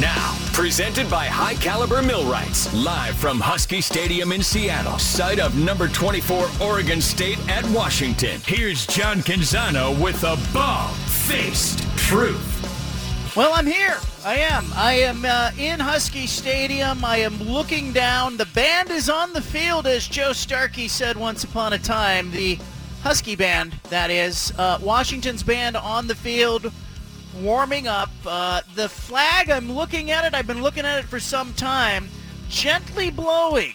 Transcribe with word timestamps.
Now, 0.00 0.34
presented 0.54 1.10
by 1.10 1.26
High 1.26 1.54
Caliber 1.56 2.02
Millwrights, 2.02 2.72
live 2.72 3.14
from 3.14 3.38
Husky 3.38 3.82
Stadium 3.82 4.32
in 4.32 4.42
Seattle, 4.42 4.98
site 4.98 5.38
of 5.38 5.54
number 5.54 5.86
24 5.86 6.48
Oregon 6.62 6.98
State 7.02 7.38
at 7.46 7.62
Washington. 7.66 8.40
Here's 8.46 8.86
John 8.86 9.18
Canzano 9.18 9.92
with 10.02 10.24
a 10.24 10.38
bald 10.54 10.96
faced 10.96 11.82
truth. 11.98 13.36
Well, 13.36 13.52
I'm 13.52 13.66
here. 13.66 13.98
I 14.24 14.36
am. 14.36 14.64
I 14.74 14.94
am 14.94 15.26
uh, 15.26 15.50
in 15.58 15.78
Husky 15.78 16.26
Stadium. 16.26 17.04
I 17.04 17.18
am 17.18 17.38
looking 17.42 17.92
down. 17.92 18.38
The 18.38 18.46
band 18.46 18.90
is 18.90 19.10
on 19.10 19.34
the 19.34 19.42
field, 19.42 19.86
as 19.86 20.08
Joe 20.08 20.32
Starkey 20.32 20.88
said 20.88 21.18
once 21.18 21.44
upon 21.44 21.74
a 21.74 21.78
time. 21.78 22.30
The 22.30 22.58
Husky 23.02 23.36
band, 23.36 23.74
that 23.90 24.10
is. 24.10 24.54
Uh, 24.56 24.78
Washington's 24.80 25.42
band 25.42 25.76
on 25.76 26.06
the 26.06 26.14
field, 26.14 26.72
warming 27.34 27.86
up. 27.86 28.10
Uh, 28.26 28.62
the 28.74 28.88
flag, 28.88 29.50
I'm 29.50 29.72
looking 29.72 30.10
at 30.10 30.24
it. 30.24 30.34
I've 30.34 30.46
been 30.46 30.62
looking 30.62 30.84
at 30.84 30.98
it 30.98 31.06
for 31.06 31.20
some 31.20 31.52
time. 31.54 32.08
Gently 32.48 33.10
blowing. 33.10 33.74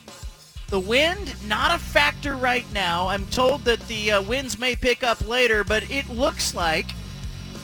The 0.70 0.80
wind, 0.80 1.34
not 1.48 1.74
a 1.74 1.80
factor 1.80 2.36
right 2.36 2.66
now. 2.74 3.08
I'm 3.08 3.26
told 3.28 3.64
that 3.66 3.80
the 3.88 4.12
uh, 4.12 4.22
winds 4.22 4.60
may 4.60 4.76
pick 4.76 5.02
up 5.02 5.26
later, 5.28 5.64
but 5.64 5.90
it 5.90 6.10
looks 6.10 6.54
like 6.54 6.88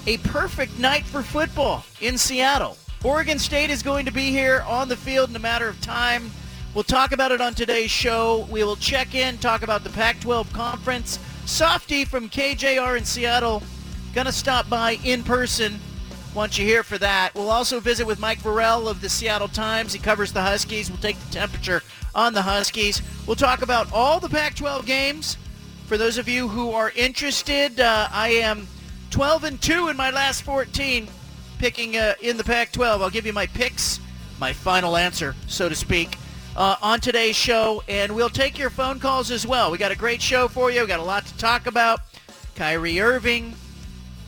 a 0.08 0.18
perfect 0.20 0.80
night 0.80 1.04
for 1.06 1.22
football 1.22 1.84
in 2.00 2.18
Seattle. 2.18 2.78
Oregon 3.04 3.38
State 3.38 3.70
is 3.70 3.84
going 3.84 4.06
to 4.06 4.12
be 4.12 4.32
here 4.32 4.64
on 4.68 4.88
the 4.88 4.96
field 4.96 5.30
in 5.30 5.36
a 5.36 5.40
matter 5.40 5.68
of 5.68 5.82
time. 5.82 6.32
We'll 6.74 6.86
talk 6.86 7.12
about 7.12 7.32
it 7.32 7.42
on 7.42 7.54
today's 7.54 7.92
show. 7.92 8.48
We 8.50 8.64
will 8.64 8.78
check 8.78 9.14
in, 9.14 9.38
talk 9.38 9.62
about 9.62 9.84
the 9.84 9.90
Pac-12 9.92 10.52
conference. 10.54 11.20
Softy 11.46 12.06
from 12.06 12.30
KJR 12.30 12.98
in 12.98 13.04
Seattle 13.04 13.62
to 14.14 14.32
stop 14.32 14.70
by 14.70 15.00
in 15.04 15.24
person 15.24 15.80
once 16.36 16.58
you're 16.58 16.68
here 16.68 16.84
for 16.84 16.98
that. 17.00 17.34
We'll 17.34 17.50
also 17.50 17.80
visit 17.80 18.06
with 18.06 18.20
Mike 18.20 18.40
Vorel 18.40 18.88
of 18.88 19.02
the 19.02 19.10
Seattle 19.10 19.48
Times. 19.48 19.92
He 19.92 20.00
covers 20.00 20.32
the 20.32 20.42
Huskies. 20.42 20.90
We'll 20.90 21.00
take 21.00 21.20
the 21.20 21.32
temperature 21.32 21.82
on 22.14 22.34
the 22.34 22.44
Huskies. 22.44 23.02
We'll 23.26 23.36
talk 23.36 23.64
about 23.64 23.92
all 23.92 24.20
the 24.20 24.30
Pac-12 24.30 24.86
games. 24.86 25.38
For 25.88 25.98
those 25.98 26.18
of 26.18 26.30
you 26.30 26.48
who 26.48 26.72
are 26.72 26.92
interested, 26.96 27.80
uh, 27.80 28.08
I 28.12 28.30
am 28.30 28.68
12 29.10 29.44
and 29.44 29.62
2 29.62 29.90
in 29.90 29.98
my 29.98 30.12
last 30.12 30.44
14 30.44 31.08
picking 31.58 31.98
uh, 31.98 32.14
in 32.22 32.38
the 32.38 32.44
Pac-12. 32.44 33.02
I'll 33.02 33.10
give 33.10 33.26
you 33.26 33.34
my 33.34 33.48
picks, 33.48 34.00
my 34.40 34.54
final 34.54 34.96
answer, 34.96 35.36
so 35.48 35.70
to 35.70 35.76
speak, 35.76 36.18
uh, 36.56 36.76
on 36.82 37.00
today's 37.00 37.36
show, 37.36 37.84
and 37.88 38.14
we'll 38.14 38.30
take 38.30 38.60
your 38.60 38.70
phone 38.70 39.00
calls 39.00 39.32
as 39.32 39.48
well. 39.48 39.72
We 39.72 39.78
got 39.80 39.92
a 39.92 39.98
great 39.98 40.22
show 40.22 40.48
for 40.48 40.70
you. 40.70 40.82
We 40.82 40.88
got 40.88 41.00
a 41.00 41.04
lot 41.04 41.26
to 41.26 41.38
talk 41.38 41.66
about. 41.66 42.02
Kyrie 42.56 43.00
Irving 43.00 43.56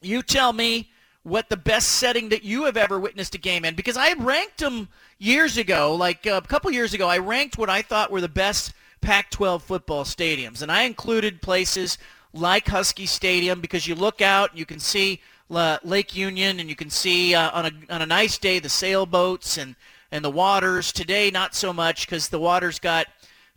You 0.00 0.22
tell 0.22 0.52
me 0.52 0.88
what 1.24 1.48
the 1.48 1.56
best 1.56 1.88
setting 1.88 2.28
that 2.28 2.44
you 2.44 2.66
have 2.66 2.76
ever 2.76 3.00
witnessed 3.00 3.34
a 3.34 3.38
game 3.38 3.64
in 3.64 3.74
because 3.74 3.96
I 3.96 4.12
ranked 4.12 4.58
them 4.58 4.88
years 5.18 5.56
ago, 5.56 5.96
like 5.96 6.24
uh, 6.24 6.40
a 6.44 6.46
couple 6.46 6.70
years 6.70 6.94
ago. 6.94 7.08
I 7.08 7.18
ranked 7.18 7.58
what 7.58 7.68
I 7.68 7.82
thought 7.82 8.12
were 8.12 8.20
the 8.20 8.28
best 8.28 8.72
Pac-12 9.00 9.62
football 9.62 10.04
stadiums, 10.04 10.62
and 10.62 10.70
I 10.70 10.82
included 10.82 11.42
places 11.42 11.98
like 12.32 12.68
Husky 12.68 13.06
Stadium 13.06 13.60
because 13.60 13.88
you 13.88 13.96
look 13.96 14.22
out, 14.22 14.50
and 14.50 14.60
you 14.60 14.64
can 14.64 14.78
see 14.78 15.20
Lake 15.50 16.14
Union, 16.14 16.60
and 16.60 16.68
you 16.68 16.76
can 16.76 16.90
see 16.90 17.34
uh, 17.34 17.50
on 17.50 17.66
a 17.66 17.94
on 17.94 18.02
a 18.02 18.06
nice 18.06 18.38
day 18.38 18.58
the 18.58 18.68
sailboats 18.68 19.56
and 19.56 19.76
and 20.12 20.24
the 20.24 20.30
waters. 20.30 20.92
Today, 20.92 21.30
not 21.30 21.54
so 21.54 21.72
much 21.72 22.06
because 22.06 22.28
the 22.28 22.38
water's 22.38 22.78
got 22.78 23.06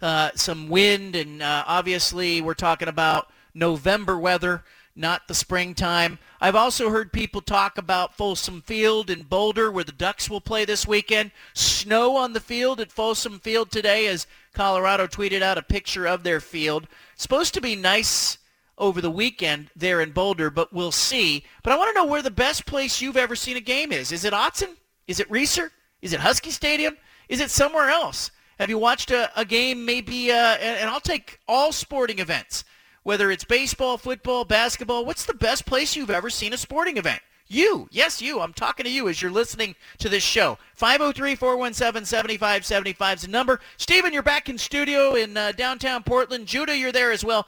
uh, 0.02 0.32
some 0.36 0.70
wind, 0.70 1.16
and 1.16 1.42
uh, 1.42 1.64
obviously 1.68 2.42
we're 2.42 2.54
talking 2.54 2.88
about 2.88 3.30
November 3.54 4.18
weather, 4.18 4.64
not 4.96 5.28
the 5.28 5.36
springtime. 5.36 6.18
I've 6.40 6.56
also 6.56 6.90
heard 6.90 7.12
people 7.14 7.42
talk 7.42 7.78
about 7.78 8.16
Folsom 8.16 8.62
Field 8.62 9.10
in 9.10 9.24
Boulder, 9.24 9.72
where 9.72 9.84
the 9.84 9.92
Ducks 9.92 10.30
will 10.30 10.42
play 10.42 10.66
this 10.66 10.88
weekend. 10.88 11.32
Snow 11.54 12.16
on 12.16 12.34
the 12.34 12.40
field 12.40 12.80
at 12.80 12.92
Folsom 12.92 13.40
Field 13.40 13.70
today, 13.70 14.08
as 14.08 14.28
Colorado 14.54 15.08
tweeted 15.08 15.42
out 15.42 15.58
a 15.58 15.62
picture 15.62 16.08
of 16.08 16.24
their 16.24 16.40
field. 16.40 16.88
Supposed 17.16 17.54
to 17.54 17.62
be 17.62 17.76
nice 17.76 18.38
over 18.82 19.00
the 19.00 19.12
weekend 19.12 19.70
there 19.76 20.02
in 20.02 20.12
Boulder, 20.12 20.50
but 20.50 20.74
we'll 20.74 20.92
see. 20.92 21.46
But 21.64 21.72
I 21.72 21.78
want 21.78 21.92
to 21.92 21.94
know 21.94 22.08
where 22.08 22.24
the 22.24 22.32
best 22.32 22.66
place 22.66 23.00
you've 23.00 23.16
ever 23.16 23.36
seen 23.36 23.56
a 23.56 23.62
game 23.62 23.92
is. 23.92 24.12
Is 24.12 24.26
it 24.26 24.34
Autzen? 24.34 24.76
Is 25.08 25.20
it 25.20 25.30
Reser? 25.30 25.70
Is 26.02 26.14
it 26.14 26.20
Husky 26.20 26.50
Stadium? 26.50 26.98
Is 27.30 27.40
it 27.40 27.52
somewhere 27.52 27.90
else? 27.90 28.32
Have 28.60 28.70
you 28.70 28.80
watched 28.80 29.12
a, 29.12 29.32
a 29.40 29.46
game 29.46 29.86
maybe, 29.86 30.32
uh, 30.32 30.56
and, 30.56 30.80
and 30.80 30.90
I'll 30.90 31.00
take 31.00 31.40
all 31.48 31.72
sporting 31.72 32.18
events, 32.20 32.66
whether 33.04 33.30
it's 33.30 33.44
baseball, 33.44 33.98
football, 33.98 34.46
basketball. 34.46 35.06
What's 35.06 35.26
the 35.26 35.36
best 35.36 35.66
place 35.66 35.96
you've 35.96 36.10
ever 36.10 36.32
seen 36.32 36.54
a 36.54 36.58
sporting 36.58 36.98
event? 36.98 37.22
You. 37.48 37.88
Yes, 37.92 38.22
you. 38.22 38.40
I'm 38.40 38.54
talking 38.54 38.86
to 38.86 38.92
you 38.92 39.10
as 39.10 39.22
you're 39.22 39.30
listening 39.30 39.76
to 40.00 40.10
this 40.10 40.24
show. 40.24 40.58
503-417-7575 40.80 43.16
is 43.16 43.22
the 43.22 43.28
number. 43.28 43.60
Stephen, 43.78 44.12
you're 44.14 44.24
back 44.24 44.50
in 44.50 44.58
studio 44.58 45.14
in 45.16 45.38
uh, 45.38 45.52
downtown 45.52 46.02
Portland. 46.02 46.48
Judah, 46.48 46.78
you're 46.78 46.94
there 46.94 47.12
as 47.12 47.26
well 47.26 47.46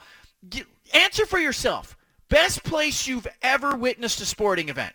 answer 0.94 1.26
for 1.26 1.40
yourself. 1.40 1.98
Best 2.30 2.64
place 2.64 3.08
you've 3.08 3.28
ever 3.42 3.76
witnessed 3.76 4.22
a 4.22 4.26
sporting 4.26 4.70
event? 4.70 4.94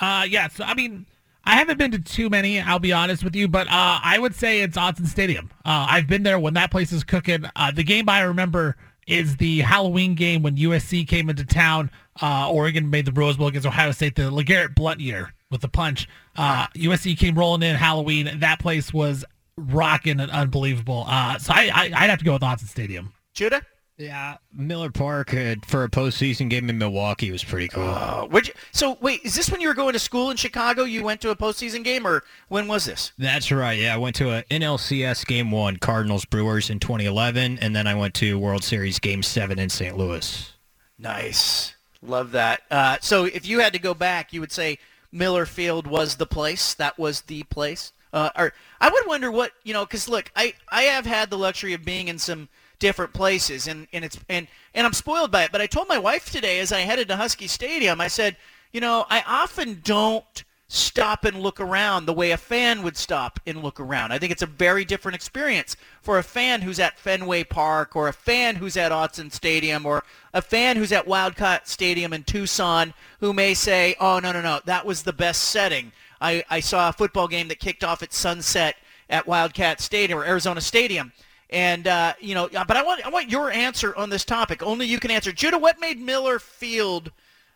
Uh, 0.00 0.26
yeah. 0.28 0.48
So 0.48 0.64
I 0.64 0.74
mean, 0.74 1.06
I 1.44 1.54
haven't 1.54 1.78
been 1.78 1.92
to 1.92 1.98
too 1.98 2.28
many. 2.28 2.60
I'll 2.60 2.78
be 2.78 2.92
honest 2.92 3.22
with 3.22 3.36
you, 3.36 3.46
but 3.46 3.68
uh, 3.68 4.00
I 4.02 4.18
would 4.18 4.34
say 4.34 4.62
it's 4.62 4.76
Autzen 4.76 5.06
Stadium. 5.06 5.50
Uh, 5.64 5.86
I've 5.88 6.08
been 6.08 6.24
there 6.24 6.38
when 6.38 6.54
that 6.54 6.70
place 6.70 6.92
is 6.92 7.04
cooking. 7.04 7.44
Uh, 7.54 7.70
the 7.70 7.84
game 7.84 8.08
I 8.08 8.22
remember 8.22 8.76
is 9.06 9.36
the 9.36 9.60
Halloween 9.60 10.14
game 10.16 10.42
when 10.42 10.56
USC 10.56 11.06
came 11.06 11.30
into 11.30 11.44
town. 11.44 11.90
Uh, 12.20 12.50
Oregon 12.50 12.90
made 12.90 13.04
the 13.04 13.12
Rose 13.12 13.36
Bowl 13.36 13.46
against 13.46 13.66
Ohio 13.66 13.92
State, 13.92 14.16
the 14.16 14.22
LeGarrette 14.22 14.74
Blunt 14.74 15.00
year 15.00 15.32
with 15.50 15.60
the 15.60 15.68
punch. 15.68 16.08
Uh, 16.34 16.66
USC 16.74 17.16
came 17.16 17.38
rolling 17.38 17.62
in 17.62 17.76
Halloween. 17.76 18.40
That 18.40 18.58
place 18.58 18.92
was 18.92 19.24
rocking 19.56 20.18
and 20.18 20.30
unbelievable. 20.30 21.04
Uh, 21.06 21.38
so 21.38 21.52
I, 21.54 21.70
I 21.72 21.84
I'd 21.94 22.10
have 22.10 22.18
to 22.18 22.24
go 22.24 22.32
with 22.32 22.42
Autzen 22.42 22.66
Stadium. 22.66 23.12
Judah? 23.34 23.62
Yeah, 23.98 24.36
Miller 24.52 24.90
Park 24.90 25.32
uh, 25.32 25.54
for 25.64 25.84
a 25.84 25.88
postseason 25.88 26.50
game 26.50 26.68
in 26.68 26.76
Milwaukee 26.76 27.30
was 27.30 27.42
pretty 27.42 27.68
cool. 27.68 27.82
Uh, 27.82 28.28
you, 28.44 28.52
so 28.70 28.98
wait, 29.00 29.22
is 29.24 29.34
this 29.34 29.50
when 29.50 29.62
you 29.62 29.68
were 29.68 29.74
going 29.74 29.94
to 29.94 29.98
school 29.98 30.30
in 30.30 30.36
Chicago? 30.36 30.84
You 30.84 31.02
went 31.02 31.22
to 31.22 31.30
a 31.30 31.36
postseason 31.36 31.82
game, 31.82 32.06
or 32.06 32.22
when 32.48 32.68
was 32.68 32.84
this? 32.84 33.12
That's 33.16 33.50
right. 33.50 33.78
Yeah, 33.78 33.94
I 33.94 33.96
went 33.96 34.14
to 34.16 34.30
a 34.30 34.42
NLCS 34.44 35.26
Game 35.26 35.50
One, 35.50 35.78
Cardinals 35.78 36.26
Brewers 36.26 36.68
in 36.68 36.78
2011, 36.78 37.58
and 37.60 37.74
then 37.74 37.86
I 37.86 37.94
went 37.94 38.12
to 38.14 38.38
World 38.38 38.62
Series 38.62 38.98
Game 38.98 39.22
Seven 39.22 39.58
in 39.58 39.70
St. 39.70 39.96
Louis. 39.96 40.52
Nice, 40.98 41.74
love 42.02 42.32
that. 42.32 42.62
Uh, 42.70 42.98
so 43.00 43.24
if 43.24 43.46
you 43.46 43.60
had 43.60 43.72
to 43.72 43.78
go 43.78 43.94
back, 43.94 44.30
you 44.30 44.40
would 44.40 44.52
say 44.52 44.78
Miller 45.10 45.46
Field 45.46 45.86
was 45.86 46.16
the 46.16 46.26
place. 46.26 46.74
That 46.74 46.98
was 46.98 47.22
the 47.22 47.44
place. 47.44 47.92
Uh, 48.12 48.28
or 48.36 48.52
I 48.78 48.90
would 48.90 49.06
wonder 49.06 49.30
what 49.30 49.52
you 49.64 49.72
know, 49.72 49.86
because 49.86 50.06
look, 50.06 50.30
I 50.36 50.52
I 50.68 50.82
have 50.82 51.06
had 51.06 51.30
the 51.30 51.38
luxury 51.38 51.72
of 51.72 51.82
being 51.82 52.08
in 52.08 52.18
some 52.18 52.50
different 52.78 53.12
places 53.12 53.66
and, 53.68 53.86
and 53.92 54.04
it's 54.04 54.18
and 54.28 54.46
and 54.74 54.86
I'm 54.86 54.92
spoiled 54.92 55.30
by 55.30 55.44
it. 55.44 55.52
But 55.52 55.60
I 55.60 55.66
told 55.66 55.88
my 55.88 55.98
wife 55.98 56.30
today 56.30 56.60
as 56.60 56.72
I 56.72 56.80
headed 56.80 57.08
to 57.08 57.16
Husky 57.16 57.46
Stadium, 57.46 58.00
I 58.00 58.08
said, 58.08 58.36
you 58.72 58.80
know, 58.80 59.06
I 59.08 59.22
often 59.26 59.80
don't 59.82 60.44
stop 60.68 61.24
and 61.24 61.40
look 61.40 61.60
around 61.60 62.06
the 62.06 62.12
way 62.12 62.32
a 62.32 62.36
fan 62.36 62.82
would 62.82 62.96
stop 62.96 63.38
and 63.46 63.62
look 63.62 63.78
around. 63.78 64.12
I 64.12 64.18
think 64.18 64.32
it's 64.32 64.42
a 64.42 64.46
very 64.46 64.84
different 64.84 65.14
experience 65.14 65.76
for 66.02 66.18
a 66.18 66.24
fan 66.24 66.62
who's 66.62 66.80
at 66.80 66.98
Fenway 66.98 67.44
Park 67.44 67.94
or 67.94 68.08
a 68.08 68.12
fan 68.12 68.56
who's 68.56 68.76
at 68.76 68.90
Autzen 68.90 69.30
Stadium 69.30 69.86
or 69.86 70.02
a 70.34 70.42
fan 70.42 70.76
who's 70.76 70.90
at 70.90 71.06
Wildcat 71.06 71.68
Stadium 71.68 72.12
in 72.12 72.24
Tucson 72.24 72.94
who 73.20 73.32
may 73.32 73.54
say, 73.54 73.94
oh, 74.00 74.18
no, 74.18 74.32
no, 74.32 74.40
no, 74.40 74.60
that 74.64 74.84
was 74.84 75.02
the 75.02 75.12
best 75.12 75.44
setting. 75.44 75.92
I, 76.20 76.44
I 76.50 76.60
saw 76.60 76.88
a 76.88 76.92
football 76.92 77.28
game 77.28 77.46
that 77.48 77.60
kicked 77.60 77.84
off 77.84 78.02
at 78.02 78.12
sunset 78.12 78.76
at 79.08 79.26
Wildcat 79.26 79.80
Stadium 79.80 80.18
or 80.18 80.24
Arizona 80.24 80.60
Stadium. 80.60 81.12
And 81.50 81.86
uh, 81.86 82.14
you 82.20 82.34
know, 82.34 82.48
but 82.48 82.76
I 82.76 82.82
want 82.82 83.06
I 83.06 83.10
want 83.10 83.30
your 83.30 83.50
answer 83.50 83.94
on 83.96 84.10
this 84.10 84.24
topic. 84.24 84.62
Only 84.62 84.86
you 84.86 84.98
can 84.98 85.10
answer. 85.10 85.32
Judah, 85.32 85.58
what 85.58 85.80
made 85.80 86.00
Miller 86.00 86.38
Field 86.38 87.12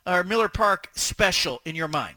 or 0.07 0.23
Miller 0.23 0.49
Park 0.49 0.91
special 0.95 1.61
in 1.65 1.75
your 1.75 1.89
mind? 1.89 2.17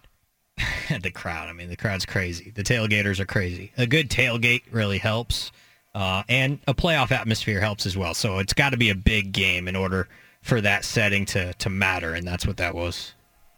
the 1.02 1.12
crowd. 1.12 1.50
I 1.50 1.54
mean, 1.54 1.70
the 1.70 1.76
crowd's 1.76 2.06
crazy. 2.06 2.52
The 2.52 2.64
tailgaters 2.64 3.20
are 3.20 3.26
crazy. 3.26 3.72
A 3.78 3.88
good 3.88 4.10
tailgate 4.10 4.64
really 4.72 5.00
helps, 5.00 5.52
uh, 5.96 6.22
and 6.30 6.60
a 6.68 6.76
playoff 6.76 7.12
atmosphere 7.12 7.60
helps 7.60 7.88
as 7.88 7.98
well. 7.98 8.14
So 8.14 8.38
it's 8.38 8.54
got 8.54 8.70
to 8.70 8.78
be 8.78 8.92
a 8.92 8.96
big 8.96 9.32
game 9.32 9.68
in 9.68 9.76
order 9.76 10.08
for 10.44 10.62
that 10.62 10.86
setting 10.86 11.26
to 11.28 11.54
to 11.54 11.70
matter, 11.70 12.14
and 12.14 12.28
that's 12.28 12.46
what 12.46 12.58
that 12.58 12.76
was. 12.76 13.14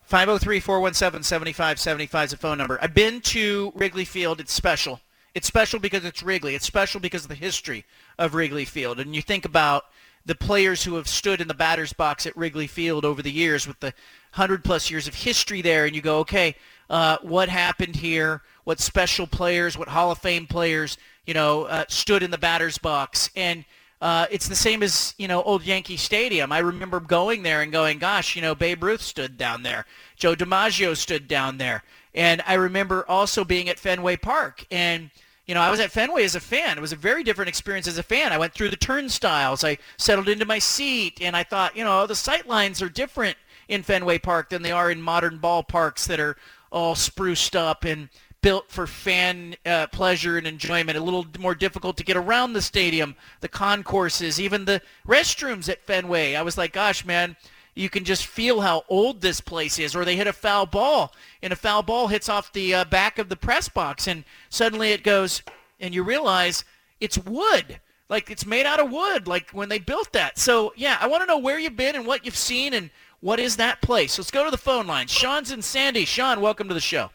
503-417-7575 0.10 2.26
is 2.26 2.32
the 2.32 2.38
phone 2.38 2.58
number. 2.60 2.78
I've 2.80 2.94
been 2.94 3.22
to 3.22 3.74
Wrigley 3.76 4.06
Field. 4.06 4.40
It's 4.40 4.54
special. 4.54 5.02
It's 5.36 5.48
special 5.48 5.80
because 5.80 6.06
it's 6.06 6.24
Wrigley. 6.24 6.56
It's 6.56 6.66
special 6.66 7.02
because 7.02 7.24
of 7.24 7.28
the 7.28 7.36
history 7.36 7.84
of 8.18 8.36
Wrigley 8.36 8.64
Field. 8.64 9.02
And 9.02 9.14
you 9.14 9.22
think 9.22 9.44
about 9.44 9.84
the 10.26 10.34
players 10.34 10.82
who 10.86 10.96
have 10.96 11.10
stood 11.10 11.42
in 11.42 11.50
the 11.50 11.54
batter's 11.54 11.92
box 11.92 12.26
at 12.26 12.36
Wrigley 12.38 12.68
Field 12.68 13.04
over 13.04 13.22
the 13.22 13.32
years 13.32 13.68
with 13.68 13.78
the 13.82 13.94
100 14.34 14.64
plus 14.64 14.90
years 14.90 15.10
of 15.10 15.14
history 15.14 15.62
there, 15.62 15.86
and 15.86 15.94
you 15.94 16.02
go, 16.02 16.20
okay, 16.20 16.56
uh, 16.90 17.18
what 17.22 17.50
happened 17.50 17.98
here? 17.98 18.44
What 18.64 18.80
special 18.80 19.28
players, 19.28 19.78
what 19.78 19.90
Hall 19.90 20.10
of 20.10 20.20
Fame 20.20 20.48
players, 20.48 20.98
you 21.28 21.34
know, 21.34 21.66
uh, 21.66 21.84
stood 21.90 22.24
in 22.24 22.32
the 22.32 22.38
batter's 22.38 22.78
box? 22.78 23.30
And 23.36 23.66
uh, 24.02 24.28
it's 24.32 24.48
the 24.48 24.56
same 24.56 24.84
as, 24.84 25.16
you 25.18 25.28
know, 25.28 25.44
old 25.44 25.64
Yankee 25.64 25.98
Stadium. 25.98 26.54
I 26.54 26.60
remember 26.60 27.02
going 27.02 27.44
there 27.44 27.62
and 27.62 27.74
going, 27.74 28.00
gosh, 28.00 28.38
you 28.38 28.42
know, 28.42 28.56
Babe 28.56 28.82
Ruth 28.82 29.02
stood 29.02 29.38
down 29.38 29.64
there. 29.64 29.86
Joe 30.16 30.34
DiMaggio 30.34 30.96
stood 30.96 31.28
down 31.28 31.58
there. 31.58 31.84
And 32.14 32.42
I 32.48 32.54
remember 32.54 33.04
also 33.10 33.44
being 33.44 33.68
at 33.68 33.80
Fenway 33.80 34.16
Park 34.16 34.66
and– 34.72 35.12
you 35.46 35.54
know, 35.54 35.62
I 35.62 35.70
was 35.70 35.80
at 35.80 35.92
Fenway 35.92 36.24
as 36.24 36.36
a 36.36 36.40
fan. 36.40 36.78
It 36.78 36.82
was 36.82 36.92
a 36.92 36.98
very 36.98 37.24
different 37.24 37.50
experience 37.50 37.88
as 37.88 37.98
a 37.98 38.04
fan. 38.04 38.34
I 38.34 38.38
went 38.38 38.54
through 38.54 38.70
the 38.70 38.76
turnstiles. 38.76 39.64
I 39.64 39.78
settled 39.98 40.28
into 40.28 40.46
my 40.46 40.60
seat, 40.60 41.22
and 41.22 41.36
I 41.36 41.44
thought, 41.44 41.76
you 41.76 41.84
know, 41.84 42.08
the 42.08 42.16
sight 42.16 42.48
lines 42.48 42.82
are 42.82 42.90
different 42.90 43.38
in 43.68 43.84
Fenway 43.84 44.20
Park 44.20 44.50
than 44.50 44.64
they 44.64 44.72
are 44.72 44.90
in 44.90 45.02
modern 45.02 45.40
ballparks 45.40 46.08
that 46.08 46.20
are 46.20 46.36
all 46.72 46.96
spruced 46.96 47.56
up 47.56 47.84
and 47.84 48.10
built 48.42 48.70
for 48.70 48.86
fan 48.86 49.56
uh, 49.66 49.88
pleasure 49.88 50.38
and 50.38 50.46
enjoyment. 50.46 50.98
A 50.98 51.02
little 51.02 51.26
more 51.40 51.56
difficult 51.56 51.98
to 51.98 52.04
get 52.04 52.18
around 52.18 52.54
the 52.54 52.62
stadium, 52.62 53.16
the 53.42 53.48
concourses, 53.48 54.40
even 54.40 54.66
the 54.66 54.82
restrooms 55.08 55.70
at 55.70 55.84
Fenway. 55.84 56.36
I 56.36 56.44
was 56.44 56.58
like, 56.58 56.74
gosh, 56.74 57.06
man, 57.06 57.36
you 57.76 57.90
can 57.90 58.06
just 58.06 58.26
feel 58.26 58.62
how 58.62 58.84
old 58.90 59.22
this 59.22 59.42
place 59.42 59.78
is. 59.78 59.96
Or 59.96 60.06
they 60.06 60.16
hit 60.16 60.28
a 60.28 60.34
foul 60.34 60.66
ball, 60.66 61.14
and 61.42 61.54
a 61.54 61.58
foul 61.58 61.84
ball 61.84 62.08
hits 62.08 62.30
off 62.30 62.52
the 62.54 62.74
uh, 62.74 62.86
back 62.86 63.20
of 63.20 63.30
the 63.30 63.36
press 63.36 63.70
box, 63.70 64.08
and 64.08 64.24
suddenly 64.50 64.92
it 64.92 65.04
goes, 65.04 65.44
and 65.80 65.94
you 65.94 66.04
realize 66.04 66.64
it's 67.00 67.18
wood. 67.18 67.80
Like 68.08 68.30
it's 68.30 68.46
made 68.46 68.66
out 68.66 68.80
of 68.80 68.92
wood, 68.92 69.28
like 69.28 69.50
when 69.52 69.68
they 69.68 69.80
built 69.80 70.14
that. 70.14 70.38
So 70.38 70.74
yeah, 70.76 70.98
I 71.02 71.08
want 71.08 71.24
to 71.24 71.28
know 71.28 71.40
where 71.40 71.60
you've 71.60 71.76
been 71.76 71.96
and 71.96 72.06
what 72.06 72.24
you've 72.24 72.38
seen 72.38 72.74
and 72.76 72.92
what 73.20 73.40
is 73.40 73.58
that 73.58 73.82
place. 73.82 74.18
Let's 74.20 74.30
go 74.30 74.46
to 74.46 74.52
the 74.52 74.58
phone 74.58 74.86
line. 74.86 75.08
Sean's 75.08 75.52
in 75.52 75.64
Sandy. 75.64 76.06
Sean, 76.06 76.40
welcome 76.40 76.68
to 76.68 76.76
the 76.76 76.80
show. 76.80 77.10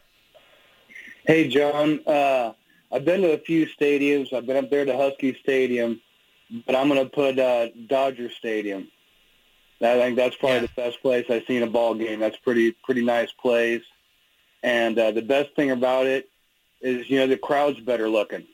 Hey, 1.25 1.47
John. 1.47 2.01
Uh, 2.05 2.51
I've 2.91 3.05
been 3.05 3.21
to 3.21 3.31
a 3.31 3.37
few 3.37 3.67
stadiums. 3.67 4.33
I've 4.33 4.45
been 4.45 4.57
up 4.57 4.69
there 4.69 4.83
to 4.83 4.97
Husky 4.97 5.33
Stadium, 5.41 6.01
but 6.65 6.75
I'm 6.75 6.89
going 6.89 7.01
to 7.01 7.09
put 7.09 7.39
uh, 7.39 7.69
Dodger 7.87 8.29
Stadium. 8.29 8.89
I 9.81 9.97
think 9.97 10.15
that's 10.15 10.35
probably 10.35 10.55
yeah. 10.55 10.61
the 10.61 10.81
best 10.81 11.01
place 11.01 11.25
I've 11.29 11.45
seen 11.47 11.63
a 11.63 11.67
ball 11.67 11.95
game. 11.95 12.19
That's 12.19 12.37
pretty 12.37 12.71
pretty 12.83 13.03
nice 13.03 13.31
place, 13.31 13.83
and 14.63 14.97
uh, 14.97 15.11
the 15.11 15.21
best 15.21 15.55
thing 15.55 15.71
about 15.71 16.05
it 16.05 16.29
is 16.81 17.09
you 17.09 17.19
know 17.19 17.27
the 17.27 17.37
crowd's 17.37 17.79
better 17.79 18.07
looking. 18.07 18.45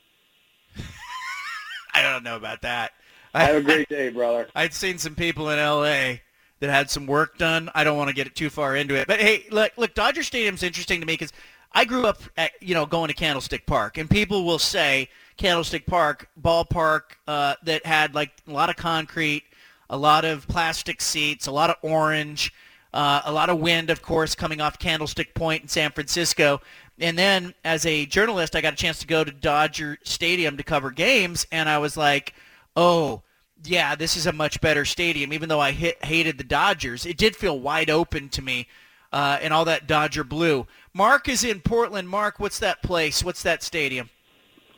I 1.93 2.01
don't 2.01 2.23
know 2.23 2.37
about 2.37 2.61
that. 2.61 2.93
Have 3.33 3.55
a 3.55 3.61
great 3.61 3.89
day, 3.89 4.09
brother. 4.09 4.47
I'd 4.55 4.73
seen 4.73 4.97
some 4.97 5.15
people 5.15 5.49
in 5.49 5.59
L.A. 5.59 6.21
that 6.59 6.69
had 6.69 6.89
some 6.89 7.05
work 7.05 7.37
done. 7.37 7.69
I 7.75 7.83
don't 7.83 7.97
want 7.97 8.09
to 8.09 8.15
get 8.15 8.25
it 8.25 8.35
too 8.35 8.49
far 8.49 8.75
into 8.75 8.95
it, 8.95 9.07
but 9.07 9.19
hey, 9.19 9.45
look, 9.51 9.73
look, 9.77 9.93
Dodger 9.93 10.23
Stadium's 10.23 10.63
interesting 10.63 10.99
to 11.01 11.05
me 11.05 11.13
because 11.13 11.33
I 11.73 11.85
grew 11.85 12.07
up, 12.07 12.21
at, 12.37 12.51
you 12.61 12.73
know, 12.73 12.85
going 12.85 13.09
to 13.09 13.13
Candlestick 13.13 13.65
Park, 13.65 13.97
and 13.97 14.09
people 14.09 14.45
will 14.45 14.59
say 14.59 15.09
Candlestick 15.37 15.85
Park 15.85 16.29
ballpark 16.41 17.01
uh, 17.27 17.55
that 17.63 17.85
had 17.85 18.15
like 18.15 18.31
a 18.47 18.51
lot 18.51 18.69
of 18.69 18.75
concrete 18.75 19.43
a 19.89 19.97
lot 19.97 20.25
of 20.25 20.47
plastic 20.47 21.01
seats, 21.01 21.47
a 21.47 21.51
lot 21.51 21.69
of 21.69 21.75
orange, 21.81 22.53
uh, 22.93 23.21
a 23.25 23.31
lot 23.31 23.49
of 23.49 23.59
wind, 23.59 23.89
of 23.89 24.01
course, 24.01 24.35
coming 24.35 24.61
off 24.61 24.79
Candlestick 24.79 25.33
Point 25.33 25.61
in 25.61 25.67
San 25.67 25.91
Francisco. 25.91 26.61
And 26.99 27.17
then 27.17 27.53
as 27.63 27.85
a 27.85 28.05
journalist, 28.05 28.55
I 28.55 28.61
got 28.61 28.73
a 28.73 28.77
chance 28.77 28.99
to 28.99 29.07
go 29.07 29.23
to 29.23 29.31
Dodger 29.31 29.97
Stadium 30.03 30.57
to 30.57 30.63
cover 30.63 30.91
games, 30.91 31.45
and 31.51 31.69
I 31.69 31.77
was 31.77 31.95
like, 31.95 32.33
oh, 32.75 33.21
yeah, 33.63 33.95
this 33.95 34.15
is 34.17 34.27
a 34.27 34.31
much 34.31 34.61
better 34.61 34.85
stadium. 34.85 35.33
Even 35.33 35.49
though 35.49 35.59
I 35.59 35.71
hit, 35.71 36.03
hated 36.03 36.37
the 36.37 36.43
Dodgers, 36.43 37.05
it 37.05 37.17
did 37.17 37.35
feel 37.35 37.59
wide 37.59 37.89
open 37.89 38.29
to 38.29 38.41
me 38.41 38.67
uh, 39.11 39.39
and 39.41 39.53
all 39.53 39.65
that 39.65 39.87
Dodger 39.87 40.23
blue. 40.23 40.67
Mark 40.93 41.29
is 41.29 41.43
in 41.43 41.59
Portland. 41.61 42.09
Mark, 42.09 42.39
what's 42.39 42.59
that 42.59 42.81
place? 42.83 43.23
What's 43.23 43.43
that 43.43 43.63
stadium? 43.63 44.09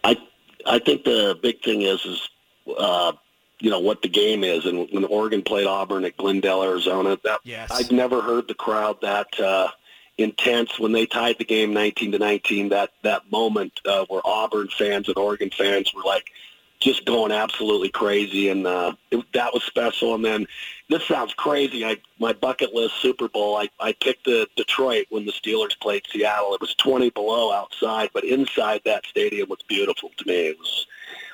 I 0.03 0.17
I 0.65 0.79
think 0.79 1.03
the 1.03 1.37
big 1.41 1.61
thing 1.61 1.81
is 1.81 2.05
is 2.05 2.29
uh, 2.77 3.13
you 3.59 3.69
know 3.69 3.79
what 3.79 4.01
the 4.01 4.09
game 4.09 4.43
is. 4.43 4.65
And 4.65 4.87
when 4.91 5.05
Oregon 5.05 5.41
played 5.41 5.67
Auburn 5.67 6.05
at 6.05 6.17
Glendale, 6.17 6.63
Arizona, 6.63 7.17
that 7.23 7.39
yes. 7.43 7.69
I'd 7.71 7.91
never 7.91 8.21
heard 8.21 8.47
the 8.47 8.53
crowd 8.53 9.01
that 9.01 9.39
uh, 9.39 9.69
intense 10.17 10.79
when 10.79 10.91
they 10.91 11.05
tied 11.05 11.37
the 11.37 11.45
game 11.45 11.73
19 11.73 12.13
to 12.13 12.19
19. 12.19 12.69
That 12.69 12.91
that 13.03 13.31
moment 13.31 13.79
uh, 13.85 14.05
where 14.07 14.21
Auburn 14.25 14.69
fans 14.69 15.07
and 15.07 15.17
Oregon 15.17 15.49
fans 15.49 15.93
were 15.93 16.03
like 16.03 16.31
just 16.79 17.05
going 17.05 17.33
absolutely 17.33 17.89
crazy, 17.89 18.47
and 18.47 18.65
uh, 18.65 18.93
it, 19.11 19.25
that 19.33 19.53
was 19.53 19.63
special. 19.63 20.15
And 20.15 20.23
then 20.23 20.47
this 20.87 21.05
sounds 21.05 21.33
crazy. 21.33 21.85
I 21.85 21.97
my 22.19 22.31
bucket 22.31 22.73
list 22.73 22.95
Super 23.01 23.27
Bowl. 23.27 23.57
I 23.57 23.69
I 23.79 23.93
picked 23.93 24.25
the 24.25 24.47
Detroit 24.55 25.07
when 25.09 25.25
the 25.25 25.33
Steelers 25.33 25.77
played 25.79 26.03
Seattle. 26.09 26.53
It 26.53 26.61
was 26.61 26.75
20 26.75 27.09
below 27.09 27.51
outside, 27.51 28.09
but 28.13 28.23
inside 28.23 28.81
that 28.85 29.05
stadium 29.05 29.49
was 29.49 29.61
beautiful 29.67 30.11
to 30.17 30.27
me. 30.27 30.47
It 30.47 30.57
was 30.57 30.87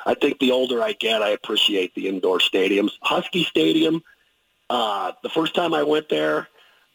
I 0.06 0.14
think 0.14 0.40
the 0.40 0.52
older 0.52 0.82
I 0.82 0.94
get, 0.94 1.22
I 1.22 1.30
appreciate 1.30 1.96
the 1.96 2.08
indoor 2.08 2.40
stadiums. 2.40 2.92
Husky 3.02 3.44
Stadium, 3.44 4.04
uh, 4.70 5.14
the 5.24 5.30
first 5.30 5.56
time 5.56 5.74
I 5.74 5.84
went 5.84 6.10
there, 6.10 6.48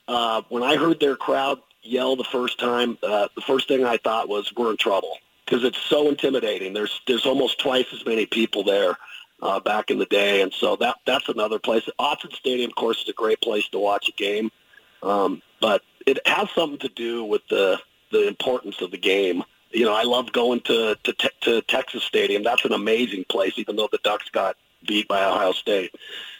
uh, 0.07 0.43
when 0.49 0.63
I 0.63 0.77
heard 0.77 1.01
their 1.01 1.17
crowd 1.17 1.61
yell 1.83 2.17
the 2.17 2.25
first 2.25 2.59
time, 2.59 2.99
uh, 3.03 3.29
the 3.35 3.41
first 3.41 3.69
thing 3.69 3.85
I 3.85 3.97
thought 3.97 4.29
was 4.29 4.53
we're 4.57 4.71
in 4.71 4.77
trouble 4.77 5.19
because 5.45 5.65
it's 5.65 5.79
so 5.79 6.09
intimidating. 6.09 6.73
There's 6.73 7.01
there's 7.07 7.27
almost 7.27 7.59
twice 7.59 7.87
as 7.93 8.05
many 8.07 8.27
people 8.27 8.63
there 8.63 8.97
uh, 9.43 9.61
back 9.61 9.91
in 9.91 9.99
the 9.99 10.07
day, 10.07 10.43
and 10.43 10.53
so 10.53 10.77
that 10.77 10.97
that's 11.07 11.29
another 11.29 11.59
place. 11.59 11.89
Autzen 11.99 12.33
Stadium, 12.35 12.71
of 12.71 12.77
course, 12.77 13.03
is 13.03 13.09
a 13.09 13.15
great 13.15 13.41
place 13.41 13.69
to 13.69 13.79
watch 13.79 14.09
a 14.09 14.13
game, 14.13 14.51
um, 15.03 15.43
but 15.61 15.83
it 16.07 16.19
has 16.27 16.49
something 16.51 16.79
to 16.79 16.89
do 16.89 17.25
with 17.25 17.43
the 17.49 17.79
the 18.13 18.27
importance 18.27 18.81
of 18.81 18.91
the 18.91 18.99
game 18.99 19.43
you 19.71 19.85
know, 19.85 19.95
I 19.95 20.03
love 20.03 20.33
going 20.33 20.61
to, 20.63 20.97
to, 21.03 21.31
to 21.43 21.63
Texas 21.63 22.03
Stadium. 22.05 22.43
That's 22.43 22.65
an 22.65 22.73
amazing 22.73 23.25
place, 23.29 23.55
even 23.57 23.77
though 23.77 23.89
the 23.91 24.01
Ducks 24.03 24.29
got 24.31 24.57
beat 24.87 25.09
by 25.09 25.25
Ohio 25.25 25.53
State. 25.53 25.95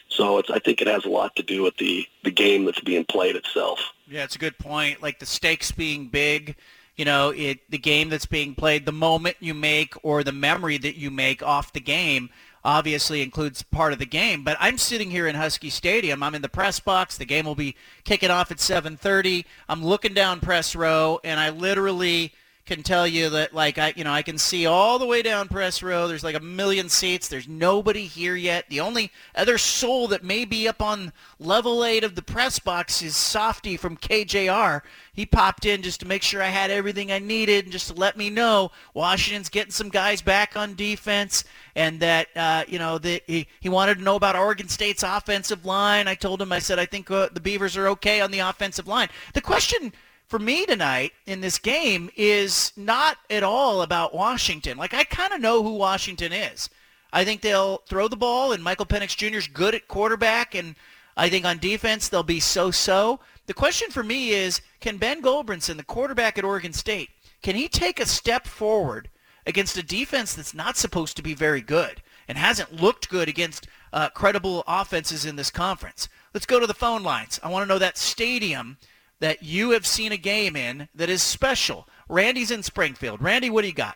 So 0.09 0.39
it's, 0.39 0.49
I 0.49 0.59
think 0.59 0.81
it 0.81 0.87
has 0.87 1.05
a 1.05 1.09
lot 1.09 1.35
to 1.37 1.43
do 1.43 1.63
with 1.63 1.77
the, 1.77 2.05
the 2.23 2.31
game 2.31 2.65
that's 2.65 2.81
being 2.81 3.05
played 3.05 3.35
itself. 3.35 3.79
Yeah, 4.07 4.23
it's 4.23 4.35
a 4.35 4.39
good 4.39 4.57
point. 4.57 5.01
Like 5.01 5.19
the 5.19 5.25
stakes 5.25 5.71
being 5.71 6.07
big, 6.07 6.57
you 6.97 7.05
know, 7.05 7.29
it 7.29 7.59
the 7.69 7.77
game 7.77 8.09
that's 8.09 8.25
being 8.25 8.53
played, 8.53 8.85
the 8.85 8.91
moment 8.91 9.37
you 9.39 9.53
make 9.53 9.93
or 10.03 10.23
the 10.23 10.33
memory 10.33 10.77
that 10.79 10.97
you 10.97 11.09
make 11.09 11.41
off 11.41 11.71
the 11.71 11.79
game 11.79 12.29
obviously 12.63 13.21
includes 13.21 13.63
part 13.63 13.93
of 13.93 13.99
the 13.99 14.05
game. 14.05 14.43
But 14.43 14.57
I'm 14.59 14.77
sitting 14.77 15.09
here 15.09 15.27
in 15.27 15.35
Husky 15.35 15.69
Stadium. 15.69 16.21
I'm 16.21 16.35
in 16.35 16.41
the 16.41 16.49
press 16.49 16.79
box. 16.79 17.17
The 17.17 17.25
game 17.25 17.45
will 17.45 17.55
be 17.55 17.75
kicking 18.03 18.29
off 18.29 18.51
at 18.51 18.57
7:30. 18.57 19.45
I'm 19.69 19.83
looking 19.83 20.13
down 20.13 20.41
press 20.41 20.75
row, 20.75 21.21
and 21.23 21.39
I 21.39 21.49
literally 21.49 22.33
can 22.65 22.83
tell 22.83 23.07
you 23.07 23.29
that 23.29 23.53
like 23.53 23.77
I 23.77 23.93
you 23.95 24.03
know 24.03 24.11
I 24.11 24.21
can 24.21 24.37
see 24.37 24.65
all 24.65 24.99
the 24.99 25.05
way 25.05 25.21
down 25.21 25.47
press 25.47 25.81
row. 25.81 26.07
There's 26.07 26.23
like 26.23 26.35
a 26.35 26.39
million 26.39 26.89
seats. 26.89 27.27
There's 27.27 27.47
nobody 27.47 28.05
here 28.05 28.35
yet. 28.35 28.65
The 28.69 28.79
only 28.79 29.11
other 29.35 29.57
soul 29.57 30.07
that 30.09 30.23
may 30.23 30.45
be 30.45 30.67
up 30.67 30.81
on 30.81 31.11
level 31.39 31.83
eight 31.83 32.03
of 32.03 32.15
the 32.15 32.21
press 32.21 32.59
box 32.59 33.01
is 33.01 33.15
Softy 33.15 33.77
from 33.77 33.97
KJR. 33.97 34.81
He 35.13 35.25
popped 35.25 35.65
in 35.65 35.81
just 35.81 35.99
to 36.01 36.07
make 36.07 36.23
sure 36.23 36.41
I 36.41 36.47
had 36.47 36.71
everything 36.71 37.11
I 37.11 37.19
needed 37.19 37.65
and 37.65 37.71
just 37.71 37.87
to 37.87 37.93
let 37.93 38.15
me 38.15 38.29
know 38.29 38.71
Washington's 38.93 39.49
getting 39.49 39.71
some 39.71 39.89
guys 39.89 40.21
back 40.21 40.55
on 40.55 40.75
defense 40.75 41.43
and 41.75 41.99
that 41.99 42.27
uh, 42.35 42.63
you 42.67 42.79
know 42.79 42.97
that 42.99 43.23
he, 43.27 43.47
he 43.59 43.69
wanted 43.69 43.97
to 43.97 44.03
know 44.03 44.15
about 44.15 44.35
Oregon 44.35 44.67
State's 44.67 45.03
offensive 45.03 45.65
line. 45.65 46.07
I 46.07 46.15
told 46.15 46.41
him 46.41 46.51
I 46.51 46.59
said 46.59 46.79
I 46.79 46.85
think 46.85 47.09
uh, 47.09 47.29
the 47.33 47.41
Beavers 47.41 47.75
are 47.75 47.87
okay 47.89 48.21
on 48.21 48.31
the 48.31 48.39
offensive 48.39 48.87
line. 48.87 49.09
The 49.33 49.41
question 49.41 49.91
for 50.31 50.39
me 50.39 50.65
tonight 50.65 51.11
in 51.25 51.41
this 51.41 51.59
game 51.59 52.09
is 52.15 52.71
not 52.77 53.17
at 53.29 53.43
all 53.43 53.81
about 53.81 54.15
Washington. 54.15 54.77
Like 54.77 54.93
I 54.93 55.03
kind 55.03 55.33
of 55.33 55.41
know 55.41 55.61
who 55.61 55.73
Washington 55.73 56.31
is. 56.31 56.69
I 57.11 57.25
think 57.25 57.41
they'll 57.41 57.79
throw 57.89 58.07
the 58.07 58.15
ball, 58.15 58.53
and 58.53 58.63
Michael 58.63 58.85
Penix 58.85 59.17
Jr. 59.17 59.39
is 59.39 59.47
good 59.47 59.75
at 59.75 59.89
quarterback, 59.89 60.55
and 60.55 60.75
I 61.17 61.27
think 61.27 61.43
on 61.43 61.57
defense 61.57 62.07
they'll 62.07 62.23
be 62.23 62.39
so-so. 62.39 63.19
The 63.47 63.53
question 63.53 63.91
for 63.91 64.03
me 64.03 64.29
is, 64.29 64.61
can 64.79 64.95
Ben 64.95 65.21
Gulbranson, 65.21 65.75
the 65.75 65.83
quarterback 65.83 66.37
at 66.37 66.45
Oregon 66.45 66.71
State, 66.71 67.09
can 67.43 67.57
he 67.57 67.67
take 67.67 67.99
a 67.99 68.05
step 68.05 68.47
forward 68.47 69.09
against 69.45 69.75
a 69.75 69.83
defense 69.83 70.33
that's 70.33 70.53
not 70.53 70.77
supposed 70.77 71.17
to 71.17 71.21
be 71.21 71.33
very 71.33 71.61
good 71.61 72.01
and 72.29 72.37
hasn't 72.37 72.81
looked 72.81 73.09
good 73.09 73.27
against 73.27 73.67
uh, 73.91 74.07
credible 74.07 74.63
offenses 74.65 75.25
in 75.25 75.35
this 75.35 75.51
conference? 75.51 76.07
Let's 76.33 76.45
go 76.45 76.61
to 76.61 76.67
the 76.67 76.73
phone 76.73 77.03
lines. 77.03 77.37
I 77.43 77.49
want 77.49 77.63
to 77.63 77.67
know 77.67 77.79
that 77.79 77.97
stadium 77.97 78.77
that 79.21 79.43
you 79.43 79.69
have 79.69 79.87
seen 79.87 80.11
a 80.11 80.17
game 80.17 80.55
in 80.55 80.89
that 80.95 81.09
is 81.09 81.21
special. 81.21 81.87
Randy's 82.09 82.51
in 82.51 82.63
Springfield. 82.63 83.21
Randy, 83.21 83.49
what 83.49 83.61
do 83.61 83.67
you 83.67 83.73
got? 83.73 83.95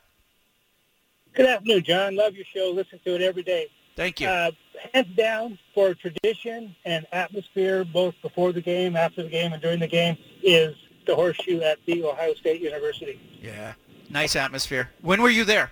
Good 1.33 1.47
afternoon, 1.47 1.83
John. 1.83 2.15
Love 2.15 2.35
your 2.35 2.45
show. 2.55 2.71
Listen 2.73 2.99
to 3.03 3.15
it 3.15 3.21
every 3.21 3.43
day. 3.43 3.67
Thank 3.97 4.21
you. 4.21 4.27
Uh, 4.27 4.51
hands 4.93 5.15
down 5.17 5.57
for 5.73 5.93
tradition 5.95 6.75
and 6.85 7.05
atmosphere, 7.11 7.83
both 7.83 8.13
before 8.21 8.53
the 8.53 8.61
game, 8.61 8.95
after 8.95 9.23
the 9.23 9.29
game, 9.29 9.51
and 9.51 9.61
during 9.61 9.79
the 9.79 9.87
game, 9.87 10.15
is 10.43 10.75
the 11.07 11.15
horseshoe 11.15 11.59
at 11.61 11.79
the 11.85 12.03
Ohio 12.03 12.33
State 12.35 12.61
University. 12.61 13.19
Yeah, 13.41 13.73
nice 14.09 14.35
atmosphere. 14.35 14.91
When 15.01 15.21
were 15.21 15.29
you 15.29 15.43
there? 15.43 15.71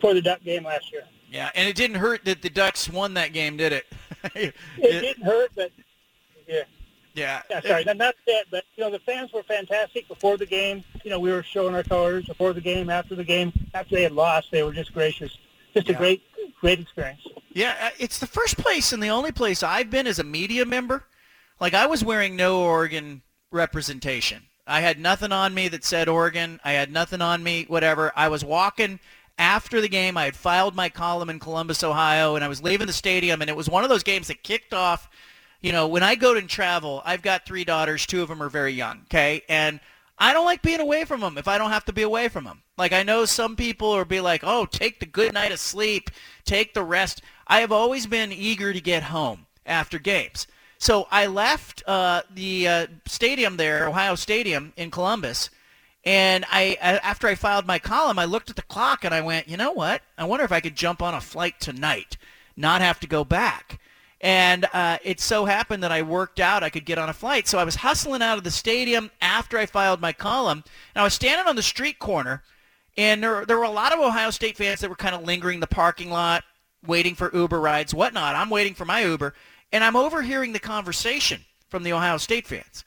For 0.00 0.12
the 0.12 0.20
Duck 0.20 0.42
game 0.42 0.64
last 0.64 0.92
year. 0.92 1.04
Yeah, 1.30 1.50
and 1.54 1.68
it 1.68 1.76
didn't 1.76 1.96
hurt 1.96 2.24
that 2.24 2.42
the 2.42 2.50
Ducks 2.50 2.90
won 2.90 3.14
that 3.14 3.32
game, 3.32 3.56
did 3.56 3.72
it? 3.72 3.86
it, 4.34 4.54
it 4.78 5.00
didn't 5.00 5.24
hurt, 5.24 5.50
but 5.54 5.70
yeah. 6.48 6.62
Yeah. 7.14 7.42
Yeah, 7.48 7.60
sorry, 7.60 7.84
not, 7.84 7.96
not 7.96 8.14
that, 8.26 8.46
but 8.50 8.64
you 8.76 8.84
know 8.84 8.90
the 8.90 8.98
fans 8.98 9.32
were 9.32 9.42
fantastic 9.44 10.08
before 10.08 10.36
the 10.36 10.46
game. 10.46 10.82
You 11.04 11.10
know 11.10 11.20
we 11.20 11.30
were 11.30 11.42
showing 11.42 11.74
our 11.74 11.82
colors 11.84 12.26
before 12.26 12.52
the 12.52 12.60
game, 12.60 12.90
after 12.90 13.14
the 13.14 13.24
game. 13.24 13.52
After 13.72 13.94
they 13.94 14.02
had 14.02 14.12
lost, 14.12 14.50
they 14.50 14.62
were 14.62 14.72
just 14.72 14.92
gracious. 14.92 15.36
Just 15.74 15.88
Yeah. 15.88 15.94
a 15.94 15.98
great, 15.98 16.22
great 16.60 16.80
experience. 16.80 17.20
Yeah, 17.52 17.74
uh, 17.80 17.90
it's 17.98 18.18
the 18.18 18.26
first 18.26 18.58
place 18.58 18.92
and 18.92 19.02
the 19.02 19.10
only 19.10 19.32
place 19.32 19.62
I've 19.62 19.90
been 19.90 20.06
as 20.08 20.18
a 20.18 20.24
media 20.24 20.64
member. 20.64 21.04
Like 21.60 21.72
I 21.74 21.86
was 21.86 22.04
wearing 22.04 22.34
no 22.36 22.60
Oregon 22.62 23.22
representation. 23.52 24.42
I 24.66 24.80
had 24.80 24.98
nothing 24.98 25.30
on 25.30 25.54
me 25.54 25.68
that 25.68 25.84
said 25.84 26.08
Oregon. 26.08 26.58
I 26.64 26.72
had 26.72 26.90
nothing 26.90 27.20
on 27.20 27.42
me, 27.42 27.64
whatever. 27.68 28.12
I 28.16 28.28
was 28.28 28.44
walking 28.44 28.98
after 29.38 29.80
the 29.80 29.88
game. 29.88 30.16
I 30.16 30.24
had 30.24 30.36
filed 30.36 30.74
my 30.74 30.88
column 30.88 31.30
in 31.30 31.38
Columbus, 31.38 31.84
Ohio, 31.84 32.34
and 32.34 32.44
I 32.44 32.48
was 32.48 32.62
leaving 32.62 32.86
the 32.86 32.92
stadium, 32.92 33.40
and 33.40 33.50
it 33.50 33.56
was 33.56 33.68
one 33.68 33.84
of 33.84 33.90
those 33.90 34.02
games 34.02 34.28
that 34.28 34.42
kicked 34.42 34.72
off. 34.74 35.08
You 35.64 35.72
know, 35.72 35.88
when 35.88 36.02
I 36.02 36.14
go 36.14 36.36
and 36.36 36.46
travel, 36.46 37.00
I've 37.06 37.22
got 37.22 37.46
three 37.46 37.64
daughters. 37.64 38.04
Two 38.04 38.20
of 38.20 38.28
them 38.28 38.42
are 38.42 38.50
very 38.50 38.74
young, 38.74 39.00
okay? 39.04 39.40
And 39.48 39.80
I 40.18 40.34
don't 40.34 40.44
like 40.44 40.60
being 40.60 40.78
away 40.78 41.06
from 41.06 41.20
them 41.22 41.38
if 41.38 41.48
I 41.48 41.56
don't 41.56 41.70
have 41.70 41.86
to 41.86 41.92
be 41.94 42.02
away 42.02 42.28
from 42.28 42.44
them. 42.44 42.60
Like 42.76 42.92
I 42.92 43.02
know 43.02 43.24
some 43.24 43.56
people 43.56 43.90
are 43.90 44.04
be 44.04 44.20
like, 44.20 44.42
"Oh, 44.44 44.66
take 44.66 45.00
the 45.00 45.06
good 45.06 45.32
night 45.32 45.52
of 45.52 45.58
sleep, 45.58 46.10
take 46.44 46.74
the 46.74 46.82
rest." 46.82 47.22
I 47.46 47.60
have 47.60 47.72
always 47.72 48.06
been 48.06 48.30
eager 48.30 48.74
to 48.74 48.80
get 48.82 49.04
home 49.04 49.46
after 49.64 49.98
games. 49.98 50.46
So 50.76 51.08
I 51.10 51.24
left 51.28 51.82
uh, 51.86 52.24
the 52.30 52.68
uh, 52.68 52.86
stadium 53.06 53.56
there, 53.56 53.88
Ohio 53.88 54.16
Stadium 54.16 54.74
in 54.76 54.90
Columbus, 54.90 55.48
and 56.04 56.44
I 56.52 56.76
after 56.82 57.26
I 57.26 57.36
filed 57.36 57.66
my 57.66 57.78
column, 57.78 58.18
I 58.18 58.26
looked 58.26 58.50
at 58.50 58.56
the 58.56 58.62
clock 58.62 59.02
and 59.02 59.14
I 59.14 59.22
went, 59.22 59.48
"You 59.48 59.56
know 59.56 59.72
what? 59.72 60.02
I 60.18 60.24
wonder 60.24 60.44
if 60.44 60.52
I 60.52 60.60
could 60.60 60.76
jump 60.76 61.00
on 61.00 61.14
a 61.14 61.22
flight 61.22 61.58
tonight, 61.58 62.18
not 62.54 62.82
have 62.82 63.00
to 63.00 63.06
go 63.06 63.24
back." 63.24 63.80
And 64.24 64.66
uh, 64.72 64.96
it 65.04 65.20
so 65.20 65.44
happened 65.44 65.82
that 65.82 65.92
I 65.92 66.00
worked 66.00 66.40
out 66.40 66.62
I 66.62 66.70
could 66.70 66.86
get 66.86 66.96
on 66.96 67.10
a 67.10 67.12
flight. 67.12 67.46
So 67.46 67.58
I 67.58 67.64
was 67.64 67.76
hustling 67.76 68.22
out 68.22 68.38
of 68.38 68.44
the 68.44 68.50
stadium 68.50 69.10
after 69.20 69.58
I 69.58 69.66
filed 69.66 70.00
my 70.00 70.14
column. 70.14 70.64
And 70.94 71.02
I 71.02 71.04
was 71.04 71.12
standing 71.12 71.46
on 71.46 71.56
the 71.56 71.62
street 71.62 71.98
corner, 71.98 72.42
and 72.96 73.22
there, 73.22 73.44
there 73.44 73.58
were 73.58 73.64
a 73.64 73.70
lot 73.70 73.92
of 73.92 74.00
Ohio 74.00 74.30
State 74.30 74.56
fans 74.56 74.80
that 74.80 74.88
were 74.88 74.96
kind 74.96 75.14
of 75.14 75.24
lingering 75.24 75.60
the 75.60 75.66
parking 75.66 76.10
lot, 76.10 76.42
waiting 76.86 77.14
for 77.14 77.30
Uber 77.36 77.60
rides, 77.60 77.92
whatnot. 77.92 78.34
I'm 78.34 78.48
waiting 78.48 78.72
for 78.72 78.86
my 78.86 79.02
Uber. 79.04 79.34
And 79.72 79.84
I'm 79.84 79.94
overhearing 79.94 80.54
the 80.54 80.58
conversation 80.58 81.42
from 81.68 81.82
the 81.82 81.92
Ohio 81.92 82.16
State 82.16 82.46
fans. 82.46 82.82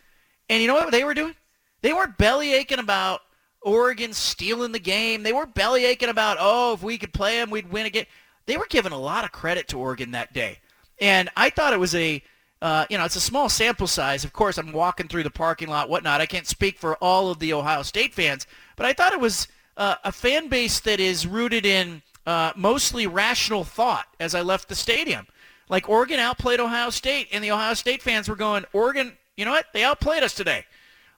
And 0.50 0.60
you 0.60 0.68
know 0.68 0.74
what 0.74 0.92
they 0.92 1.04
were 1.04 1.14
doing? 1.14 1.36
They 1.84 1.94
weren't 1.94 2.18
belly 2.18 2.56
aching 2.56 2.80
about 2.80 3.22
Oregon 3.62 4.12
stealing 4.12 4.72
the 4.72 4.80
game. 4.80 5.22
They 5.22 5.34
weren't 5.34 5.54
belly 5.54 5.86
aching 5.86 6.10
about, 6.10 6.38
oh, 6.40 6.74
if 6.74 6.82
we 6.82 6.98
could 6.98 7.14
play 7.14 7.38
them, 7.38 7.52
we'd 7.52 7.72
win 7.72 7.86
again. 7.86 8.06
They 8.48 8.58
were 8.58 8.66
giving 8.68 8.92
a 8.92 8.98
lot 8.98 9.24
of 9.24 9.32
credit 9.32 9.68
to 9.68 9.78
Oregon 9.78 10.10
that 10.12 10.34
day. 10.34 10.58
And 11.00 11.30
I 11.36 11.50
thought 11.50 11.74
it 11.74 11.80
was 11.80 11.96
a, 11.96 12.22
uh, 12.62 12.86
you 12.90 12.98
know, 12.98 13.06
it's 13.06 13.16
a 13.16 13.22
small 13.22 13.50
sample 13.50 13.88
size. 13.88 14.24
Of 14.24 14.34
course, 14.34 14.58
I'm 14.58 14.72
walking 14.72 15.08
through 15.08 15.24
the 15.24 15.30
parking 15.32 15.70
lot, 15.70 15.90
whatnot. 15.90 16.22
I 16.22 16.26
can't 16.26 16.48
speak 16.48 16.80
for 16.80 16.96
all 16.96 17.30
of 17.30 17.40
the 17.40 17.54
Ohio 17.54 17.84
State 17.84 18.14
fans, 18.14 18.48
but 18.76 18.86
I 18.86 18.94
thought 18.94 19.14
it 19.14 19.20
was 19.20 19.48
uh, 19.78 19.96
a 20.04 20.12
fan 20.12 20.48
base 20.48 20.80
that 20.82 21.00
is 21.00 21.28
rooted 21.28 21.66
in 21.66 22.02
uh, 22.26 22.52
mostly 22.56 23.08
rational 23.08 23.64
thought 23.64 24.08
as 24.20 24.36
I 24.36 24.42
left 24.42 24.70
the 24.70 24.76
stadium. 24.76 25.28
Like 25.70 25.90
Oregon 25.90 26.20
outplayed 26.20 26.60
Ohio 26.60 26.90
State, 26.90 27.28
and 27.32 27.44
the 27.44 27.52
Ohio 27.52 27.74
State 27.74 28.02
fans 28.02 28.30
were 28.30 28.36
going, 28.36 28.66
Oregon, 28.74 29.18
you 29.36 29.46
know 29.46 29.52
what? 29.52 29.68
They 29.74 29.84
outplayed 29.84 30.24
us 30.24 30.34
today. 30.34 30.66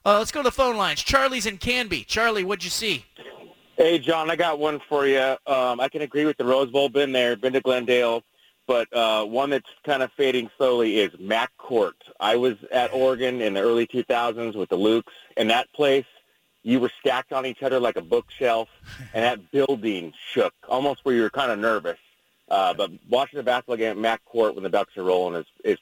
Uh, 0.04 0.18
let's 0.18 0.32
go 0.32 0.40
to 0.40 0.44
the 0.44 0.52
phone 0.52 0.76
lines. 0.76 1.02
Charlie's 1.02 1.46
in 1.46 1.58
Canby. 1.58 2.04
Charlie, 2.04 2.44
what'd 2.44 2.64
you 2.64 2.70
see? 2.70 3.04
Hey, 3.76 3.98
John, 3.98 4.30
I 4.30 4.36
got 4.36 4.58
one 4.58 4.80
for 4.88 5.06
you. 5.06 5.36
Um, 5.46 5.80
I 5.80 5.88
can 5.88 6.02
agree 6.02 6.24
with 6.26 6.36
the 6.36 6.44
Rose 6.44 6.70
Bowl. 6.70 6.88
Been 6.88 7.12
there, 7.12 7.36
been 7.36 7.52
to 7.52 7.60
Glendale, 7.60 8.22
but 8.70 8.96
uh, 8.96 9.24
one 9.24 9.50
that's 9.50 9.68
kind 9.84 10.00
of 10.00 10.12
fading 10.12 10.48
slowly 10.56 11.00
is 11.00 11.10
Mac 11.18 11.50
Court. 11.58 11.96
I 12.20 12.36
was 12.36 12.54
at 12.70 12.94
Oregon 12.94 13.40
in 13.40 13.54
the 13.54 13.60
early 13.60 13.84
2000s 13.84 14.54
with 14.54 14.68
the 14.68 14.76
Lukes, 14.78 15.10
and 15.36 15.50
that 15.50 15.66
place, 15.72 16.04
you 16.62 16.78
were 16.78 16.92
stacked 17.00 17.32
on 17.32 17.46
each 17.46 17.64
other 17.64 17.80
like 17.80 17.96
a 17.96 18.00
bookshelf, 18.00 18.68
and 19.12 19.24
that 19.24 19.50
building 19.50 20.12
shook 20.32 20.54
almost 20.68 21.04
where 21.04 21.16
you 21.16 21.22
were 21.22 21.30
kind 21.30 21.50
of 21.50 21.58
nervous. 21.58 21.98
Uh, 22.48 22.72
but 22.72 22.92
watching 23.08 23.38
the 23.38 23.42
basketball 23.42 23.76
game 23.76 23.90
at 23.90 23.98
Mac 23.98 24.24
Court 24.24 24.54
when 24.54 24.62
the 24.62 24.70
Ducks 24.70 24.96
are 24.96 25.02
rolling 25.02 25.40
is, 25.40 25.46
is 25.64 25.78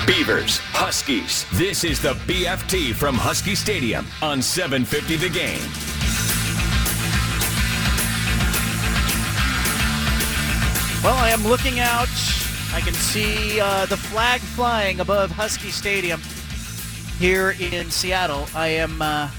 Beavers, 0.06 0.58
Huskies. 0.72 1.46
This 1.52 1.84
is 1.84 2.00
the 2.02 2.14
BFT 2.26 2.92
from 2.92 3.14
Husky 3.14 3.54
Stadium 3.54 4.06
on 4.20 4.42
750 4.42 5.16
The 5.16 5.28
Game. 5.28 5.60
Well, 11.02 11.16
I 11.16 11.30
am 11.30 11.46
looking 11.46 11.80
out. 11.80 12.08
I 12.72 12.80
can 12.80 12.94
see 12.94 13.60
uh, 13.60 13.86
the 13.86 13.96
flag 13.96 14.40
flying 14.40 15.00
above 15.00 15.30
Husky 15.30 15.70
Stadium 15.70 16.20
here 17.18 17.54
in 17.58 17.90
Seattle. 17.90 18.46
I 18.54 18.68
am 18.68 19.00
uh, 19.00 19.30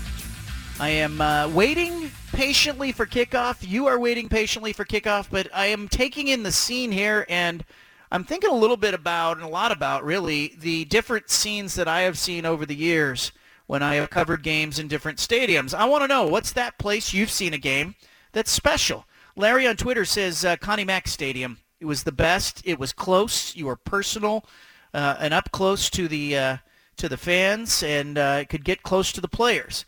I 0.79 0.89
am 0.89 1.21
uh, 1.21 1.49
waiting 1.49 2.09
patiently 2.35 2.91
for 2.91 3.05
kickoff. 3.05 3.65
You 3.65 3.87
are 3.87 3.97
waiting 3.97 4.27
patiently 4.27 4.73
for 4.73 4.83
kickoff, 4.83 5.29
but 5.31 5.47
I 5.53 5.67
am 5.67 5.87
taking 5.87 6.27
in 6.27 6.43
the 6.43 6.51
scene 6.51 6.91
here, 6.91 7.25
and 7.29 7.63
I'm 8.11 8.25
thinking 8.25 8.49
a 8.49 8.55
little 8.55 8.75
bit 8.75 8.93
about 8.93 9.37
and 9.37 9.45
a 9.45 9.49
lot 9.49 9.71
about 9.71 10.03
really 10.03 10.53
the 10.59 10.83
different 10.85 11.29
scenes 11.29 11.75
that 11.75 11.87
I 11.87 12.01
have 12.01 12.17
seen 12.17 12.45
over 12.45 12.65
the 12.65 12.75
years 12.75 13.31
when 13.67 13.81
I 13.81 13.95
have 13.95 14.09
covered 14.09 14.43
games 14.43 14.79
in 14.79 14.89
different 14.89 15.17
stadiums. 15.17 15.73
I 15.73 15.85
want 15.85 16.03
to 16.03 16.09
know 16.09 16.27
what's 16.27 16.51
that 16.51 16.77
place 16.77 17.13
you've 17.13 17.31
seen 17.31 17.53
a 17.53 17.57
game 17.57 17.95
that's 18.33 18.51
special. 18.51 19.05
Larry 19.37 19.65
on 19.65 19.77
Twitter 19.77 20.03
says 20.03 20.43
uh, 20.43 20.57
Connie 20.57 20.83
Mack 20.83 21.07
Stadium. 21.07 21.59
It 21.79 21.85
was 21.85 22.03
the 22.03 22.11
best. 22.11 22.61
It 22.65 22.77
was 22.77 22.91
close. 22.91 23.55
You 23.55 23.67
were 23.67 23.77
personal 23.77 24.45
uh, 24.93 25.15
and 25.19 25.33
up 25.33 25.51
close 25.51 25.89
to 25.91 26.09
the 26.09 26.37
uh, 26.37 26.57
to 26.97 27.07
the 27.07 27.17
fans, 27.17 27.81
and 27.81 28.17
uh, 28.17 28.39
it 28.41 28.49
could 28.49 28.65
get 28.65 28.83
close 28.83 29.13
to 29.13 29.21
the 29.21 29.27
players. 29.29 29.85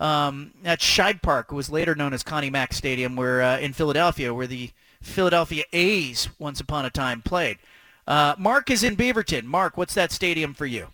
Um, 0.00 0.52
at 0.64 0.80
Shibe 0.80 1.20
Park, 1.20 1.52
was 1.52 1.70
later 1.70 1.94
known 1.94 2.14
as 2.14 2.22
Connie 2.22 2.50
Mack 2.50 2.72
Stadium, 2.72 3.16
where 3.16 3.42
uh, 3.42 3.58
in 3.58 3.74
Philadelphia, 3.74 4.32
where 4.32 4.46
the 4.46 4.70
Philadelphia 5.02 5.64
A's 5.72 6.28
once 6.38 6.58
upon 6.58 6.84
a 6.86 6.90
time 6.90 7.22
played. 7.22 7.58
Uh, 8.06 8.34
Mark 8.38 8.70
is 8.70 8.82
in 8.82 8.96
Beaverton. 8.96 9.44
Mark, 9.44 9.76
what's 9.76 9.94
that 9.94 10.10
stadium 10.10 10.54
for 10.54 10.66
you? 10.66 10.88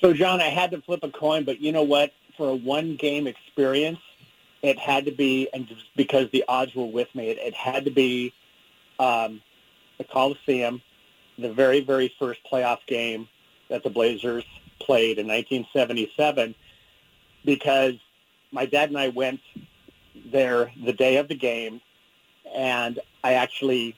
So, 0.00 0.12
John, 0.12 0.40
I 0.40 0.48
had 0.48 0.70
to 0.70 0.80
flip 0.80 1.00
a 1.02 1.10
coin, 1.10 1.44
but 1.44 1.60
you 1.60 1.72
know 1.72 1.82
what? 1.82 2.12
For 2.36 2.50
a 2.50 2.54
one-game 2.54 3.26
experience, 3.26 3.98
it 4.62 4.78
had 4.78 5.04
to 5.06 5.12
be, 5.12 5.48
and 5.52 5.68
because 5.96 6.30
the 6.30 6.44
odds 6.48 6.74
were 6.74 6.86
with 6.86 7.12
me, 7.14 7.28
it, 7.30 7.38
it 7.38 7.54
had 7.54 7.84
to 7.84 7.90
be 7.90 8.32
um, 8.98 9.40
the 9.98 10.04
Coliseum, 10.04 10.82
the 11.38 11.52
very, 11.52 11.80
very 11.80 12.12
first 12.18 12.40
playoff 12.50 12.78
game 12.86 13.28
that 13.68 13.82
the 13.82 13.90
Blazers 13.90 14.44
played 14.80 15.18
in 15.18 15.26
1977, 15.26 16.54
because 17.44 17.94
my 18.52 18.66
dad 18.66 18.88
and 18.88 18.98
I 18.98 19.08
went 19.08 19.40
there 20.32 20.72
the 20.84 20.92
day 20.92 21.16
of 21.16 21.28
the 21.28 21.34
game, 21.34 21.80
and 22.54 22.98
I 23.22 23.34
actually 23.34 23.96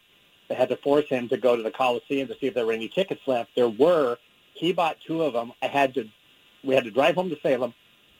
had 0.50 0.68
to 0.68 0.76
force 0.76 1.09
him 1.09 1.28
to 1.28 1.37
go 1.37 1.56
to 1.56 1.62
the 1.62 1.70
Coliseum 1.70 2.28
to 2.28 2.35
see 2.35 2.47
if 2.47 2.54
there 2.54 2.66
were 2.66 2.73
any 2.73 2.88
tickets 2.88 3.20
left. 3.26 3.50
There 3.54 3.68
were, 3.68 4.18
he 4.54 4.73
bought 4.73 4.97
two 5.06 5.23
of 5.23 5.32
them. 5.32 5.52
I 5.62 5.66
had 5.66 5.94
to, 5.94 6.09
we 6.64 6.75
had 6.75 6.85
to 6.85 6.90
drive 6.90 7.14
home 7.14 7.30
to 7.30 7.38
Salem, 7.40 7.75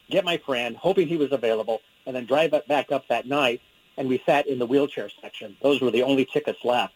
get 0.09 0.25
my 0.25 0.37
friend, 0.39 0.77
hoping 0.77 1.09
he 1.09 1.17
was 1.17 1.33
available, 1.33 1.81
and 2.07 2.15
then 2.15 2.27
drive 2.27 2.55
back 2.69 2.93
up 2.93 3.09
that 3.09 3.27
night. 3.27 3.61
And 3.97 4.09
we 4.09 4.23
sat 4.25 4.47
in 4.47 4.59
the 4.59 4.67
wheelchair 4.67 5.11
section. 5.21 5.57
Those 5.61 5.81
were 5.81 5.91
the 5.91 6.05
only 6.05 6.25
tickets 6.25 6.61
left. 6.65 6.95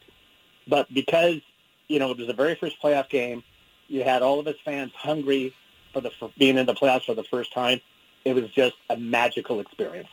But 0.66 0.92
because, 0.94 1.40
you 1.88 1.98
know, 1.98 2.10
it 2.12 2.18
was 2.18 2.28
the 2.28 2.32
very 2.32 2.54
first 2.54 2.80
playoff 2.80 3.10
game, 3.10 3.42
you 3.88 4.04
had 4.04 4.22
all 4.22 4.40
of 4.40 4.46
his 4.46 4.56
fans 4.64 4.92
hungry 4.96 5.52
for 5.92 6.00
the 6.00 6.10
for 6.10 6.30
being 6.38 6.56
in 6.56 6.66
the 6.66 6.74
playoffs 6.74 7.04
for 7.04 7.14
the 7.14 7.24
first 7.24 7.52
time. 7.52 7.80
It 8.24 8.34
was 8.34 8.50
just 8.50 8.74
a 8.90 8.96
magical 8.96 9.60
experience. 9.60 10.08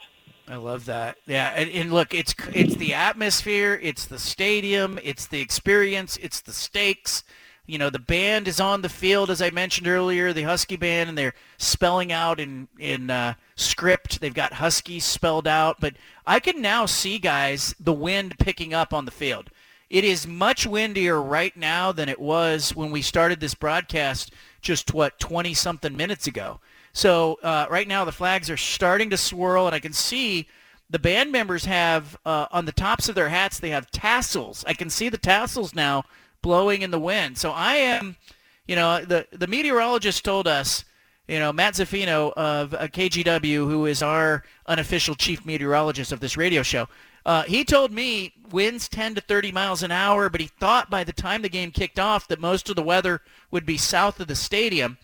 I 0.48 0.56
love 0.56 0.86
that. 0.86 1.18
Yeah, 1.27 1.53
and, 1.56 1.70
and, 1.70 1.94
look, 1.94 2.13
it's 2.13 2.36
it's 2.53 2.75
the 2.75 2.94
atmosphere, 2.94 3.80
it's 3.82 4.06
the 4.06 4.20
stadium, 4.20 5.00
it's 5.01 5.27
the 5.27 5.39
experience, 5.39 6.18
it's 6.18 6.41
the 6.41 6.51
stakes, 6.51 7.24
you 7.72 7.77
know, 7.77 7.89
the 7.89 8.00
band 8.00 8.50
is 8.50 8.60
on 8.60 8.82
the 8.82 8.89
field, 8.89 9.30
as 9.30 9.41
I 9.41 9.50
mentioned 9.51 9.88
earlier, 9.88 10.34
the 10.34 10.44
Husky 10.44 10.75
band, 10.75 11.08
and 11.08 11.18
they're 11.18 11.36
spelling 11.58 12.12
out 12.12 12.39
in 12.39 12.68
in 12.80 13.10
uh, 13.10 13.36
script. 13.56 14.20
They've 14.20 14.34
got 14.34 14.53
Husky 14.53 15.00
spelled 15.00 15.48
out, 15.48 15.80
but 15.80 15.94
I 16.25 16.41
can 16.41 16.62
now 16.62 16.86
see, 16.86 17.18
guys, 17.18 17.74
the 17.80 17.94
wind 17.94 18.38
picking 18.39 18.74
up 18.74 18.94
on 18.94 19.06
the 19.06 19.12
field. 19.12 19.51
It 19.89 20.03
is 20.03 20.27
much 20.27 20.65
windier 20.68 21.22
right 21.22 21.56
now 21.56 21.91
than 21.91 22.10
it 22.10 22.20
was 22.20 22.75
when 22.75 22.91
we 22.91 23.01
started 23.01 23.39
this 23.39 23.56
broadcast 23.56 24.34
just 24.62 24.94
what 24.94 25.20
20 25.20 25.53
something 25.53 25.96
minutes 25.96 26.27
ago. 26.27 26.60
So 26.93 27.39
uh, 27.43 27.67
right 27.69 27.88
now 27.88 28.05
the 28.05 28.12
flags 28.12 28.50
are 28.50 28.57
starting 28.57 29.10
to 29.12 29.17
swirl, 29.17 29.65
and 29.65 29.75
I 29.75 29.79
can 29.79 29.93
see 29.93 30.48
the 30.89 31.00
band 31.00 31.31
members 31.31 31.65
have 31.65 32.17
uh, 32.25 32.48
on 32.51 32.65
the 32.65 32.71
tops 32.71 33.07
of 33.07 33.15
their 33.15 33.29
hats 33.29 33.60
they 33.60 33.69
have 33.69 33.89
tassels. 33.91 34.63
I 34.67 34.74
can 34.74 34.89
see 34.89 35.10
the 35.10 35.17
tassels 35.17 35.74
now 35.74 36.03
blowing 36.41 36.81
in 36.81 36.91
the 36.91 37.00
wind. 37.00 37.38
So 37.38 37.51
I 37.51 37.75
am, 37.75 38.17
you 38.67 38.75
know, 38.75 39.03
the 39.03 39.27
the 39.31 39.48
meteorologist 39.48 40.25
told 40.25 40.48
us, 40.48 40.83
you 41.27 41.39
know, 41.39 41.53
Matt 41.53 41.75
Zaffino 41.75 42.33
of 42.33 42.74
uh, 42.74 42.88
KGW, 42.88 43.69
who 43.69 43.86
is 43.86 44.01
our 44.03 44.43
unofficial 44.67 45.15
chief 45.15 45.45
meteorologist 45.45 46.12
of 46.12 46.19
this 46.19 46.36
radio 46.36 46.62
show. 46.62 46.88
Uh, 47.25 47.43
he 47.43 47.63
told 47.63 47.92
me 47.92 48.33
winds 48.50 48.89
10 48.89 49.16
to 49.16 49.22
30 49.22 49.51
miles 49.51 49.83
an 49.83 49.92
hour, 49.92 50.27
but 50.29 50.42
he 50.42 50.48
thought 50.48 50.89
by 50.89 51.03
the 51.03 51.13
time 51.13 51.42
the 51.42 51.50
game 51.50 51.72
kicked 51.72 52.00
off 52.00 52.27
that 52.27 52.39
most 52.39 52.70
of 52.70 52.75
the 52.75 52.81
weather 52.81 53.22
would 53.51 53.66
be 53.66 53.77
south 53.77 54.20
of 54.20 54.27
the 54.27 54.35
stadium. 54.35 54.98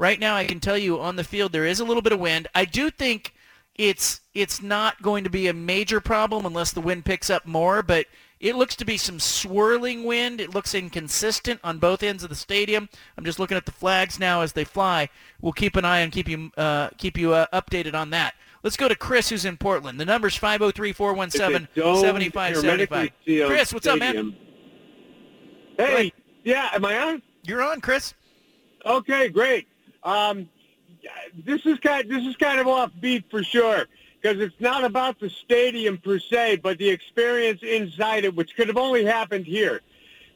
Right 0.00 0.18
now, 0.18 0.34
I 0.34 0.46
can 0.46 0.58
tell 0.60 0.78
you 0.78 0.98
on 0.98 1.16
the 1.16 1.24
field 1.24 1.52
there 1.52 1.66
is 1.66 1.78
a 1.78 1.84
little 1.84 2.00
bit 2.00 2.14
of 2.14 2.18
wind. 2.18 2.48
I 2.54 2.64
do 2.64 2.88
think 2.88 3.34
it's 3.74 4.22
it's 4.32 4.62
not 4.62 5.02
going 5.02 5.24
to 5.24 5.30
be 5.30 5.46
a 5.46 5.52
major 5.52 6.00
problem 6.00 6.46
unless 6.46 6.72
the 6.72 6.80
wind 6.80 7.04
picks 7.04 7.28
up 7.28 7.44
more, 7.44 7.82
but 7.82 8.06
it 8.40 8.56
looks 8.56 8.74
to 8.76 8.86
be 8.86 8.96
some 8.96 9.20
swirling 9.20 10.04
wind. 10.04 10.40
It 10.40 10.54
looks 10.54 10.74
inconsistent 10.74 11.60
on 11.62 11.76
both 11.76 12.02
ends 12.02 12.22
of 12.22 12.30
the 12.30 12.34
stadium. 12.34 12.88
I'm 13.18 13.26
just 13.26 13.38
looking 13.38 13.58
at 13.58 13.66
the 13.66 13.72
flags 13.72 14.18
now 14.18 14.40
as 14.40 14.54
they 14.54 14.64
fly. 14.64 15.10
We'll 15.42 15.52
keep 15.52 15.76
an 15.76 15.84
eye 15.84 15.98
and 15.98 16.10
keep 16.10 16.30
you 16.30 16.50
uh, 16.56 16.88
keep 16.96 17.18
you 17.18 17.34
uh, 17.34 17.44
updated 17.52 17.92
on 17.92 18.08
that. 18.08 18.32
Let's 18.62 18.78
go 18.78 18.88
to 18.88 18.96
Chris, 18.96 19.28
who's 19.28 19.44
in 19.44 19.58
Portland. 19.58 20.00
The 20.00 20.06
number's 20.06 20.38
503-417-7575. 20.38 23.10
Chris, 23.46 23.74
what's 23.74 23.84
stadium. 23.84 24.02
up, 24.02 24.14
man? 24.14 24.34
Hey, 25.76 26.10
yeah, 26.42 26.70
am 26.72 26.86
I 26.86 26.98
on? 26.98 27.20
You're 27.42 27.62
on, 27.62 27.82
Chris. 27.82 28.14
Okay, 28.86 29.28
great. 29.28 29.66
Um, 30.02 30.48
this 31.46 31.64
is 31.66 31.78
kind 31.78 32.08
this 32.10 32.26
is 32.26 32.36
kind 32.36 32.60
of 32.60 32.66
offbeat 32.66 33.24
for 33.30 33.42
sure 33.42 33.86
because 34.20 34.38
it's 34.40 34.58
not 34.60 34.84
about 34.84 35.18
the 35.20 35.30
stadium 35.30 35.98
per 35.98 36.18
se, 36.18 36.56
but 36.56 36.78
the 36.78 36.88
experience 36.88 37.62
inside 37.62 38.24
it, 38.24 38.34
which 38.34 38.54
could 38.56 38.68
have 38.68 38.76
only 38.76 39.04
happened 39.04 39.46
here. 39.46 39.80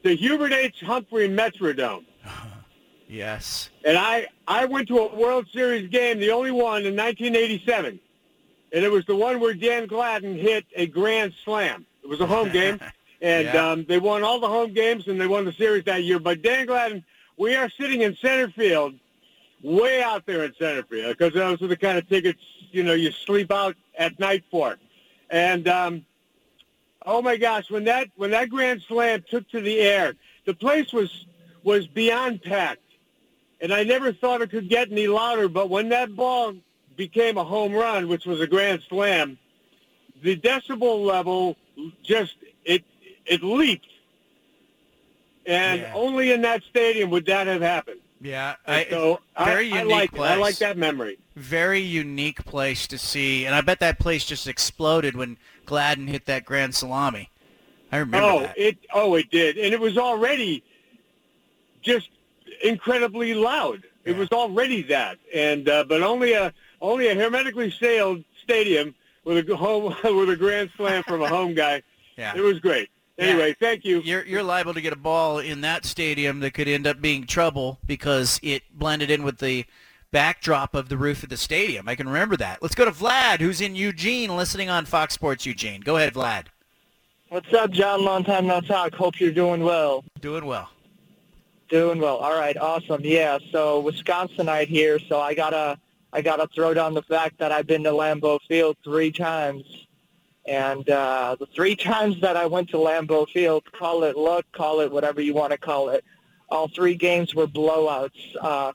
The 0.02 0.14
Hubert 0.14 0.52
H. 0.52 0.80
Humphrey 0.80 1.28
Metrodome. 1.28 2.04
yes. 3.08 3.70
And 3.84 3.96
I, 3.98 4.26
I 4.46 4.64
went 4.66 4.88
to 4.88 4.98
a 4.98 5.14
World 5.14 5.46
Series 5.52 5.88
game, 5.90 6.18
the 6.18 6.30
only 6.30 6.50
one 6.50 6.84
in 6.86 6.96
1987. 6.96 8.00
And 8.72 8.84
it 8.84 8.90
was 8.90 9.04
the 9.06 9.16
one 9.16 9.40
where 9.40 9.54
Dan 9.54 9.86
Gladden 9.86 10.36
hit 10.36 10.64
a 10.74 10.86
grand 10.86 11.32
slam. 11.44 11.86
It 12.02 12.08
was 12.08 12.20
a 12.20 12.26
home 12.26 12.48
game. 12.52 12.80
And 13.20 13.46
Yeah. 13.46 13.70
um, 13.70 13.84
they 13.88 13.98
won 13.98 14.24
all 14.24 14.40
the 14.40 14.48
home 14.48 14.72
games, 14.74 15.08
and 15.08 15.20
they 15.20 15.26
won 15.26 15.44
the 15.44 15.52
series 15.52 15.84
that 15.84 16.02
year. 16.04 16.18
But 16.18 16.42
Dan 16.42 16.66
Gladden, 16.66 17.04
we 17.36 17.54
are 17.54 17.70
sitting 17.70 18.00
in 18.02 18.16
center 18.16 18.50
field, 18.50 18.94
way 19.64 20.02
out 20.02 20.26
there 20.26 20.44
in 20.44 20.54
center 20.58 20.82
field, 20.84 21.16
because 21.16 21.32
those 21.32 21.60
are 21.62 21.66
the 21.66 21.76
kind 21.76 21.96
of 21.98 22.06
tickets, 22.08 22.40
you 22.70 22.82
know, 22.84 22.92
you 22.92 23.10
sleep 23.10 23.50
out 23.50 23.74
at 23.98 24.18
night 24.20 24.44
for. 24.50 24.76
And 25.30 25.66
um, 25.66 26.04
oh 27.04 27.22
my 27.22 27.36
gosh, 27.36 27.70
when 27.70 27.84
that 27.84 28.08
when 28.16 28.30
that 28.32 28.50
grand 28.50 28.82
slam 28.86 29.24
took 29.28 29.48
to 29.50 29.60
the 29.60 29.78
air, 29.80 30.14
the 30.44 30.54
place 30.54 30.92
was 30.92 31.26
was 31.62 31.86
beyond 31.86 32.42
packed, 32.42 32.82
and 33.60 33.72
I 33.72 33.84
never 33.84 34.12
thought 34.12 34.42
it 34.42 34.50
could 34.50 34.68
get 34.68 34.92
any 34.92 35.06
louder. 35.06 35.48
But 35.48 35.70
when 35.70 35.88
that 35.88 36.14
ball 36.14 36.54
became 36.94 37.38
a 37.38 37.44
home 37.44 37.72
run, 37.72 38.06
which 38.06 38.26
was 38.26 38.40
a 38.40 38.46
grand 38.46 38.82
slam, 38.88 39.38
the 40.22 40.36
decibel 40.36 41.04
level 41.04 41.56
just 42.02 42.36
it 42.64 42.84
it 43.24 43.42
leaped, 43.42 43.88
and 45.46 45.80
Yeah. 45.80 45.90
only 45.94 46.32
in 46.32 46.42
that 46.42 46.62
stadium 46.64 47.08
would 47.10 47.24
that 47.26 47.46
have 47.46 47.62
happened. 47.62 48.00
Yeah. 48.24 48.54
I, 48.66 48.86
so 48.88 49.20
very 49.44 49.70
I, 49.70 49.76
I 49.76 49.82
unique 49.82 49.92
like 49.92 50.12
it. 50.12 50.16
place. 50.16 50.30
I 50.30 50.36
like 50.36 50.56
that 50.56 50.78
memory. 50.78 51.18
Very 51.36 51.80
unique 51.80 52.44
place 52.46 52.86
to 52.86 52.96
see, 52.96 53.44
and 53.44 53.54
I 53.54 53.60
bet 53.60 53.80
that 53.80 53.98
place 53.98 54.24
just 54.24 54.48
exploded 54.48 55.14
when 55.14 55.36
Gladden 55.66 56.06
hit 56.06 56.24
that 56.26 56.44
grand 56.44 56.74
salami. 56.74 57.30
I 57.92 57.98
remember 57.98 58.26
oh, 58.26 58.40
that. 58.40 58.58
it 58.58 58.78
oh 58.94 59.14
it 59.14 59.30
did, 59.30 59.58
and 59.58 59.74
it 59.74 59.80
was 59.80 59.98
already 59.98 60.64
just 61.82 62.08
incredibly 62.62 63.34
loud. 63.34 63.82
It 64.04 64.16
was 64.16 64.30
already 64.32 64.82
that, 64.84 65.18
and 65.34 65.68
uh, 65.68 65.84
but 65.84 66.02
only 66.02 66.32
a 66.32 66.52
only 66.80 67.08
a 67.08 67.14
hermetically 67.14 67.70
sealed 67.72 68.24
stadium 68.42 68.94
with 69.24 69.48
a 69.50 69.56
home 69.56 69.94
with 70.16 70.30
a 70.30 70.36
grand 70.36 70.70
slam 70.76 71.02
from 71.02 71.22
a 71.22 71.28
home 71.28 71.54
guy. 71.54 71.82
Yeah. 72.16 72.32
It 72.36 72.42
was 72.42 72.60
great. 72.60 72.90
Yeah. 73.16 73.26
Anyway, 73.26 73.54
thank 73.60 73.84
you. 73.84 74.00
You're 74.00 74.24
you're 74.24 74.42
liable 74.42 74.74
to 74.74 74.80
get 74.80 74.92
a 74.92 74.96
ball 74.96 75.38
in 75.38 75.60
that 75.60 75.84
stadium 75.84 76.40
that 76.40 76.52
could 76.52 76.66
end 76.66 76.86
up 76.86 77.00
being 77.00 77.26
trouble 77.26 77.78
because 77.86 78.40
it 78.42 78.62
blended 78.72 79.10
in 79.10 79.22
with 79.22 79.38
the 79.38 79.64
backdrop 80.10 80.74
of 80.74 80.88
the 80.88 80.96
roof 80.96 81.22
of 81.22 81.28
the 81.28 81.36
stadium. 81.36 81.88
I 81.88 81.94
can 81.94 82.08
remember 82.08 82.36
that. 82.36 82.62
Let's 82.62 82.74
go 82.74 82.84
to 82.84 82.90
Vlad, 82.90 83.40
who's 83.40 83.60
in 83.60 83.74
Eugene, 83.74 84.36
listening 84.36 84.68
on 84.68 84.84
Fox 84.84 85.14
Sports 85.14 85.46
Eugene. 85.46 85.80
Go 85.80 85.96
ahead, 85.96 86.14
Vlad. 86.14 86.46
What's 87.28 87.52
up, 87.52 87.70
John? 87.70 88.04
Long 88.04 88.22
time 88.22 88.46
no 88.46 88.60
talk. 88.60 88.94
Hope 88.94 89.18
you're 89.18 89.32
doing 89.32 89.62
well. 89.62 90.04
Doing 90.20 90.44
well. 90.44 90.70
Doing 91.68 92.00
well. 92.00 92.18
All 92.18 92.36
right, 92.36 92.56
awesome. 92.56 93.00
Yeah, 93.02 93.38
so 93.50 93.82
Wisconsinite 93.82 94.68
here, 94.68 94.98
so 94.98 95.20
I 95.20 95.34
gotta 95.34 95.78
I 96.12 96.20
gotta 96.22 96.46
throw 96.54 96.74
down 96.74 96.94
the 96.94 97.02
fact 97.02 97.38
that 97.38 97.50
I've 97.50 97.66
been 97.66 97.82
to 97.84 97.90
Lambeau 97.90 98.38
Field 98.46 98.76
three 98.84 99.10
times. 99.10 99.64
And 100.46 100.88
uh, 100.88 101.36
the 101.38 101.46
three 101.46 101.76
times 101.90 102.20
that 102.20 102.36
I 102.36 102.46
went 102.46 102.70
to 102.70 102.76
Lambeau 102.76 103.28
Field, 103.28 103.64
call 103.72 104.04
it 104.04 104.16
luck, 104.16 104.44
call 104.52 104.80
it 104.80 104.90
whatever 104.90 105.20
you 105.20 105.34
want 105.34 105.52
to 105.52 105.58
call 105.58 105.88
it, 105.90 106.04
all 106.48 106.68
three 106.68 106.94
games 106.94 107.34
were 107.34 107.46
blowouts. 107.46 108.36
Uh, 108.40 108.72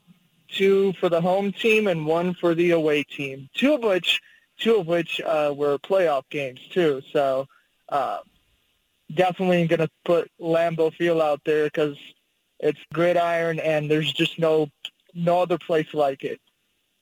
two 0.51 0.93
for 0.93 1.09
the 1.09 1.21
home 1.21 1.51
team 1.51 1.87
and 1.87 2.05
one 2.05 2.33
for 2.33 2.55
the 2.55 2.71
away 2.71 3.03
team. 3.03 3.49
Two 3.53 3.75
of 3.75 3.83
which, 3.83 4.19
two 4.57 4.77
of 4.77 4.87
which 4.87 5.21
uh, 5.21 5.53
were 5.55 5.77
playoff 5.77 6.23
games 6.29 6.59
too. 6.71 7.01
So 7.11 7.47
uh, 7.89 8.19
definitely 9.13 9.67
going 9.67 9.79
to 9.79 9.89
put 10.05 10.31
Lambeau 10.39 10.93
Field 10.93 11.21
out 11.21 11.41
there 11.45 11.65
because 11.65 11.97
it's 12.59 12.79
gridiron 12.93 13.59
and 13.59 13.89
there's 13.89 14.11
just 14.11 14.39
no 14.39 14.69
no 15.13 15.41
other 15.41 15.57
place 15.57 15.93
like 15.93 16.23
it. 16.23 16.39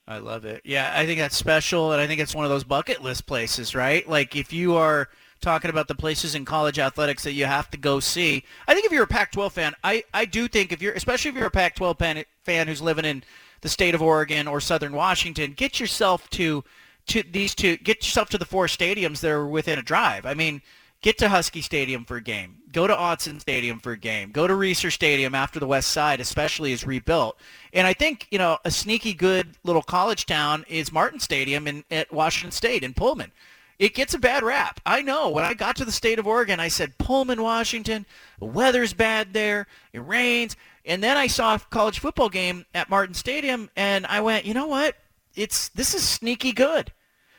I 0.07 0.19
love 0.19 0.45
it. 0.45 0.61
Yeah, 0.63 0.93
I 0.95 1.05
think 1.05 1.19
that's 1.19 1.35
special, 1.35 1.91
and 1.91 2.01
I 2.01 2.07
think 2.07 2.21
it's 2.21 2.33
one 2.33 2.45
of 2.45 2.51
those 2.51 2.63
bucket 2.63 3.03
list 3.03 3.25
places, 3.25 3.75
right? 3.75 4.07
Like 4.07 4.35
if 4.35 4.53
you 4.53 4.75
are 4.75 5.09
talking 5.41 5.69
about 5.69 5.87
the 5.87 5.95
places 5.95 6.35
in 6.35 6.45
college 6.45 6.79
athletics 6.79 7.23
that 7.23 7.33
you 7.33 7.45
have 7.45 7.69
to 7.71 7.77
go 7.77 7.99
see. 7.99 8.43
I 8.67 8.73
think 8.73 8.85
if 8.85 8.91
you're 8.91 9.03
a 9.03 9.07
Pac-12 9.07 9.51
fan, 9.51 9.75
I, 9.83 10.03
I 10.13 10.25
do 10.25 10.47
think 10.47 10.71
if 10.71 10.81
you're, 10.81 10.93
especially 10.93 11.29
if 11.29 11.35
you're 11.35 11.47
a 11.47 11.51
Pac-12 11.51 11.99
fan, 11.99 12.25
fan 12.43 12.67
who's 12.67 12.81
living 12.81 13.05
in 13.05 13.23
the 13.61 13.69
state 13.69 13.95
of 13.95 14.01
Oregon 14.01 14.47
or 14.47 14.59
Southern 14.59 14.93
Washington, 14.93 15.53
get 15.53 15.79
yourself 15.79 16.29
to 16.31 16.63
to 17.07 17.23
these 17.23 17.55
two, 17.55 17.77
get 17.77 18.05
yourself 18.05 18.27
to 18.29 18.37
the 18.37 18.43
four 18.43 18.65
stadiums 18.65 19.21
that 19.21 19.31
are 19.31 19.47
within 19.47 19.79
a 19.79 19.81
drive. 19.81 20.25
I 20.25 20.33
mean, 20.33 20.61
get 21.01 21.17
to 21.19 21.29
Husky 21.29 21.61
Stadium 21.61 22.05
for 22.05 22.17
a 22.17 22.21
game. 22.21 22.57
Go 22.71 22.87
to 22.87 22.93
Autzen 22.93 23.39
Stadium 23.39 23.79
for 23.79 23.93
a 23.93 23.97
game. 23.97 24.31
Go 24.31 24.47
to 24.47 24.53
Reser 24.53 24.91
Stadium 24.91 25.33
after 25.33 25.59
the 25.59 25.67
West 25.67 25.91
Side, 25.91 26.19
especially 26.19 26.71
is 26.71 26.85
rebuilt. 26.85 27.39
And 27.73 27.87
I 27.87 27.93
think 27.93 28.27
you 28.31 28.37
know 28.37 28.57
a 28.65 28.71
sneaky 28.71 29.13
good 29.13 29.55
little 29.63 29.81
college 29.81 30.25
town 30.25 30.65
is 30.67 30.91
Martin 30.91 31.19
Stadium 31.19 31.67
in 31.67 31.83
at 31.91 32.11
Washington 32.11 32.51
State 32.51 32.83
in 32.83 32.93
Pullman 32.93 33.31
it 33.79 33.93
gets 33.93 34.13
a 34.13 34.19
bad 34.19 34.43
rap. 34.43 34.79
I 34.85 35.01
know. 35.01 35.29
When 35.29 35.43
I 35.43 35.53
got 35.53 35.75
to 35.77 35.85
the 35.85 35.91
state 35.91 36.19
of 36.19 36.27
Oregon, 36.27 36.59
I 36.59 36.67
said, 36.67 36.97
Pullman, 36.97 37.41
Washington, 37.41 38.05
the 38.39 38.45
weather's 38.45 38.93
bad 38.93 39.33
there, 39.33 39.67
it 39.93 39.99
rains. 39.99 40.55
And 40.85 41.03
then 41.03 41.17
I 41.17 41.27
saw 41.27 41.55
a 41.55 41.59
college 41.59 41.99
football 41.99 42.29
game 42.29 42.65
at 42.73 42.89
Martin 42.89 43.13
Stadium, 43.13 43.69
and 43.75 44.05
I 44.07 44.21
went, 44.21 44.45
you 44.45 44.53
know 44.53 44.67
what? 44.67 44.95
It's 45.35 45.69
This 45.69 45.93
is 45.93 46.07
sneaky 46.07 46.53
good. 46.53 46.91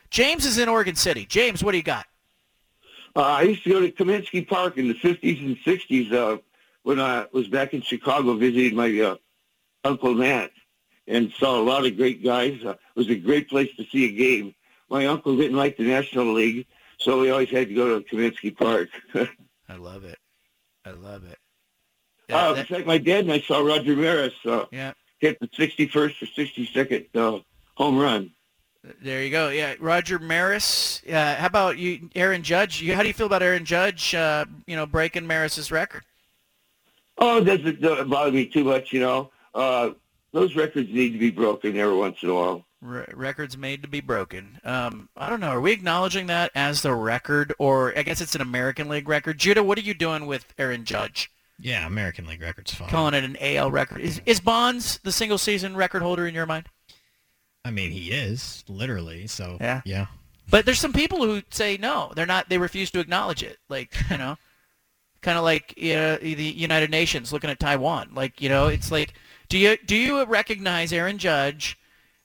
James 0.09 0.45
is 0.45 0.57
in 0.57 0.69
Oregon 0.69 0.95
City. 0.95 1.25
James, 1.25 1.63
what 1.63 1.71
do 1.71 1.77
you 1.77 1.83
got? 1.83 2.07
Uh, 3.15 3.21
I 3.21 3.41
used 3.43 3.63
to 3.63 3.69
go 3.69 3.81
to 3.81 3.91
Comiskey 3.91 4.47
Park 4.47 4.77
in 4.77 4.87
the 4.87 4.93
50s 4.93 5.45
and 5.45 5.57
60s 5.57 6.13
uh, 6.13 6.37
when 6.83 6.99
I 6.99 7.25
was 7.31 7.47
back 7.47 7.73
in 7.73 7.81
Chicago 7.81 8.35
visiting 8.35 8.75
my 8.75 8.99
uh, 8.99 9.15
Uncle 9.83 10.13
Matt 10.13 10.51
and 11.07 11.31
saw 11.33 11.59
a 11.59 11.63
lot 11.63 11.85
of 11.85 11.97
great 11.97 12.23
guys. 12.23 12.63
Uh, 12.63 12.71
it 12.71 12.79
was 12.95 13.09
a 13.09 13.15
great 13.15 13.49
place 13.49 13.75
to 13.77 13.85
see 13.85 14.05
a 14.05 14.11
game 14.11 14.53
my 14.89 15.05
uncle 15.05 15.35
didn't 15.37 15.57
like 15.57 15.77
the 15.77 15.83
National 15.83 16.33
League, 16.33 16.65
so 16.97 17.21
we 17.21 17.29
always 17.29 17.49
had 17.49 17.69
to 17.69 17.73
go 17.73 17.99
to 17.99 18.05
Comiskey 18.05 18.55
Park. 18.55 18.89
I 19.69 19.75
love 19.75 20.03
it. 20.03 20.17
I 20.85 20.91
love 20.91 21.23
it. 21.25 21.37
Yeah, 22.27 22.37
uh, 22.37 22.53
that, 22.53 22.59
in 22.59 22.75
fact, 22.75 22.87
my 22.87 22.97
dad 22.97 23.25
and 23.25 23.31
I 23.31 23.39
saw 23.39 23.59
Roger 23.59 23.95
Maris 23.95 24.33
uh, 24.45 24.65
yeah. 24.71 24.93
hit 25.19 25.39
the 25.39 25.47
61st 25.47 25.95
or 25.95 26.25
62nd 26.25 27.15
uh, 27.15 27.41
home 27.75 27.97
run. 27.97 28.31
There 29.01 29.23
you 29.23 29.29
go. 29.29 29.49
Yeah, 29.49 29.75
Roger 29.79 30.19
Maris. 30.19 31.01
Uh, 31.07 31.35
how 31.35 31.47
about 31.47 31.77
you, 31.77 32.09
Aaron 32.15 32.43
Judge? 32.43 32.81
You, 32.81 32.95
how 32.95 33.01
do 33.01 33.07
you 33.07 33.13
feel 33.13 33.25
about 33.25 33.43
Aaron 33.43 33.65
Judge? 33.65 34.15
Uh, 34.15 34.45
you 34.67 34.75
know, 34.75 34.85
breaking 34.85 35.27
Maris's 35.27 35.71
record. 35.71 36.03
Oh, 37.17 37.39
it 37.39 37.43
doesn't, 37.43 37.81
doesn't 37.81 38.09
bother 38.09 38.31
me 38.31 38.45
too 38.45 38.63
much. 38.63 38.93
You 38.93 39.01
know, 39.01 39.31
uh, 39.53 39.91
those 40.31 40.55
records 40.55 40.89
need 40.89 41.11
to 41.11 41.19
be 41.19 41.31
broken 41.31 41.75
every 41.77 41.95
once 41.95 42.23
in 42.23 42.29
a 42.29 42.33
while. 42.33 42.65
Re- 42.81 43.05
records 43.13 43.57
made 43.57 43.81
to 43.81 43.89
be 43.89 43.99
broken. 43.99 44.59
Um, 44.63 45.09
I 45.17 45.29
don't 45.29 45.41
know. 45.41 45.49
Are 45.49 45.61
we 45.61 45.73
acknowledging 45.73 46.27
that 46.27 46.51
as 46.55 46.81
the 46.81 46.93
record, 46.93 47.53
or 47.59 47.97
I 47.97 48.03
guess 48.03 48.21
it's 48.21 48.35
an 48.35 48.41
American 48.41 48.87
League 48.87 49.09
record? 49.09 49.37
Judah, 49.37 49.63
what 49.63 49.77
are 49.77 49.81
you 49.81 49.93
doing 49.93 50.25
with 50.25 50.53
Aaron 50.57 50.85
Judge? 50.85 51.29
Yeah, 51.59 51.85
American 51.85 52.25
League 52.25 52.41
record's 52.41 52.73
fine. 52.73 52.87
Calling 52.87 53.13
it 53.13 53.25
an 53.25 53.35
AL 53.41 53.71
record. 53.71 53.99
Is 53.99 54.21
is 54.25 54.39
Bonds 54.39 54.99
the 55.03 55.11
single 55.11 55.37
season 55.37 55.75
record 55.75 56.01
holder 56.01 56.25
in 56.25 56.33
your 56.33 56.45
mind? 56.45 56.67
I 57.65 57.71
mean, 57.71 57.91
he 57.91 58.11
is 58.11 58.63
literally. 58.67 59.27
So 59.27 59.57
yeah, 59.59 59.81
yeah. 59.85 60.07
But 60.49 60.65
there's 60.65 60.79
some 60.79 60.93
people 60.93 61.19
who 61.19 61.41
say 61.49 61.77
no. 61.77 62.11
They're 62.15 62.25
not. 62.25 62.49
They 62.49 62.57
refuse 62.57 62.91
to 62.91 62.99
acknowledge 62.99 63.43
it. 63.43 63.57
Like 63.69 63.95
you 64.09 64.17
know, 64.17 64.37
kind 65.21 65.37
of 65.37 65.43
like 65.43 65.73
you 65.77 65.95
know, 65.95 66.17
the 66.17 66.43
United 66.43 66.89
Nations 66.89 67.31
looking 67.33 67.49
at 67.49 67.59
Taiwan. 67.59 68.11
Like 68.13 68.41
you 68.41 68.49
know, 68.49 68.67
it's 68.67 68.91
like, 68.91 69.13
do 69.49 69.57
you 69.57 69.77
do 69.85 69.95
you 69.95 70.23
recognize 70.25 70.93
Aaron 70.93 71.17
Judge? 71.17 71.77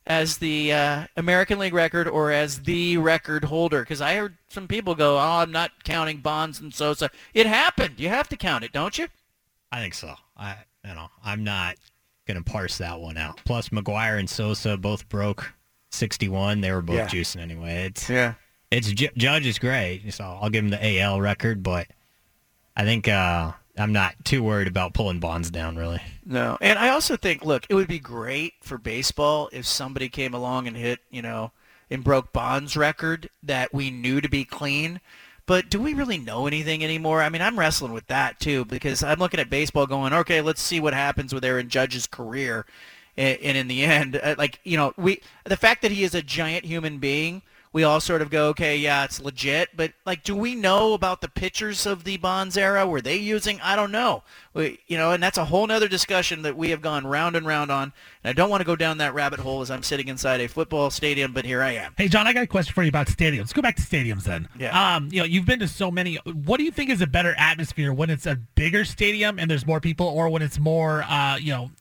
as 0.06 0.36
the 0.38 0.72
uh, 0.72 1.06
American 1.16 1.58
League 1.58 1.74
record 1.74 2.06
or 2.06 2.30
as 2.30 2.60
the 2.62 2.96
record 2.98 3.44
holder? 3.44 3.80
Because 3.80 4.00
I 4.00 4.16
heard 4.16 4.36
some 4.48 4.68
people 4.68 4.94
go, 4.94 5.16
"Oh, 5.16 5.20
I'm 5.20 5.52
not 5.52 5.84
counting 5.84 6.18
Bonds 6.18 6.60
and 6.60 6.74
Sosa." 6.74 7.10
It 7.32 7.46
happened. 7.46 7.98
You 7.98 8.08
have 8.08 8.28
to 8.28 8.36
count 8.36 8.64
it, 8.64 8.72
don't 8.72 8.98
you? 8.98 9.08
I 9.72 9.80
think 9.80 9.94
so. 9.94 10.14
I 10.36 10.56
you 10.84 10.94
know 10.94 11.08
I'm 11.24 11.44
not 11.44 11.76
gonna 12.26 12.42
parse 12.42 12.78
that 12.78 13.00
one 13.00 13.16
out. 13.16 13.40
Plus, 13.44 13.68
McGwire 13.70 14.18
and 14.18 14.28
Sosa 14.28 14.76
both 14.76 15.08
broke 15.08 15.52
61. 15.90 16.60
They 16.60 16.72
were 16.72 16.82
both 16.82 16.96
yeah. 16.96 17.06
juicing 17.06 17.40
anyway. 17.40 17.87
It's 17.87 18.08
yeah. 18.08 18.34
It's 18.70 18.90
Judge 18.90 19.46
is 19.46 19.58
great, 19.58 20.12
so 20.12 20.24
I'll 20.24 20.50
give 20.50 20.64
him 20.64 20.70
the 20.70 21.00
AL 21.00 21.20
record, 21.20 21.62
but 21.62 21.87
I 22.76 22.84
think 22.84 23.06
uh, 23.06 23.52
I'm 23.78 23.92
not 23.92 24.14
too 24.24 24.42
worried 24.42 24.68
about 24.68 24.94
pulling 24.94 25.20
Bonds 25.20 25.50
down, 25.50 25.76
really. 25.76 26.00
No, 26.24 26.58
and 26.60 26.78
I 26.78 26.88
also 26.88 27.16
think, 27.16 27.44
look, 27.44 27.66
it 27.68 27.74
would 27.74 27.87
be 27.87 28.00
great 28.00 28.54
for 28.62 28.78
baseball 28.78 29.48
if 29.52 29.66
somebody 29.66 30.08
came 30.08 30.34
along 30.34 30.66
and 30.66 30.76
hit, 30.76 31.00
you 31.10 31.22
know, 31.22 31.52
and 31.90 32.02
broke 32.02 32.32
Bonds' 32.32 32.76
record 32.76 33.30
that 33.42 33.72
we 33.72 33.90
knew 33.90 34.20
to 34.20 34.28
be 34.28 34.44
clean. 34.44 35.00
But 35.46 35.68
do 35.68 35.78
we 35.78 35.92
really 35.92 36.18
know 36.18 36.46
anything 36.46 36.83
anymore? 36.83 37.22
I 37.22 37.28
mean, 37.28 37.42
I'm 37.42 37.59
wrestling 37.59 37.92
with 37.92 38.07
that 38.07 38.40
too 38.40 38.64
because 38.64 39.02
I'm 39.02 39.18
looking 39.18 39.40
at 39.40 39.50
baseball, 39.50 39.87
going, 39.87 40.12
okay, 40.12 40.40
let's 40.40 40.62
see 40.62 40.80
what 40.80 40.94
happens 40.94 41.35
with 41.35 41.44
Aaron 41.44 41.68
Judge's 41.68 42.07
career, 42.07 42.64
and, 43.16 43.38
in 43.40 43.68
the 43.68 43.85
end, 43.85 44.16
uh, 44.16 44.35
like 44.38 44.61
you 44.64 44.76
know, 44.76 44.94
we 44.96 45.20
the 45.44 45.57
fact 45.57 45.83
that 45.83 45.92
he 45.92 46.04
is 46.04 46.14
a 46.14 46.22
giant 46.22 46.64
human 46.64 46.98
being 46.98 47.42
we 47.74 47.82
all 47.82 48.00
sort 48.00 48.22
of 48.22 48.30
go, 48.30 48.46
okay, 48.50 48.76
yeah, 48.76 49.04
it's 49.04 49.20
legit. 49.20 49.68
But 49.76 49.92
like, 50.06 50.22
do 50.22 50.37
we 50.37 50.54
know 50.54 50.94
about 50.94 51.20
the 51.20 51.28
pitchers 51.28 51.87
of 51.87 52.04
the 52.04 52.16
Bonds 52.16 52.56
era? 52.56 52.87
Were 52.87 53.00
they 53.00 53.16
using? 53.16 53.60
I 53.60 53.74
don't 53.74 53.90
know. 53.90 54.22
We, 54.54 54.78
you 54.87 54.96
know, 54.96 55.10
and 55.10 55.20
that's 55.20 55.38
a 55.38 55.44
whole 55.44 55.70
other 55.70 55.88
discussion 55.88 56.42
that 56.42 56.56
we 56.56 56.70
have 56.70 56.80
gone 56.80 57.04
round 57.04 57.34
and 57.34 57.44
round 57.44 57.72
on. 57.72 57.92
And 58.22 58.30
I 58.30 58.32
don't 58.32 58.48
want 58.48 58.60
to 58.60 58.64
go 58.64 58.76
down 58.76 58.98
that 58.98 59.12
rabbit 59.12 59.40
hole 59.40 59.60
as 59.60 59.72
I'm 59.72 59.82
sitting 59.82 60.06
inside 60.06 60.40
a 60.40 60.46
football 60.46 60.88
stadium, 60.90 61.32
but 61.32 61.44
here 61.44 61.62
I 61.62 61.72
am. 61.72 61.94
Hey, 61.98 62.06
John, 62.06 62.28
I 62.28 62.32
got 62.32 62.44
a 62.44 62.46
question 62.46 62.72
for 62.72 62.84
you 62.84 62.90
about 62.90 63.08
stadiums. 63.08 63.38
Let's 63.38 63.52
go 63.52 63.62
back 63.62 63.74
to 63.74 63.82
stadiums 63.82 64.22
then. 64.22 64.48
Yeah. 64.56 64.94
Um, 64.94 65.08
you 65.10 65.18
know, 65.18 65.24
you've 65.24 65.46
been 65.46 65.58
to 65.58 65.66
so 65.66 65.90
many. 65.90 66.14
What 66.24 66.58
do 66.58 66.64
you 66.64 66.70
think 66.70 66.90
is 66.90 67.00
a 67.00 67.08
better 67.08 67.34
atmosphere 67.37 67.92
when 67.92 68.08
it's 68.08 68.26
a 68.26 68.37
bigger 68.54 68.84
stadium 68.84 69.40
and 69.40 69.50
there's 69.50 69.66
more 69.66 69.80
people, 69.80 70.06
or 70.06 70.28
when 70.28 70.42
it's 70.42 70.60
more, 70.60 71.02
uh, 71.02 71.38
you 71.38 71.50
know, 71.50 71.72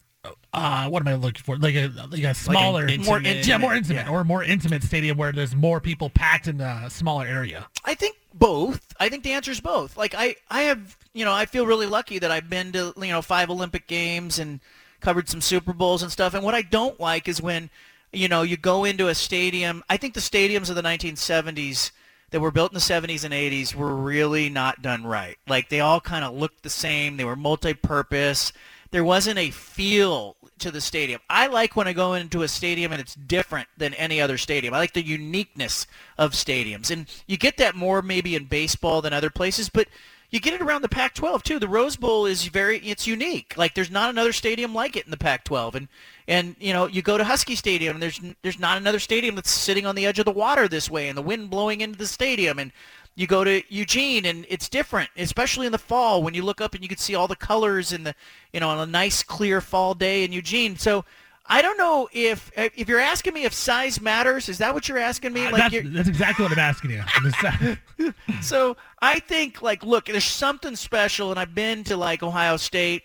uh, 0.54 0.88
what 0.88 1.02
am 1.02 1.08
I 1.08 1.16
looking 1.16 1.42
for? 1.42 1.58
Like 1.58 1.76
a 1.76 1.92
like 2.10 2.24
a 2.24 2.34
smaller, 2.34 2.88
like 2.88 3.00
more 3.00 3.18
intimate, 3.18 3.48
yeah, 3.48 3.58
more 3.58 3.74
intimate, 3.74 4.06
yeah. 4.06 4.12
or 4.12 4.24
more 4.24 4.44
intimate 4.44 4.84
stadium 4.84 5.18
where 5.18 5.32
there's 5.32 5.56
more 5.56 5.80
people 5.80 6.10
packed 6.10 6.48
in 6.48 6.62
a 6.62 6.90
smaller 6.90 7.26
area. 7.26 7.68
I 7.84 7.96
think 7.96 8.18
both. 8.34 8.94
I 9.00 9.10
think 9.10 9.24
the 9.24 9.32
answer 9.32 9.52
is 9.52 9.60
both. 9.60 9.98
Like 9.98 10.14
I, 10.16 10.36
I 10.50 10.64
have, 10.64 10.98
you 11.14 11.26
know, 11.26 11.34
I 11.34 11.46
feel 11.46 11.66
really 11.66 11.86
lucky 11.86 12.20
that 12.20 12.32
I've 12.32 12.50
been 12.50 12.72
to, 12.74 12.94
you 12.98 13.08
know, 13.08 13.22
five 13.22 13.50
Olympic 13.50 13.88
games 13.88 14.40
and 14.40 14.60
covered 15.00 15.30
some 15.30 15.42
Super 15.42 15.74
Bowls 15.74 16.04
and 16.04 16.12
stuff. 16.12 16.34
And 16.34 16.44
what 16.44 16.56
I 16.56 16.62
don't 16.62 17.00
like 17.00 17.28
is 17.28 17.42
when, 17.42 17.70
you 18.12 18.28
know, 18.28 18.42
you 18.42 18.58
go 18.58 18.84
into 18.84 19.08
a 19.08 19.16
stadium. 19.16 19.84
I 19.90 19.98
think 19.98 20.14
the 20.14 20.20
stadiums 20.20 20.70
of 20.70 20.76
the 20.76 20.82
1970s 20.84 21.92
that 22.32 22.40
were 22.40 22.52
built 22.52 22.72
in 22.72 22.76
the 22.76 22.80
70s 22.80 23.24
and 23.24 23.34
80s 23.34 23.76
were 23.76 23.96
really 23.96 24.50
not 24.50 24.82
done 24.82 25.06
right. 25.06 25.38
Like 25.48 25.70
they 25.70 25.80
all 25.80 26.02
kind 26.02 26.26
of 26.26 26.34
looked 26.34 26.64
the 26.64 26.70
same. 26.70 27.18
They 27.18 27.26
were 27.26 27.36
multi-purpose. 27.36 28.54
There 28.92 29.04
wasn't 29.04 29.40
a 29.40 29.52
feel 29.52 30.36
to 30.64 30.72
the 30.72 30.82
stadium. 30.82 31.22
I 31.30 31.48
like 31.48 31.76
when 31.76 31.88
I 31.88 31.94
go 31.94 32.14
into 32.14 32.42
a 32.42 32.48
stadium 32.48 32.92
and 32.92 33.00
it's 33.00 33.16
different 33.16 33.68
than 33.78 33.94
any 33.94 34.20
other 34.20 34.38
stadium. 34.38 34.74
I 34.74 34.80
like 34.80 34.94
the 34.94 35.06
uniqueness 35.06 35.88
of 36.18 36.32
stadiums. 36.32 36.90
And 36.90 37.08
you 37.28 37.38
get 37.38 37.58
that 37.58 37.76
more 37.76 38.02
maybe 38.02 38.36
in 38.36 38.46
baseball 38.46 39.02
than 39.02 39.14
other 39.14 39.30
places, 39.30 39.70
but 39.70 39.88
you 40.30 40.40
get 40.40 40.56
it 40.56 40.62
around 40.62 40.82
the 40.82 40.90
Pac-12 40.90 41.44
too. 41.44 41.60
The 41.60 41.68
Rose 41.68 41.96
Bowl 41.96 42.26
is 42.26 42.46
very 42.46 42.80
it's 42.80 43.06
unique. 43.06 43.56
Like 43.56 43.76
there's 43.76 43.92
not 43.92 44.10
another 44.10 44.34
stadium 44.34 44.74
like 44.74 44.96
it 44.96 45.06
in 45.06 45.12
the 45.12 45.18
Pac-12. 45.18 45.76
And 45.76 45.88
and 46.28 46.56
you 46.60 46.74
know, 46.74 46.88
you 46.88 47.04
go 47.04 47.20
to 47.20 47.24
Husky 47.24 47.56
Stadium 47.56 47.98
and 47.98 48.02
there's 48.02 48.20
there's 48.42 48.58
not 48.58 48.78
another 48.78 49.00
stadium 49.00 49.36
that's 49.36 49.52
sitting 49.52 49.86
on 49.86 49.96
the 49.96 50.08
edge 50.08 50.18
of 50.18 50.26
the 50.26 50.32
water 50.32 50.68
this 50.68 50.90
way 50.90 51.08
and 51.08 51.18
the 51.18 51.22
wind 51.22 51.50
blowing 51.50 51.82
into 51.82 52.00
the 52.00 52.08
stadium 52.08 52.58
and 52.58 52.72
you 53.16 53.28
go 53.28 53.44
to 53.44 53.62
Eugene 53.70 54.26
and 54.26 54.46
it's 54.50 54.70
different, 54.70 55.10
especially 55.18 55.66
in 55.66 55.72
the 55.72 55.78
fall 55.78 56.24
when 56.24 56.34
you 56.34 56.44
look 56.44 56.62
up 56.62 56.74
and 56.74 56.82
you 56.82 56.90
can 56.90 56.98
see 56.98 57.16
all 57.16 57.28
the 57.28 57.36
colors 57.36 57.94
in 57.94 58.04
the, 58.04 58.16
you 58.52 58.60
know, 58.60 58.70
on 58.70 58.80
a 58.80 58.86
nice 58.86 59.22
clear 59.22 59.62
fall 59.62 59.94
day 59.94 60.24
in 60.24 60.32
Eugene. 60.32 60.78
So 60.78 61.06
I 61.46 61.62
don't 61.62 61.78
know 61.78 62.10
if 62.14 62.52
if 62.56 62.88
you're 62.88 63.00
asking 63.00 63.34
me 63.34 63.44
if 63.44 63.54
size 63.54 64.00
matters. 64.00 64.48
Is 64.48 64.60
that 64.60 64.74
what 64.74 64.88
you're 64.88 64.98
asking 64.98 65.34
me? 65.34 65.46
Uh, 65.46 65.52
like 65.52 65.72
that's, 65.72 65.90
that's, 65.90 66.10
exactly 66.10 66.44
what 66.44 66.54
I'm 66.54 66.60
asking 66.60 66.92
you. 66.92 68.14
so 68.42 68.78
I 69.02 69.20
think 69.20 69.62
like, 69.62 69.84
look, 69.84 70.06
there's 70.06 70.24
something 70.24 70.76
special, 70.76 71.32
and 71.32 71.40
I've 71.40 71.54
been 71.54 71.84
to 71.86 71.98
like 71.98 72.24
Ohio 72.24 72.58
State. 72.58 73.04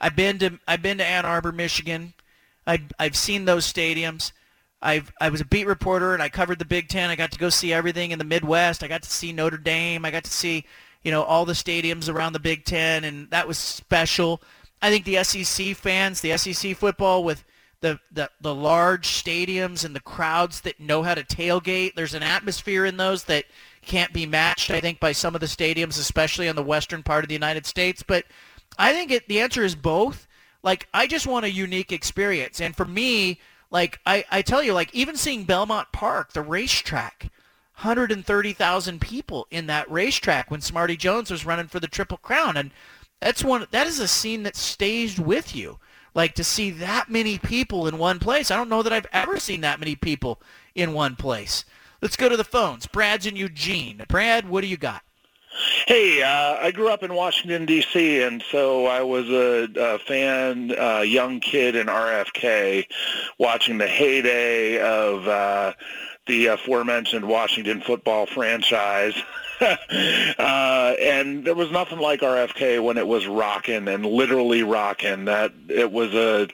I've 0.00 0.16
been 0.16 0.38
to 0.40 0.58
I've 0.66 0.82
been 0.82 0.98
to 0.98 1.04
Ann 1.04 1.24
Arbor, 1.24 1.52
Michigan. 1.52 2.14
I've 2.66 2.82
I've 2.98 3.16
seen 3.16 3.44
those 3.44 3.72
stadiums. 3.72 4.32
I've 4.80 5.12
I 5.20 5.28
was 5.28 5.40
a 5.40 5.44
beat 5.44 5.66
reporter 5.66 6.14
and 6.14 6.22
I 6.22 6.28
covered 6.28 6.58
the 6.58 6.64
Big 6.64 6.88
Ten. 6.88 7.10
I 7.10 7.16
got 7.16 7.32
to 7.32 7.38
go 7.38 7.48
see 7.48 7.72
everything 7.72 8.12
in 8.12 8.18
the 8.18 8.24
Midwest. 8.24 8.82
I 8.82 8.88
got 8.88 9.02
to 9.02 9.10
see 9.10 9.32
Notre 9.32 9.58
Dame. 9.58 10.04
I 10.04 10.10
got 10.10 10.24
to 10.24 10.30
see 10.30 10.64
you 11.02 11.10
know 11.10 11.22
all 11.22 11.44
the 11.44 11.52
stadiums 11.52 12.12
around 12.12 12.32
the 12.32 12.40
Big 12.40 12.64
Ten, 12.64 13.04
and 13.04 13.30
that 13.30 13.48
was 13.48 13.58
special. 13.58 14.40
I 14.80 14.90
think 14.90 15.04
the 15.04 15.22
SEC 15.24 15.74
fans, 15.76 16.20
the 16.20 16.36
SEC 16.36 16.76
football 16.76 17.24
with 17.24 17.44
the, 17.80 17.98
the 18.12 18.30
the 18.40 18.54
large 18.54 19.08
stadiums 19.08 19.84
and 19.84 19.94
the 19.94 20.00
crowds 20.00 20.60
that 20.62 20.80
know 20.80 21.02
how 21.02 21.14
to 21.14 21.24
tailgate. 21.24 21.94
There's 21.94 22.14
an 22.14 22.22
atmosphere 22.22 22.84
in 22.84 22.96
those 22.96 23.24
that 23.24 23.44
can't 23.82 24.12
be 24.12 24.26
matched, 24.26 24.70
I 24.70 24.80
think, 24.80 25.00
by 25.00 25.12
some 25.12 25.34
of 25.34 25.40
the 25.40 25.46
stadiums, 25.46 25.98
especially 25.98 26.48
on 26.48 26.56
the 26.56 26.62
western 26.62 27.02
part 27.02 27.24
of 27.24 27.28
the 27.28 27.34
United 27.34 27.66
States. 27.66 28.02
But 28.02 28.24
I 28.78 28.92
think 28.92 29.10
it, 29.10 29.28
the 29.28 29.40
answer 29.40 29.64
is 29.64 29.74
both. 29.74 30.26
Like, 30.62 30.88
I 30.92 31.06
just 31.06 31.26
want 31.26 31.44
a 31.44 31.50
unique 31.50 31.92
experience. 31.92 32.60
And 32.60 32.76
for 32.76 32.84
me, 32.84 33.40
like, 33.70 34.00
I, 34.06 34.24
I 34.30 34.42
tell 34.42 34.62
you, 34.62 34.72
like, 34.72 34.94
even 34.94 35.16
seeing 35.16 35.44
Belmont 35.44 35.88
Park, 35.92 36.32
the 36.32 36.42
racetrack, 36.42 37.30
130,000 37.76 39.00
people 39.00 39.46
in 39.50 39.66
that 39.66 39.90
racetrack 39.90 40.50
when 40.50 40.60
Smarty 40.60 40.96
Jones 40.96 41.30
was 41.30 41.46
running 41.46 41.68
for 41.68 41.78
the 41.78 41.86
Triple 41.86 42.16
Crown. 42.16 42.56
And 42.56 42.70
that's 43.20 43.44
one, 43.44 43.66
that 43.70 43.86
is 43.86 44.00
a 44.00 44.08
scene 44.08 44.42
that 44.44 44.56
stays 44.56 45.20
with 45.20 45.54
you. 45.54 45.78
Like, 46.14 46.34
to 46.34 46.44
see 46.44 46.70
that 46.70 47.10
many 47.10 47.38
people 47.38 47.86
in 47.86 47.98
one 47.98 48.18
place. 48.18 48.50
I 48.50 48.56
don't 48.56 48.70
know 48.70 48.82
that 48.82 48.92
I've 48.92 49.06
ever 49.12 49.38
seen 49.38 49.60
that 49.60 49.78
many 49.78 49.94
people 49.94 50.40
in 50.74 50.92
one 50.92 51.14
place. 51.14 51.64
Let's 52.00 52.16
go 52.16 52.28
to 52.28 52.36
the 52.36 52.44
phones. 52.44 52.86
Brad's 52.86 53.26
in 53.26 53.36
Eugene. 53.36 54.02
Brad, 54.08 54.48
what 54.48 54.62
do 54.62 54.66
you 54.66 54.76
got? 54.76 55.02
Hey, 55.86 56.22
uh, 56.22 56.56
I 56.60 56.70
grew 56.70 56.88
up 56.88 57.02
in 57.02 57.14
Washington 57.14 57.66
D.C., 57.66 58.22
and 58.22 58.42
so 58.50 58.86
I 58.86 59.02
was 59.02 59.28
a, 59.28 59.68
a 59.76 59.98
fan, 59.98 60.72
uh, 60.78 61.00
young 61.00 61.40
kid 61.40 61.74
in 61.74 61.88
RFK, 61.88 62.86
watching 63.38 63.78
the 63.78 63.88
heyday 63.88 64.78
of 64.80 65.26
uh, 65.26 65.72
the 66.26 66.46
aforementioned 66.46 67.26
Washington 67.26 67.80
football 67.80 68.26
franchise. 68.26 69.14
uh, 69.60 70.94
and 71.00 71.44
there 71.44 71.54
was 71.54 71.72
nothing 71.72 71.98
like 71.98 72.20
RFK 72.20 72.82
when 72.82 72.96
it 72.96 73.08
was 73.08 73.26
rocking 73.26 73.88
and 73.88 74.06
literally 74.06 74.62
rocking. 74.62 75.24
That 75.24 75.52
it 75.68 75.90
was 75.90 76.14
a 76.14 76.48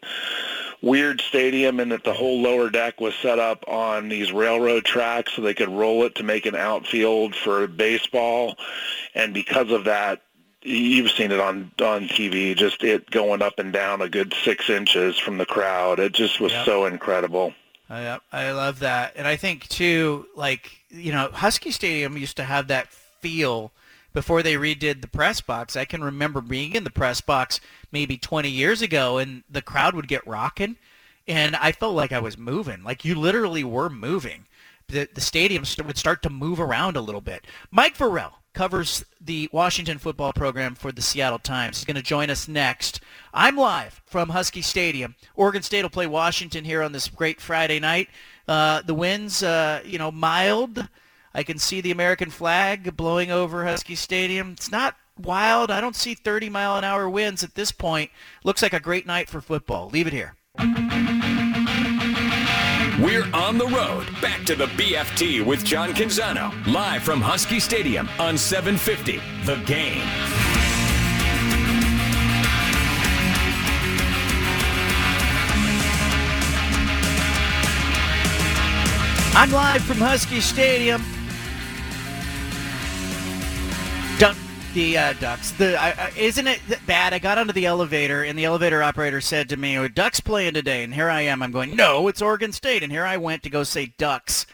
weird 0.83 1.21
stadium 1.21 1.81
in 1.81 1.91
that 1.91 2.05
the 2.05 2.13
whole 2.13 2.41
lower 2.41 2.71
deck 2.71 3.01
was 3.01 3.15
set 3.17 3.39
up 3.39 3.65
on 3.69 4.09
these 4.09 4.33
railroad 4.33 4.85
tracks 4.85 5.33
so 5.35 5.43
they 5.43 5.55
could 5.55 5.69
roll 5.69 6.05
it 6.05 6.15
to 6.17 6.23
make 6.23 6.47
an 6.47 6.55
outfield 6.55 7.35
for 7.35 7.67
baseball. 7.67 8.57
And 9.15 9.33
because 9.35 9.71
of 9.71 9.85
that, 9.85 10.23
you've 10.63 11.11
seen 11.11 11.31
it 11.31 11.41
on 11.41 11.71
on 11.81 12.09
TV, 12.09 12.57
just 12.57 12.83
it 12.83 13.11
going 13.11 13.43
up 13.43 13.59
and 13.59 13.73
down 13.73 14.01
a 14.01 14.09
good 14.09 14.35
six 14.45 14.71
inches 14.71 15.19
from 15.19 15.39
the 15.39 15.47
crowd. 15.47 16.01
It 16.01 16.13
just 16.13 16.41
was 16.41 16.53
yep. 16.53 16.65
so 16.65 16.87
incredible. 16.87 17.55
I, 17.91 18.19
I 18.33 18.51
love 18.53 18.81
that, 18.81 19.13
and 19.15 19.29
I 19.29 19.37
think 19.37 19.69
too, 19.69 20.27
like 20.35 20.71
you 20.89 21.13
know, 21.13 21.29
Husky 21.33 21.71
Stadium 21.71 22.17
used 22.17 22.37
to 22.39 22.45
have 22.45 22.69
that 22.69 22.89
feel 22.89 23.73
before 24.15 24.43
they 24.43 24.55
redid 24.55 25.03
the 25.03 25.09
press 25.09 25.43
box. 25.43 25.77
I 25.77 25.85
can 25.85 26.03
remember 26.03 26.41
being 26.41 26.75
in 26.75 26.85
the 26.85 26.91
press 26.91 27.21
box 27.21 27.61
maybe 27.93 28.17
20 28.17 28.49
years 28.49 28.81
ago, 28.81 29.19
and 29.19 29.43
the 29.51 29.61
crowd 29.61 29.95
would 29.95 30.09
get 30.09 30.27
rocking, 30.27 30.77
and 31.29 31.55
I 31.57 31.73
felt 31.73 31.95
like 31.95 32.13
I 32.13 32.21
was 32.21 32.39
moving. 32.39 32.83
Like 32.83 33.05
you 33.05 33.15
literally 33.15 33.65
were 33.65 33.91
moving. 33.91 34.47
The 34.89 35.09
the 35.13 35.21
stadium 35.21 35.65
would 35.85 35.99
start 35.99 36.23
to 36.23 36.31
move 36.31 36.61
around 36.61 36.97
a 36.97 37.03
little 37.03 37.21
bit. 37.21 37.47
Mike 37.71 37.97
Vorel 37.97 38.33
covers 38.55 39.05
the 39.21 39.49
Washington 39.53 39.99
football 39.99 40.33
program 40.33 40.75
for 40.75 40.93
the 40.93 41.03
Seattle 41.03 41.41
Times. 41.41 41.79
He's 41.79 41.85
going 41.85 41.97
to 41.97 42.03
join 42.03 42.31
us 42.31 42.47
next. 42.47 43.01
I'm 43.33 43.57
live 43.57 44.01
from 44.07 44.29
Husky 44.29 44.63
Stadium. 44.63 45.17
Oregon 45.35 45.63
State 45.63 45.83
will 45.83 45.91
play 45.91 46.07
Washington 46.07 46.65
here 46.65 46.83
on 46.83 46.93
this 46.93 47.09
great 47.09 47.41
Friday 47.41 47.81
night. 47.81 48.09
Uh, 48.47 48.81
the 48.83 48.95
winds, 48.95 49.43
uh, 49.43 49.83
you 49.85 49.99
know, 49.99 50.13
mild. 50.13 50.89
I 51.35 51.43
can 51.43 51.59
see 51.59 51.81
the 51.81 51.91
American 51.91 52.31
flag 52.31 52.97
blowing 52.97 53.33
over 53.33 53.65
Husky 53.65 53.97
Stadium. 53.97 54.53
It's 54.53 54.71
not 54.71 54.97
wild. 55.19 55.71
I 55.71 55.81
don't 55.81 55.97
see 55.97 56.15
30 56.15 56.49
mile 56.49 56.77
an 56.77 56.85
hour 56.85 57.11
winds 57.11 57.43
at 57.43 57.55
this 57.55 57.73
point. 57.73 58.11
Looks 58.45 58.63
like 58.63 58.73
a 58.73 58.81
great 58.81 59.05
night 59.05 59.29
for 59.29 59.41
football. 59.41 59.91
Leave 59.91 60.07
it 60.07 60.13
here. 60.13 60.37
We're 63.01 63.29
on 63.35 63.59
the 63.59 63.67
road. 63.67 64.07
Back 64.23 64.45
to 64.47 64.55
the 64.55 64.67
BFT 64.67 65.45
with 65.45 65.65
John 65.65 65.91
Canzano. 65.91 66.55
Live 66.73 67.03
from 67.03 67.21
Husky 67.21 67.59
Stadium 67.59 68.09
on 68.21 68.39
750. 68.39 69.21
The 69.45 69.57
game. 69.65 70.03
I'm 79.37 79.51
live 79.51 79.83
from 79.83 79.97
Husky 79.97 80.41
Stadium. 80.41 81.03
The 84.75 84.99
uh, 84.99 85.13
Ducks. 85.15 85.53
The 85.53 85.81
uh, 85.81 86.11
isn't 86.17 86.47
it 86.47 86.61
bad? 86.87 87.15
I 87.15 87.19
got 87.19 87.39
onto 87.39 87.53
the 87.53 87.67
elevator, 87.67 88.25
and 88.25 88.39
the 88.39 88.45
elevator 88.45 88.83
operator 88.83 89.21
said 89.21 89.49
to 89.49 89.57
me, 89.57 89.79
oh, 89.79 89.89
"Ducks 89.89 90.21
playing 90.21 90.55
today," 90.55 90.83
and 90.83 90.93
here 90.93 91.09
I 91.09 91.23
am. 91.23 91.43
I'm 91.43 91.53
going, 91.53 91.75
"No, 91.77 92.09
it's 92.09 92.21
Oregon 92.21 92.53
State," 92.53 92.83
and 92.83 92.93
here 92.93 93.07
I 93.07 93.17
went 93.17 93.43
to 93.45 93.51
go 93.51 93.63
say 93.63 93.95
Ducks. 93.97 94.47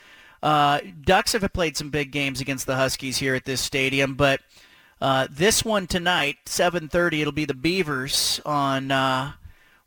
Uh, 0.42 0.80
Ducks 1.04 1.33
have 1.33 1.50
played 1.52 1.76
some 1.76 1.90
big 1.90 2.12
games 2.12 2.40
against 2.40 2.66
the 2.66 2.76
Huskies 2.76 3.18
here 3.18 3.35
at 3.35 3.44
this 3.44 3.61
stadium, 3.61 4.14
but 4.14 4.40
uh, 5.00 5.26
this 5.30 5.64
one 5.64 5.87
tonight, 5.87 6.37
7:30, 6.44 7.20
it'll 7.20 7.33
be 7.33 7.46
the 7.46 7.54
Beavers 7.54 8.40
on 8.44 8.90
uh, 8.90 9.33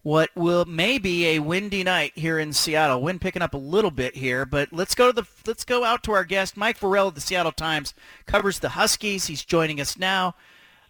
what 0.04 0.30
will 0.36 0.66
maybe 0.66 1.28
a 1.28 1.40
windy 1.40 1.84
night 1.84 2.12
here 2.16 2.38
in 2.38 2.54
Seattle. 2.54 3.02
Wind 3.02 3.22
picking 3.22 3.42
up 3.42 3.54
a 3.54 3.58
little 3.58 3.92
bit 3.92 4.16
here, 4.16 4.46
but 4.46 4.72
let's 4.72 4.96
go 4.96 5.08
to 5.08 5.22
the 5.22 5.28
let's 5.48 5.64
go 5.64 5.84
out 5.84 6.04
to 6.04 6.12
our 6.12 6.26
guest, 6.26 6.56
Mike 6.58 6.80
Vorel 6.80 7.08
of 7.08 7.16
the 7.16 7.22
Seattle 7.22 7.52
Times, 7.54 7.94
covers 8.26 8.60
the 8.60 8.70
Huskies. 8.70 9.26
He's 9.28 9.44
joining 9.44 9.82
us 9.82 9.98
now. 9.98 10.36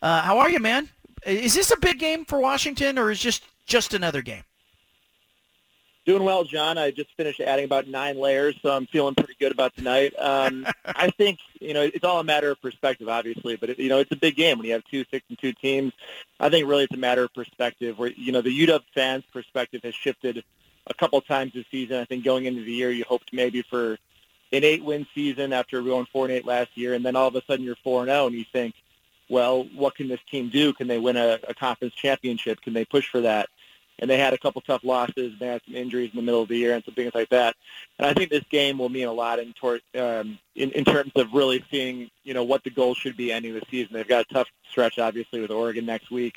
Uh, 0.01 0.21
how 0.21 0.39
are 0.39 0.49
you, 0.49 0.59
man? 0.59 0.89
Is 1.25 1.53
this 1.53 1.71
a 1.71 1.79
big 1.79 1.99
game 1.99 2.25
for 2.25 2.39
Washington, 2.39 2.99
or 2.99 3.11
is 3.11 3.19
just 3.19 3.43
just 3.65 3.93
another 3.93 4.21
game? 4.21 4.43
Doing 6.05 6.23
well, 6.25 6.43
John. 6.43 6.77
I 6.77 6.91
just 6.91 7.15
finished 7.15 7.39
adding 7.39 7.63
about 7.63 7.87
nine 7.87 8.17
layers, 8.17 8.55
so 8.61 8.71
I'm 8.71 8.87
feeling 8.87 9.15
pretty 9.15 9.35
good 9.39 9.53
about 9.53 9.73
tonight. 9.73 10.13
Um, 10.19 10.67
I 10.85 11.09
think 11.11 11.39
you 11.61 11.73
know 11.73 11.81
it's 11.81 12.03
all 12.03 12.19
a 12.19 12.25
matter 12.25 12.51
of 12.51 12.61
perspective, 12.61 13.07
obviously, 13.07 13.55
but 13.55 13.69
it, 13.69 13.79
you 13.79 13.87
know 13.87 13.99
it's 13.99 14.11
a 14.11 14.17
big 14.17 14.35
game 14.35 14.57
when 14.57 14.67
you 14.67 14.73
have 14.73 14.83
two 14.91 15.05
six 15.09 15.25
and 15.29 15.39
two 15.39 15.53
teams. 15.53 15.93
I 16.41 16.49
think 16.49 16.67
really 16.67 16.83
it's 16.83 16.93
a 16.93 16.97
matter 16.97 17.23
of 17.23 17.33
perspective. 17.33 17.97
Where 17.97 18.11
you 18.11 18.33
know 18.33 18.41
the 18.41 18.67
UW 18.67 18.81
fans' 18.93 19.23
perspective 19.31 19.79
has 19.85 19.95
shifted 19.95 20.43
a 20.87 20.93
couple 20.93 21.21
times 21.21 21.53
this 21.53 21.65
season. 21.71 22.01
I 22.01 22.05
think 22.05 22.25
going 22.25 22.45
into 22.45 22.63
the 22.63 22.73
year, 22.73 22.91
you 22.91 23.05
hoped 23.07 23.31
maybe 23.31 23.61
for 23.61 23.97
an 24.51 24.63
eight-win 24.65 25.07
season 25.15 25.53
after 25.53 25.81
going 25.81 26.05
four 26.11 26.25
and 26.25 26.33
eight 26.33 26.45
last 26.45 26.77
year, 26.77 26.95
and 26.95 27.05
then 27.05 27.15
all 27.15 27.29
of 27.29 27.35
a 27.35 27.41
sudden 27.47 27.63
you're 27.63 27.77
four 27.77 28.01
and 28.01 28.09
zero, 28.09 28.27
and 28.27 28.35
you 28.35 28.45
think, 28.51 28.75
well, 29.29 29.63
what 29.73 29.95
can 29.95 30.09
this 30.09 30.19
team 30.29 30.49
do? 30.49 30.73
Can 30.73 30.87
they 30.87 30.99
win 30.99 31.15
a, 31.15 31.39
a 31.47 31.53
conference 31.53 31.93
championship? 31.93 32.61
Can 32.61 32.73
they 32.73 32.83
push 32.83 33.07
for 33.07 33.21
that? 33.21 33.47
And 33.99 34.09
they 34.09 34.17
had 34.17 34.33
a 34.33 34.37
couple 34.37 34.61
tough 34.61 34.83
losses. 34.83 35.33
They 35.39 35.47
had 35.47 35.61
some 35.65 35.75
injuries 35.75 36.11
in 36.11 36.17
the 36.17 36.23
middle 36.23 36.41
of 36.41 36.49
the 36.49 36.57
year 36.57 36.73
and 36.73 36.83
some 36.83 36.93
things 36.93 37.13
like 37.13 37.29
that. 37.29 37.55
And 37.97 38.07
I 38.07 38.13
think 38.13 38.29
this 38.29 38.43
game 38.49 38.77
will 38.77 38.89
mean 38.89 39.07
a 39.07 39.13
lot 39.13 39.39
in, 39.39 39.53
tor- 39.53 39.79
um, 39.95 40.37
in 40.55 40.71
in 40.71 40.83
terms 40.85 41.11
of 41.15 41.33
really 41.33 41.63
seeing 41.71 42.09
you 42.23 42.33
know 42.33 42.43
what 42.43 42.63
the 42.63 42.69
goals 42.69 42.97
should 42.97 43.17
be 43.17 43.31
ending 43.31 43.53
the 43.53 43.61
season. 43.69 43.93
They've 43.93 44.07
got 44.07 44.25
a 44.29 44.33
tough 44.33 44.47
stretch, 44.69 44.99
obviously, 44.99 45.41
with 45.41 45.51
Oregon 45.51 45.85
next 45.85 46.11
week. 46.11 46.35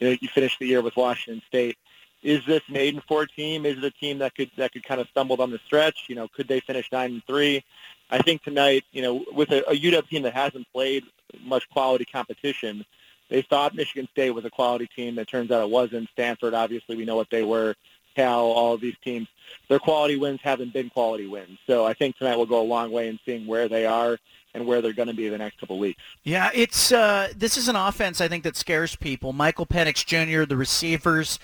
You 0.00 0.08
know, 0.10 0.16
you 0.20 0.28
finish 0.28 0.58
the 0.58 0.66
year 0.66 0.82
with 0.82 0.96
Washington 0.96 1.42
State. 1.46 1.76
Is 2.22 2.44
this 2.46 2.62
an 2.68 2.76
eight 2.76 2.94
and 2.94 3.04
four 3.04 3.26
team? 3.26 3.66
Is 3.66 3.76
it 3.76 3.84
a 3.84 3.90
team 3.90 4.18
that 4.18 4.34
could 4.34 4.50
that 4.56 4.72
could 4.72 4.84
kind 4.84 5.00
of 5.00 5.08
stumble 5.08 5.36
down 5.36 5.50
the 5.50 5.60
stretch? 5.66 6.06
You 6.08 6.14
know, 6.14 6.28
could 6.28 6.48
they 6.48 6.60
finish 6.60 6.90
nine 6.90 7.12
and 7.12 7.24
three? 7.26 7.62
I 8.10 8.18
think 8.18 8.42
tonight, 8.42 8.84
you 8.92 9.02
know, 9.02 9.24
with 9.32 9.50
a, 9.50 9.68
a 9.70 9.74
UW 9.74 10.08
team 10.08 10.22
that 10.22 10.34
hasn't 10.34 10.66
played 10.72 11.04
much 11.42 11.68
quality 11.70 12.04
competition, 12.04 12.84
they 13.28 13.42
thought 13.42 13.74
Michigan 13.74 14.08
State 14.10 14.30
was 14.30 14.44
a 14.44 14.50
quality 14.50 14.88
team. 14.94 15.18
It 15.18 15.28
turns 15.28 15.50
out 15.50 15.62
it 15.62 15.70
wasn't. 15.70 16.08
Stanford, 16.10 16.54
obviously, 16.54 16.96
we 16.96 17.04
know 17.04 17.16
what 17.16 17.30
they 17.30 17.42
were. 17.42 17.74
Cal, 18.14 18.44
all 18.44 18.74
of 18.74 18.80
these 18.80 18.94
teams, 19.02 19.26
their 19.68 19.78
quality 19.78 20.16
wins 20.16 20.40
haven't 20.42 20.72
been 20.72 20.88
quality 20.88 21.26
wins. 21.26 21.58
So 21.66 21.84
I 21.84 21.94
think 21.94 22.16
tonight 22.16 22.36
will 22.36 22.46
go 22.46 22.60
a 22.60 22.62
long 22.62 22.92
way 22.92 23.08
in 23.08 23.18
seeing 23.24 23.46
where 23.46 23.68
they 23.68 23.86
are 23.86 24.18
and 24.54 24.66
where 24.66 24.80
they're 24.80 24.92
going 24.92 25.08
to 25.08 25.14
be 25.14 25.28
the 25.28 25.38
next 25.38 25.58
couple 25.58 25.78
weeks. 25.78 26.00
Yeah, 26.22 26.50
it's 26.54 26.92
uh, 26.92 27.32
this 27.36 27.56
is 27.56 27.68
an 27.68 27.76
offense 27.76 28.20
I 28.20 28.28
think 28.28 28.44
that 28.44 28.56
scares 28.56 28.94
people. 28.94 29.32
Michael 29.32 29.66
Penix 29.66 30.04
Jr., 30.06 30.44
the 30.44 30.56
receivers. 30.56 31.38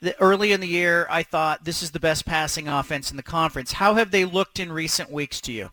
The, 0.00 0.18
early 0.20 0.52
in 0.52 0.60
the 0.60 0.66
year, 0.66 1.06
I 1.08 1.22
thought 1.22 1.64
this 1.64 1.82
is 1.82 1.92
the 1.92 2.00
best 2.00 2.26
passing 2.26 2.68
offense 2.68 3.10
in 3.10 3.16
the 3.16 3.22
conference. 3.22 3.72
How 3.72 3.94
have 3.94 4.10
they 4.10 4.24
looked 4.24 4.58
in 4.58 4.72
recent 4.72 5.10
weeks 5.10 5.40
to 5.42 5.52
you? 5.52 5.70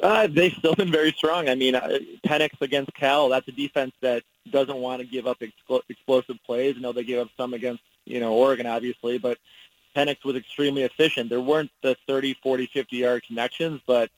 Uh, 0.00 0.28
they've 0.28 0.52
still 0.52 0.74
been 0.74 0.92
very 0.92 1.12
strong. 1.12 1.48
I 1.48 1.54
mean, 1.54 1.74
uh, 1.74 1.98
Penix 2.26 2.60
against 2.60 2.94
Cal, 2.94 3.28
that's 3.28 3.48
a 3.48 3.52
defense 3.52 3.92
that 4.00 4.22
doesn't 4.50 4.76
want 4.76 5.00
to 5.00 5.06
give 5.06 5.26
up 5.26 5.40
expl- 5.40 5.82
explosive 5.88 6.36
plays. 6.46 6.76
I 6.76 6.80
know 6.80 6.92
they 6.92 7.04
gave 7.04 7.18
up 7.18 7.28
some 7.36 7.52
against, 7.52 7.82
you 8.04 8.20
know, 8.20 8.34
Oregon, 8.34 8.66
obviously, 8.66 9.18
but 9.18 9.38
Penix 9.96 10.24
was 10.24 10.36
extremely 10.36 10.82
efficient. 10.82 11.30
There 11.30 11.40
weren't 11.40 11.70
the 11.82 11.96
30, 12.06 12.34
40, 12.42 12.68
50-yard 12.68 13.24
connections, 13.26 13.80
but, 13.86 14.10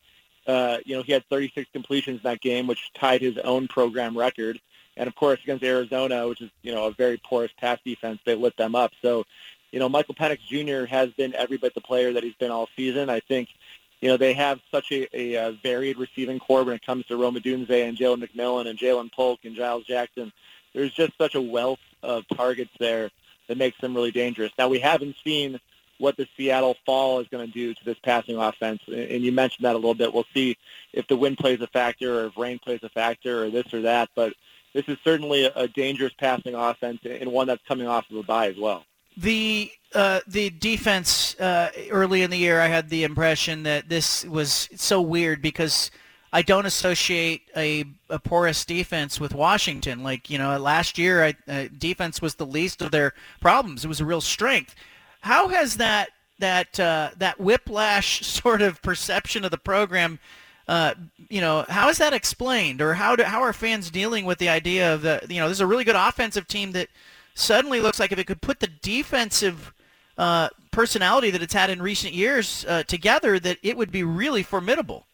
uh, 0.47 0.79
you 0.85 0.97
know, 0.97 1.03
he 1.03 1.13
had 1.13 1.25
36 1.31 1.71
completions 1.73 2.19
in 2.19 2.23
that 2.25 2.43
game, 2.43 2.67
which 2.67 2.93
tied 2.93 3.23
his 3.23 3.39
own 3.39 3.67
program 3.67 4.17
record. 4.17 4.61
And, 4.99 5.09
of 5.09 5.15
course, 5.15 5.41
against 5.43 5.65
Arizona, 5.65 6.29
which 6.29 6.43
is, 6.43 6.51
you 6.63 6.75
know, 6.75 6.87
a 6.87 6.93
very 6.93 7.17
porous 7.17 7.53
pass 7.59 7.79
defense, 7.87 8.21
they 8.27 8.35
lit 8.35 8.57
them 8.59 8.75
up. 8.75 8.93
So, 9.01 9.25
you 9.73 9.79
know, 9.79 9.89
Michael 9.89 10.15
Penix 10.15 10.41
Jr. 10.41 10.85
has 10.85 11.11
been 11.13 11.35
every 11.35 11.57
bit 11.57 11.75
the 11.75 11.81
player 11.81 12.13
that 12.13 12.23
he's 12.23 12.35
been 12.35 12.51
all 12.51 12.69
season. 12.77 13.09
I 13.09 13.21
think– 13.21 13.49
you 14.01 14.09
know, 14.09 14.17
they 14.17 14.33
have 14.33 14.61
such 14.71 14.93
a, 14.93 15.07
a, 15.17 15.35
a 15.35 15.53
varied 15.63 15.99
receiving 15.99 16.39
corps 16.39 16.65
when 16.65 16.75
it 16.75 16.85
comes 16.85 17.07
to 17.07 17.17
Rome 17.17 17.37
Odunze 17.37 17.71
and 17.71 17.97
Jalen 17.97 18.27
McMillan 18.27 18.69
and 18.69 18.79
Ja'Lynn 18.79 19.13
Polk 19.13 19.41
and 19.45 19.55
Giles 19.55 19.85
Jackson. 19.85 20.33
There's 20.75 20.93
just 20.93 21.13
such 21.19 21.35
a 21.35 21.41
wealth 21.41 21.81
of 22.03 22.25
targets 22.35 22.71
there 22.79 23.11
that 23.49 23.59
makes 23.59 23.79
them 23.81 23.95
really 23.95 24.11
dangerous. 24.13 24.53
Now 24.59 24.69
we 24.69 24.79
haven't 24.79 25.17
seen 25.23 25.61
what 25.99 26.17
the 26.17 26.27
Seattle 26.35 26.77
fall 26.87 27.21
is 27.21 27.29
going 27.29 27.47
to 27.47 27.53
do 27.53 27.75
to 27.75 27.85
this 27.85 27.99
passing 27.99 28.37
offense, 28.37 28.81
and 28.89 29.23
you 29.23 29.33
mentioned 29.33 29.67
that 29.67 29.75
a 29.75 29.79
little 29.79 29.95
bit. 29.95 30.15
We'll 30.15 30.25
see 30.33 30.57
if 30.95 31.07
the 31.09 31.17
wind 31.17 31.37
plays 31.37 31.61
a 31.61 31.67
factor 31.67 32.21
or 32.21 32.27
if 32.27 32.39
rain 32.39 32.59
plays 32.59 32.81
a 32.83 32.89
factor 32.89 33.45
or 33.45 33.51
this 33.51 33.75
or 33.75 33.83
that, 33.83 34.09
but 34.15 34.33
this 34.73 34.89
is 34.89 34.97
certainly 35.05 35.45
a 35.45 35.69
dangerous 35.69 36.15
passing 36.15 36.55
offense 36.55 37.01
and 37.05 37.31
one 37.31 37.49
that's 37.49 37.63
coming 37.67 37.87
off 37.87 38.09
of 38.11 38.17
a 38.17 38.23
bye 38.23 38.49
as 38.49 38.57
well. 38.57 38.85
The 39.17 39.71
uh, 39.95 40.21
the 40.27 40.51
defense 40.51 41.39
uh, 41.41 41.71
early 41.91 42.23
in 42.23 42.31
the 42.31 42.37
year, 42.37 42.61
I 42.61 42.69
had 42.69 42.89
the 42.89 43.05
impression 43.05 43.65
that 43.65 43.89
this 43.89 44.25
was 44.25 44.69
so 44.77 45.01
weird 45.01 45.43
because 45.43 45.91
I 46.33 46.43
don't 46.43 46.67
associate 46.67 47.43
a, 47.57 47.85
a 48.09 48.19
porous 48.19 48.65
defense 48.65 49.19
with 49.19 49.35
Washington. 49.35 50.03
Like 50.03 50.31
you 50.31 50.39
know, 50.39 50.57
last 50.59 50.97
year, 50.97 51.25
I, 51.25 51.35
uh, 51.49 51.69
defense 51.77 52.23
was 52.23 52.37
the 52.37 52.47
least 52.47 52.83
of 52.83 52.93
their 52.93 53.15
problems. 53.41 53.85
It 53.85 53.89
was 53.89 54.01
a 54.01 54.05
real 54.05 54.21
strength. 54.21 54.75
How 55.23 55.49
has 55.49 55.77
that 55.79 56.11
that 56.39 56.79
uh, 56.79 57.11
that 57.17 57.41
whiplash 57.41 58.25
sort 58.27 58.63
of 58.63 58.81
perception 58.83 59.45
of 59.45 59.51
the 59.51 59.59
program? 59.59 60.21
Uh, 60.69 60.95
you 61.29 61.41
know, 61.41 61.65
how 61.69 61.89
is 61.89 61.99
that 61.99 62.13
explained, 62.13 62.81
or 62.81 62.95
how 62.95 63.17
do, 63.17 63.25
how 63.25 63.43
are 63.43 63.53
fans 63.53 63.91
dealing 63.91 64.25
with 64.25 64.39
the 64.39 64.49
idea 64.49 64.95
of 64.95 65.03
the 65.03 65.21
you 65.29 65.41
know, 65.41 65.49
this 65.49 65.57
is 65.57 65.61
a 65.61 65.67
really 65.67 65.83
good 65.83 65.97
offensive 65.97 66.47
team 66.47 66.71
that 66.73 66.89
suddenly 67.35 67.81
looks 67.81 67.99
like 67.99 68.13
if 68.13 68.19
it 68.21 68.27
could 68.29 68.41
put 68.41 68.61
the 68.61 68.69
defensive 68.69 69.73
uh, 70.21 70.51
personality 70.71 71.31
that 71.31 71.41
it's 71.41 71.55
had 71.55 71.71
in 71.71 71.81
recent 71.81 72.13
years 72.13 72.67
uh, 72.69 72.83
together, 72.83 73.39
that 73.41 73.57
it 73.63 73.75
would 73.79 73.91
be 73.91 74.05
really 74.05 74.43
formidable. 74.43 75.07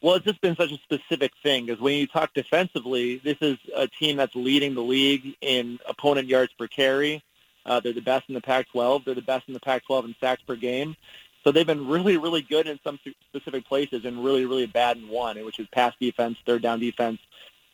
Well, 0.00 0.14
it's 0.14 0.24
just 0.24 0.40
been 0.40 0.54
such 0.54 0.70
a 0.70 0.78
specific 0.78 1.32
thing 1.42 1.66
because 1.66 1.80
when 1.80 1.94
you 1.94 2.06
talk 2.06 2.32
defensively, 2.34 3.18
this 3.18 3.36
is 3.40 3.58
a 3.74 3.88
team 3.88 4.16
that's 4.16 4.34
leading 4.36 4.74
the 4.74 4.80
league 4.82 5.34
in 5.40 5.80
opponent 5.88 6.28
yards 6.28 6.52
per 6.52 6.68
carry. 6.68 7.22
Uh, 7.66 7.80
they're 7.80 7.92
the 7.92 8.00
best 8.00 8.28
in 8.28 8.34
the 8.34 8.40
Pac-12. 8.40 9.04
They're 9.04 9.14
the 9.16 9.22
best 9.22 9.48
in 9.48 9.54
the 9.54 9.60
Pac-12 9.60 10.04
in 10.04 10.14
sacks 10.20 10.42
per 10.42 10.54
game. 10.54 10.96
So 11.42 11.50
they've 11.50 11.66
been 11.66 11.88
really, 11.88 12.18
really 12.18 12.42
good 12.42 12.68
in 12.68 12.78
some 12.84 13.00
specific 13.28 13.66
places 13.66 14.04
and 14.04 14.24
really, 14.24 14.44
really 14.44 14.66
bad 14.66 14.98
in 14.98 15.08
one, 15.08 15.44
which 15.44 15.58
is 15.58 15.66
pass 15.72 15.94
defense, 16.00 16.38
third 16.46 16.62
down 16.62 16.78
defense. 16.78 17.18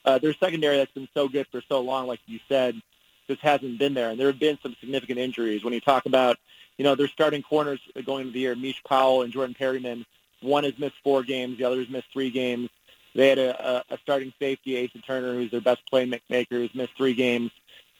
Uh, 0.04 0.18
their 0.18 0.32
secondary 0.32 0.78
that's 0.78 0.92
been 0.92 1.08
so 1.12 1.28
good 1.28 1.46
for 1.52 1.60
so 1.68 1.80
long, 1.80 2.06
like 2.06 2.20
you 2.26 2.40
said, 2.48 2.80
just 3.28 3.40
hasn't 3.42 3.78
been 3.78 3.94
there. 3.94 4.10
And 4.10 4.18
there 4.18 4.26
have 4.28 4.38
been 4.38 4.58
some 4.62 4.74
significant 4.80 5.18
injuries. 5.18 5.64
When 5.64 5.72
you 5.72 5.80
talk 5.80 6.06
about, 6.06 6.36
you 6.76 6.84
know, 6.84 6.94
their 6.94 7.08
starting 7.08 7.42
corners 7.42 7.80
going 8.04 8.22
into 8.22 8.32
the 8.32 8.40
year, 8.40 8.56
Mish 8.56 8.82
Powell 8.84 9.22
and 9.22 9.32
Jordan 9.32 9.54
Perryman, 9.54 10.06
one 10.40 10.64
has 10.64 10.78
missed 10.78 10.96
four 11.02 11.22
games, 11.22 11.58
the 11.58 11.64
other 11.64 11.78
has 11.78 11.88
missed 11.88 12.12
three 12.12 12.30
games. 12.30 12.70
They 13.14 13.28
had 13.28 13.38
a, 13.38 13.84
a, 13.90 13.98
starting 13.98 14.32
safety, 14.38 14.84
Asa 14.84 14.98
Turner, 15.04 15.34
who's 15.34 15.50
their 15.50 15.60
best 15.60 15.80
playmaker, 15.92 16.46
who's 16.50 16.74
missed 16.74 16.96
three 16.96 17.14
games. 17.14 17.50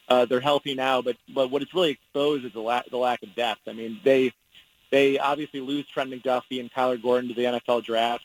Uh, 0.09 0.25
they're 0.25 0.41
healthy 0.41 0.75
now, 0.75 1.03
but 1.03 1.17
but 1.35 1.51
what 1.51 1.61
it's 1.61 1.75
really 1.75 1.91
exposed 1.91 2.45
is 2.45 2.53
the, 2.53 2.61
la- 2.61 2.83
the 2.91 2.97
lack 2.97 3.23
of 3.23 3.35
depth. 3.35 3.63
I 3.67 3.73
mean, 3.73 4.01
they 4.05 4.33
they 4.91 5.19
obviously 5.19 5.61
lose 5.61 5.87
Trent 5.87 6.11
McDuffie 6.11 6.61
and 6.61 6.73
Kyler 6.73 7.03
Gordon 7.03 7.29
to 7.29 7.35
the 7.35 7.45
NFL 7.45 7.85
draft, 7.85 8.25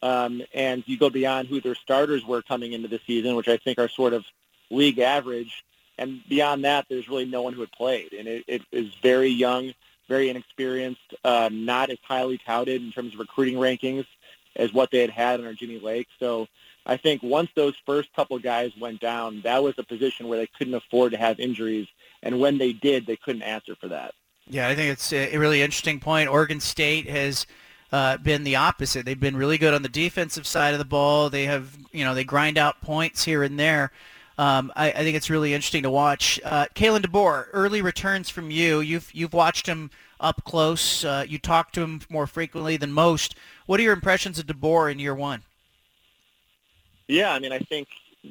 um, 0.00 0.42
and 0.54 0.84
you 0.86 0.96
go 0.96 1.10
beyond 1.10 1.48
who 1.48 1.60
their 1.60 1.74
starters 1.74 2.24
were 2.24 2.40
coming 2.40 2.72
into 2.72 2.88
the 2.88 3.00
season, 3.06 3.34
which 3.34 3.48
I 3.48 3.58
think 3.58 3.78
are 3.78 3.88
sort 3.88 4.14
of 4.14 4.24
league 4.70 4.98
average. 4.98 5.64
And 5.98 6.20
beyond 6.28 6.64
that, 6.64 6.86
there's 6.88 7.08
really 7.08 7.24
no 7.24 7.42
one 7.42 7.52
who 7.52 7.60
had 7.60 7.72
played, 7.72 8.12
and 8.12 8.28
it, 8.28 8.44
it 8.46 8.62
is 8.70 8.94
very 9.02 9.28
young, 9.28 9.74
very 10.08 10.30
inexperienced, 10.30 11.14
uh, 11.24 11.50
not 11.52 11.90
as 11.90 11.98
highly 12.04 12.38
touted 12.38 12.82
in 12.82 12.92
terms 12.92 13.14
of 13.14 13.20
recruiting 13.20 13.56
rankings 13.56 14.06
as 14.56 14.72
what 14.72 14.90
they 14.90 15.00
had 15.00 15.10
had 15.10 15.40
under 15.40 15.54
Jimmy 15.54 15.78
Lake. 15.80 16.06
So 16.18 16.46
I 16.86 16.96
think 16.96 17.22
once 17.22 17.50
those 17.54 17.74
first 17.84 18.12
couple 18.14 18.38
guys 18.38 18.72
went 18.80 19.00
down, 19.00 19.42
that 19.42 19.62
was 19.62 19.74
a 19.78 19.82
position 19.82 20.28
where 20.28 20.38
they 20.38 20.46
couldn't 20.46 20.74
afford 20.74 21.12
to 21.12 21.18
have 21.18 21.40
injuries, 21.40 21.88
and 22.22 22.40
when 22.40 22.58
they 22.58 22.72
did, 22.72 23.06
they 23.06 23.16
couldn't 23.16 23.42
answer 23.42 23.74
for 23.74 23.88
that. 23.88 24.14
Yeah, 24.48 24.68
I 24.68 24.74
think 24.74 24.92
it's 24.92 25.12
a 25.12 25.36
really 25.36 25.60
interesting 25.62 26.00
point. 26.00 26.30
Oregon 26.30 26.60
State 26.60 27.08
has 27.08 27.46
uh, 27.92 28.16
been 28.18 28.44
the 28.44 28.56
opposite. 28.56 29.04
They've 29.04 29.18
been 29.18 29.36
really 29.36 29.58
good 29.58 29.74
on 29.74 29.82
the 29.82 29.88
defensive 29.88 30.46
side 30.46 30.72
of 30.72 30.78
the 30.78 30.84
ball. 30.84 31.28
They 31.28 31.44
have, 31.44 31.76
you 31.92 32.04
know, 32.04 32.14
they 32.14 32.24
grind 32.24 32.56
out 32.56 32.80
points 32.80 33.24
here 33.24 33.42
and 33.42 33.58
there. 33.58 33.92
Um, 34.38 34.72
I, 34.76 34.92
I, 34.92 34.98
think 34.98 35.16
it's 35.16 35.28
really 35.28 35.52
interesting 35.52 35.82
to 35.82 35.90
watch. 35.90 36.40
Uh, 36.44 36.66
Kalen 36.76 37.00
DeBoer, 37.00 37.46
early 37.52 37.82
returns 37.82 38.30
from 38.30 38.52
you. 38.52 38.78
You've 38.78 39.12
you've 39.12 39.32
watched 39.32 39.66
him 39.66 39.90
up 40.20 40.44
close. 40.44 41.04
Uh, 41.04 41.24
you 41.28 41.38
talk 41.38 41.72
to 41.72 41.82
him 41.82 42.00
more 42.08 42.28
frequently 42.28 42.76
than 42.76 42.92
most. 42.92 43.34
What 43.66 43.80
are 43.80 43.82
your 43.82 43.92
impressions 43.92 44.38
of 44.38 44.46
DeBoer 44.46 44.92
in 44.92 45.00
year 45.00 45.14
one? 45.14 45.42
Yeah, 47.08 47.32
I 47.32 47.40
mean, 47.40 47.52
I 47.52 47.58
think 47.58 47.88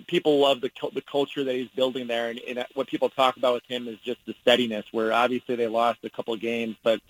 people 0.07 0.39
love 0.39 0.61
the 0.61 0.71
the 0.93 1.01
culture 1.01 1.43
that 1.43 1.53
he's 1.53 1.69
building 1.69 2.07
there, 2.07 2.29
and, 2.29 2.39
and 2.47 2.65
what 2.73 2.87
people 2.87 3.09
talk 3.09 3.35
about 3.35 3.55
with 3.55 3.65
him 3.67 3.89
is 3.89 3.97
just 3.99 4.25
the 4.25 4.35
steadiness. 4.41 4.85
Where 4.93 5.11
obviously 5.11 5.57
they 5.57 5.67
lost 5.67 5.99
a 6.05 6.09
couple 6.09 6.33
of 6.33 6.39
games, 6.39 6.77
but 6.83 7.01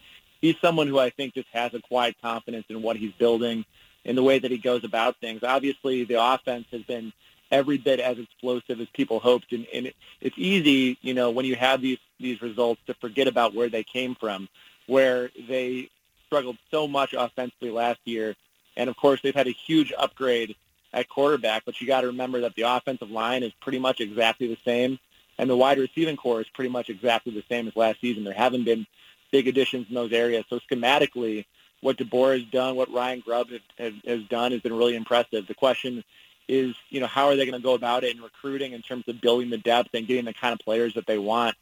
he's 0.42 0.56
someone 0.60 0.88
who 0.88 0.98
I 0.98 1.12
think 1.12 1.36
just 1.36 1.50
has 1.54 1.72
a 1.76 1.80
quiet 1.82 2.16
confidence 2.20 2.66
in 2.70 2.82
what 2.82 2.98
he's 2.98 3.14
building, 3.14 3.64
in 4.06 4.16
the 4.16 4.24
way 4.24 4.40
that 4.40 4.50
he 4.50 4.58
goes 4.58 4.84
about 4.84 5.18
things. 5.18 5.44
Obviously, 5.44 6.04
the 6.04 6.20
offense 6.20 6.66
has 6.72 6.82
been 6.82 7.14
every 7.52 7.78
bit 7.78 8.00
as 8.00 8.18
explosive 8.20 8.82
as 8.82 8.88
people 8.94 9.20
hoped, 9.20 9.54
and, 9.54 9.66
and 9.74 9.88
it, 9.88 9.96
it's 10.22 10.38
easy, 10.38 10.98
you 11.02 11.14
know, 11.14 11.32
when 11.32 11.46
you 11.46 11.56
have 11.56 11.82
these 11.82 12.00
these 12.20 12.42
results 12.42 12.82
to 12.88 12.94
forget 12.96 13.28
about 13.28 13.54
where 13.54 13.70
they 13.70 13.84
came 13.84 14.16
from, 14.16 14.50
where 14.88 15.30
they 15.48 15.90
struggled 16.26 16.58
so 16.72 16.88
much 16.88 17.14
offensively 17.14 17.70
last 17.70 18.00
year, 18.06 18.36
and 18.76 18.90
of 18.90 18.98
course 18.98 19.22
they've 19.22 19.36
had 19.36 19.48
a 19.48 19.52
huge 19.52 19.94
upgrade 19.98 20.56
at 20.94 21.08
quarterback, 21.10 21.64
but 21.66 21.80
you 21.80 21.88
got 21.88 22.02
to 22.02 22.08
remember 22.08 22.42
that 22.42 22.56
the 22.56 22.64
offensive 22.64 23.12
line 23.12 23.44
is 23.44 23.52
pretty 23.62 23.80
much 23.80 24.00
exactly 24.00 24.48
the 24.48 24.58
same, 24.66 24.98
and 25.38 25.50
the 25.50 25.56
wide 25.56 25.78
receiving 25.78 26.18
corps 26.18 26.42
is 26.42 26.50
pretty 26.50 26.70
much 26.70 26.90
exactly 26.90 27.34
the 27.34 27.44
same 27.50 27.68
as 27.68 27.76
last 27.76 28.02
season. 28.02 28.24
There 28.24 28.34
haven't 28.34 28.64
been 28.64 28.88
big 29.32 29.48
additions 29.48 29.88
in 29.90 29.96
those 29.96 30.14
areas. 30.14 30.46
So 30.50 30.60
schematically, 30.60 31.46
what 31.82 31.98
DeBoer 31.98 32.40
has 32.40 32.48
done, 32.50 32.76
what 32.76 32.92
Ryan 32.92 33.20
Grubb 33.20 33.50
has, 33.78 33.94
has 34.06 34.24
done, 34.24 34.52
has 34.52 34.62
been 34.62 34.74
really 34.74 34.96
impressive. 34.96 35.46
The 35.46 35.54
question 35.54 36.04
is, 36.48 36.76
you 36.90 37.00
know, 37.00 37.08
how 37.08 37.28
are 37.28 37.36
they 37.36 37.46
going 37.46 37.60
to 37.60 37.64
go 37.64 37.74
about 37.74 38.04
it 38.04 38.16
in 38.16 38.22
recruiting 38.22 38.74
in 38.74 38.82
terms 38.82 39.04
of 39.08 39.22
building 39.22 39.50
the 39.50 39.58
depth 39.58 39.90
and 39.94 40.08
getting 40.08 40.26
the 40.26 40.34
kind 40.34 40.54
of 40.54 40.60
players 40.60 40.94
that 40.96 41.06
they 41.06 41.18
want? 41.18 41.56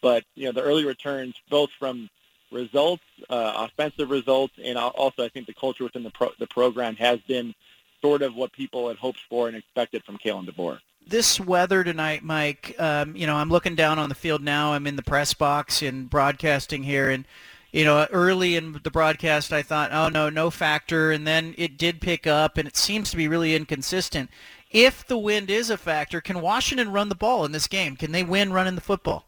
But 0.00 0.24
you 0.34 0.46
know, 0.46 0.52
the 0.52 0.62
early 0.62 0.84
returns, 0.84 1.34
both 1.48 1.70
from 1.78 2.10
results, 2.50 3.02
uh, 3.30 3.68
offensive 3.68 4.10
results, 4.10 4.54
and 4.62 4.76
also 4.76 5.24
I 5.24 5.28
think 5.28 5.46
the 5.46 5.54
culture 5.54 5.84
within 5.84 6.02
the 6.02 6.10
pro- 6.10 6.32
the 6.38 6.46
program 6.46 6.96
has 6.96 7.20
been 7.20 7.54
sort 8.00 8.22
of 8.22 8.34
what 8.34 8.52
people 8.52 8.88
had 8.88 8.98
hoped 8.98 9.20
for 9.30 9.48
and 9.48 9.56
expected 9.56 10.04
from 10.04 10.18
Kalen 10.18 10.48
DeBoer. 10.48 10.80
This 11.06 11.40
weather 11.40 11.82
tonight, 11.82 12.22
Mike, 12.22 12.76
um, 12.78 13.16
you 13.16 13.26
know, 13.26 13.36
I'm 13.36 13.48
looking 13.48 13.74
down 13.74 13.98
on 13.98 14.08
the 14.08 14.14
field 14.14 14.42
now. 14.42 14.72
I'm 14.72 14.86
in 14.86 14.96
the 14.96 15.02
press 15.02 15.34
box 15.34 15.82
and 15.82 16.08
broadcasting 16.08 16.82
here, 16.82 17.10
and 17.10 17.24
you 17.72 17.84
know, 17.84 18.06
early 18.12 18.54
in 18.54 18.78
the 18.84 18.90
broadcast, 18.90 19.52
I 19.52 19.62
thought, 19.62 19.92
oh 19.92 20.08
no, 20.08 20.28
no 20.28 20.50
factor, 20.50 21.10
and 21.10 21.26
then 21.26 21.54
it 21.56 21.78
did 21.78 22.00
pick 22.00 22.26
up, 22.26 22.58
and 22.58 22.68
it 22.68 22.76
seems 22.76 23.10
to 23.10 23.16
be 23.16 23.26
really 23.26 23.54
inconsistent. 23.54 24.30
If 24.70 25.06
the 25.06 25.18
wind 25.18 25.50
is 25.50 25.70
a 25.70 25.76
factor, 25.76 26.20
can 26.20 26.40
Washington 26.40 26.92
run 26.92 27.08
the 27.08 27.14
ball 27.14 27.44
in 27.44 27.52
this 27.52 27.66
game? 27.66 27.96
Can 27.96 28.12
they 28.12 28.22
win 28.22 28.52
running 28.52 28.74
the 28.74 28.80
football? 28.80 29.24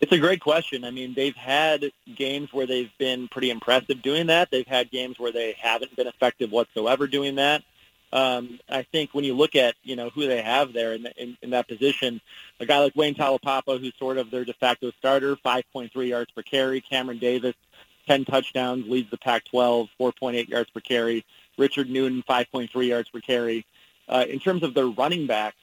It's 0.00 0.12
a 0.12 0.18
great 0.18 0.40
question. 0.40 0.84
I 0.84 0.90
mean, 0.90 1.14
they've 1.14 1.36
had 1.36 1.84
games 2.16 2.52
where 2.52 2.66
they've 2.66 2.90
been 2.98 3.28
pretty 3.28 3.50
impressive 3.50 4.02
doing 4.02 4.26
that. 4.26 4.50
They've 4.50 4.66
had 4.66 4.90
games 4.90 5.18
where 5.18 5.30
they 5.30 5.54
haven't 5.56 5.94
been 5.94 6.08
effective 6.08 6.50
whatsoever 6.50 7.06
doing 7.06 7.36
that. 7.36 7.62
Um, 8.12 8.60
I 8.68 8.82
think 8.82 9.14
when 9.14 9.24
you 9.24 9.34
look 9.34 9.56
at 9.56 9.74
you 9.82 9.96
know 9.96 10.10
who 10.10 10.26
they 10.26 10.42
have 10.42 10.72
there 10.72 10.92
in, 10.92 11.06
in, 11.16 11.36
in 11.42 11.50
that 11.50 11.66
position, 11.66 12.20
a 12.60 12.66
guy 12.66 12.78
like 12.78 12.94
Wayne 12.94 13.14
Taulapapa, 13.14 13.80
who's 13.80 13.94
sort 13.98 14.18
of 14.18 14.30
their 14.30 14.44
de 14.44 14.52
facto 14.52 14.90
starter, 14.98 15.36
5.3 15.36 16.08
yards 16.08 16.30
per 16.32 16.42
carry. 16.42 16.80
Cameron 16.80 17.18
Davis, 17.18 17.54
10 18.06 18.26
touchdowns, 18.26 18.86
leads 18.86 19.10
the 19.10 19.16
Pac-12, 19.16 19.88
4.8 19.98 20.48
yards 20.48 20.70
per 20.70 20.80
carry. 20.80 21.24
Richard 21.56 21.88
Newton, 21.88 22.22
5.3 22.28 22.86
yards 22.86 23.08
per 23.08 23.20
carry. 23.20 23.64
Uh, 24.08 24.24
in 24.28 24.38
terms 24.38 24.62
of 24.62 24.74
their 24.74 24.88
running 24.88 25.26
backs, 25.26 25.56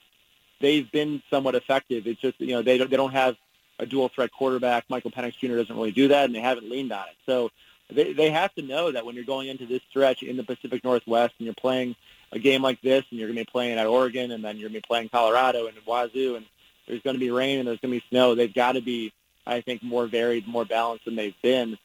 they've 0.59 0.91
been 0.91 1.21
somewhat 1.29 1.55
effective. 1.55 2.07
It's 2.07 2.21
just 2.21 2.39
you 2.39 2.53
know 2.53 2.61
they 2.61 2.77
don't, 2.77 2.89
they 2.89 2.97
don't 2.97 3.13
have 3.13 3.35
a 3.77 3.85
dual 3.85 4.09
threat 4.09 4.31
quarterback. 4.31 4.85
Michael 4.89 5.11
Penix 5.11 5.37
Jr. 5.37 5.55
doesn't 5.55 5.75
really 5.75 5.91
do 5.91 6.07
that, 6.09 6.25
and 6.25 6.35
they 6.35 6.41
haven't 6.41 6.69
leaned 6.69 6.91
on 6.91 7.07
it. 7.07 7.15
So 7.25 7.49
they 7.89 8.13
they 8.13 8.29
have 8.29 8.53
to 8.55 8.61
know 8.61 8.91
that 8.91 9.05
when 9.05 9.15
you're 9.15 9.23
going 9.23 9.47
into 9.47 9.65
this 9.65 9.81
stretch 9.89 10.23
in 10.23 10.37
the 10.37 10.43
Pacific 10.43 10.83
Northwest 10.83 11.33
and 11.39 11.45
you're 11.45 11.55
playing 11.55 11.95
a 12.31 12.39
game 12.39 12.61
like 12.61 12.81
this, 12.81 13.03
and 13.09 13.19
you're 13.19 13.27
going 13.27 13.37
to 13.37 13.45
be 13.45 13.51
playing 13.51 13.77
at 13.77 13.87
Oregon, 13.87 14.31
and 14.31 14.43
then 14.43 14.57
you're 14.57 14.69
going 14.69 14.81
to 14.81 14.85
be 14.85 14.87
playing 14.87 15.09
Colorado 15.09 15.67
and 15.67 15.75
Wazoo, 15.85 16.35
and 16.35 16.45
there's 16.87 17.01
going 17.01 17.15
to 17.15 17.19
be 17.19 17.31
rain 17.31 17.59
and 17.59 17.67
there's 17.67 17.79
going 17.79 17.93
to 17.93 17.99
be 17.99 18.05
snow. 18.09 18.35
They've 18.35 18.53
got 18.53 18.73
to 18.73 18.81
be, 18.81 19.13
I 19.45 19.61
think, 19.61 19.81
more 19.83 20.07
varied, 20.07 20.47
more 20.47 20.65
balanced 20.65 21.05
than 21.05 21.15
they've 21.15 21.39
been. 21.41 21.77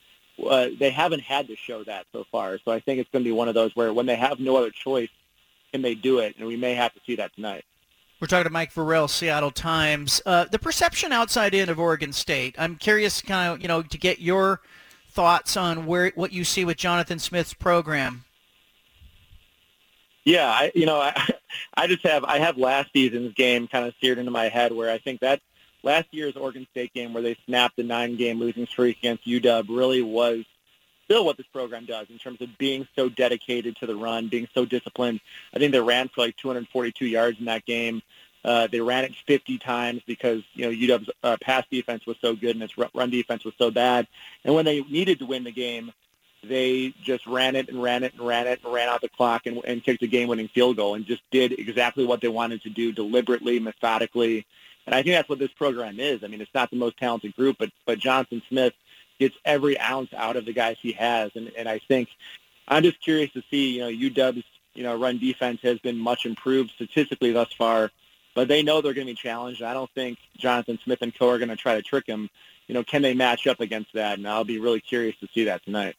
Uh, 0.44 0.68
they 0.78 0.90
haven't 0.90 1.20
had 1.20 1.46
to 1.48 1.57
show 1.57 1.84
that 1.84 2.07
so 2.12 2.24
far, 2.30 2.59
so 2.64 2.72
I 2.72 2.80
think 2.80 3.00
it's 3.00 3.11
going 3.11 3.24
to 3.24 3.28
be 3.28 3.32
one 3.32 3.48
of 3.48 3.55
those 3.55 3.74
where 3.76 3.92
when 3.92 4.07
they 4.07 4.16
have 4.16 4.40
no 4.40 4.57
other 4.57 4.70
choice, 4.70 5.11
can 5.72 5.82
they 5.82 5.94
do 5.94 6.18
it? 6.18 6.36
And 6.38 6.46
we 6.46 6.57
may 6.57 6.74
have 6.74 6.92
to 6.94 7.00
see 7.07 7.16
that 7.16 7.34
tonight. 7.34 7.64
We're 8.20 8.28
talking 8.28 8.44
to 8.44 8.50
Mike 8.50 8.72
Vorel, 8.72 9.09
Seattle 9.09 9.50
Times. 9.50 10.22
Uh, 10.24 10.46
the 10.50 10.59
perception 10.59 11.12
outside 11.12 11.55
in 11.55 11.68
of 11.68 11.78
Oregon 11.78 12.12
State. 12.12 12.55
I'm 12.59 12.76
curious, 12.76 13.20
kind 13.20 13.52
of, 13.52 13.62
you 13.62 13.68
know, 13.68 13.82
to 13.82 13.98
get 13.98 14.20
your 14.20 14.61
thoughts 15.14 15.56
on 15.56 15.86
where 15.86 16.12
what 16.14 16.32
you 16.32 16.44
see 16.44 16.64
with 16.64 16.76
Jonathan 16.76 17.18
Smith's 17.18 17.54
program. 17.54 18.24
Yeah, 20.24 20.48
I, 20.48 20.72
you 20.74 20.86
know, 20.86 21.00
I, 21.00 21.14
I 21.74 21.86
just 21.86 22.04
have 22.06 22.24
I 22.24 22.38
have 22.38 22.58
last 22.58 22.92
season's 22.92 23.34
game 23.34 23.68
kind 23.68 23.86
of 23.86 23.94
seared 24.00 24.18
into 24.18 24.30
my 24.30 24.48
head 24.48 24.72
where 24.72 24.90
I 24.90 24.98
think 24.98 25.20
that 25.20 25.40
last 25.82 26.08
year's 26.10 26.36
Oregon 26.36 26.66
State 26.70 26.92
game 26.92 27.12
where 27.12 27.22
they 27.22 27.36
snapped 27.46 27.76
the 27.76 27.82
nine-game 27.82 28.40
losing 28.40 28.66
streak 28.66 28.98
against 28.98 29.26
UW 29.26 29.64
really 29.68 30.02
was 30.02 30.44
still 31.04 31.24
what 31.24 31.36
this 31.36 31.46
program 31.46 31.84
does 31.84 32.08
in 32.10 32.18
terms 32.18 32.40
of 32.40 32.56
being 32.58 32.88
so 32.96 33.08
dedicated 33.08 33.76
to 33.76 33.86
the 33.86 33.94
run, 33.94 34.28
being 34.28 34.48
so 34.54 34.64
disciplined. 34.64 35.20
I 35.54 35.58
think 35.58 35.72
they 35.72 35.80
ran 35.80 36.08
for 36.08 36.22
like 36.22 36.36
242 36.36 37.06
yards 37.06 37.38
in 37.38 37.44
that 37.44 37.66
game. 37.66 38.02
Uh, 38.45 38.66
they 38.66 38.80
ran 38.80 39.05
it 39.05 39.14
50 39.26 39.59
times 39.59 40.03
because 40.07 40.42
you 40.53 40.66
know 40.66 40.70
UW's 40.99 41.11
uh, 41.22 41.36
pass 41.40 41.64
defense 41.70 42.05
was 42.07 42.16
so 42.20 42.36
good 42.36 42.57
and 42.57 42.62
its 42.62 42.74
run 42.95 43.11
defense 43.11 43.45
was 43.45 43.55
so 43.57 43.70
bad. 43.70 44.07
And 44.45 44.55
when 44.55 44.64
they 44.64 44.82
needed 44.82 45.20
to 45.20 45.26
win 45.26 45.45
the 45.45 45.53
game, 45.53 45.92
they 46.49 46.95
just 47.03 47.26
ran 47.26 47.57
it 47.57 47.68
and 47.68 47.82
ran 47.82 48.05
it 48.05 48.12
and 48.14 48.26
ran 48.26 48.47
it 48.47 48.61
and 48.62 48.72
ran 48.72 48.88
out 48.88 49.01
the 49.01 49.09
clock 49.09 49.47
and, 49.47 49.61
and 49.64 49.82
kicked 49.82 50.03
a 50.03 50.07
game-winning 50.07 50.49
field 50.49 50.76
goal 50.76 50.95
and 50.95 51.07
just 51.07 51.22
did 51.30 51.53
exactly 51.53 52.05
what 52.05 52.20
they 52.20 52.28
wanted 52.28 52.62
to 52.62 52.70
do 52.70 52.92
deliberately, 52.92 53.59
methodically. 53.59 54.47
And 54.86 54.95
I 54.95 55.03
think 55.03 55.14
that's 55.14 55.28
what 55.28 55.38
this 55.38 55.53
program 55.53 55.99
is. 55.99 56.22
I 56.22 56.26
mean, 56.26 56.40
it's 56.40 56.55
not 56.55 56.70
the 56.70 56.76
most 56.76 56.99
talented 56.99 57.34
group, 57.36 57.57
but 57.59 57.70
but 57.86 57.99
Jonathan 57.99 58.42
Smith 58.49 58.74
gets 59.18 59.36
every 59.45 59.78
ounce 59.78 60.12
out 60.14 60.36
of 60.36 60.45
the 60.45 60.53
guys 60.53 60.76
he 60.80 60.92
has, 60.92 61.30
and 61.34 61.51
and 61.57 61.68
I 61.68 61.78
think 61.78 62.09
I'm 62.68 62.82
just 62.82 63.01
curious 63.01 63.32
to 63.32 63.42
see. 63.51 63.76
You 63.76 63.80
know, 63.80 64.11
UW's 64.11 64.45
you 64.74 64.82
know 64.82 64.97
run 64.97 65.18
defense 65.18 65.61
has 65.62 65.78
been 65.78 65.97
much 65.97 66.26
improved 66.26 66.72
statistically 66.72 67.32
thus 67.32 67.53
far, 67.55 67.90
but 68.35 68.49
they 68.49 68.62
know 68.62 68.80
they're 68.80 68.95
going 68.95 69.07
to 69.07 69.12
be 69.12 69.16
challenged. 69.16 69.62
I 69.62 69.74
don't 69.74 69.91
think 69.91 70.18
Jonathan 70.37 70.78
Smith 70.85 71.03
and 71.03 71.16
co 71.16 71.30
are 71.30 71.39
going 71.39 71.49
to 71.49 71.57
try 71.57 71.74
to 71.74 71.82
trick 71.82 72.07
him. 72.07 72.28
You 72.66 72.74
know, 72.74 72.82
can 72.82 73.03
they 73.03 73.14
match 73.14 73.47
up 73.47 73.61
against 73.61 73.93
that? 73.95 74.18
And 74.18 74.26
I'll 74.26 74.45
be 74.45 74.59
really 74.59 74.80
curious 74.80 75.16
to 75.20 75.28
see 75.35 75.45
that 75.45 75.64
tonight 75.64 75.97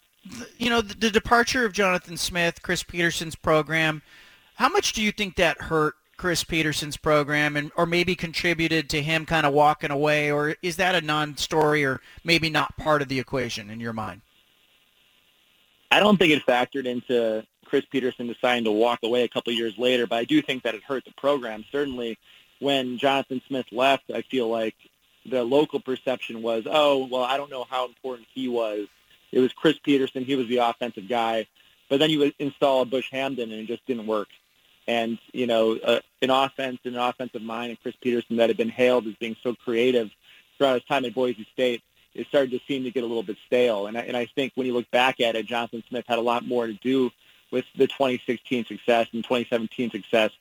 you 0.57 0.69
know, 0.69 0.81
the, 0.81 0.95
the 0.95 1.11
departure 1.11 1.65
of 1.65 1.73
Jonathan 1.73 2.17
Smith, 2.17 2.61
Chris 2.61 2.83
Petersen's 2.83 3.35
program, 3.35 4.01
how 4.55 4.69
much 4.69 4.93
do 4.93 5.01
you 5.01 5.11
think 5.11 5.35
that 5.35 5.61
hurt 5.61 5.95
Chris 6.17 6.43
Petersen's 6.43 6.97
program 6.97 7.57
and 7.57 7.71
or 7.75 7.85
maybe 7.85 8.15
contributed 8.15 8.89
to 8.89 9.01
him 9.01 9.25
kind 9.25 9.45
of 9.45 9.53
walking 9.53 9.91
away 9.91 10.31
or 10.31 10.55
is 10.61 10.77
that 10.77 10.95
a 10.95 11.01
non-story 11.01 11.83
or 11.83 11.99
maybe 12.23 12.49
not 12.49 12.75
part 12.77 13.01
of 13.01 13.09
the 13.09 13.19
equation 13.19 13.69
in 13.69 13.79
your 13.79 13.93
mind? 13.93 14.21
I 15.91 15.99
don't 15.99 16.17
think 16.17 16.31
it 16.31 16.45
factored 16.45 16.85
into 16.85 17.45
Chris 17.75 17.85
Petersen 17.91 18.27
deciding 18.27 18.63
to 18.63 18.71
walk 18.71 18.99
away 19.03 19.23
a 19.23 19.27
couple 19.27 19.51
years 19.53 19.77
later, 19.77 20.07
but 20.07 20.17
I 20.17 20.23
do 20.23 20.41
think 20.41 20.63
that 20.63 20.75
it 20.75 20.83
hurt 20.83 21.05
the 21.05 21.13
program. 21.17 21.65
Certainly 21.71 22.17
when 22.59 22.97
Jonathan 22.97 23.41
Smith 23.47 23.65
left, 23.71 24.05
I 24.13 24.21
feel 24.21 24.49
like 24.49 24.75
the 25.25 25.43
local 25.43 25.79
perception 25.79 26.41
was, 26.41 26.63
oh, 26.65 27.05
well, 27.05 27.23
I 27.23 27.37
don't 27.37 27.51
know 27.51 27.65
how 27.69 27.85
important 27.85 28.27
he 28.33 28.47
was 28.47 28.87
it 29.35 29.41
was 29.41 29.51
Chris 29.51 29.77
Petersen. 29.83 30.23
He 30.23 30.35
was 30.35 30.47
the 30.47 30.57
offensive 30.57 31.09
guy. 31.09 31.45
But 31.89 31.99
then 31.99 32.09
you 32.09 32.31
install 32.39 32.81
a 32.81 32.85
Bush 32.85 33.11
Hamdan, 33.11 33.43
and 33.43 33.53
it 33.53 33.67
just 33.67 33.85
didn't 33.85 34.07
work. 34.07 34.29
And, 34.87 35.19
you 35.33 35.45
know, 35.45 35.75
uh, 35.75 35.99
an 36.21 36.29
offense 36.29 36.79
and 36.85 36.95
an 36.95 37.01
offensive 37.01 37.41
mind 37.41 37.71
and 37.71 37.81
Chris 37.81 37.95
Petersen 38.01 38.37
that 38.37 38.49
had 38.49 38.57
been 38.57 38.69
hailed 38.69 39.07
as 39.07 39.15
being 39.15 39.35
so 39.43 39.53
creative 39.53 40.09
throughout 40.57 40.75
his 40.75 40.85
time 40.85 41.05
at 41.05 41.13
Boise 41.13 41.45
State, 41.51 41.83
it 42.13 42.27
started 42.27 42.51
to 42.51 42.59
seem 42.65 42.85
to 42.85 42.91
get 42.91 43.03
a 43.03 43.07
little 43.07 43.23
bit 43.23 43.37
stale. 43.45 43.87
And 43.87 43.97
I, 43.97 44.01
and 44.01 44.15
I 44.15 44.25
think 44.25 44.53
when 44.55 44.67
you 44.67 44.73
look 44.73 44.89
back 44.89 45.19
at 45.19 45.35
it, 45.35 45.45
Jonathan 45.45 45.83
Smith 45.89 46.05
had 46.07 46.17
a 46.17 46.21
lot 46.21 46.47
more 46.47 46.65
to 46.65 46.73
do 46.73 47.11
with 47.51 47.65
the 47.75 47.87
2016 47.87 48.65
success 48.65 49.07
and 49.13 49.23
2017 49.23 49.91
success 49.91 50.31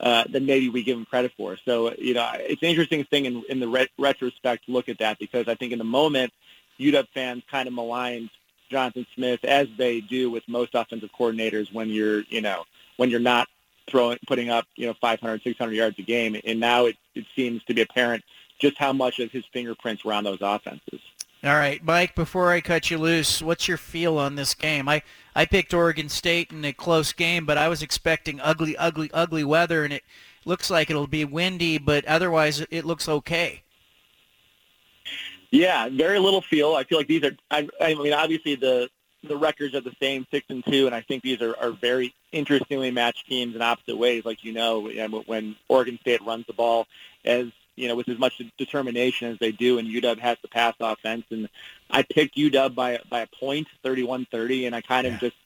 uh, 0.00 0.24
than 0.28 0.46
maybe 0.46 0.68
we 0.68 0.82
give 0.82 0.96
him 0.96 1.04
credit 1.04 1.32
for. 1.36 1.56
So, 1.64 1.92
you 1.98 2.14
know, 2.14 2.30
it's 2.34 2.62
an 2.62 2.68
interesting 2.68 3.04
thing 3.04 3.24
in, 3.26 3.44
in 3.48 3.60
the 3.60 3.68
re- 3.68 3.88
retrospect 3.98 4.66
to 4.66 4.72
look 4.72 4.88
at 4.88 4.98
that 4.98 5.18
because 5.18 5.48
I 5.48 5.54
think 5.54 5.72
in 5.72 5.78
the 5.78 5.84
moment– 5.84 6.32
UW 6.78 7.06
fans 7.12 7.42
kind 7.50 7.66
of 7.66 7.74
maligned 7.74 8.30
Jonathan 8.70 9.06
Smith 9.14 9.44
as 9.44 9.68
they 9.76 10.00
do 10.00 10.30
with 10.30 10.46
most 10.48 10.74
offensive 10.74 11.10
coordinators 11.18 11.72
when 11.72 11.88
you're, 11.88 12.22
you 12.28 12.40
know, 12.40 12.64
when 12.96 13.10
you're 13.10 13.20
not 13.20 13.48
throwing, 13.88 14.18
putting 14.26 14.50
up, 14.50 14.66
you 14.76 14.86
know, 14.86 14.94
500, 14.94 15.42
600 15.42 15.72
yards 15.72 15.98
a 15.98 16.02
game. 16.02 16.36
And 16.44 16.60
now 16.60 16.86
it, 16.86 16.96
it 17.14 17.24
seems 17.34 17.64
to 17.64 17.74
be 17.74 17.82
apparent 17.82 18.24
just 18.58 18.76
how 18.76 18.92
much 18.92 19.18
of 19.18 19.30
his 19.30 19.44
fingerprints 19.52 20.04
were 20.04 20.12
on 20.12 20.24
those 20.24 20.38
offenses. 20.40 21.00
All 21.44 21.54
right, 21.54 21.82
Mike, 21.84 22.16
before 22.16 22.50
I 22.50 22.60
cut 22.60 22.90
you 22.90 22.98
loose, 22.98 23.40
what's 23.40 23.68
your 23.68 23.76
feel 23.76 24.18
on 24.18 24.34
this 24.34 24.54
game? 24.54 24.88
I, 24.88 25.02
I 25.36 25.44
picked 25.44 25.72
Oregon 25.72 26.08
State 26.08 26.50
in 26.50 26.64
a 26.64 26.72
close 26.72 27.12
game, 27.12 27.46
but 27.46 27.56
I 27.56 27.68
was 27.68 27.80
expecting 27.80 28.40
ugly, 28.40 28.76
ugly, 28.76 29.08
ugly 29.14 29.44
weather, 29.44 29.84
and 29.84 29.92
it 29.92 30.02
looks 30.44 30.68
like 30.68 30.90
it'll 30.90 31.06
be 31.06 31.24
windy, 31.24 31.78
but 31.78 32.04
otherwise 32.06 32.66
it 32.72 32.84
looks 32.84 33.08
okay. 33.08 33.62
Yeah, 35.52 35.88
very 35.88 36.18
little 36.18 36.42
feel. 36.42 36.74
I 36.74 36.82
feel 36.82 36.98
like 36.98 37.06
these 37.06 37.22
are. 37.22 37.36
I, 37.52 37.68
I 37.80 37.94
mean, 37.94 38.12
obviously 38.12 38.56
the 38.56 38.90
the 39.22 39.36
records 39.36 39.76
are 39.76 39.80
the 39.80 39.94
same, 40.00 40.26
six 40.32 40.44
and 40.48 40.64
two, 40.64 40.86
and 40.86 40.94
I 40.94 41.02
think 41.02 41.22
these 41.22 41.40
are, 41.40 41.56
are 41.56 41.70
very 41.70 42.14
interestingly 42.32 42.90
matched 42.90 43.28
teams 43.28 43.54
in 43.54 43.62
opposite 43.62 43.96
ways. 43.96 44.24
Like 44.24 44.42
you 44.42 44.52
know, 44.52 44.90
when 45.26 45.56
Oregon 45.68 45.98
State 46.00 46.22
runs 46.22 46.46
the 46.46 46.52
ball 46.52 46.86
as 47.24 47.46
you 47.78 47.88
know 47.88 47.94
with 47.94 48.08
as 48.08 48.18
much 48.18 48.40
determination 48.56 49.32
as 49.32 49.38
they 49.38 49.52
do, 49.52 49.78
and 49.78 49.88
UW 49.88 50.18
has 50.18 50.36
the 50.42 50.48
pass 50.48 50.74
offense, 50.80 51.24
and 51.30 51.48
I 51.90 52.02
picked 52.02 52.36
UW 52.36 52.74
by 52.74 53.00
by 53.08 53.20
a 53.20 53.26
point, 53.26 53.68
31-30, 53.84 54.66
and 54.66 54.74
I 54.74 54.80
kind 54.80 55.06
of 55.06 55.14
yeah. 55.14 55.18
just 55.18 55.36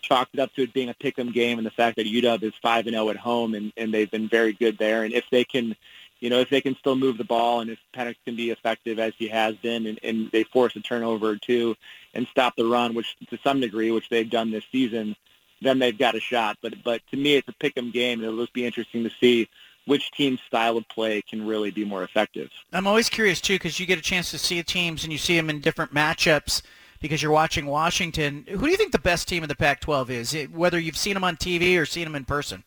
chalked 0.00 0.34
it 0.34 0.40
up 0.40 0.54
to 0.54 0.62
it 0.62 0.72
being 0.72 0.88
a 0.88 0.94
pick'em 0.94 1.32
game, 1.32 1.58
and 1.58 1.66
the 1.66 1.72
fact 1.72 1.96
that 1.96 2.06
UW 2.06 2.42
is 2.42 2.54
five 2.62 2.86
and 2.86 2.94
zero 2.94 3.10
at 3.10 3.16
home, 3.16 3.54
and 3.54 3.72
and 3.76 3.92
they've 3.92 4.10
been 4.10 4.28
very 4.28 4.52
good 4.52 4.78
there, 4.78 5.04
and 5.04 5.12
if 5.12 5.24
they 5.30 5.44
can 5.44 5.76
you 6.20 6.30
know, 6.30 6.40
if 6.40 6.50
they 6.50 6.60
can 6.60 6.76
still 6.76 6.96
move 6.96 7.16
the 7.16 7.24
ball 7.24 7.60
and 7.60 7.70
if 7.70 7.78
Penix 7.94 8.16
can 8.24 8.34
be 8.34 8.50
effective 8.50 8.98
as 8.98 9.12
he 9.16 9.28
has 9.28 9.54
been 9.56 9.86
and, 9.86 10.00
and 10.02 10.30
they 10.32 10.44
force 10.44 10.74
a 10.76 10.80
turnover 10.80 11.28
or 11.28 11.36
two 11.36 11.76
and 12.14 12.26
stop 12.28 12.56
the 12.56 12.66
run, 12.66 12.94
which 12.94 13.16
to 13.30 13.38
some 13.44 13.60
degree, 13.60 13.90
which 13.90 14.08
they've 14.08 14.28
done 14.28 14.50
this 14.50 14.64
season, 14.72 15.14
then 15.62 15.78
they've 15.78 15.98
got 15.98 16.14
a 16.14 16.20
shot. 16.20 16.58
But 16.60 16.82
but 16.82 17.02
to 17.10 17.16
me, 17.16 17.36
it's 17.36 17.48
a 17.48 17.52
pick 17.52 17.76
'em 17.76 17.90
game, 17.90 18.18
and 18.18 18.28
it'll 18.28 18.40
just 18.40 18.52
be 18.52 18.66
interesting 18.66 19.04
to 19.04 19.10
see 19.20 19.48
which 19.88 20.10
team's 20.12 20.40
style 20.46 20.76
of 20.76 20.88
play 20.88 21.22
can 21.22 21.46
really 21.46 21.70
be 21.70 21.84
more 21.84 22.04
effective. 22.04 22.50
I'm 22.72 22.86
always 22.86 23.08
curious 23.08 23.40
too 23.40 23.54
because 23.54 23.80
you 23.80 23.86
get 23.86 23.98
a 23.98 24.02
chance 24.02 24.30
to 24.30 24.38
see 24.38 24.62
teams 24.62 25.04
and 25.04 25.12
you 25.12 25.18
see 25.18 25.36
them 25.36 25.50
in 25.50 25.60
different 25.60 25.92
matchups 25.92 26.62
because 27.00 27.22
you're 27.22 27.32
watching 27.32 27.66
Washington. 27.66 28.44
Who 28.48 28.58
do 28.58 28.70
you 28.70 28.76
think 28.76 28.92
the 28.92 28.98
best 28.98 29.28
team 29.28 29.42
in 29.42 29.48
the 29.48 29.56
Pac-12 29.56 30.10
is? 30.10 30.48
Whether 30.52 30.78
you've 30.78 30.96
seen 30.96 31.14
them 31.14 31.24
on 31.24 31.36
TV 31.36 31.80
or 31.80 31.86
seen 31.86 32.04
them 32.04 32.14
in 32.14 32.24
person 32.24 32.64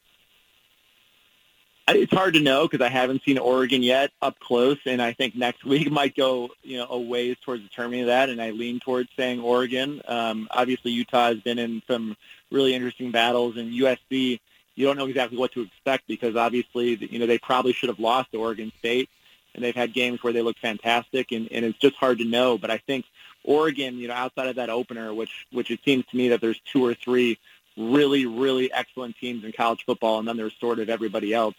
it's 1.95 2.13
hard 2.13 2.33
to 2.33 2.39
know 2.39 2.67
because 2.67 2.83
I 2.85 2.89
haven't 2.89 3.23
seen 3.23 3.37
Oregon 3.37 3.83
yet 3.83 4.11
up 4.21 4.39
close, 4.39 4.77
and 4.85 5.01
I 5.01 5.13
think 5.13 5.35
next 5.35 5.63
week 5.65 5.91
might 5.91 6.15
go 6.15 6.49
you 6.63 6.77
know 6.77 6.87
a 6.89 6.99
ways 6.99 7.37
towards 7.43 7.63
determining 7.63 8.07
that, 8.07 8.29
and 8.29 8.41
I 8.41 8.51
lean 8.51 8.79
towards 8.79 9.09
saying 9.15 9.39
Oregon. 9.39 10.01
Um, 10.07 10.47
obviously, 10.51 10.91
Utah 10.91 11.27
has 11.27 11.39
been 11.39 11.59
in 11.59 11.81
some 11.87 12.15
really 12.51 12.73
interesting 12.73 13.11
battles, 13.11 13.57
and 13.57 13.71
USC 13.71 14.39
you 14.75 14.85
don't 14.85 14.97
know 14.97 15.07
exactly 15.07 15.37
what 15.37 15.51
to 15.53 15.61
expect 15.61 16.07
because 16.07 16.35
obviously 16.35 16.95
you 16.95 17.19
know 17.19 17.25
they 17.25 17.37
probably 17.37 17.73
should 17.73 17.89
have 17.89 17.99
lost 17.99 18.31
to 18.31 18.39
Oregon 18.39 18.71
State, 18.79 19.09
and 19.53 19.63
they've 19.63 19.75
had 19.75 19.93
games 19.93 20.23
where 20.23 20.33
they 20.33 20.41
look 20.41 20.57
fantastic, 20.57 21.31
and, 21.31 21.51
and 21.51 21.65
it's 21.65 21.79
just 21.79 21.95
hard 21.95 22.19
to 22.19 22.25
know. 22.25 22.57
But 22.57 22.71
I 22.71 22.77
think 22.77 23.05
Oregon, 23.43 23.97
you 23.97 24.07
know, 24.07 24.13
outside 24.13 24.47
of 24.47 24.55
that 24.55 24.69
opener, 24.69 25.13
which 25.13 25.45
which 25.51 25.71
it 25.71 25.79
seems 25.83 26.05
to 26.07 26.17
me 26.17 26.29
that 26.29 26.41
there's 26.41 26.59
two 26.71 26.85
or 26.85 26.93
three 26.93 27.37
really 27.77 28.25
really 28.25 28.71
excellent 28.71 29.15
teams 29.17 29.43
in 29.43 29.51
college 29.51 29.83
football, 29.85 30.19
and 30.19 30.27
then 30.27 30.37
there's 30.37 30.55
sort 30.59 30.79
of 30.79 30.89
everybody 30.89 31.33
else. 31.33 31.55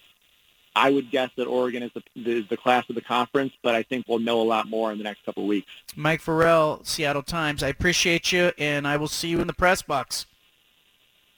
I 0.74 0.90
would 0.90 1.10
guess 1.10 1.30
that 1.36 1.46
Oregon 1.46 1.82
is 1.82 1.90
the, 1.92 2.02
is 2.16 2.48
the 2.48 2.56
class 2.56 2.88
of 2.88 2.94
the 2.94 3.02
conference, 3.02 3.52
but 3.62 3.74
I 3.74 3.82
think 3.82 4.06
we'll 4.08 4.20
know 4.20 4.40
a 4.40 4.44
lot 4.44 4.70
more 4.70 4.90
in 4.90 4.96
the 4.96 5.04
next 5.04 5.22
couple 5.22 5.42
of 5.42 5.48
weeks. 5.50 5.70
Mike 5.96 6.22
Vorel, 6.22 6.86
Seattle 6.86 7.22
Times. 7.22 7.62
I 7.62 7.68
appreciate 7.68 8.32
you, 8.32 8.52
and 8.56 8.88
I 8.88 8.96
will 8.96 9.08
see 9.08 9.28
you 9.28 9.40
in 9.40 9.46
the 9.46 9.52
press 9.52 9.82
box. 9.82 10.24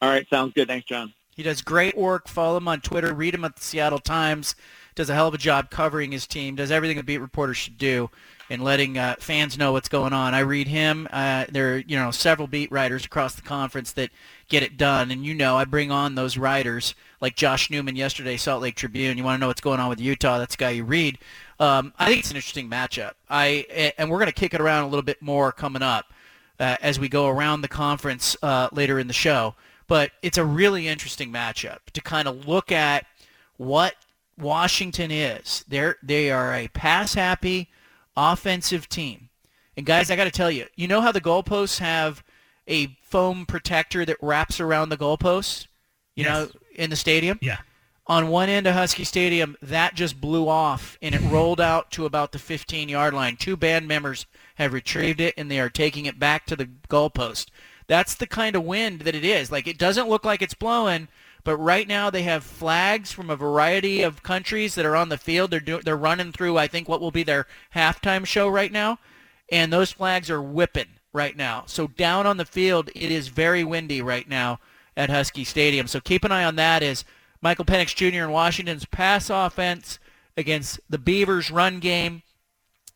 All 0.01 0.09
right, 0.09 0.29
sounds 0.29 0.53
good. 0.53 0.69
Thanks, 0.69 0.87
John. 0.87 1.13
He 1.35 1.43
does 1.43 1.63
great 1.63 1.97
work. 1.97 2.29
Follow 2.29 2.57
him 2.57 2.69
on 2.69 2.81
Twitter. 2.81 3.13
Read 3.15 3.35
him 3.35 3.45
at 3.45 3.57
the 3.57 3.63
Seattle 3.63 3.99
Times. 3.99 4.55
Does 4.95 5.11
a 5.11 5.15
hell 5.15 5.29
of 5.29 5.35
a 5.35 5.39
job 5.39 5.71
covering 5.71 6.13
his 6.13 6.27
team. 6.27 6.55
Does 6.55 6.71
everything 6.71 6.99
a 6.99 7.03
beat 7.03 7.19
reporter 7.19 7.55
should 7.55 7.79
do 7.79 8.11
and 8.51 8.63
letting 8.63 8.99
uh, 8.99 9.17
fans 9.19 9.57
know 9.57 9.73
what's 9.73 9.89
going 9.89 10.13
on. 10.13 10.35
I 10.35 10.41
read 10.41 10.69
him. 10.69 11.09
Uh, 11.11 11.47
there 11.51 11.75
are 11.75 11.79
you 11.79 11.97
know 11.97 12.11
several 12.11 12.47
beat 12.47 12.71
writers 12.71 13.05
across 13.05 13.35
the 13.35 13.43
conference 13.43 13.93
that 13.93 14.11
get 14.49 14.63
it 14.63 14.77
done, 14.77 15.11
and 15.11 15.25
you 15.25 15.35
know 15.35 15.57
I 15.57 15.65
bring 15.65 15.91
on 15.91 16.15
those 16.15 16.37
writers 16.37 16.95
like 17.21 17.37
Josh 17.37 17.71
Newman 17.71 17.97
yesterday, 17.97 18.37
Salt 18.37 18.63
Lake 18.63 18.77
Tribune. 18.77 19.17
You 19.17 19.25
want 19.25 19.37
to 19.37 19.41
know 19.41 19.49
what's 19.49 19.61
going 19.61 19.81
on 19.81 19.89
with 19.89 20.01
Utah? 20.01 20.39
That's 20.39 20.57
the 20.57 20.61
guy 20.61 20.71
you 20.71 20.85
read. 20.85 21.19
Um, 21.59 21.93
I 21.99 22.07
think 22.07 22.21
it's 22.21 22.31
an 22.31 22.37
interesting 22.37 22.69
matchup. 22.69 23.13
I 23.31 23.93
and 23.99 24.11
we're 24.11 24.19
going 24.19 24.27
to 24.27 24.33
kick 24.33 24.55
it 24.55 24.61
around 24.61 24.85
a 24.85 24.89
little 24.89 25.03
bit 25.03 25.23
more 25.23 25.53
coming 25.53 25.83
up 25.83 26.13
uh, 26.61 26.77
as 26.83 26.99
we 26.99 27.09
go 27.09 27.29
around 27.29 27.63
the 27.63 27.69
conference 27.69 28.37
uh, 28.43 28.69
later 28.73 28.99
in 28.99 29.07
the 29.07 29.15
show. 29.15 29.55
But 29.87 30.13
it's 30.23 30.39
a 30.39 30.45
really 30.45 30.89
interesting 30.89 31.33
matchup 31.33 31.79
to 31.93 32.01
kind 32.01 32.27
of 32.27 32.49
look 32.49 32.73
at 32.73 33.07
what 33.57 33.95
Washington 34.39 35.11
is. 35.11 35.65
They're 35.69 35.97
they 36.03 36.31
are 36.31 36.55
a 36.55 36.69
pass 36.69 37.15
happy 37.15 37.69
offensive 38.17 38.89
team. 38.89 39.29
And 39.77 39.85
guys, 39.85 40.11
I 40.11 40.17
got 40.17 40.25
to 40.25 40.31
tell 40.31 40.51
you, 40.51 40.67
you 40.77 40.87
know 40.87 41.01
how 41.01 41.13
the 41.13 41.21
goalposts 41.21 41.79
have 41.79 42.23
a 42.69 42.97
foam 43.03 43.45
protector 43.47 44.05
that 44.05 44.17
wraps 44.23 44.61
around 44.61 44.89
the 44.89 44.97
goalposts, 44.97 45.67
you 46.15 46.25
yes. 46.25 46.33
know, 46.33 46.61
in 46.75 46.91
the 46.91 46.97
stadium? 46.97 47.39
Yeah. 47.43 47.59
On 48.07 48.29
one 48.29 48.51
end 48.51 48.67
of 48.67 48.75
Husky 48.75 49.05
Stadium, 49.05 49.57
that 49.63 49.95
just 49.95 50.21
blew 50.21 50.47
off 50.47 50.99
and 51.01 51.15
it 51.15 51.23
rolled 51.23 51.61
out 51.61 51.91
to 51.93 52.05
about 52.05 52.33
the 52.33 52.39
15-yard 52.39 53.15
line. 53.15 53.37
Two 53.37 53.57
band 53.57 53.89
members 53.89 54.27
have 54.57 54.75
retrieved 54.75 55.21
it 55.21 55.35
and 55.39 55.51
they 55.51 55.59
are 55.59 55.71
taking 55.71 56.05
it 56.05 56.19
back 56.19 56.45
to 56.47 56.57
the 56.57 56.67
goalpost. 56.89 57.47
That's 57.87 58.15
the 58.15 58.27
kind 58.27 58.57
of 58.57 58.65
wind 58.65 59.01
that 59.01 59.15
it 59.15 59.25
is. 59.25 59.53
Like 59.53 59.67
it 59.67 59.79
doesn't 59.79 60.09
look 60.09 60.25
like 60.25 60.43
it's 60.43 60.55
blowing, 60.55 61.09
But 61.45 61.59
right 61.59 61.87
now 61.87 62.09
they 62.09 62.23
have 62.23 62.43
flags 62.43 63.13
from 63.13 63.29
a 63.29 63.37
variety 63.37 64.03
of 64.03 64.23
countries 64.23 64.75
that 64.75 64.87
are 64.87 64.97
on 64.97 65.11
the 65.11 65.19
field. 65.19 65.51
They're 65.51 65.61
do, 65.61 65.81
they're 65.83 65.97
running 65.97 66.33
through 66.33 66.57
I 66.57 66.67
think 66.67 66.89
what 66.89 67.01
will 67.01 67.11
be 67.11 67.23
their 67.23 67.47
halftime 67.75 68.25
show 68.25 68.49
right 68.49 68.73
now, 68.73 68.99
and 69.53 69.73
those 69.73 69.93
flags 69.93 70.31
are 70.31 70.43
whipping 70.43 70.89
right 71.13 71.37
now. 71.37 71.65
So 71.67 71.87
down 71.87 72.27
on 72.27 72.39
the 72.39 72.47
field 72.47 72.91
it 72.95 73.11
is 73.13 73.29
very 73.29 73.63
windy 73.63 74.01
right 74.01 74.29
now 74.29 74.59
at 74.97 75.11
Husky 75.11 75.45
Stadium. 75.45 75.87
So 75.87 76.01
keep 76.01 76.25
an 76.25 76.33
eye 76.33 76.45
on 76.45 76.57
that 76.57 76.83
as 76.83 77.05
Michael 77.43 77.67
Penix 77.67 77.95
Jr. 77.95 78.25
in 78.25 78.31
Washington's 78.31 78.87
pass 78.87 79.29
offense 79.29 79.99
against 80.37 80.81
the 80.89 80.99
Beavers 80.99 81.51
run 81.51 81.79
game 81.79 82.23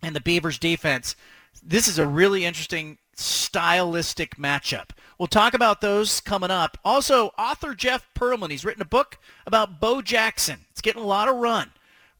and 0.02 0.16
the 0.16 0.20
Beavers 0.20 0.58
defense. 0.58 1.14
This 1.62 1.86
is 1.86 1.98
a 1.98 2.06
really 2.06 2.46
interesting 2.46 2.96
stylistic 3.18 4.36
matchup. 4.36 4.90
We'll 5.18 5.26
talk 5.26 5.54
about 5.54 5.80
those 5.80 6.20
coming 6.20 6.50
up. 6.50 6.78
Also, 6.84 7.28
author 7.38 7.74
Jeff 7.74 8.08
Pearlman, 8.14 8.50
he's 8.50 8.64
written 8.64 8.82
a 8.82 8.86
book 8.86 9.18
about 9.46 9.80
Bo 9.80 10.00
Jackson. 10.00 10.60
It's 10.70 10.80
getting 10.80 11.02
a 11.02 11.06
lot 11.06 11.28
of 11.28 11.36
run. 11.36 11.72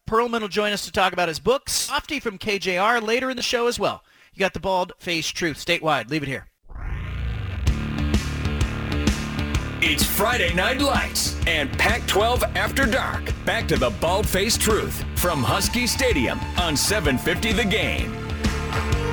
Pearlman 0.07 0.41
will 0.41 0.47
join 0.47 0.73
us 0.73 0.85
to 0.85 0.91
talk 0.91 1.13
about 1.13 1.27
his 1.27 1.39
books. 1.39 1.71
Softy 1.71 2.19
from 2.19 2.37
KJR 2.37 3.01
later 3.01 3.29
in 3.29 3.37
the 3.37 3.43
show 3.43 3.67
as 3.67 3.79
well. 3.79 4.03
You 4.33 4.39
got 4.39 4.53
the 4.53 4.59
bald 4.59 4.93
face 4.97 5.27
truth 5.27 5.63
statewide. 5.63 6.09
Leave 6.09 6.23
it 6.23 6.29
here. 6.29 6.47
It's 9.81 10.03
Friday 10.03 10.53
Night 10.53 10.81
Lights 10.81 11.37
and 11.47 11.71
Pac 11.77 12.05
12 12.05 12.43
After 12.55 12.85
Dark. 12.85 13.31
Back 13.45 13.67
to 13.69 13.77
the 13.77 13.91
bald 13.91 14.27
faced 14.27 14.59
truth 14.59 15.05
from 15.15 15.41
Husky 15.41 15.87
Stadium 15.87 16.37
on 16.57 16.75
750 16.75 17.53
The 17.53 17.63
Game. 17.63 19.08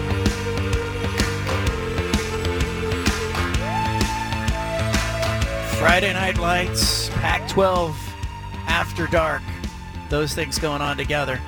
Friday 5.87 6.13
Night 6.15 6.37
Lights, 6.39 7.11
Pac-12 7.11 7.95
After 8.67 9.07
Dark. 9.07 9.41
Those 10.11 10.35
things 10.35 10.59
going 10.59 10.83
on 10.83 10.97
together. 10.97 11.41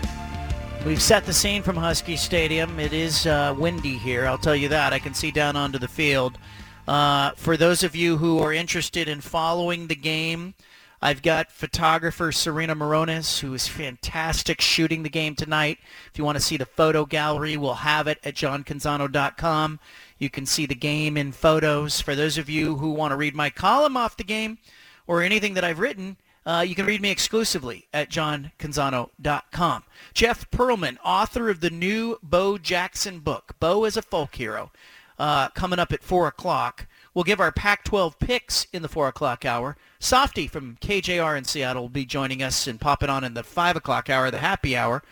We've 0.87 1.03
set 1.03 1.27
the 1.27 1.33
scene 1.33 1.61
from 1.61 1.75
Husky 1.75 2.17
Stadium. 2.17 2.79
It 2.79 2.93
is 2.93 3.27
uh, 3.27 3.57
windy 3.59 3.99
here, 3.99 4.29
I'll 4.29 4.39
tell 4.39 4.55
you 4.55 4.69
that. 4.69 4.93
I 4.93 5.01
can 5.01 5.13
see 5.13 5.33
down 5.33 5.57
onto 5.57 5.81
the 5.81 5.89
field. 5.89 6.39
Uh, 6.87 7.33
for 7.33 7.57
those 7.57 7.83
of 7.83 7.97
you 7.97 8.19
who 8.19 8.39
are 8.39 8.53
interested 8.53 9.09
in 9.09 9.23
following 9.23 9.89
the 9.89 9.97
game, 9.97 10.55
I've 11.03 11.23
got 11.23 11.51
photographer 11.51 12.31
Serena 12.31 12.77
Morones, 12.77 13.41
who 13.41 13.55
is 13.55 13.67
fantastic 13.67 14.61
shooting 14.61 15.03
the 15.03 15.09
game 15.09 15.35
tonight. 15.35 15.79
If 16.13 16.17
you 16.17 16.25
want 16.25 16.39
to 16.39 16.45
see 16.45 16.57
the 16.57 16.65
photo 16.65 17.05
gallery, 17.05 17.57
we'll 17.57 17.75
have 17.75 18.07
it 18.07 18.21
at 18.23 18.37
johncanzano.com. 18.37 19.81
You 20.19 20.31
can 20.31 20.47
see 20.47 20.67
the 20.67 20.75
game 20.75 21.17
in 21.17 21.33
photos. 21.33 22.01
For 22.01 22.15
those 22.15 22.39
of 22.39 22.51
you 22.51 22.77
who 22.77 22.91
want 22.91 23.13
to 23.13 23.17
read 23.17 23.35
my 23.35 23.51
column 23.51 23.97
off 23.97 24.17
the 24.17 24.25
game 24.25 24.59
or 25.07 25.23
anything 25.23 25.55
that 25.55 25.65
I've 25.65 25.79
written, 25.79 26.17
uh, 26.45 26.65
you 26.67 26.75
can 26.75 26.87
read 26.87 27.01
me 27.01 27.11
exclusively 27.11 27.87
at 27.93 28.11
johncanzano.com. 28.11 29.85
Jeff 30.15 30.51
Pearlman, 30.51 30.97
author 31.05 31.51
of 31.51 31.61
the 31.61 31.71
new 31.71 32.19
Bo 32.23 32.59
Jackson 32.59 33.21
book, 33.21 33.55
Bo 33.61 33.85
is 33.85 33.97
a 33.97 34.03
Folk 34.03 34.35
Hero, 34.35 34.73
uh, 35.19 35.49
coming 35.51 35.79
up 35.79 35.93
at 35.93 36.03
4 36.03 36.27
o'clock. 36.27 36.87
We'll 37.15 37.25
give 37.25 37.41
our 37.41 37.53
Pac-12 37.53 38.19
picks 38.19 38.67
in 38.73 38.83
the 38.83 38.89
4 38.89 39.09
o'clock 39.09 39.45
hour. 39.45 39.77
Softy 39.99 40.47
from 40.47 40.79
KJR 40.81 41.37
in 41.37 41.45
Seattle 41.45 41.83
will 41.83 41.89
be 41.89 42.05
joining 42.05 42.43
us 42.43 42.67
and 42.67 42.81
popping 42.81 43.11
on 43.11 43.25
in 43.25 43.35
the 43.35 43.43
5 43.43 43.77
o'clock 43.77 44.11
hour, 44.11 44.31
the 44.31 44.39
happy 44.39 44.77
hour. 44.77 45.03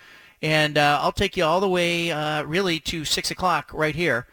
And 0.43 0.77
uh, 0.77 0.99
I'll 1.03 1.13
take 1.13 1.37
you 1.37 1.45
all 1.45 1.61
the 1.61 1.69
way 1.69 2.11
uh, 2.11 2.43
really 2.45 2.81
to 2.81 3.05
6 3.05 3.31
o'clock 3.31 3.71
right 3.73 3.95
here 3.95 4.27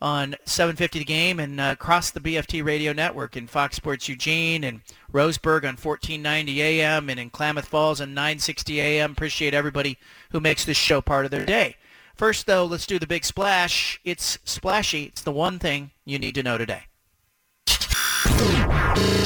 on 0.00 0.36
750 0.44 0.98
The 1.00 1.04
Game 1.04 1.40
and 1.40 1.60
uh, 1.60 1.70
across 1.72 2.10
the 2.10 2.20
BFT 2.20 2.64
radio 2.64 2.92
network 2.92 3.36
in 3.36 3.46
Fox 3.46 3.76
Sports 3.76 4.08
Eugene 4.08 4.64
and 4.64 4.80
Roseburg 5.12 5.62
on 5.62 5.76
1490 5.76 6.62
AM 6.62 7.08
and 7.08 7.18
in 7.18 7.30
Klamath 7.30 7.66
Falls 7.66 8.00
on 8.00 8.14
960 8.14 8.80
AM. 8.80 9.12
Appreciate 9.12 9.54
everybody 9.54 9.98
who 10.30 10.40
makes 10.40 10.64
this 10.64 10.76
show 10.76 11.00
part 11.00 11.24
of 11.24 11.30
their 11.30 11.46
day. 11.46 11.76
First, 12.14 12.46
though, 12.46 12.64
let's 12.64 12.86
do 12.86 12.98
the 12.98 13.06
big 13.06 13.24
splash. 13.24 14.00
It's 14.04 14.38
splashy. 14.44 15.04
It's 15.04 15.22
the 15.22 15.32
one 15.32 15.58
thing 15.58 15.90
you 16.04 16.18
need 16.18 16.34
to 16.36 16.42
know 16.42 16.56
today. 16.56 16.84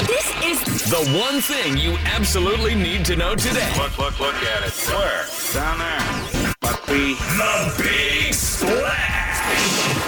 This 0.07 0.27
is 0.43 0.89
the 0.89 1.17
one 1.17 1.39
thing 1.41 1.77
you 1.77 1.97
absolutely 2.05 2.75
need 2.75 3.05
to 3.05 3.15
know 3.15 3.35
today. 3.35 3.71
Look, 3.77 3.97
look, 3.97 4.19
look 4.19 4.35
at 4.35 4.67
it. 4.67 4.73
Where? 4.89 5.25
Down 5.53 5.79
there. 5.79 6.53
But 6.59 6.85
the... 6.85 7.15
The 7.37 7.83
Big 7.83 8.33
Splash! 8.33 10.00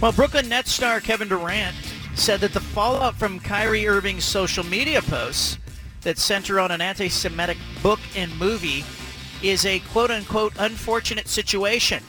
Well, 0.00 0.12
Brooklyn 0.12 0.48
Nets 0.48 0.72
star 0.72 0.98
Kevin 0.98 1.28
Durant 1.28 1.76
said 2.14 2.40
that 2.40 2.54
the 2.54 2.60
fallout 2.60 3.16
from 3.16 3.38
Kyrie 3.38 3.86
Irving's 3.86 4.24
social 4.24 4.64
media 4.64 5.02
posts 5.02 5.58
that 6.00 6.16
center 6.16 6.58
on 6.58 6.70
an 6.70 6.80
anti-Semitic 6.80 7.58
book 7.82 8.00
and 8.16 8.34
movie 8.38 8.82
is 9.42 9.66
a 9.66 9.80
quote-unquote 9.80 10.54
unfortunate 10.58 11.28
situation 11.28 12.02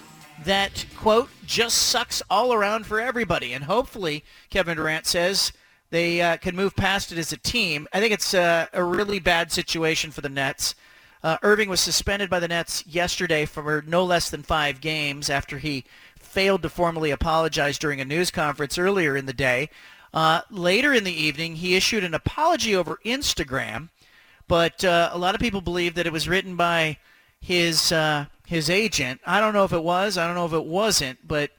that, 0.46 0.86
quote, 0.96 1.28
just 1.46 1.80
sucks 1.80 2.24
all 2.30 2.54
around 2.54 2.86
for 2.86 3.02
everybody. 3.02 3.52
And 3.52 3.66
hopefully, 3.66 4.24
Kevin 4.50 4.78
Durant 4.78 5.06
says, 5.06 5.52
they 5.90 6.22
uh, 6.22 6.38
can 6.38 6.56
move 6.56 6.78
past 6.78 7.12
it 7.12 7.18
as 7.18 7.34
a 7.34 7.38
team. 7.38 7.90
I 7.92 8.00
think 8.00 8.14
it's 8.14 8.34
uh, 8.34 8.68
a 8.72 8.82
really 8.82 9.20
bad 9.20 9.52
situation 9.52 10.12
for 10.12 10.22
the 10.22 10.30
Nets. 10.30 10.76
Uh, 11.24 11.38
Irving 11.44 11.70
was 11.70 11.82
suspended 11.82 12.30
by 12.30 12.40
the 12.40 12.48
Nets 12.48 12.86
yesterday 12.88 13.46
for 13.46 13.84
no 13.86 14.06
less 14.06 14.30
than 14.30 14.44
five 14.44 14.80
games 14.80 15.30
after 15.30 15.58
he 15.58 15.84
failed 16.32 16.62
to 16.64 16.70
formally 16.70 17.12
apologize 17.12 17.78
during 17.78 18.00
a 18.00 18.06
news 18.06 18.32
conference 18.32 18.78
earlier 18.78 19.18
in 19.18 19.26
the 19.26 19.34
day. 19.34 19.70
Uh, 20.14 20.42
later 20.50 20.94
in 20.94 21.04
the 21.04 21.14
evening, 21.14 21.58
he 21.58 21.76
issued 21.76 22.04
an 22.04 22.14
apology 22.14 22.76
over 22.76 23.00
Instagram, 23.06 23.90
but 24.48 24.84
uh, 24.84 25.10
a 25.14 25.18
lot 25.18 25.36
of 25.36 25.42
people 25.42 25.62
believe 25.62 25.96
that 25.96 26.08
it 26.08 26.14
was 26.14 26.28
written 26.28 26.56
by 26.56 26.98
his 27.40 27.92
uh, 27.92 28.26
his 28.46 28.70
agent. 28.70 29.22
I 29.26 29.40
don't 29.40 29.54
know 29.54 29.64
if 29.64 29.74
it 29.74 29.84
was. 29.84 30.18
I 30.18 30.26
don't 30.26 30.36
know 30.36 30.46
if 30.46 30.54
it 30.54 30.66
wasn't. 30.66 31.26
But 31.26 31.52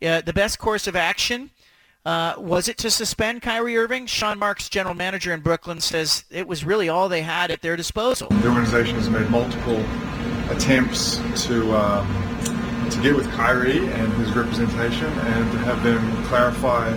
uh, 0.00 0.20
the 0.20 0.32
best 0.32 0.58
course 0.58 0.86
of 0.86 0.94
action 0.94 1.50
uh, 2.04 2.34
was 2.38 2.68
it 2.68 2.78
to 2.78 2.90
suspend 2.90 3.42
Kyrie 3.42 3.76
Irving? 3.76 4.06
Sean 4.06 4.38
Marks, 4.38 4.68
general 4.68 4.94
manager 4.94 5.32
in 5.32 5.40
Brooklyn, 5.40 5.80
says 5.80 6.24
it 6.30 6.46
was 6.46 6.64
really 6.64 6.88
all 6.88 7.08
they 7.08 7.22
had 7.22 7.50
at 7.50 7.62
their 7.62 7.76
disposal. 7.76 8.28
The 8.28 8.48
organization 8.48 8.94
has 8.94 9.10
made 9.10 9.28
multiple 9.30 9.84
attempts 10.50 11.20
to. 11.46 11.74
To 12.96 13.02
get 13.02 13.14
with 13.14 13.30
Kyrie 13.32 13.78
and 13.78 14.10
his 14.14 14.34
representation 14.34 15.06
and 15.06 15.52
to 15.52 15.58
have 15.58 15.82
them 15.82 16.24
clarify 16.24 16.90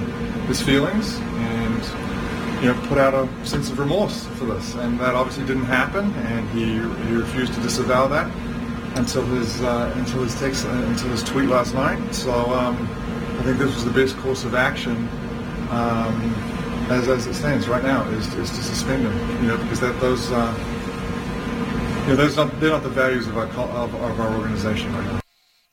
his 0.48 0.62
feelings 0.62 1.18
and 1.18 2.64
you 2.64 2.72
know 2.72 2.88
put 2.88 2.98
out 2.98 3.14
a 3.14 3.28
sense 3.46 3.70
of 3.70 3.80
remorse 3.80 4.26
for 4.38 4.46
this 4.46 4.76
and 4.76 4.98
that 5.02 5.14
obviously 5.14 5.46
didn't 5.46 5.66
happen 5.66 6.14
and 6.14 6.50
he, 6.52 6.66
he 7.08 7.16
refused 7.16 7.54
to 7.54 7.60
disavow 7.60 8.08
that 8.08 8.32
until 8.98 9.26
his 9.26 9.62
uh, 9.62 9.94
until 9.98 10.24
his 10.24 10.40
text 10.40 10.66
uh, 10.66 10.70
until 10.70 11.10
his 11.10 11.22
tweet 11.22 11.50
last 11.50 11.74
night 11.74 12.16
so 12.16 12.32
um, 12.54 12.76
I 13.40 13.44
think 13.44 13.58
this 13.58 13.76
was 13.76 13.84
the 13.84 13.92
best 13.92 14.16
course 14.18 14.46
of 14.46 14.56
action 14.56 15.08
um, 15.70 16.34
as, 16.90 17.10
as 17.10 17.28
it 17.28 17.34
stands 17.34 17.68
right 17.68 17.84
now 17.84 18.08
is, 18.12 18.26
is 18.36 18.50
to 18.50 18.64
suspend 18.64 19.04
him 19.04 19.44
you 19.44 19.50
know 19.50 19.58
because 19.58 19.82
that 19.82 20.00
those 20.00 20.32
uh, 20.32 20.54
you 22.04 22.16
know, 22.16 22.16
those 22.16 22.36
they're 22.36 22.72
not 22.72 22.84
the 22.84 22.90
values 22.90 23.28
of 23.28 23.38
our 23.38 23.46
of, 23.46 23.94
of 23.94 24.20
our 24.20 24.36
organization 24.36 24.96
right 24.96 25.06
now. 25.06 25.20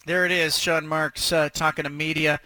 There 0.06 0.24
it 0.24 0.30
is, 0.30 0.56
Sean 0.56 0.86
Marks 0.86 1.32
uh, 1.32 1.48
talking 1.48 1.82
to 1.82 1.90
media. 1.90 2.38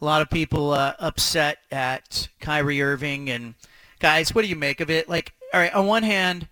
A 0.00 0.04
lot 0.04 0.22
of 0.22 0.30
people 0.30 0.70
uh, 0.70 0.92
upset 1.00 1.58
at 1.72 2.28
Kyrie 2.40 2.80
Irving. 2.80 3.28
And 3.28 3.54
guys, 3.98 4.32
what 4.32 4.42
do 4.42 4.48
you 4.48 4.54
make 4.54 4.78
of 4.80 4.88
it? 4.88 5.08
Like, 5.08 5.32
all 5.52 5.58
right, 5.58 5.74
on 5.74 5.88
one 5.88 6.04
hand, 6.04 6.46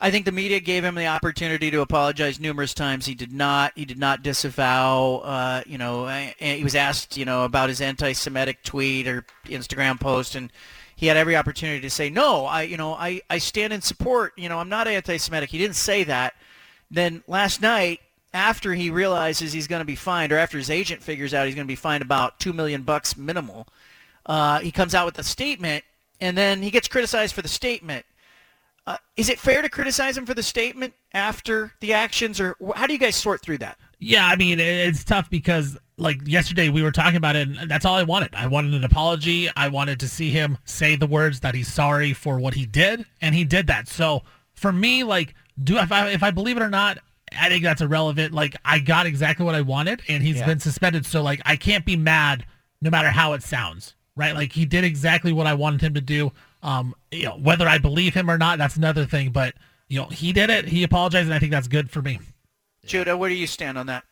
I 0.00 0.12
think 0.12 0.24
the 0.24 0.30
media 0.30 0.60
gave 0.60 0.84
him 0.84 0.94
the 0.94 1.08
opportunity 1.08 1.68
to 1.72 1.80
apologize 1.80 2.38
numerous 2.38 2.74
times. 2.74 3.06
He 3.06 3.16
did 3.16 3.32
not. 3.32 3.72
He 3.74 3.84
did 3.84 3.98
not 3.98 4.22
disavow. 4.22 5.16
Uh, 5.24 5.62
you 5.66 5.78
know, 5.78 6.06
he 6.38 6.62
was 6.62 6.76
asked, 6.76 7.16
you 7.16 7.24
know, 7.24 7.42
about 7.42 7.68
his 7.68 7.80
anti-Semitic 7.80 8.62
tweet 8.62 9.08
or 9.08 9.26
Instagram 9.46 9.98
post, 9.98 10.36
and 10.36 10.52
he 10.94 11.08
had 11.08 11.16
every 11.16 11.34
opportunity 11.34 11.80
to 11.80 11.90
say, 11.90 12.08
no, 12.08 12.46
I, 12.46 12.62
you 12.62 12.76
know, 12.76 12.94
I, 12.94 13.20
I 13.30 13.38
stand 13.38 13.72
in 13.72 13.80
support. 13.80 14.32
You 14.36 14.48
know, 14.48 14.60
I'm 14.60 14.68
not 14.68 14.86
anti-Semitic. 14.86 15.50
He 15.50 15.58
didn't 15.58 15.74
say 15.74 16.04
that. 16.04 16.34
Then 16.88 17.24
last 17.26 17.60
night, 17.60 17.98
after 18.34 18.74
he 18.74 18.90
realizes 18.90 19.52
he's 19.52 19.68
going 19.68 19.80
to 19.80 19.86
be 19.86 19.94
fined, 19.94 20.32
or 20.32 20.38
after 20.38 20.58
his 20.58 20.68
agent 20.68 21.02
figures 21.02 21.32
out 21.32 21.46
he's 21.46 21.54
going 21.54 21.66
to 21.66 21.70
be 21.70 21.76
fined 21.76 22.02
about 22.02 22.38
two 22.40 22.52
million 22.52 22.82
bucks 22.82 23.16
minimal, 23.16 23.66
uh, 24.26 24.58
he 24.58 24.72
comes 24.72 24.94
out 24.94 25.06
with 25.06 25.18
a 25.18 25.22
statement, 25.22 25.84
and 26.20 26.36
then 26.36 26.60
he 26.60 26.70
gets 26.70 26.88
criticized 26.88 27.34
for 27.34 27.42
the 27.42 27.48
statement. 27.48 28.04
Uh, 28.86 28.98
is 29.16 29.30
it 29.30 29.38
fair 29.38 29.62
to 29.62 29.68
criticize 29.70 30.18
him 30.18 30.26
for 30.26 30.34
the 30.34 30.42
statement 30.42 30.92
after 31.14 31.72
the 31.80 31.94
actions, 31.94 32.40
or 32.40 32.56
how 32.74 32.86
do 32.86 32.92
you 32.92 32.98
guys 32.98 33.16
sort 33.16 33.40
through 33.40 33.56
that? 33.56 33.78
Yeah, 34.00 34.26
I 34.26 34.36
mean 34.36 34.60
it's 34.60 35.04
tough 35.04 35.30
because 35.30 35.78
like 35.96 36.18
yesterday 36.26 36.68
we 36.68 36.82
were 36.82 36.90
talking 36.90 37.16
about 37.16 37.36
it, 37.36 37.48
and 37.48 37.70
that's 37.70 37.86
all 37.86 37.94
I 37.94 38.02
wanted. 38.02 38.34
I 38.34 38.46
wanted 38.48 38.74
an 38.74 38.84
apology. 38.84 39.48
I 39.56 39.68
wanted 39.68 40.00
to 40.00 40.08
see 40.08 40.30
him 40.30 40.58
say 40.64 40.96
the 40.96 41.06
words 41.06 41.40
that 41.40 41.54
he's 41.54 41.72
sorry 41.72 42.12
for 42.12 42.38
what 42.38 42.54
he 42.54 42.66
did, 42.66 43.06
and 43.22 43.34
he 43.34 43.44
did 43.44 43.68
that. 43.68 43.88
So 43.88 44.22
for 44.52 44.72
me, 44.72 45.04
like, 45.04 45.34
do 45.62 45.78
if 45.78 45.92
I 45.92 46.10
if 46.10 46.22
I 46.22 46.30
believe 46.30 46.56
it 46.56 46.62
or 46.62 46.68
not, 46.68 46.98
I 47.32 47.48
think 47.48 47.64
that's 47.64 47.80
irrelevant. 47.80 48.32
Like 48.32 48.56
I 48.64 48.78
got 48.78 49.06
exactly 49.06 49.44
what 49.44 49.54
I 49.54 49.62
wanted, 49.62 50.02
and 50.08 50.22
he's 50.22 50.36
yeah. 50.36 50.46
been 50.46 50.60
suspended. 50.60 51.06
So 51.06 51.22
like 51.22 51.40
I 51.44 51.56
can't 51.56 51.84
be 51.84 51.96
mad 51.96 52.46
no 52.80 52.90
matter 52.90 53.08
how 53.08 53.32
it 53.32 53.42
sounds. 53.42 53.94
right? 54.16 54.34
Like 54.34 54.52
he 54.52 54.64
did 54.64 54.84
exactly 54.84 55.32
what 55.32 55.46
I 55.46 55.54
wanted 55.54 55.80
him 55.80 55.94
to 55.94 56.00
do. 56.00 56.32
Um, 56.62 56.94
you 57.10 57.24
know, 57.24 57.36
whether 57.38 57.68
I 57.68 57.78
believe 57.78 58.14
him 58.14 58.30
or 58.30 58.38
not, 58.38 58.58
that's 58.58 58.76
another 58.76 59.04
thing. 59.04 59.30
But 59.30 59.54
you 59.88 60.00
know, 60.00 60.06
he 60.06 60.32
did 60.32 60.50
it. 60.50 60.66
He 60.66 60.82
apologized, 60.82 61.26
and 61.26 61.34
I 61.34 61.38
think 61.38 61.52
that's 61.52 61.68
good 61.68 61.90
for 61.90 62.02
me. 62.02 62.20
Judah, 62.86 63.16
where 63.16 63.30
do 63.30 63.36
you 63.36 63.46
stand 63.46 63.78
on 63.78 63.86
that? 63.86 64.04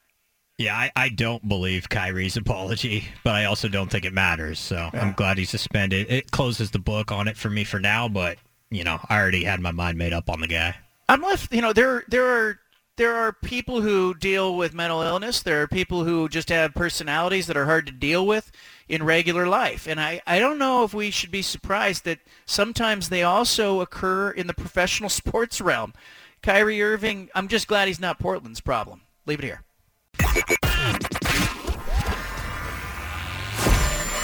Yeah, 0.59 0.77
I, 0.77 0.93
I 0.95 1.09
don't 1.09 1.47
believe 1.49 1.89
Kyrie's 1.89 2.37
apology, 2.37 3.05
but 3.25 3.35
I 3.35 3.45
also 3.45 3.69
don't 3.69 3.91
think 3.91 4.05
it 4.05 4.13
matters. 4.13 4.59
So 4.59 4.91
I'm 4.93 5.13
glad 5.13 5.39
he's 5.39 5.51
suspended. 5.51 6.11
It 6.11 6.31
closes 6.31 6.71
the 6.71 6.79
book 6.79 7.11
on 7.11 7.29
it 7.29 7.37
for 7.37 7.51
me 7.51 7.65
for 7.65 7.81
now, 7.81 8.09
but 8.09 8.39
you 8.71 8.85
know, 8.85 8.99
I 9.09 9.19
already 9.19 9.45
had 9.45 9.61
my 9.61 9.71
mind 9.71 9.99
made 9.99 10.13
up 10.13 10.31
on 10.31 10.41
the 10.41 10.47
guy. 10.47 10.75
I'm 11.09 11.21
left. 11.21 11.53
You 11.53 11.61
know, 11.61 11.73
there 11.73 12.05
there 12.09 12.27
are 12.27 12.59
there 12.97 13.15
are 13.15 13.33
people 13.33 13.81
who 13.81 14.15
deal 14.15 14.57
with 14.57 14.75
mental 14.75 15.03
illness. 15.03 15.43
There 15.43 15.63
are 15.63 15.67
people 15.67 16.05
who 16.05 16.29
just 16.29 16.49
have 16.51 16.75
personalities 16.75 17.47
that 17.47 17.57
are 17.57 17.65
hard 17.65 17.87
to 17.87 17.93
deal 17.93 18.27
with 18.27 18.53
in 18.89 19.03
regular 19.03 19.47
life. 19.47 19.89
And 19.89 20.01
I, 20.01 20.21
I 20.27 20.39
don't 20.39 20.59
know 20.59 20.85
if 20.85 20.93
we 20.93 21.11
should 21.11 21.31
be 21.31 21.43
surprised 21.43 22.05
that 22.05 22.19
sometimes 22.45 23.09
they 23.09 23.23
also 23.23 23.81
occur 23.81 24.31
in 24.31 24.47
the 24.47 24.55
professional 24.55 25.11
sports 25.11 25.61
realm. 25.61 25.95
Kyrie 26.43 26.83
Irving, 26.83 27.31
I'm 27.35 27.49
just 27.49 27.69
glad 27.69 27.89
he's 27.89 28.01
not 28.01 28.19
Portland's 28.19 28.61
problem. 28.61 29.03
Leave 29.27 29.39
it 29.39 29.45
here. 29.45 29.63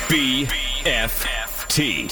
BFT. 0.09 2.09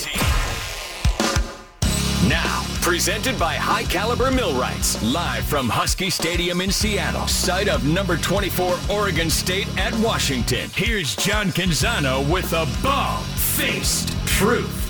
Now, 2.28 2.75
presented 2.86 3.36
by 3.36 3.56
High 3.56 3.82
Caliber 3.82 4.30
Millwrights, 4.30 5.02
live 5.02 5.44
from 5.44 5.68
Husky 5.68 6.08
Stadium 6.08 6.60
in 6.60 6.70
Seattle, 6.70 7.26
site 7.26 7.66
of 7.66 7.84
number 7.84 8.16
24 8.16 8.78
Oregon 8.88 9.28
State 9.28 9.66
at 9.76 9.92
Washington. 9.96 10.70
Here's 10.72 11.16
John 11.16 11.48
Canzano 11.48 12.22
with 12.32 12.52
a 12.52 12.64
bald-faced 12.84 14.10
truth. 14.28 14.84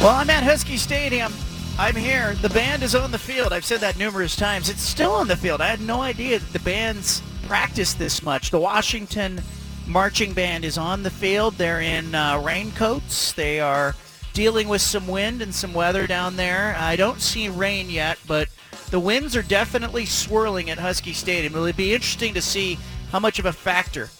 Well, 0.00 0.14
I'm 0.14 0.30
at 0.30 0.44
Husky 0.44 0.76
Stadium. 0.76 1.32
I'm 1.76 1.96
here. 1.96 2.36
The 2.40 2.50
band 2.50 2.84
is 2.84 2.94
on 2.94 3.10
the 3.10 3.18
field. 3.18 3.52
I've 3.52 3.64
said 3.64 3.80
that 3.80 3.98
numerous 3.98 4.36
times. 4.36 4.68
It's 4.68 4.80
still 4.80 5.10
on 5.10 5.26
the 5.26 5.36
field. 5.36 5.60
I 5.60 5.66
had 5.66 5.80
no 5.80 6.02
idea 6.02 6.38
that 6.38 6.52
the 6.52 6.60
band's 6.60 7.20
practiced 7.48 7.98
this 7.98 8.22
much. 8.22 8.52
The 8.52 8.60
Washington 8.60 9.42
marching 9.86 10.32
band 10.32 10.64
is 10.64 10.78
on 10.78 11.02
the 11.02 11.10
field. 11.10 11.54
They're 11.54 11.80
in 11.80 12.14
uh, 12.14 12.40
raincoats. 12.40 13.32
They 13.32 13.60
are 13.60 13.94
dealing 14.32 14.68
with 14.68 14.82
some 14.82 15.06
wind 15.06 15.40
and 15.40 15.54
some 15.54 15.72
weather 15.72 16.06
down 16.06 16.36
there. 16.36 16.76
I 16.78 16.96
don't 16.96 17.20
see 17.20 17.48
rain 17.48 17.88
yet, 17.88 18.18
but 18.26 18.48
the 18.90 19.00
winds 19.00 19.34
are 19.34 19.42
definitely 19.42 20.06
swirling 20.06 20.70
at 20.70 20.78
Husky 20.78 21.12
Stadium. 21.12 21.54
It'll 21.54 21.72
be 21.72 21.94
interesting 21.94 22.34
to 22.34 22.42
see 22.42 22.78
how 23.10 23.18
much 23.18 23.38
of 23.38 23.46
a 23.46 23.52
factor 23.52 24.10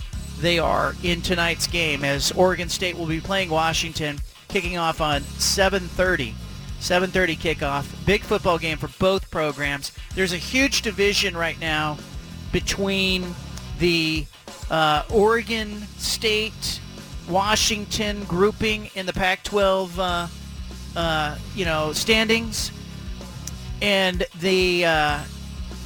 they 0.40 0.58
are 0.58 0.94
in 1.02 1.22
tonight's 1.22 1.66
game 1.66 2.04
as 2.04 2.32
Oregon 2.32 2.68
State 2.68 2.96
will 2.96 3.06
be 3.06 3.20
playing 3.20 3.50
Washington 3.50 4.20
kicking 4.48 4.78
off 4.78 5.00
on 5.00 5.22
7:30. 5.38 6.34
7:30 6.80 7.36
kickoff. 7.36 7.86
Big 8.04 8.22
football 8.22 8.58
game 8.58 8.78
for 8.78 8.88
both 8.98 9.30
programs. 9.30 9.92
There's 10.14 10.32
a 10.32 10.38
huge 10.38 10.82
division 10.82 11.36
right 11.36 11.58
now 11.60 11.98
between 12.52 13.34
the 13.78 14.26
uh, 14.70 15.02
Oregon 15.10 15.82
State, 15.98 16.80
Washington 17.28 18.24
grouping 18.24 18.90
in 18.94 19.06
the 19.06 19.12
Pac-12, 19.12 19.98
uh, 19.98 20.98
uh, 20.98 21.38
you 21.54 21.64
know, 21.64 21.92
standings, 21.92 22.72
and 23.82 24.24
the 24.40 24.84
uh, 24.84 25.20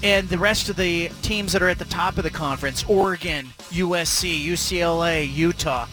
and 0.03 0.29
the 0.29 0.39
rest 0.39 0.69
of 0.69 0.77
the 0.77 1.09
teams 1.23 1.53
that 1.53 1.63
are 1.63 1.69
at 1.69 1.79
the 1.79 1.85
top 1.87 2.17
of 2.19 2.25
the 2.25 2.31
conference: 2.31 2.85
Oregon, 2.89 3.47
USC, 3.71 4.45
UCLA, 4.45 5.33
Utah. 5.33 5.87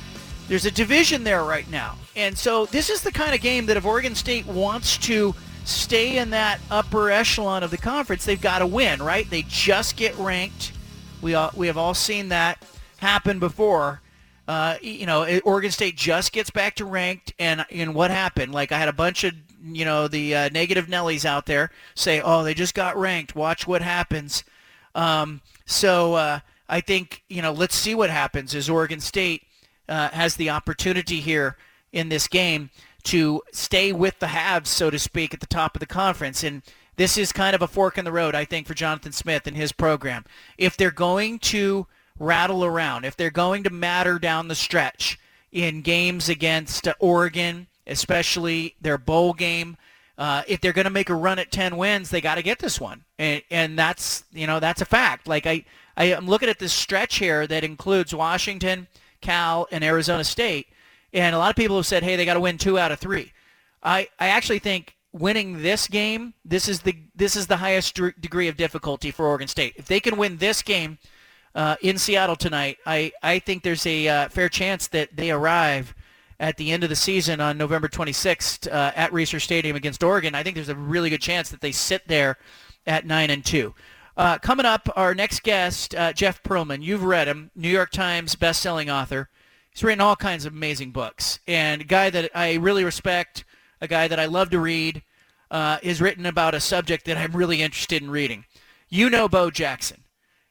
There's 0.48 0.66
a 0.66 0.72
division 0.72 1.24
there 1.24 1.44
right 1.44 1.70
now. 1.70 1.96
And 2.16 2.38
so 2.38 2.66
this 2.68 2.90
is 2.90 3.02
the 3.02 3.12
kind 3.12 3.36
of 3.36 3.42
game 3.42 3.66
that 3.66 3.76
if 3.76 3.86
Oregon 3.86 4.16
State 4.16 4.46
wants 4.48 4.98
to 5.00 5.36
stay 5.66 6.18
in 6.18 6.30
that 6.30 6.62
upper 6.72 7.12
echelon 7.12 7.64
of 7.64 7.72
the 7.72 7.78
conference, 7.78 8.24
they've 8.24 8.40
got 8.42 8.60
to 8.60 8.68
win, 8.68 9.02
right? 9.02 9.30
They 9.30 9.42
just 9.44 9.98
get 9.98 10.18
ranked. 10.18 10.72
We 11.22 11.36
all, 11.36 11.52
we 11.54 11.68
have 11.68 11.78
all 11.78 11.94
seen 11.94 12.30
that 12.30 12.64
happen 12.98 13.40
before. 13.40 14.02
Uh, 14.48 14.78
you 14.82 15.06
know, 15.06 15.40
Oregon 15.40 15.72
State 15.72 15.98
just 15.98 16.32
gets 16.32 16.50
back 16.50 16.76
to 16.76 16.86
ranked, 16.86 17.34
and 17.38 17.66
and 17.70 17.94
what 17.94 18.12
happened? 18.12 18.54
Like 18.54 18.72
I 18.72 18.80
had 18.80 18.88
a 18.88 18.94
bunch 18.94 19.24
of 19.24 19.34
you 19.64 19.84
know 19.84 20.08
the 20.08 20.36
uh, 20.36 20.50
negative 20.50 20.88
Nellies 20.88 21.26
out 21.26 21.46
there 21.46 21.72
say, 21.96 22.22
"Oh, 22.22 22.44
they 22.44 22.54
just 22.54 22.74
got 22.74 22.98
ranked. 22.98 23.36
Watch 23.36 23.68
what 23.68 23.82
happens." 23.82 24.44
Um, 24.96 25.42
so 25.66 26.14
uh, 26.16 26.40
I 26.70 26.82
think 26.82 27.24
you 27.28 27.42
know, 27.42 27.52
let's 27.52 27.76
see 27.76 27.94
what 27.94 28.10
happens 28.10 28.56
as 28.56 28.70
Oregon 28.70 29.02
State 29.02 29.44
uh, 29.90 30.10
has 30.10 30.36
the 30.36 30.50
opportunity 30.50 31.20
here 31.20 31.58
in 31.92 32.10
this 32.10 32.28
game 32.28 32.70
to 33.04 33.42
stay 33.52 33.94
with 33.94 34.20
the 34.20 34.28
halves, 34.28 34.70
so 34.70 34.90
to 34.90 35.00
speak, 35.00 35.34
at 35.34 35.40
the 35.40 35.48
top 35.48 35.76
of 35.76 35.80
the 35.80 35.86
conference. 35.86 36.44
And 36.44 36.62
this 36.98 37.18
is 37.18 37.32
kind 37.32 37.56
of 37.56 37.62
a 37.62 37.68
fork 37.68 37.98
in 37.98 38.06
the 38.06 38.12
road, 38.12 38.36
I 38.36 38.44
think, 38.44 38.68
for 38.68 38.74
Jonathan 38.74 39.12
Smith 39.12 39.48
and 39.48 39.56
his 39.56 39.72
program. 39.72 40.26
If 40.58 40.76
they're 40.76 40.92
going 40.92 41.40
to 41.40 41.88
rattle 42.20 42.66
around, 42.66 43.06
if 43.06 43.16
they're 43.16 43.30
going 43.30 43.64
to 43.64 43.70
matter 43.70 44.20
down 44.20 44.48
the 44.48 44.56
stretch 44.56 45.20
in 45.52 45.82
games 45.82 46.30
against 46.30 46.88
Oregon, 47.00 47.68
especially 47.86 48.76
their 48.82 48.98
bowl 48.98 49.34
game, 49.34 49.78
uh, 50.18 50.44
if 50.48 50.60
they're 50.62 50.74
going 50.74 50.86
to 50.86 50.92
make 50.92 51.10
a 51.10 51.16
run 51.16 51.40
at 51.40 51.52
10 51.52 51.78
wins, 51.78 52.10
they 52.10 52.22
got 52.22 52.36
to 52.36 52.44
get 52.44 52.60
this 52.60 52.82
one. 52.82 53.04
And, 53.20 53.42
and 53.52 53.78
that's, 53.78 54.24
you 54.34 54.48
know, 54.48 54.60
that's 54.60 54.82
a 54.82 54.86
fact. 54.86 55.28
Like 55.28 55.46
I, 55.46 55.64
I 55.96 56.06
am 56.06 56.28
looking 56.28 56.50
at 56.50 56.60
this 56.60 56.74
stretch 56.74 57.18
here 57.18 57.46
that 57.48 57.64
includes 57.64 58.14
Washington, 58.16 58.88
Cal, 59.22 59.68
and 59.72 59.84
Arizona 59.84 60.24
State. 60.24 60.68
And 61.14 61.36
a 61.36 61.38
lot 61.38 61.52
of 61.52 61.56
people 61.56 61.76
have 61.78 61.86
said, 61.86 62.04
hey, 62.04 62.16
they 62.16 62.26
got 62.26 62.34
to 62.34 62.40
win 62.40 62.58
two 62.58 62.80
out 62.80 62.92
of 62.92 63.00
three. 63.00 63.32
I, 63.84 64.10
I 64.20 64.30
actually 64.30 64.60
think 64.60 64.96
winning 65.14 65.62
this 65.62 65.88
game, 65.88 66.34
this 66.44 66.68
is 66.68 66.82
the 66.82 66.96
this 67.16 67.36
is 67.36 67.48
the 67.48 67.58
highest 67.58 68.00
degree 68.20 68.48
of 68.48 68.58
difficulty 68.58 69.12
for 69.12 69.26
Oregon 69.26 69.48
State. 69.48 69.74
If 69.78 69.86
they 69.86 70.00
can 70.00 70.18
win 70.18 70.38
this 70.38 70.62
game 70.62 70.98
uh, 71.58 71.76
in 71.82 71.98
Seattle 71.98 72.36
tonight, 72.36 72.78
I, 72.86 73.12
I 73.24 73.40
think 73.40 73.64
there's 73.64 73.88
a 73.88 74.08
uh, 74.08 74.30
fair 74.30 74.48
chance 74.48 74.88
that 74.90 75.16
they 75.18 75.32
arrive 75.32 75.96
at 76.40 76.56
the 76.58 76.72
end 76.72 76.84
of 76.84 76.90
the 76.92 76.96
season 76.96 77.42
on 77.42 77.58
November 77.58 77.88
26th 77.88 78.72
uh, 78.72 78.92
at 78.96 79.12
Reser 79.12 79.42
Stadium 79.42 79.76
against 79.76 80.04
Oregon. 80.04 80.36
I 80.36 80.44
think 80.44 80.54
there's 80.54 80.70
a 80.70 80.76
really 80.76 81.10
good 81.10 81.22
chance 81.22 81.50
that 81.50 81.60
they 81.60 81.72
sit 81.72 82.08
there 82.08 82.38
at 82.86 83.08
nine 83.08 83.32
and 83.32 83.44
two. 83.44 83.74
Uh, 84.16 84.38
coming 84.38 84.68
up, 84.68 84.88
our 84.96 85.16
next 85.16 85.42
guest, 85.42 85.96
uh, 85.96 86.14
Jeff 86.14 86.44
Pearlman. 86.44 86.84
You've 86.84 87.04
read 87.04 87.28
him, 87.28 87.50
New 87.56 87.70
York 87.70 87.90
Times 87.90 88.36
best-selling 88.36 88.92
author. 88.92 89.28
He's 89.72 89.84
written 89.84 90.02
all 90.02 90.16
kinds 90.16 90.46
of 90.46 90.54
amazing 90.54 90.92
books, 90.92 91.40
and 91.48 91.82
a 91.82 91.86
guy 91.86 92.12
that 92.12 92.30
I 92.36 92.54
really 92.56 92.84
respect, 92.84 93.46
a 93.82 93.88
guy 93.88 94.08
that 94.08 94.20
I 94.20 94.26
love 94.26 94.52
to 94.52 94.60
read, 94.60 95.02
uh, 95.50 95.80
is 95.82 96.02
written 96.02 96.28
about 96.28 96.54
a 96.54 96.60
subject 96.60 97.06
that 97.06 97.18
I'm 97.18 97.32
really 97.32 97.64
interested 97.64 98.04
in 98.04 98.12
reading. 98.12 98.46
You 98.90 99.10
know 99.10 99.28
Bo 99.28 99.50
Jackson, 99.50 100.04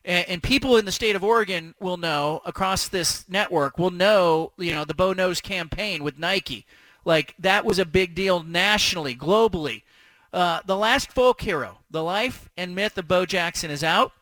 and, 0.07 0.43
people 0.43 0.77
in 0.77 0.85
the 0.85 0.93
state 0.93 1.17
of 1.17 1.25
Oregon 1.25 1.75
will 1.81 1.97
know 1.97 2.41
across 2.45 2.89
this 2.89 3.29
network 3.29 3.79
will 3.79 3.91
know, 3.91 4.53
you 4.57 4.73
know, 4.73 4.85
the 4.85 4.95
Bo 4.95 5.13
Knows 5.13 5.41
campaign 5.41 6.05
with 6.05 6.19
Nike. 6.19 6.65
Like 7.05 7.35
that 7.39 7.65
was 7.65 7.79
a 7.79 7.85
big 7.85 8.15
deal 8.15 8.43
nationally, 8.43 9.15
globally. 9.15 9.83
Uh, 10.33 10.61
the 10.65 10.77
Last 10.77 11.13
Folk 11.13 11.41
Hero, 11.41 11.79
The 11.91 12.03
Life 12.03 12.49
and 12.57 12.75
Myth 12.75 12.97
of 12.99 13.09
Bo 13.09 13.27
Jackson 13.27 13.71
is 13.71 13.83
out. 13.83 14.13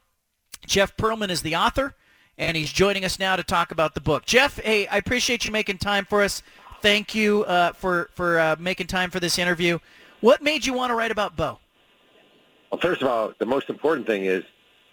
Jeff 0.66 0.96
Pearlman 0.96 1.28
is 1.28 1.42
the 1.42 1.56
author, 1.56 1.94
and 2.38 2.56
he's 2.56 2.72
joining 2.72 3.04
us 3.04 3.18
now 3.18 3.36
to 3.36 3.42
talk 3.42 3.70
about 3.70 3.94
the 3.94 4.00
book. 4.00 4.24
Jeff, 4.24 4.58
hey, 4.60 4.86
I 4.86 4.96
appreciate 4.96 5.44
you 5.44 5.52
making 5.52 5.78
time 5.78 6.04
for 6.04 6.22
us. 6.22 6.42
Thank 6.80 7.14
you 7.14 7.44
uh, 7.44 7.72
for, 7.72 8.10
for 8.14 8.38
uh, 8.38 8.56
making 8.58 8.86
time 8.86 9.10
for 9.10 9.20
this 9.20 9.38
interview. 9.38 9.78
What 10.20 10.42
made 10.42 10.64
you 10.64 10.72
want 10.72 10.90
to 10.90 10.94
write 10.94 11.10
about 11.10 11.36
Bo? 11.36 11.58
Well, 12.70 12.80
first 12.80 13.02
of 13.02 13.08
all, 13.08 13.32
the 13.38 13.46
most 13.46 13.68
important 13.68 14.06
thing 14.06 14.24
is 14.24 14.44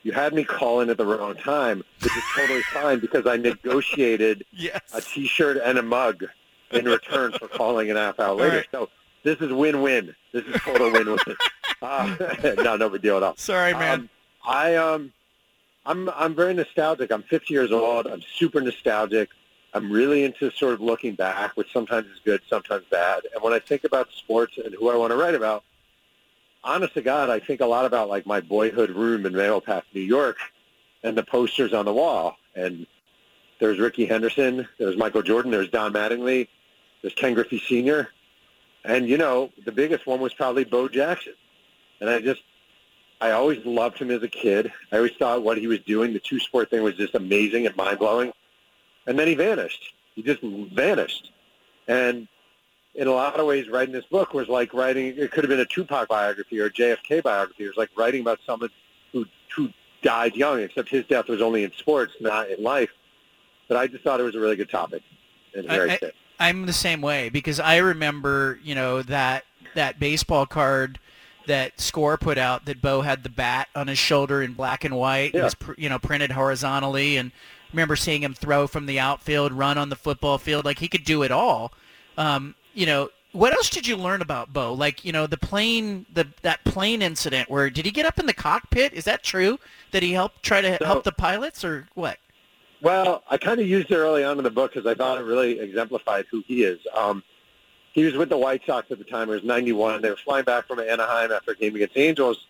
you 0.04 0.12
had 0.12 0.34
me 0.34 0.44
call 0.44 0.82
in 0.82 0.90
at 0.90 0.98
the 0.98 1.06
wrong 1.06 1.36
time, 1.36 1.84
which 2.02 2.16
is 2.16 2.24
totally 2.36 2.62
fine 2.64 3.00
because 3.00 3.28
I 3.28 3.38
negotiated 3.38 4.46
yes. 4.52 4.82
a 4.94 5.02
T-shirt 5.02 5.58
and 5.64 5.78
a 5.78 5.84
mug 5.84 6.26
in 6.72 6.86
return 6.86 7.32
for 7.34 7.48
calling 7.48 7.92
an 7.92 7.98
half 7.98 8.20
hour 8.20 8.36
later. 8.36 8.58
right. 8.58 8.68
So 8.72 8.90
this 9.24 9.40
is 9.40 9.52
win-win. 9.52 10.16
This 10.32 10.46
is 10.46 10.62
total 10.62 10.92
win-win. 10.92 11.20
Uh, 11.84 12.16
no, 12.58 12.76
no 12.76 12.90
big 12.90 13.02
deal 13.02 13.18
at 13.18 13.24
all. 13.24 13.36
Sorry, 13.38 13.74
man. 13.74 14.02
Um, 14.02 14.10
I 14.46 14.76
um, 14.76 15.12
I'm 15.84 16.10
I'm 16.12 16.36
very 16.36 16.54
nostalgic. 16.54 17.12
I'm 17.12 17.24
50 17.24 17.52
years 17.52 17.72
old. 17.72 18.06
I'm 18.06 18.22
super 18.36 18.62
nostalgic. 18.62 19.30
I'm 19.74 19.92
really 19.92 20.24
into 20.24 20.52
sort 20.52 20.76
of 20.76 20.82
looking 20.82 21.16
back, 21.16 21.58
which 21.58 21.72
sometimes 21.74 22.06
is 22.08 22.20
good, 22.24 22.42
sometimes 22.48 22.86
bad. 22.92 23.22
And 23.34 23.42
when 23.42 23.52
I 23.52 23.58
think 23.58 23.84
about 23.84 24.12
sports 24.12 24.60
and 24.64 24.76
who 24.76 24.90
I 24.90 24.96
want 24.96 25.12
to 25.12 25.18
write 25.18 25.34
about, 25.34 25.64
honest 26.64 26.94
to 26.96 27.02
God, 27.02 27.30
I 27.30 27.40
think 27.40 27.62
a 27.62 27.66
lot 27.66 27.86
about 27.86 28.10
like 28.10 28.26
my 28.26 28.42
boyhood 28.42 28.92
room 28.92 29.26
in 29.26 29.34
Mahopac, 29.34 29.84
New 29.94 30.02
York, 30.02 30.38
and 31.04 31.18
the 31.18 31.24
posters 31.24 31.74
on 31.74 31.86
the 31.86 31.94
wall. 31.94 32.38
And 32.56 32.86
there's 33.60 33.80
Rickey 33.80 34.06
Henderson, 34.06 34.68
there's 34.78 34.98
Michael 34.98 35.22
Jordan, 35.22 35.52
there's 35.52 35.70
Don 35.70 35.94
Mattingly, 35.94 36.48
there's 37.02 37.14
Ken 37.14 37.34
Griffey 37.34 37.60
Sr. 37.60 38.10
And 38.84 39.08
you 39.08 39.18
know, 39.18 39.52
the 39.66 39.72
biggest 39.72 40.08
one 40.08 40.20
was 40.20 40.34
probably 40.34 40.64
Bo 40.64 40.88
Jackson. 40.88 41.34
And 42.00 42.10
I 42.10 42.20
just 42.20 42.42
I 43.22 43.32
always 43.32 43.64
loved 43.66 44.00
him 44.00 44.10
as 44.10 44.24
a 44.24 44.28
kid. 44.28 44.72
I 44.92 44.98
always 44.98 45.14
thought 45.14 45.44
what 45.44 45.60
he 45.60 45.68
was 45.68 45.80
doing, 45.82 46.12
the 46.12 46.20
two-sport 46.20 46.72
thing, 46.72 46.82
was 46.82 46.96
just 46.96 47.14
amazing 47.14 47.68
and 47.68 47.76
mind-blowing. 47.76 48.34
And 49.06 49.18
then 49.18 49.28
he 49.28 49.36
vanished. 49.36 49.94
He 50.16 50.24
just 50.24 50.42
vanished. 50.42 51.32
And 51.88 52.28
in 52.96 53.08
a 53.08 53.12
lot 53.12 53.40
of 53.40 53.46
ways, 53.46 53.70
writing 53.70 53.94
this 53.94 54.06
book 54.06 54.34
was 54.34 54.48
like 54.48 54.74
writing. 54.74 55.14
It 55.18 55.32
could 55.32 55.44
have 55.44 55.50
been 55.50 55.60
a 55.60 55.66
Tupac 55.66 56.08
biography 56.08 56.60
or 56.60 56.66
a 56.66 56.72
JFK 56.72 57.24
biography. 57.24 57.64
It 57.64 57.68
was 57.68 57.78
like 57.78 57.90
writing 57.96 58.22
about 58.22 58.40
someone 58.46 58.70
who 59.12 59.26
who 59.56 59.70
died 60.02 60.36
young, 60.36 60.60
except 60.60 60.90
his 60.90 61.06
death 61.06 61.28
was 61.28 61.42
only 61.42 61.64
in 61.64 61.72
sports, 61.72 62.14
not 62.20 62.50
in 62.50 62.62
life. 62.64 62.90
But 63.68 63.78
I 63.78 63.88
just 63.88 64.04
thought 64.04 64.20
it 64.20 64.24
was 64.24 64.36
a 64.36 64.40
really 64.40 64.56
good 64.56 64.70
topic 64.70 65.04
and 65.56 65.66
very 65.68 65.92
I, 65.92 65.98
fit. 65.98 66.16
I, 66.40 66.50
I'm 66.50 66.66
the 66.66 66.74
same 66.74 67.02
way 67.02 67.30
because 67.30 67.60
I 67.60 67.78
remember, 67.78 68.60
you 68.64 68.76
know, 68.76 69.02
that 69.04 69.46
that 69.76 70.00
baseball 70.00 70.46
card 70.46 71.00
that 71.48 71.80
Score 71.80 72.18
put 72.18 72.38
out 72.38 72.66
that 72.66 72.82
Bo 72.82 73.02
had 73.02 73.24
the 73.24 73.30
bat 73.30 73.68
on 73.76 73.88
his 73.88 73.98
shoulder 73.98 74.42
in 74.42 74.54
black 74.54 74.84
and 74.84 74.96
white. 74.96 75.34
It 75.34 75.42
was, 75.42 75.56
pr- 75.56 75.74
you 75.78 75.90
know, 75.90 76.00
printed 76.00 76.32
horizontally, 76.32 77.18
and 77.18 77.32
remember 77.72 77.96
seeing 77.96 78.24
him 78.24 78.34
throw 78.34 78.68
from 78.68 78.86
the 78.86 79.00
outfield, 79.00 79.54
run 79.54 79.78
on 79.78 79.90
the 79.90 79.96
football 79.96 80.38
field, 80.38 80.66
like 80.66 80.80
he 80.80 80.88
could 80.88 81.04
do 81.04 81.24
it 81.24 81.32
all. 81.32 81.72
Um, 82.18 82.56
you 82.74 82.86
know, 82.86 83.10
what 83.34 83.54
else 83.54 83.70
did 83.70 83.88
you 83.88 83.96
learn 83.96 84.22
about 84.22 84.52
Bo? 84.52 84.74
Like, 84.74 85.06
you 85.06 85.12
know, 85.12 85.26
the 85.26 85.38
plane, 85.38 86.06
the 86.14 86.28
that 86.42 86.64
plane 86.66 87.02
incident 87.02 87.50
where 87.50 87.70
did 87.70 87.86
he 87.86 87.92
get 87.92 88.06
up 88.06 88.20
in 88.20 88.26
the 88.26 88.34
cockpit? 88.34 88.94
Is 88.94 89.06
that 89.06 89.24
true 89.24 89.60
that 89.92 90.04
he 90.04 90.14
helped 90.14 90.44
try 90.44 90.62
to 90.62 90.78
help 90.78 91.04
the 91.04 91.12
pilots 91.12 91.64
or 91.64 91.88
what? 91.94 92.18
Well, 92.82 93.24
I 93.30 93.38
kind 93.38 93.60
of 93.60 93.68
used 93.68 93.92
it 93.92 93.96
early 93.96 94.24
on 94.24 94.38
in 94.38 94.44
the 94.44 94.50
book 94.50 94.74
because 94.74 94.88
I 94.88 94.96
thought 94.96 95.20
it 95.20 95.24
really 95.24 95.60
exemplified 95.60 96.26
who 96.32 96.44
he 96.48 96.64
is. 96.64 96.80
Um, 96.96 97.24
he 97.94 98.04
was 98.04 98.16
with 98.16 98.30
the 98.30 98.38
White 98.38 98.66
Sox 98.66 98.90
at 98.92 98.98
the 98.98 99.04
time. 99.04 99.30
It 99.30 99.34
was 99.34 99.44
91. 99.44 100.02
They 100.02 100.10
were 100.10 100.16
flying 100.16 100.46
back 100.46 100.68
from 100.68 100.80
Anaheim 100.80 101.32
after 101.32 101.52
a 101.52 101.56
game 101.56 101.76
against 101.76 101.94
the 101.94 102.02
Angels. 102.02 102.48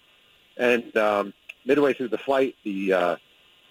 And 0.56 0.96
um, 0.96 1.34
midway 1.66 1.94
through 1.94 2.10
the 2.10 2.18
flight, 2.18 2.56
the 2.64 2.94
uh, 2.94 3.16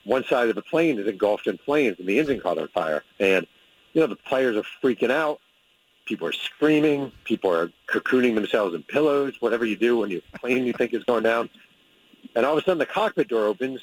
one 0.04 0.24
side 0.24 0.48
of 0.48 0.54
the 0.54 0.62
plane 0.62 0.98
is 0.98 1.06
engulfed 1.06 1.46
in 1.46 1.58
flames 1.58 1.98
and 1.98 2.08
the 2.08 2.18
engine 2.18 2.40
caught 2.40 2.58
on 2.58 2.68
fire. 2.68 3.04
And, 3.18 3.46
you 3.92 4.00
know, 4.00 4.06
the 4.06 4.16
players 4.16 4.56
are 4.56 4.64
freaking 4.82 5.10
out. 5.10 5.40
People 6.10 6.26
are 6.26 6.32
screaming. 6.32 7.12
People 7.22 7.52
are 7.52 7.70
cocooning 7.86 8.34
themselves 8.34 8.74
in 8.74 8.82
pillows, 8.82 9.34
whatever 9.38 9.64
you 9.64 9.76
do 9.76 9.98
when 9.98 10.10
your 10.10 10.22
plane 10.40 10.66
you 10.66 10.72
think 10.72 10.92
is 10.92 11.04
going 11.04 11.22
down. 11.22 11.48
And 12.34 12.44
all 12.44 12.54
of 12.54 12.58
a 12.58 12.62
sudden 12.62 12.78
the 12.78 12.86
cockpit 12.86 13.28
door 13.28 13.46
opens 13.46 13.80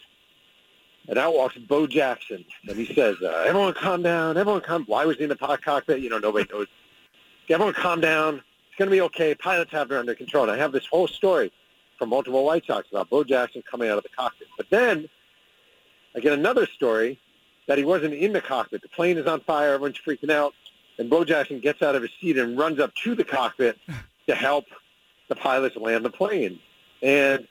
and 1.07 1.17
out 1.17 1.33
walks 1.33 1.55
Bo 1.55 1.87
Jackson, 1.87 2.43
and 2.67 2.77
he 2.77 2.93
says, 2.93 3.15
uh, 3.21 3.45
"Everyone, 3.47 3.73
calm 3.73 4.03
down. 4.03 4.35
Everyone, 4.35 4.59
calm. 4.59 4.83
Why 4.87 5.05
was 5.05 5.15
he 5.15 5.23
in 5.23 5.29
the 5.29 5.37
cockpit? 5.37 6.01
You 6.01 6.09
know, 6.09 6.17
nobody 6.17 6.45
knows. 6.51 6.67
Everyone, 7.47 7.73
calm 7.73 8.01
down. 8.01 8.41
It's 8.67 8.77
going 8.77 8.89
to 8.89 8.93
be 8.93 8.99
okay. 9.03 9.33
Pilots 9.33 9.71
have 9.71 9.89
it 9.89 9.97
under 9.97 10.13
control." 10.13 10.43
And 10.43 10.51
I 10.51 10.57
have 10.57 10.73
this 10.73 10.85
whole 10.85 11.07
story 11.07 11.53
from 11.97 12.09
multiple 12.09 12.43
White 12.43 12.65
Sox 12.65 12.89
about 12.91 13.09
Bo 13.09 13.23
Jackson 13.23 13.63
coming 13.71 13.89
out 13.89 13.97
of 13.97 14.03
the 14.03 14.09
cockpit. 14.09 14.49
But 14.57 14.69
then 14.69 15.07
I 16.13 16.19
get 16.19 16.33
another 16.33 16.65
story 16.65 17.21
that 17.67 17.77
he 17.77 17.85
wasn't 17.85 18.15
in 18.15 18.33
the 18.33 18.41
cockpit. 18.41 18.81
The 18.81 18.89
plane 18.89 19.17
is 19.17 19.27
on 19.27 19.39
fire. 19.39 19.75
Everyone's 19.75 19.97
freaking 20.05 20.29
out, 20.29 20.53
and 20.97 21.09
Bo 21.09 21.23
Jackson 21.23 21.59
gets 21.59 21.81
out 21.81 21.95
of 21.95 22.01
his 22.01 22.11
seat 22.19 22.37
and 22.37 22.57
runs 22.57 22.79
up 22.79 22.93
to 23.03 23.15
the 23.15 23.23
cockpit 23.23 23.77
to 24.27 24.35
help 24.35 24.65
the 25.27 25.35
pilots 25.35 25.75
land 25.75 26.05
the 26.05 26.09
plane. 26.09 26.59
And 27.01 27.47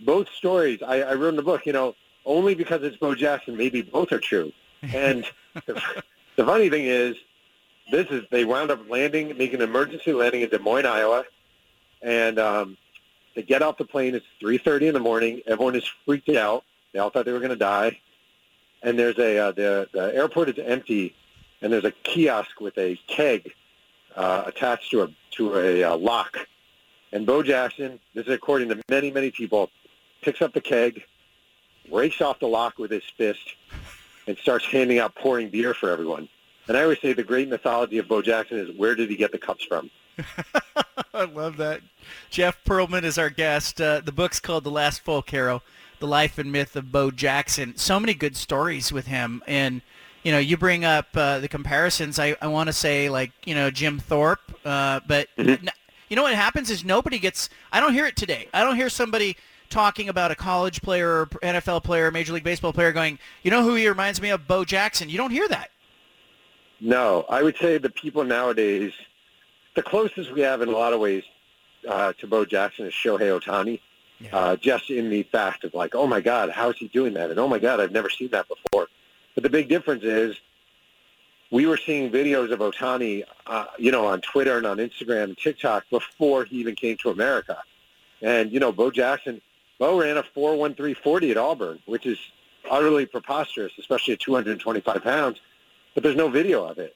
both 0.00 0.28
stories, 0.30 0.80
I, 0.82 1.00
I 1.02 1.14
wrote 1.14 1.30
in 1.30 1.36
the 1.36 1.42
book, 1.42 1.66
you 1.66 1.72
know, 1.72 1.94
only 2.24 2.54
because 2.54 2.82
it's 2.82 2.96
Bo 2.96 3.14
Jackson, 3.14 3.56
maybe 3.56 3.82
both 3.82 4.12
are 4.12 4.20
true. 4.20 4.52
And 4.82 5.24
the, 5.66 5.82
the 6.36 6.44
funny 6.44 6.70
thing 6.70 6.86
is, 6.86 7.16
this 7.90 8.06
is 8.08 8.24
they 8.30 8.44
wound 8.44 8.70
up 8.70 8.88
landing, 8.88 9.36
making 9.36 9.56
an 9.56 9.62
emergency 9.62 10.12
landing 10.12 10.42
in 10.42 10.48
Des 10.48 10.58
Moines, 10.58 10.86
Iowa, 10.86 11.24
and 12.02 12.38
um, 12.38 12.76
they 13.34 13.42
get 13.42 13.62
off 13.62 13.78
the 13.78 13.84
plane. 13.84 14.14
It's 14.14 14.26
3:30 14.42 14.88
in 14.88 14.94
the 14.94 15.00
morning. 15.00 15.42
Everyone 15.46 15.74
is 15.74 15.84
freaked 16.04 16.28
out. 16.28 16.64
They 16.92 16.98
all 16.98 17.10
thought 17.10 17.24
they 17.24 17.32
were 17.32 17.40
going 17.40 17.50
to 17.50 17.56
die. 17.56 17.98
And 18.82 18.98
there's 18.98 19.18
a 19.18 19.38
uh, 19.38 19.52
the 19.52 19.88
the 19.92 20.14
airport 20.14 20.50
is 20.50 20.64
empty, 20.64 21.14
and 21.62 21.72
there's 21.72 21.84
a 21.84 21.92
kiosk 22.02 22.60
with 22.60 22.76
a 22.78 22.98
keg 23.06 23.52
uh, 24.16 24.44
attached 24.46 24.90
to 24.90 25.02
a 25.02 25.08
to 25.32 25.56
a 25.56 25.84
uh, 25.84 25.96
lock. 25.96 26.36
And 27.12 27.26
Bo 27.26 27.42
Jackson, 27.42 27.98
this 28.14 28.26
is 28.26 28.32
according 28.32 28.68
to 28.68 28.80
many 28.88 29.10
many 29.10 29.30
people, 29.30 29.70
picks 30.22 30.42
up 30.42 30.52
the 30.52 30.60
keg, 30.60 31.02
breaks 31.88 32.20
off 32.20 32.38
the 32.38 32.48
lock 32.48 32.78
with 32.78 32.90
his 32.90 33.04
fist, 33.16 33.56
and 34.26 34.36
starts 34.38 34.64
handing 34.66 34.98
out 34.98 35.14
pouring 35.14 35.50
beer 35.50 35.74
for 35.74 35.90
everyone. 35.90 36.28
And 36.68 36.76
I 36.76 36.82
always 36.82 37.00
say 37.00 37.12
the 37.12 37.24
great 37.24 37.48
mythology 37.48 37.98
of 37.98 38.06
Bo 38.06 38.22
Jackson 38.22 38.58
is 38.58 38.76
where 38.76 38.94
did 38.94 39.10
he 39.10 39.16
get 39.16 39.32
the 39.32 39.38
cups 39.38 39.64
from? 39.64 39.90
I 41.14 41.24
love 41.24 41.56
that. 41.56 41.80
Jeff 42.30 42.62
Pearlman 42.64 43.02
is 43.02 43.18
our 43.18 43.30
guest. 43.30 43.80
Uh, 43.80 44.00
the 44.00 44.12
book's 44.12 44.38
called 44.38 44.64
The 44.64 44.70
Last 44.70 45.00
Folk 45.00 45.30
Hero, 45.30 45.62
The 45.98 46.06
Life 46.06 46.38
and 46.38 46.52
Myth 46.52 46.76
of 46.76 46.92
Bo 46.92 47.10
Jackson. 47.10 47.76
So 47.76 47.98
many 47.98 48.14
good 48.14 48.36
stories 48.36 48.92
with 48.92 49.06
him. 49.06 49.42
And, 49.46 49.82
you 50.22 50.32
know, 50.32 50.38
you 50.38 50.56
bring 50.56 50.84
up 50.84 51.06
uh, 51.14 51.38
the 51.38 51.48
comparisons. 51.48 52.18
I, 52.18 52.36
I 52.40 52.48
want 52.48 52.68
to 52.68 52.72
say, 52.72 53.08
like, 53.08 53.32
you 53.44 53.54
know, 53.54 53.70
Jim 53.70 53.98
Thorpe. 53.98 54.40
Uh, 54.64 55.00
but, 55.06 55.28
n- 55.38 55.68
you 56.08 56.16
know 56.16 56.22
what 56.22 56.34
happens 56.34 56.70
is 56.70 56.84
nobody 56.84 57.18
gets, 57.18 57.48
I 57.72 57.80
don't 57.80 57.94
hear 57.94 58.06
it 58.06 58.16
today. 58.16 58.48
I 58.52 58.62
don't 58.64 58.76
hear 58.76 58.90
somebody 58.90 59.36
talking 59.70 60.08
about 60.08 60.30
a 60.30 60.34
college 60.34 60.82
player 60.82 61.20
or 61.20 61.26
NFL 61.26 61.84
player, 61.84 62.10
Major 62.10 62.32
League 62.32 62.44
Baseball 62.44 62.72
player 62.72 62.92
going, 62.92 63.18
you 63.42 63.50
know 63.50 63.62
who 63.62 63.76
he 63.76 63.88
reminds 63.88 64.20
me 64.20 64.30
of? 64.30 64.46
Bo 64.46 64.64
Jackson. 64.64 65.08
You 65.08 65.16
don't 65.16 65.30
hear 65.30 65.48
that. 65.48 65.70
No, 66.80 67.24
I 67.28 67.42
would 67.42 67.56
say 67.58 67.78
the 67.78 67.90
people 67.90 68.24
nowadays, 68.24 68.92
the 69.76 69.82
closest 69.82 70.32
we 70.32 70.40
have 70.40 70.62
in 70.62 70.68
a 70.68 70.72
lot 70.72 70.92
of 70.92 71.00
ways 71.00 71.22
uh, 71.88 72.12
to 72.18 72.26
Bo 72.26 72.44
Jackson 72.44 72.86
is 72.86 72.92
Shohei 72.92 73.38
Ohtani. 73.40 73.80
Uh, 74.32 74.56
just 74.56 74.90
in 74.90 75.08
the 75.08 75.22
fact 75.22 75.64
of 75.64 75.72
like, 75.72 75.94
oh 75.94 76.06
my 76.06 76.20
God, 76.20 76.50
how 76.50 76.68
is 76.68 76.76
he 76.76 76.88
doing 76.88 77.14
that? 77.14 77.30
And 77.30 77.38
oh 77.40 77.48
my 77.48 77.58
God, 77.58 77.80
I've 77.80 77.92
never 77.92 78.10
seen 78.10 78.28
that 78.32 78.46
before. 78.48 78.88
But 79.40 79.50
the 79.50 79.56
big 79.56 79.70
difference 79.70 80.04
is 80.04 80.36
we 81.50 81.64
were 81.64 81.78
seeing 81.78 82.10
videos 82.10 82.52
of 82.52 82.58
Ohtani, 82.58 83.24
uh, 83.46 83.64
you 83.78 83.90
know, 83.90 84.04
on 84.04 84.20
Twitter 84.20 84.58
and 84.58 84.66
on 84.66 84.76
Instagram 84.76 85.24
and 85.24 85.38
TikTok 85.38 85.84
before 85.88 86.44
he 86.44 86.58
even 86.58 86.74
came 86.74 86.98
to 86.98 87.08
America. 87.08 87.56
And, 88.20 88.52
you 88.52 88.60
know, 88.60 88.70
Bo 88.70 88.90
Jackson, 88.90 89.40
Bo 89.78 89.98
ran 89.98 90.18
a 90.18 90.22
4.1340 90.22 91.30
at 91.30 91.36
Auburn, 91.38 91.78
which 91.86 92.04
is 92.04 92.18
utterly 92.70 93.06
preposterous, 93.06 93.72
especially 93.78 94.12
at 94.12 94.20
225 94.20 95.02
pounds. 95.02 95.40
But 95.94 96.02
there's 96.02 96.16
no 96.16 96.28
video 96.28 96.66
of 96.66 96.78
it. 96.78 96.94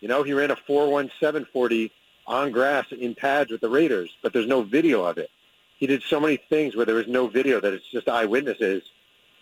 You 0.00 0.08
know, 0.08 0.22
he 0.22 0.32
ran 0.32 0.50
a 0.50 0.56
4.1740 0.56 1.90
on 2.26 2.52
grass 2.52 2.86
in 2.90 3.14
pads 3.14 3.50
with 3.50 3.60
the 3.60 3.68
Raiders, 3.68 4.08
but 4.22 4.32
there's 4.32 4.46
no 4.46 4.62
video 4.62 5.04
of 5.04 5.18
it. 5.18 5.28
He 5.76 5.86
did 5.86 6.02
so 6.02 6.18
many 6.18 6.38
things 6.38 6.74
where 6.74 6.86
there 6.86 6.94
was 6.94 7.06
no 7.06 7.26
video 7.26 7.60
that 7.60 7.74
it's 7.74 7.90
just 7.90 8.08
eyewitnesses 8.08 8.82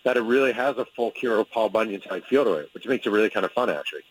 that 0.05 0.17
it 0.17 0.23
really 0.23 0.53
has 0.53 0.77
a 0.79 0.87
full 0.97 1.13
hero 1.15 1.45
Paul 1.45 1.69
Bunyan 1.69 2.01
type 2.01 2.25
feel 2.27 2.45
to 2.45 2.55
it, 2.55 2.71
which 2.73 2.87
makes 2.87 3.07
it 3.07 3.11
really 3.11 3.31
kind 3.31 3.45
of 3.45 3.53
fun 3.53 3.71
actually. 3.71 4.03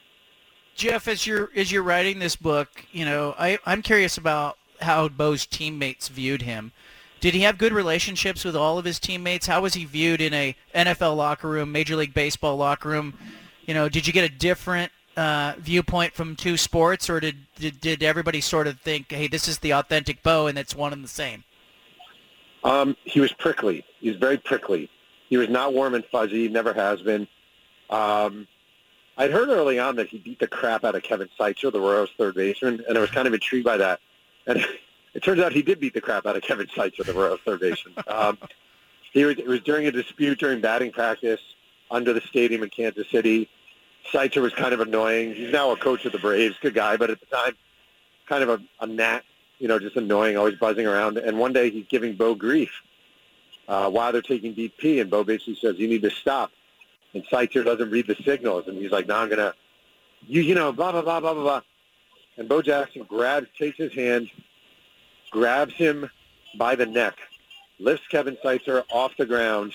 Jeff, 0.75 1.07
as 1.07 1.27
you're 1.27 1.49
as 1.55 1.71
you're 1.71 1.83
writing 1.83 2.19
this 2.19 2.35
book, 2.35 2.85
you 2.91 3.05
know, 3.05 3.35
I, 3.37 3.59
I'm 3.65 3.81
curious 3.81 4.17
about 4.17 4.57
how 4.81 5.09
Bo's 5.09 5.45
teammates 5.45 6.07
viewed 6.07 6.41
him. 6.41 6.71
Did 7.19 7.33
he 7.33 7.41
have 7.41 7.57
good 7.57 7.73
relationships 7.73 8.45
with 8.45 8.55
all 8.55 8.77
of 8.77 8.85
his 8.85 8.97
teammates? 8.97 9.45
How 9.45 9.61
was 9.61 9.73
he 9.73 9.83
viewed 9.83 10.21
in 10.21 10.33
a 10.33 10.55
NFL 10.73 11.17
locker 11.17 11.49
room, 11.49 11.71
Major 11.71 11.97
League 11.97 12.13
Baseball 12.13 12.55
locker 12.55 12.87
room? 12.87 13.13
You 13.65 13.73
know, 13.73 13.89
did 13.89 14.07
you 14.07 14.13
get 14.13 14.23
a 14.23 14.33
different 14.33 14.89
uh, 15.17 15.55
viewpoint 15.57 16.13
from 16.13 16.35
two 16.37 16.55
sports, 16.55 17.09
or 17.09 17.19
did, 17.19 17.35
did 17.55 17.81
did 17.81 18.03
everybody 18.03 18.39
sort 18.39 18.67
of 18.67 18.79
think, 18.79 19.11
hey, 19.11 19.27
this 19.27 19.49
is 19.49 19.59
the 19.59 19.73
authentic 19.73 20.23
Bo, 20.23 20.47
and 20.47 20.57
it's 20.57 20.73
one 20.73 20.93
and 20.93 21.03
the 21.03 21.09
same? 21.09 21.43
Um, 22.63 22.95
he 23.03 23.19
was 23.19 23.33
prickly. 23.33 23.83
He 23.99 24.09
was 24.09 24.17
very 24.17 24.37
prickly. 24.37 24.89
He 25.29 25.37
was 25.37 25.49
not 25.49 25.73
warm 25.73 25.93
and 25.93 26.03
fuzzy. 26.03 26.47
Never 26.47 26.73
has 26.73 27.01
been. 27.01 27.27
Um, 27.89 28.47
I'd 29.17 29.31
heard 29.31 29.49
early 29.49 29.79
on 29.79 29.97
that 29.97 30.07
he 30.07 30.17
beat 30.17 30.39
the 30.39 30.47
crap 30.47 30.83
out 30.83 30.95
of 30.95 31.03
Kevin 31.03 31.29
Seitzer, 31.37 31.71
the 31.71 31.79
Royals' 31.79 32.09
third 32.17 32.35
baseman, 32.35 32.83
and 32.87 32.97
I 32.97 33.01
was 33.01 33.11
kind 33.11 33.27
of 33.27 33.33
intrigued 33.33 33.65
by 33.65 33.77
that. 33.77 33.99
And 34.47 34.65
it 35.13 35.23
turns 35.23 35.39
out 35.41 35.51
he 35.51 35.61
did 35.61 35.79
beat 35.79 35.93
the 35.93 36.01
crap 36.01 36.25
out 36.25 36.35
of 36.35 36.41
Kevin 36.41 36.67
Seitzer, 36.67 37.05
the 37.05 37.13
Royals' 37.13 37.39
third 37.45 37.59
baseman. 37.59 37.95
Um, 38.07 38.37
he 39.11 39.25
was, 39.25 39.37
it 39.37 39.47
was 39.47 39.61
during 39.61 39.87
a 39.87 39.91
dispute 39.91 40.39
during 40.39 40.61
batting 40.61 40.91
practice 40.91 41.41
under 41.91 42.13
the 42.13 42.21
stadium 42.21 42.63
in 42.63 42.69
Kansas 42.69 43.09
City. 43.09 43.49
Seitzer 44.11 44.41
was 44.41 44.53
kind 44.53 44.73
of 44.73 44.79
annoying. 44.79 45.33
He's 45.35 45.51
now 45.51 45.71
a 45.71 45.77
coach 45.77 46.05
of 46.05 46.11
the 46.11 46.19
Braves, 46.19 46.55
good 46.61 46.73
guy, 46.73 46.97
but 46.97 47.09
at 47.09 47.19
the 47.19 47.25
time, 47.25 47.55
kind 48.27 48.43
of 48.43 48.49
a, 48.49 48.61
a 48.79 48.87
gnat, 48.87 49.23
you 49.57 49.67
know, 49.67 49.79
just 49.79 49.95
annoying, 49.95 50.37
always 50.37 50.55
buzzing 50.55 50.87
around. 50.87 51.17
And 51.17 51.37
one 51.37 51.53
day 51.53 51.69
he's 51.69 51.85
giving 51.87 52.15
Bo 52.15 52.35
grief 52.35 52.71
uh, 53.69 53.89
while 53.89 54.11
they're 54.11 54.21
taking 54.23 54.55
BP, 54.55 54.99
and 54.99 55.11
Bo 55.11 55.23
basically 55.23 55.55
says, 55.55 55.77
you 55.77 55.87
need 55.87 56.01
to 56.01 56.09
stop. 56.09 56.51
And 57.13 57.23
Seitzer 57.25 57.63
doesn't 57.63 57.91
read 57.91 58.07
the 58.07 58.15
signals, 58.25 58.67
and 58.67 58.77
he's 58.77 58.91
like, 58.91 59.07
no, 59.07 59.15
I'm 59.15 59.29
going 59.29 59.37
to, 59.37 59.53
you, 60.27 60.41
you 60.41 60.55
know, 60.55 60.71
blah, 60.71 60.91
blah, 60.91 61.03
blah, 61.03 61.19
blah, 61.19 61.33
blah, 61.35 61.43
blah. 61.43 61.61
And 62.37 62.49
Bo 62.49 62.63
Jackson 62.63 63.03
grabs, 63.03 63.47
takes 63.57 63.77
his 63.77 63.93
hand, 63.93 64.31
grabs 65.29 65.75
him 65.75 66.09
by 66.57 66.73
the 66.75 66.87
neck, 66.87 67.19
lifts 67.79 68.07
Kevin 68.07 68.37
Seitzer 68.43 68.83
off 68.91 69.15
the 69.17 69.25
ground. 69.25 69.73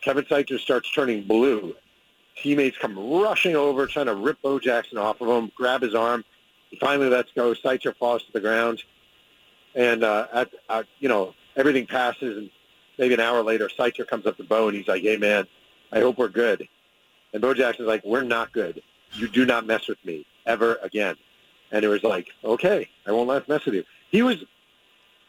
Kevin 0.00 0.24
Seitzer 0.24 0.58
starts 0.58 0.90
turning 0.90 1.22
blue. 1.22 1.74
Teammates 2.42 2.78
come 2.78 2.98
rushing 2.98 3.56
over, 3.56 3.86
trying 3.86 4.06
to 4.06 4.14
rip 4.14 4.40
Bo 4.40 4.58
Jackson 4.58 4.96
off 4.96 5.20
of 5.20 5.28
him, 5.28 5.52
grab 5.54 5.82
his 5.82 5.94
arm. 5.94 6.24
He 6.70 6.78
finally 6.78 7.10
lets 7.10 7.30
go. 7.32 7.52
Seitzer 7.52 7.94
falls 7.94 8.22
to 8.22 8.32
the 8.32 8.40
ground. 8.40 8.82
And, 9.74 10.02
uh, 10.02 10.28
at, 10.32 10.50
at, 10.70 10.86
you 10.98 11.10
know, 11.10 11.34
everything 11.56 11.86
passes, 11.86 12.38
and 12.38 12.50
maybe 13.00 13.14
an 13.14 13.20
hour 13.20 13.42
later, 13.42 13.68
Seitzer 13.68 14.06
comes 14.06 14.26
up 14.26 14.36
to 14.36 14.44
Bo 14.44 14.68
and 14.68 14.76
he's 14.76 14.86
like, 14.86 15.02
"Hey 15.02 15.16
man, 15.16 15.48
I 15.90 15.98
hope 16.00 16.18
we're 16.18 16.28
good." 16.28 16.68
And 17.32 17.42
Bo 17.42 17.54
Jackson's 17.54 17.88
like, 17.88 18.04
"We're 18.04 18.22
not 18.22 18.52
good. 18.52 18.82
You 19.14 19.26
do 19.26 19.44
not 19.44 19.66
mess 19.66 19.88
with 19.88 20.04
me 20.04 20.26
ever 20.46 20.76
again." 20.82 21.16
And 21.72 21.84
it 21.84 21.88
was 21.88 22.04
like, 22.04 22.28
"Okay, 22.44 22.88
I 23.06 23.12
won't 23.12 23.28
let 23.28 23.48
mess 23.48 23.64
with 23.64 23.74
you." 23.74 23.84
He 24.10 24.22
was 24.22 24.44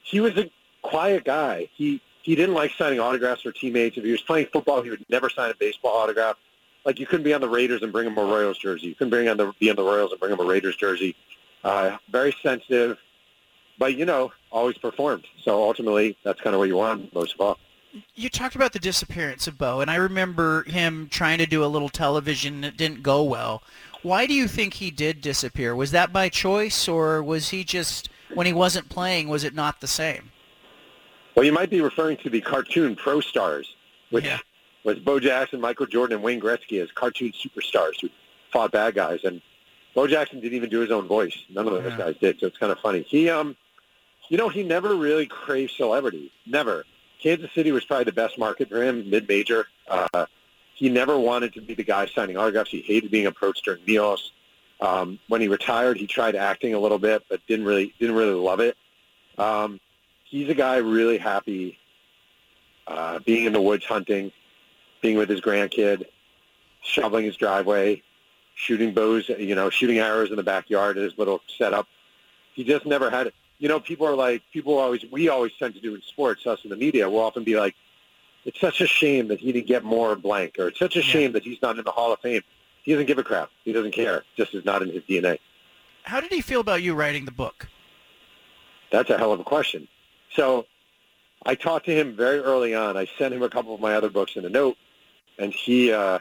he 0.03 0.19
was 0.19 0.38
a 0.38 0.51
quiet 0.84 1.24
guy. 1.24 1.69
He 1.74 2.01
he 2.22 2.36
didn't 2.36 2.53
like 2.53 2.72
signing 2.78 2.99
autographs 2.99 3.41
for 3.41 3.51
teammates. 3.51 3.97
If 3.97 4.03
he 4.03 4.11
was 4.11 4.22
playing 4.22 4.47
football, 4.47 4.82
he 4.84 4.89
would 4.91 5.05
never 5.09 5.30
sign 5.30 5.49
a 5.49 5.55
baseball 5.55 5.97
autograph. 5.97 6.38
Like 6.86 6.99
you 6.99 7.05
couldn't 7.05 7.24
be 7.24 7.34
on 7.34 7.41
the 7.41 7.49
Raiders 7.49 7.82
and 7.82 7.91
bring 7.91 8.07
him 8.07 8.17
a 8.17 8.24
Royals 8.24 8.57
jersey. 8.57 8.88
You 8.88 8.95
couldn't 8.95 9.11
bring 9.11 9.28
on 9.30 9.38
the 9.38 9.53
be 9.59 9.69
on 9.69 9.76
the 9.76 9.84
Royals 9.84 10.11
and 10.11 10.19
bring 10.19 10.34
him 10.34 10.39
a 10.39 10.43
Raiders 10.45 10.76
jersey. 10.76 11.15
Uh, 11.63 11.97
very 12.09 12.36
sensitive, 12.41 12.97
but 13.78 13.95
you 13.95 14.05
know, 14.05 14.32
always 14.51 14.78
performed. 14.78 15.26
So 15.43 15.61
ultimately, 15.63 16.17
that's 16.24 16.41
kind 16.41 16.53
of 16.53 16.59
what 16.59 16.67
you 16.67 16.78
want 16.78 17.13
most 17.13 17.34
of 17.36 17.41
all. 17.41 17.57
You 18.15 18.30
talked 18.30 18.55
about 18.55 18.72
the 18.72 18.80
disappearance 18.80 19.47
of 19.47 19.57
Bo, 19.57 19.82
and 19.82 19.91
I 19.91 19.95
remember 19.95 20.63
him 20.63 21.09
trying 21.11 21.39
to 21.39 21.45
do 21.45 21.63
a 21.63 21.67
little 21.67 21.89
television 21.89 22.61
that 22.61 22.78
didn't 22.78 23.03
go 23.03 23.22
well. 23.24 23.63
Why 24.01 24.26
do 24.26 24.34
you 24.34 24.47
think 24.47 24.76
he 24.76 24.91
did 24.91 25.19
disappear? 25.22 25.76
Was 25.76 25.91
that 25.91 26.13
by 26.13 26.30
choice, 26.30 26.88
or 26.88 27.22
was 27.22 27.49
he 27.49 27.63
just 27.63 28.09
when 28.34 28.47
he 28.47 28.53
wasn't 28.53 28.88
playing? 28.89 29.28
Was 29.28 29.43
it 29.43 29.53
not 29.53 29.82
the 29.82 29.88
same? 29.88 30.32
Well, 31.36 31.45
you 31.45 31.51
might 31.51 31.69
be 31.69 31.82
referring 31.82 32.17
to 32.17 32.30
the 32.30 32.41
cartoon 32.41 32.95
Pro 32.95 33.19
Stars, 33.22 33.76
which 34.09 34.26
Yeah. 34.26 34.39
was 34.84 34.99
Bo 34.99 35.19
Jackson, 35.19 35.61
Michael 35.61 35.86
Jordan, 35.86 36.15
and 36.15 36.24
Wayne 36.24 36.39
Gretzky 36.41 36.82
as 36.82 36.91
cartoon 36.91 37.32
superstars 37.32 37.99
who 38.01 38.09
fought 38.51 38.72
bad 38.72 38.95
guys. 38.95 39.24
And 39.24 39.41
Bo 39.95 40.07
Jackson 40.07 40.39
didn't 40.39 40.55
even 40.55 40.69
do 40.69 40.80
his 40.80 40.91
own 40.91 41.07
voice. 41.07 41.38
None 41.49 41.67
of 41.67 41.74
those 41.84 41.93
guys 41.97 42.15
did. 42.22 42.39
So 42.39 42.47
it's 42.47 42.57
kind 42.57 42.72
of 42.72 42.80
funny. 42.80 43.01
He, 43.07 43.30
um, 43.30 43.55
you 44.30 44.38
know, 44.38 44.49
he 44.49 44.63
never 44.63 44.95
really 44.95 45.26
craved 45.26 45.74
celebrity. 45.74 46.32
Never. 46.45 46.86
Kansas 47.22 47.51
City 47.53 47.72
was 47.72 47.86
probably 47.86 48.05
the 48.05 48.11
best 48.11 48.38
market 48.38 48.69
for 48.69 48.82
him, 48.82 49.09
mid-major. 49.09 49.67
Uh, 49.88 50.26
he 50.74 50.89
never 50.89 51.17
wanted 51.19 51.53
to 51.53 51.61
be 51.61 51.76
the 51.76 51.84
guy 51.84 52.07
signing 52.07 52.38
autographs. 52.38 52.72
He 52.72 52.82
hated 52.82 53.11
being 53.11 53.28
approached 53.28 53.65
during 53.65 53.86
meals. 53.86 54.32
Um, 54.80 55.19
when 55.28 55.41
he 55.41 55.47
retired, 55.47 55.97
he 55.97 56.07
tried 56.07 56.36
acting 56.36 56.74
a 56.74 56.80
little 56.80 56.97
bit, 56.97 57.24
but 57.30 57.39
didn't 57.47 57.65
really 57.65 57.93
didn't 57.99 58.15
really 58.15 58.34
love 58.34 58.59
it. 58.59 58.76
Um, 59.38 59.80
he's 60.24 60.49
a 60.49 60.55
guy 60.55 60.78
really 60.78 61.19
happy 61.19 61.78
uh, 62.88 63.19
being 63.19 63.45
in 63.45 63.53
the 63.53 63.61
woods 63.61 63.86
hunting, 63.86 64.32
being 65.01 65.17
with 65.17 65.30
his 65.30 65.39
grandkid, 65.39 66.05
shoveling 66.82 67.26
his 67.26 67.38
driveway, 67.38 68.01
shooting 68.55 68.93
bows, 68.93 69.30
you 69.30 69.53
know, 69.53 69.69
shooting 69.69 69.99
arrows 69.99 70.32
in 70.32 70.36
the 70.36 70.43
backyard 70.43 70.97
at 70.97 71.03
his 71.03 71.15
little 71.17 71.41
setup. 71.57 71.88
He 72.53 72.63
just 72.63 72.88
never 72.88 73.11
had 73.11 73.28
it. 73.28 73.36
You 73.62 73.68
know, 73.68 73.80
people 73.80 74.07
are 74.07 74.16
like, 74.16 74.41
people 74.51 74.80
always, 74.80 75.05
we 75.12 75.30
always 75.30 75.51
tend 75.59 75.76
to 75.76 75.80
do 75.80 75.93
in 75.93 76.01
sports, 76.01 76.47
us 76.47 76.64
in 76.64 76.72
the 76.72 76.76
media, 76.76 77.07
we'll 77.07 77.22
often 77.22 77.43
be 77.43 77.55
like, 77.55 77.76
it's 78.43 78.59
such 78.59 78.82
a 78.82 78.88
shame 78.88 79.28
that 79.28 79.39
he 79.39 79.51
didn't 79.51 79.68
get 79.68 79.84
more 79.84 80.16
blank, 80.16 80.55
or 80.57 80.70
it's 80.70 80.80
such 80.80 80.95
a 80.95 81.01
shame 81.03 81.34
that 81.34 81.43
he's 81.43 81.62
not 81.62 81.78
in 81.78 81.86
the 81.86 81.91
Hall 81.91 82.12
of 82.12 82.20
Fame. 82.22 82.41
He 82.82 82.91
doesn't 82.91 83.05
give 83.05 83.20
a 83.20 83.24
crap. 83.24 83.51
He 83.64 83.72
doesn't 83.72 83.91
care. 83.91 84.24
Just 84.36 84.55
is 84.55 84.66
not 84.66 84.82
in 84.82 84.89
his 84.89 85.03
DNA. 85.03 85.38
How 86.01 86.20
did 86.20 86.32
he 86.32 86.41
feel 86.41 86.59
about 86.59 86.82
you 86.82 86.95
writing 86.95 87.26
the 87.26 87.32
book? 87.32 87.68
That's 88.91 89.12
a 89.12 89.18
hell 89.20 89.32
of 89.32 89.39
a 89.39 89.43
question. 89.43 89.88
So 90.34 90.66
I 91.45 91.53
talked 91.53 91.86
to 91.86 91.93
him 91.93 92.16
very 92.16 92.39
early 92.39 92.74
on. 92.74 92.97
I 92.97 93.07
sent 93.20 93.32
him 93.32 93.43
a 93.43 93.49
couple 93.49 93.76
of 93.76 93.80
my 93.80 93.93
other 93.93 94.09
books 94.09 94.36
in 94.36 94.43
a 94.43 94.49
note, 94.49 94.76
and 95.38 95.53
he 95.53 95.93
uh, 95.93 96.18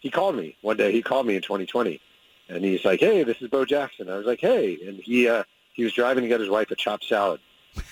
he 0.00 0.10
called 0.10 0.34
me 0.34 0.56
one 0.62 0.76
day. 0.76 0.90
He 0.90 1.02
called 1.02 1.24
me 1.24 1.36
in 1.36 1.42
2020, 1.42 2.00
and 2.48 2.64
he's 2.64 2.84
like, 2.84 2.98
"Hey, 2.98 3.22
this 3.22 3.40
is 3.40 3.48
Bo 3.48 3.64
Jackson." 3.64 4.10
I 4.10 4.16
was 4.16 4.26
like, 4.26 4.40
"Hey," 4.40 4.76
and 4.84 4.98
he 4.98 5.28
uh, 5.28 5.44
he 5.78 5.84
was 5.84 5.92
driving 5.92 6.22
to 6.22 6.28
get 6.28 6.40
his 6.40 6.50
wife 6.50 6.72
a 6.72 6.74
chopped 6.74 7.04
salad, 7.04 7.40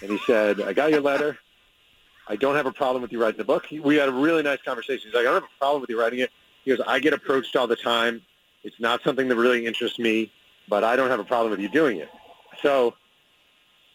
and 0.03 0.11
he 0.11 0.19
said, 0.27 0.61
"I 0.61 0.73
got 0.73 0.91
your 0.91 1.01
letter. 1.01 1.39
I 2.27 2.35
don't 2.35 2.57
have 2.57 2.67
a 2.67 2.73
problem 2.73 3.01
with 3.01 3.13
you 3.13 3.23
writing 3.23 3.39
the 3.39 3.45
book." 3.45 3.69
We 3.71 3.95
had 3.95 4.09
a 4.09 4.13
really 4.13 4.43
nice 4.43 4.61
conversation. 4.61 5.07
He's 5.07 5.15
like, 5.15 5.21
"I 5.21 5.31
don't 5.31 5.43
have 5.43 5.45
a 5.45 5.59
problem 5.61 5.83
with 5.83 5.91
you 5.91 6.01
writing 6.01 6.19
it." 6.19 6.33
He 6.65 6.75
goes, 6.75 6.85
"I 6.85 6.99
get 6.99 7.13
approached 7.13 7.55
all 7.55 7.69
the 7.69 7.77
time. 7.77 8.23
It's 8.65 8.81
not 8.81 9.05
something 9.05 9.29
that 9.29 9.37
really 9.37 9.65
interests 9.65 10.01
me, 10.01 10.33
but 10.69 10.83
I 10.83 10.97
don't 10.97 11.11
have 11.11 11.21
a 11.21 11.25
problem 11.25 11.53
with 11.53 11.61
you 11.61 11.69
doing 11.69 11.99
it." 11.99 12.11
So 12.61 12.97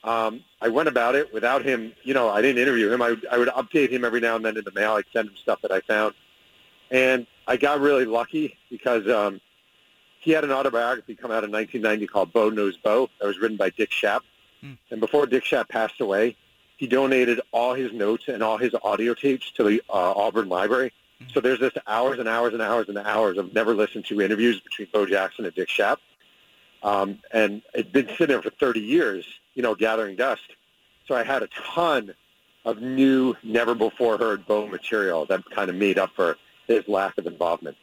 um, 0.06 0.42
I 0.62 0.70
went 0.70 0.88
about 0.88 1.16
it 1.16 1.34
without 1.34 1.66
him. 1.66 1.92
You 2.04 2.14
know, 2.14 2.30
I 2.30 2.42
didn't 2.42 2.62
interview 2.62 2.94
him. 2.94 3.02
I, 3.02 3.18
I 3.30 3.38
would 3.38 3.50
update 3.50 3.90
him 3.90 4.06
every 4.06 4.22
now 4.22 4.38
and 4.38 4.46
then 4.46 4.56
in 4.56 4.64
the 4.64 4.72
mail. 4.72 4.94
I'd 4.94 5.04
send 5.12 5.28
him 5.28 5.36
stuff 5.36 5.62
that 5.64 5.72
I 5.74 5.82
found. 5.82 6.16
And 6.92 7.28
I 7.46 7.58
got 7.58 7.82
really 7.82 8.06
lucky 8.06 8.58
because 8.70 9.06
um, 9.10 9.42
he 10.22 10.32
had 10.32 10.44
an 10.44 10.52
autobiography 10.52 11.16
come 11.16 11.32
out 11.32 11.44
in 11.44 11.52
1990 11.52 12.08
called 12.08 12.32
Bo 12.32 12.50
Knows 12.50 12.78
Bo 12.78 13.10
that 13.20 13.28
was 13.28 13.40
written 13.40 13.58
by 13.58 13.72
Dick 13.72 13.90
Schaap. 13.90 14.22
And 14.92 15.02
before 15.02 15.26
Dick 15.26 15.44
Schaap 15.44 15.68
passed 15.68 16.00
away, 16.00 16.38
he 16.78 16.86
donated 16.86 17.42
all 17.52 17.74
his 17.74 17.92
notes 17.92 18.28
and 18.28 18.44
all 18.44 18.58
his 18.58 18.76
audio 18.84 19.16
tapes 19.16 19.52
to 19.52 19.64
the 19.64 19.82
uh, 19.90 20.14
Auburn 20.14 20.48
Library. 20.48 20.94
So 21.34 21.40
there's 21.40 21.60
just 21.60 21.78
hours 21.88 22.20
and 22.20 22.30
hours 22.30 22.54
and 22.54 22.62
hours 22.62 22.88
and 22.88 22.98
hours 23.00 23.38
of 23.38 23.54
never 23.54 23.74
listened 23.74 24.06
to 24.06 24.22
interviews 24.22 24.60
between 24.60 24.88
Bo 24.94 25.06
Jackson 25.08 25.46
and 25.46 25.54
Dick 25.56 25.70
Schaap. 25.70 25.98
Um, 26.84 27.20
and 27.32 27.64
it'd 27.74 27.92
been 27.92 28.08
sitting 28.10 28.28
there 28.28 28.42
for 28.42 28.50
30 28.52 28.80
years, 28.80 29.26
you 29.56 29.64
know, 29.64 29.76
gathering 29.76 30.16
dust. 30.16 30.56
So 31.08 31.16
I 31.16 31.24
had 31.24 31.44
a 31.44 31.48
ton 31.48 32.14
of 32.66 32.82
new, 32.82 33.36
never 33.44 33.74
before 33.74 34.18
heard 34.18 34.46
Bo 34.46 34.68
material 34.68 35.26
that 35.26 35.44
kind 35.50 35.70
of 35.70 35.76
made 35.76 35.98
up 35.98 36.12
for 36.16 36.38
his 36.68 36.88
lack 36.88 37.18
of 37.18 37.26
involvement. 37.26 37.78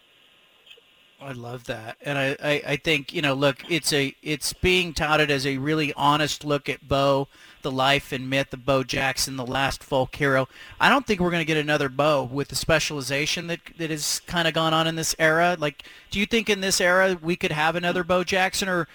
I 1.20 1.32
love 1.32 1.64
that, 1.64 1.96
and 2.00 2.16
I, 2.16 2.36
I, 2.42 2.62
I 2.66 2.76
think 2.76 3.12
you 3.12 3.22
know, 3.22 3.34
look, 3.34 3.58
it's 3.68 3.92
a 3.92 4.14
it's 4.22 4.52
being 4.52 4.92
touted 4.92 5.32
as 5.32 5.46
a 5.46 5.58
really 5.58 5.92
honest 5.94 6.44
look 6.44 6.68
at 6.68 6.86
Bo, 6.86 7.26
the 7.62 7.72
life 7.72 8.12
and 8.12 8.30
myth 8.30 8.52
of 8.52 8.64
Bo 8.64 8.84
Jackson, 8.84 9.36
the 9.36 9.44
last 9.44 9.82
folk 9.82 10.14
hero. 10.14 10.46
I 10.80 10.88
don't 10.88 11.06
think 11.06 11.18
we're 11.18 11.32
going 11.32 11.40
to 11.40 11.44
get 11.44 11.56
another 11.56 11.88
Bo 11.88 12.22
with 12.22 12.48
the 12.48 12.54
specialization 12.54 13.48
that 13.48 13.58
that 13.78 13.90
has 13.90 14.20
kind 14.26 14.46
of 14.46 14.54
gone 14.54 14.72
on 14.72 14.86
in 14.86 14.94
this 14.94 15.16
era. 15.18 15.56
Like, 15.58 15.82
do 16.12 16.20
you 16.20 16.26
think 16.26 16.48
in 16.48 16.60
this 16.60 16.80
era 16.80 17.18
we 17.20 17.34
could 17.34 17.52
have 17.52 17.74
another 17.74 18.04
Bo 18.04 18.22
Jackson, 18.22 18.68
or 18.68 18.86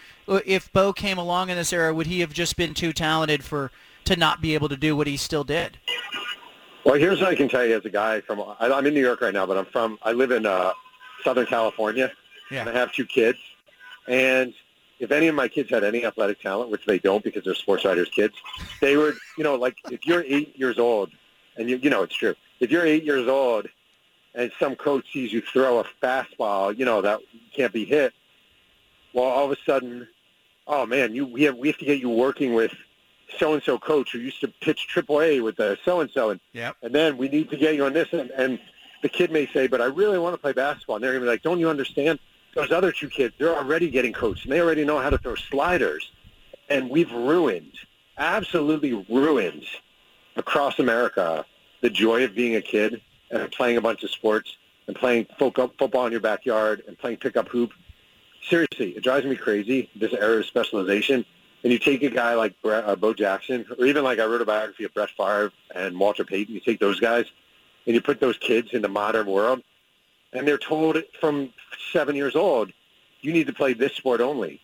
if 0.46 0.72
Bo 0.72 0.94
came 0.94 1.18
along 1.18 1.50
in 1.50 1.58
this 1.58 1.74
era, 1.74 1.94
would 1.94 2.08
he 2.08 2.22
have 2.22 2.32
just 2.32 2.56
been 2.56 2.74
too 2.74 2.94
talented 2.94 3.44
for 3.44 3.70
to 4.06 4.16
not 4.16 4.42
be 4.42 4.54
able 4.54 4.70
to 4.70 4.78
do 4.78 4.96
what 4.96 5.08
he 5.08 5.18
still 5.18 5.44
did? 5.44 5.78
Well, 6.86 6.96
here's 6.96 7.22
what 7.22 7.30
I 7.30 7.36
can 7.36 7.48
tell 7.48 7.66
you 7.66 7.78
as 7.78 7.86
a 7.86 7.90
guy 7.90 8.20
from, 8.22 8.44
I'm 8.60 8.86
in 8.86 8.94
New 8.94 9.02
York 9.02 9.22
right 9.22 9.34
now, 9.34 9.46
but 9.46 9.58
I'm 9.58 9.66
from, 9.66 9.98
I 10.04 10.12
live 10.12 10.32
in 10.32 10.46
uh, 10.46 10.74
Southern 11.24 11.46
California, 11.46 12.12
and 12.62 12.70
I 12.70 12.74
have 12.74 12.92
two 12.92 13.06
kids. 13.06 13.38
And 14.08 14.54
if 15.00 15.12
any 15.12 15.28
of 15.28 15.36
my 15.36 15.48
kids 15.48 15.70
had 15.70 15.84
any 15.84 16.06
athletic 16.06 16.42
talent, 16.42 16.70
which 16.70 16.86
they 16.86 17.00
don't 17.00 17.24
because 17.24 17.44
they're 17.44 17.56
sports 17.56 17.86
writers' 17.86 18.10
kids, 18.10 18.36
they 18.82 18.98
would, 18.98 19.16
you 19.38 19.44
know, 19.44 19.56
like 19.56 19.78
if 19.92 20.06
you're 20.06 20.24
eight 20.28 20.58
years 20.58 20.80
old, 20.80 21.12
and 21.58 21.70
you, 21.70 21.78
you 21.78 21.90
know 21.90 22.04
it's 22.04 22.16
true, 22.16 22.36
if 22.60 22.72
you're 22.72 22.86
eight 22.86 23.04
years 23.04 23.28
old 23.28 23.68
and 24.36 24.52
some 24.60 24.76
coach 24.76 25.06
sees 25.14 25.32
you 25.32 25.42
throw 25.42 25.80
a 25.80 25.86
fastball, 26.02 26.78
you 26.78 26.86
know, 26.86 27.02
that 27.02 27.20
can't 27.56 27.72
be 27.72 27.86
hit, 27.86 28.14
well, 29.14 29.26
all 29.26 29.46
of 29.46 29.52
a 29.52 29.58
sudden, 29.66 30.08
oh 30.68 30.86
man, 30.86 31.14
you 31.14 31.26
we 31.26 31.44
have 31.44 31.58
we 31.58 31.68
have 31.68 31.78
to 31.78 31.86
get 31.86 32.00
you 32.00 32.10
working 32.10 32.54
with 32.54 32.74
so 33.40 33.54
and 33.54 33.64
so 33.64 33.78
coach 33.78 34.12
who 34.12 34.20
used 34.20 34.42
to 34.42 34.48
pitch 34.48 34.88
Triple 34.88 35.22
A 35.22 35.40
with 35.40 35.58
the 35.58 35.78
so 35.86 36.02
and 36.02 36.10
so, 36.12 36.32
and 36.32 36.40
and 36.82 36.94
then 36.94 37.18
we 37.18 37.30
need 37.30 37.50
to 37.50 37.58
get 37.58 37.76
you 37.76 37.86
on 37.86 37.94
this, 37.94 38.12
and, 38.12 38.30
and 38.32 38.60
the 39.04 39.10
kid 39.10 39.32
may 39.32 39.46
say, 39.48 39.68
but 39.68 39.82
I 39.82 39.86
really 39.86 40.18
want 40.18 40.34
to 40.34 40.38
play 40.40 40.54
basketball, 40.54 40.96
and 40.96 41.04
they're 41.04 41.12
gonna 41.12 41.26
be 41.26 41.30
like, 41.30 41.44
don't 41.44 41.60
you 41.60 41.70
understand? 41.70 42.18
Those 42.56 42.72
other 42.72 42.92
two 42.92 43.10
kids, 43.10 43.36
they're 43.38 43.56
already 43.56 43.90
getting 43.90 44.14
coached, 44.14 44.46
and 44.46 44.52
they 44.52 44.62
already 44.62 44.86
know 44.86 44.98
how 44.98 45.10
to 45.10 45.18
throw 45.18 45.36
sliders, 45.36 46.10
and 46.70 46.90
we've 46.90 47.12
ruined, 47.12 47.74
absolutely 48.18 48.94
ruined, 48.94 49.66
across 50.38 50.80
America, 50.80 51.46
the 51.82 51.90
joy 51.90 52.24
of 52.24 52.34
being 52.34 52.56
a 52.56 52.62
kid 52.62 53.02
and 53.30 53.52
playing 53.52 53.78
a 53.78 53.82
bunch 53.82 54.04
of 54.04 54.10
sports 54.10 54.58
and 54.88 54.96
playing 54.96 55.28
football 55.38 56.06
in 56.06 56.12
your 56.12 56.22
backyard 56.22 56.82
and 56.88 56.98
playing 56.98 57.18
pickup 57.18 57.50
hoop 57.50 57.72
seriously, 58.50 58.92
it 58.92 59.04
drives 59.04 59.26
me 59.26 59.36
crazy, 59.36 59.90
this 59.96 60.14
era 60.14 60.40
of 60.40 60.46
specialization. 60.46 61.26
And 61.64 61.72
you 61.72 61.80
take 61.80 62.04
a 62.04 62.10
guy 62.10 62.36
like 62.36 62.62
Brett, 62.62 62.84
uh, 62.84 62.96
Bo 62.98 63.14
Jackson, 63.14 63.66
or 63.78 63.86
even 63.86 64.04
like 64.04 64.20
I 64.20 64.26
wrote 64.26 64.42
a 64.42 64.46
biography 64.46 64.84
of 64.84 64.94
Brett 64.94 65.10
Favre 65.12 65.52
and 65.74 65.98
Walter 65.98 66.26
Payton, 66.26 66.54
you 66.54 66.60
take 66.60 66.80
those 66.80 67.00
guys 67.00 67.26
and 67.86 67.96
you 67.96 68.02
put 68.02 68.20
those 68.20 68.38
kids 68.38 68.70
in 68.74 68.82
the 68.82 68.88
modern 68.90 69.28
world, 69.28 69.62
and 70.32 70.48
they're 70.48 70.58
told 70.58 70.98
from 71.20 71.52
seven 71.92 72.16
years 72.16 72.36
old, 72.36 72.72
you 73.22 73.34
need 73.34 73.48
to 73.48 73.54
play 73.54 73.74
this 73.74 73.94
sport 73.94 74.22
only. 74.22 74.60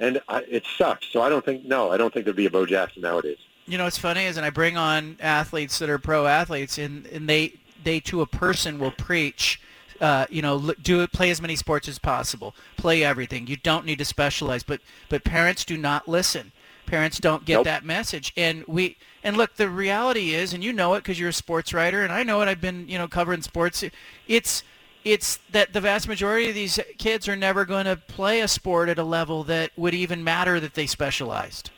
And 0.00 0.20
I, 0.28 0.42
it 0.48 0.64
sucks. 0.76 1.06
So 1.12 1.22
I 1.22 1.28
don't 1.28 1.44
think, 1.44 1.64
no, 1.64 1.90
I 1.90 1.96
don't 1.96 2.12
think 2.12 2.24
there'd 2.24 2.36
be 2.36 2.46
a 2.46 2.50
Bo 2.50 2.66
Jackson 2.66 3.02
nowadays. 3.02 3.38
You 3.66 3.76
know 3.76 3.84
what's 3.84 3.98
funny 3.98 4.24
is, 4.24 4.36
and 4.36 4.46
I 4.46 4.50
bring 4.50 4.76
on 4.76 5.16
athletes 5.20 5.78
that 5.80 5.90
are 5.90 5.98
pro 5.98 6.26
athletes, 6.26 6.78
and, 6.78 7.04
and 7.06 7.28
they 7.28 7.54
they 7.84 8.00
to 8.00 8.22
a 8.22 8.26
person 8.26 8.78
will 8.78 8.92
preach, 8.92 9.60
uh, 10.00 10.26
you 10.30 10.40
know, 10.40 10.72
do 10.80 11.02
it, 11.02 11.12
play 11.12 11.30
as 11.30 11.42
many 11.42 11.54
sports 11.54 11.86
as 11.86 11.98
possible, 11.98 12.54
play 12.76 13.04
everything. 13.04 13.46
You 13.46 13.56
don't 13.56 13.84
need 13.84 13.98
to 13.98 14.06
specialize, 14.06 14.62
but 14.62 14.80
but 15.10 15.22
parents 15.22 15.66
do 15.66 15.76
not 15.76 16.08
listen. 16.08 16.52
Parents 16.88 17.20
don't 17.20 17.44
get 17.44 17.54
Nope. 17.56 17.64
that 17.64 17.84
message, 17.84 18.32
and 18.34 18.64
we 18.66 18.96
and 19.22 19.36
look, 19.36 19.56
the 19.56 19.68
reality 19.68 20.32
is, 20.32 20.54
and 20.54 20.64
you 20.64 20.72
know 20.72 20.94
it 20.94 21.00
because 21.00 21.20
you're 21.20 21.28
a 21.28 21.34
sports 21.34 21.74
writer, 21.74 22.02
and 22.02 22.10
I 22.10 22.22
know 22.22 22.40
it. 22.40 22.48
I've 22.48 22.62
been 22.62 22.88
you 22.88 22.96
know 22.96 23.06
covering 23.06 23.42
sports. 23.42 23.84
It's 24.26 24.62
it's 25.04 25.38
that 25.52 25.74
the 25.74 25.82
vast 25.82 26.08
majority 26.08 26.48
of 26.48 26.54
these 26.54 26.80
kids 26.96 27.28
are 27.28 27.36
never 27.36 27.66
going 27.66 27.84
to 27.84 27.96
play 27.96 28.40
a 28.40 28.48
sport 28.48 28.88
at 28.88 28.98
a 28.98 29.04
level 29.04 29.44
that 29.44 29.70
would 29.76 29.92
even 29.92 30.24
matter 30.24 30.58
that 30.60 30.72
they 30.72 30.86
specialized. 30.86 31.70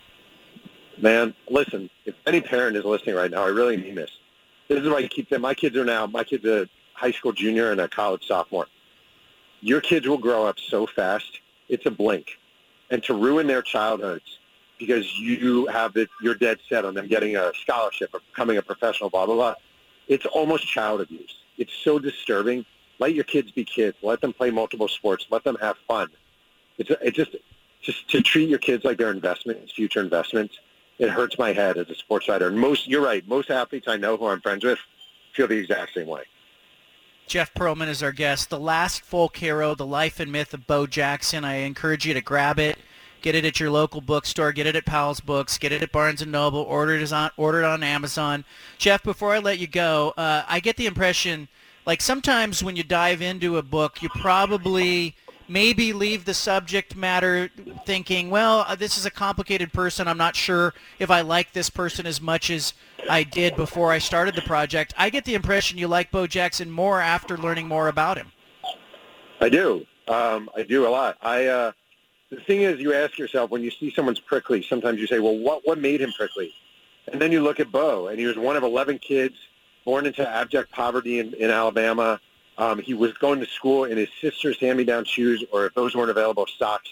Man, 0.97 1.35
listen, 1.49 1.91
if 2.05 2.15
any 2.27 2.41
parent 2.41 2.77
is 2.77 2.85
listening 2.85 3.17
right 3.17 3.31
now, 3.33 3.43
I 3.43 3.49
really 3.49 3.77
mean 3.77 3.97
this. 3.97 4.11
This 4.69 4.81
is 4.81 4.89
why 4.89 4.99
I 4.99 5.09
keep 5.09 5.29
saying 5.29 5.43
my 5.43 5.55
kids 5.55 5.77
are 5.77 5.85
now, 5.85 6.07
my 6.07 6.23
kid's 6.23 6.45
a 6.45 6.69
high 6.95 7.11
school 7.11 7.33
junior 7.33 7.73
and 7.73 7.81
a 7.81 7.89
college 7.89 8.27
sophomore. 8.29 8.69
Your 9.61 9.81
kids 9.81 10.07
will 10.07 10.19
grow 10.19 10.47
up 10.47 10.61
so 10.61 10.87
fast, 10.87 11.41
it's 11.69 11.87
a 11.87 11.91
blink. 11.91 12.39
And 12.91 13.03
to 13.05 13.15
ruin 13.15 13.47
their 13.47 13.63
childhoods 13.63 14.40
because 14.81 15.19
you 15.19 15.67
have 15.67 15.97
it, 15.97 16.09
you're 16.21 16.35
dead 16.35 16.59
set 16.69 16.85
on 16.85 16.95
them 16.95 17.07
getting 17.07 17.37
a 17.37 17.53
scholarship 17.63 18.11
or 18.13 18.21
becoming 18.31 18.57
a 18.57 18.63
professional, 18.63 19.11
blah, 19.11 19.27
blah, 19.27 19.37
blah. 19.37 19.55
It's 20.09 20.27
almost 20.27 20.67
child 20.67 21.01
abuse. 21.03 21.37
It's 21.59 21.73
so 21.85 22.01
disturbing. 22.01 22.65
Let 22.99 23.15
your 23.15 23.25
kids 23.25 23.53
be 23.53 23.65
kids. 23.65 23.97
Let 24.03 24.21
them 24.21 24.33
play 24.33 24.51
multiple 24.51 24.89
sports. 24.89 25.27
Let 25.31 25.45
them 25.45 25.57
have 25.61 25.77
fun. 25.87 26.09
It's, 26.79 26.91
it 26.91 27.15
just, 27.15 27.37
just 27.81 28.11
to 28.11 28.23
treat 28.23 28.49
your 28.49 28.59
kids 28.59 28.85
like 28.85 28.99
they're 28.99 29.13
investments, 29.13 29.73
future 29.73 30.01
investments, 30.01 30.59
it 30.99 31.11
hurts 31.11 31.39
my 31.39 31.53
head 31.53 31.77
as 31.79 31.89
a 31.91 31.95
sports 31.95 32.29
writer. 32.29 32.49
And 32.49 32.59
most, 32.59 32.89
you're 32.89 33.03
right, 33.03 33.27
most 33.29 33.51
athletes 33.51 33.87
I 33.87 33.97
know 33.97 34.17
who 34.17 34.27
I'm 34.27 34.41
friends 34.41 34.65
with 34.65 34.79
feel 35.35 35.47
the 35.47 35.57
exact 35.57 35.95
same 35.95 36.07
way. 36.07 36.23
Jeff 37.27 37.55
Pearlman 37.55 37.89
is 37.89 38.03
our 38.03 38.13
guest. 38.13 38.51
The 38.51 38.59
last 38.59 39.03
folk 39.03 39.37
hero, 39.37 39.75
the 39.75 39.87
life 39.87 40.19
and 40.19 40.33
myth 40.33 40.53
of 40.53 40.67
Bo 40.67 40.87
Jackson. 40.87 41.45
I 41.45 41.57
encourage 41.59 42.05
you 42.05 42.15
to 42.15 42.21
grab 42.21 42.59
it. 42.59 42.77
Get 43.23 43.35
it 43.35 43.45
at 43.45 43.61
your 43.61 43.71
local 43.71 44.01
bookstore. 44.01 44.53
Get 44.53 44.67
it 44.67 44.77
at 44.77 44.87
Powell's 44.87 45.21
Books. 45.21 45.59
Get 45.59 45.73
it 45.73 45.83
at 45.83 45.93
Barnes 45.93 46.25
& 46.25 46.27
Noble. 46.27 46.61
Order 46.61 46.95
it 46.95 47.13
on, 47.13 47.31
order 47.37 47.61
it 47.61 47.67
on 47.67 47.83
Amazon. 47.83 48.45
Jeff, 48.79 49.03
before 49.03 49.35
I 49.35 49.39
let 49.39 49.59
you 49.59 49.67
go, 49.67 50.15
uh, 50.17 50.45
I 50.49 50.61
get 50.61 50.77
the 50.77 50.87
impression, 50.87 51.49
like 51.87 52.01
sometimes 52.01 52.65
when 52.65 52.77
you 52.77 52.83
dive 52.83 53.21
into 53.21 53.59
a 53.59 53.63
book, 53.63 54.03
you 54.03 54.09
probably 54.09 55.15
maybe 55.51 55.93
leave 55.93 56.25
the 56.25 56.33
subject 56.33 56.95
matter 56.95 57.51
thinking, 57.85 58.31
well, 58.31 58.65
uh, 58.69 58.75
this 58.77 58.97
is 58.97 59.05
a 59.05 59.11
complicated 59.11 59.73
person. 59.73 60.07
I'm 60.07 60.17
not 60.17 60.37
sure 60.37 60.73
if 61.01 61.11
I 61.11 61.23
like 61.23 61.53
this 61.53 61.69
person 61.69 62.07
as 62.07 62.21
much 62.21 62.51
as 62.51 62.73
I 63.09 63.25
did 63.25 63.57
before 63.57 63.91
I 63.91 63.99
started 63.99 64.37
the 64.37 64.43
project. 64.43 64.95
I 64.97 65.11
get 65.11 65.25
the 65.25 65.35
impression 65.35 65.77
you 65.77 65.89
like 65.89 66.13
Bo 66.13 66.29
Jackson 66.29 66.71
more 66.71 67.01
after 67.01 67.37
learning 67.37 67.67
more 67.67 67.89
about 67.89 68.17
him. 68.17 68.31
I 69.41 69.49
do. 69.49 69.85
Um, 70.07 70.49
I 70.57 70.63
do 70.63 70.87
a 70.87 70.91
lot. 70.91 71.19
I 71.21 71.47
uh, 71.47 71.73
the 72.31 72.41
thing 72.41 72.63
is, 72.63 72.81
you 72.81 72.95
ask 72.95 73.19
yourself 73.19 73.51
when 73.51 73.63
you 73.63 73.71
see 73.71 73.93
someone's 73.93 74.21
prickly. 74.21 74.63
Sometimes 74.63 75.01
you 75.01 75.07
say, 75.07 75.19
"Well, 75.19 75.37
what 75.37 75.67
what 75.67 75.79
made 75.79 76.01
him 76.01 76.13
prickly?" 76.13 76.55
And 77.11 77.21
then 77.21 77.33
you 77.33 77.43
look 77.43 77.61
at 77.61 77.73
Bo, 77.73 78.09
and 78.09 78.19
he 78.19 78.27
was 78.27 78.37
one 78.37 78.57
of 78.57 78.63
11 78.63 78.99
kids 78.99 79.35
born 79.85 80.07
into 80.07 80.29
abject 80.29 80.71
poverty 80.71 81.19
in, 81.19 81.35
in 81.35 81.51
Alabama. 81.51 82.21
Um, 82.59 82.79
he 82.79 82.95
was 82.95 83.13
going 83.15 83.41
to 83.41 83.47
school 83.47 83.85
in 83.85 83.97
his 83.97 84.09
sister's 84.21 84.61
hand-me-down 84.61 85.07
shoes, 85.07 85.43
or 85.53 85.67
if 85.67 85.75
those 85.75 85.97
weren't 85.97 86.11
available, 86.11 86.47
socks. 86.59 86.91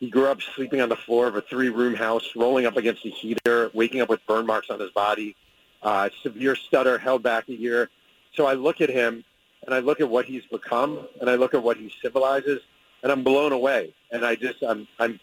He 0.00 0.10
grew 0.10 0.26
up 0.26 0.42
sleeping 0.42 0.80
on 0.80 0.88
the 0.88 0.96
floor 0.96 1.26
of 1.26 1.36
a 1.36 1.40
three-room 1.40 1.94
house, 1.94 2.28
rolling 2.36 2.66
up 2.66 2.76
against 2.76 3.06
a 3.06 3.08
heater, 3.08 3.70
waking 3.72 4.00
up 4.00 4.10
with 4.10 4.20
burn 4.26 4.44
marks 4.44 4.68
on 4.68 4.78
his 4.80 4.90
body, 4.90 5.34
uh, 5.82 6.10
severe 6.22 6.54
stutter, 6.54 6.98
held 6.98 7.22
back 7.22 7.48
a 7.48 7.54
year. 7.54 7.88
So 8.34 8.46
I 8.46 8.54
look 8.54 8.80
at 8.80 8.90
him, 8.90 9.24
and 9.64 9.74
I 9.74 9.78
look 9.78 10.00
at 10.00 10.10
what 10.10 10.26
he's 10.26 10.44
become, 10.46 11.06
and 11.20 11.30
I 11.30 11.36
look 11.36 11.54
at 11.54 11.62
what 11.62 11.78
he 11.78 11.90
symbolizes, 12.02 12.60
and 13.02 13.10
I'm 13.10 13.22
blown 13.22 13.52
away. 13.52 13.94
And 14.10 14.24
I 14.24 14.36
just, 14.36 14.62
I'm, 14.62 14.86
I'm, 14.98 15.18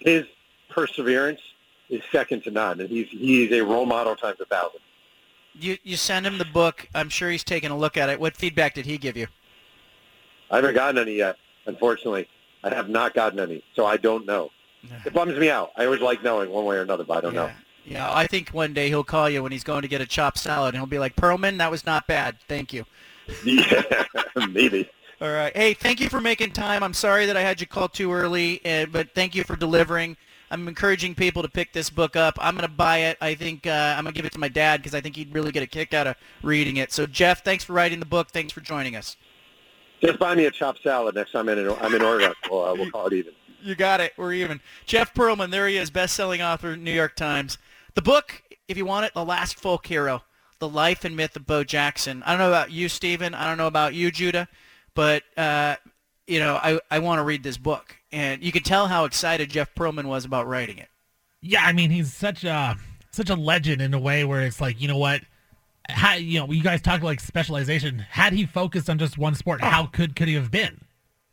his 0.00 0.24
perseverance 0.68 1.40
is 1.88 2.02
second 2.10 2.42
to 2.44 2.50
none, 2.50 2.80
and 2.80 2.88
he's 2.88 3.08
he's 3.08 3.52
a 3.52 3.62
role 3.62 3.86
model 3.86 4.16
times 4.16 4.40
a 4.40 4.46
thousand. 4.46 4.80
You 5.54 5.78
you 5.84 5.96
send 5.96 6.26
him 6.26 6.38
the 6.38 6.44
book. 6.44 6.88
I'm 6.94 7.08
sure 7.08 7.30
he's 7.30 7.44
taking 7.44 7.70
a 7.70 7.76
look 7.76 7.96
at 7.96 8.08
it. 8.08 8.18
What 8.18 8.36
feedback 8.36 8.74
did 8.74 8.86
he 8.86 8.98
give 8.98 9.16
you? 9.16 9.28
I 10.50 10.56
haven't 10.56 10.74
gotten 10.74 10.98
any 10.98 11.16
yet, 11.16 11.36
unfortunately. 11.66 12.28
I 12.62 12.74
have 12.74 12.88
not 12.88 13.14
gotten 13.14 13.38
any, 13.38 13.62
so 13.74 13.86
I 13.86 13.96
don't 13.96 14.26
know. 14.26 14.50
It 15.04 15.14
bums 15.14 15.38
me 15.38 15.50
out. 15.50 15.72
I 15.76 15.84
always 15.86 16.00
like 16.00 16.22
knowing 16.22 16.50
one 16.50 16.64
way 16.64 16.76
or 16.76 16.82
another, 16.82 17.04
but 17.04 17.18
I 17.18 17.20
don't 17.22 17.34
know. 17.34 17.50
Yeah, 17.86 18.10
I 18.12 18.26
think 18.26 18.50
one 18.50 18.72
day 18.72 18.88
he'll 18.88 19.04
call 19.04 19.28
you 19.28 19.42
when 19.42 19.52
he's 19.52 19.64
going 19.64 19.82
to 19.82 19.88
get 19.88 20.00
a 20.00 20.06
chopped 20.06 20.38
salad, 20.38 20.74
and 20.74 20.80
he'll 20.80 20.86
be 20.86 20.98
like, 20.98 21.16
"Pearlman, 21.16 21.58
that 21.58 21.70
was 21.70 21.86
not 21.86 22.06
bad. 22.06 22.36
Thank 22.48 22.72
you." 22.72 22.84
Yeah, 23.44 24.04
maybe. 24.50 24.88
All 25.24 25.32
right. 25.32 25.56
Hey, 25.56 25.72
thank 25.72 26.02
you 26.02 26.10
for 26.10 26.20
making 26.20 26.50
time. 26.50 26.82
I'm 26.82 26.92
sorry 26.92 27.24
that 27.24 27.34
I 27.34 27.40
had 27.40 27.58
you 27.58 27.66
call 27.66 27.88
too 27.88 28.12
early, 28.12 28.60
uh, 28.66 28.84
but 28.84 29.14
thank 29.14 29.34
you 29.34 29.42
for 29.42 29.56
delivering. 29.56 30.18
I'm 30.50 30.68
encouraging 30.68 31.14
people 31.14 31.40
to 31.40 31.48
pick 31.48 31.72
this 31.72 31.88
book 31.88 32.14
up. 32.14 32.36
I'm 32.38 32.54
going 32.54 32.68
to 32.68 32.76
buy 32.76 32.98
it. 32.98 33.16
I 33.22 33.34
think 33.34 33.66
uh, 33.66 33.94
I'm 33.96 34.04
going 34.04 34.12
to 34.12 34.18
give 34.18 34.26
it 34.26 34.32
to 34.32 34.38
my 34.38 34.50
dad 34.50 34.82
because 34.82 34.94
I 34.94 35.00
think 35.00 35.16
he'd 35.16 35.32
really 35.32 35.50
get 35.50 35.62
a 35.62 35.66
kick 35.66 35.94
out 35.94 36.06
of 36.06 36.16
reading 36.42 36.76
it. 36.76 36.92
So, 36.92 37.06
Jeff, 37.06 37.42
thanks 37.42 37.64
for 37.64 37.72
writing 37.72 38.00
the 38.00 38.06
book. 38.06 38.32
Thanks 38.32 38.52
for 38.52 38.60
joining 38.60 38.96
us. 38.96 39.16
Just 40.02 40.18
buy 40.18 40.34
me 40.34 40.44
a 40.44 40.50
chopped 40.50 40.82
salad 40.82 41.14
next 41.14 41.32
time 41.32 41.48
I'm 41.48 41.58
in, 41.58 41.70
I'm 41.80 41.94
in 41.94 42.02
Oregon. 42.02 42.34
We'll, 42.50 42.62
uh, 42.62 42.74
we'll 42.74 42.90
call 42.90 43.06
it 43.06 43.14
even. 43.14 43.32
You 43.62 43.74
got 43.76 44.02
it. 44.02 44.12
We're 44.18 44.34
even. 44.34 44.60
Jeff 44.84 45.14
Pearlman, 45.14 45.50
there 45.50 45.66
he 45.68 45.78
is, 45.78 45.90
best-selling 45.90 46.42
author, 46.42 46.76
New 46.76 46.92
York 46.92 47.16
Times. 47.16 47.56
The 47.94 48.02
book, 48.02 48.42
if 48.68 48.76
you 48.76 48.84
want 48.84 49.06
it, 49.06 49.14
The 49.14 49.24
Last 49.24 49.58
Folk 49.58 49.86
Hero, 49.86 50.22
The 50.58 50.68
Life 50.68 51.02
and 51.02 51.16
Myth 51.16 51.34
of 51.34 51.46
Bo 51.46 51.64
Jackson. 51.64 52.22
I 52.24 52.32
don't 52.32 52.40
know 52.40 52.48
about 52.48 52.72
you, 52.72 52.90
Stephen. 52.90 53.32
I 53.32 53.46
don't 53.46 53.56
know 53.56 53.68
about 53.68 53.94
you, 53.94 54.10
Judah, 54.10 54.48
but, 54.94 55.22
uh, 55.36 55.76
you 56.26 56.38
know, 56.38 56.54
I, 56.56 56.80
I 56.90 56.98
want 57.00 57.18
to 57.18 57.22
read 57.24 57.42
this 57.42 57.56
book. 57.56 57.96
And 58.12 58.42
you 58.42 58.52
can 58.52 58.62
tell 58.62 58.86
how 58.86 59.04
excited 59.04 59.50
Jeff 59.50 59.74
Pearlman 59.74 60.04
was 60.04 60.24
about 60.24 60.46
writing 60.46 60.78
it. 60.78 60.88
Yeah, 61.42 61.62
I 61.64 61.72
mean, 61.72 61.90
he's 61.90 62.12
such 62.14 62.44
a 62.44 62.76
such 63.10 63.28
a 63.30 63.34
legend 63.34 63.82
in 63.82 63.92
a 63.92 63.98
way 63.98 64.24
where 64.24 64.42
it's 64.42 64.60
like, 64.60 64.80
you 64.80 64.88
know 64.88 64.96
what? 64.96 65.20
How, 65.88 66.14
you 66.14 66.40
know, 66.40 66.50
you 66.50 66.62
guys 66.62 66.80
talk 66.80 67.02
like 67.02 67.20
specialization. 67.20 67.98
Had 67.98 68.32
he 68.32 68.46
focused 68.46 68.88
on 68.88 68.98
just 68.98 69.18
one 69.18 69.34
sport, 69.34 69.60
how 69.60 69.86
could 69.86 70.16
could 70.16 70.28
he 70.28 70.34
have 70.34 70.50
been? 70.50 70.80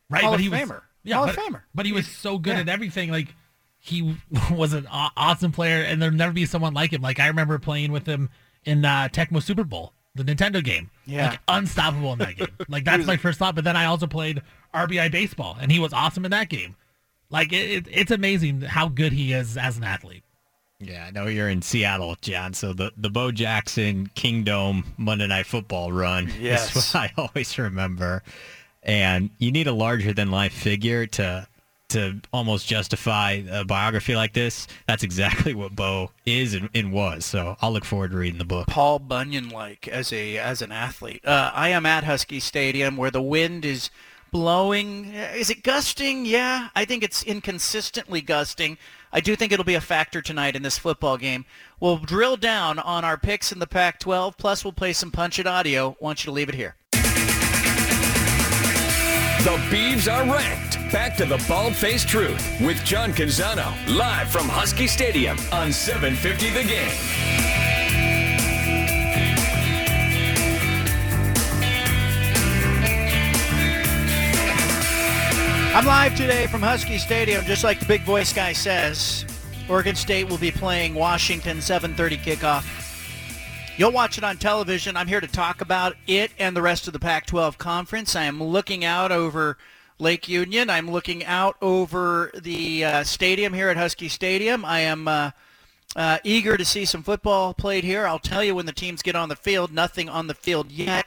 Right, 0.09 0.21
Hall 0.23 0.31
but 0.31 0.35
of 0.35 0.41
he 0.41 0.49
was 0.49 0.59
Famer. 0.59 0.81
yeah, 1.03 1.15
Hall 1.15 1.27
but, 1.27 1.37
of 1.37 1.43
Famer. 1.43 1.61
But 1.73 1.85
he 1.85 1.93
was 1.93 2.07
so 2.07 2.37
good 2.37 2.55
Yeah. 2.55 2.61
at 2.61 2.69
everything. 2.69 3.09
Like 3.11 3.33
he 3.79 4.17
was 4.51 4.73
an 4.73 4.87
awesome 4.91 5.51
player, 5.53 5.83
and 5.83 6.01
there'll 6.01 6.13
never 6.15 6.33
be 6.33 6.45
someone 6.45 6.73
like 6.73 6.91
him. 6.91 7.01
Like 7.01 7.19
I 7.19 7.27
remember 7.27 7.57
playing 7.59 7.91
with 7.93 8.05
him 8.05 8.29
in 8.65 8.83
uh, 8.83 9.07
Tecmo 9.11 9.41
Super 9.41 9.63
Bowl, 9.63 9.93
the 10.15 10.23
Nintendo 10.23 10.63
game. 10.63 10.89
Yeah. 11.05 11.29
like 11.29 11.39
unstoppable 11.47 12.13
in 12.13 12.19
that 12.19 12.35
game. 12.37 12.47
Like 12.69 12.83
that's 12.85 13.05
my 13.05 13.17
first 13.17 13.39
thought. 13.39 13.55
But 13.55 13.63
then 13.63 13.75
I 13.75 13.85
also 13.85 14.07
played 14.07 14.41
RBI 14.73 15.11
baseball, 15.11 15.57
and 15.59 15.71
he 15.71 15.79
was 15.79 15.93
awesome 15.93 16.25
in 16.25 16.31
that 16.31 16.49
game. 16.49 16.75
Like 17.29 17.53
it, 17.53 17.69
it, 17.71 17.87
it's 17.91 18.11
amazing 18.11 18.61
how 18.61 18.87
good 18.89 19.13
he 19.13 19.33
is 19.33 19.57
as 19.57 19.77
an 19.77 19.83
athlete. 19.83 20.23
Yeah, 20.79 21.05
I 21.07 21.11
know 21.11 21.27
you're 21.27 21.47
in 21.49 21.61
Seattle, 21.61 22.15
John. 22.21 22.53
So 22.53 22.73
the 22.73 22.91
the 22.97 23.09
Bo 23.09 23.31
Jackson 23.31 24.09
Kingdome 24.15 24.83
Monday 24.97 25.27
Night 25.27 25.45
Football 25.45 25.91
run 25.91 26.31
Yes. 26.39 26.75
is 26.75 26.93
what 26.93 27.03
I 27.03 27.13
always 27.17 27.57
remember. 27.59 28.23
And 28.83 29.29
you 29.37 29.51
need 29.51 29.67
a 29.67 29.73
larger 29.73 30.11
than 30.11 30.31
life 30.31 30.53
figure 30.53 31.05
to 31.07 31.47
to 31.91 32.21
almost 32.33 32.67
justify 32.67 33.41
a 33.51 33.63
biography 33.63 34.15
like 34.15 34.33
this. 34.33 34.67
That's 34.87 35.03
exactly 35.03 35.53
what 35.53 35.75
Bo 35.75 36.11
is 36.25 36.53
and, 36.53 36.69
and 36.73 36.91
was. 36.91 37.25
So 37.25 37.55
I'll 37.61 37.71
look 37.71 37.85
forward 37.85 38.11
to 38.11 38.17
reading 38.17 38.39
the 38.39 38.45
book. 38.45 38.67
Paul 38.67 38.99
Bunyan 38.99 39.49
like 39.49 39.87
as 39.87 40.11
a 40.11 40.37
as 40.37 40.61
an 40.61 40.71
athlete. 40.71 41.25
Uh, 41.25 41.51
I 41.53 41.69
am 41.69 41.85
at 41.85 42.03
Husky 42.03 42.39
Stadium 42.39 42.97
where 42.97 43.11
the 43.11 43.21
wind 43.21 43.65
is 43.65 43.89
blowing. 44.31 45.13
Is 45.13 45.49
it 45.49 45.63
gusting? 45.63 46.25
Yeah, 46.25 46.69
I 46.75 46.85
think 46.85 47.03
it's 47.03 47.23
inconsistently 47.23 48.21
gusting. 48.21 48.77
I 49.13 49.19
do 49.19 49.35
think 49.35 49.51
it'll 49.51 49.65
be 49.65 49.75
a 49.75 49.81
factor 49.81 50.21
tonight 50.21 50.55
in 50.55 50.63
this 50.63 50.77
football 50.77 51.17
game. 51.17 51.45
We'll 51.79 51.97
drill 51.97 52.37
down 52.37 52.79
on 52.79 53.03
our 53.03 53.17
picks 53.17 53.51
in 53.51 53.59
the 53.59 53.67
Pac-12. 53.67 54.37
Plus, 54.37 54.63
we'll 54.63 54.71
play 54.71 54.93
some 54.93 55.11
punch 55.11 55.37
it 55.37 55.47
audio. 55.47 55.97
Want 55.99 56.23
you 56.23 56.29
to 56.29 56.31
leave 56.31 56.47
it 56.47 56.55
here. 56.55 56.75
The 59.43 59.57
Beavs 59.75 60.07
are 60.07 60.23
ranked. 60.31 60.77
Back 60.91 61.17
to 61.17 61.25
the 61.25 61.43
bald 61.47 61.75
faced 61.75 62.07
truth 62.07 62.61
with 62.61 62.77
John 62.85 63.11
Canzano, 63.11 63.73
live 63.87 64.29
from 64.29 64.47
Husky 64.47 64.85
Stadium 64.85 65.35
on 65.51 65.71
750 65.73 66.51
The 66.51 66.63
Game. 66.63 66.91
I'm 75.75 75.87
live 75.87 76.15
today 76.15 76.45
from 76.45 76.61
Husky 76.61 76.99
Stadium, 76.99 77.43
just 77.45 77.63
like 77.63 77.79
the 77.79 77.87
big 77.87 78.03
voice 78.03 78.31
guy 78.31 78.53
says. 78.53 79.25
Oregon 79.67 79.95
State 79.95 80.29
will 80.29 80.37
be 80.37 80.51
playing 80.51 80.93
Washington 80.93 81.61
7:30 81.61 82.17
kickoff. 82.17 82.80
You'll 83.77 83.91
watch 83.93 84.17
it 84.17 84.23
on 84.23 84.37
television. 84.37 84.97
I'm 84.97 85.07
here 85.07 85.21
to 85.21 85.27
talk 85.27 85.61
about 85.61 85.95
it 86.05 86.31
and 86.37 86.55
the 86.55 86.61
rest 86.61 86.87
of 86.87 86.93
the 86.93 86.99
Pac-12 86.99 87.57
conference. 87.57 88.15
I 88.15 88.25
am 88.25 88.43
looking 88.43 88.83
out 88.83 89.13
over 89.13 89.57
Lake 89.97 90.27
Union. 90.27 90.69
I'm 90.69 90.91
looking 90.91 91.23
out 91.23 91.55
over 91.61 92.31
the 92.33 92.83
uh, 92.83 93.03
stadium 93.05 93.53
here 93.53 93.69
at 93.69 93.77
Husky 93.77 94.09
Stadium. 94.09 94.65
I 94.65 94.81
am 94.81 95.07
uh, 95.07 95.31
uh, 95.95 96.17
eager 96.25 96.57
to 96.57 96.65
see 96.65 96.83
some 96.83 97.01
football 97.01 97.53
played 97.53 97.85
here. 97.85 98.05
I'll 98.05 98.19
tell 98.19 98.43
you 98.43 98.55
when 98.55 98.65
the 98.65 98.73
teams 98.73 99.01
get 99.01 99.15
on 99.15 99.29
the 99.29 99.37
field. 99.37 99.71
Nothing 99.71 100.09
on 100.09 100.27
the 100.27 100.35
field 100.35 100.69
yet. 100.69 101.05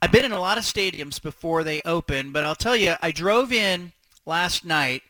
I've 0.00 0.12
been 0.12 0.24
in 0.24 0.32
a 0.32 0.40
lot 0.40 0.58
of 0.58 0.64
stadiums 0.64 1.20
before 1.20 1.64
they 1.64 1.82
open, 1.84 2.32
but 2.32 2.44
I'll 2.44 2.54
tell 2.54 2.76
you, 2.76 2.94
I 3.02 3.12
drove 3.12 3.52
in 3.52 3.92
last 4.24 4.64
night 4.64 5.02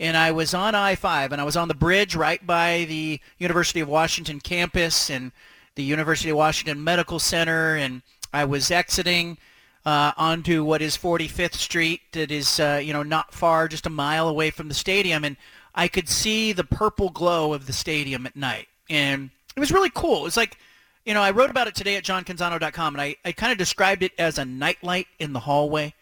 and 0.00 0.16
I 0.16 0.32
was 0.32 0.54
on 0.54 0.74
I-5 0.74 1.30
and 1.30 1.40
I 1.40 1.44
was 1.44 1.56
on 1.56 1.68
the 1.68 1.74
bridge 1.74 2.16
right 2.16 2.44
by 2.44 2.86
the 2.88 3.20
University 3.38 3.80
of 3.80 3.88
Washington 3.88 4.40
campus 4.40 5.10
and 5.10 5.30
the 5.74 5.82
University 5.82 6.30
of 6.30 6.36
Washington 6.36 6.82
Medical 6.82 7.18
Center 7.18 7.76
and 7.76 8.02
I 8.32 8.44
was 8.44 8.70
exiting 8.70 9.38
uh, 9.84 10.12
onto 10.16 10.64
what 10.64 10.82
is 10.82 10.96
45th 10.96 11.54
Street 11.54 12.00
that 12.12 12.30
is 12.30 12.60
uh, 12.60 12.80
you 12.82 12.92
know 12.92 13.02
not 13.02 13.32
far 13.34 13.68
just 13.68 13.86
a 13.86 13.90
mile 13.90 14.28
away 14.28 14.50
from 14.50 14.68
the 14.68 14.74
stadium 14.74 15.24
and 15.24 15.36
I 15.74 15.88
could 15.88 16.08
see 16.08 16.52
the 16.52 16.64
purple 16.64 17.10
glow 17.10 17.52
of 17.52 17.66
the 17.66 17.72
stadium 17.72 18.26
at 18.26 18.36
night 18.36 18.68
and 18.88 19.30
it 19.56 19.60
was 19.60 19.72
really 19.72 19.90
cool. 19.90 20.20
It 20.20 20.24
was 20.24 20.36
like 20.36 20.58
you 21.04 21.12
know, 21.12 21.22
I 21.22 21.32
wrote 21.32 21.50
about 21.50 21.68
it 21.68 21.74
today 21.74 21.96
at 21.96 22.04
johncanzano.com, 22.04 22.94
and 22.94 23.02
I, 23.02 23.16
I 23.24 23.32
kind 23.32 23.52
of 23.52 23.58
described 23.58 24.02
it 24.02 24.12
as 24.18 24.38
a 24.38 24.44
nightlight 24.44 25.06
in 25.18 25.32
the 25.32 25.40
hallway 25.40 25.92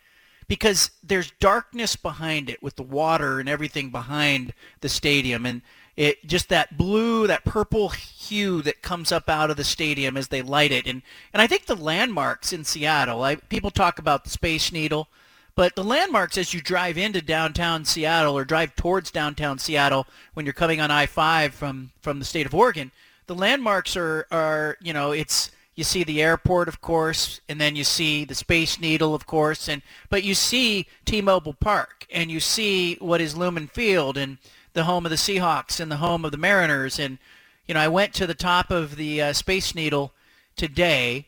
because 0.47 0.91
there's 1.03 1.33
darkness 1.41 1.97
behind 1.97 2.49
it 2.49 2.62
with 2.62 2.77
the 2.77 2.83
water 2.83 3.41
and 3.41 3.49
everything 3.49 3.91
behind 3.91 4.53
the 4.81 4.89
stadium. 4.89 5.45
And 5.45 5.62
it 5.97 6.26
just 6.26 6.49
that 6.49 6.76
blue, 6.78 7.26
that 7.26 7.45
purple 7.45 7.90
hue 7.90 8.62
that 8.62 8.82
comes 8.82 9.12
up 9.12 9.28
out 9.28 9.51
of 9.51 9.57
the 9.57 9.64
stadium 9.64 10.16
as 10.16 10.28
they 10.28 10.43
light 10.43 10.72
it. 10.72 10.86
And, 10.86 11.03
and 11.32 11.43
I 11.43 11.47
think 11.47 11.66
the 11.66 11.76
landmarks 11.76 12.53
in 12.53 12.64
Seattle, 12.64 13.22
I, 13.22 13.36
people 13.36 13.70
talk 13.70 13.99
about 13.99 14.24
the 14.24 14.30
Space 14.30 14.72
Needle, 14.72 15.09
but 15.55 15.74
the 15.74 15.84
landmarks 15.84 16.38
as 16.38 16.55
you 16.55 16.62
drive 16.62 16.97
into 16.97 17.20
downtown 17.20 17.84
Seattle 17.84 18.36
or 18.36 18.45
drive 18.45 18.74
towards 18.74 19.11
downtown 19.11 19.59
Seattle 19.59 20.07
when 20.32 20.47
you're 20.47 20.55
coming 20.55 20.80
on 20.80 20.90
I-5 20.90 21.53
from, 21.53 21.90
from 22.01 22.18
the 22.18 22.24
state 22.24 22.47
of 22.47 22.55
Oregon, 22.55 22.90
the 23.26 23.34
landmarks 23.34 23.97
are, 23.97 24.26
are, 24.30 24.78
you 24.80 24.95
know, 24.95 25.12
it's, 25.12 25.51
you 25.74 25.84
see 25.84 26.05
the 26.05 26.22
airport, 26.22 26.68
of 26.68 26.80
course, 26.80 27.40
and 27.49 27.61
then 27.61 27.76
you 27.76 27.84
see 27.84 28.24
the 28.24 28.34
Space 28.34 28.80
Needle, 28.80 29.14
of 29.14 29.26
course, 29.26 29.68
and 29.68 29.80
but 30.11 30.22
you 30.22 30.34
see 30.34 30.86
T-Mobile 31.07 31.55
Park, 31.55 32.07
and 32.11 32.30
you 32.30 32.40
see 32.40 32.97
what 32.97 33.22
is 33.22 33.36
Lumen 33.36 33.68
Field, 33.68 34.18
and 34.18 34.36
the 34.73 34.85
home 34.85 35.05
of 35.07 35.11
the 35.11 35.16
Seahawks, 35.16 35.81
and 35.81 35.91
the 35.91 35.97
home 35.97 36.25
of 36.25 36.33
the 36.33 36.39
Mariners, 36.39 36.99
and 36.99 37.18
you 37.66 37.75
know, 37.75 37.81
I 37.81 37.89
went 37.89 38.12
to 38.14 38.27
the 38.27 38.35
top 38.35 38.70
of 38.70 38.97
the 38.97 39.23
uh, 39.23 39.33
Space 39.33 39.75
Needle 39.75 40.12
today. 40.57 41.27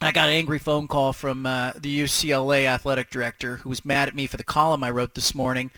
I 0.00 0.10
got 0.10 0.28
an 0.28 0.34
angry 0.34 0.58
phone 0.58 0.88
call 0.88 1.12
from 1.12 1.46
uh, 1.46 1.72
the 1.76 2.00
UCLA 2.00 2.66
athletic 2.66 3.10
director 3.10 3.56
who 3.58 3.68
was 3.68 3.84
mad 3.84 4.08
at 4.08 4.14
me 4.14 4.26
for 4.26 4.36
the 4.36 4.44
column 4.44 4.82
I 4.82 4.90
wrote 4.90 5.14
this 5.14 5.34
morning. 5.34 5.70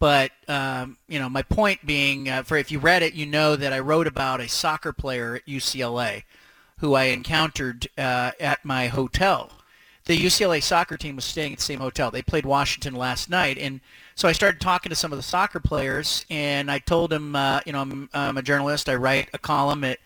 But 0.00 0.32
um, 0.48 0.96
you 1.08 1.18
know, 1.18 1.28
my 1.28 1.42
point 1.42 1.86
being, 1.86 2.28
uh, 2.28 2.42
for 2.42 2.56
if 2.56 2.72
you 2.72 2.78
read 2.78 3.02
it, 3.02 3.14
you 3.14 3.26
know 3.26 3.54
that 3.54 3.72
I 3.72 3.78
wrote 3.78 4.06
about 4.06 4.40
a 4.40 4.48
soccer 4.48 4.92
player 4.92 5.36
at 5.36 5.46
UCLA 5.46 6.24
who 6.78 6.94
I 6.94 7.04
encountered 7.04 7.88
uh, 7.96 8.32
at 8.40 8.64
my 8.64 8.88
hotel. 8.88 9.52
The 10.06 10.18
UCLA 10.18 10.62
soccer 10.62 10.96
team 10.96 11.16
was 11.16 11.26
staying 11.26 11.52
at 11.52 11.58
the 11.58 11.64
same 11.64 11.80
hotel. 11.80 12.10
They 12.10 12.22
played 12.22 12.46
Washington 12.46 12.94
last 12.94 13.28
night, 13.28 13.58
and 13.58 13.80
so 14.20 14.28
I 14.28 14.32
started 14.32 14.60
talking 14.60 14.90
to 14.90 14.96
some 14.96 15.12
of 15.12 15.18
the 15.18 15.22
soccer 15.22 15.60
players, 15.60 16.26
and 16.28 16.70
I 16.70 16.78
told 16.78 17.08
them, 17.08 17.34
uh, 17.34 17.60
you 17.64 17.72
know, 17.72 17.80
I'm, 17.80 18.10
I'm 18.12 18.36
a 18.36 18.42
journalist. 18.42 18.90
I 18.90 18.96
write 18.96 19.30
a 19.32 19.38
column 19.38 19.82
at 19.82 19.98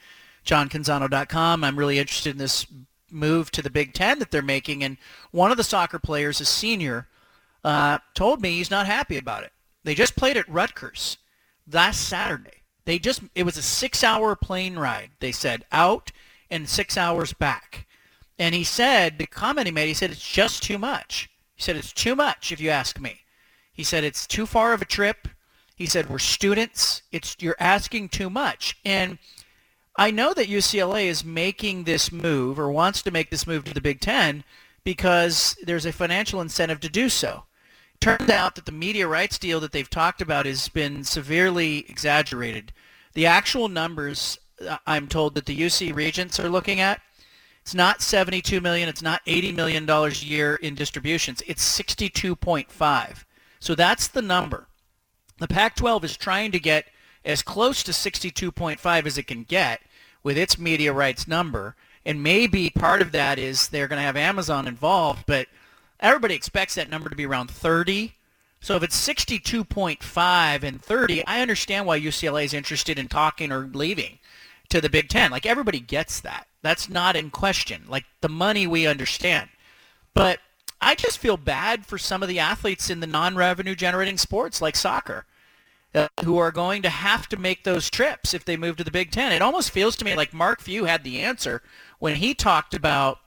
johncanzano.com. 0.47 1.65
I'm 1.65 1.77
really 1.77 1.99
interested 1.99 2.31
in 2.31 2.39
this 2.39 2.65
move 3.11 3.51
to 3.51 3.61
the 3.61 3.71
Big 3.71 3.93
Ten 3.93 4.21
that 4.21 4.31
they're 4.31 4.41
making, 4.41 4.85
and 4.85 4.99
one 5.33 5.51
of 5.51 5.57
the 5.57 5.65
soccer 5.65 5.99
players, 5.99 6.41
a 6.41 6.45
senior, 6.45 7.09
uh, 7.65 7.99
told 8.15 8.41
me 8.41 8.53
he's 8.53 8.71
not 8.71 8.87
happy 8.87 9.19
about 9.19 9.43
it. 9.43 9.53
They 9.83 9.97
just 9.97 10.15
played 10.15 10.37
at 10.37 10.49
Rutgers 10.49 11.19
last 11.73 12.07
Saturday. 12.07 12.63
They 12.85 13.01
just 13.01 13.21
it 13.35 13.43
was 13.43 13.57
a 13.57 13.63
six-hour 13.63 14.37
plane 14.37 14.79
ride. 14.79 15.11
They 15.19 15.33
said 15.33 15.65
out 15.73 16.13
and 16.53 16.69
six 16.69 16.97
hours 16.97 17.33
back. 17.33 17.89
And 18.39 18.55
he 18.55 18.63
said, 18.63 19.19
the 19.19 19.27
comment 19.27 19.67
he 19.67 19.73
made, 19.73 19.89
he 19.89 19.95
said, 19.95 20.13
it's 20.13 20.25
just 20.25 20.63
too 20.63 20.79
much. 20.79 21.29
He 21.57 21.63
said, 21.63 21.75
it's 21.75 21.93
too 21.93 22.15
much 22.15 22.53
if 22.53 22.61
you 22.61 22.71
ask 22.71 23.01
me. 23.01 23.24
He 23.75 23.85
said, 23.85 24.05
it's 24.05 24.27
too 24.27 24.47
far 24.47 24.73
of 24.73 24.81
a 24.81 24.87
trip. 24.87 25.29
He 25.77 25.87
said, 25.87 26.09
we're 26.09 26.19
students. 26.19 27.03
It's 27.13 27.37
You're 27.41 27.57
asking 27.59 28.09
too 28.09 28.31
much. 28.31 28.79
And 28.85 29.19
I 29.97 30.11
know 30.11 30.33
that 30.35 30.49
UCLA 30.49 31.07
is 31.07 31.25
making 31.25 31.85
this 31.85 32.11
move 32.11 32.59
or 32.59 32.71
wants 32.71 33.03
to 33.03 33.11
make 33.11 33.31
this 33.31 33.47
move 33.47 33.65
to 33.65 33.75
the 33.75 33.81
Big 33.81 34.01
Ten 34.01 34.45
because 34.85 35.57
there's 35.63 35.87
a 35.87 35.93
financial 35.93 36.41
incentive 36.41 36.81
to 36.81 36.89
do 36.89 37.09
so. 37.09 37.45
Turns 38.01 38.31
out 38.31 38.55
that 38.55 38.67
the 38.67 38.73
media 38.73 39.09
rights 39.09 39.39
deal 39.39 39.61
that 39.61 39.73
they've 39.73 39.91
talked 39.91 40.21
about 40.21 40.47
has 40.47 40.69
been 40.69 41.05
severely 41.05 41.85
exaggerated. 41.89 42.73
The 43.15 43.27
actual 43.27 43.69
numbers 43.69 44.39
uh, 44.67 44.79
I'm 44.87 45.09
told 45.09 45.35
that 45.35 45.47
the 45.47 45.57
UC 45.57 45.95
Regents 45.95 46.39
are 46.39 46.49
looking 46.49 46.81
at. 46.81 47.01
It's 47.63 47.75
not 47.75 48.03
72 48.03 48.61
million. 48.61 48.89
It's 48.89 49.03
not 49.03 49.23
80 49.27 49.53
million 49.53 49.87
dollars 49.87 50.23
a 50.23 50.27
year 50.27 50.57
in 50.57 50.75
distributions. 50.75 51.43
It's 51.47 51.81
62.5. 51.81 53.25
So 53.65 53.75
that's 53.75 54.09
the 54.09 54.21
number. 54.21 54.67
The 55.39 55.49
Pac-12 55.49 56.05
is 56.05 56.19
trying 56.19 56.53
to 56.53 56.61
get 56.61 56.85
as 57.25 57.41
close 57.41 57.83
to 57.85 57.93
62.5 57.93 59.07
as 59.07 59.17
it 59.17 59.27
can 59.27 59.45
get 59.45 59.81
with 60.23 60.37
its 60.37 60.59
media 60.59 60.93
rights 60.93 61.27
number, 61.27 61.75
and 62.05 62.23
maybe 62.23 62.69
part 62.69 63.01
of 63.01 63.11
that 63.13 63.39
is 63.39 63.69
they're 63.69 63.89
going 63.89 64.01
to 64.01 64.05
have 64.05 64.19
Amazon 64.19 64.69
involved, 64.69 65.25
but 65.25 65.47
everybody 65.99 66.35
expects 66.35 66.75
that 66.75 66.91
number 66.91 67.09
to 67.09 67.17
be 67.17 67.25
around 67.25 67.51
30. 67.51 68.13
So 68.61 68.77
if 68.77 68.83
it's 68.83 69.09
62.5 69.09 70.63
and 70.63 70.83
30, 70.83 71.27
I 71.27 71.41
understand 71.41 71.87
why 71.87 71.99
UCLA 71.99 72.45
is 72.45 72.53
interested 72.53 72.99
in 72.99 73.09
talking 73.09 73.51
or 73.51 73.71
leaving 73.73 74.19
to 74.69 74.83
the 74.83 74.91
Big 74.91 75.09
Ten. 75.09 75.31
Like 75.31 75.47
everybody 75.47 75.81
gets 75.81 76.21
that. 76.21 76.49
That's 76.61 76.91
not 76.91 77.17
in 77.17 77.31
question. 77.31 77.85
Like 77.89 78.05
the 78.21 78.29
money 78.29 78.67
we 78.67 78.87
understand. 78.87 79.49
But 80.13 80.41
I 80.85 80.95
just 80.95 81.19
feel 81.19 81.37
bad 81.37 81.87
for 81.87 81.97
some 81.97 82.23
of 82.23 82.29
the 82.29 82.39
athletes 82.39 82.91
in 82.91 83.01
the 83.01 83.07
non-revenue 83.07 83.75
generating 83.75 84.19
sports 84.19 84.61
like 84.61 84.77
soccer 84.77 85.25
uh, 85.95 86.09
who 86.25 86.37
are 86.37 86.53
going 86.53 86.83
to 86.83 86.91
have 86.91 87.29
to 87.31 87.37
make 87.39 87.65
those 87.65 87.89
trips 87.89 88.35
if 88.35 88.45
they 88.45 88.57
move 88.57 88.77
to 88.77 88.85
the 88.85 88.91
Big 88.91 89.11
Ten. 89.11 89.33
It 89.33 89.43
almost 89.43 89.71
feels 89.71 89.97
to 89.97 90.05
me 90.05 90.15
like 90.15 90.35
Mark 90.35 90.61
Few 90.61 90.85
had 90.85 91.03
the 91.03 91.21
answer 91.21 91.63
when 92.01 92.17
he 92.17 92.35
talked 92.35 92.75
about 92.75 93.21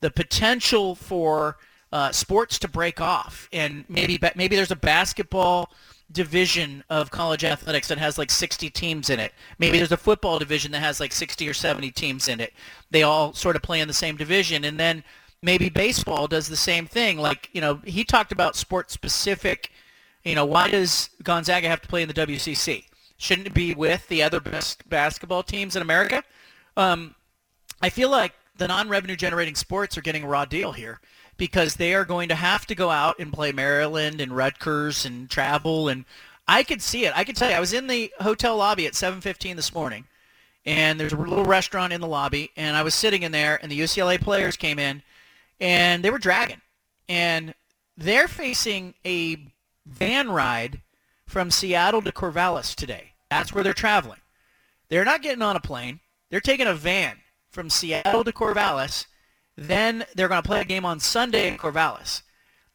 the 0.00 0.10
potential 0.10 0.94
for 0.94 1.58
uh, 1.92 2.10
sports 2.12 2.58
to 2.60 2.68
break 2.68 3.00
off 3.00 3.48
and 3.52 3.84
maybe 3.88 4.18
maybe 4.34 4.56
there's 4.56 4.70
a 4.70 4.76
basketball 4.76 5.70
division 6.10 6.82
of 6.90 7.10
college 7.10 7.44
athletics 7.44 7.88
that 7.88 7.98
has 7.98 8.18
like 8.18 8.30
60 8.30 8.70
teams 8.70 9.10
in 9.10 9.20
it. 9.20 9.32
Maybe 9.58 9.78
there's 9.78 9.92
a 9.92 9.96
football 9.96 10.38
division 10.38 10.72
that 10.72 10.80
has 10.80 11.00
like 11.00 11.12
60 11.12 11.48
or 11.48 11.54
70 11.54 11.90
teams 11.90 12.28
in 12.28 12.40
it. 12.40 12.52
They 12.90 13.02
all 13.02 13.32
sort 13.32 13.56
of 13.56 13.62
play 13.62 13.80
in 13.80 13.88
the 13.88 13.94
same 13.94 14.16
division. 14.16 14.64
And 14.64 14.78
then 14.78 15.04
maybe 15.42 15.68
baseball 15.68 16.28
does 16.28 16.48
the 16.48 16.56
same 16.56 16.86
thing. 16.86 17.18
Like, 17.18 17.50
you 17.52 17.60
know, 17.60 17.80
he 17.84 18.04
talked 18.04 18.32
about 18.32 18.56
sport 18.56 18.90
specific, 18.90 19.70
you 20.24 20.34
know, 20.34 20.44
why 20.44 20.70
does 20.70 21.10
Gonzaga 21.22 21.68
have 21.68 21.82
to 21.82 21.88
play 21.88 22.02
in 22.02 22.08
the 22.08 22.14
WCC? 22.14 22.84
Shouldn't 23.16 23.48
it 23.48 23.54
be 23.54 23.74
with 23.74 24.08
the 24.08 24.22
other 24.22 24.40
best 24.40 24.88
basketball 24.88 25.42
teams 25.42 25.76
in 25.76 25.82
America? 25.82 26.22
Um, 26.76 27.14
I 27.80 27.90
feel 27.90 28.10
like 28.10 28.32
the 28.56 28.68
non-revenue 28.68 29.16
generating 29.16 29.54
sports 29.54 29.98
are 29.98 30.02
getting 30.02 30.24
a 30.24 30.28
raw 30.28 30.44
deal 30.44 30.72
here 30.72 31.00
because 31.36 31.74
they 31.74 31.94
are 31.94 32.04
going 32.04 32.28
to 32.28 32.34
have 32.34 32.66
to 32.66 32.74
go 32.74 32.90
out 32.90 33.18
and 33.18 33.32
play 33.32 33.52
Maryland 33.52 34.20
and 34.20 34.36
Rutgers 34.36 35.04
and 35.04 35.28
travel. 35.28 35.88
And 35.88 36.04
I 36.46 36.62
could 36.62 36.82
see 36.82 37.04
it. 37.04 37.12
I 37.16 37.24
could 37.24 37.36
tell 37.36 37.50
you, 37.50 37.56
I 37.56 37.60
was 37.60 37.72
in 37.72 37.86
the 37.86 38.12
hotel 38.20 38.56
lobby 38.56 38.86
at 38.86 38.94
7:15 38.94 39.56
this 39.56 39.74
morning, 39.74 40.04
and 40.64 40.98
there's 40.98 41.12
a 41.12 41.16
little 41.16 41.44
restaurant 41.44 41.92
in 41.92 42.00
the 42.00 42.06
lobby, 42.06 42.50
and 42.56 42.76
I 42.76 42.82
was 42.82 42.94
sitting 42.94 43.22
in 43.22 43.32
there, 43.32 43.58
and 43.62 43.70
the 43.70 43.80
UCLA 43.80 44.20
players 44.20 44.56
came 44.56 44.78
in, 44.78 45.02
and 45.62 46.04
they 46.04 46.10
were 46.10 46.18
dragging, 46.18 46.60
and 47.08 47.54
they're 47.96 48.28
facing 48.28 48.94
a 49.06 49.38
van 49.86 50.30
ride 50.30 50.82
from 51.26 51.50
Seattle 51.50 52.02
to 52.02 52.12
Corvallis 52.12 52.74
today. 52.74 53.12
That's 53.30 53.52
where 53.52 53.64
they're 53.64 53.72
traveling. 53.72 54.20
They're 54.88 55.04
not 55.04 55.22
getting 55.22 55.42
on 55.42 55.56
a 55.56 55.60
plane. 55.60 56.00
They're 56.30 56.40
taking 56.40 56.66
a 56.66 56.74
van 56.74 57.16
from 57.50 57.70
Seattle 57.70 58.24
to 58.24 58.32
Corvallis 58.32 59.06
then 59.56 60.04
they're 60.14 60.28
going 60.28 60.42
to 60.42 60.46
play 60.46 60.60
a 60.60 60.64
game 60.64 60.84
on 60.84 61.00
Sunday 61.00 61.48
in 61.48 61.56
Corvallis. 61.56 62.22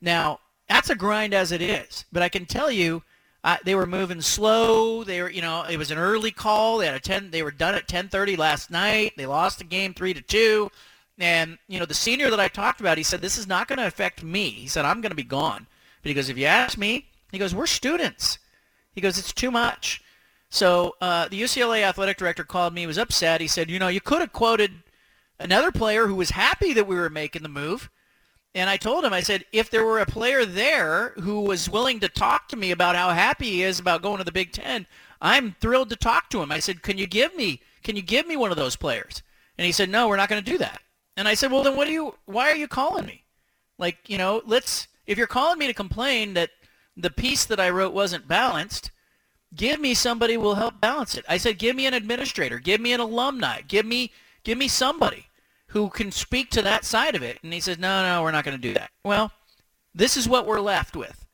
Now, 0.02 0.40
that's 0.70 0.90
a 0.90 0.96
grind 0.96 1.34
as 1.34 1.52
it 1.52 1.62
is, 1.62 2.06
but 2.12 2.22
I 2.22 2.30
can 2.30 2.46
tell 2.46 2.70
you 2.70 3.04
uh, 3.44 3.58
they 3.64 3.76
were 3.76 3.88
moving 3.88 4.22
slow. 4.22 5.04
They 5.04 5.22
were, 5.22 5.30
you 5.30 5.42
know, 5.42 5.64
it 5.64 5.78
was 5.78 5.92
an 5.92 5.98
early 5.98 6.32
call. 6.32 6.78
They 6.78 6.86
had 6.86 6.96
a 6.96 7.00
10 7.00 7.32
they 7.32 7.44
were 7.44 7.52
done 7.52 7.76
at 7.76 7.88
10:30 7.88 8.38
last 8.38 8.70
night. 8.70 9.14
They 9.18 9.26
lost 9.26 9.60
the 9.60 9.64
game 9.64 9.94
3 9.94 10.14
to 10.14 10.22
2. 10.22 10.72
And, 11.20 11.58
you 11.68 11.80
know, 11.80 11.86
the 11.86 11.94
senior 11.94 12.30
that 12.30 12.40
I 12.40 12.48
talked 12.48 12.80
about, 12.80 12.98
he 12.98 13.04
said 13.04 13.22
this 13.22 13.38
is 13.38 13.48
not 13.48 13.68
going 13.68 13.80
to 13.80 13.88
affect 13.88 14.24
me. 14.24 14.50
He 14.50 14.68
said 14.68 14.86
I'm 14.86 15.02
going 15.02 15.12
to 15.12 15.16
be 15.16 15.24
gone. 15.24 15.68
But 16.02 16.10
he 16.10 16.14
goes, 16.14 16.30
if 16.30 16.38
you 16.38 16.46
ask 16.46 16.78
me, 16.78 17.08
he 17.32 17.40
goes, 17.40 17.56
"We're 17.56 17.66
students." 17.66 18.40
He 18.94 19.02
goes, 19.02 19.18
"It's 19.18 19.34
too 19.34 19.52
much." 19.52 20.02
So, 20.50 20.96
uh, 21.02 21.28
the 21.28 21.42
UCLA 21.42 21.84
athletic 21.84 22.18
director 22.18 22.44
called 22.44 22.74
me. 22.74 22.82
He 22.82 22.88
was 22.88 22.98
upset. 22.98 23.42
He 23.42 23.48
said, 23.48 23.70
"You 23.70 23.80
know, 23.80 23.90
you 23.90 24.00
could 24.00 24.22
have 24.22 24.32
quoted 24.32 24.72
another 25.40 25.72
player 25.72 26.08
who 26.08 26.16
was 26.16 26.32
happy 26.32 26.74
that 26.74 26.88
we 26.88 26.96
were 26.96 27.10
making 27.10 27.44
the 27.44 27.50
move. 27.50 27.90
And 28.56 28.70
I 28.70 28.78
told 28.78 29.06
him, 29.06 29.14
I 29.14 29.22
said, 29.22 29.46
if 29.52 29.70
there 29.70 29.86
were 29.86 30.00
a 30.00 30.06
player 30.06 30.46
there 30.46 31.10
who 31.20 31.42
was 31.42 31.70
willing 31.70 32.00
to 32.00 32.10
talk 32.10 32.48
to 32.50 32.56
me 32.56 32.72
about 32.72 32.96
how 32.96 33.12
happy 33.12 33.46
he 33.46 33.64
is 33.64 33.80
about 33.80 34.02
going 34.02 34.18
to 34.18 34.24
the 34.24 34.32
Big 34.32 34.52
Ten, 34.52 34.88
I'm 35.22 35.56
thrilled 35.60 35.90
to 35.92 35.96
talk 35.96 36.30
to 36.32 36.42
him. 36.42 36.52
I 36.52 36.60
said, 36.60 36.82
can 36.82 36.98
you 36.98 37.08
give 37.08 37.36
me, 37.36 37.62
can 37.84 37.96
you 37.96 38.02
give 38.02 38.26
me 38.26 38.36
one 38.36 38.52
of 38.52 38.58
those 38.58 38.76
players? 38.76 39.22
And 39.58 39.66
he 39.66 39.72
said, 39.72 39.90
no, 39.90 40.08
we're 40.08 40.18
not 40.18 40.30
going 40.30 40.44
to 40.44 40.52
do 40.52 40.58
that. 40.60 40.82
And 41.18 41.28
I 41.28 41.34
said, 41.34 41.52
well, 41.52 41.64
then 41.64 41.76
what 41.76 41.88
do 41.88 41.94
you, 41.94 42.16
why 42.26 42.50
are 42.50 42.56
you 42.56 42.68
calling 42.68 43.06
me? 43.06 43.26
Like, 43.78 43.98
you 44.08 44.18
know, 44.18 44.42
let's, 44.46 44.88
if 45.06 45.18
you're 45.18 45.28
calling 45.28 45.58
me 45.58 45.68
to 45.68 45.74
complain 45.74 46.36
that 46.36 46.52
the 46.96 47.10
piece 47.10 47.44
that 47.46 47.60
I 47.60 47.70
wrote 47.70 47.94
wasn't 47.94 48.28
balanced, 48.28 48.92
give 49.56 49.80
me 49.80 49.94
somebody 49.94 50.36
who 50.36 50.40
will 50.40 50.56
help 50.56 50.80
balance 50.80 51.18
it. 51.18 51.26
I 51.28 51.38
said, 51.38 51.58
give 51.58 51.76
me 51.76 51.88
an 51.88 51.94
administrator, 51.94 52.60
give 52.60 52.80
me 52.80 52.94
an 52.94 53.00
alumni, 53.00 53.62
give 53.68 53.86
me, 53.86 54.12
give 54.44 54.58
me 54.58 54.68
somebody 54.68 55.28
who 55.68 55.90
can 55.90 56.12
speak 56.12 56.50
to 56.52 56.62
that 56.62 56.86
side 56.86 57.16
of 57.16 57.24
it. 57.24 57.40
And 57.44 57.52
he 57.52 57.60
says, 57.60 57.78
no, 57.78 58.04
no, 58.04 58.24
we're 58.24 58.32
not 58.32 58.46
going 58.46 58.58
to 58.58 58.62
do 58.62 58.74
that. 58.76 58.92
Well, 59.04 59.32
this 59.94 60.16
is 60.16 60.30
what 60.30 60.46
we're 60.46 60.62
left 60.62 60.96
with. 60.96 61.26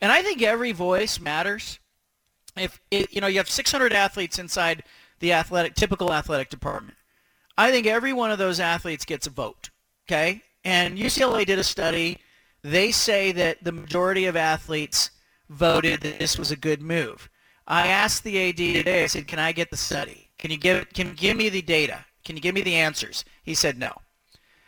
And 0.00 0.12
I 0.12 0.22
think 0.22 0.42
every 0.42 0.72
voice 0.72 1.18
matters. 1.18 1.78
If 2.56 2.80
it, 2.90 3.12
you 3.12 3.20
know 3.20 3.28
you 3.28 3.38
have 3.38 3.48
600 3.48 3.92
athletes 3.92 4.38
inside 4.38 4.82
the 5.20 5.32
athletic 5.32 5.74
typical 5.74 6.12
athletic 6.12 6.50
department, 6.50 6.98
I 7.56 7.70
think 7.70 7.86
every 7.86 8.12
one 8.12 8.30
of 8.30 8.38
those 8.38 8.60
athletes 8.60 9.04
gets 9.04 9.26
a 9.26 9.30
vote. 9.30 9.70
Okay, 10.08 10.42
and 10.64 10.98
UCLA 10.98 11.46
did 11.46 11.58
a 11.58 11.64
study. 11.64 12.18
They 12.62 12.92
say 12.92 13.32
that 13.32 13.62
the 13.64 13.72
majority 13.72 14.26
of 14.26 14.36
athletes 14.36 15.10
voted 15.48 16.00
that 16.00 16.18
this 16.18 16.38
was 16.38 16.50
a 16.50 16.56
good 16.56 16.82
move. 16.82 17.28
I 17.66 17.88
asked 17.88 18.24
the 18.24 18.48
AD 18.48 18.56
today. 18.56 19.04
I 19.04 19.06
said, 19.06 19.28
"Can 19.28 19.38
I 19.38 19.52
get 19.52 19.70
the 19.70 19.76
study? 19.76 20.30
Can 20.38 20.50
you 20.50 20.56
give 20.56 20.92
can 20.92 21.08
you 21.08 21.14
give 21.14 21.36
me 21.36 21.48
the 21.48 21.62
data? 21.62 22.04
Can 22.24 22.36
you 22.36 22.42
give 22.42 22.54
me 22.54 22.62
the 22.62 22.76
answers?" 22.76 23.24
He 23.42 23.54
said, 23.54 23.78
"No." 23.78 23.92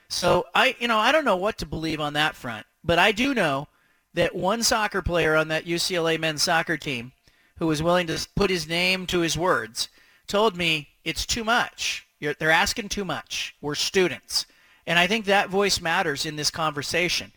So 0.09 0.45
I, 0.55 0.77
you 0.79 0.89
know, 0.89 0.99
I 0.99 1.13
don't 1.13 1.25
know 1.25 1.37
what 1.37 1.59
to 1.59 1.67
believe 1.67 2.01
on 2.01 2.13
that 2.13 2.37
front, 2.37 2.67
but 2.83 2.99
I 2.99 3.13
do 3.13 3.35
know 3.35 3.69
that 4.15 4.35
one 4.35 4.63
soccer 4.63 5.03
player 5.03 5.35
on 5.35 5.49
that 5.49 5.67
UCLA 5.67 6.19
men's 6.19 6.43
soccer 6.43 6.77
team 6.77 7.13
who 7.59 7.67
was 7.67 7.83
willing 7.83 8.07
to 8.07 8.27
put 8.37 8.51
his 8.51 8.69
name 8.69 9.07
to 9.07 9.21
his 9.21 9.37
words 9.37 9.89
told 10.27 10.57
me 10.57 10.89
it's 11.05 11.27
too 11.27 11.45
much. 11.45 12.04
You're, 12.21 12.35
they're 12.35 12.51
asking 12.51 12.89
too 12.89 13.05
much. 13.05 13.55
We're 13.61 13.75
students. 13.75 14.47
And 14.87 14.99
I 14.99 15.07
think 15.07 15.25
that 15.25 15.49
voice 15.49 15.81
matters 15.81 16.27
in 16.27 16.37
this 16.37 16.51
conversation. 16.51 17.33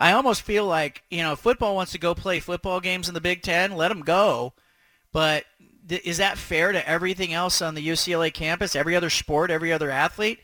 I 0.00 0.12
almost 0.12 0.42
feel 0.42 0.64
like, 0.64 1.02
you 1.10 1.22
know, 1.22 1.34
football 1.34 1.74
wants 1.74 1.92
to 1.92 1.98
go 1.98 2.14
play 2.14 2.40
football 2.40 2.80
games 2.80 3.08
in 3.08 3.14
the 3.14 3.20
Big 3.20 3.42
Ten, 3.42 3.72
let 3.72 3.88
them 3.88 4.02
go. 4.02 4.52
But 5.12 5.44
th- 5.88 6.04
is 6.04 6.18
that 6.18 6.38
fair 6.38 6.72
to 6.72 6.88
everything 6.88 7.32
else 7.32 7.60
on 7.60 7.74
the 7.74 7.86
UCLA 7.86 8.32
campus, 8.32 8.76
every 8.76 8.94
other 8.94 9.10
sport, 9.10 9.50
every 9.50 9.72
other 9.72 9.90
athlete? 9.90 10.40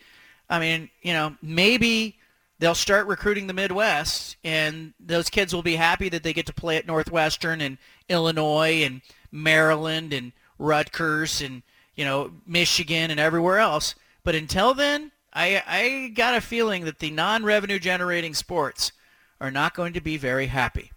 I 0.48 0.58
mean, 0.58 0.90
you 1.02 1.12
know, 1.12 1.36
maybe 1.40 2.18
they'll 2.58 2.74
start 2.74 3.06
recruiting 3.06 3.46
the 3.46 3.52
Midwest, 3.52 4.36
and 4.44 4.92
those 4.98 5.30
kids 5.30 5.54
will 5.54 5.62
be 5.62 5.76
happy 5.76 6.08
that 6.08 6.22
they 6.22 6.32
get 6.32 6.46
to 6.46 6.54
play 6.54 6.76
at 6.76 6.86
Northwestern 6.86 7.60
and 7.60 7.78
Illinois 8.08 8.82
and 8.82 9.02
Maryland 9.30 10.12
and 10.12 10.32
Rutgers 10.58 11.40
and 11.40 11.62
you 11.96 12.04
know 12.04 12.32
Michigan 12.46 13.10
and 13.10 13.20
everywhere 13.20 13.58
else. 13.58 13.94
But 14.22 14.34
until 14.34 14.74
then, 14.74 15.12
I 15.32 15.62
I 15.66 16.08
got 16.14 16.34
a 16.34 16.40
feeling 16.40 16.84
that 16.84 16.98
the 16.98 17.10
non-revenue 17.10 17.78
generating 17.78 18.34
sports 18.34 18.92
are 19.40 19.50
not 19.50 19.74
going 19.74 19.92
to 19.92 20.00
be 20.00 20.16
very 20.16 20.46
happy. 20.46 20.92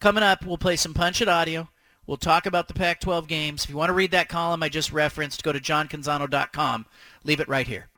Coming 0.00 0.22
up, 0.22 0.44
we'll 0.44 0.58
play 0.58 0.76
some 0.76 0.94
Punch 0.94 1.22
It 1.22 1.28
audio. 1.28 1.68
We'll 2.06 2.16
talk 2.18 2.44
about 2.44 2.68
the 2.68 2.74
Pac-12 2.74 3.26
games. 3.26 3.64
If 3.64 3.70
you 3.70 3.76
want 3.76 3.88
to 3.88 3.94
read 3.94 4.10
that 4.10 4.28
column 4.28 4.62
I 4.62 4.68
just 4.68 4.92
referenced, 4.92 5.42
go 5.42 5.52
to 5.52 5.60
johncanzano.com. 5.60 6.84
Leave 7.24 7.40
it 7.40 7.48
right 7.48 7.66
here. 7.66 7.88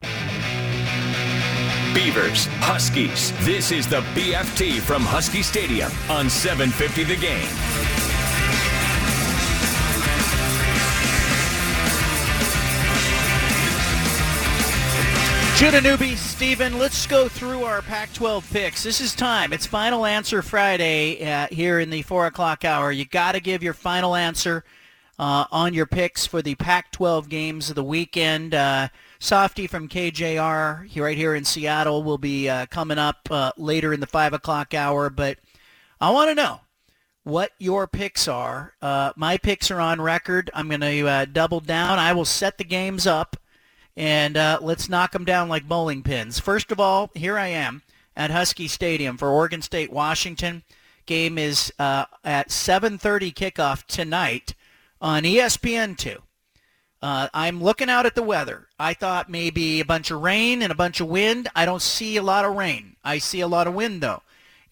Beavers, 1.92 2.46
Huskies. 2.60 3.32
This 3.44 3.72
is 3.72 3.88
the 3.88 4.02
BFT 4.14 4.80
from 4.80 5.02
Husky 5.02 5.42
Stadium 5.42 5.90
on 6.08 6.30
750 6.30 7.04
The 7.04 7.16
Game. 7.16 7.95
Judah 15.56 15.80
Newby, 15.80 16.16
Steven, 16.16 16.78
let's 16.78 17.06
go 17.06 17.30
through 17.30 17.64
our 17.64 17.80
Pac-12 17.80 18.52
picks. 18.52 18.82
This 18.82 19.00
is 19.00 19.14
time. 19.14 19.54
It's 19.54 19.64
Final 19.64 20.04
Answer 20.04 20.42
Friday 20.42 21.24
uh, 21.24 21.46
here 21.50 21.80
in 21.80 21.88
the 21.88 22.02
4 22.02 22.26
o'clock 22.26 22.66
hour. 22.66 22.92
You 22.92 23.06
got 23.06 23.32
to 23.32 23.40
give 23.40 23.62
your 23.62 23.72
final 23.72 24.14
answer 24.14 24.64
uh, 25.18 25.46
on 25.50 25.72
your 25.72 25.86
picks 25.86 26.26
for 26.26 26.42
the 26.42 26.56
Pac-12 26.56 27.30
games 27.30 27.70
of 27.70 27.74
the 27.74 27.82
weekend. 27.82 28.54
Uh, 28.54 28.88
Softy 29.18 29.66
from 29.66 29.88
KJR 29.88 30.94
right 31.00 31.16
here 31.16 31.34
in 31.34 31.46
Seattle 31.46 32.02
will 32.02 32.18
be 32.18 32.50
uh, 32.50 32.66
coming 32.66 32.98
up 32.98 33.26
uh, 33.30 33.52
later 33.56 33.94
in 33.94 34.00
the 34.00 34.06
5 34.06 34.34
o'clock 34.34 34.74
hour. 34.74 35.08
But 35.08 35.38
I 36.02 36.10
want 36.10 36.28
to 36.28 36.34
know 36.34 36.60
what 37.24 37.52
your 37.58 37.86
picks 37.86 38.28
are. 38.28 38.74
Uh, 38.82 39.14
my 39.16 39.38
picks 39.38 39.70
are 39.70 39.80
on 39.80 40.02
record. 40.02 40.50
I'm 40.52 40.68
going 40.68 40.82
to 40.82 41.26
double 41.32 41.60
down. 41.60 41.98
I 41.98 42.12
will 42.12 42.26
set 42.26 42.58
the 42.58 42.64
games 42.64 43.06
up 43.06 43.38
and 43.96 44.36
uh, 44.36 44.58
let's 44.60 44.88
knock 44.88 45.12
them 45.12 45.24
down 45.24 45.48
like 45.48 45.68
bowling 45.68 46.02
pins. 46.02 46.38
First 46.38 46.70
of 46.70 46.78
all, 46.78 47.10
here 47.14 47.38
I 47.38 47.48
am 47.48 47.82
at 48.16 48.30
Husky 48.30 48.68
Stadium 48.68 49.16
for 49.16 49.28
Oregon 49.28 49.62
State 49.62 49.92
Washington. 49.92 50.62
Game 51.06 51.38
is 51.38 51.72
uh, 51.78 52.06
at 52.24 52.48
7:30 52.48 53.32
kickoff 53.32 53.84
tonight 53.86 54.54
on 55.00 55.22
ESPN2. 55.22 56.18
Uh, 57.00 57.28
I'm 57.32 57.62
looking 57.62 57.90
out 57.90 58.06
at 58.06 58.14
the 58.14 58.22
weather. 58.22 58.66
I 58.78 58.94
thought 58.94 59.30
maybe 59.30 59.80
a 59.80 59.84
bunch 59.84 60.10
of 60.10 60.22
rain 60.22 60.62
and 60.62 60.72
a 60.72 60.76
bunch 60.76 61.00
of 61.00 61.08
wind. 61.08 61.48
I 61.54 61.64
don't 61.64 61.82
see 61.82 62.16
a 62.16 62.22
lot 62.22 62.44
of 62.44 62.56
rain. 62.56 62.96
I 63.04 63.18
see 63.18 63.40
a 63.40 63.48
lot 63.48 63.66
of 63.66 63.74
wind 63.74 64.02
though, 64.02 64.22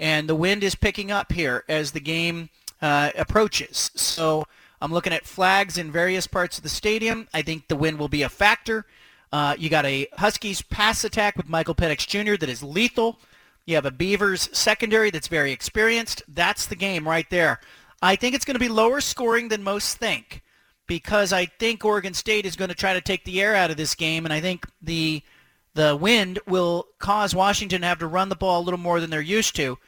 and 0.01 0.29
the 0.29 0.35
wind 0.35 0.65
is 0.65 0.75
picking 0.75 1.11
up 1.11 1.33
here 1.33 1.65
as 1.69 1.93
the 1.93 2.01
game 2.01 2.51
uh, 2.83 3.11
approaches. 3.17 3.91
So 3.95 4.45
I'm 4.81 4.93
looking 4.93 5.13
at 5.13 5.25
flags 5.25 5.79
in 5.79 5.93
various 5.93 6.27
parts 6.27 6.57
of 6.57 6.65
the 6.65 6.69
stadium. 6.69 7.29
I 7.33 7.43
think 7.43 7.69
the 7.69 7.77
wind 7.77 7.99
will 7.99 8.09
be 8.09 8.23
a 8.23 8.29
factor. 8.29 8.87
Uh, 9.35 9.57
you 9.59 9.69
got 9.69 9.85
a 9.85 10.07
Huskies 10.13 10.63
pass 10.63 11.03
attack 11.03 11.37
with 11.37 11.49
Michael 11.49 11.75
Penix 11.75 12.07
Jr. 12.07 12.37
that 12.37 12.49
is 12.49 12.63
lethal. 12.63 13.19
You 13.67 13.75
have 13.75 13.85
a 13.85 13.91
Beavers 13.91 14.49
secondary 14.57 15.11
that's 15.11 15.27
very 15.27 15.51
experienced. 15.51 16.23
That's 16.29 16.67
the 16.67 16.77
game 16.77 17.09
right 17.09 17.29
there. 17.31 17.59
I 18.01 18.15
think 18.15 18.37
it's 18.37 18.45
going 18.45 18.55
to 18.55 18.61
be 18.61 18.69
lower 18.69 19.01
scoring 19.01 19.49
than 19.49 19.65
most 19.65 19.97
think 19.97 20.41
because 20.87 21.33
I 21.33 21.47
think 21.47 21.85
Oregon 21.85 22.15
State 22.15 22.47
is 22.47 22.55
going 22.55 22.69
to 22.69 22.77
try 22.77 22.95
to 22.95 23.01
take 23.01 23.25
the 23.25 23.43
air 23.43 23.57
out 23.57 23.73
of 23.73 23.77
this 23.77 23.97
game, 23.97 24.25
and 24.25 24.33
I 24.33 24.41
think 24.41 24.69
the 24.81 25.21
the 25.75 25.97
wind 25.97 26.39
will 26.47 26.87
cause 27.01 27.35
Washington 27.35 27.81
to 27.81 27.89
have 27.89 27.99
to 27.99 28.07
run 28.07 28.29
the 28.29 28.37
ball 28.37 28.61
a 28.61 28.63
little 28.63 28.79
more 28.79 29.01
than 29.01 29.11
they're 29.11 29.21
used 29.21 29.57
to. 29.57 29.79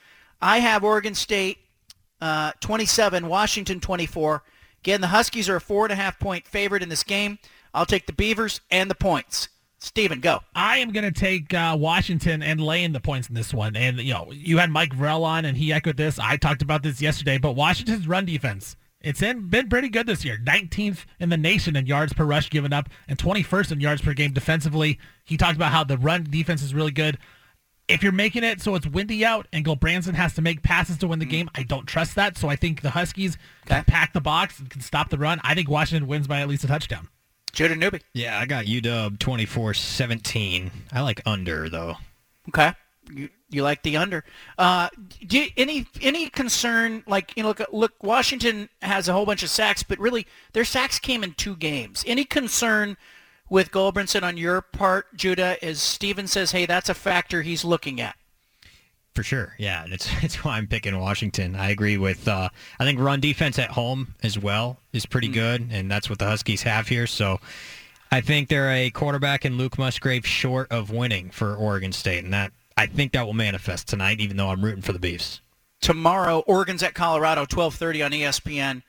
I 0.43 0.59
have 0.59 0.83
Oregon 0.83 1.15
State 1.15 1.59
uh, 2.21 2.51
27, 2.59 3.29
Washington 3.29 3.79
24. 3.79 4.43
Again, 4.81 5.01
the 5.01 5.07
Huskies 5.07 5.49
are 5.49 5.55
a 5.55 5.61
four 5.61 5.85
and 5.85 5.93
a 5.93 5.97
half 5.97 6.19
point 6.19 6.49
favorite 6.49 6.83
in 6.83 6.89
this 6.89 7.05
game. 7.05 7.39
I'll 7.75 7.87
take 7.87 8.07
the 8.07 8.13
Beavers 8.13 8.61
and 8.71 8.91
the 8.91 8.95
points. 8.95 9.49
Steven, 9.79 10.21
go. 10.21 10.41
I 10.55 10.79
am 10.79 10.91
going 10.91 11.05
to 11.05 11.13
take 11.13 11.53
uh, 11.53 11.77
Washington 11.79 12.43
and 12.43 12.61
laying 12.61 12.93
the 12.93 13.01
points 13.01 13.29
in 13.29 13.35
this 13.35 13.53
one. 13.53 13.77
And, 13.77 13.99
you 13.99 14.15
know, 14.15 14.33
you 14.33 14.59
had 14.59 14.71
Mike 14.71 14.95
Vorel 14.95 15.23
on, 15.23 15.45
and 15.45 15.57
he 15.57 15.73
echoed 15.73 15.97
this. 15.97 16.19
I 16.19 16.37
talked 16.37 16.63
about 16.63 16.83
this 16.83 17.01
yesterday, 17.01 17.39
but 17.39 17.53
Washington's 17.53 18.09
run 18.09 18.25
defense, 18.25 18.77
it's 19.01 19.23
in, 19.23 19.49
been 19.49 19.69
pretty 19.69 19.89
good 19.89 20.07
this 20.07 20.25
year. 20.25 20.39
19th 20.45 21.05
in 21.21 21.29
the 21.29 21.37
nation 21.37 21.77
in 21.77 21.87
yards 21.87 22.13
per 22.13 22.25
rush 22.25 22.51
given 22.51 22.73
up 22.73 22.89
and 23.07 23.19
21st 23.19 23.73
in 23.73 23.81
yards 23.81 24.03
per 24.03 24.15
game 24.15 24.33
defensively. 24.33 24.99
He 25.25 25.37
talked 25.37 25.57
about 25.57 25.73
how 25.73 25.85
the 25.85 25.99
run 25.99 26.27
defense 26.29 26.63
is 26.63 26.75
really 26.75 26.91
good. 26.91 27.19
If 27.87 28.03
you're 28.03 28.11
making 28.11 28.43
it 28.43 28.61
so 28.61 28.75
it's 28.75 28.87
windy 28.87 29.25
out 29.25 29.47
and 29.53 29.65
Gulbranson 29.65 30.15
has 30.15 30.35
to 30.35 30.43
make 30.43 30.63
passes 30.63 30.97
to 30.99 31.07
win 31.07 31.21
the 31.21 31.27
game, 31.27 31.49
I 31.55 31.63
don't 31.63 31.87
trust 31.87 32.17
that. 32.17 32.37
So 32.37 32.49
I 32.49 32.57
think 32.57 32.81
the 32.81 32.91
Huskies 32.91 33.39
can 33.67 33.85
pack 33.85 34.13
the 34.13 34.21
box 34.21 34.59
and 34.59 34.69
can 34.69 34.81
stop 34.81 35.11
the 35.11 35.19
run. 35.19 35.41
I 35.45 35.55
think 35.55 35.69
Washington 35.69 36.09
wins 36.09 36.27
by 36.27 36.41
at 36.41 36.49
least 36.49 36.65
a 36.65 36.67
touchdown. 36.67 37.09
Judah 37.57 37.75
Newby. 37.75 38.03
Yeah, 38.13 38.39
I 38.39 38.45
got 38.45 38.67
UW 38.67 39.17
24-17. 39.17 40.71
I 40.93 41.01
like 41.01 41.23
under 41.25 41.71
though. 41.71 41.97
Okay. 42.51 42.75
You, 43.11 43.31
you 43.49 43.63
like 43.63 43.83
the 43.83 43.97
under. 43.97 44.25
Uh, 44.59 44.91
do 45.27 45.39
you, 45.39 45.49
any 45.57 45.87
any 46.03 46.29
concern 46.29 47.03
like 47.07 47.33
you 47.35 47.43
know 47.43 47.51
look 47.51 47.63
look 47.73 48.03
Washington 48.03 48.69
has 48.83 49.09
a 49.09 49.13
whole 49.13 49.25
bunch 49.25 49.43
of 49.43 49.49
sacks, 49.49 49.83
but 49.83 49.99
really 49.99 50.27
their 50.53 50.65
sacks 50.65 50.99
came 50.99 51.25
in 51.25 51.33
two 51.33 51.57
games. 51.57 52.05
Any 52.07 52.25
concern 52.25 52.99
with 53.49 53.71
Gulbranson 53.71 54.23
on 54.23 54.37
your 54.37 54.61
part, 54.61 55.17
Judah? 55.17 55.57
As 55.65 55.81
Steven 55.81 56.27
says, 56.27 56.51
hey, 56.51 56.67
that's 56.67 56.91
a 56.91 56.95
factor 56.95 57.41
he's 57.41 57.65
looking 57.65 58.01
at. 58.03 58.17
For 59.17 59.23
sure, 59.23 59.55
yeah, 59.57 59.83
and 59.83 59.95
it's 59.95 60.11
it's 60.23 60.45
why 60.45 60.59
I'm 60.59 60.67
picking 60.67 60.97
Washington. 60.99 61.57
I 61.57 61.71
agree 61.71 61.97
with. 61.97 62.29
Uh, 62.29 62.51
I 62.79 62.85
think 62.85 63.01
run 63.01 63.19
defense 63.19 63.59
at 63.59 63.71
home 63.71 64.15
as 64.23 64.39
well 64.39 64.79
is 64.93 65.07
pretty 65.07 65.29
good, 65.29 65.69
and 65.71 65.91
that's 65.91 66.11
what 66.11 66.19
the 66.19 66.27
Huskies 66.27 66.63
have 66.65 66.87
here. 66.87 67.07
So, 67.07 67.41
I 68.13 68.21
think 68.21 68.51
they're 68.51 68.71
a 68.71 68.91
quarterback 68.91 69.47
and 69.47 69.57
Luke 69.57 69.79
Musgrave 69.79 70.27
short 70.27 70.71
of 70.71 70.91
winning 70.91 71.31
for 71.31 71.57
Oregon 71.57 71.93
State, 71.93 72.25
and 72.25 72.35
that 72.35 72.53
I 72.77 72.85
think 72.85 73.13
that 73.13 73.25
will 73.25 73.33
manifest 73.33 73.89
tonight. 73.89 74.21
Even 74.21 74.37
though 74.37 74.51
I'm 74.51 74.63
rooting 74.63 74.83
for 74.83 74.93
the 74.93 74.99
Beefs. 74.99 75.41
Tomorrow, 75.81 76.41
Oregon's 76.41 76.83
at 76.83 76.93
Colorado, 76.93 77.47
12:30 77.47 78.05
on 78.05 78.11
ESPN. 78.13 78.83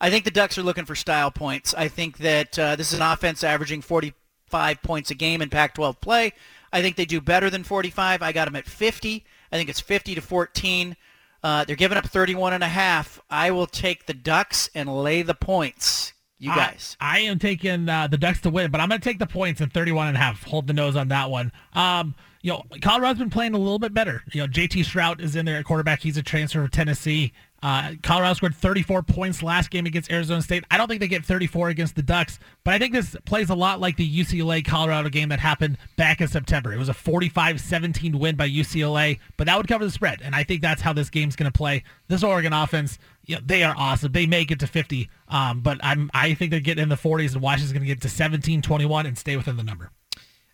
I 0.00 0.08
think 0.08 0.24
the 0.24 0.30
Ducks 0.30 0.56
are 0.56 0.62
looking 0.62 0.86
for 0.86 0.94
style 0.94 1.30
points. 1.30 1.74
I 1.74 1.88
think 1.88 2.16
that 2.18 2.58
uh, 2.58 2.74
this 2.76 2.90
is 2.90 2.98
an 2.98 3.04
offense 3.04 3.44
averaging 3.44 3.82
45 3.82 4.82
points 4.82 5.10
a 5.10 5.14
game 5.14 5.42
in 5.42 5.50
Pac-12 5.50 6.00
play. 6.00 6.32
I 6.72 6.80
think 6.80 6.96
they 6.96 7.04
do 7.04 7.20
better 7.20 7.50
than 7.50 7.64
45. 7.64 8.22
I 8.22 8.32
got 8.32 8.46
them 8.46 8.56
at 8.56 8.64
50. 8.64 9.24
I 9.54 9.56
think 9.56 9.70
it's 9.70 9.80
50 9.80 10.16
to 10.16 10.20
14. 10.20 10.96
Uh, 11.44 11.64
they're 11.64 11.76
giving 11.76 11.96
up 11.96 12.06
31 12.06 12.54
and 12.54 12.64
a 12.64 12.68
half. 12.68 13.20
I 13.30 13.52
will 13.52 13.68
take 13.68 14.06
the 14.06 14.12
Ducks 14.14 14.68
and 14.74 14.88
lay 14.88 15.22
the 15.22 15.34
points. 15.34 16.12
You 16.40 16.50
guys. 16.50 16.96
I, 17.00 17.18
I 17.18 17.20
am 17.20 17.38
taking 17.38 17.88
uh, 17.88 18.08
the 18.08 18.18
Ducks 18.18 18.40
to 18.40 18.50
win, 18.50 18.72
but 18.72 18.80
I'm 18.80 18.88
going 18.88 19.00
to 19.00 19.08
take 19.08 19.20
the 19.20 19.26
points 19.26 19.60
at 19.60 19.72
31 19.72 20.08
and 20.08 20.16
a 20.16 20.20
half. 20.20 20.42
Hold 20.42 20.66
the 20.66 20.72
nose 20.72 20.96
on 20.96 21.06
that 21.08 21.30
one. 21.30 21.52
Um, 21.72 22.16
you 22.42 22.50
know, 22.50 22.64
Colorado's 22.82 23.18
been 23.18 23.30
playing 23.30 23.54
a 23.54 23.58
little 23.58 23.78
bit 23.78 23.94
better. 23.94 24.24
You 24.32 24.42
know, 24.42 24.48
JT 24.48 24.84
Shrout 24.84 25.20
is 25.20 25.36
in 25.36 25.46
there 25.46 25.56
at 25.56 25.64
quarterback. 25.64 26.00
He's 26.00 26.16
a 26.16 26.22
transfer 26.22 26.60
from 26.60 26.70
Tennessee. 26.70 27.32
Uh, 27.64 27.94
Colorado 28.02 28.34
scored 28.34 28.54
34 28.54 29.02
points 29.04 29.42
last 29.42 29.70
game 29.70 29.86
against 29.86 30.12
Arizona 30.12 30.42
State. 30.42 30.64
I 30.70 30.76
don't 30.76 30.86
think 30.86 31.00
they 31.00 31.08
get 31.08 31.24
34 31.24 31.70
against 31.70 31.96
the 31.96 32.02
Ducks, 32.02 32.38
but 32.62 32.74
I 32.74 32.78
think 32.78 32.92
this 32.92 33.16
plays 33.24 33.48
a 33.48 33.54
lot 33.54 33.80
like 33.80 33.96
the 33.96 34.06
UCLA 34.06 34.62
Colorado 34.62 35.08
game 35.08 35.30
that 35.30 35.40
happened 35.40 35.78
back 35.96 36.20
in 36.20 36.28
September. 36.28 36.74
It 36.74 36.78
was 36.78 36.90
a 36.90 36.94
45-17 36.94 38.16
win 38.16 38.36
by 38.36 38.50
UCLA, 38.50 39.18
but 39.38 39.46
that 39.46 39.56
would 39.56 39.66
cover 39.66 39.82
the 39.82 39.90
spread, 39.90 40.20
and 40.20 40.34
I 40.34 40.44
think 40.44 40.60
that's 40.60 40.82
how 40.82 40.92
this 40.92 41.08
game's 41.08 41.36
going 41.36 41.50
to 41.50 41.56
play. 41.56 41.84
This 42.06 42.22
Oregon 42.22 42.52
offense, 42.52 42.98
you 43.24 43.36
know, 43.36 43.40
they 43.42 43.62
are 43.62 43.74
awesome. 43.74 44.12
They 44.12 44.26
may 44.26 44.44
get 44.44 44.60
to 44.60 44.66
50, 44.66 45.08
um, 45.28 45.62
but 45.62 45.80
I'm 45.82 46.10
I 46.12 46.34
think 46.34 46.50
they're 46.50 46.60
getting 46.60 46.82
in 46.82 46.90
the 46.90 46.96
40s, 46.96 47.32
and 47.32 47.40
Washington's 47.40 47.72
going 47.72 47.80
to 47.80 47.86
get 47.86 48.02
to 48.02 48.08
17-21 48.08 49.06
and 49.06 49.16
stay 49.16 49.38
within 49.38 49.56
the 49.56 49.62
number. 49.62 49.90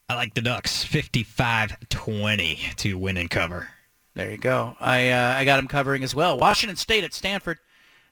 I 0.08 0.14
like 0.14 0.34
the 0.34 0.42
Ducks 0.42 0.84
55-20 0.84 2.76
to 2.76 2.94
win 2.94 3.16
and 3.16 3.28
cover. 3.28 3.68
There 4.20 4.32
you 4.32 4.36
go. 4.36 4.76
I 4.78 5.08
uh, 5.08 5.32
I 5.34 5.46
got 5.46 5.58
him 5.58 5.66
covering 5.66 6.04
as 6.04 6.14
well. 6.14 6.38
Washington 6.38 6.76
State 6.76 7.04
at 7.04 7.14
Stanford. 7.14 7.58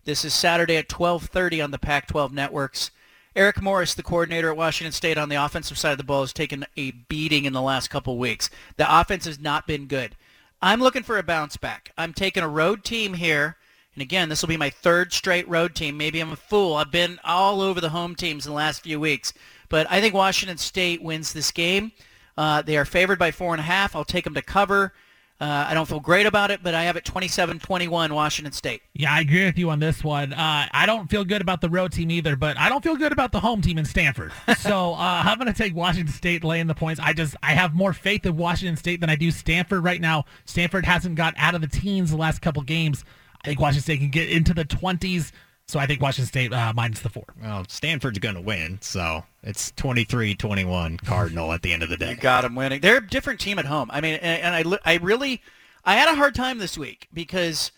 This 0.06 0.24
is 0.24 0.32
Saturday 0.32 0.78
at 0.78 0.88
12:30 0.88 1.62
on 1.62 1.70
the 1.70 1.78
Pac-12 1.78 2.32
networks. 2.32 2.90
Eric 3.36 3.60
Morris, 3.60 3.92
the 3.92 4.02
coordinator 4.02 4.48
at 4.48 4.56
Washington 4.56 4.92
State 4.92 5.18
on 5.18 5.28
the 5.28 5.36
offensive 5.36 5.76
side 5.76 5.92
of 5.92 5.98
the 5.98 6.04
ball, 6.04 6.22
has 6.22 6.32
taken 6.32 6.64
a 6.78 6.92
beating 6.92 7.44
in 7.44 7.52
the 7.52 7.60
last 7.60 7.88
couple 7.88 8.16
weeks. 8.16 8.48
The 8.78 9.00
offense 9.00 9.26
has 9.26 9.38
not 9.38 9.66
been 9.66 9.84
good. 9.84 10.16
I'm 10.62 10.80
looking 10.80 11.02
for 11.02 11.18
a 11.18 11.22
bounce 11.22 11.58
back. 11.58 11.92
I'm 11.98 12.14
taking 12.14 12.42
a 12.42 12.48
road 12.48 12.84
team 12.84 13.12
here. 13.12 13.58
And 13.94 14.00
again, 14.00 14.30
this 14.30 14.40
will 14.40 14.48
be 14.48 14.56
my 14.56 14.70
third 14.70 15.12
straight 15.12 15.46
road 15.46 15.74
team. 15.74 15.98
Maybe 15.98 16.20
I'm 16.20 16.32
a 16.32 16.36
fool. 16.36 16.76
I've 16.76 16.90
been 16.90 17.20
all 17.22 17.60
over 17.60 17.82
the 17.82 17.90
home 17.90 18.14
teams 18.14 18.46
in 18.46 18.52
the 18.52 18.56
last 18.56 18.82
few 18.82 18.98
weeks. 18.98 19.34
But 19.68 19.86
I 19.90 20.00
think 20.00 20.14
Washington 20.14 20.56
State 20.56 21.02
wins 21.02 21.34
this 21.34 21.50
game. 21.50 21.92
Uh, 22.38 22.62
they 22.62 22.78
are 22.78 22.86
favored 22.86 23.18
by 23.18 23.30
four 23.30 23.52
and 23.52 23.60
a 23.60 23.64
half. 23.64 23.94
I'll 23.94 24.06
take 24.06 24.24
them 24.24 24.32
to 24.32 24.40
cover. 24.40 24.94
Uh, 25.40 25.66
I 25.68 25.74
don't 25.74 25.86
feel 25.86 26.00
great 26.00 26.26
about 26.26 26.50
it, 26.50 26.64
but 26.64 26.74
I 26.74 26.84
have 26.84 26.96
it 26.96 27.04
27-21 27.04 28.10
Washington 28.10 28.52
State. 28.52 28.82
Yeah, 28.92 29.12
I 29.12 29.20
agree 29.20 29.44
with 29.44 29.56
you 29.56 29.70
on 29.70 29.78
this 29.78 30.02
one. 30.02 30.32
Uh, 30.32 30.66
I 30.72 30.84
don't 30.84 31.08
feel 31.08 31.24
good 31.24 31.40
about 31.40 31.60
the 31.60 31.68
road 31.70 31.92
team 31.92 32.10
either, 32.10 32.34
but 32.34 32.58
I 32.58 32.68
don't 32.68 32.82
feel 32.82 32.96
good 32.96 33.12
about 33.12 33.30
the 33.30 33.38
home 33.38 33.62
team 33.62 33.78
in 33.78 33.84
Stanford. 33.84 34.32
so 34.58 34.94
uh, 34.94 35.22
I'm 35.24 35.38
going 35.38 35.52
to 35.52 35.56
take 35.56 35.76
Washington 35.76 36.12
State 36.12 36.42
laying 36.42 36.66
the 36.66 36.74
points. 36.74 37.00
I 37.00 37.12
just 37.12 37.36
I 37.40 37.52
have 37.52 37.72
more 37.72 37.92
faith 37.92 38.26
in 38.26 38.36
Washington 38.36 38.76
State 38.76 39.00
than 39.00 39.10
I 39.10 39.14
do 39.14 39.30
Stanford 39.30 39.84
right 39.84 40.00
now. 40.00 40.24
Stanford 40.44 40.84
hasn't 40.84 41.14
got 41.14 41.34
out 41.36 41.54
of 41.54 41.60
the 41.60 41.68
teens 41.68 42.10
the 42.10 42.16
last 42.16 42.42
couple 42.42 42.62
games. 42.62 43.04
I 43.44 43.48
think 43.48 43.60
Washington 43.60 43.82
State 43.82 44.00
can 44.00 44.10
get 44.10 44.28
into 44.28 44.52
the 44.52 44.64
20s. 44.64 45.30
So 45.68 45.78
I 45.78 45.84
think 45.84 46.00
Washington 46.00 46.26
State 46.26 46.52
uh, 46.54 46.72
minus 46.74 47.00
the 47.00 47.10
four. 47.10 47.24
Well, 47.42 47.66
Stanford's 47.68 48.18
going 48.18 48.36
to 48.36 48.40
win, 48.40 48.78
so 48.80 49.24
it's 49.42 49.70
23-21 49.72 51.04
Cardinal 51.04 51.52
at 51.52 51.60
the 51.60 51.74
end 51.74 51.82
of 51.82 51.90
the 51.90 51.96
day. 51.98 52.10
You 52.10 52.16
got 52.16 52.40
them 52.40 52.54
winning. 52.54 52.80
They're 52.80 52.96
a 52.96 53.06
different 53.06 53.38
team 53.38 53.58
at 53.58 53.66
home. 53.66 53.90
I 53.92 54.00
mean, 54.00 54.14
and, 54.14 54.42
and 54.42 54.78
I, 54.86 54.92
I 54.92 54.96
really, 54.96 55.42
I 55.84 55.96
had 55.96 56.08
a 56.08 56.16
hard 56.16 56.34
time 56.34 56.56
this 56.56 56.78
week 56.78 57.08
because 57.12 57.70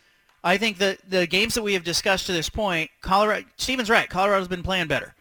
I 0.45 0.57
think 0.57 0.79
that 0.79 0.99
the 1.11 1.27
games 1.27 1.55
that 1.55 1.63
we 1.63 1.75
have 1.75 1.83
discussed 1.83 2.27
to 2.27 2.33
this 2.33 2.49
point, 2.49 2.93
Colorado, 3.01 3.45
Steven's 3.57 3.91
right. 3.91 4.09
Colorado's 4.09 4.47
been 4.47 4.63
playing 4.63 4.87
better, 4.87 5.17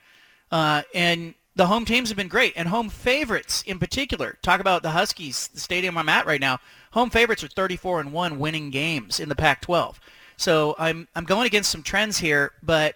uh, 0.51 0.83
and 0.93 1.33
the 1.55 1.65
home 1.65 1.85
teams 1.85 2.09
have 2.09 2.17
been 2.17 2.27
great, 2.27 2.53
and 2.55 2.67
home 2.67 2.89
favorites 2.89 3.63
in 3.63 3.79
particular. 3.79 4.37
Talk 4.43 4.59
about 4.59 4.83
the 4.83 4.91
Huskies, 4.91 5.47
the 5.47 5.59
stadium 5.59 5.97
I'm 5.97 6.07
at 6.07 6.27
right 6.27 6.39
now. 6.39 6.59
Home 6.91 7.09
favorites 7.09 7.43
are 7.43 7.47
34 7.47 7.99
and 7.99 8.13
one 8.13 8.37
winning 8.37 8.69
games 8.69 9.19
in 9.19 9.27
the 9.27 9.35
Pac-12. 9.35 9.95
So 10.39 10.73
I'm 10.79 11.07
I'm 11.15 11.25
going 11.25 11.45
against 11.45 11.69
some 11.69 11.83
trends 11.83 12.17
here, 12.17 12.53
but 12.63 12.95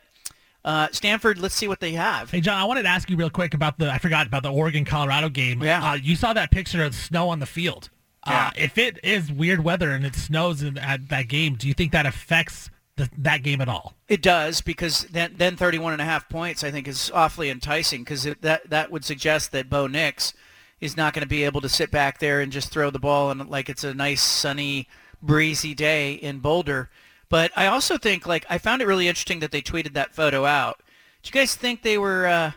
uh, 0.64 0.88
Stanford, 0.92 1.40
let's 1.40 1.54
see 1.54 1.68
what 1.68 1.82
they 1.82 1.92
have. 1.92 2.32
Hey, 2.32 2.40
John, 2.40 2.58
I 2.58 2.64
wanted 2.64 2.84
to 2.84 2.90
ask 2.90 3.10
you 3.10 3.18
real 3.18 3.30
quick 3.30 3.54
about 3.54 3.78
the, 3.78 3.92
I 3.92 3.98
forgot 3.98 4.26
about 4.26 4.44
the 4.44 4.52
Oregon-Colorado 4.52 5.28
game. 5.28 5.62
Yeah. 5.62 5.92
Uh, 5.92 5.96
you 5.96 6.16
saw 6.16 6.32
that 6.32 6.52
picture 6.52 6.82
of 6.86 6.96
snow 6.96 7.28
on 7.28 7.40
the 7.40 7.46
field. 7.46 7.90
Yeah. 8.26 8.48
Uh, 8.48 8.52
if 8.56 8.78
it 8.78 8.98
is 9.04 9.30
weird 9.30 9.62
weather 9.62 9.92
and 9.92 10.06
it 10.06 10.16
snows 10.16 10.64
in, 10.64 10.78
at 10.78 11.10
that 11.10 11.28
game, 11.28 11.56
do 11.56 11.68
you 11.68 11.74
think 11.74 11.92
that 11.92 12.06
affects 12.06 12.70
the, 12.96 13.10
that 13.18 13.44
game 13.44 13.60
at 13.60 13.68
all? 13.68 13.94
It 14.08 14.22
does 14.22 14.62
because 14.62 15.04
then 15.12 15.34
then 15.36 15.58
31 15.58 15.92
and 15.92 16.02
a 16.02 16.06
half 16.06 16.30
points 16.30 16.64
I 16.64 16.72
think 16.72 16.88
is 16.88 17.12
awfully 17.14 17.50
enticing 17.50 18.04
because 18.04 18.24
that 18.24 18.70
that 18.70 18.90
would 18.90 19.04
suggest 19.04 19.52
that 19.52 19.70
Bo 19.70 19.88
Nix 19.88 20.34
is 20.80 20.96
not 20.96 21.14
going 21.14 21.24
to 21.24 21.28
be 21.28 21.44
able 21.44 21.60
to 21.60 21.70
sit 21.70 21.92
back 21.92 22.20
there 22.20 22.40
and 22.40 22.54
just 22.54 22.72
throw 22.72 22.90
the 22.90 23.00
ball 23.00 23.32
and 23.32 23.50
like 23.50 23.68
it's 23.68 23.84
a 23.84 23.94
nice 23.94 24.22
sunny 24.22 24.88
breezy 25.22 25.74
day 25.74 26.14
in 26.14 26.40
Boulder. 26.40 26.90
But 27.34 27.52
I 27.56 27.66
also 27.66 27.98
think 27.98 28.28
like 28.28 28.46
I 28.48 28.60
found 28.60 28.84
it 28.84 28.86
really 28.86 29.08
interesting 29.08 29.40
that 29.40 29.50
they 29.52 29.64
tweeted 29.64 29.94
that 29.94 30.14
photo 30.14 30.46
out. 30.46 30.84
Do 31.24 31.30
you 31.30 31.34
guys 31.34 31.56
think 31.56 31.82
they 31.82 31.98
were 31.98 32.28
uh, 32.28 32.52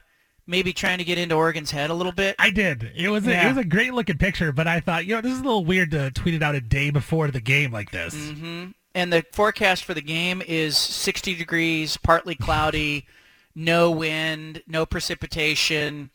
maybe 0.47 0.74
trying 0.74 0.98
to 0.98 1.05
get 1.05 1.16
into 1.16 1.35
Oregon's 1.35 1.70
head 1.70 1.89
a 1.89 1.94
little 1.94 2.12
bit? 2.12 2.36
I 2.39 2.51
did. 2.51 2.93
It 2.94 3.09
was 3.09 3.27
a, 3.27 3.31
Yeah. 3.31 3.47
it 3.47 3.48
was 3.48 3.57
a 3.57 3.65
great 3.65 3.94
looking 3.94 4.19
picture, 4.19 4.53
but 4.53 4.66
I 4.66 4.81
thought, 4.81 5.07
you 5.07 5.15
know, 5.15 5.23
this 5.23 5.32
is 5.32 5.40
a 5.40 5.44
little 5.44 5.65
weird 5.65 5.93
to 5.93 6.11
tweet 6.11 6.35
it 6.35 6.43
out 6.43 6.55
a 6.55 6.61
day 6.61 6.90
before 6.90 7.28
the 7.31 7.40
game 7.40 7.73
like 7.73 7.90
this. 7.90 8.12
hmm 8.12 8.66
And 8.94 9.11
the 9.11 9.24
forecast 9.32 9.82
for 9.82 9.94
the 9.94 10.03
game 10.03 10.43
is 10.47 10.77
60 10.77 11.35
degrees, 11.36 11.97
partly 11.97 12.35
cloudy, 12.35 13.07
no 13.55 13.90
wind, 13.90 14.62
no 14.66 14.85
precipitation. 14.85 16.11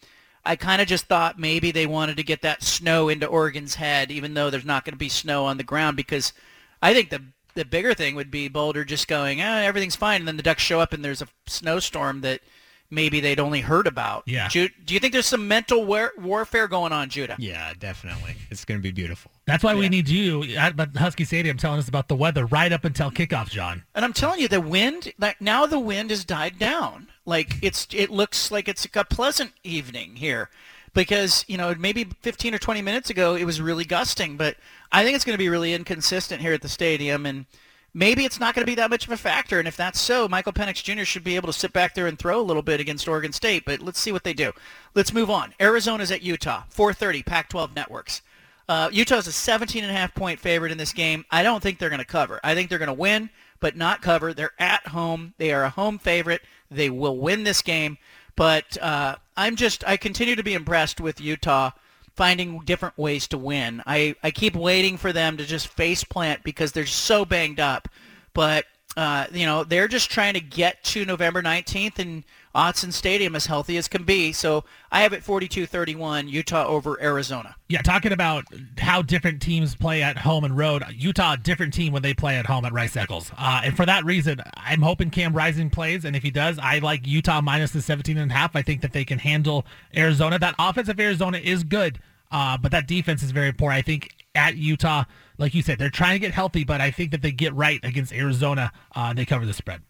I 0.45 0.55
kind 0.55 0.83
of 0.83 0.87
just 0.87 1.05
thought 1.05 1.39
maybe 1.39 1.71
they 1.71 1.87
wanted 1.87 2.17
to 2.17 2.23
get 2.23 2.43
that 2.43 2.61
snow 2.61 3.09
into 3.09 3.25
Oregon's 3.25 3.73
head, 3.73 4.11
even 4.11 4.35
though 4.35 4.51
there's 4.51 4.65
not 4.65 4.85
going 4.85 4.93
to 4.93 4.99
be 4.99 5.09
snow 5.09 5.45
on 5.45 5.57
the 5.57 5.63
ground, 5.63 5.97
because 5.97 6.31
I 6.79 6.93
think 6.93 7.09
the 7.09 7.23
the 7.53 7.65
bigger 7.65 7.93
thing 7.93 8.15
would 8.15 8.31
be 8.31 8.47
Boulder 8.47 8.85
just 8.85 9.07
going, 9.07 9.41
ah, 9.41 9.59
everything's 9.59 9.95
fine, 9.95 10.21
and 10.21 10.27
then 10.27 10.37
the 10.37 10.43
Ducks 10.43 10.63
show 10.63 10.79
up 10.79 10.93
and 10.93 11.03
there's 11.03 11.21
a 11.21 11.27
snowstorm 11.47 12.21
that 12.21 12.41
maybe 12.89 13.21
they'd 13.21 13.39
only 13.39 13.61
heard 13.61 13.87
about. 13.87 14.23
Yeah. 14.27 14.49
Ju- 14.49 14.69
do 14.85 14.93
you 14.93 14.99
think 14.99 15.13
there's 15.13 15.25
some 15.25 15.47
mental 15.47 15.85
war- 15.85 16.11
warfare 16.17 16.67
going 16.67 16.91
on, 16.91 17.09
Judah? 17.09 17.35
Yeah, 17.39 17.73
definitely. 17.79 18.35
It's 18.49 18.65
going 18.65 18.79
to 18.79 18.83
be 18.83 18.91
beautiful. 18.91 19.31
That's 19.45 19.63
why 19.63 19.75
we 19.75 19.89
need 19.89 20.07
you 20.09 20.43
at 20.55 20.79
at 20.79 20.95
Husky 20.95 21.23
Stadium 21.25 21.57
telling 21.57 21.79
us 21.79 21.87
about 21.87 22.07
the 22.07 22.15
weather 22.15 22.45
right 22.45 22.71
up 22.71 22.85
until 22.85 23.09
kickoff, 23.09 23.49
John. 23.49 23.83
And 23.95 24.05
I'm 24.05 24.13
telling 24.13 24.39
you, 24.39 24.47
the 24.47 24.61
wind, 24.61 25.13
like 25.17 25.41
now 25.41 25.65
the 25.65 25.79
wind 25.79 26.09
has 26.09 26.25
died 26.25 26.59
down. 26.59 27.07
Like 27.25 27.55
it's, 27.61 27.87
it 27.91 28.09
looks 28.09 28.51
like 28.51 28.67
it's 28.67 28.87
a 28.93 29.03
pleasant 29.05 29.53
evening 29.63 30.17
here, 30.17 30.49
because 30.93 31.45
you 31.47 31.57
know 31.57 31.73
maybe 31.77 32.05
15 32.21 32.53
or 32.55 32.59
20 32.59 32.81
minutes 32.81 33.09
ago 33.09 33.35
it 33.35 33.45
was 33.45 33.61
really 33.61 33.85
gusting, 33.85 34.37
but 34.37 34.57
I 34.91 35.03
think 35.03 35.15
it's 35.15 35.25
going 35.25 35.35
to 35.35 35.43
be 35.43 35.49
really 35.49 35.73
inconsistent 35.73 36.41
here 36.41 36.53
at 36.53 36.61
the 36.61 36.69
stadium, 36.69 37.25
and 37.25 37.45
maybe 37.93 38.25
it's 38.25 38.39
not 38.39 38.55
going 38.55 38.65
to 38.65 38.71
be 38.71 38.75
that 38.75 38.89
much 38.89 39.05
of 39.05 39.11
a 39.11 39.17
factor. 39.17 39.59
And 39.59 39.67
if 39.67 39.77
that's 39.77 39.99
so, 39.99 40.27
Michael 40.27 40.53
Penix 40.53 40.83
Jr. 40.83 41.03
should 41.03 41.23
be 41.23 41.35
able 41.35 41.47
to 41.47 41.57
sit 41.57 41.73
back 41.73 41.95
there 41.95 42.07
and 42.07 42.17
throw 42.17 42.39
a 42.39 42.43
little 42.43 42.61
bit 42.61 42.79
against 42.79 43.07
Oregon 43.07 43.31
State. 43.31 43.63
But 43.65 43.81
let's 43.81 43.99
see 43.99 44.11
what 44.11 44.23
they 44.23 44.33
do. 44.33 44.51
Let's 44.95 45.13
move 45.13 45.29
on. 45.29 45.53
Arizona's 45.59 46.11
at 46.11 46.21
Utah, 46.21 46.63
4:30, 46.73 47.25
Pac-12 47.25 47.75
networks. 47.75 48.21
Uh, 48.69 48.89
Utah's 48.91 49.27
a 49.27 49.31
17 49.31 49.83
and 49.83 49.91
a 49.91 49.95
half 49.95 50.13
point 50.15 50.39
favorite 50.39 50.71
in 50.71 50.77
this 50.77 50.93
game. 50.93 51.25
I 51.29 51.43
don't 51.43 51.61
think 51.61 51.77
they're 51.77 51.89
going 51.89 51.99
to 51.99 52.05
cover. 52.05 52.39
I 52.43 52.55
think 52.55 52.69
they're 52.69 52.79
going 52.79 52.87
to 52.87 52.93
win, 52.93 53.29
but 53.59 53.75
not 53.75 54.01
cover. 54.01 54.33
They're 54.33 54.53
at 54.59 54.87
home. 54.87 55.33
They 55.37 55.51
are 55.51 55.63
a 55.63 55.69
home 55.69 55.99
favorite. 55.99 56.41
They 56.69 56.89
will 56.89 57.17
win 57.17 57.43
this 57.43 57.61
game. 57.61 57.97
But 58.37 58.77
uh, 58.81 59.17
I'm 59.41 59.55
just, 59.55 59.83
I 59.87 59.97
continue 59.97 60.35
to 60.35 60.43
be 60.43 60.53
impressed 60.53 61.01
with 61.01 61.19
Utah 61.19 61.71
finding 62.15 62.59
different 62.59 62.95
ways 62.95 63.27
to 63.29 63.39
win. 63.39 63.81
I, 63.87 64.15
I 64.21 64.29
keep 64.29 64.55
waiting 64.55 64.97
for 64.97 65.11
them 65.11 65.37
to 65.37 65.45
just 65.45 65.67
face 65.67 66.03
plant 66.03 66.43
because 66.43 66.73
they're 66.73 66.85
so 66.85 67.25
banged 67.25 67.59
up. 67.59 67.87
But, 68.35 68.65
uh, 68.95 69.25
you 69.31 69.47
know, 69.47 69.63
they're 69.63 69.87
just 69.87 70.11
trying 70.11 70.35
to 70.35 70.41
get 70.41 70.83
to 70.83 71.05
November 71.05 71.41
19th 71.41 71.97
and 71.97 72.23
Autzen 72.53 72.91
Stadium 72.91 73.35
as 73.35 73.45
healthy 73.45 73.77
as 73.77 73.87
can 73.87 74.03
be. 74.03 74.31
So 74.33 74.63
I 74.91 75.01
have 75.01 75.13
it 75.13 75.23
42-31, 75.23 76.29
Utah 76.29 76.65
over 76.65 77.01
Arizona. 77.01 77.55
Yeah, 77.69 77.81
talking 77.81 78.11
about 78.11 78.45
how 78.77 79.01
different 79.01 79.41
teams 79.41 79.75
play 79.75 80.03
at 80.03 80.17
home 80.17 80.43
and 80.43 80.57
road. 80.57 80.83
Utah, 80.93 81.33
a 81.33 81.37
different 81.37 81.73
team 81.73 81.93
when 81.93 82.01
they 82.01 82.13
play 82.13 82.35
at 82.37 82.45
home 82.45 82.65
at 82.65 82.73
Rice 82.73 82.97
Eccles. 82.97 83.31
Uh, 83.37 83.61
and 83.63 83.75
for 83.75 83.85
that 83.85 84.03
reason, 84.03 84.41
I'm 84.57 84.81
hoping 84.81 85.09
Cam 85.09 85.33
Rising 85.33 85.69
plays. 85.69 86.03
And 86.03 86.15
if 86.15 86.23
he 86.23 86.31
does, 86.31 86.59
I 86.59 86.79
like 86.79 87.07
Utah 87.07 87.41
minus 87.41 87.71
the 87.71 87.81
17 87.81 88.17
and 88.17 88.31
a 88.31 88.33
half. 88.33 88.55
I 88.55 88.61
think 88.61 88.81
that 88.81 88.93
they 88.93 89.05
can 89.05 89.19
handle 89.19 89.65
Arizona. 89.95 90.37
That 90.37 90.55
offense 90.59 90.89
of 90.89 90.99
Arizona 90.99 91.37
is 91.37 91.63
good, 91.63 91.99
uh, 92.31 92.57
but 92.57 92.71
that 92.71 92.87
defense 92.87 93.23
is 93.23 93.31
very 93.31 93.53
poor. 93.53 93.71
I 93.71 93.81
think 93.81 94.09
at 94.35 94.57
Utah, 94.57 95.05
like 95.37 95.53
you 95.53 95.61
said, 95.61 95.79
they're 95.79 95.89
trying 95.89 96.15
to 96.15 96.19
get 96.19 96.33
healthy, 96.33 96.63
but 96.63 96.81
I 96.81 96.91
think 96.91 97.11
that 97.11 97.21
they 97.21 97.31
get 97.31 97.53
right 97.53 97.79
against 97.83 98.13
Arizona. 98.13 98.71
Uh, 98.95 99.13
they 99.13 99.25
cover 99.25 99.45
the 99.45 99.53
spread. 99.53 99.81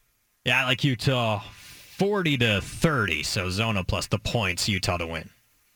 Yeah, 0.45 0.61
I 0.61 0.65
like 0.65 0.83
Utah 0.83 1.43
40 2.01 2.37
to 2.39 2.61
30, 2.61 3.21
so 3.21 3.51
Zona 3.51 3.83
plus 3.83 4.07
the 4.07 4.17
points, 4.17 4.67
Utah 4.67 4.97
to 4.97 5.05
win. 5.05 5.29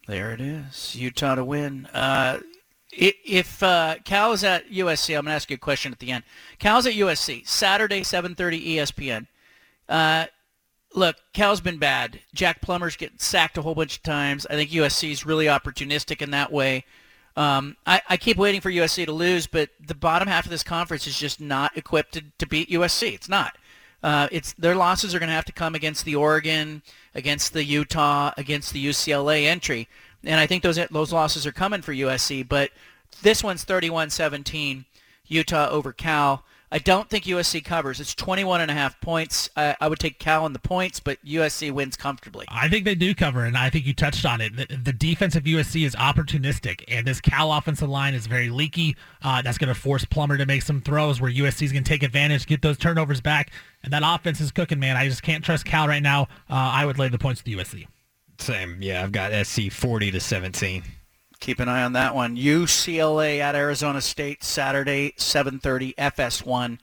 There 0.08 0.32
it 0.32 0.42
is. 0.42 0.96
Utah 0.96 1.36
to 1.36 1.46
win. 1.46 1.86
Uh, 1.94 2.40
if 2.92 3.62
uh, 3.62 3.98
Cal 4.06 4.34
is 4.34 4.44
at 4.44 4.68
USC, 4.72 5.16
I'm 5.16 5.26
going 5.26 5.26
to 5.26 5.36
ask 5.36 5.52
you 5.52 5.54
a 5.54 5.60
question 5.60 5.92
at 5.92 6.00
the 6.00 6.10
end. 6.10 6.24
Cal's 6.58 6.88
at 6.88 6.96
USC, 6.96 7.48
Saturday, 7.48 8.02
7.30 8.02 8.76
ESPN. 8.76 9.28
Uh, 9.88 10.26
look, 10.96 11.16
Cal's 11.34 11.62
been 11.62 11.78
bad. 11.78 12.20
Jack 12.34 12.60
Plummer's 12.60 12.96
getting 12.96 13.20
sacked 13.20 13.60
a 13.60 13.62
whole 13.62 13.76
bunch 13.76 13.98
of 13.98 14.02
times. 14.02 14.48
I 14.50 14.56
think 14.56 14.72
USC 14.72 15.12
is 15.12 15.28
really 15.28 15.46
opportunistic 15.46 16.24
in 16.24 16.32
that 16.32 16.52
way. 16.52 16.86
Um, 17.38 17.78
I, 17.86 18.02
I 18.10 18.18
keep 18.18 18.38
waiting 18.38 18.62
for 18.62 18.72
USC 18.72 19.06
to 19.06 19.12
lose, 19.12 19.46
but 19.46 19.70
the 19.86 19.94
bottom 19.94 20.28
half 20.28 20.46
of 20.46 20.50
this 20.50 20.64
conference 20.64 21.06
is 21.06 21.20
just 21.20 21.40
not 21.40 21.78
equipped 21.78 22.14
to, 22.14 22.24
to 22.40 22.48
beat 22.48 22.72
USC. 22.72 23.14
It's 23.14 23.30
not. 23.30 23.56
Uh, 24.06 24.28
it's 24.32 24.54
their 24.54 24.76
losses 24.76 25.16
are 25.16 25.20
going 25.20 25.30
to 25.30 25.34
have 25.34 25.46
to 25.46 25.52
come 25.52 25.74
against 25.74 26.06
the 26.06 26.16
Oregon, 26.16 26.84
against 27.16 27.54
the 27.54 27.64
Utah, 27.64 28.32
against 28.38 28.72
the 28.72 28.86
UCLA 28.86 29.46
entry, 29.46 29.88
and 30.24 30.40
I 30.40 30.46
think 30.46 30.62
those 30.62 30.80
those 30.92 31.12
losses 31.12 31.48
are 31.48 31.52
coming 31.52 31.82
for 31.82 31.92
USC. 31.92 32.48
But 32.48 32.70
this 33.24 33.44
one's 33.44 33.66
31-17, 33.66 34.86
Utah 35.26 35.70
over 35.70 35.92
Cal. 35.92 36.44
I 36.76 36.80
don't 36.80 37.10
think 37.10 37.24
USC 37.24 37.64
covers. 37.64 38.02
It's 38.02 38.14
21 38.14 38.60
and 38.60 38.70
a 38.70 38.74
half 38.74 39.00
points. 39.00 39.50
I, 39.56 39.78
I 39.80 39.88
would 39.88 39.98
take 39.98 40.20
Cal 40.20 40.46
in 40.46 40.52
the 40.52 40.60
points, 40.60 41.00
but 41.00 41.24
USC 41.26 41.72
wins 41.72 41.96
comfortably. 41.96 42.46
I 42.50 42.68
think 42.68 42.84
they 42.84 42.96
do 42.96 43.16
cover, 43.16 43.46
and 43.46 43.56
I 43.56 43.70
think 43.70 43.86
you 43.86 43.94
touched 43.94 44.26
on 44.26 44.42
it. 44.42 44.58
The, 44.58 44.76
the 44.76 44.92
defense 44.92 45.38
of 45.38 45.46
USC 45.46 45.86
is 45.86 45.96
opportunistic, 45.96 46.84
and 46.90 47.08
this 47.08 47.22
Cal 47.22 47.54
offensive 47.54 47.88
line 47.88 48.14
is 48.14 48.28
very 48.28 48.50
leaky. 48.50 48.98
Uh, 49.24 49.42
that's 49.42 49.58
going 49.58 49.74
to 49.74 49.74
force 49.74 50.04
Plummer 50.04 50.38
to 50.38 50.46
make 50.46 50.64
some 50.64 50.82
throws 50.82 51.22
where 51.22 51.32
USC 51.32 51.62
is 51.62 51.72
going 51.72 51.86
to 51.86 51.90
take 51.90 52.04
advantage, 52.04 52.46
get 52.46 52.62
those 52.62 52.78
turnovers 52.78 53.22
back, 53.22 53.52
and 53.82 53.94
that 53.94 54.04
offense 54.04 54.42
is 54.42 54.52
cooking, 54.52 54.78
man. 54.78 54.98
I 54.98 55.08
just 55.08 55.24
can't 55.24 55.46
trust 55.46 55.64
Cal 55.64 55.88
right 55.88 56.04
now. 56.04 56.24
Uh, 56.50 56.56
I 56.56 56.86
would 56.86 57.00
lay 57.00 57.08
the 57.08 57.18
points 57.18 57.42
with 57.42 57.58
USC. 57.58 57.88
Same. 58.38 58.80
Yeah, 58.82 59.02
I've 59.02 59.14
got 59.14 59.32
SC 59.48 59.72
40 59.72 60.12
to 60.12 60.20
17. 60.20 60.84
Keep 61.40 61.60
an 61.60 61.70
eye 61.70 61.84
on 61.84 61.94
that 61.94 62.16
one. 62.16 62.36
UCLA 62.36 63.40
at 63.40 63.56
Arizona 63.56 64.02
State 64.02 64.44
Saturday, 64.44 65.14
7:30 65.18 65.94
FS1. 65.96 66.80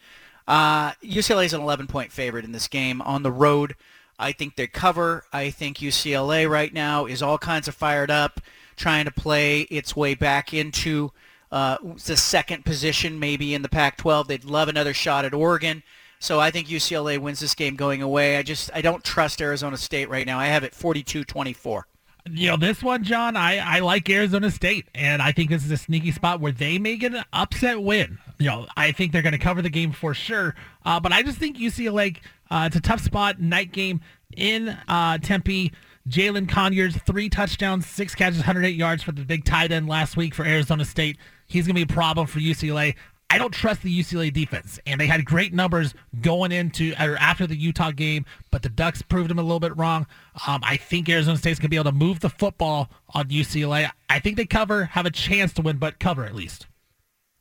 Uh, 0.47 0.93
UCLA 1.03 1.45
is 1.45 1.55
an 1.55 1.61
11-point 1.61 2.13
favorite 2.13 2.45
in 2.45 2.53
this 2.53 2.69
game 2.69 3.01
on 3.03 3.23
the 3.23 3.31
road. 3.31 3.75
I 4.19 4.33
think 4.33 4.57
they 4.57 4.67
cover. 4.67 5.25
I 5.33 5.51
think 5.51 5.79
UCLA 5.79 6.49
right 6.49 6.73
now 6.73 7.07
is 7.07 7.23
all 7.23 7.39
kinds 7.39 7.69
of 7.69 7.75
fired 7.75 8.11
up, 8.11 8.41
trying 8.77 9.05
to 9.05 9.11
play 9.11 9.63
its 9.63 9.97
way 9.97 10.15
back 10.15 10.53
into 10.53 11.13
uh, 11.51 11.77
the 12.07 12.17
second 12.17 12.65
position 12.65 13.19
maybe 13.19 13.55
in 13.55 13.63
the 13.63 13.69
Pac-12. 13.69 14.27
They'd 14.27 14.45
love 14.45 14.69
another 14.69 14.95
shot 14.95 15.25
at 15.25 15.35
Oregon. 15.35 15.83
So 16.19 16.39
I 16.39 16.53
think 16.53 16.69
UCLA 16.69 17.19
wins 17.19 17.41
this 17.41 17.55
game 17.55 17.75
going 17.75 18.01
away. 18.01 18.37
I 18.37 18.43
just 18.43 18.71
I 18.73 18.81
don't 18.81 19.03
trust 19.03 19.43
Arizona 19.43 19.77
State 19.77 20.09
right 20.09 20.27
now. 20.27 20.39
I 20.39 20.47
have 20.47 20.63
it 20.63 20.73
42-24. 20.73 21.83
You 22.31 22.49
know, 22.49 22.57
this 22.57 22.83
one, 22.83 23.03
John, 23.03 23.37
I, 23.37 23.59
I 23.59 23.81
like 23.81 24.09
Arizona 24.09 24.51
State, 24.51 24.87
and 24.95 25.21
I 25.21 25.33
think 25.33 25.51
this 25.51 25.65
is 25.65 25.71
a 25.71 25.77
sneaky 25.77 26.13
spot 26.13 26.41
where 26.41 26.53
they 26.53 26.79
may 26.79 26.97
get 26.97 27.15
an 27.15 27.25
upset 27.33 27.83
win. 27.83 28.19
You 28.39 28.47
know, 28.47 28.67
I 28.77 28.93
think 28.93 29.13
they're 29.13 29.23
going 29.23 29.33
to 29.33 29.39
cover 29.39 29.61
the 29.61 29.71
game 29.71 29.93
for 29.93 30.15
sure, 30.15 30.55
uh, 30.85 31.01
but 31.01 31.13
I 31.13 31.23
just 31.23 31.39
think 31.39 31.59
UCLA, 31.59 32.19
uh, 32.51 32.65
it's 32.67 32.77
a 32.77 32.81
tough 32.81 33.01
spot, 33.01 33.41
night 33.41 33.73
game 33.73 34.01
in 34.37 34.69
uh, 34.89 35.19
Tempe. 35.19 35.73
Jalin 36.09 36.49
Conyers, 36.49 36.97
three 37.07 37.29
touchdowns, 37.29 37.87
six 37.87 38.15
catches, 38.15 38.39
108 38.39 38.75
yards 38.75 39.05
for 39.05 39.13
the 39.13 39.25
big 39.25 39.45
tight 39.45 39.71
end 39.71 39.89
last 39.89 40.17
week 40.17 40.35
for 40.35 40.45
Arizona 40.45 40.85
State. 40.85 41.17
He's 41.47 41.67
going 41.67 41.77
to 41.77 41.87
be 41.87 41.93
a 41.93 41.95
problem 41.95 42.27
for 42.27 42.41
UCLA. 42.41 42.97
I 43.33 43.39
don't 43.39 43.51
trust 43.51 43.81
the 43.81 43.99
UCLA 43.99 44.31
defense, 44.31 44.79
and 44.87 45.01
they 45.01 45.07
had 45.07 45.25
great 45.25 45.55
numbers 45.55 45.95
going 46.21 46.53
into 46.53 46.93
or 47.01 47.17
after 47.17 47.47
the 47.47 47.57
Utah 47.57 47.91
game, 47.91 48.27
but 48.51 48.61
the 48.61 48.69
Ducks 48.69 49.01
proved 49.01 49.31
them 49.31 49.39
a 49.39 49.43
little 49.43 49.59
bit 49.59 49.75
wrong. 49.75 50.07
Um, 50.47 50.61
I 50.63 50.77
think 50.77 51.09
Arizona 51.09 51.39
State's 51.39 51.59
gonna 51.59 51.71
be 51.71 51.77
able 51.77 51.91
to 51.91 51.97
move 51.97 52.21
the 52.21 52.29
football 52.29 52.91
on 53.15 53.29
UCLA. 53.29 53.91
I 54.11 54.19
think 54.19 54.37
they 54.37 54.45
cover, 54.45 54.85
have 54.85 55.07
a 55.07 55.11
chance 55.11 55.55
to 55.55 55.63
win, 55.63 55.79
but 55.79 55.99
cover 55.99 56.27
at 56.27 56.35
least. 56.35 56.67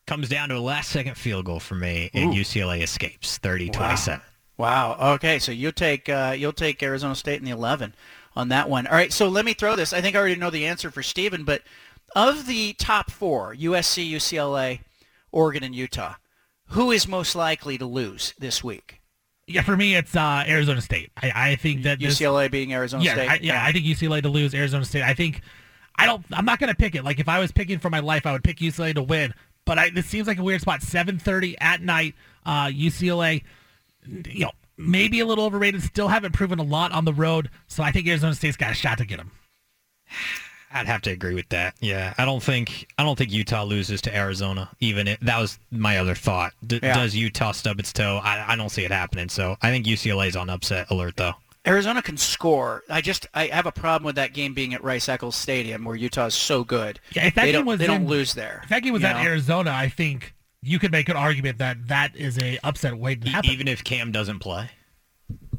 Comes 0.08 0.30
down 0.30 0.48
to 0.48 0.56
a 0.56 0.60
last-second 0.60 1.16
field 1.16 1.44
goal 1.44 1.60
for 1.60 1.76
me, 1.76 2.10
and 2.14 2.34
Ooh. 2.34 2.38
UCLA 2.38 2.82
escapes 2.82 3.38
30-27. 3.40 4.22
Wow. 4.56 4.96
Okay, 5.16 5.40
so 5.40 5.52
you'll 5.52 5.74
take 5.74 6.08
uh, 6.08 6.34
you'll 6.38 6.54
take 6.54 6.82
Arizona 6.82 7.16
State 7.16 7.40
in 7.40 7.44
the 7.44 7.52
11 7.52 7.96
on 8.34 8.48
that 8.48 8.70
one. 8.70 8.88
All 8.88 8.94
right, 8.94 9.12
so 9.12 9.28
let 9.28 9.44
me 9.44 9.54
throw 9.54 9.76
this. 9.76 9.92
I 9.92 10.00
think 10.00 10.16
I 10.16 10.20
already 10.20 10.38
know 10.38 10.52
the 10.52 10.68
answer 10.68 10.90
for 10.90 11.04
Steven, 11.04 11.44
but 11.44 11.64
of 12.16 12.46
the 12.46 12.72
top 12.74 13.12
four, 13.12 13.54
USC, 13.54 14.10
UCLA, 14.10 14.80
Oregon, 15.32 15.64
and 15.64 15.76
Utah, 15.76 16.16
who 16.68 16.92
is 16.92 17.08
most 17.08 17.36
likely 17.36 17.78
to 17.78 17.86
lose 17.86 18.34
this 18.40 18.64
week? 18.64 19.02
Yeah, 19.48 19.62
for 19.64 19.76
me, 19.76 19.96
it's 19.96 20.16
uh, 20.16 20.44
Arizona 20.48 20.82
State. 20.82 21.12
I, 21.22 21.32
I 21.52 21.56
think 21.56 21.84
that 21.84 22.00
this- 22.00 22.20
UCLA 22.20 22.50
being 22.50 22.74
Arizona 22.74 23.04
yeah, 23.04 23.14
State. 23.14 23.30
I, 23.30 23.40
yeah, 23.42 23.66
I 23.66 23.72
think 23.72 23.86
UCLA 23.86 24.22
to 24.22 24.30
lose, 24.30 24.54
Arizona 24.54 24.86
State. 24.86 25.04
I 25.04 25.14
think 25.14 25.42
I 25.96 26.06
don't. 26.06 26.26
I'm 26.32 26.46
not 26.46 26.60
going 26.60 26.70
to 26.70 26.76
pick 26.76 26.96
it. 26.96 27.04
Like 27.04 27.20
if 27.20 27.28
I 27.28 27.40
was 27.40 27.52
picking 27.52 27.80
for 27.80 27.90
my 27.90 28.00
life, 28.00 28.26
I 28.26 28.32
would 28.32 28.44
pick 28.44 28.58
UCLA 28.58 28.94
to 28.96 29.04
win. 29.04 29.34
But 29.66 29.78
I, 29.78 29.90
this 29.90 30.06
seems 30.08 30.28
like 30.28 30.40
a 30.40 30.44
weird 30.44 30.62
spot. 30.62 30.82
7:30 30.82 31.56
at 31.60 31.82
night. 31.82 32.16
Uh, 32.46 32.68
UCLA, 32.68 33.44
you 34.08 34.46
know, 34.46 34.52
maybe 34.78 35.20
a 35.20 35.26
little 35.26 35.46
overrated. 35.46 35.84
Still 35.84 36.08
haven't 36.08 36.32
proven 36.34 36.60
a 36.60 36.64
lot 36.64 36.92
on 36.92 37.06
the 37.06 37.14
road. 37.14 37.50
So 37.68 37.84
I 37.84 37.92
think 37.92 38.08
Arizona 38.08 38.34
State's 38.34 38.58
got 38.58 38.72
a 38.72 38.76
shot 38.76 38.98
to 39.00 39.06
get 39.06 39.18
them. 39.18 39.32
I'd 40.74 40.88
have 40.88 41.02
to 41.04 41.10
agree 41.12 41.34
with 41.36 41.50
that. 41.50 41.76
Yeah, 41.80 42.14
I 42.18 42.26
don't 42.26 42.42
think 42.42 42.88
I 42.98 43.04
don't 43.04 43.18
think 43.18 43.32
Utah 43.32 43.64
loses 43.64 44.02
to 44.04 44.16
Arizona. 44.16 44.70
Even 44.80 45.08
if, 45.08 45.20
that 45.22 45.40
was 45.40 45.60
my 45.72 45.98
other 45.98 46.16
thought. 46.16 46.54
D- 46.66 46.80
Yeah. 46.82 46.96
Does 46.96 47.16
Utah 47.16 47.52
stub 47.52 47.80
its 47.80 47.92
toe? 47.94 48.20
I, 48.24 48.54
I 48.54 48.56
don't 48.56 48.70
see 48.70 48.84
it 48.86 48.92
happening. 48.92 49.30
So 49.30 49.58
I 49.62 49.70
think 49.72 49.86
UCLA's 49.86 50.36
on 50.36 50.50
upset 50.50 50.90
alert 50.90 51.18
though. 51.18 51.34
Arizona 51.68 52.02
can 52.02 52.18
score. 52.18 52.84
I 52.90 53.02
just 53.02 53.28
I 53.36 53.46
have 53.48 53.68
a 53.68 53.72
problem 53.72 54.06
with 54.06 54.16
that 54.16 54.34
game 54.34 54.54
being 54.56 54.74
at 54.74 54.84
Rice 54.84 55.08
Eccles 55.08 55.36
Stadium 55.36 55.84
where 55.86 55.96
Utah 55.96 56.26
is 56.26 56.34
so 56.36 56.64
good. 56.64 57.00
Yeah, 57.12 57.28
if 57.28 57.36
that 57.36 57.46
they 57.46 57.52
game 57.52 57.66
was 57.66 57.80
they 57.80 57.86
don't 57.88 58.08
lose 58.08 58.34
there. 58.34 58.62
If 58.64 58.70
that 58.70 58.82
game 58.82 58.94
was 58.94 59.04
at 59.04 59.18
know? 59.18 59.22
Arizona, 59.30 59.72
I 59.72 59.88
think 59.90 60.34
you 60.64 60.80
could 60.80 60.92
make 60.92 61.10
an 61.10 61.18
argument 61.18 61.58
that 61.60 61.88
that 61.88 62.16
is 62.16 62.38
a 62.40 62.58
upset 62.64 62.98
waiting 62.98 63.26
to 63.26 63.30
happen. 63.30 63.50
even 63.52 63.68
if 63.68 63.84
Cam 63.84 64.12
doesn't 64.12 64.40
play. 64.40 64.70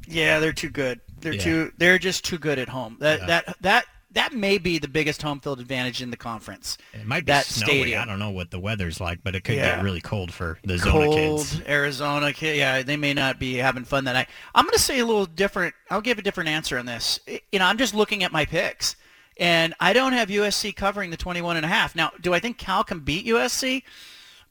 Yeah, 0.09 0.41
they're 0.41 0.53
too 0.53 0.71
good. 0.71 1.01
They're 1.21 1.35
Yeah. 1.35 1.43
too. 1.43 1.73
They're 1.79 1.99
just 1.99 2.25
too 2.25 2.39
good 2.39 2.59
at 2.59 2.69
home. 2.69 2.97
That 3.01 3.21
Yeah. 3.21 3.27
that 3.27 3.57
that 3.61 3.85
that 4.15 4.33
may 4.33 4.59
be 4.59 4.79
the 4.79 4.89
biggest 4.89 5.23
home 5.23 5.41
field 5.41 5.61
advantage 5.61 6.03
in 6.03 6.11
the 6.11 6.17
conference. 6.17 6.79
It 6.93 7.07
might 7.07 7.25
be 7.25 7.33
that 7.33 7.45
snowy. 7.47 7.71
stadium. 7.71 8.03
I 8.03 8.05
don't 8.05 8.19
know 8.19 8.31
what 8.31 8.51
the 8.51 8.59
weather's 8.61 9.01
like, 9.01 9.21
but 9.23 9.35
it 9.35 9.43
could 9.45 9.57
Yeah. 9.57 9.77
get 9.77 9.85
really 9.85 10.01
cold 10.01 10.33
for 10.33 10.59
the 10.65 10.79
Zona 10.79 10.91
Cold 10.93 11.15
kids. 11.17 11.61
Arizona 11.67 12.33
kid. 12.33 12.57
Yeah, 12.57 12.83
they 12.83 12.97
may 12.97 13.15
not 13.15 13.39
be 13.39 13.55
having 13.55 13.85
fun 13.85 14.05
that 14.05 14.13
night. 14.13 14.29
I'm 14.55 14.65
going 14.65 14.73
to 14.75 14.79
say 14.83 14.99
a 15.01 15.07
little 15.07 15.27
different. 15.27 15.75
I'll 15.91 16.01
give 16.01 16.19
a 16.19 16.23
different 16.23 16.49
answer 16.51 16.79
on 16.79 16.87
this. 16.87 17.21
You 17.51 17.59
know, 17.59 17.67
I'm 17.67 17.79
just 17.79 17.95
looking 17.95 18.23
at 18.23 18.33
my 18.33 18.45
picks, 18.45 18.97
and 19.39 19.75
I 19.81 19.93
don't 19.93 20.13
have 20.13 20.29
USC 20.29 20.73
covering 20.77 21.11
the 21.11 21.17
21 21.17 21.57
and 21.57 21.65
a 21.65 21.69
half. 21.69 21.95
Now, 21.95 22.13
do 22.21 22.35
I 22.35 22.41
think 22.41 22.59
Cal 22.59 22.85
can 22.85 23.01
beat 23.01 23.27
USC? 23.27 23.83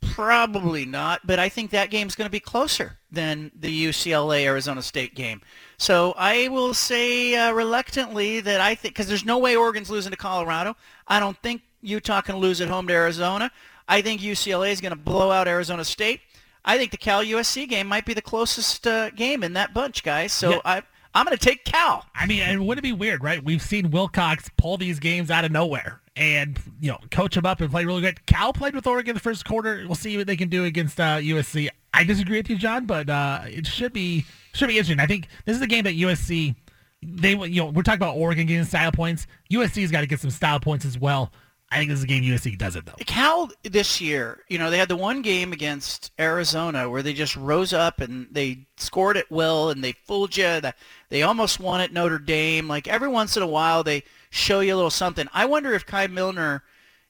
Probably 0.02 0.86
not, 0.86 1.22
but 1.26 1.40
I 1.40 1.50
think 1.50 1.72
that 1.72 1.90
game's 1.90 2.16
going 2.16 2.26
to 2.26 2.32
be 2.32 2.40
closer 2.40 2.98
than 3.12 3.52
the 3.58 3.86
UCLA 3.88 4.44
Arizona 4.46 4.82
State 4.82 5.16
game. 5.16 5.42
So 5.78 6.14
I 6.18 6.48
will 6.48 6.74
say 6.74 7.36
uh, 7.36 7.52
reluctantly 7.52 8.40
that 8.42 8.62
I 8.62 8.76
think 8.76 8.94
because 8.96 9.08
there's 9.08 9.26
no 9.26 9.38
way 9.38 9.56
Oregon's 9.56 9.90
losing 9.90 10.12
to 10.12 10.18
Colorado. 10.18 10.76
I 11.08 11.20
don't 11.20 11.38
think 11.38 11.62
Utah 11.82 12.22
can 12.22 12.38
lose 12.38 12.62
at 12.62 12.68
home 12.68 12.88
to 12.88 12.94
Arizona. 12.94 13.52
I 13.88 14.02
think 14.02 14.22
UCLA 14.22 14.72
is 14.72 14.82
going 14.82 14.92
to 14.92 15.00
blow 15.00 15.32
out 15.32 15.48
Arizona 15.48 15.84
State. 15.84 16.22
I 16.64 16.78
think 16.78 16.92
the 16.92 16.98
Cal 16.98 17.24
USC 17.24 17.68
game 17.68 17.88
might 17.88 18.06
be 18.06 18.14
the 18.14 18.22
closest 18.22 18.86
uh, 18.86 19.10
game 19.12 19.44
in 19.44 19.54
that 19.54 19.74
bunch, 19.74 20.04
guys. 20.04 20.32
So 20.34 20.52
Yeah. 20.52 20.62
I 20.66 20.84
I'm 21.14 21.26
going 21.26 21.38
to 21.38 21.44
take 21.44 21.66
Cal. 21.66 22.06
I 22.16 22.26
mean, 22.26 22.42
and 22.42 22.66
wouldn't 22.66 22.86
it 22.86 22.88
be 22.88 22.94
weird, 22.94 23.22
right? 23.24 23.44
We've 23.44 23.62
seen 23.62 23.92
Wilcox 23.92 24.50
pull 24.58 24.78
these 24.78 25.00
games 25.00 25.30
out 25.30 25.44
of 25.44 25.52
nowhere 25.52 26.01
and 26.16 26.60
you 26.80 26.92
know 26.92 27.00
coach 27.10 27.36
them 27.36 27.46
up 27.46 27.62
and 27.62 27.72
play 27.72 27.86
really 27.86 28.02
good. 28.02 28.26
Cal 28.26 28.54
played 28.54 28.76
with 28.76 28.88
Oregon 28.88 29.14
the 29.14 29.20
first 29.20 29.46
quarter. 29.46 29.84
We'll 29.86 29.96
see 29.96 30.18
what 30.18 30.28
they 30.28 30.36
can 30.36 30.50
do 30.50 30.66
against 30.66 31.00
uh, 31.00 31.18
USC. 31.18 31.70
I 31.94 32.04
disagree 32.04 32.38
with 32.38 32.50
you, 32.50 32.58
John, 32.58 32.86
but 32.86 33.10
uh, 33.10 33.42
it 33.46 33.68
should 33.68 33.94
be 33.94 34.26
should 34.54 34.68
be 34.68 34.78
interesting. 34.78 35.00
I 35.00 35.08
think 35.08 35.28
this 35.46 35.56
is 35.56 35.62
a 35.62 35.68
game 35.68 35.84
that 35.86 35.96
USC 35.96 36.56
they 37.04 37.36
you 37.36 37.62
know 37.62 37.68
we're 37.68 37.84
talking 37.84 38.00
about 38.00 38.16
Oregon 38.16 38.46
getting 38.46 38.66
style 38.66 38.92
points. 38.92 39.28
USC's 39.52 39.92
got 39.92 40.02
to 40.02 40.08
get 40.08 40.20
some 40.20 40.32
style 40.32 40.60
points 40.60 40.86
as 40.86 40.98
well. 41.00 41.32
I 41.74 41.78
think 41.78 41.90
this 41.90 42.00
is 42.00 42.04
a 42.04 42.08
game 42.08 42.24
USC 42.24 42.58
does 42.58 42.76
it 42.76 42.86
though. 42.86 42.96
Cal 43.06 43.50
this 43.64 44.02
year, 44.02 44.44
you 44.50 44.58
know, 44.58 44.70
they 44.70 44.78
had 44.78 44.90
the 44.90 44.98
one 44.98 45.22
game 45.22 45.54
against 45.54 46.12
Arizona 46.20 46.90
where 46.90 47.02
they 47.02 47.14
just 47.14 47.38
rose 47.38 47.72
up 47.72 48.02
and 48.02 48.28
they 48.30 48.68
scored 48.76 49.16
at 49.16 49.32
will 49.32 49.70
and 49.70 49.82
they 49.82 49.94
fooled 50.06 50.36
you. 50.36 50.60
They 51.08 51.24
almost 51.24 51.62
won 51.62 51.80
at 51.80 51.94
Notre 51.94 52.20
Dame. 52.20 52.68
Like 52.68 52.90
every 52.90 53.08
once 53.08 53.38
in 53.38 53.44
a 53.44 53.48
while, 53.48 53.86
they 53.86 54.04
show 54.32 54.62
you 54.62 54.74
a 54.74 54.78
little 54.78 54.90
something. 54.90 55.28
I 55.34 55.46
wonder 55.46 55.74
if 55.74 55.86
Kai 55.86 56.08
Millner 56.08 56.64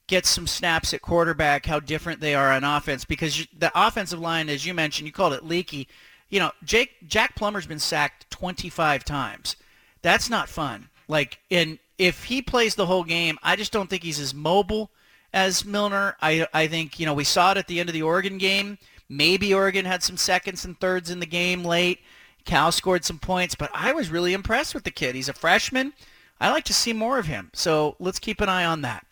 gets 0.08 0.28
some 0.28 0.46
snaps 0.46 0.92
at 0.92 1.00
quarterback, 1.00 1.64
how 1.64 1.80
different 1.80 2.20
they 2.20 2.34
are 2.34 2.52
on 2.52 2.64
offense 2.64 3.06
because 3.06 3.46
the 3.56 3.72
offensive 3.74 4.20
line, 4.20 4.50
as 4.50 4.66
you 4.66 4.74
mentioned, 4.74 5.06
you 5.06 5.12
called 5.12 5.32
it 5.32 5.44
leaky. 5.44 5.88
You 6.28 6.40
know, 6.40 6.50
Jake 6.64 7.08
Jack 7.08 7.34
Plummer's 7.36 7.66
been 7.66 7.78
sacked 7.78 8.28
25 8.30 9.04
times. 9.04 9.56
That's 10.02 10.28
not 10.28 10.48
fun. 10.48 10.90
Like, 11.08 11.38
and 11.50 11.78
if 11.96 12.24
he 12.24 12.42
plays 12.42 12.74
the 12.74 12.86
whole 12.86 13.04
game, 13.04 13.38
I 13.42 13.56
just 13.56 13.72
don't 13.72 13.88
think 13.88 14.02
he's 14.02 14.20
as 14.20 14.34
mobile 14.34 14.90
as 15.32 15.64
Millner. 15.64 16.16
I 16.20 16.46
I 16.52 16.66
think 16.66 16.98
you 16.98 17.06
know 17.06 17.14
we 17.14 17.24
saw 17.24 17.52
it 17.52 17.58
at 17.58 17.68
the 17.68 17.80
end 17.80 17.88
of 17.88 17.94
the 17.94 18.02
Oregon 18.02 18.38
game. 18.38 18.78
Maybe 19.08 19.54
Oregon 19.54 19.84
had 19.84 20.02
some 20.02 20.16
seconds 20.16 20.64
and 20.64 20.78
thirds 20.80 21.10
in 21.10 21.20
the 21.20 21.26
game 21.26 21.64
late. 21.64 22.00
Cal 22.44 22.72
scored 22.72 23.04
some 23.04 23.18
points, 23.18 23.54
but 23.54 23.70
I 23.72 23.92
was 23.92 24.10
really 24.10 24.32
impressed 24.32 24.74
with 24.74 24.84
the 24.84 24.90
kid. 24.90 25.14
He's 25.14 25.28
a 25.28 25.34
freshman. 25.34 25.92
I 26.40 26.50
like 26.50 26.64
to 26.64 26.74
see 26.74 26.92
more 26.92 27.18
of 27.18 27.26
him. 27.26 27.50
So 27.54 27.96
let's 27.98 28.18
keep 28.18 28.40
an 28.40 28.48
eye 28.48 28.64
on 28.64 28.82
that. 28.82 29.06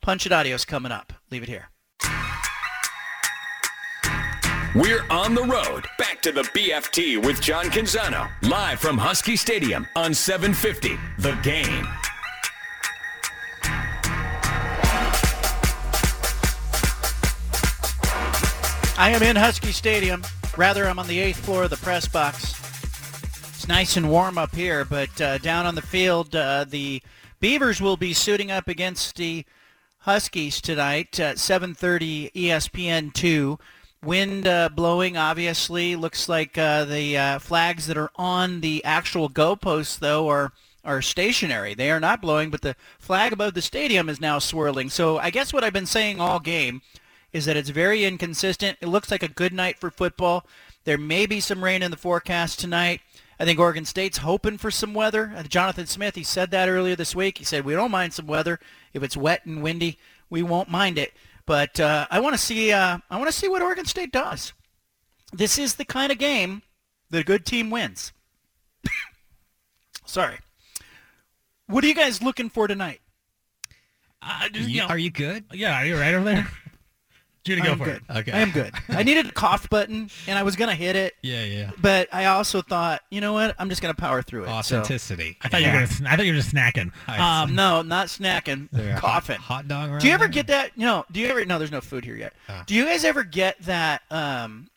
Punch 0.00 0.26
It 0.26 0.32
Audio's 0.32 0.64
coming 0.64 0.92
up. 0.92 1.12
Leave 1.30 1.42
it 1.42 1.48
here. 1.48 1.70
We're 4.74 5.06
on 5.08 5.34
the 5.34 5.42
road. 5.42 5.86
Back 5.98 6.20
to 6.22 6.32
the 6.32 6.42
BFT 6.42 7.24
with 7.24 7.40
John 7.40 7.66
Canzano. 7.66 8.28
Live 8.42 8.78
from 8.78 8.98
Husky 8.98 9.34
Stadium 9.34 9.86
on 9.96 10.12
750. 10.12 10.98
The 11.18 11.32
game. 11.42 11.88
I 18.98 19.10
am 19.10 19.22
in 19.22 19.36
Husky 19.36 19.72
Stadium. 19.72 20.22
Rather, 20.56 20.86
I'm 20.86 20.98
on 20.98 21.06
the 21.06 21.20
eighth 21.20 21.44
floor 21.44 21.64
of 21.64 21.70
the 21.70 21.76
press 21.78 22.06
box. 22.06 22.65
It's 23.66 23.72
nice 23.72 23.96
and 23.96 24.08
warm 24.08 24.38
up 24.38 24.54
here, 24.54 24.84
but 24.84 25.20
uh, 25.20 25.38
down 25.38 25.66
on 25.66 25.74
the 25.74 25.82
field, 25.82 26.36
uh, 26.36 26.66
the 26.68 27.02
Beavers 27.40 27.80
will 27.80 27.96
be 27.96 28.12
suiting 28.12 28.48
up 28.48 28.68
against 28.68 29.16
the 29.16 29.44
Huskies 30.02 30.60
tonight 30.60 31.18
at 31.18 31.38
7:30 31.38 32.30
ESPN 32.32 33.12
two. 33.12 33.58
Wind 34.04 34.46
uh, 34.46 34.68
blowing, 34.68 35.16
obviously. 35.16 35.96
Looks 35.96 36.28
like 36.28 36.56
uh, 36.56 36.84
the 36.84 37.18
uh, 37.18 37.38
flags 37.40 37.88
that 37.88 37.98
are 37.98 38.12
on 38.14 38.60
the 38.60 38.84
actual 38.84 39.28
goalposts, 39.28 39.98
though, 39.98 40.28
are 40.28 40.52
are 40.84 41.02
stationary. 41.02 41.74
They 41.74 41.90
are 41.90 41.98
not 41.98 42.22
blowing, 42.22 42.50
but 42.50 42.62
the 42.62 42.76
flag 43.00 43.32
above 43.32 43.54
the 43.54 43.62
stadium 43.62 44.08
is 44.08 44.20
now 44.20 44.38
swirling. 44.38 44.90
So 44.90 45.18
I 45.18 45.30
guess 45.30 45.52
what 45.52 45.64
I've 45.64 45.72
been 45.72 45.86
saying 45.86 46.20
all 46.20 46.38
game 46.38 46.82
is 47.32 47.46
that 47.46 47.56
it's 47.56 47.70
very 47.70 48.04
inconsistent. 48.04 48.78
It 48.80 48.86
looks 48.86 49.10
like 49.10 49.24
a 49.24 49.28
good 49.28 49.52
night 49.52 49.80
for 49.80 49.90
football. 49.90 50.46
There 50.84 50.96
may 50.96 51.26
be 51.26 51.40
some 51.40 51.64
rain 51.64 51.82
in 51.82 51.90
the 51.90 51.96
forecast 51.96 52.60
tonight. 52.60 53.00
I 53.38 53.44
think 53.44 53.58
Oregon 53.58 53.84
State's 53.84 54.18
hoping 54.18 54.56
for 54.58 54.70
some 54.70 54.94
weather. 54.94 55.32
Uh, 55.36 55.42
Jonathan 55.42 55.86
Smith, 55.86 56.14
he 56.14 56.22
said 56.22 56.50
that 56.52 56.68
earlier 56.68 56.96
this 56.96 57.14
week. 57.14 57.38
He 57.38 57.44
said, 57.44 57.64
we 57.64 57.74
don't 57.74 57.90
mind 57.90 58.14
some 58.14 58.26
weather. 58.26 58.58
If 58.94 59.02
it's 59.02 59.16
wet 59.16 59.44
and 59.44 59.62
windy, 59.62 59.98
we 60.30 60.42
won't 60.42 60.70
mind 60.70 60.96
it. 60.98 61.12
But 61.44 61.78
uh, 61.78 62.06
I 62.10 62.18
want 62.20 62.34
to 62.34 62.40
see 62.40 62.72
uh, 62.72 62.98
I 63.10 63.16
want 63.18 63.28
to 63.30 63.36
see 63.36 63.46
what 63.48 63.62
Oregon 63.62 63.84
State 63.84 64.10
does. 64.12 64.52
This 65.32 65.58
is 65.58 65.74
the 65.74 65.84
kind 65.84 66.10
of 66.10 66.18
game 66.18 66.62
that 67.10 67.20
a 67.20 67.24
good 67.24 67.44
team 67.46 67.70
wins. 67.70 68.12
Sorry. 70.06 70.38
What 71.66 71.84
are 71.84 71.86
you 71.88 71.94
guys 71.94 72.22
looking 72.22 72.48
for 72.48 72.66
tonight? 72.66 73.00
Uh, 74.22 74.48
just, 74.48 74.68
You- 74.68 74.80
know- 74.82 74.88
are 74.88 74.98
you 74.98 75.10
good? 75.10 75.44
Yeah, 75.52 75.74
are 75.80 75.86
you 75.86 75.96
right 75.98 76.14
over 76.14 76.24
there? 76.24 76.48
Judy, 77.46 77.62
go 77.62 77.72
I'm 77.72 77.78
for 77.78 77.84
good. 77.84 78.02
it. 78.08 78.16
Okay. 78.18 78.32
I 78.32 78.40
am 78.40 78.50
good. 78.50 78.74
I 78.88 79.02
needed 79.04 79.26
a 79.26 79.32
cough 79.32 79.70
button, 79.70 80.10
and 80.26 80.38
I 80.38 80.42
was 80.42 80.56
going 80.56 80.68
to 80.68 80.74
hit 80.74 80.96
it. 80.96 81.14
Yeah, 81.22 81.44
yeah. 81.44 81.70
But 81.80 82.08
I 82.12 82.26
also 82.26 82.60
thought, 82.60 83.02
you 83.10 83.20
know 83.20 83.32
what? 83.32 83.54
I'm 83.58 83.68
just 83.70 83.80
going 83.80 83.94
to 83.94 84.00
power 84.00 84.20
through 84.20 84.42
it. 84.44 84.46
So- 84.64 84.78
Authenticity. 84.80 85.38
I 85.42 85.48
thought 85.48 85.60
you 85.62 85.68
were 85.68 85.72
gonna. 85.72 86.10
I 86.10 86.16
thought 86.16 86.26
you 86.26 86.32
were 86.32 86.38
just 86.38 86.54
snacking. 86.54 86.90
Um, 87.08 87.54
no, 87.54 87.82
not 87.82 88.08
snacking. 88.08 88.68
There, 88.72 88.92
hot- 88.94 89.00
coughing. 89.00 89.36
Hot, 89.38 89.68
dog. 89.68 90.00
Do 90.00 90.08
you 90.08 90.12
ever 90.12 90.28
get 90.28 90.48
that? 90.48 90.76
No. 90.76 91.04
Do 91.12 91.20
you 91.20 91.28
ever? 91.28 91.44
No, 91.44 91.58
there's 91.58 91.70
no 91.72 91.80
food 91.80 92.04
here 92.04 92.16
yet. 92.16 92.34
Ah. 92.48 92.64
Do 92.66 92.74
you 92.74 92.84
guys 92.84 93.04
ever 93.04 93.22
get 93.24 93.58
that 93.62 94.02
um, 94.10 94.68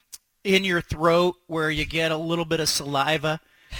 in 0.43 0.63
your 0.63 0.81
throat 0.81 1.35
where 1.47 1.71
you 1.71 1.85
get 1.85 2.11
a 2.11 2.17
little 2.17 2.45
bit 2.45 2.59
of 2.59 2.69
saliva, 2.69 3.39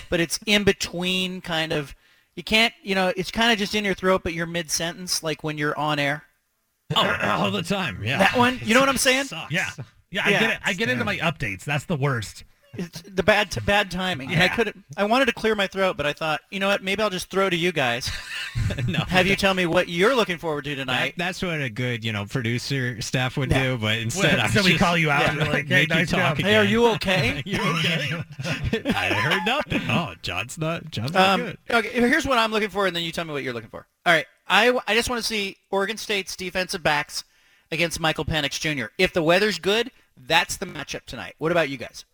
but 0.10 0.20
it's 0.20 0.40
in 0.48 0.64
between, 0.64 1.42
kind 1.42 1.72
of. 1.72 1.96
You 2.36 2.44
can't, 2.44 2.74
you 2.84 2.96
know, 2.96 3.12
it's 3.18 3.32
kind 3.32 3.52
of 3.52 3.60
just 3.60 3.76
in 3.76 3.84
your 3.84 3.94
throat, 3.94 4.22
but 4.24 4.32
you're 4.34 4.46
mid 4.46 4.72
sentence, 4.72 5.22
like 5.24 5.44
when 5.44 5.58
you're 5.58 5.78
on 5.78 6.00
air. 6.00 6.24
Oh, 6.96 7.18
all 7.24 7.52
the 7.52 7.62
time? 7.62 8.02
Yeah. 8.04 8.18
That 8.18 8.38
one. 8.38 8.60
You 8.64 8.74
know 8.74 8.80
what 8.80 8.90
I'm 8.90 8.98
saying? 8.98 9.28
Yeah. 9.50 9.70
Yeah, 10.12 10.24
I 10.26 10.30
Yeah. 10.32 10.40
get 10.40 10.50
it. 10.52 10.60
I 10.66 10.74
get 10.74 10.90
into 10.90 11.06
my 11.06 11.18
updates. 11.18 11.64
That's 11.64 11.86
the 11.86 11.96
worst. 11.96 12.44
It's 12.76 13.02
the 13.02 13.24
bad 13.24 13.56
bad 13.66 13.90
timing. 13.92 14.32
And 14.32 14.40
I 14.42 14.46
Yeah. 14.46 14.56
could 14.56 14.84
I 14.96 15.04
wanted 15.04 15.26
to 15.26 15.34
clear 15.34 15.56
my 15.56 15.68
throat, 15.68 15.98
but 15.98 16.06
I 16.06 16.14
thought, 16.14 16.42
you 16.52 16.60
know 16.60 16.68
what? 16.68 16.84
Maybe 16.84 17.02
I'll 17.02 17.10
just 17.10 17.30
throw 17.30 17.50
to 17.50 17.56
you 17.56 17.72
guys. 17.72 18.10
no, 18.88 19.00
Have 19.08 19.26
you 19.28 19.36
tell 19.36 19.54
me 19.54 19.66
what 19.66 19.90
you're 19.90 20.16
looking 20.16 20.38
forward 20.38 20.66
to 20.66 20.72
That, 20.76 20.86
tonight? 20.86 21.14
that's 21.18 21.42
what 21.42 21.62
a 21.62 21.70
good, 21.70 22.04
you 22.06 22.12
know, 22.12 22.26
producer 22.26 23.02
staff 23.02 23.38
would 23.38 23.50
Yeah. 23.52 23.64
do, 23.64 23.78
but 23.78 23.98
instead 23.98 24.36
Well, 24.38 24.46
I 24.46 24.50
so 24.50 24.64
we 24.64 24.70
just 24.72 24.80
call 24.84 24.98
you 24.98 25.10
out 25.10 25.30
and 25.30 25.38
we're 25.40 25.46
like, 25.46 25.68
hey, 25.68 25.74
make 25.82 25.90
you 25.90 25.96
nice 25.96 26.10
talk 26.12 26.20
job. 26.20 26.40
again. 26.40 26.52
Hey, 26.52 26.58
are 26.58 26.64
you 26.64 26.88
okay? 26.92 27.42
you 27.46 27.60
okay? 27.60 28.24
I 28.96 29.14
heard 29.14 29.46
nothing. 29.46 29.82
Oh, 29.90 30.14
John's 30.22 30.58
not. 30.58 30.92
John's 30.92 31.14
not 31.14 31.30
Um, 31.40 31.42
good. 31.46 31.58
okay, 31.72 31.90
here's 31.90 32.26
what 32.28 32.38
I'm 32.38 32.52
looking 32.52 32.70
for, 32.70 32.86
and 32.88 32.96
then 32.96 33.04
you 33.04 33.12
tell 33.12 33.26
me 33.26 33.34
what 33.34 33.44
you're 33.44 33.54
looking 33.54 33.70
for. 33.70 33.88
All 34.06 34.14
right, 34.14 34.26
I, 34.48 34.78
I 34.88 34.94
just 34.96 35.10
want 35.10 35.22
to 35.22 35.28
see 35.28 35.58
Oregon 35.72 35.98
State's 35.98 36.36
defensive 36.36 36.84
backs 36.84 37.24
against 37.72 38.00
Michael 38.00 38.26
Penix 38.26 38.60
Jr. 38.60 38.88
If 38.98 39.14
the 39.14 39.22
weather's 39.24 39.60
good, 39.60 39.92
that's 40.18 40.58
the 40.58 40.66
matchup 40.66 41.06
tonight. 41.06 41.36
What 41.38 41.52
about 41.52 41.70
you 41.70 41.78
guys? 41.78 42.06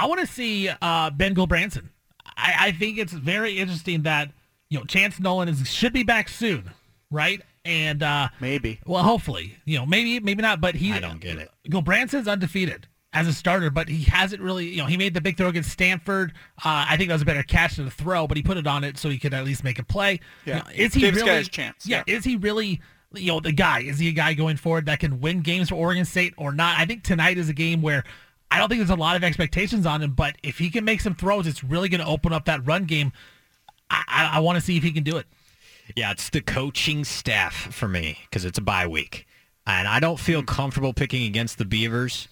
I 0.00 0.06
want 0.06 0.20
to 0.20 0.26
see 0.26 0.68
uh, 0.68 1.10
Ben 1.10 1.34
Gulbranson. 1.34 1.88
I, 2.36 2.54
I 2.60 2.72
think 2.72 2.98
it's 2.98 3.12
very 3.12 3.58
interesting 3.58 4.02
that 4.02 4.30
you 4.70 4.78
know 4.78 4.84
Chance 4.84 5.20
Nolan 5.20 5.48
is 5.48 5.68
should 5.68 5.92
be 5.92 6.02
back 6.02 6.28
soon, 6.28 6.70
right? 7.10 7.42
And 7.64 8.02
uh, 8.02 8.28
Maybe. 8.40 8.80
well, 8.86 9.02
hopefully, 9.02 9.56
you 9.64 9.78
know, 9.78 9.84
maybe 9.84 10.20
maybe 10.20 10.40
not, 10.42 10.60
but 10.60 10.74
he 10.74 10.92
I 10.92 11.00
don't 11.00 11.20
get 11.20 11.36
it. 11.38 11.50
Gulbranson's 11.68 12.28
undefeated 12.28 12.86
as 13.12 13.26
a 13.26 13.32
starter, 13.32 13.70
but 13.70 13.88
he 13.88 14.04
hasn't 14.04 14.40
really, 14.42 14.68
you 14.68 14.78
know, 14.78 14.86
he 14.86 14.96
made 14.96 15.14
the 15.14 15.20
big 15.20 15.36
throw 15.36 15.48
against 15.48 15.70
Stanford. 15.70 16.32
Uh, 16.58 16.86
I 16.88 16.96
think 16.96 17.08
that 17.08 17.14
was 17.14 17.22
a 17.22 17.26
better 17.26 17.42
catch 17.42 17.76
than 17.76 17.86
a 17.86 17.90
throw, 17.90 18.26
but 18.26 18.36
he 18.36 18.42
put 18.42 18.56
it 18.56 18.66
on 18.66 18.84
it 18.84 18.98
so 18.98 19.08
he 19.08 19.18
could 19.18 19.34
at 19.34 19.44
least 19.44 19.64
make 19.64 19.78
a 19.78 19.82
play. 19.84 20.20
Yeah. 20.44 20.56
You 20.56 20.62
know, 20.62 20.84
is 20.84 20.94
he 20.94 21.10
really? 21.10 21.30
his 21.30 21.48
chance, 21.48 21.86
Yeah, 21.86 22.04
yeah. 22.06 22.16
Is 22.16 22.24
he 22.24 22.36
really? 22.36 22.80
You 23.14 23.32
know, 23.32 23.40
the 23.40 23.52
guy 23.52 23.80
is 23.80 23.98
he 23.98 24.08
a 24.08 24.12
guy 24.12 24.34
going 24.34 24.58
forward 24.58 24.84
that 24.86 25.00
can 25.00 25.20
win 25.20 25.40
games 25.40 25.70
for 25.70 25.76
Oregon 25.76 26.04
State 26.04 26.34
or 26.36 26.52
not? 26.52 26.78
I 26.78 26.84
think 26.84 27.04
tonight 27.04 27.38
is 27.38 27.48
a 27.48 27.54
game 27.54 27.80
where 27.80 28.04
I 28.50 28.58
don't 28.58 28.68
think 28.68 28.78
there's 28.78 28.90
a 28.90 28.96
lot 28.96 29.16
of 29.16 29.24
expectations 29.24 29.86
on 29.86 30.02
him, 30.02 30.12
but 30.12 30.36
if 30.42 30.58
he 30.58 30.70
can 30.70 30.84
make 30.84 31.00
some 31.00 31.14
throws, 31.14 31.46
it's 31.46 31.62
really 31.62 31.88
going 31.88 32.00
to 32.00 32.06
open 32.06 32.32
up 32.32 32.46
that 32.46 32.66
run 32.66 32.84
game. 32.84 33.12
I, 33.90 34.04
I, 34.08 34.30
I 34.36 34.38
want 34.40 34.56
to 34.56 34.60
see 34.60 34.76
if 34.76 34.82
he 34.82 34.90
can 34.90 35.04
do 35.04 35.16
it. 35.16 35.26
Yeah, 35.96 36.10
it's 36.10 36.30
the 36.30 36.40
coaching 36.40 37.04
staff 37.04 37.54
for 37.54 37.88
me 37.88 38.18
because 38.22 38.44
it's 38.44 38.58
a 38.58 38.62
bye 38.62 38.86
week. 38.86 39.26
And 39.66 39.86
I 39.86 40.00
don't 40.00 40.18
feel 40.18 40.42
comfortable 40.42 40.92
picking 40.92 41.26
against 41.26 41.58
the 41.58 41.64
Beavers, 41.64 42.28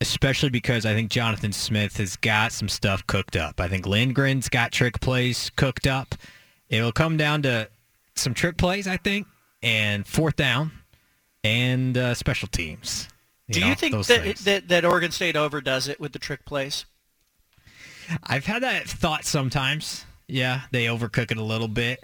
especially 0.00 0.50
because 0.50 0.86
I 0.86 0.94
think 0.94 1.10
Jonathan 1.10 1.52
Smith 1.52 1.96
has 1.96 2.16
got 2.16 2.52
some 2.52 2.68
stuff 2.68 3.06
cooked 3.06 3.36
up. 3.36 3.60
I 3.60 3.68
think 3.68 3.86
Lindgren's 3.86 4.48
got 4.48 4.72
trick 4.72 5.00
plays 5.00 5.50
cooked 5.56 5.86
up. 5.86 6.14
It'll 6.68 6.92
come 6.92 7.16
down 7.16 7.42
to 7.42 7.68
some 8.14 8.34
trick 8.34 8.56
plays, 8.56 8.86
I 8.86 8.96
think, 8.96 9.26
and 9.62 10.06
fourth 10.06 10.36
down 10.36 10.72
and 11.42 11.96
uh, 11.96 12.14
special 12.14 12.48
teams. 12.48 13.08
Do 13.50 13.60
know, 13.60 13.68
you 13.68 13.74
think 13.74 13.94
that, 13.94 14.04
things. 14.22 14.44
that 14.44 14.68
that 14.68 14.84
Oregon 14.84 15.10
State 15.12 15.36
overdoes 15.36 15.88
it 15.88 16.00
with 16.00 16.12
the 16.12 16.18
trick 16.18 16.44
plays? 16.44 16.84
I've 18.24 18.46
had 18.46 18.62
that 18.62 18.88
thought 18.88 19.24
sometimes. 19.24 20.04
Yeah, 20.28 20.62
they 20.72 20.86
overcook 20.86 21.30
it 21.30 21.36
a 21.38 21.42
little 21.42 21.68
bit. 21.68 22.02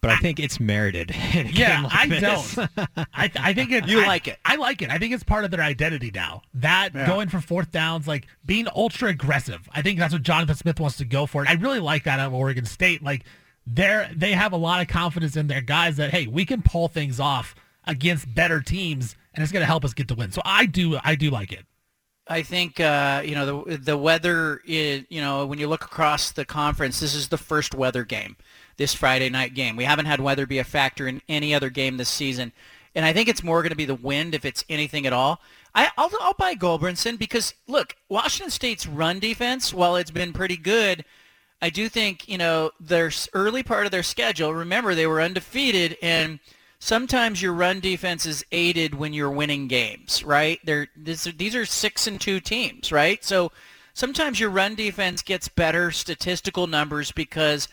But 0.00 0.10
I 0.10 0.16
think 0.16 0.40
it's 0.40 0.58
merited. 0.58 1.10
in 1.34 1.46
a 1.46 1.50
Yeah, 1.50 1.82
like 1.82 1.92
I 1.94 2.06
this. 2.06 2.54
don't. 2.56 2.70
I, 3.14 3.30
I 3.36 3.52
think 3.54 3.70
it. 3.70 3.86
You 3.88 4.00
I- 4.00 4.06
like 4.06 4.26
it. 4.28 4.38
I 4.44 4.56
like 4.56 4.82
it. 4.82 4.90
I 4.90 4.98
think 4.98 5.12
it's 5.14 5.22
part 5.22 5.44
of 5.44 5.50
their 5.52 5.60
identity 5.62 6.10
now. 6.12 6.42
That 6.54 6.90
Yeah. 6.94 7.06
going 7.06 7.28
for 7.28 7.40
fourth 7.40 7.70
downs, 7.70 8.08
like 8.08 8.26
being 8.44 8.66
ultra 8.74 9.10
aggressive. 9.10 9.68
I 9.72 9.80
think 9.82 9.98
that's 10.00 10.12
what 10.12 10.22
Jonathan 10.22 10.56
Smith 10.56 10.80
wants 10.80 10.96
to 10.96 11.04
go 11.04 11.26
for. 11.26 11.42
And 11.42 11.48
I 11.48 11.52
really 11.52 11.78
like 11.80 12.04
that 12.04 12.18
out 12.18 12.26
of 12.28 12.34
Oregon 12.34 12.64
State. 12.64 13.02
Like 13.02 13.24
they're 13.66 14.10
they 14.14 14.32
have 14.32 14.52
a 14.52 14.56
lot 14.56 14.80
of 14.82 14.88
confidence 14.88 15.36
in 15.36 15.46
their 15.46 15.60
guys 15.60 15.96
that 15.98 16.10
hey, 16.10 16.26
we 16.26 16.44
can 16.44 16.62
pull 16.62 16.88
things 16.88 17.20
off 17.20 17.54
against 17.86 18.34
better 18.34 18.60
teams, 18.60 19.14
and 19.34 19.42
it's 19.42 19.52
going 19.52 19.62
to 19.62 19.66
help 19.66 19.84
us 19.84 19.94
get 19.94 20.08
the 20.08 20.14
win. 20.14 20.32
So 20.32 20.42
I 20.44 20.66
do 20.66 20.98
I 21.02 21.14
do 21.14 21.30
like 21.30 21.52
it. 21.52 21.66
I 22.28 22.42
think 22.42 22.78
uh, 22.78 23.22
you 23.24 23.34
know 23.34 23.64
the 23.64 23.76
the 23.78 23.96
weather 23.96 24.60
is 24.64 25.04
you 25.08 25.20
know 25.20 25.44
when 25.46 25.58
you 25.58 25.68
look 25.68 25.84
across 25.84 26.30
the 26.30 26.44
conference, 26.44 27.00
this 27.00 27.14
is 27.14 27.28
the 27.28 27.38
first 27.38 27.74
weather 27.74 28.04
game, 28.04 28.36
this 28.76 28.94
Friday 28.94 29.28
night 29.28 29.54
game. 29.54 29.76
We 29.76 29.84
haven't 29.84 30.06
had 30.06 30.20
weather 30.20 30.46
be 30.46 30.58
a 30.58 30.64
factor 30.64 31.08
in 31.08 31.20
any 31.28 31.54
other 31.54 31.68
game 31.68 31.96
this 31.96 32.08
season, 32.08 32.52
and 32.94 33.04
I 33.04 33.12
think 33.12 33.28
it's 33.28 33.42
more 33.42 33.62
going 33.62 33.70
to 33.70 33.76
be 33.76 33.84
the 33.84 33.94
wind 33.94 34.34
if 34.34 34.44
it's 34.44 34.64
anything 34.68 35.06
at 35.06 35.12
all. 35.12 35.40
I, 35.74 35.90
I'll 35.96 36.10
I'll 36.20 36.34
buy 36.34 36.54
Gulbranson 36.54 37.18
because 37.18 37.54
look, 37.66 37.96
Washington 38.08 38.50
State's 38.50 38.86
run 38.86 39.18
defense, 39.18 39.74
while 39.74 39.96
it's 39.96 40.10
been 40.12 40.32
pretty 40.32 40.56
good, 40.56 41.04
I 41.60 41.70
do 41.70 41.88
think 41.88 42.28
you 42.28 42.38
know 42.38 42.70
their 42.78 43.10
early 43.32 43.64
part 43.64 43.86
of 43.86 43.90
their 43.90 44.04
schedule. 44.04 44.54
Remember, 44.54 44.94
they 44.94 45.08
were 45.08 45.20
undefeated 45.20 45.96
and 46.00 46.38
sometimes 46.82 47.40
your 47.40 47.52
run 47.52 47.78
defense 47.78 48.26
is 48.26 48.44
aided 48.50 48.92
when 48.92 49.12
you're 49.12 49.30
winning 49.30 49.68
games, 49.68 50.24
right? 50.24 50.58
They're 50.64 50.88
this, 50.96 51.22
these 51.24 51.54
are 51.54 51.64
six 51.64 52.08
and 52.08 52.20
two 52.20 52.40
teams, 52.40 52.90
right? 52.90 53.22
So 53.24 53.52
sometimes 53.94 54.40
your 54.40 54.50
run 54.50 54.74
defense 54.74 55.22
gets 55.22 55.46
better 55.46 55.92
statistical 55.92 56.66
numbers 56.66 57.12
because 57.12 57.68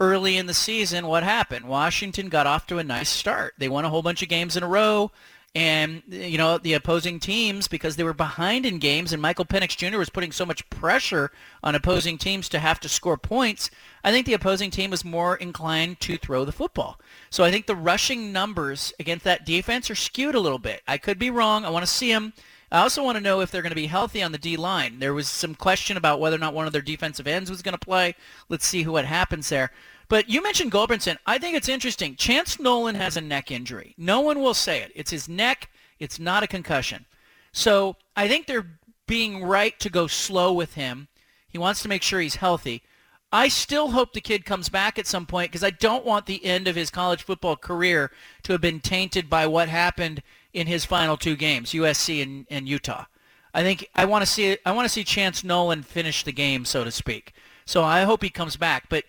early 0.00 0.38
in 0.38 0.46
the 0.46 0.54
season, 0.54 1.06
what 1.06 1.22
happened? 1.24 1.66
Washington 1.66 2.30
got 2.30 2.46
off 2.46 2.66
to 2.68 2.78
a 2.78 2.84
nice 2.84 3.10
start. 3.10 3.52
They 3.58 3.68
won 3.68 3.84
a 3.84 3.90
whole 3.90 4.00
bunch 4.00 4.22
of 4.22 4.30
games 4.30 4.56
in 4.56 4.62
a 4.62 4.68
row. 4.68 5.12
And, 5.56 6.02
you 6.08 6.36
know, 6.36 6.58
the 6.58 6.72
opposing 6.72 7.20
teams, 7.20 7.68
because 7.68 7.94
they 7.94 8.02
were 8.02 8.12
behind 8.12 8.66
in 8.66 8.80
games 8.80 9.12
and 9.12 9.22
Michael 9.22 9.44
Penix 9.44 9.76
Jr. 9.76 9.98
was 9.98 10.10
putting 10.10 10.32
so 10.32 10.44
much 10.44 10.68
pressure 10.68 11.30
on 11.62 11.76
opposing 11.76 12.18
teams 12.18 12.48
to 12.48 12.58
have 12.58 12.80
to 12.80 12.88
score 12.88 13.16
points, 13.16 13.70
I 14.02 14.10
think 14.10 14.26
the 14.26 14.34
opposing 14.34 14.72
team 14.72 14.90
was 14.90 15.04
more 15.04 15.36
inclined 15.36 16.00
to 16.00 16.16
throw 16.16 16.44
the 16.44 16.50
football. 16.50 16.98
So 17.30 17.44
I 17.44 17.52
think 17.52 17.66
the 17.66 17.76
rushing 17.76 18.32
numbers 18.32 18.92
against 18.98 19.24
that 19.26 19.46
defense 19.46 19.88
are 19.90 19.94
skewed 19.94 20.34
a 20.34 20.40
little 20.40 20.58
bit. 20.58 20.82
I 20.88 20.98
could 20.98 21.20
be 21.20 21.30
wrong. 21.30 21.64
I 21.64 21.70
want 21.70 21.84
to 21.84 21.92
see 21.92 22.12
them. 22.12 22.32
I 22.72 22.80
also 22.80 23.04
want 23.04 23.16
to 23.16 23.22
know 23.22 23.40
if 23.40 23.52
they're 23.52 23.62
going 23.62 23.70
to 23.70 23.76
be 23.76 23.86
healthy 23.86 24.20
on 24.24 24.32
the 24.32 24.38
D 24.38 24.56
line. 24.56 24.98
There 24.98 25.14
was 25.14 25.28
some 25.28 25.54
question 25.54 25.96
about 25.96 26.18
whether 26.18 26.34
or 26.34 26.40
not 26.40 26.54
one 26.54 26.66
of 26.66 26.72
their 26.72 26.82
defensive 26.82 27.28
ends 27.28 27.48
was 27.48 27.62
going 27.62 27.74
to 27.74 27.78
play. 27.78 28.16
Let's 28.48 28.66
see 28.66 28.84
what 28.84 29.04
happens 29.04 29.48
there. 29.48 29.70
But 30.08 30.28
you 30.28 30.42
mentioned 30.42 30.72
Gulbranson. 30.72 31.16
I 31.26 31.38
think 31.38 31.56
it's 31.56 31.68
interesting. 31.68 32.16
Chance 32.16 32.60
Nolan 32.60 32.94
has 32.94 33.16
a 33.16 33.20
neck 33.20 33.50
injury. 33.50 33.94
No 33.96 34.20
one 34.20 34.40
will 34.40 34.54
say 34.54 34.80
it. 34.80 34.92
It's 34.94 35.10
his 35.10 35.28
neck. 35.28 35.70
It's 35.98 36.18
not 36.18 36.42
a 36.42 36.48
concussion. 36.48 37.06
So 37.52 37.96
I 38.16 38.28
think 38.28 38.46
they're 38.46 38.78
being 39.06 39.44
right 39.44 39.78
to 39.80 39.90
go 39.90 40.06
slow 40.06 40.52
with 40.52 40.74
him. 40.74 41.08
He 41.48 41.58
wants 41.58 41.82
to 41.82 41.88
make 41.88 42.02
sure 42.02 42.20
he's 42.20 42.36
healthy. 42.36 42.82
I 43.32 43.48
still 43.48 43.90
hope 43.90 44.12
the 44.12 44.20
kid 44.20 44.44
comes 44.44 44.68
back 44.68 44.98
at 44.98 45.06
some 45.06 45.26
point 45.26 45.50
because 45.50 45.64
I 45.64 45.70
don't 45.70 46.04
want 46.04 46.26
the 46.26 46.44
end 46.44 46.68
of 46.68 46.76
his 46.76 46.90
college 46.90 47.22
football 47.22 47.56
career 47.56 48.12
to 48.44 48.52
have 48.52 48.60
been 48.60 48.80
tainted 48.80 49.28
by 49.28 49.46
what 49.46 49.68
happened 49.68 50.22
in 50.52 50.68
his 50.68 50.84
final 50.84 51.16
two 51.16 51.34
games, 51.34 51.72
USC 51.72 52.22
and, 52.22 52.46
and 52.48 52.68
Utah. 52.68 53.06
I 53.52 53.62
think 53.62 53.88
I 53.94 54.04
want 54.04 54.22
to 54.22 54.26
see 54.26 54.56
I 54.64 54.72
want 54.72 54.84
to 54.84 54.92
see 54.92 55.04
Chance 55.04 55.42
Nolan 55.44 55.82
finish 55.82 56.22
the 56.22 56.32
game, 56.32 56.64
so 56.64 56.84
to 56.84 56.90
speak. 56.90 57.32
So 57.66 57.82
I 57.82 58.02
hope 58.02 58.22
he 58.22 58.30
comes 58.30 58.56
back. 58.56 58.88
But 58.88 59.04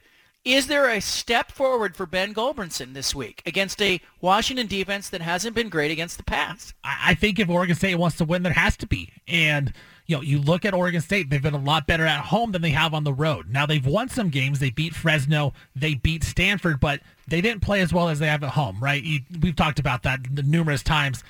is 0.45 0.67
there 0.67 0.87
a 0.87 1.01
step 1.01 1.51
forward 1.51 1.95
for 1.95 2.05
Ben 2.05 2.31
Gulbranson 2.31 2.93
this 2.93 3.15
week 3.15 3.41
against 3.47 3.81
a 3.81 3.99
Washington 4.21 4.67
defense 4.67 5.09
that 5.09 5.21
hasn't 5.21 5.55
been 5.55 5.69
great 5.69 5.89
against 5.89 6.17
the 6.17 6.23
pass? 6.23 6.73
I, 6.83 7.15
think 7.15 7.39
if 7.39 7.49
Oregon 7.49 7.75
State 7.75 7.95
wants 7.95 8.17
to 8.17 8.25
win, 8.25 8.43
there 8.43 8.53
has 8.53 8.77
to 8.77 8.87
be. 8.87 9.11
And 9.27 9.73
you 10.05 10.15
know, 10.15 10.21
you 10.21 10.39
look 10.39 10.63
at 10.63 10.75
Oregon 10.75 11.01
State; 11.01 11.31
they've 11.31 11.41
been 11.41 11.55
a 11.55 11.57
lot 11.57 11.87
better 11.87 12.05
at 12.05 12.25
home 12.25 12.51
than 12.51 12.61
they 12.61 12.69
have 12.69 12.93
on 12.93 13.03
the 13.03 13.13
road. 13.13 13.49
Now 13.49 13.65
they've 13.65 13.85
won 13.85 14.07
some 14.07 14.29
games. 14.29 14.59
They 14.59 14.69
beat 14.69 14.93
Fresno, 14.93 15.53
they 15.75 15.95
beat 15.95 16.23
Stanford, 16.23 16.79
but 16.79 17.01
they 17.27 17.41
didn't 17.41 17.63
play 17.63 17.81
as 17.81 17.91
well 17.91 18.07
as 18.07 18.19
they 18.19 18.27
have 18.27 18.43
at 18.43 18.51
home, 18.51 18.77
right? 18.79 19.03
We've 19.41 19.55
talked 19.55 19.79
about 19.79 20.03
that 20.03 20.29
numerous 20.29 20.83
times. 20.83 21.23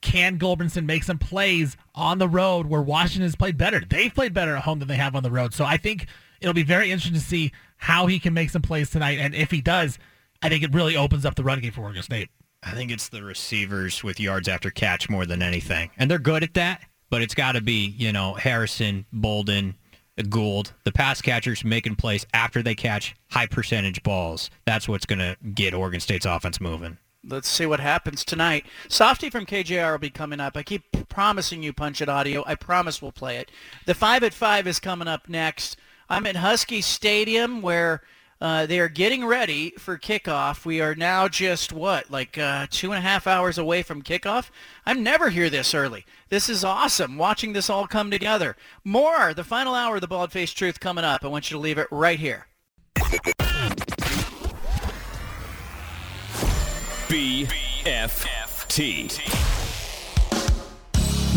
can 0.00 0.38
Gulbranson 0.38 0.86
make 0.86 1.02
some 1.02 1.18
plays 1.18 1.76
on 1.96 2.18
the 2.18 2.28
road 2.28 2.66
where 2.66 2.82
Washington 2.82 3.22
has 3.22 3.34
played 3.34 3.58
better? 3.58 3.80
They've 3.80 4.14
played 4.14 4.32
better 4.32 4.54
at 4.54 4.62
home 4.62 4.78
than 4.78 4.86
they 4.86 4.96
have 4.96 5.16
on 5.16 5.24
the 5.24 5.30
road. 5.30 5.52
So 5.52 5.64
I 5.64 5.76
think 5.76 6.06
it'll 6.40 6.54
be 6.54 6.62
very 6.62 6.92
interesting 6.92 7.20
to 7.20 7.26
see 7.26 7.52
how 7.80 8.06
he 8.06 8.18
can 8.18 8.34
make 8.34 8.50
some 8.50 8.62
plays 8.62 8.90
tonight. 8.90 9.18
And 9.18 9.34
if 9.34 9.50
he 9.50 9.60
does, 9.60 9.98
I 10.42 10.48
think 10.48 10.62
it 10.62 10.72
really 10.72 10.96
opens 10.96 11.24
up 11.24 11.34
the 11.34 11.42
run 11.42 11.60
game 11.60 11.72
for 11.72 11.82
Oregon 11.82 12.02
State. 12.02 12.28
I 12.62 12.72
think 12.72 12.90
it's 12.90 13.08
the 13.08 13.22
receivers 13.22 14.04
with 14.04 14.20
yards 14.20 14.46
after 14.46 14.70
catch 14.70 15.08
more 15.08 15.24
than 15.24 15.42
anything. 15.42 15.90
And 15.96 16.10
they're 16.10 16.18
good 16.18 16.42
at 16.42 16.54
that, 16.54 16.82
but 17.08 17.22
it's 17.22 17.34
got 17.34 17.52
to 17.52 17.62
be, 17.62 17.94
you 17.96 18.12
know, 18.12 18.34
Harrison, 18.34 19.06
Bolden, 19.12 19.76
Gould, 20.28 20.74
the 20.84 20.92
pass 20.92 21.22
catchers 21.22 21.64
making 21.64 21.96
plays 21.96 22.26
after 22.34 22.62
they 22.62 22.74
catch 22.74 23.16
high 23.30 23.46
percentage 23.46 24.02
balls. 24.02 24.50
That's 24.66 24.86
what's 24.86 25.06
going 25.06 25.20
to 25.20 25.36
get 25.54 25.72
Oregon 25.72 26.00
State's 26.00 26.26
offense 26.26 26.60
moving. 26.60 26.98
Let's 27.24 27.48
see 27.48 27.66
what 27.66 27.80
happens 27.80 28.24
tonight. 28.24 28.66
Softy 28.88 29.30
from 29.30 29.46
KJR 29.46 29.92
will 29.92 29.98
be 29.98 30.10
coming 30.10 30.40
up. 30.40 30.56
I 30.56 30.62
keep 30.62 30.84
promising 31.08 31.62
you 31.62 31.72
Punch 31.72 32.02
It 32.02 32.08
Audio. 32.08 32.44
I 32.46 32.54
promise 32.54 33.00
we'll 33.00 33.12
play 33.12 33.36
it. 33.38 33.50
The 33.86 33.94
5 33.94 34.24
at 34.24 34.34
5 34.34 34.66
is 34.66 34.80
coming 34.80 35.08
up 35.08 35.28
next. 35.28 35.76
I'm 36.10 36.26
at 36.26 36.34
Husky 36.34 36.80
Stadium 36.80 37.62
where 37.62 38.02
uh, 38.40 38.66
they 38.66 38.80
are 38.80 38.88
getting 38.88 39.24
ready 39.24 39.70
for 39.78 39.96
kickoff. 39.96 40.64
We 40.64 40.80
are 40.80 40.96
now 40.96 41.28
just, 41.28 41.72
what, 41.72 42.10
like 42.10 42.36
uh, 42.36 42.66
two 42.68 42.90
and 42.90 42.98
a 42.98 43.08
half 43.08 43.28
hours 43.28 43.58
away 43.58 43.84
from 43.84 44.02
kickoff? 44.02 44.50
I'm 44.84 45.04
never 45.04 45.28
here 45.28 45.48
this 45.48 45.72
early. 45.72 46.04
This 46.28 46.48
is 46.48 46.64
awesome, 46.64 47.16
watching 47.16 47.52
this 47.52 47.70
all 47.70 47.86
come 47.86 48.10
together. 48.10 48.56
More, 48.82 49.32
the 49.34 49.44
final 49.44 49.72
hour 49.72 49.94
of 49.94 50.00
the 50.00 50.08
Bald 50.08 50.32
Faced 50.32 50.58
Truth 50.58 50.80
coming 50.80 51.04
up. 51.04 51.24
I 51.24 51.28
want 51.28 51.48
you 51.48 51.56
to 51.56 51.60
leave 51.60 51.78
it 51.78 51.86
right 51.92 52.18
here. 52.18 52.48
BFFT. 57.06 58.00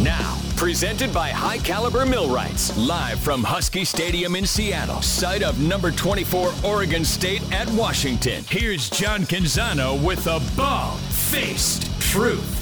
Now, 0.02 0.40
presented 0.56 1.14
by 1.14 1.30
High 1.30 1.60
Caliber 1.60 2.04
Millwrights, 2.06 2.76
live 2.76 3.20
from 3.20 3.44
Husky 3.44 3.86
Stadium 3.86 4.36
in 4.36 4.46
Seattle, 4.46 5.02
site 5.04 5.44
of 5.44 5.60
number 5.62 5.92
24 5.92 6.52
Oregon 6.66 7.06
State 7.06 7.44
at 7.54 7.70
Washington. 7.70 8.44
Here's 8.50 8.90
John 8.90 9.22
Canzano 9.22 10.04
with 10.04 10.26
a 10.26 10.42
bald-faced 10.58 12.02
truth. 12.02 12.60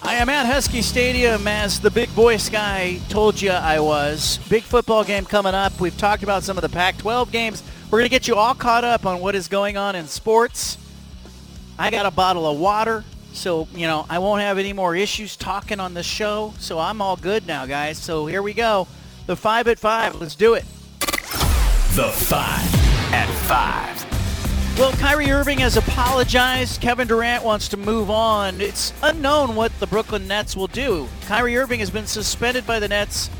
I 0.00 0.14
am 0.14 0.28
at 0.28 0.46
Husky 0.46 0.80
Stadium 0.80 1.48
as 1.48 1.80
the 1.80 1.90
big 1.90 2.08
voice 2.10 2.48
guy 2.48 3.00
told 3.08 3.42
you 3.42 3.50
I 3.50 3.80
was. 3.80 4.38
Big 4.48 4.62
football 4.62 5.02
game 5.02 5.24
coming 5.24 5.54
up. 5.54 5.80
We've 5.80 5.98
talked 5.98 6.22
about 6.22 6.44
some 6.44 6.56
of 6.56 6.62
the 6.62 6.68
Pac-12 6.68 7.32
games. 7.32 7.64
We're 7.90 7.98
going 7.98 8.08
to 8.08 8.14
get 8.14 8.28
you 8.28 8.36
all 8.36 8.54
caught 8.54 8.84
up 8.84 9.06
on 9.06 9.18
what 9.18 9.34
is 9.34 9.48
going 9.48 9.76
on 9.76 9.96
in 9.96 10.06
sports. 10.06 10.78
I 11.76 11.90
got 11.90 12.06
a 12.06 12.12
bottle 12.12 12.48
of 12.48 12.60
water, 12.60 13.04
so, 13.36 13.68
you 13.74 13.86
know, 13.86 14.06
I 14.08 14.18
won't 14.18 14.40
have 14.40 14.58
any 14.58 14.72
more 14.72 14.96
issues 14.96 15.36
talking 15.36 15.78
on 15.78 15.94
the 15.94 16.02
show. 16.02 16.54
So 16.58 16.78
I'm 16.78 17.02
all 17.02 17.16
good 17.16 17.46
now, 17.46 17.66
guys. 17.66 17.98
So 17.98 18.26
here 18.26 18.42
we 18.42 18.54
go. 18.54 18.88
The 19.26 19.36
5 19.36 19.68
at 19.68 19.78
5. 19.78 20.20
Let's 20.20 20.34
do 20.34 20.54
it. 20.54 20.64
The 21.94 22.10
5 22.12 22.34
at 23.12 23.28
5. 23.28 24.78
Well, 24.78 24.92
Kyrie 24.92 25.30
Irving 25.30 25.58
has 25.58 25.76
apologized. 25.76 26.80
Kevin 26.80 27.08
Durant 27.08 27.44
wants 27.44 27.68
to 27.68 27.76
move 27.76 28.10
on. 28.10 28.60
It's 28.60 28.92
unknown 29.02 29.54
what 29.54 29.78
the 29.80 29.86
Brooklyn 29.86 30.26
Nets 30.26 30.56
will 30.56 30.66
do. 30.66 31.08
Kyrie 31.26 31.56
Irving 31.56 31.80
has 31.80 31.90
been 31.90 32.06
suspended 32.06 32.66
by 32.66 32.78
the 32.78 32.88
Nets 32.88 33.30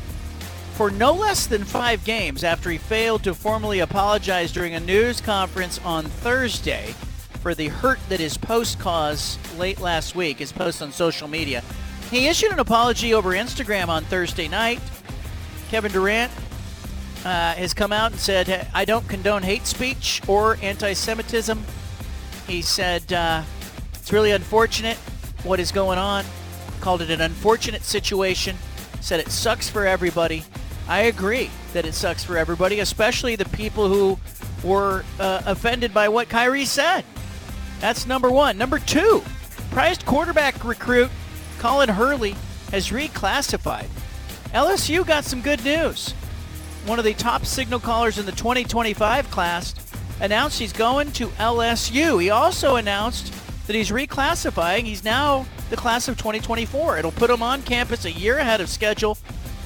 for 0.73 0.91
no 0.91 1.11
less 1.11 1.47
than 1.47 1.63
five 1.63 2.03
games 2.03 2.43
after 2.43 2.69
he 2.69 2.77
failed 2.77 3.23
to 3.23 3.33
formally 3.33 3.79
apologize 3.79 4.51
during 4.51 4.75
a 4.75 4.79
news 4.79 5.21
conference 5.21 5.79
on 5.83 6.05
Thursday 6.05 6.93
for 7.37 7.55
the 7.55 7.67
hurt 7.67 7.99
that 8.09 8.19
his 8.19 8.37
post 8.37 8.79
caused 8.79 9.39
late 9.57 9.79
last 9.79 10.15
week, 10.15 10.39
his 10.39 10.51
post 10.51 10.81
on 10.81 10.91
social 10.91 11.27
media. 11.27 11.63
He 12.11 12.27
issued 12.27 12.51
an 12.51 12.59
apology 12.59 13.13
over 13.13 13.31
Instagram 13.31 13.89
on 13.89 14.03
Thursday 14.05 14.47
night. 14.47 14.79
Kevin 15.69 15.91
Durant 15.91 16.31
uh, 17.25 17.53
has 17.53 17.73
come 17.73 17.91
out 17.91 18.11
and 18.11 18.19
said, 18.19 18.67
I 18.73 18.85
don't 18.85 19.07
condone 19.09 19.43
hate 19.43 19.65
speech 19.65 20.21
or 20.27 20.57
anti 20.61 20.93
Semitism. 20.93 21.61
He 22.47 22.61
said, 22.61 23.11
uh, 23.11 23.43
it's 23.93 24.13
really 24.13 24.31
unfortunate 24.31 24.97
what 25.43 25.59
is 25.59 25.71
going 25.71 25.99
on. 25.99 26.23
Called 26.79 27.01
it 27.01 27.09
an 27.09 27.19
unfortunate 27.19 27.83
situation. 27.83 28.55
Said 29.01 29.19
it 29.19 29.29
sucks 29.29 29.69
for 29.69 29.85
everybody. 29.85 30.43
I 30.87 31.01
agree 31.01 31.49
that 31.73 31.85
it 31.85 31.93
sucks 31.93 32.23
for 32.23 32.37
everybody, 32.37 32.79
especially 32.79 33.35
the 33.35 33.49
people 33.49 33.89
who 33.89 34.17
were 34.63 35.03
uh, 35.19 35.41
offended 35.45 35.93
by 35.93 36.07
what 36.07 36.29
Kyrie 36.29 36.65
said. 36.65 37.03
That's 37.79 38.05
number 38.05 38.31
one. 38.31 38.57
Number 38.57 38.79
two, 38.79 39.23
prized 39.71 40.05
quarterback 40.05 40.63
recruit 40.63 41.09
Colin 41.59 41.89
Hurley 41.89 42.35
has 42.71 42.89
reclassified. 42.89 43.87
LSU 44.53 45.05
got 45.05 45.23
some 45.23 45.41
good 45.41 45.63
news. 45.63 46.11
One 46.85 46.99
of 46.99 47.05
the 47.05 47.13
top 47.13 47.45
signal 47.45 47.79
callers 47.79 48.17
in 48.17 48.25
the 48.25 48.31
2025 48.31 49.29
class 49.29 49.75
announced 50.19 50.59
he's 50.59 50.73
going 50.73 51.11
to 51.13 51.27
LSU. 51.27 52.21
He 52.21 52.29
also 52.29 52.77
announced 52.77 53.33
that 53.67 53.75
he's 53.75 53.91
reclassifying. 53.91 54.83
He's 54.83 55.03
now 55.03 55.45
the 55.69 55.75
class 55.75 56.07
of 56.07 56.17
2024. 56.17 56.97
It'll 56.97 57.11
put 57.11 57.29
him 57.29 57.43
on 57.43 57.61
campus 57.63 58.05
a 58.05 58.11
year 58.11 58.37
ahead 58.37 58.61
of 58.61 58.69
schedule. 58.69 59.17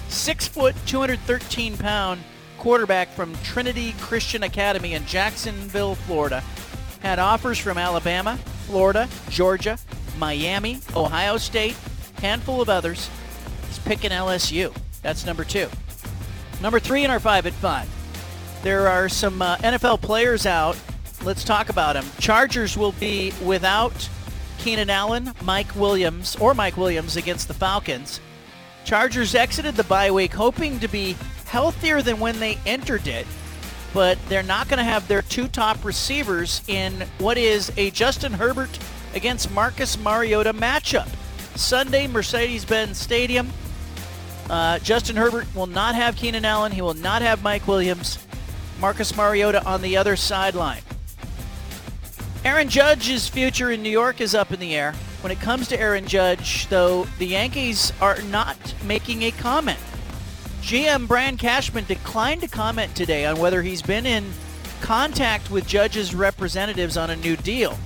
Six 0.10 0.48
foot, 0.48 0.76
213 0.88 1.78
pound 1.78 2.22
quarterback 2.58 3.10
from 3.10 3.34
Trinity 3.44 3.94
Christian 4.00 4.44
Academy 4.44 4.94
in 4.94 5.06
Jacksonville, 5.06 5.96
Florida 5.96 6.44
had 7.02 7.20
offers 7.20 7.58
from 7.58 7.78
Alabama, 7.78 8.38
Florida, 8.66 9.08
Georgia, 9.30 9.78
Miami, 10.18 10.80
Ohio 10.96 11.38
State, 11.38 11.76
handful 12.22 12.62
of 12.62 12.70
others. 12.70 13.10
He's 13.68 13.80
picking 13.80 14.12
LSU. 14.12 14.76
That's 15.02 15.26
number 15.26 15.44
two. 15.44 15.68
Number 16.62 16.80
three 16.80 17.04
in 17.04 17.12
our 17.12 17.20
five 17.20 17.46
at 17.48 17.54
five. 17.54 17.90
There 18.62 18.88
are 18.88 19.10
some 19.10 19.42
uh, 19.42 19.58
NFL 19.58 20.02
players 20.02 20.46
out. 20.46 20.78
Let's 21.24 21.44
talk 21.44 21.70
about 21.70 21.94
them. 21.94 22.06
Chargers 22.20 22.78
will 22.78 22.92
be 22.94 23.34
without 23.44 24.10
Keenan 24.60 24.92
Allen, 24.92 25.34
Mike 25.44 25.76
Williams, 25.76 26.36
or 26.36 26.54
Mike 26.54 26.78
Williams 26.78 27.16
against 27.16 27.48
the 27.48 27.54
Falcons. 27.56 28.20
Chargers 28.86 29.34
exited 29.34 29.76
the 29.76 29.84
bye 29.86 30.12
week 30.12 30.34
hoping 30.34 30.80
to 30.80 30.88
be 30.88 31.16
healthier 31.46 32.02
than 32.02 32.20
when 32.20 32.40
they 32.40 32.58
entered 32.66 33.08
it 33.08 33.26
but 33.94 34.18
they're 34.30 34.44
not 34.44 34.68
going 34.68 34.78
to 34.78 34.84
have 34.84 35.08
their 35.08 35.22
two 35.22 35.48
top 35.48 35.84
receivers 35.84 36.62
in 36.68 37.06
what 37.18 37.38
is 37.38 37.72
a 37.78 37.92
Justin 37.92 38.34
Herbert 38.34 38.78
against 39.14 39.52
Marcus 39.52 40.00
Mariota 40.00 40.54
matchup. 40.54 41.10
Sunday, 41.56 42.08
Mercedes-Benz 42.08 42.98
Stadium. 42.98 43.50
Uh, 44.50 44.80
Justin 44.80 45.16
Herbert 45.16 45.54
will 45.56 45.68
not 45.68 45.96
have 45.96 46.16
Keenan 46.16 46.46
Allen. 46.46 46.72
He 46.72 46.82
will 46.82 46.94
not 46.94 47.22
have 47.22 47.44
Mike 47.44 47.68
Williams. 47.68 48.20
Marcus 48.80 49.16
Mariota 49.16 49.64
on 49.66 49.82
the 49.82 49.98
other 49.98 50.16
sideline. 50.16 50.82
Aaron 52.44 52.70
Judge's 52.70 53.28
future 53.28 53.70
in 53.70 53.84
New 53.84 53.90
York 53.90 54.20
is 54.20 54.34
up 54.34 54.52
in 54.52 54.60
the 54.60 54.76
air. 54.76 54.94
When 55.22 55.32
it 55.32 55.40
comes 55.40 55.68
to 55.68 55.80
Aaron 55.80 56.08
Judge, 56.08 56.68
though, 56.68 57.06
the 57.20 57.28
Yankees 57.28 57.94
are 58.02 58.20
not 58.24 58.58
making 58.84 59.24
a 59.24 59.32
comment. 59.32 59.78
GM 60.62 61.08
Brian 61.08 61.38
Cashman 61.38 61.86
declined 61.86 62.42
to 62.42 62.48
comment 62.48 62.96
today 62.96 63.26
on 63.26 63.40
whether 63.40 63.64
he's 63.64 63.82
been 63.82 64.06
in 64.06 64.32
contact 64.80 65.50
with 65.50 65.68
Judge's 65.68 66.14
representatives 66.14 66.98
on 66.98 67.10
a 67.10 67.16
new 67.16 67.36
deal, 67.36 67.78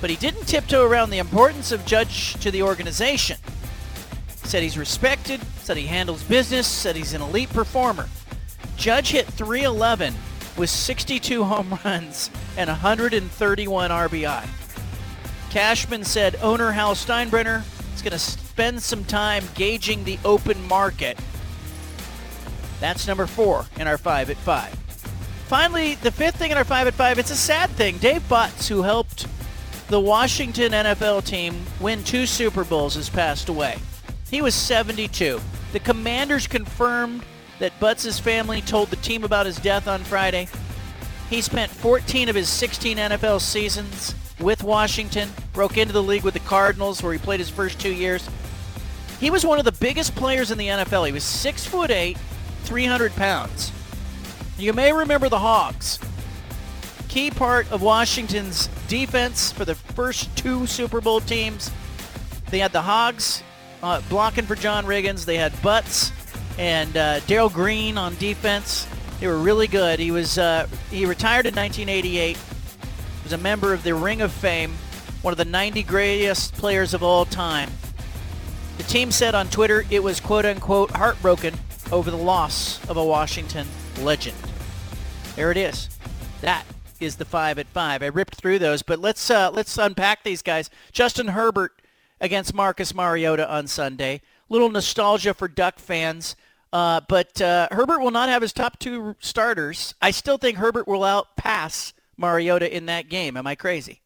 but 0.00 0.10
he 0.10 0.16
didn't 0.16 0.46
tiptoe 0.46 0.84
around 0.84 1.10
the 1.10 1.18
importance 1.18 1.70
of 1.70 1.86
Judge 1.86 2.34
to 2.34 2.50
the 2.50 2.62
organization. 2.62 3.38
Said 4.42 4.62
he's 4.62 4.76
respected, 4.76 5.40
said 5.60 5.76
he 5.76 5.86
handles 5.86 6.22
business, 6.24 6.66
said 6.66 6.96
he's 6.96 7.14
an 7.14 7.22
elite 7.22 7.50
performer. 7.50 8.08
Judge 8.76 9.10
hit 9.10 9.26
311 9.26 10.12
with 10.56 10.70
62 10.70 11.44
home 11.44 11.78
runs 11.84 12.30
and 12.56 12.68
131 12.68 13.90
RBI. 13.90 14.48
Cashman 15.50 16.04
said 16.04 16.36
owner 16.42 16.72
Hal 16.72 16.94
Steinbrenner 16.94 17.62
is 17.94 18.02
going 18.02 18.12
to 18.12 18.18
spend 18.18 18.82
some 18.82 19.04
time 19.04 19.44
gauging 19.54 20.04
the 20.04 20.18
open 20.24 20.66
market 20.66 21.16
that's 22.80 23.06
number 23.06 23.26
four 23.26 23.66
in 23.78 23.86
our 23.86 23.98
five 23.98 24.30
at 24.30 24.36
five. 24.36 24.72
Finally, 25.48 25.94
the 25.96 26.10
fifth 26.10 26.36
thing 26.36 26.50
in 26.50 26.58
our 26.58 26.64
five 26.64 26.86
at 26.86 26.94
five, 26.94 27.18
it's 27.18 27.30
a 27.30 27.36
sad 27.36 27.70
thing. 27.70 27.96
Dave 27.98 28.22
Butz, 28.28 28.68
who 28.68 28.82
helped 28.82 29.26
the 29.88 29.98
Washington 29.98 30.72
NFL 30.72 31.24
team 31.24 31.64
win 31.80 32.04
two 32.04 32.26
Super 32.26 32.64
Bowls, 32.64 32.94
has 32.96 33.08
passed 33.08 33.48
away. 33.48 33.78
He 34.30 34.42
was 34.42 34.54
72. 34.54 35.40
The 35.72 35.80
Commanders 35.80 36.46
confirmed 36.46 37.22
that 37.58 37.78
Butz's 37.80 38.20
family 38.20 38.60
told 38.60 38.88
the 38.88 38.96
team 38.96 39.24
about 39.24 39.46
his 39.46 39.56
death 39.56 39.88
on 39.88 40.04
Friday. 40.04 40.48
He 41.30 41.40
spent 41.40 41.70
14 41.70 42.28
of 42.28 42.34
his 42.34 42.48
16 42.48 42.96
NFL 42.98 43.40
seasons 43.40 44.14
with 44.40 44.62
Washington, 44.62 45.30
broke 45.52 45.76
into 45.76 45.92
the 45.92 46.02
league 46.02 46.24
with 46.24 46.34
the 46.34 46.40
Cardinals, 46.40 47.02
where 47.02 47.12
he 47.12 47.18
played 47.18 47.40
his 47.40 47.50
first 47.50 47.80
two 47.80 47.92
years. 47.92 48.28
He 49.18 49.30
was 49.30 49.44
one 49.44 49.58
of 49.58 49.64
the 49.64 49.72
biggest 49.72 50.14
players 50.14 50.50
in 50.50 50.58
the 50.58 50.68
NFL. 50.68 51.06
He 51.06 51.12
was 51.12 51.24
six 51.24 51.64
foot 51.64 51.90
eight, 51.90 52.16
300 52.68 53.16
pounds. 53.16 53.72
You 54.58 54.74
may 54.74 54.92
remember 54.92 55.30
the 55.30 55.38
Hogs. 55.38 55.98
Key 57.08 57.30
part 57.30 57.72
of 57.72 57.80
Washington's 57.80 58.66
defense 58.88 59.50
for 59.50 59.64
the 59.64 59.74
first 59.74 60.36
two 60.36 60.66
Super 60.66 61.00
Bowl 61.00 61.20
teams. 61.22 61.70
They 62.50 62.58
had 62.58 62.72
the 62.72 62.82
Hogs 62.82 63.42
uh, 63.82 64.02
blocking 64.10 64.44
for 64.44 64.54
John 64.54 64.84
Riggins. 64.84 65.24
They 65.24 65.38
had 65.38 65.52
Butz 65.54 66.12
and 66.58 66.94
uh, 66.94 67.20
Darrell 67.20 67.48
Green 67.48 67.96
on 67.96 68.14
defense. 68.16 68.86
They 69.18 69.28
were 69.28 69.38
really 69.38 69.66
good. 69.66 69.98
He 69.98 70.10
was 70.10 70.36
uh, 70.36 70.66
he 70.90 71.06
retired 71.06 71.46
in 71.46 71.54
1988. 71.54 72.36
He 72.36 72.42
was 73.22 73.32
a 73.32 73.38
member 73.38 73.72
of 73.72 73.82
the 73.82 73.94
Ring 73.94 74.20
of 74.20 74.30
Fame, 74.30 74.74
one 75.22 75.32
of 75.32 75.38
the 75.38 75.46
90 75.46 75.82
greatest 75.84 76.52
players 76.52 76.92
of 76.92 77.02
all 77.02 77.24
time. 77.24 77.70
The 78.76 78.84
team 78.84 79.10
said 79.10 79.34
on 79.34 79.48
Twitter 79.48 79.86
it 79.88 80.02
was 80.02 80.20
quote 80.20 80.44
unquote 80.44 80.90
heartbroken 80.90 81.54
over 81.90 82.10
the 82.10 82.16
loss 82.16 82.84
of 82.88 82.96
a 82.96 83.04
Washington 83.04 83.66
legend. 84.00 84.36
There 85.36 85.50
it 85.50 85.56
is. 85.56 85.88
That 86.40 86.64
is 87.00 87.16
the 87.16 87.24
five 87.24 87.58
at 87.58 87.66
five. 87.68 88.02
I 88.02 88.06
ripped 88.06 88.34
through 88.34 88.58
those, 88.58 88.82
but 88.82 88.98
let's 88.98 89.30
uh, 89.30 89.50
let's 89.50 89.76
unpack 89.78 90.24
these 90.24 90.42
guys. 90.42 90.70
Justin 90.92 91.28
Herbert 91.28 91.72
against 92.20 92.54
Marcus 92.54 92.94
Mariota 92.94 93.50
on 93.50 93.66
Sunday. 93.66 94.20
Little 94.48 94.70
nostalgia 94.70 95.34
for 95.34 95.48
Duck 95.48 95.78
fans. 95.78 96.36
Uh, 96.72 97.00
but 97.08 97.40
uh, 97.40 97.68
Herbert 97.70 98.00
will 98.00 98.10
not 98.10 98.28
have 98.28 98.42
his 98.42 98.52
top 98.52 98.78
two 98.78 99.16
starters. 99.20 99.94
I 100.02 100.10
still 100.10 100.36
think 100.36 100.58
Herbert 100.58 100.86
will 100.86 101.00
outpass 101.00 101.94
Mariota 102.16 102.74
in 102.74 102.86
that 102.86 103.08
game. 103.08 103.36
Am 103.36 103.46
I 103.46 103.54
crazy? 103.54 104.02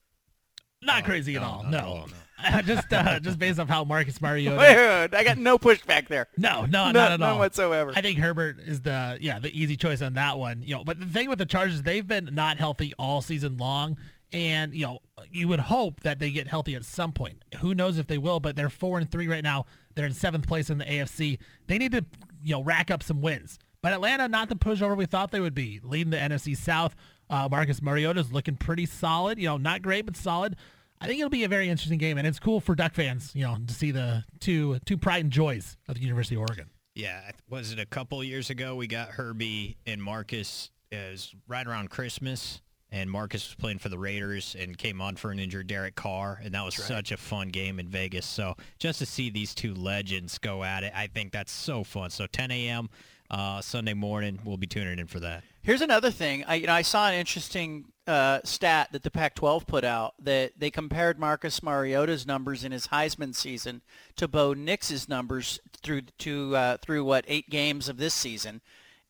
Not 0.80 1.04
crazy 1.04 1.36
at 1.36 1.42
all. 1.42 1.64
No. 1.64 2.06
just 2.66 2.92
uh, 2.92 3.20
just 3.20 3.38
based 3.38 3.58
off 3.58 3.68
how 3.68 3.84
Marcus 3.84 4.20
Mariota. 4.20 4.56
Wait. 4.56 5.14
I 5.14 5.24
got 5.24 5.38
no 5.38 5.58
pushback 5.58 6.08
there. 6.08 6.28
No, 6.36 6.66
no, 6.66 6.86
No- 6.86 6.92
not 6.92 7.12
at 7.12 7.22
all 7.22 7.38
whatsoever. 7.38 7.92
I 7.94 8.00
think 8.00 8.18
Herbert 8.18 8.58
is 8.60 8.80
the 8.82 9.18
yeah 9.20 9.38
the 9.38 9.50
easy 9.58 9.76
choice 9.76 10.02
on 10.02 10.14
that 10.14 10.38
one. 10.38 10.62
You 10.62 10.76
know, 10.76 10.84
but 10.84 10.98
the 11.00 11.06
thing 11.06 11.28
with 11.28 11.38
the 11.38 11.46
Chargers, 11.46 11.82
they've 11.82 12.06
been 12.06 12.30
not 12.32 12.58
healthy 12.58 12.92
all 12.98 13.20
season 13.22 13.56
long, 13.56 13.96
and 14.32 14.74
you 14.74 14.86
know 14.86 14.98
you 15.30 15.48
would 15.48 15.60
hope 15.60 16.00
that 16.00 16.18
they 16.18 16.30
get 16.30 16.48
healthy 16.48 16.74
at 16.74 16.84
some 16.84 17.12
point. 17.12 17.44
Who 17.60 17.74
knows 17.74 17.98
if 17.98 18.06
they 18.06 18.18
will? 18.18 18.40
But 18.40 18.56
they're 18.56 18.70
four 18.70 18.98
and 18.98 19.10
three 19.10 19.28
right 19.28 19.44
now. 19.44 19.66
They're 19.94 20.06
in 20.06 20.14
seventh 20.14 20.46
place 20.46 20.70
in 20.70 20.78
the 20.78 20.84
AFC. 20.84 21.38
They 21.66 21.78
need 21.78 21.92
to 21.92 22.04
you 22.42 22.52
know 22.52 22.62
rack 22.62 22.90
up 22.90 23.02
some 23.02 23.20
wins. 23.20 23.58
But 23.82 23.92
Atlanta, 23.92 24.28
not 24.28 24.48
the 24.48 24.54
pushover 24.54 24.96
we 24.96 25.06
thought 25.06 25.32
they 25.32 25.40
would 25.40 25.54
be, 25.56 25.80
leading 25.82 26.10
the 26.10 26.16
NFC 26.16 26.56
South. 26.56 26.94
Uh, 27.28 27.48
Marcus 27.50 27.82
Mariota 27.82 28.20
is 28.20 28.32
looking 28.32 28.56
pretty 28.56 28.86
solid. 28.86 29.38
You 29.38 29.46
know, 29.48 29.56
not 29.56 29.82
great 29.82 30.04
but 30.06 30.16
solid. 30.16 30.54
I 31.02 31.06
think 31.06 31.18
it'll 31.18 31.30
be 31.30 31.42
a 31.42 31.48
very 31.48 31.68
interesting 31.68 31.98
game, 31.98 32.16
and 32.16 32.28
it's 32.28 32.38
cool 32.38 32.60
for 32.60 32.76
Duck 32.76 32.94
fans, 32.94 33.32
you 33.34 33.42
know, 33.42 33.56
to 33.66 33.74
see 33.74 33.90
the 33.90 34.24
two 34.38 34.78
two 34.86 34.96
pride 34.96 35.24
and 35.24 35.32
joys 35.32 35.76
of 35.88 35.96
the 35.96 36.00
University 36.00 36.36
of 36.36 36.42
Oregon. 36.42 36.70
Yeah, 36.94 37.20
I 37.26 37.32
was 37.48 37.72
it 37.72 37.80
a 37.80 37.86
couple 37.86 38.22
years 38.22 38.50
ago 38.50 38.76
we 38.76 38.86
got 38.86 39.08
Herbie 39.08 39.78
and 39.84 40.00
Marcus 40.00 40.70
is 40.92 41.34
right 41.48 41.66
around 41.66 41.90
Christmas, 41.90 42.60
and 42.92 43.10
Marcus 43.10 43.48
was 43.48 43.54
playing 43.56 43.78
for 43.78 43.88
the 43.88 43.98
Raiders 43.98 44.54
and 44.56 44.78
came 44.78 45.00
on 45.00 45.16
for 45.16 45.32
an 45.32 45.40
injured 45.40 45.66
Derek 45.66 45.96
Carr, 45.96 46.40
and 46.40 46.54
that 46.54 46.64
was 46.64 46.76
such 46.76 47.10
a 47.10 47.16
fun 47.16 47.48
game 47.48 47.80
in 47.80 47.88
Vegas. 47.88 48.24
So 48.24 48.54
just 48.78 49.00
to 49.00 49.06
see 49.06 49.28
these 49.28 49.56
two 49.56 49.74
legends 49.74 50.38
go 50.38 50.62
at 50.62 50.84
it, 50.84 50.92
I 50.94 51.08
think 51.08 51.32
that's 51.32 51.50
so 51.50 51.82
fun. 51.82 52.10
So 52.10 52.28
10 52.28 52.52
a.m. 52.52 52.90
Uh, 53.28 53.60
Sunday 53.60 53.94
morning, 53.94 54.38
we'll 54.44 54.58
be 54.58 54.66
tuning 54.68 55.00
in 55.00 55.06
for 55.08 55.18
that. 55.18 55.42
Here's 55.62 55.80
another 55.80 56.10
thing. 56.10 56.44
I, 56.46 56.56
you 56.56 56.66
know, 56.66 56.74
I 56.74 56.82
saw 56.82 57.08
an 57.08 57.14
interesting 57.14 57.86
uh, 58.06 58.40
stat 58.44 58.88
that 58.92 59.02
the 59.02 59.10
Pac-12 59.10 59.66
put 59.66 59.84
out 59.84 60.14
that 60.18 60.52
they 60.58 60.70
compared 60.70 61.18
Marcus 61.18 61.62
Mariota's 61.62 62.26
numbers 62.26 62.64
in 62.64 62.72
his 62.72 62.88
Heisman 62.88 63.34
season 63.34 63.82
to 64.16 64.26
Bo 64.26 64.54
Nix's 64.54 65.08
numbers 65.08 65.60
through 65.82 66.02
to 66.18 66.56
uh, 66.56 66.76
through 66.78 67.04
what 67.04 67.24
eight 67.28 67.48
games 67.48 67.88
of 67.88 67.98
this 67.98 68.14
season, 68.14 68.60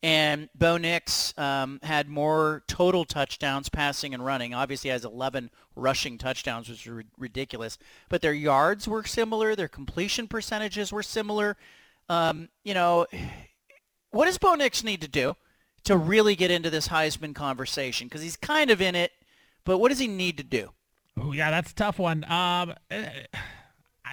and 0.03 0.49
Bo 0.55 0.77
Nix 0.77 1.33
um, 1.39 1.79
had 1.83 2.09
more 2.09 2.65
total 2.67 3.05
touchdowns, 3.05 3.69
passing 3.69 4.13
and 4.13 4.25
running. 4.25 4.53
Obviously, 4.53 4.91
has 4.91 5.05
11 5.05 5.51
rushing 5.77 6.19
touchdowns, 6.19 6.69
which 6.69 6.81
is 6.81 6.87
ri- 6.87 7.05
ridiculous. 7.17 7.79
But 8.09 8.21
their 8.21 8.33
yards 8.35 8.89
were 8.89 9.05
similar. 9.05 9.55
Their 9.55 9.69
completion 9.69 10.27
percentages 10.27 10.93
were 10.93 11.05
similar. 11.05 11.57
Um, 12.09 12.49
you 12.65 12.75
know, 12.75 13.07
what 14.11 14.27
does 14.27 14.39
Bo 14.39 14.55
Nix 14.55 14.83
need 14.83 15.01
to 15.03 15.09
do 15.09 15.37
to 15.85 15.97
really 15.97 16.37
get 16.37 16.51
into 16.51 16.71
this 16.71 16.89
Heisman 16.89 17.35
conversation? 17.35 18.09
Because 18.09 18.23
he's 18.23 18.37
kind 18.37 18.71
of 18.71 18.81
in 18.81 18.95
it, 18.95 19.13
but 19.65 19.79
what 19.79 19.89
does 19.89 19.99
he 19.99 20.09
need 20.09 20.37
to 20.39 20.45
do? 20.45 20.71
Oh 21.21 21.33
yeah, 21.33 21.51
that's 21.51 21.73
a 21.73 21.75
tough 21.75 21.99
one. 21.99 22.25
Um, 22.25 22.75
eh, 22.91 23.09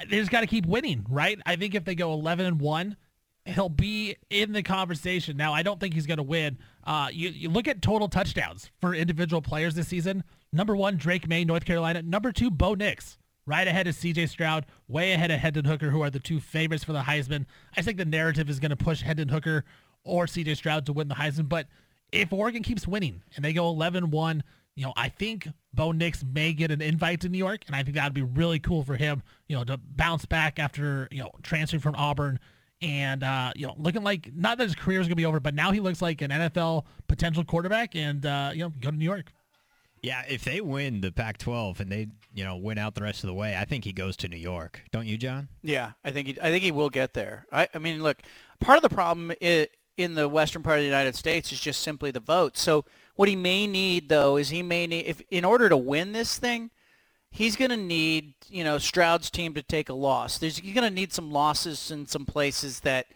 they 0.09 0.17
just 0.17 0.31
got 0.31 0.41
to 0.41 0.47
keep 0.47 0.65
winning, 0.65 1.05
right? 1.09 1.39
I 1.45 1.55
think 1.55 1.75
if 1.75 1.85
they 1.85 1.95
go 1.95 2.13
11 2.13 2.45
and 2.45 2.59
one, 2.59 2.97
he'll 3.45 3.69
be 3.69 4.15
in 4.29 4.51
the 4.51 4.63
conversation. 4.63 5.37
Now, 5.37 5.53
I 5.53 5.63
don't 5.63 5.79
think 5.79 5.93
he's 5.93 6.05
going 6.05 6.17
to 6.17 6.23
win. 6.23 6.57
Uh, 6.83 7.09
you, 7.11 7.29
you 7.29 7.49
look 7.49 7.67
at 7.67 7.81
total 7.81 8.07
touchdowns 8.07 8.71
for 8.79 8.93
individual 8.93 9.41
players 9.41 9.75
this 9.75 9.87
season. 9.87 10.23
Number 10.51 10.75
one, 10.75 10.97
Drake 10.97 11.27
Maye, 11.27 11.45
North 11.45 11.65
Carolina. 11.65 12.01
Number 12.01 12.31
two, 12.31 12.51
Bo 12.51 12.73
Nix. 12.73 13.17
Right 13.45 13.67
ahead 13.67 13.87
of 13.87 13.95
C.J. 13.95 14.27
Stroud, 14.27 14.67
way 14.87 15.11
ahead 15.13 15.31
of 15.31 15.39
Hendon 15.39 15.65
Hooker, 15.65 15.89
who 15.89 16.01
are 16.01 16.11
the 16.11 16.19
two 16.19 16.39
favorites 16.39 16.83
for 16.83 16.93
the 16.93 17.01
Heisman. 17.01 17.47
I 17.75 17.81
think 17.81 17.97
the 17.97 18.05
narrative 18.05 18.47
is 18.47 18.59
going 18.59 18.69
to 18.69 18.75
push 18.75 19.01
Hendon 19.01 19.29
Hooker 19.29 19.65
or 20.03 20.27
C.J. 20.27 20.55
Stroud 20.55 20.85
to 20.85 20.93
win 20.93 21.07
the 21.07 21.15
Heisman. 21.15 21.49
But 21.49 21.67
if 22.11 22.33
Oregon 22.33 22.63
keeps 22.63 22.87
winning 22.87 23.21
and 23.35 23.43
they 23.43 23.53
go 23.53 23.73
11-1, 23.73 24.41
you 24.75 24.85
know, 24.85 24.93
I 24.95 25.09
think 25.09 25.47
Bo 25.73 25.91
Nix 25.91 26.23
may 26.23 26.53
get 26.53 26.71
an 26.71 26.81
invite 26.81 27.21
to 27.21 27.29
New 27.29 27.37
York, 27.37 27.63
and 27.67 27.75
I 27.75 27.83
think 27.83 27.95
that 27.95 28.05
would 28.05 28.13
be 28.13 28.21
really 28.21 28.59
cool 28.59 28.83
for 28.83 28.95
him, 28.95 29.23
you 29.47 29.55
know, 29.55 29.63
to 29.65 29.77
bounce 29.77 30.25
back 30.25 30.57
after, 30.57 31.07
you 31.11 31.19
know, 31.19 31.31
transferring 31.43 31.81
from 31.81 31.95
Auburn 31.95 32.39
and, 32.81 33.23
uh, 33.23 33.51
you 33.55 33.67
know, 33.67 33.75
looking 33.77 34.03
like, 34.03 34.31
not 34.33 34.57
that 34.57 34.63
his 34.63 34.75
career 34.75 35.01
is 35.01 35.07
going 35.07 35.11
to 35.11 35.15
be 35.17 35.25
over, 35.25 35.39
but 35.39 35.53
now 35.53 35.71
he 35.71 35.79
looks 35.79 36.01
like 36.01 36.21
an 36.21 36.31
NFL 36.31 36.85
potential 37.07 37.43
quarterback 37.43 37.95
and, 37.95 38.25
uh, 38.25 38.51
you 38.53 38.63
know, 38.63 38.69
go 38.79 38.89
to 38.91 38.95
New 38.95 39.05
York. 39.05 39.33
Yeah, 40.01 40.23
if 40.29 40.45
they 40.45 40.61
win 40.61 41.01
the 41.01 41.11
Pac-12 41.11 41.81
and 41.81 41.91
they, 41.91 42.07
you 42.33 42.45
know, 42.45 42.55
win 42.55 42.77
out 42.77 42.95
the 42.95 43.03
rest 43.03 43.23
of 43.23 43.27
the 43.27 43.33
way, 43.33 43.57
I 43.57 43.65
think 43.65 43.83
he 43.83 43.91
goes 43.91 44.15
to 44.17 44.29
New 44.29 44.37
York. 44.37 44.81
Don't 44.91 45.05
you, 45.05 45.17
John? 45.17 45.49
Yeah, 45.61 45.91
I 46.05 46.11
think 46.11 46.27
he, 46.27 46.37
I 46.41 46.51
think 46.51 46.63
he 46.63 46.71
will 46.71 46.89
get 46.89 47.13
there. 47.13 47.45
I, 47.51 47.67
I 47.73 47.79
mean, 47.79 48.01
look, 48.01 48.21
part 48.61 48.77
of 48.77 48.81
the 48.81 48.89
problem 48.95 49.33
i 49.41 49.67
in 49.99 50.15
the 50.15 50.29
western 50.29 50.63
part 50.63 50.77
of 50.77 50.83
the 50.83 50.87
United 50.87 51.15
States 51.15 51.51
is 51.51 51.59
just 51.59 51.81
simply 51.81 52.11
the 52.11 52.19
vote. 52.19 52.57
So 52.57 52.85
what 53.15 53.29
he 53.29 53.35
may 53.35 53.67
need, 53.67 54.09
though, 54.09 54.37
is 54.37 54.49
he 54.49 54.63
may 54.63 54.87
need, 54.87 55.05
if 55.05 55.21
in 55.29 55.43
order 55.43 55.67
to 55.69 55.77
win 55.77 56.13
this 56.13 56.37
thing, 56.37 56.71
he's 57.31 57.55
going 57.55 57.71
to 57.71 57.77
need, 57.77 58.33
you 58.47 58.63
know, 58.63 58.77
Stroud's 58.77 59.29
team 59.29 59.53
to 59.53 59.61
take 59.61 59.89
a 59.89 59.93
loss. 59.93 60.37
There's 60.37 60.57
he's 60.57 60.73
going 60.73 60.87
to 60.87 60.93
need 60.93 61.13
some 61.13 61.31
losses 61.31 61.91
in 61.91 62.07
some 62.07 62.25
places 62.25 62.79
that 62.81 63.07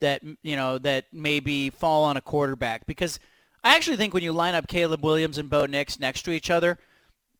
that 0.00 0.22
you 0.42 0.56
know 0.56 0.78
that 0.78 1.06
maybe 1.12 1.70
fall 1.70 2.04
on 2.04 2.16
a 2.16 2.20
quarterback 2.20 2.86
because 2.86 3.20
I 3.62 3.76
actually 3.76 3.96
think 3.96 4.12
when 4.12 4.24
you 4.24 4.32
line 4.32 4.54
up 4.54 4.66
Caleb 4.66 5.04
Williams 5.04 5.38
and 5.38 5.48
Bo 5.48 5.66
Nix 5.66 6.00
next 6.00 6.22
to 6.22 6.32
each 6.32 6.50
other, 6.50 6.78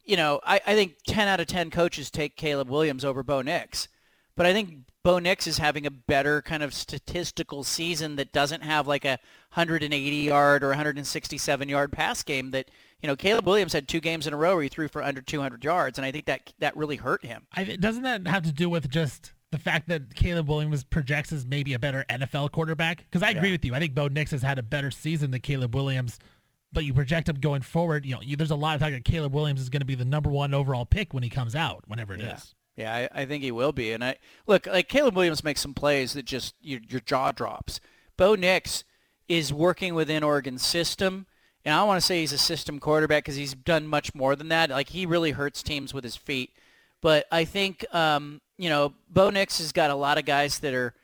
you 0.05 0.17
know, 0.17 0.41
I, 0.45 0.61
I 0.67 0.75
think 0.75 0.97
10 1.07 1.27
out 1.29 1.41
of 1.41 1.49
10 1.49 1.71
coaches 1.71 2.11
take 2.11 2.37
Caleb 2.37 2.69
Williams 2.69 3.05
over 3.05 3.23
Bo 3.23 3.43
Nix. 3.43 3.89
But 4.37 4.47
I 4.47 4.53
think 4.53 4.87
Bo 5.05 5.19
Nix 5.19 5.47
is 5.49 5.59
having 5.59 5.85
a 5.85 5.91
better 5.91 6.41
kind 6.43 6.63
of 6.63 6.73
statistical 6.73 7.65
season 7.65 8.17
that 8.17 8.33
doesn't 8.33 8.63
have 8.63 8.87
like 8.87 9.05
a 9.05 9.19
180 9.55 10.17
yard 10.17 10.63
or 10.63 10.69
167 10.69 11.69
yard 11.69 11.91
pass 11.93 12.23
game 12.23 12.53
that, 12.53 12.71
you 13.01 13.09
know, 13.09 13.17
Caleb 13.17 13.47
Williams 13.47 13.73
had 13.73 13.89
two 13.89 14.01
games 14.01 14.27
in 14.27 14.33
a 14.33 14.37
row 14.37 14.55
where 14.55 14.63
he 14.63 14.69
threw 14.69 14.87
for 14.89 15.03
under 15.03 15.21
200 15.21 15.65
yards. 15.65 15.99
And 15.99 16.05
I 16.07 16.13
think 16.13 16.27
that 16.27 16.53
that 16.61 16.77
really 16.77 16.97
hurt 16.97 17.25
him. 17.25 17.47
I, 17.53 17.65
doesn't 17.65 18.05
that 18.05 18.27
have 18.29 18.45
to 18.45 18.53
do 18.53 18.71
with 18.71 18.89
just 18.89 19.33
the 19.51 19.59
fact 19.59 19.89
that 19.89 20.15
Caleb 20.15 20.49
Williams 20.49 20.85
projects 20.85 21.33
as 21.33 21.45
maybe 21.47 21.75
a 21.75 21.79
better 21.81 22.05
NFL 22.09 22.53
quarterback? 22.53 22.99
Because 22.99 23.23
I 23.25 23.31
agree 23.31 23.49
Yeah. 23.49 23.55
with 23.55 23.65
you. 23.65 23.75
I 23.75 23.81
think 23.81 23.95
Bo 23.95 24.07
Nix 24.09 24.31
has 24.31 24.43
had 24.43 24.59
a 24.59 24.63
better 24.63 24.93
season 24.93 25.33
than 25.33 25.41
Caleb 25.41 25.75
Williams, 25.75 26.21
but 26.73 26.85
you 26.85 26.95
project 26.95 27.29
him 27.29 27.37
going 27.41 27.63
forward. 27.63 28.07
You 28.07 28.15
know, 28.15 28.21
you, 28.23 28.37
there's 28.37 28.53
a 28.53 28.57
lot 28.57 28.77
of 28.77 28.81
talk 28.81 28.93
that 28.93 29.05
Caleb 29.05 29.35
Williams 29.35 29.61
is 29.61 29.69
going 29.69 29.81
to 29.81 29.87
be 29.87 29.97
the 29.97 30.05
number 30.05 30.31
one 30.31 30.55
overall 30.55 30.87
pick 30.87 31.13
when 31.13 31.25
he 31.25 31.29
comes 31.29 31.57
out, 31.57 31.83
whenever 31.89 32.15
it 32.15 32.21
is. 32.21 32.55
Yeah. 32.77 33.09
I, 33.13 33.23
I 33.23 33.25
think 33.27 33.43
he 33.43 33.51
will 33.51 33.73
be. 33.73 33.93
And 33.93 34.05
I 34.05 34.17
look 34.47 34.67
like 34.67 34.89
Caleb 34.89 35.17
Williams 35.17 35.45
makes 35.45 35.61
some 35.61 35.75
plays 35.75 36.13
that 36.15 36.25
just 36.25 36.55
your, 36.61 36.81
your 36.89 37.01
jaw 37.01 37.33
drops. 37.33 37.81
Bo 38.17 38.35
Nix 38.35 38.85
is 39.29 39.53
working 39.53 39.95
within 39.95 40.23
Oregon's 40.23 40.65
system, 40.65 41.27
and 41.65 41.75
I 41.75 41.79
don't 41.79 41.89
want 41.89 42.01
to 42.01 42.07
say 42.07 42.21
he's 42.21 42.33
a 42.33 42.39
system 42.39 42.79
quarterback 42.79 43.25
because 43.25 43.37
he's 43.37 43.55
done 43.55 43.87
much 43.87 44.15
more 44.15 44.37
than 44.37 44.49
that. 44.49 44.71
Like 44.71 44.91
he 44.91 45.07
really 45.07 45.31
hurts 45.31 45.63
teams 45.63 45.95
with 45.95 46.05
his 46.05 46.17
feet. 46.17 46.51
But 47.01 47.27
I 47.33 47.45
think 47.45 47.85
um, 47.95 48.41
you 48.59 48.69
know 48.69 48.95
Bo 49.09 49.31
Nix 49.31 49.59
has 49.59 49.73
got 49.73 49.91
a 49.91 49.95
lot 49.95 50.19
of 50.19 50.25
guys 50.25 50.59
that 50.61 50.75
are 50.75 50.95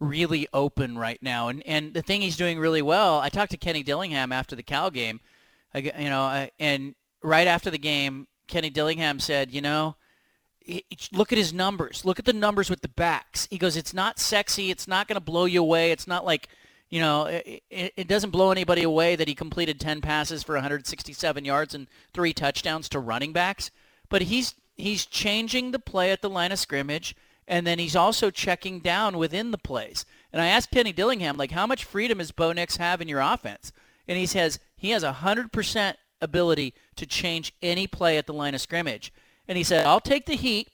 really 0.00 0.48
open 0.52 0.98
right 0.98 1.22
now, 1.22 1.48
and 1.48 1.62
and 1.66 1.94
the 1.94 2.02
thing 2.02 2.20
he's 2.20 2.36
doing 2.36 2.58
really 2.58 2.82
well. 2.82 3.20
I 3.20 3.28
talked 3.28 3.52
to 3.52 3.56
Kenny 3.56 3.82
Dillingham 3.82 4.32
after 4.32 4.56
the 4.56 4.62
Cal 4.62 4.90
game, 4.90 5.20
I, 5.74 5.78
you 5.78 6.10
know, 6.10 6.22
I, 6.22 6.50
and 6.58 6.94
right 7.22 7.46
after 7.46 7.70
the 7.70 7.78
game, 7.78 8.26
Kenny 8.48 8.70
Dillingham 8.70 9.20
said, 9.20 9.52
you 9.52 9.60
know 9.60 9.96
look 11.12 11.32
at 11.32 11.38
his 11.38 11.52
numbers. 11.52 12.04
Look 12.04 12.18
at 12.18 12.24
the 12.24 12.32
numbers 12.32 12.70
with 12.70 12.80
the 12.80 12.88
backs. 12.88 13.46
He 13.50 13.58
goes, 13.58 13.76
it's 13.76 13.94
not 13.94 14.18
sexy. 14.18 14.70
It's 14.70 14.88
not 14.88 15.08
going 15.08 15.16
to 15.16 15.20
blow 15.20 15.44
you 15.44 15.60
away. 15.60 15.92
It's 15.92 16.06
not 16.06 16.24
like, 16.24 16.48
you 16.88 17.00
know, 17.00 17.24
it, 17.26 17.62
it 17.70 18.08
doesn't 18.08 18.30
blow 18.30 18.50
anybody 18.50 18.82
away 18.82 19.16
that 19.16 19.28
he 19.28 19.34
completed 19.34 19.80
10 19.80 20.00
passes 20.00 20.42
for 20.42 20.54
167 20.54 21.44
yards 21.44 21.74
and 21.74 21.86
three 22.12 22.32
touchdowns 22.32 22.88
to 22.90 23.00
running 23.00 23.32
backs. 23.32 23.70
But 24.08 24.22
he's 24.22 24.54
he's 24.76 25.06
changing 25.06 25.70
the 25.70 25.78
play 25.78 26.12
at 26.12 26.22
the 26.22 26.30
line 26.30 26.52
of 26.52 26.58
scrimmage, 26.58 27.16
and 27.48 27.66
then 27.66 27.78
he's 27.78 27.96
also 27.96 28.30
checking 28.30 28.80
down 28.80 29.18
within 29.18 29.50
the 29.50 29.58
plays. 29.58 30.04
And 30.32 30.42
I 30.42 30.46
asked 30.46 30.70
Kenny 30.70 30.92
Dillingham, 30.92 31.36
like, 31.36 31.52
how 31.52 31.66
much 31.66 31.84
freedom 31.84 32.18
does 32.18 32.30
Bo 32.30 32.52
Nix 32.52 32.76
have 32.76 33.00
in 33.00 33.08
your 33.08 33.20
offense? 33.20 33.72
And 34.06 34.18
he 34.18 34.26
says 34.26 34.60
he 34.76 34.90
has 34.90 35.02
a 35.02 35.18
100% 35.20 35.94
ability 36.20 36.74
to 36.96 37.06
change 37.06 37.54
any 37.62 37.86
play 37.86 38.18
at 38.18 38.26
the 38.26 38.32
line 38.32 38.54
of 38.54 38.60
scrimmage. 38.60 39.12
And 39.48 39.56
he 39.56 39.64
said, 39.64 39.86
I'll 39.86 40.00
take 40.00 40.26
the 40.26 40.36
heat 40.36 40.68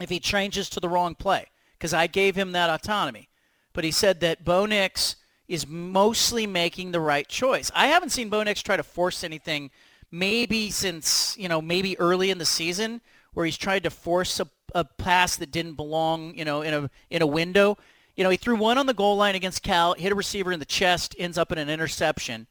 if 0.00 0.08
he 0.08 0.20
changes 0.20 0.68
to 0.70 0.80
the 0.80 0.88
wrong 0.88 1.14
play 1.14 1.46
because 1.78 1.92
I 1.92 2.06
gave 2.06 2.36
him 2.36 2.52
that 2.52 2.70
autonomy. 2.70 3.28
But 3.72 3.84
he 3.84 3.90
said 3.90 4.20
that 4.20 4.44
Bo 4.44 4.66
Nix 4.66 5.16
is 5.48 5.66
mostly 5.66 6.46
making 6.46 6.92
the 6.92 7.00
right 7.00 7.28
choice. 7.28 7.70
I 7.74 7.88
haven't 7.88 8.10
seen 8.10 8.28
Bo 8.28 8.42
Nix 8.42 8.62
try 8.62 8.76
to 8.76 8.82
force 8.82 9.24
anything 9.24 9.70
maybe 10.10 10.70
since, 10.70 11.36
you 11.38 11.48
know, 11.48 11.60
maybe 11.60 11.98
early 11.98 12.30
in 12.30 12.38
the 12.38 12.44
season 12.44 13.00
where 13.32 13.46
he's 13.46 13.56
tried 13.56 13.84
to 13.84 13.90
force 13.90 14.40
a, 14.40 14.48
a 14.74 14.84
pass 14.84 15.36
that 15.36 15.52
didn't 15.52 15.74
belong, 15.74 16.36
you 16.36 16.44
know, 16.44 16.62
in 16.62 16.74
a 16.74 16.90
in 17.10 17.22
a 17.22 17.26
window. 17.26 17.78
You 18.16 18.24
know, 18.24 18.30
he 18.30 18.36
threw 18.36 18.56
one 18.56 18.76
on 18.76 18.86
the 18.86 18.94
goal 18.94 19.16
line 19.16 19.34
against 19.34 19.62
Cal, 19.62 19.94
hit 19.94 20.12
a 20.12 20.14
receiver 20.14 20.52
in 20.52 20.58
the 20.58 20.66
chest, 20.66 21.14
ends 21.18 21.38
up 21.38 21.52
in 21.52 21.58
an 21.58 21.70
interception. 21.70 22.46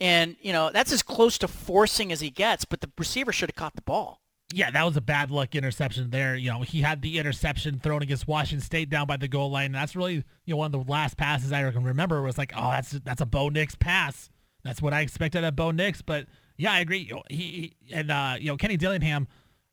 And, 0.00 0.36
you 0.40 0.52
know, 0.52 0.70
that's 0.72 0.90
as 0.90 1.02
close 1.02 1.36
to 1.38 1.48
forcing 1.48 2.12
as 2.12 2.20
he 2.20 2.30
gets, 2.30 2.64
but 2.64 2.80
the 2.80 2.90
receiver 2.96 3.30
should 3.30 3.50
have 3.50 3.56
caught 3.56 3.76
the 3.76 3.82
ball. 3.82 4.21
Yeah, 4.54 4.70
that 4.70 4.84
was 4.84 4.96
a 4.96 5.00
bad 5.00 5.30
luck 5.30 5.54
interception 5.54 6.10
there. 6.10 6.36
You 6.36 6.50
know, 6.50 6.60
he 6.62 6.82
had 6.82 7.02
the 7.02 7.18
interception 7.18 7.78
thrown 7.80 8.02
against 8.02 8.28
Washington 8.28 8.64
State 8.64 8.90
down 8.90 9.06
by 9.06 9.16
the 9.16 9.28
goal 9.28 9.50
line. 9.50 9.66
And 9.66 9.74
that's 9.74 9.96
really, 9.96 10.14
you 10.44 10.54
know, 10.54 10.56
one 10.56 10.74
of 10.74 10.86
the 10.86 10.90
last 10.90 11.16
passes 11.16 11.52
I 11.52 11.70
can 11.70 11.84
remember 11.84 12.22
was 12.22 12.38
like, 12.38 12.52
oh, 12.56 12.70
that's 12.70 12.90
that's 13.04 13.20
a 13.20 13.26
Bo 13.26 13.48
Nix 13.48 13.74
pass. 13.74 14.30
That's 14.64 14.80
what 14.82 14.92
I 14.92 15.00
expected 15.00 15.42
of 15.44 15.56
Bo 15.56 15.70
Nix. 15.70 16.02
But 16.02 16.26
yeah, 16.56 16.72
I 16.72 16.80
agree. 16.80 17.10
He 17.30 17.74
and 17.90 18.10
uh, 18.10 18.36
you 18.38 18.46
know 18.48 18.56
Kenny 18.56 18.76
Dillingham, 18.76 19.26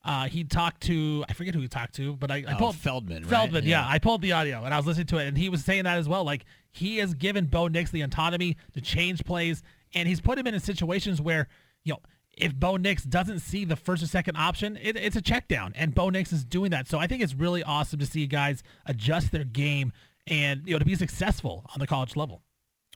uh, 0.03 0.27
he 0.27 0.43
talked 0.43 0.81
to 0.84 1.26
I 1.30 1.34
forget 1.34 1.53
who 1.53 1.61
he 1.61 1.68
talked 1.68 1.95
to, 1.95 2.15
but 2.15 2.31
I, 2.31 2.43
I 2.47 2.53
Oh, 2.53 2.57
pulled 2.57 2.76
Feldman, 2.76 3.23
right? 3.23 3.30
Feldman, 3.30 3.65
yeah. 3.65 3.81
Yeah. 3.81 3.88
I 3.88 3.99
pulled 3.99 4.22
the 4.22 4.31
audio 4.31 4.64
and 4.64 4.73
I 4.73 4.77
was 4.77 4.85
listening 4.88 5.07
to 5.07 5.18
it, 5.18 5.27
and 5.27 5.38
he 5.38 5.49
was 5.49 5.64
saying 5.64 5.84
that 5.84 5.97
as 5.97 6.07
well. 6.07 6.23
Like 6.23 6.45
he 6.72 6.97
has 6.97 7.14
given 7.14 7.45
Bo 7.45 7.68
Nix 7.68 7.91
the 7.91 8.01
autonomy 8.01 8.57
to 8.73 8.81
change 8.81 9.23
plays, 9.26 9.61
and 9.93 10.07
he's 10.07 10.22
put 10.22 10.39
him 10.39 10.47
in 10.47 10.60
situations 10.60 11.22
where 11.22 11.47
you 11.84 11.93
know 11.93 11.99
if 12.34 12.56
Bo 12.56 12.77
Nix 12.77 13.03
doesn't 13.03 13.39
see 13.39 13.65
the 13.65 13.76
first 13.76 14.01
or 14.01 14.07
second 14.07 14.38
option, 14.38 14.77
it, 14.81 14.95
it's 14.95 15.15
a 15.15 15.22
check 15.22 15.47
down, 15.47 15.73
and 15.76 15.93
Bo 15.93 16.10
Nix 16.10 16.31
is 16.31 16.43
doing 16.43 16.72
that. 16.72 16.88
So 16.88 16.97
I 16.97 17.07
think 17.07 17.22
it's 17.22 17.34
really 17.34 17.64
awesome 17.64 17.99
to 17.99 18.06
see 18.06 18.26
guys 18.27 18.64
adjust 18.85 19.31
their 19.31 19.43
game 19.43 19.91
and 20.27 20.61
you 20.65 20.73
know 20.73 20.80
to 20.80 20.85
be 20.85 20.95
successful 20.95 21.65
on 21.73 21.80
the 21.80 21.88
college 21.88 22.15
level. 22.15 22.43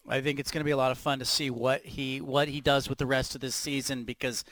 I 0.07 0.22
think 0.22 0.39
it's 0.39 0.51
going 0.51 0.61
to 0.61 0.65
be 0.65 0.72
a 0.72 0.77
lot 0.77 0.91
of 0.91 0.97
fun 0.97 1.19
to 1.19 1.26
see 1.26 1.49
what 1.49 1.81
he 1.84 2.22
what 2.22 2.47
he 2.47 2.61
does 2.61 2.89
with 2.89 2.97
the 2.97 3.05
rest 3.05 3.35
of 3.35 3.41
this 3.41 3.55
season 3.55 4.03
because 4.03 4.43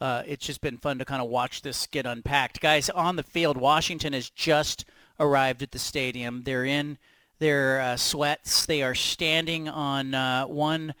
uh, 0.00 0.22
it's 0.26 0.46
just 0.46 0.60
been 0.60 0.76
fun 0.76 0.98
to 0.98 1.04
kind 1.04 1.22
of 1.22 1.28
watch 1.28 1.62
this 1.62 1.86
get 1.86 2.06
unpacked. 2.06 2.60
Guys 2.60 2.88
on 2.90 3.16
the 3.16 3.22
field, 3.22 3.56
Washington 3.56 4.12
has 4.12 4.30
just 4.30 4.84
arrived 5.18 5.62
at 5.62 5.72
the 5.72 5.78
stadium. 5.78 6.42
They're 6.44 6.64
in 6.64 6.98
their 7.38 7.80
uh, 7.80 7.96
sweats. 7.96 8.66
They 8.66 8.82
are 8.82 8.94
standing 8.94 9.68
on 9.68 10.14
uh, 10.14 10.44
one 10.44 10.94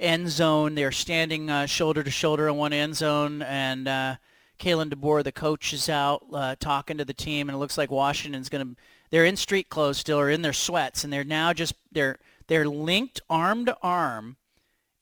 end 0.00 0.28
zone. 0.30 0.74
They're 0.74 0.90
standing 0.90 1.50
uh, 1.50 1.66
shoulder 1.66 2.02
to 2.02 2.10
shoulder 2.10 2.48
on 2.48 2.56
one 2.56 2.72
end 2.72 2.96
zone, 2.96 3.42
and 3.42 3.86
uh, 3.86 4.16
Kalen 4.58 4.92
DeBoer, 4.92 5.22
the 5.22 5.32
coach, 5.32 5.72
is 5.72 5.88
out 5.88 6.24
uh, 6.32 6.56
talking 6.58 6.98
to 6.98 7.04
the 7.04 7.14
team, 7.14 7.48
and 7.48 7.54
it 7.54 7.58
looks 7.58 7.78
like 7.78 7.90
Washington's 7.90 8.48
going 8.48 8.66
to. 8.66 8.80
They're 9.10 9.24
in 9.24 9.36
street 9.36 9.68
clothes 9.68 9.98
still, 9.98 10.18
or 10.18 10.30
in 10.30 10.42
their 10.42 10.52
sweats, 10.52 11.04
and 11.04 11.12
they're 11.12 11.24
now 11.24 11.52
just 11.52 11.74
they're 11.92 12.18
they're 12.48 12.66
linked 12.68 13.20
arm 13.28 13.64
to 13.66 13.76
arm, 13.82 14.36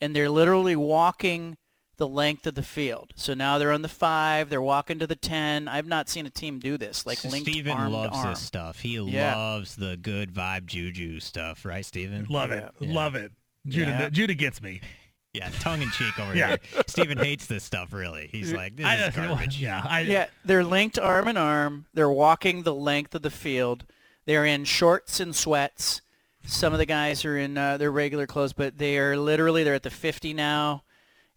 and 0.00 0.14
they're 0.14 0.30
literally 0.30 0.76
walking 0.76 1.56
the 1.98 2.06
length 2.08 2.46
of 2.46 2.54
the 2.54 2.62
field. 2.62 3.12
So 3.16 3.34
now 3.34 3.58
they're 3.58 3.72
on 3.72 3.82
the 3.82 3.88
five. 3.88 4.48
They're 4.50 4.62
walking 4.62 4.98
to 5.00 5.06
the 5.06 5.16
ten. 5.16 5.66
I've 5.68 5.88
not 5.88 6.08
seen 6.08 6.26
a 6.26 6.30
team 6.30 6.58
do 6.60 6.78
this 6.78 7.04
like 7.04 7.22
linked 7.24 7.48
Steven 7.50 7.72
arm 7.72 7.92
loves 7.92 8.12
to 8.12 8.16
arm. 8.18 8.28
this 8.30 8.40
stuff. 8.40 8.78
He 8.80 8.94
Yeah. 8.98 9.34
loves 9.36 9.74
the 9.76 9.96
good 9.96 10.32
vibe 10.32 10.66
juju 10.66 11.18
stuff, 11.20 11.64
right, 11.64 11.84
Steven? 11.84 12.26
Love 12.30 12.52
it, 12.52 12.70
love 12.80 13.14
it. 13.16 13.32
Judah, 13.68 13.90
Yeah. 13.90 14.08
Judah 14.10 14.34
gets 14.34 14.60
me. 14.62 14.80
Yeah, 15.34 15.50
tongue 15.60 15.82
in 15.82 15.90
cheek 15.90 16.18
over 16.18 16.34
Yeah. 16.34 16.56
here. 16.72 16.82
Steven 16.86 17.18
hates 17.18 17.46
this 17.46 17.62
stuff, 17.62 17.92
really. 17.92 18.28
He's 18.32 18.52
like, 18.52 18.76
this 18.76 18.86
I- 18.86 19.06
is 19.08 19.14
garbage. 19.14 19.58
yeah, 19.60 19.82
I, 19.86 20.00
yeah, 20.00 20.26
they're 20.44 20.64
linked 20.64 20.98
arm 20.98 21.28
in 21.28 21.36
arm. 21.36 21.86
They're 21.94 22.10
walking 22.10 22.62
the 22.62 22.74
length 22.74 23.14
of 23.14 23.22
the 23.22 23.30
field. 23.30 23.84
They're 24.26 24.46
in 24.46 24.64
shorts 24.64 25.20
and 25.20 25.36
sweats. 25.36 26.00
Some 26.44 26.72
of 26.72 26.78
the 26.78 26.86
guys 26.86 27.24
are 27.26 27.36
in 27.36 27.58
uh, 27.58 27.76
their 27.76 27.90
regular 27.92 28.26
clothes, 28.26 28.52
but 28.54 28.78
they 28.78 28.96
are 28.98 29.16
literally 29.16 29.64
they're 29.64 29.74
at 29.74 29.82
the 29.82 29.90
50 29.90 30.32
now. 30.34 30.82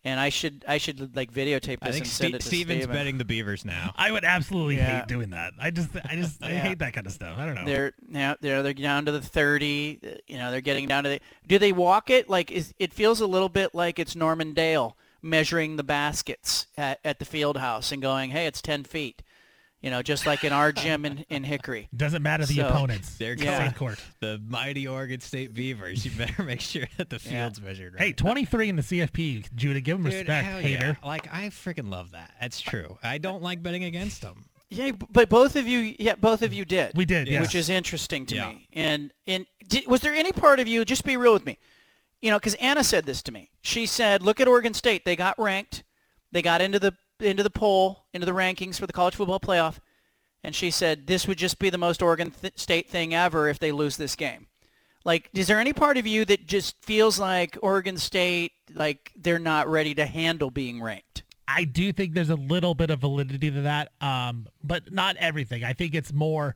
And 0.04 0.20
I 0.20 0.30
should 0.30 0.66
I 0.68 0.80
should 0.80 1.16
like 1.16 1.32
videotape 1.32 1.80
this 1.80 1.90
I 1.90 1.92
think 1.92 2.06
and 2.06 2.08
send 2.08 2.30
Ste- 2.32 2.36
it 2.36 2.42
to 2.42 2.48
Steven's 2.48 2.78
Steven. 2.84 2.96
betting 2.96 3.18
the 3.20 3.26
Beavers 3.26 3.64
now. 3.66 3.94
I 3.96 4.12
would 4.12 4.24
absolutely 4.24 4.78
Yeah. 4.78 5.00
hate 5.02 5.08
doing 5.08 5.30
that. 5.30 5.54
I 5.60 5.70
just, 5.70 5.90
I 6.06 6.16
just, 6.16 6.44
I 6.44 6.50
Yeah. 6.54 6.60
hate 6.62 6.80
that 6.80 6.94
kind 6.94 7.06
of 7.06 7.14
stuff. 7.14 7.38
I 7.38 7.46
don't 7.46 7.54
know. 7.54 7.66
They're 7.66 7.94
now 8.08 8.36
they're 8.42 8.64
they're 8.64 8.74
down 8.74 9.06
to 9.06 9.12
the 9.12 9.22
30. 9.22 10.00
uh, 10.04 10.08
You 10.28 10.38
know, 10.40 10.50
they're 10.50 10.60
getting 10.62 10.88
down 10.88 11.04
to 11.04 11.10
the. 11.12 11.20
Do 11.48 11.60
they 11.60 11.72
walk 11.72 12.10
it 12.10 12.30
like? 12.30 12.50
Is 12.52 12.74
it 12.80 12.94
feels 12.94 13.22
a 13.22 13.28
little 13.28 13.50
bit 13.50 13.76
like 13.76 14.00
it's 14.00 14.16
Norman 14.16 14.54
Dale 14.54 14.98
measuring 15.22 15.76
the 15.76 15.84
baskets 15.84 16.66
at, 16.78 17.00
at 17.06 17.20
the 17.20 17.26
field 17.26 17.58
house 17.58 17.92
and 17.92 18.02
going, 18.02 18.32
"Hey, 18.32 18.48
it's 18.48 18.62
10 18.62 18.84
feet." 18.86 19.22
You 19.82 19.90
know, 19.90 20.04
just 20.04 20.28
like 20.28 20.44
in 20.44 20.54
our 20.54 20.72
gym 20.72 21.06
in, 21.06 21.26
in 21.30 21.44
Hickory. 21.44 21.90
Doesn't 21.96 22.22
matter 22.22 22.46
the 22.46 22.56
So- 22.58 22.68
opponents. 22.68 23.16
They're 23.18 23.34
Yeah. 23.34 23.60
going 23.60 23.72
court. 23.74 24.00
the 24.20 24.40
mighty 24.48 24.88
Oregon 24.88 25.20
State 25.22 25.54
Beavers. 25.56 26.06
You 26.06 26.12
better 26.12 26.44
make 26.44 26.62
sure 26.62 26.86
that 26.98 27.10
the 27.10 27.16
Yeah. 27.24 27.32
field's 27.32 27.62
measured 27.62 27.94
right. 27.96 28.04
Hey, 28.04 28.14
23 28.14 28.70
in 28.70 28.76
the 28.76 28.84
CFP, 28.84 29.46
Judah. 29.56 29.82
Give 29.82 29.98
them 29.98 30.04
Dude, 30.10 30.20
respect, 30.20 30.48
hater. 30.62 30.98
yeah. 31.02 31.08
Like 31.08 31.28
I 31.34 31.48
freaking 31.50 31.90
love 31.92 32.12
that. 32.12 32.32
That's 32.40 32.62
true. 32.62 33.00
I 33.02 33.18
don't 33.18 33.42
like 33.42 33.64
betting 33.64 33.84
against 33.84 34.22
them. 34.22 34.46
Yeah, 34.70 34.92
but 35.12 35.28
both 35.28 35.56
of 35.58 35.68
you, 35.68 35.96
yeah, 36.00 36.16
both 36.16 36.44
of 36.44 36.54
you 36.54 36.64
did. 36.64 36.96
We 36.96 37.04
did, 37.04 37.28
yes. 37.28 37.42
which 37.42 37.56
is 37.56 37.68
interesting 37.70 38.26
to 38.28 38.36
Yeah. 38.36 38.50
me. 38.50 38.68
And 38.74 39.12
and 39.28 39.46
did, 39.68 39.88
was 39.88 40.02
there 40.02 40.14
any 40.14 40.32
part 40.32 40.60
of 40.60 40.68
you? 40.68 40.86
Just 40.86 41.04
be 41.04 41.18
real 41.18 41.34
with 41.34 41.46
me. 41.46 41.58
You 42.22 42.30
know, 42.30 42.38
because 42.38 42.54
Anna 42.56 42.84
said 42.84 43.06
this 43.08 43.22
to 43.24 43.32
me. 43.32 43.50
She 43.64 43.88
said, 43.88 44.22
"Look 44.22 44.40
at 44.40 44.48
Oregon 44.48 44.74
State. 44.76 45.06
They 45.06 45.16
got 45.16 45.40
ranked. 45.40 45.84
They 46.32 46.42
got 46.44 46.62
into 46.62 46.78
the 46.80 46.94
into 47.22 47.44
the 47.44 47.50
poll, 47.50 48.06
into 48.14 48.26
the 48.26 48.34
rankings 48.34 48.80
for 48.80 48.88
the 48.88 48.94
college 48.94 49.16
football 49.16 49.40
playoff." 49.40 49.78
And 50.44 50.56
she 50.56 50.72
said, 50.72 51.08
"This 51.08 51.28
would 51.28 51.38
just 51.38 51.60
be 51.60 51.70
the 51.70 51.78
most 51.78 52.02
Oregon 52.02 52.32
th- 52.32 52.58
State 52.58 52.90
thing 52.90 53.14
ever 53.14 53.48
if 53.48 53.60
they 53.60 53.72
lose 53.72 53.98
this 53.98 54.16
game." 54.16 54.48
Like, 55.04 55.30
is 55.34 55.48
there 55.48 55.60
any 55.60 55.74
part 55.74 55.98
of 55.98 56.06
you 56.06 56.26
that 56.26 56.46
just 56.46 56.76
feels 56.84 57.20
like 57.20 57.58
Oregon 57.62 57.98
State, 57.98 58.52
like 58.74 59.12
they're 59.16 59.40
not 59.40 59.68
ready 59.68 59.96
to 59.96 60.06
handle 60.06 60.52
being 60.52 60.82
ranked? 60.82 61.24
I 61.48 61.64
do 61.64 61.92
think 61.92 62.14
there's 62.14 62.30
a 62.30 62.36
little 62.36 62.76
bit 62.76 62.90
of 62.90 63.00
validity 63.00 63.52
to 63.52 63.62
that, 63.62 63.92
um, 64.00 64.48
but 64.64 64.92
not 64.92 65.18
everything. 65.18 65.64
I 65.64 65.74
think 65.74 65.96
it's 65.96 66.14
more 66.14 66.56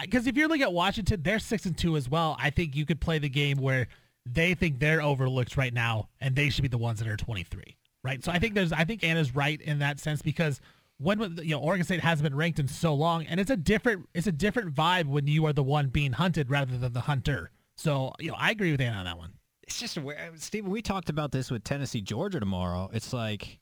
because 0.00 0.26
if 0.26 0.36
you're 0.36 0.48
looking 0.48 0.64
at 0.64 0.72
Washington, 0.72 1.22
they're 1.22 1.38
six 1.38 1.66
and 1.66 1.76
two 1.76 1.96
as 1.96 2.08
well. 2.08 2.36
I 2.38 2.50
think 2.50 2.74
you 2.74 2.84
could 2.84 3.00
play 3.00 3.18
the 3.18 3.28
game 3.28 3.58
where 3.58 3.88
they 4.26 4.54
think 4.54 4.80
they're 4.80 5.02
overlooked 5.02 5.56
right 5.56 5.72
now, 5.72 6.08
and 6.20 6.34
they 6.34 6.50
should 6.50 6.62
be 6.62 6.68
the 6.68 6.78
ones 6.78 6.98
that 6.98 7.08
are 7.08 7.16
23, 7.16 7.76
right? 8.04 8.22
So 8.22 8.30
I 8.30 8.38
think 8.38 8.54
there's, 8.54 8.72
I 8.72 8.84
think 8.84 9.02
Anna's 9.02 9.34
right 9.34 9.60
in 9.60 9.80
that 9.80 9.98
sense 9.98 10.22
because 10.22 10.60
when 10.98 11.38
you 11.42 11.56
know 11.56 11.60
Oregon 11.60 11.84
State 11.84 12.00
hasn't 12.00 12.22
been 12.22 12.36
ranked 12.36 12.60
in 12.60 12.68
so 12.68 12.94
long, 12.94 13.26
and 13.26 13.40
it's 13.40 13.50
a 13.50 13.56
different, 13.56 14.08
it's 14.14 14.28
a 14.28 14.32
different 14.32 14.74
vibe 14.74 15.06
when 15.06 15.26
you 15.26 15.46
are 15.46 15.52
the 15.52 15.62
one 15.62 15.88
being 15.88 16.12
hunted 16.12 16.50
rather 16.50 16.76
than 16.76 16.92
the 16.92 17.00
hunter. 17.00 17.50
So 17.76 18.12
you 18.20 18.30
know, 18.30 18.36
I 18.38 18.52
agree 18.52 18.70
with 18.70 18.80
Anna 18.80 18.98
on 18.98 19.04
that 19.06 19.18
one. 19.18 19.32
It's 19.64 19.80
just 19.80 19.98
Stephen. 20.36 20.70
We 20.70 20.82
talked 20.82 21.08
about 21.08 21.32
this 21.32 21.50
with 21.50 21.64
Tennessee, 21.64 22.02
Georgia 22.02 22.38
tomorrow. 22.38 22.90
It's 22.92 23.12
like 23.12 23.58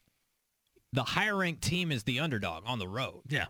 the 0.92 1.04
higher 1.04 1.36
ranked 1.36 1.62
team 1.62 1.90
is 1.90 2.02
the 2.02 2.20
underdog 2.20 2.64
on 2.66 2.78
the 2.78 2.88
road. 2.88 3.22
Yeah. 3.28 3.46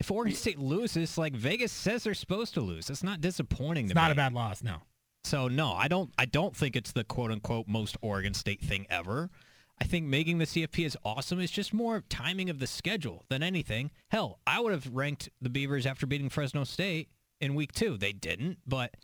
If 0.00 0.10
Oregon 0.10 0.34
State 0.34 0.58
loses, 0.58 1.18
like 1.18 1.34
Vegas 1.34 1.72
says 1.72 2.04
they're 2.04 2.14
supposed 2.14 2.54
to 2.54 2.60
lose. 2.60 2.88
It's 2.88 3.02
not 3.02 3.20
disappointing. 3.20 3.86
It's 3.86 3.94
not 3.94 4.08
me. 4.08 4.12
a 4.12 4.16
bad 4.16 4.32
loss, 4.32 4.62
no. 4.62 4.76
So 5.24 5.48
no, 5.48 5.72
I 5.72 5.88
don't. 5.88 6.10
I 6.18 6.24
don't 6.24 6.56
think 6.56 6.76
it's 6.76 6.92
the 6.92 7.04
quote 7.04 7.30
unquote 7.30 7.68
most 7.68 7.96
Oregon 8.00 8.34
State 8.34 8.60
thing 8.60 8.86
ever. 8.88 9.30
I 9.80 9.84
think 9.84 10.06
making 10.06 10.38
the 10.38 10.44
CFP 10.44 10.84
is 10.84 10.96
awesome. 11.04 11.38
It's 11.40 11.52
just 11.52 11.72
more 11.72 12.02
timing 12.08 12.50
of 12.50 12.58
the 12.58 12.66
schedule 12.66 13.24
than 13.28 13.42
anything. 13.42 13.90
Hell, 14.10 14.40
I 14.46 14.60
would 14.60 14.72
have 14.72 14.88
ranked 14.92 15.28
the 15.40 15.48
Beavers 15.50 15.86
after 15.86 16.06
beating 16.06 16.28
Fresno 16.28 16.64
State 16.64 17.08
in 17.40 17.54
week 17.54 17.72
two. 17.72 17.96
They 17.96 18.12
didn't, 18.12 18.58
but 18.66 18.94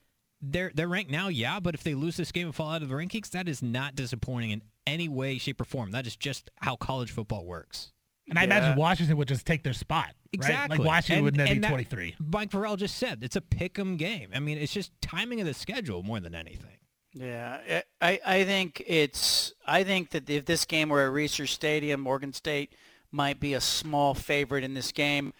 they're 0.42 0.72
they're 0.74 0.88
ranked 0.88 1.10
now. 1.10 1.28
Yeah, 1.28 1.60
but 1.60 1.74
if 1.74 1.82
they 1.84 1.94
lose 1.94 2.16
this 2.16 2.32
game 2.32 2.46
and 2.46 2.55
fall 2.55 2.70
out 2.70 2.82
of 2.82 2.88
the 2.88 2.94
rankings, 2.94 3.30
that 3.30 3.48
is 3.48 3.62
not 3.62 3.94
disappointing 3.94 4.51
in 4.51 4.62
any 4.86 5.09
way, 5.09 5.38
shape, 5.38 5.60
or 5.60 5.64
form. 5.64 5.92
That 5.92 6.06
is 6.06 6.16
just 6.16 6.51
how 6.56 6.76
college 6.76 7.10
football 7.12 7.46
works. 7.46 7.92
And 8.28 8.38
I 8.38 8.44
imagine 8.44 8.76
Washington 8.76 9.16
would 9.18 9.28
just 9.28 9.46
take 9.46 9.62
their 9.62 9.72
spot. 9.74 10.06
right? 10.06 10.14
Exactly. 10.32 10.78
Like 10.78 10.86
Washington 10.86 11.16
And- 11.18 11.24
would 11.24 11.34
then 11.36 11.52
be 11.55 11.59
that- 11.60 11.68
23. 11.68 12.16
Mike 12.18 12.51
Farrell 12.51 12.76
just 12.76 12.96
said 12.96 13.22
it's 13.22 13.36
a 13.36 13.40
pick 13.42 13.78
'em 13.78 13.96
game. 13.96 14.30
I 14.34 14.40
mean, 14.40 14.59
it's 14.59 14.72
just 14.72 14.92
timing 15.02 15.40
of 15.40 15.46
the 15.46 15.55
schedule 15.55 16.02
more 16.02 16.20
than 16.20 16.34
anything. 16.34 16.73
Yeah, 17.15 17.82
I, 18.03 18.20
I 18.27 18.45
think 18.45 18.82
it's 18.86 19.53
I 19.66 19.85
think 19.85 20.11
that 20.11 20.28
if 20.28 20.47
this 20.47 20.65
game 20.65 20.89
were 20.89 21.07
at 21.07 21.12
Reser 21.12 21.49
Stadium, 21.49 22.07
Oregon 22.07 22.32
State 22.32 22.73
might 23.12 23.39
be 23.39 23.55
a 23.55 23.61
small 23.61 24.15
favorite 24.15 24.65
in 24.65 24.74
this 24.74 24.91
game. 24.91 25.32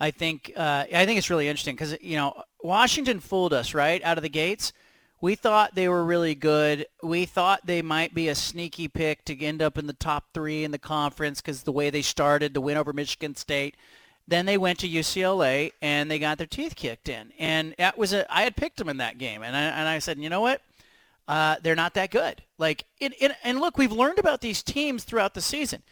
I 0.00 0.10
think 0.10 0.52
uh, 0.56 0.84
I 0.92 1.06
think 1.06 1.18
it's 1.18 1.30
really 1.30 1.48
interesting 1.48 1.76
because 1.76 1.96
you 2.00 2.16
know 2.16 2.42
Washington 2.62 3.20
fooled 3.20 3.52
us 3.52 3.74
right 3.74 4.02
out 4.02 4.18
of 4.18 4.22
the 4.22 4.28
gates. 4.28 4.72
We 5.20 5.34
thought 5.36 5.74
they 5.74 5.88
were 5.88 6.04
really 6.04 6.34
good. 6.34 6.86
We 7.02 7.26
thought 7.26 7.66
they 7.66 7.82
might 7.82 8.14
be 8.14 8.28
a 8.28 8.34
sneaky 8.34 8.88
pick 8.88 9.24
to 9.26 9.40
end 9.40 9.62
up 9.62 9.78
in 9.78 9.86
the 9.86 9.92
top 9.92 10.32
three 10.32 10.64
in 10.64 10.70
the 10.70 10.78
conference 10.78 11.40
because 11.40 11.62
the 11.62 11.72
way 11.72 11.90
they 11.90 12.02
started, 12.02 12.54
the 12.54 12.60
win 12.60 12.78
over 12.78 12.92
Michigan 12.92 13.36
State. 13.36 13.76
Then 14.26 14.46
they 14.46 14.56
went 14.56 14.78
to 14.78 14.88
UCLA 14.88 15.72
and 15.82 16.10
they 16.10 16.18
got 16.18 16.38
their 16.38 16.46
teeth 16.46 16.76
kicked 16.76 17.08
in. 17.08 17.32
And 17.38 17.74
that 17.78 17.98
was 17.98 18.12
a 18.12 18.32
I 18.34 18.42
had 18.42 18.56
picked 18.56 18.78
them 18.78 18.88
in 18.88 18.96
that 18.96 19.18
game, 19.18 19.42
and 19.42 19.54
I, 19.54 19.60
and 19.60 19.88
I 19.88 20.00
said, 20.00 20.18
you 20.18 20.28
know 20.28 20.40
what? 20.40 20.62
Uh, 21.28 21.56
they're 21.62 21.76
not 21.76 21.94
that 21.94 22.10
good. 22.10 22.42
Like, 22.58 22.84
it, 22.98 23.12
it, 23.20 23.32
and 23.44 23.60
look, 23.60 23.78
we've 23.78 23.92
learned 23.92 24.18
about 24.18 24.40
these 24.40 24.62
teams 24.62 25.04
throughout 25.04 25.34
the 25.34 25.40
season. 25.40 25.82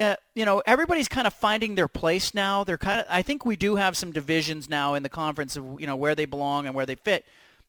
uh, 0.00 0.16
you 0.34 0.44
know, 0.44 0.62
everybody's 0.66 1.08
kind 1.08 1.26
of 1.26 1.34
finding 1.34 1.74
their 1.74 1.88
place 1.88 2.34
now. 2.34 2.64
They're 2.64 2.78
kind 2.78 3.00
of. 3.00 3.06
I 3.08 3.22
think 3.22 3.44
we 3.44 3.56
do 3.56 3.76
have 3.76 3.96
some 3.96 4.12
divisions 4.12 4.68
now 4.68 4.94
in 4.94 5.02
the 5.02 5.08
conference 5.08 5.56
of 5.56 5.80
you 5.80 5.86
know 5.86 5.96
where 5.96 6.14
they 6.14 6.24
belong 6.24 6.66
and 6.66 6.74
where 6.74 6.86
they 6.86 6.94
fit. 6.94 7.24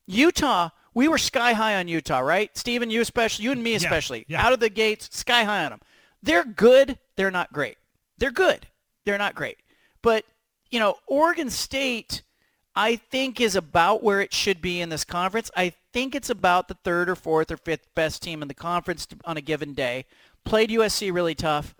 Utah, 0.05 0.69
we 0.93 1.07
were 1.07 1.17
sky 1.17 1.53
high 1.53 1.75
on 1.75 1.87
Utah, 1.87 2.19
right? 2.19 2.55
Stephen, 2.57 2.89
you 2.89 3.01
especially, 3.01 3.45
you 3.45 3.51
and 3.51 3.63
me 3.63 3.75
especially, 3.75 4.25
yeah. 4.27 4.43
out 4.43 4.53
of 4.53 4.59
the 4.59 4.69
gates, 4.69 5.09
sky 5.15 5.43
high 5.43 5.63
on 5.63 5.71
them. 5.71 5.79
They're 6.23 6.43
good. 6.43 6.97
They're 7.15 7.31
not 7.31 7.53
great. 7.53 7.77
They're 8.17 8.31
good. 8.31 8.67
They're 9.05 9.17
not 9.17 9.35
great. 9.35 9.57
But 10.01 10.25
you 10.71 10.79
know, 10.79 10.95
Oregon 11.07 11.49
State, 11.49 12.21
I 12.75 12.95
think, 12.95 13.41
is 13.41 13.55
about 13.55 14.03
where 14.03 14.21
it 14.21 14.33
should 14.33 14.61
be 14.61 14.81
in 14.81 14.89
this 14.89 15.03
conference. 15.03 15.49
I 15.55 15.73
think 15.93 16.15
it's 16.15 16.29
about 16.29 16.67
the 16.67 16.77
third 16.83 17.09
or 17.09 17.15
fourth 17.15 17.51
or 17.51 17.57
fifth 17.57 17.93
best 17.95 18.21
team 18.21 18.41
in 18.41 18.47
the 18.47 18.53
conference 18.53 19.07
on 19.25 19.37
a 19.37 19.41
given 19.41 19.73
day. 19.73 20.05
Played 20.43 20.69
USC 20.69 21.13
really 21.13 21.35
tough. 21.35 21.75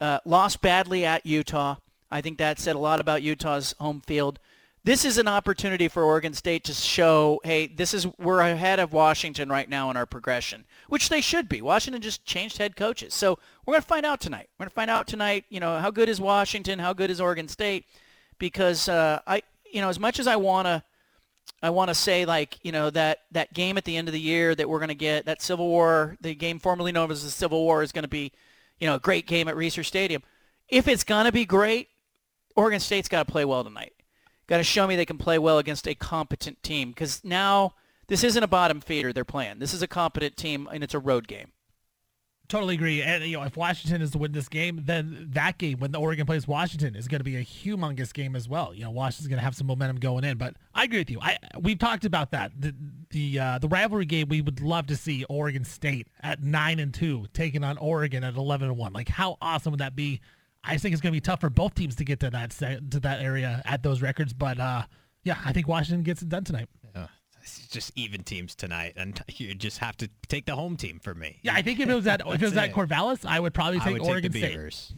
Uh, 0.00 0.18
lost 0.24 0.60
badly 0.60 1.04
at 1.04 1.24
Utah. 1.24 1.76
I 2.10 2.20
think 2.20 2.38
that 2.38 2.58
said 2.58 2.76
a 2.76 2.78
lot 2.78 3.00
about 3.00 3.22
Utah's 3.22 3.74
home 3.78 4.00
field. 4.00 4.38
This 4.84 5.06
is 5.06 5.16
an 5.16 5.26
opportunity 5.26 5.88
for 5.88 6.04
Oregon 6.04 6.34
State 6.34 6.64
to 6.64 6.74
show, 6.74 7.40
hey, 7.42 7.66
this 7.66 7.94
is 7.94 8.06
we're 8.18 8.40
ahead 8.40 8.78
of 8.78 8.92
Washington 8.92 9.48
right 9.48 9.68
now 9.68 9.90
in 9.90 9.96
our 9.96 10.04
progression, 10.04 10.66
which 10.88 11.08
they 11.08 11.22
should 11.22 11.48
be. 11.48 11.62
Washington 11.62 12.02
just 12.02 12.26
changed 12.26 12.58
head 12.58 12.76
coaches, 12.76 13.14
so 13.14 13.38
we're 13.64 13.72
going 13.72 13.80
to 13.80 13.88
find 13.88 14.04
out 14.04 14.20
tonight. 14.20 14.50
We're 14.58 14.64
going 14.64 14.70
to 14.70 14.74
find 14.74 14.90
out 14.90 15.06
tonight. 15.06 15.46
You 15.48 15.58
know, 15.58 15.78
how 15.78 15.90
good 15.90 16.10
is 16.10 16.20
Washington? 16.20 16.78
How 16.78 16.92
good 16.92 17.10
is 17.10 17.18
Oregon 17.18 17.48
State? 17.48 17.86
Because 18.38 18.86
uh, 18.90 19.20
I, 19.26 19.42
you 19.72 19.80
know, 19.80 19.88
as 19.88 19.98
much 19.98 20.18
as 20.18 20.26
I 20.26 20.36
want 20.36 20.66
to, 20.66 20.82
I 21.64 21.70
want 21.70 21.88
to 21.88 21.94
say 21.94 22.26
like, 22.26 22.58
you 22.62 22.72
know, 22.72 22.90
that 22.90 23.20
that 23.32 23.54
game 23.54 23.78
at 23.78 23.84
the 23.84 23.96
end 23.96 24.06
of 24.06 24.12
the 24.12 24.20
year 24.20 24.54
that 24.54 24.68
we're 24.68 24.80
going 24.80 24.88
to 24.88 24.94
get 24.94 25.24
that 25.24 25.40
Civil 25.40 25.66
War, 25.66 26.18
the 26.20 26.34
game 26.34 26.58
formerly 26.58 26.92
known 26.92 27.10
as 27.10 27.24
the 27.24 27.30
Civil 27.30 27.62
War, 27.62 27.82
is 27.82 27.90
going 27.90 28.02
to 28.02 28.08
be, 28.08 28.32
you 28.78 28.86
know, 28.86 28.96
a 28.96 29.00
great 29.00 29.26
game 29.26 29.48
at 29.48 29.54
Reser 29.54 29.82
Stadium. 29.82 30.22
If 30.68 30.88
it's 30.88 31.04
going 31.04 31.24
to 31.24 31.32
be 31.32 31.46
great, 31.46 31.88
Oregon 32.54 32.80
State's 32.80 33.08
got 33.08 33.26
to 33.26 33.32
play 33.32 33.46
well 33.46 33.64
tonight. 33.64 33.94
Got 34.46 34.58
to 34.58 34.62
show 34.62 34.86
me 34.86 34.94
they 34.94 35.06
can 35.06 35.16
play 35.16 35.38
well 35.38 35.58
against 35.58 35.88
a 35.88 35.94
competent 35.94 36.62
team 36.62 36.90
because 36.90 37.24
now 37.24 37.72
this 38.08 38.22
isn't 38.22 38.42
a 38.42 38.46
bottom 38.46 38.82
feeder 38.82 39.14
they're 39.14 39.24
playing. 39.24 39.58
This 39.58 39.72
is 39.72 39.80
a 39.80 39.88
competent 39.88 40.36
team 40.36 40.68
and 40.70 40.84
it's 40.84 40.92
a 40.92 40.98
road 40.98 41.26
game. 41.26 41.52
Totally 42.46 42.74
agree. 42.74 43.00
And 43.02 43.24
you 43.24 43.38
know, 43.38 43.42
if 43.44 43.56
Washington 43.56 44.02
is 44.02 44.10
to 44.10 44.18
win 44.18 44.32
this 44.32 44.48
game, 44.48 44.82
then 44.84 45.28
that 45.32 45.56
game 45.56 45.78
when 45.78 45.92
the 45.92 45.98
Oregon 45.98 46.26
plays 46.26 46.46
Washington 46.46 46.94
is 46.94 47.08
going 47.08 47.20
to 47.20 47.24
be 47.24 47.36
a 47.36 47.44
humongous 47.44 48.12
game 48.12 48.36
as 48.36 48.46
well. 48.46 48.74
You 48.74 48.84
know, 48.84 48.90
Washington's 48.90 49.28
going 49.28 49.38
to 49.38 49.44
have 49.44 49.56
some 49.56 49.66
momentum 49.66 49.98
going 49.98 50.24
in. 50.24 50.36
But 50.36 50.56
I 50.74 50.84
agree 50.84 50.98
with 50.98 51.10
you. 51.10 51.18
I 51.22 51.38
we've 51.58 51.78
talked 51.78 52.04
about 52.04 52.32
that. 52.32 52.52
The 52.58 52.74
the 53.08 53.38
uh, 53.38 53.58
the 53.60 53.68
rivalry 53.68 54.04
game. 54.04 54.28
We 54.28 54.42
would 54.42 54.60
love 54.60 54.86
to 54.88 54.96
see 54.96 55.24
Oregon 55.24 55.64
State 55.64 56.06
at 56.22 56.42
nine 56.42 56.80
and 56.80 56.92
two 56.92 57.26
taking 57.32 57.64
on 57.64 57.78
Oregon 57.78 58.22
at 58.24 58.34
eleven 58.34 58.68
and 58.68 58.76
one. 58.76 58.92
Like 58.92 59.08
how 59.08 59.38
awesome 59.40 59.70
would 59.70 59.80
that 59.80 59.96
be? 59.96 60.20
I 60.62 60.76
think 60.76 60.92
it's 60.92 61.00
going 61.00 61.12
to 61.12 61.16
be 61.16 61.20
tough 61.20 61.40
for 61.40 61.50
both 61.50 61.74
teams 61.74 61.96
to 61.96 62.04
get 62.04 62.20
to 62.20 62.30
that 62.30 62.50
to 62.50 63.00
that 63.00 63.20
area 63.20 63.62
at 63.64 63.82
those 63.82 64.02
records. 64.02 64.34
But 64.34 64.60
uh, 64.60 64.82
yeah, 65.22 65.38
I 65.46 65.54
think 65.54 65.66
Washington 65.66 66.02
gets 66.02 66.20
it 66.20 66.28
done 66.28 66.44
tonight. 66.44 66.68
It's 67.44 67.68
just 67.68 67.92
even 67.94 68.22
teams 68.22 68.54
tonight, 68.54 68.94
and 68.96 69.20
you 69.28 69.54
just 69.54 69.78
have 69.78 69.96
to 69.98 70.08
take 70.28 70.46
the 70.46 70.56
home 70.56 70.76
team 70.76 70.98
for 70.98 71.14
me. 71.14 71.40
Yeah, 71.42 71.54
I 71.54 71.60
think 71.62 71.78
if 71.78 71.88
it 71.88 71.94
was 71.94 72.06
at 72.06 72.20
if 72.26 72.26
it 72.26 72.40
was 72.40 72.54
That's 72.54 72.70
at 72.70 72.74
Corvallis, 72.74 73.26
I 73.26 73.38
would 73.38 73.52
probably 73.52 73.80
I 73.80 73.84
take 73.84 73.92
would 73.92 74.02
take 74.02 74.10
Oregon 74.10 74.32
the 74.32 74.38
State. 74.38 74.96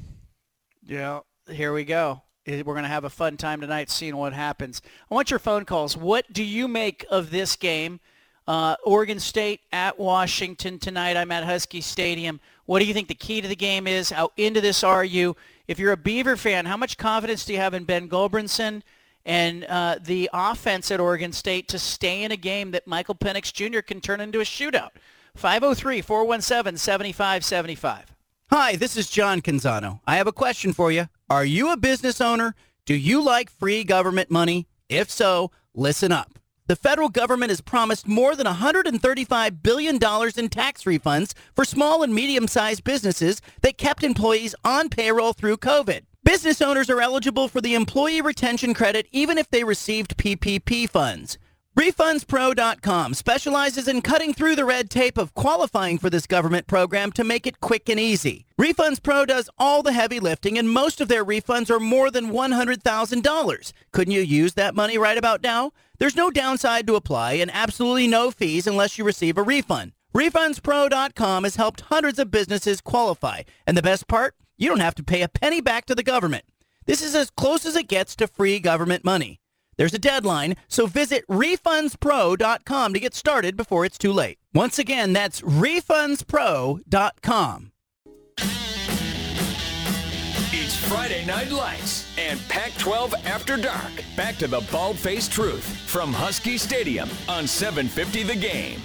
Yeah, 0.84 1.20
here 1.50 1.72
we 1.72 1.84
go. 1.84 2.22
We're 2.46 2.62
going 2.62 2.84
to 2.84 2.88
have 2.88 3.02
a 3.02 3.10
fun 3.10 3.36
time 3.36 3.60
tonight 3.60 3.90
seeing 3.90 4.16
what 4.16 4.32
happens. 4.32 4.80
I 5.10 5.14
want 5.14 5.32
your 5.32 5.40
phone 5.40 5.64
calls. 5.64 5.96
What 5.96 6.32
do 6.32 6.44
you 6.44 6.68
make 6.68 7.04
of 7.10 7.32
this 7.32 7.56
game? 7.56 7.98
Uh, 8.46 8.76
Oregon 8.84 9.18
State 9.18 9.62
at 9.72 9.98
Washington 9.98 10.78
tonight. 10.78 11.16
I'm 11.16 11.32
at 11.32 11.42
Husky 11.42 11.80
Stadium. 11.80 12.38
What 12.66 12.78
do 12.78 12.84
you 12.84 12.94
think 12.94 13.08
the 13.08 13.14
key 13.16 13.40
to 13.40 13.48
the 13.48 13.56
game 13.56 13.88
is? 13.88 14.10
How 14.10 14.30
into 14.36 14.60
this 14.60 14.84
are 14.84 15.04
you? 15.04 15.34
If 15.66 15.80
you're 15.80 15.90
a 15.90 15.96
Beaver 15.96 16.36
fan, 16.36 16.66
how 16.66 16.76
much 16.76 16.96
confidence 16.96 17.44
do 17.44 17.52
you 17.52 17.58
have 17.58 17.74
in 17.74 17.82
Ben 17.82 18.08
Gulbranson 18.08 18.84
and 19.26 19.64
uh, 19.64 19.98
the 20.00 20.30
offense 20.32 20.90
at 20.90 21.00
Oregon 21.00 21.32
State 21.32 21.68
to 21.68 21.78
stay 21.78 22.22
in 22.22 22.32
a 22.32 22.36
game 22.36 22.70
that 22.70 22.86
Michael 22.86 23.16
Penix 23.16 23.52
Jr. 23.52 23.80
can 23.80 24.00
turn 24.00 24.20
into 24.20 24.40
a 24.40 24.44
shootout? 24.44 24.92
503-417-7575. 25.36 28.04
Hi, 28.50 28.76
this 28.76 28.96
is 28.96 29.10
John 29.10 29.42
Canzano. 29.42 29.98
I 30.06 30.16
have 30.16 30.28
a 30.28 30.32
question 30.32 30.72
for 30.72 30.92
you. 30.92 31.08
Are 31.28 31.44
you 31.44 31.72
a 31.72 31.76
business 31.76 32.20
owner? 32.20 32.54
Do 32.86 32.94
you 32.94 33.20
like 33.20 33.50
free 33.50 33.82
government 33.82 34.30
money? 34.30 34.68
If 34.88 35.10
so, 35.10 35.50
listen 35.74 36.12
up. 36.12 36.38
The 36.68 36.76
federal 36.76 37.08
government 37.08 37.50
has 37.50 37.60
promised 37.60 38.06
more 38.06 38.36
than 38.36 38.46
$135 38.46 39.62
billion 39.62 39.96
in 39.96 40.48
tax 40.48 40.84
refunds 40.84 41.34
for 41.54 41.64
small 41.64 42.04
and 42.04 42.14
medium-sized 42.14 42.84
businesses 42.84 43.42
that 43.62 43.78
kept 43.78 44.04
employees 44.04 44.54
on 44.64 44.88
payroll 44.88 45.32
through 45.32 45.56
COVID. 45.58 46.02
Business 46.26 46.60
owners 46.60 46.90
are 46.90 47.00
eligible 47.00 47.46
for 47.46 47.60
the 47.60 47.76
Employee 47.76 48.20
Retention 48.20 48.74
Credit 48.74 49.06
even 49.12 49.38
if 49.38 49.48
they 49.48 49.62
received 49.62 50.16
PPP 50.16 50.90
funds. 50.90 51.38
RefundsPro.com 51.78 53.14
specializes 53.14 53.86
in 53.86 54.02
cutting 54.02 54.34
through 54.34 54.56
the 54.56 54.64
red 54.64 54.90
tape 54.90 55.18
of 55.18 55.34
qualifying 55.34 55.98
for 55.98 56.10
this 56.10 56.26
government 56.26 56.66
program 56.66 57.12
to 57.12 57.22
make 57.22 57.46
it 57.46 57.60
quick 57.60 57.88
and 57.88 58.00
easy. 58.00 58.44
Refunds 58.60 59.00
Pro 59.00 59.24
does 59.24 59.48
all 59.56 59.84
the 59.84 59.92
heavy 59.92 60.18
lifting, 60.18 60.58
and 60.58 60.68
most 60.68 61.00
of 61.00 61.06
their 61.06 61.24
refunds 61.24 61.70
are 61.70 61.78
more 61.78 62.10
than 62.10 62.32
$100,000. 62.32 63.72
Couldn't 63.92 64.12
you 64.12 64.20
use 64.20 64.54
that 64.54 64.74
money 64.74 64.98
right 64.98 65.18
about 65.18 65.44
now? 65.44 65.70
There's 66.00 66.16
no 66.16 66.32
downside 66.32 66.88
to 66.88 66.96
apply 66.96 67.34
and 67.34 67.52
absolutely 67.54 68.08
no 68.08 68.32
fees 68.32 68.66
unless 68.66 68.98
you 68.98 69.04
receive 69.04 69.38
a 69.38 69.44
refund. 69.44 69.92
RefundsPro.com 70.12 71.44
has 71.44 71.54
helped 71.54 71.82
hundreds 71.82 72.18
of 72.18 72.32
businesses 72.32 72.80
qualify, 72.80 73.42
and 73.64 73.76
the 73.76 73.82
best 73.82 74.08
part? 74.08 74.34
You 74.58 74.68
don't 74.68 74.80
have 74.80 74.94
to 74.96 75.04
pay 75.04 75.22
a 75.22 75.28
penny 75.28 75.60
back 75.60 75.86
to 75.86 75.94
the 75.94 76.02
government. 76.02 76.44
This 76.86 77.02
is 77.02 77.14
as 77.14 77.30
close 77.30 77.64
as 77.66 77.76
it 77.76 77.88
gets 77.88 78.16
to 78.16 78.26
free 78.26 78.58
government 78.58 79.04
money. 79.04 79.40
There's 79.76 79.92
a 79.92 79.98
deadline, 79.98 80.56
so 80.68 80.86
visit 80.86 81.26
refundspro.com 81.28 82.94
to 82.94 83.00
get 83.00 83.14
started 83.14 83.54
before 83.56 83.84
it's 83.84 83.98
too 83.98 84.12
late. 84.12 84.38
Once 84.54 84.78
again, 84.78 85.12
that's 85.12 85.42
refundspro.com. 85.42 87.72
It's 90.52 90.76
Friday 90.88 91.26
Night 91.26 91.50
Lights 91.50 92.06
and 92.18 92.40
Pac-12 92.48 93.12
After 93.26 93.58
Dark. 93.58 93.92
Back 94.16 94.36
to 94.36 94.46
the 94.46 94.66
bald-faced 94.72 95.30
truth 95.30 95.64
from 95.64 96.14
Husky 96.14 96.56
Stadium 96.56 97.10
on 97.28 97.46
750 97.46 98.22
The 98.22 98.36
Game. 98.36 98.80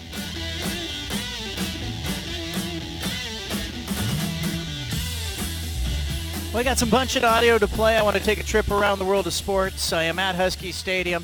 Well, 6.51 6.59
I 6.59 6.63
got 6.63 6.77
some 6.77 6.89
bunch 6.89 7.15
of 7.15 7.23
audio 7.23 7.57
to 7.57 7.65
play. 7.65 7.97
I 7.97 8.01
want 8.01 8.17
to 8.17 8.21
take 8.21 8.37
a 8.37 8.43
trip 8.43 8.69
around 8.69 8.99
the 8.99 9.05
world 9.05 9.25
of 9.25 9.31
sports. 9.31 9.93
I 9.93 10.03
am 10.03 10.19
at 10.19 10.35
Husky 10.35 10.73
Stadium. 10.73 11.23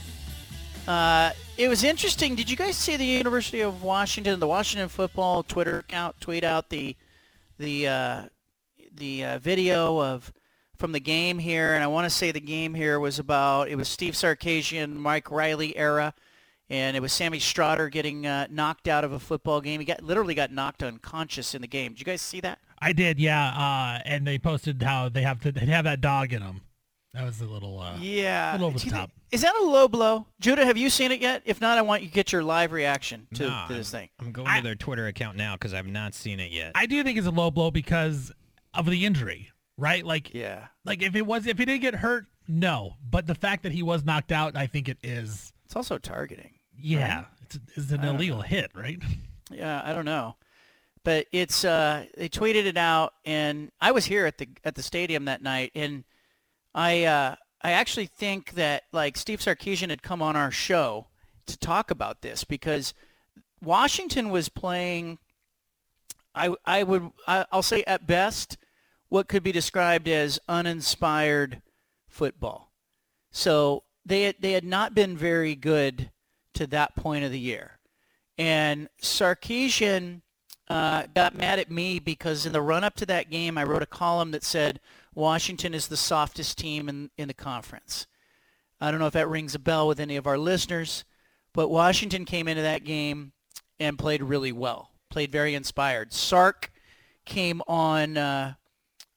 Uh, 0.88 1.32
it 1.58 1.68
was 1.68 1.84
interesting. 1.84 2.34
Did 2.34 2.50
you 2.50 2.56
guys 2.56 2.78
see 2.78 2.96
the 2.96 3.04
University 3.04 3.60
of 3.60 3.84
Washington, 3.84 4.40
the 4.40 4.48
Washington 4.48 4.88
football 4.88 5.44
Twitter 5.44 5.80
account 5.80 6.16
tweet 6.22 6.46
out 6.46 6.70
the 6.70 6.96
the 7.58 7.90
uh, 7.90 8.22
the 8.96 9.26
uh, 9.26 9.40
video 9.40 10.02
of 10.02 10.32
from 10.78 10.94
the 10.94 11.02
game 11.02 11.40
here? 11.40 11.74
And 11.74 11.84
I 11.84 11.88
want 11.88 12.06
to 12.06 12.10
say 12.10 12.32
the 12.32 12.40
game 12.40 12.74
here 12.74 12.98
was 12.98 13.20
about 13.20 13.68
it 13.68 13.76
was 13.76 13.90
Steve 13.90 14.14
Sarkisian, 14.14 14.94
Mike 14.94 15.30
Riley 15.30 15.76
era, 15.76 16.14
and 16.70 16.96
it 16.96 17.02
was 17.02 17.12
Sammy 17.12 17.40
Strotter 17.40 17.92
getting 17.92 18.26
uh, 18.26 18.48
knocked 18.50 18.88
out 18.88 19.04
of 19.04 19.12
a 19.12 19.20
football 19.20 19.60
game. 19.60 19.82
He 19.82 19.86
got 19.86 20.02
literally 20.02 20.36
got 20.36 20.54
knocked 20.54 20.84
unconscious 20.84 21.54
in 21.54 21.60
the 21.60 21.68
game. 21.68 21.92
Did 21.92 22.00
you 22.00 22.06
guys 22.06 22.22
see 22.22 22.40
that? 22.40 22.60
I 22.80 22.94
did, 22.94 23.20
yeah. 23.20 23.48
Uh, 23.50 24.02
and 24.06 24.26
they 24.28 24.38
posted 24.40 24.82
how 24.84 25.10
they 25.10 25.22
have 25.24 25.40
to 25.42 25.52
they 25.52 25.66
have 25.68 25.86
that 25.86 26.02
dog 26.02 26.34
in 26.34 26.42
them. 26.42 26.62
That 27.14 27.24
was 27.26 27.42
a 27.42 27.46
little, 27.46 27.80
uh, 27.80 27.98
Yeah. 28.00 28.52
a 28.52 28.54
little 28.54 28.68
over 28.68 28.78
the 28.80 28.90
top. 28.92 29.10
think- 29.10 29.22
Is 29.32 29.42
that 29.42 29.56
a 29.56 29.64
low 29.64 29.88
blow? 29.88 30.28
Judah, 30.40 30.66
have 30.66 30.78
you 30.78 30.90
seen 30.92 31.12
it 31.12 31.20
yet? 31.20 31.42
If 31.46 31.60
not, 31.60 31.78
I 31.78 31.82
want 31.82 32.04
you 32.04 32.10
to 32.10 32.14
get 32.14 32.32
your 32.32 32.44
live 32.44 32.72
reaction 32.72 33.28
to, 33.36 33.48
Nah, 33.48 33.68
to 33.68 33.74
this 33.74 33.90
thing. 33.90 34.10
I'm 34.20 34.32
going 34.32 34.48
to 34.56 34.62
their 34.62 34.76
Twitter 34.76 35.08
account 35.08 35.36
now 35.38 35.56
because 35.56 35.74
I've 35.74 35.88
not 35.88 36.14
seen 36.14 36.40
it 36.40 36.52
yet. 36.52 36.74
I 36.76 36.86
do 36.86 37.04
think 37.04 37.18
it's 37.18 37.26
a 37.26 37.32
low 37.32 37.50
blow 37.50 37.72
because 37.72 38.32
of 38.76 38.86
the 38.86 39.06
injury, 39.06 39.50
right? 39.78 40.06
Like, 40.06 40.34
yeah, 40.36 40.68
like 40.86 41.02
if 41.02 41.16
it 41.16 41.26
was 41.26 41.48
if 41.48 41.58
he 41.58 41.66
didn't 41.66 41.82
get 41.82 41.96
hurt, 41.96 42.28
no. 42.48 42.96
But 43.10 43.26
the 43.26 43.36
fact 43.36 43.64
that 43.64 43.72
he 43.72 43.82
was 43.82 44.06
knocked 44.06 44.32
out, 44.32 44.56
I 44.56 44.68
think 44.68 44.88
it 44.88 45.00
is. 45.02 45.52
It's 45.66 45.76
also 45.76 45.98
targeting. 45.98 46.54
Yeah, 46.78 47.16
right? 47.16 47.26
it's, 47.42 47.60
it's 47.76 47.92
an 47.92 48.02
I 48.02 48.10
illegal 48.10 48.42
hit, 48.42 48.70
right? 48.76 49.02
Yeah, 49.50 49.82
I 49.84 49.94
don't 49.94 50.06
know. 50.06 50.36
But 51.08 51.28
it's 51.32 51.64
uh 51.64 52.04
they 52.18 52.28
tweeted 52.28 52.66
it 52.66 52.76
out 52.76 53.14
and 53.24 53.72
I 53.80 53.94
was 53.94 54.04
here 54.04 54.26
at 54.26 54.40
the 54.40 54.50
at 54.66 54.76
the 54.76 54.84
stadium 54.84 55.24
that 55.24 55.42
night 55.42 55.72
and 55.74 56.04
I 56.76 57.06
uh 57.06 57.36
I 57.62 57.72
actually 57.72 58.08
think 58.08 58.56
that 58.56 58.84
like 58.92 59.16
Steve 59.16 59.40
Sarkisian 59.40 59.90
had 59.90 60.04
come 60.04 60.22
on 60.22 60.36
our 60.36 60.52
show 60.52 61.08
to 61.46 61.58
talk 61.58 61.92
about 61.92 62.24
this 62.24 62.44
because 62.44 62.94
Washington 63.64 64.32
was 64.32 64.50
playing 64.50 65.20
I 66.36 66.54
I 66.66 66.84
would 66.84 67.10
I, 67.26 67.46
I'll 67.54 67.64
say 67.64 67.86
at 67.88 68.06
best 68.06 68.58
what 69.08 69.30
could 69.30 69.44
be 69.44 69.54
described 69.54 70.10
as 70.10 70.42
uninspired 70.50 71.62
football. 72.10 72.74
So 73.32 73.84
they 74.06 74.24
had, 74.24 74.36
they 74.42 74.52
had 74.52 74.66
not 74.66 74.94
been 74.94 75.16
very 75.16 75.56
good 75.56 76.12
to 76.56 76.68
that 76.68 76.98
point 76.98 77.24
of 77.24 77.32
the 77.32 77.40
year. 77.40 77.80
And 78.38 78.90
Sarkisian 79.02 80.24
uh, 80.70 81.04
got 81.16 81.36
mad 81.36 81.60
at 81.60 81.72
me 81.72 82.00
because 82.00 82.46
in 82.46 82.52
the 82.52 82.62
run-up 82.62 82.96
to 82.96 83.06
that 83.06 83.30
game, 83.30 83.58
I 83.58 83.64
wrote 83.64 83.84
a 83.84 83.88
column 83.88 84.32
that 84.32 84.44
said 84.44 84.80
Washington 85.16 85.74
is 85.74 85.88
the 85.88 85.98
softest 85.98 86.58
team 86.58 86.90
in, 86.90 87.10
in 87.18 87.28
the 87.28 87.34
conference. 87.34 88.06
I 88.80 88.92
don't 88.92 89.00
know 89.00 89.08
if 89.08 89.14
that 89.14 89.30
rings 89.30 89.56
a 89.56 89.60
bell 89.60 89.88
with 89.88 90.00
any 90.00 90.18
of 90.18 90.28
our 90.28 90.38
listeners, 90.38 91.04
but 91.54 91.70
Washington 91.70 92.26
came 92.26 92.48
into 92.48 92.62
that 92.62 92.84
game 92.84 93.32
and 93.80 93.98
played 93.98 94.22
really 94.22 94.52
well, 94.52 94.92
played 95.10 95.32
very 95.32 95.56
inspired. 95.56 96.14
Sark 96.14 96.72
came 97.26 97.62
on 97.68 98.18
uh, 98.18 98.54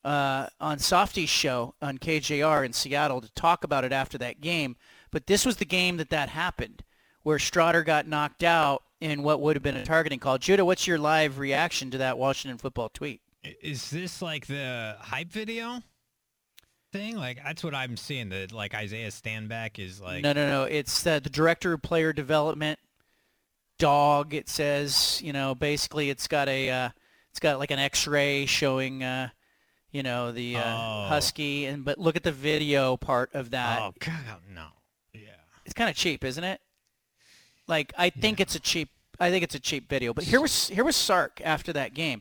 uh, 0.05 0.47
on 0.61 0.79
Softy's 0.79 1.29
show 1.29 1.75
on 1.83 1.99
KJR 1.99 2.65
in 2.65 2.73
Seattle 2.73 3.21
to 3.21 3.31
talk 3.33 3.65
about 3.65 3.85
it 3.85 3.93
after 3.93 4.17
that 4.19 4.41
game, 4.41 4.77
but 5.11 5.27
this 5.27 5.45
was 5.45 5.57
the 5.57 5.67
game 5.67 5.99
that 5.99 6.11
that 6.11 6.31
happened, 6.31 6.83
where 7.23 7.39
Strawder 7.39 7.85
got 7.85 8.09
knocked 8.09 8.43
out 8.43 8.83
in 9.01 9.23
what 9.23 9.41
would 9.41 9.57
have 9.57 9.63
been 9.63 9.77
a 9.77 9.85
targeting 9.85 10.19
call. 10.19 10.39
Judah, 10.39 10.65
what's 10.65 10.87
your 10.87 10.99
live 10.99 11.39
reaction 11.39 11.91
to 11.93 11.99
that 11.99 12.19
Washington 12.19 12.59
football 12.59 12.89
tweet? 12.91 13.21
Is 13.63 13.91
this 13.91 14.21
like 14.21 14.47
the 14.47 14.97
hype 15.01 15.31
video 15.33 15.83
thing? 16.93 17.17
Like 17.17 17.39
that's 17.43 17.65
what 17.65 17.75
I'm 17.75 17.97
seeing. 17.97 18.29
That 18.29 18.53
like 18.53 18.75
Isaiah 18.75 19.09
Stanback 19.09 19.79
is 19.79 20.01
like. 20.01 20.23
no, 20.23 20.33
no, 20.33 20.47
no. 20.49 20.63
It's 20.65 21.07
uh, 21.07 21.21
the 21.21 21.31
director 21.31 21.73
of 21.73 21.83
player 21.83 22.13
development. 22.13 22.79
Dog. 23.79 24.35
It 24.35 24.49
says, 24.51 25.21
you 25.25 25.33
know, 25.33 25.55
basically 25.55 26.11
it's 26.11 26.29
got 26.29 26.49
a, 26.51 26.69
uh, 26.71 26.89
it's 27.31 27.41
got 27.41 27.59
like 27.59 27.71
an 27.71 27.79
X-ray 27.79 28.45
showing, 28.45 29.03
uh, 29.03 29.31
you 29.91 30.03
know, 30.03 30.33
the 30.33 30.57
uh, 30.57 30.63
Oh. 30.63 31.07
husky, 31.09 31.65
and 31.65 31.83
but 31.83 31.97
look 31.99 32.15
at 32.17 32.23
the 32.23 32.33
video 32.33 32.99
part 32.99 33.31
of 33.35 33.51
that. 33.53 33.81
Oh 33.81 33.95
God, 33.99 34.43
no. 34.55 34.67
Yeah. 35.15 35.31
It's 35.65 35.73
kind 35.73 35.89
of 35.89 35.97
cheap, 35.97 36.25
isn't 36.25 36.45
it? 36.45 36.61
Like 37.71 37.93
I 37.97 38.11
think 38.11 38.41
it's 38.41 38.55
a 38.55 38.61
cheap. 38.61 38.91
I 39.19 39.31
think 39.31 39.45
it's 39.45 39.55
a 39.55 39.61
cheap 39.61 39.89
video. 39.89 40.13
But 40.13 40.25
here 40.25 40.41
was 40.41 40.69
here 40.69 40.85
was 40.85 40.97
Sark 40.97 41.41
after 41.45 41.73
that 41.73 41.95
game. 41.95 42.21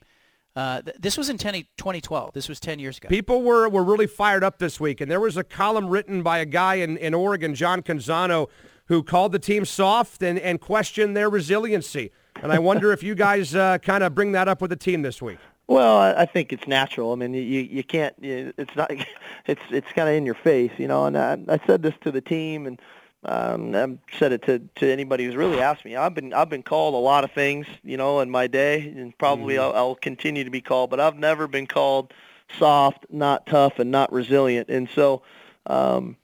Uh, 0.55 0.81
th- 0.81 0.97
this 0.99 1.17
was 1.17 1.29
in 1.29 1.37
10, 1.37 1.53
2012. 1.77 2.33
This 2.33 2.49
was 2.49 2.59
10 2.59 2.79
years 2.79 2.97
ago. 2.97 3.07
People 3.07 3.43
were, 3.43 3.69
were 3.69 3.83
really 3.83 4.07
fired 4.07 4.43
up 4.43 4.57
this 4.59 4.77
week, 4.79 4.99
and 4.99 5.09
there 5.09 5.19
was 5.19 5.37
a 5.37 5.43
column 5.43 5.87
written 5.87 6.21
by 6.21 6.39
a 6.39 6.45
guy 6.45 6.75
in, 6.75 6.97
in 6.97 7.13
Oregon, 7.13 7.55
John 7.55 7.81
Canzano, 7.81 8.47
who 8.87 9.01
called 9.01 9.31
the 9.31 9.39
team 9.39 9.63
soft 9.63 10.21
and, 10.21 10.37
and 10.39 10.59
questioned 10.59 11.15
their 11.15 11.29
resiliency. 11.29 12.11
And 12.41 12.51
I 12.51 12.59
wonder 12.69 12.91
if 12.91 13.03
you 13.03 13.15
guys 13.15 13.55
uh, 13.55 13.77
kind 13.77 14.03
of 14.03 14.13
bring 14.15 14.33
that 14.33 14.47
up 14.49 14.59
with 14.59 14.71
the 14.71 14.75
team 14.75 15.01
this 15.03 15.21
week. 15.21 15.37
Well, 15.67 15.97
I 15.97 16.23
I 16.23 16.25
think 16.25 16.51
it's 16.51 16.67
natural. 16.67 17.13
I 17.13 17.15
mean, 17.15 17.33
you 17.35 17.41
you 17.61 17.83
can't. 17.83 18.15
you- 18.19 18.53
It's 18.57 18.75
not. 18.75 18.91
It's 19.45 19.61
it's 19.71 19.91
kind 19.93 20.09
of 20.09 20.15
in 20.15 20.25
your 20.25 20.35
face, 20.35 20.71
you 20.77 20.87
know. 20.87 21.05
And 21.05 21.17
I, 21.17 21.37
I 21.47 21.59
said 21.65 21.81
this 21.83 21.93
to 22.01 22.11
the 22.11 22.21
team, 22.21 22.67
and 22.67 22.79
um, 23.23 23.75
I've 23.75 23.97
said 24.17 24.31
it 24.31 24.43
to 24.43 24.59
to 24.75 24.91
anybody 24.91 25.25
who's 25.25 25.35
really 25.35 25.59
asked 25.59 25.83
me. 25.83 25.95
I've 25.95 26.13
been 26.13 26.33
I've 26.33 26.49
been 26.49 26.63
called 26.63 26.93
a 26.93 26.97
lot 26.97 27.23
of 27.23 27.31
things, 27.31 27.67
you 27.83 27.97
know, 27.97 28.21
in 28.21 28.29
my 28.29 28.47
day, 28.47 28.93
and 28.95 29.17
probably 29.17 29.57
I'll, 29.57 29.73
I'll 29.73 29.95
continue 29.95 30.43
to 30.43 30.49
be 30.49 30.61
called. 30.61 30.89
But 30.89 30.99
I've 30.99 31.17
never 31.17 31.47
been 31.47 31.67
called 31.67 32.13
soft, 32.57 33.05
not 33.09 33.45
tough, 33.45 33.79
and 33.79 33.91
not 33.91 34.11
resilient. 34.13 34.69
And 34.69 34.87
so, 34.95 35.21
um, 35.65 36.15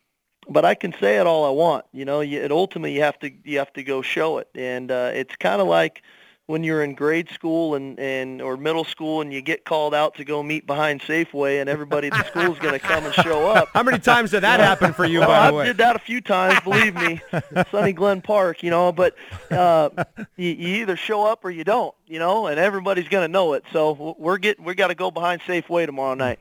but 0.48 0.64
I 0.64 0.74
can 0.74 0.94
say 0.94 1.18
it 1.18 1.28
all 1.28 1.46
I 1.46 1.50
want. 1.50 1.86
You 1.92 2.06
know, 2.06 2.22
you, 2.22 2.42
it 2.42 2.52
ultimately 2.52 2.94
you 2.94 3.02
have 3.02 3.20
to 3.20 3.32
you 3.44 3.58
have 3.58 3.74
to 3.74 3.84
go 3.84 4.02
show 4.02 4.38
it, 4.38 4.48
and 4.56 4.90
uh, 4.90 5.12
it's 5.14 5.36
kind 5.36 5.62
of 5.62 5.68
like 5.68 6.02
when 6.48 6.64
you're 6.64 6.84
in 6.84 6.94
grade 6.94 7.28
school 7.30 7.74
and, 7.74 8.00
and 8.00 8.40
or 8.42 8.56
middle 8.56 8.84
school 8.84 9.22
and 9.22 9.34
you 9.34 9.42
get 9.42 9.66
called 9.66 9.96
out 9.96 10.16
to 10.16 10.24
go 10.24 10.44
meet 10.44 10.68
behind 10.68 11.02
Safeway 11.02 11.60
and 11.60 11.68
everybody 11.68 12.10
at 12.10 12.14
the 12.14 12.24
school 12.26 12.54
is 12.54 12.60
going 12.60 12.74
to 12.74 12.80
come 12.80 13.04
and 13.04 13.14
show 13.16 13.50
up. 13.52 13.70
How 13.74 13.82
many 13.82 13.98
times 13.98 14.32
did 14.32 14.42
that 14.42 14.60
happen 14.60 14.94
for 14.94 15.06
you, 15.06 15.20
Well, 15.22 15.30
by 15.30 15.40
I 15.40 15.48
the 15.50 15.58
way? 15.58 15.64
I 15.64 15.68
did 15.68 15.78
that 15.78 15.96
a 15.96 16.00
few 16.00 16.22
times, 16.22 16.60
believe 16.62 16.94
me. 16.94 17.20
Sunny 17.72 17.94
Glen 17.94 18.22
Park, 18.22 18.62
you 18.62 18.70
know, 18.70 18.92
but 18.92 19.16
uh, 19.50 19.90
you, 20.38 20.50
you 20.50 20.68
either 20.82 20.96
show 20.96 21.26
up 21.26 21.44
or 21.44 21.50
you 21.50 21.64
don't, 21.64 21.96
you 22.06 22.20
know, 22.20 22.46
and 22.46 22.60
everybody's 22.60 23.08
going 23.10 23.24
to 23.24 23.32
know 23.32 23.54
it. 23.54 23.64
So 23.74 24.16
we're 24.20 24.38
get 24.38 24.60
we 24.60 24.76
got 24.76 24.90
to 24.90 24.96
go 24.96 25.10
behind 25.10 25.42
Safeway 25.42 25.88
tomorrow 25.88 26.14
night. 26.14 26.40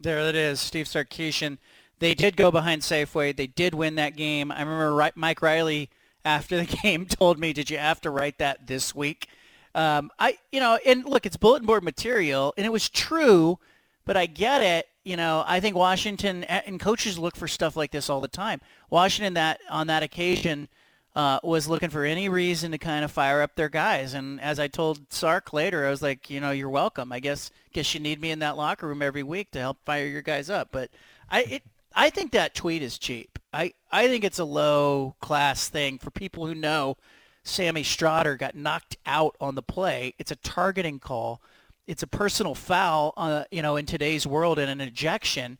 There 0.00 0.18
it 0.28 0.34
is, 0.34 0.60
Steve 0.60 0.86
Sarkisian. 0.86 1.58
They 2.00 2.14
did 2.14 2.36
go 2.36 2.50
behind 2.50 2.82
Safeway. 2.82 3.34
They 3.36 3.46
did 3.46 3.72
win 3.72 3.94
that 3.94 4.16
game. 4.16 4.50
I 4.50 4.60
remember 4.62 5.12
Mike 5.14 5.40
Riley 5.40 5.90
after 6.24 6.56
the 6.56 6.64
game 6.82 7.06
told 7.06 7.38
me, 7.38 7.52
"Did 7.52 7.70
you 7.70 7.78
have 7.78 8.00
to 8.00 8.10
write 8.10 8.38
that 8.38 8.66
this 8.66 8.94
week?" 8.96 9.28
Um, 9.74 10.10
I, 10.18 10.38
you 10.52 10.60
know, 10.60 10.78
and 10.86 11.04
look, 11.04 11.26
it's 11.26 11.36
bulletin 11.36 11.66
board 11.66 11.82
material, 11.82 12.54
and 12.56 12.64
it 12.64 12.70
was 12.70 12.88
true, 12.88 13.58
but 14.04 14.16
I 14.16 14.26
get 14.26 14.62
it. 14.62 14.86
You 15.04 15.16
know, 15.16 15.44
I 15.46 15.60
think 15.60 15.76
Washington 15.76 16.44
and 16.44 16.80
coaches 16.80 17.18
look 17.18 17.36
for 17.36 17.48
stuff 17.48 17.76
like 17.76 17.90
this 17.90 18.08
all 18.08 18.20
the 18.20 18.28
time. 18.28 18.60
Washington 18.88 19.34
that 19.34 19.60
on 19.68 19.88
that 19.88 20.02
occasion 20.02 20.68
uh, 21.14 21.38
was 21.42 21.68
looking 21.68 21.90
for 21.90 22.04
any 22.04 22.28
reason 22.28 22.70
to 22.72 22.78
kind 22.78 23.04
of 23.04 23.12
fire 23.12 23.42
up 23.42 23.54
their 23.54 23.68
guys. 23.68 24.14
And 24.14 24.40
as 24.40 24.58
I 24.58 24.68
told 24.68 25.12
Sark 25.12 25.52
later, 25.52 25.86
I 25.86 25.90
was 25.90 26.02
like, 26.02 26.30
you 26.30 26.40
know, 26.40 26.50
you're 26.52 26.70
welcome. 26.70 27.12
I 27.12 27.20
guess 27.20 27.50
guess 27.72 27.92
you 27.92 28.00
need 28.00 28.20
me 28.20 28.30
in 28.30 28.38
that 28.38 28.56
locker 28.56 28.88
room 28.88 29.02
every 29.02 29.22
week 29.22 29.50
to 29.52 29.60
help 29.60 29.78
fire 29.84 30.06
your 30.06 30.22
guys 30.22 30.48
up. 30.48 30.68
But 30.72 30.90
I 31.30 31.42
it, 31.42 31.62
I 31.94 32.10
think 32.10 32.32
that 32.32 32.54
tweet 32.54 32.82
is 32.82 32.98
cheap. 32.98 33.38
I, 33.52 33.72
I 33.92 34.08
think 34.08 34.24
it's 34.24 34.40
a 34.40 34.44
low 34.44 35.14
class 35.20 35.68
thing 35.68 35.98
for 35.98 36.10
people 36.10 36.46
who 36.46 36.54
know 36.54 36.96
Sammy 37.44 37.82
Strotter 37.82 38.38
got 38.38 38.56
knocked 38.56 38.96
out 39.06 39.36
on 39.40 39.54
the 39.54 39.62
play. 39.62 40.14
It's 40.18 40.30
a 40.30 40.36
targeting 40.36 40.98
call. 40.98 41.40
It's 41.86 42.02
a 42.02 42.06
personal 42.06 42.54
foul, 42.54 43.12
uh, 43.16 43.44
you 43.50 43.62
know, 43.62 43.76
in 43.76 43.84
today's 43.84 44.26
world 44.26 44.58
and 44.58 44.70
an 44.70 44.80
ejection. 44.80 45.58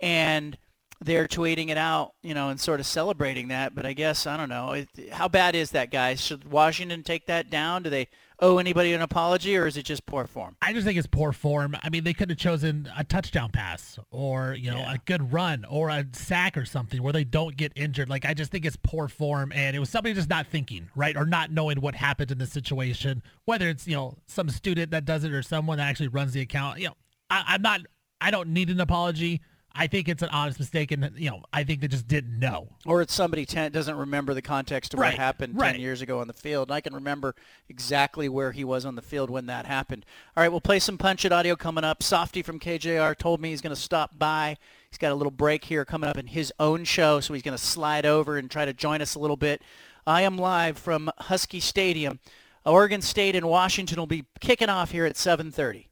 And 0.00 0.56
they're 1.00 1.26
tweeting 1.26 1.68
it 1.68 1.76
out, 1.76 2.14
you 2.22 2.34
know, 2.34 2.48
and 2.48 2.60
sort 2.60 2.78
of 2.80 2.86
celebrating 2.86 3.48
that. 3.48 3.74
But 3.74 3.84
I 3.84 3.92
guess 3.92 4.26
I 4.26 4.36
don't 4.36 4.48
know. 4.48 4.72
It, 4.72 4.88
how 5.12 5.28
bad 5.28 5.56
is 5.56 5.72
that, 5.72 5.90
guys? 5.90 6.20
Should 6.20 6.50
Washington 6.50 7.02
take 7.02 7.26
that 7.26 7.50
down? 7.50 7.82
Do 7.82 7.90
they 7.90 8.08
owe 8.40 8.58
anybody 8.58 8.92
an 8.92 9.00
apology, 9.00 9.56
or 9.56 9.66
is 9.66 9.76
it 9.76 9.84
just 9.84 10.06
poor 10.06 10.26
form? 10.26 10.56
I 10.60 10.72
just 10.72 10.84
think 10.84 10.98
it's 10.98 11.06
poor 11.06 11.32
form. 11.32 11.76
I 11.82 11.88
mean, 11.88 12.04
they 12.04 12.14
could 12.14 12.30
have 12.30 12.38
chosen 12.38 12.90
a 12.96 13.04
touchdown 13.04 13.50
pass 13.50 13.98
or, 14.10 14.54
you 14.54 14.70
know, 14.70 14.78
a 14.78 14.98
good 15.04 15.32
run 15.32 15.64
or 15.64 15.88
a 15.88 16.04
sack 16.12 16.56
or 16.56 16.64
something 16.64 17.02
where 17.02 17.12
they 17.12 17.24
don't 17.24 17.56
get 17.56 17.72
injured. 17.76 18.08
Like, 18.08 18.24
I 18.24 18.34
just 18.34 18.50
think 18.50 18.64
it's 18.64 18.76
poor 18.82 19.08
form. 19.08 19.52
And 19.52 19.76
it 19.76 19.78
was 19.78 19.88
somebody 19.88 20.14
just 20.14 20.28
not 20.28 20.46
thinking, 20.46 20.90
right? 20.96 21.16
Or 21.16 21.26
not 21.26 21.52
knowing 21.52 21.80
what 21.80 21.94
happened 21.94 22.30
in 22.30 22.38
the 22.38 22.46
situation, 22.46 23.22
whether 23.44 23.68
it's, 23.68 23.86
you 23.86 23.94
know, 23.94 24.16
some 24.26 24.48
student 24.48 24.90
that 24.90 25.04
does 25.04 25.24
it 25.24 25.32
or 25.32 25.42
someone 25.42 25.78
that 25.78 25.88
actually 25.88 26.08
runs 26.08 26.32
the 26.32 26.40
account. 26.40 26.80
You 26.80 26.88
know, 26.88 26.94
I, 27.30 27.44
I'm 27.48 27.62
not, 27.62 27.80
I 28.20 28.30
don't 28.30 28.48
need 28.48 28.70
an 28.70 28.80
apology. 28.80 29.40
I 29.76 29.88
think 29.88 30.08
it's 30.08 30.22
an 30.22 30.28
honest 30.28 30.58
mistake. 30.60 30.92
And, 30.92 31.10
you 31.16 31.30
know, 31.30 31.42
I 31.52 31.64
think 31.64 31.80
they 31.80 31.88
just 31.88 32.06
didn't 32.06 32.38
know. 32.38 32.68
Or 32.86 33.02
it's 33.02 33.12
somebody 33.12 33.44
ten, 33.44 33.72
doesn't 33.72 33.96
remember 33.96 34.32
the 34.32 34.42
context 34.42 34.94
of 34.94 35.00
Right, 35.00 35.12
what 35.12 35.18
happened 35.18 35.58
right. 35.60 35.72
10 35.72 35.80
years 35.80 36.00
ago 36.00 36.20
on 36.20 36.28
the 36.28 36.32
field. 36.32 36.68
And 36.68 36.74
I 36.74 36.80
can 36.80 36.94
remember 36.94 37.34
exactly 37.68 38.28
where 38.28 38.52
he 38.52 38.62
was 38.62 38.84
on 38.84 38.94
the 38.94 39.02
field 39.02 39.30
when 39.30 39.46
that 39.46 39.66
happened. 39.66 40.06
All 40.36 40.42
right, 40.42 40.48
we'll 40.48 40.60
play 40.60 40.78
some 40.78 40.96
Punch 40.96 41.24
It 41.24 41.32
audio 41.32 41.56
coming 41.56 41.82
up. 41.82 42.02
Softy 42.02 42.42
from 42.42 42.60
KJR 42.60 43.16
told 43.18 43.40
me 43.40 43.50
he's 43.50 43.60
going 43.60 43.74
to 43.74 43.80
stop 43.80 44.18
by. 44.18 44.56
He's 44.90 44.98
got 44.98 45.10
a 45.10 45.16
little 45.16 45.32
break 45.32 45.64
here 45.64 45.84
coming 45.84 46.08
up 46.08 46.18
in 46.18 46.28
his 46.28 46.52
own 46.60 46.84
show, 46.84 47.18
so 47.18 47.34
he's 47.34 47.42
going 47.42 47.56
to 47.56 47.62
slide 47.62 48.06
over 48.06 48.36
and 48.36 48.48
try 48.48 48.64
to 48.64 48.72
join 48.72 49.02
us 49.02 49.16
a 49.16 49.18
little 49.18 49.36
bit. 49.36 49.60
I 50.06 50.22
am 50.22 50.38
live 50.38 50.78
from 50.78 51.10
Husky 51.18 51.58
Stadium. 51.58 52.20
Oregon 52.64 53.02
State 53.02 53.34
and 53.34 53.48
Washington 53.48 53.98
will 53.98 54.06
be 54.06 54.24
kicking 54.40 54.68
off 54.68 54.92
here 54.92 55.04
at 55.04 55.16
7:30. 55.16 55.86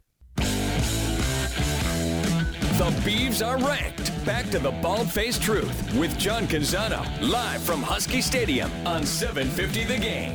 The 2.82 2.90
Beavs 3.08 3.46
are 3.46 3.58
ranked. 3.58 4.10
Back 4.26 4.50
to 4.50 4.58
the 4.58 4.72
bald-faced 4.72 5.40
truth 5.40 5.94
with 5.94 6.18
John 6.18 6.48
Canzano, 6.48 7.06
live 7.20 7.62
from 7.62 7.80
Husky 7.80 8.20
Stadium 8.20 8.72
on 8.84 9.06
750 9.06 9.84
The 9.84 9.98
Game. 9.98 10.34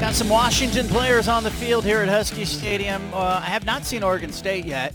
Got 0.00 0.14
some 0.14 0.28
Washington 0.28 0.88
players 0.88 1.28
on 1.28 1.44
the 1.44 1.52
field 1.52 1.84
here 1.84 2.00
at 2.00 2.08
Husky 2.08 2.44
Stadium. 2.44 3.14
Uh, 3.14 3.40
I 3.40 3.46
have 3.46 3.64
not 3.64 3.84
seen 3.84 4.02
Oregon 4.02 4.32
State 4.32 4.64
yet. 4.64 4.92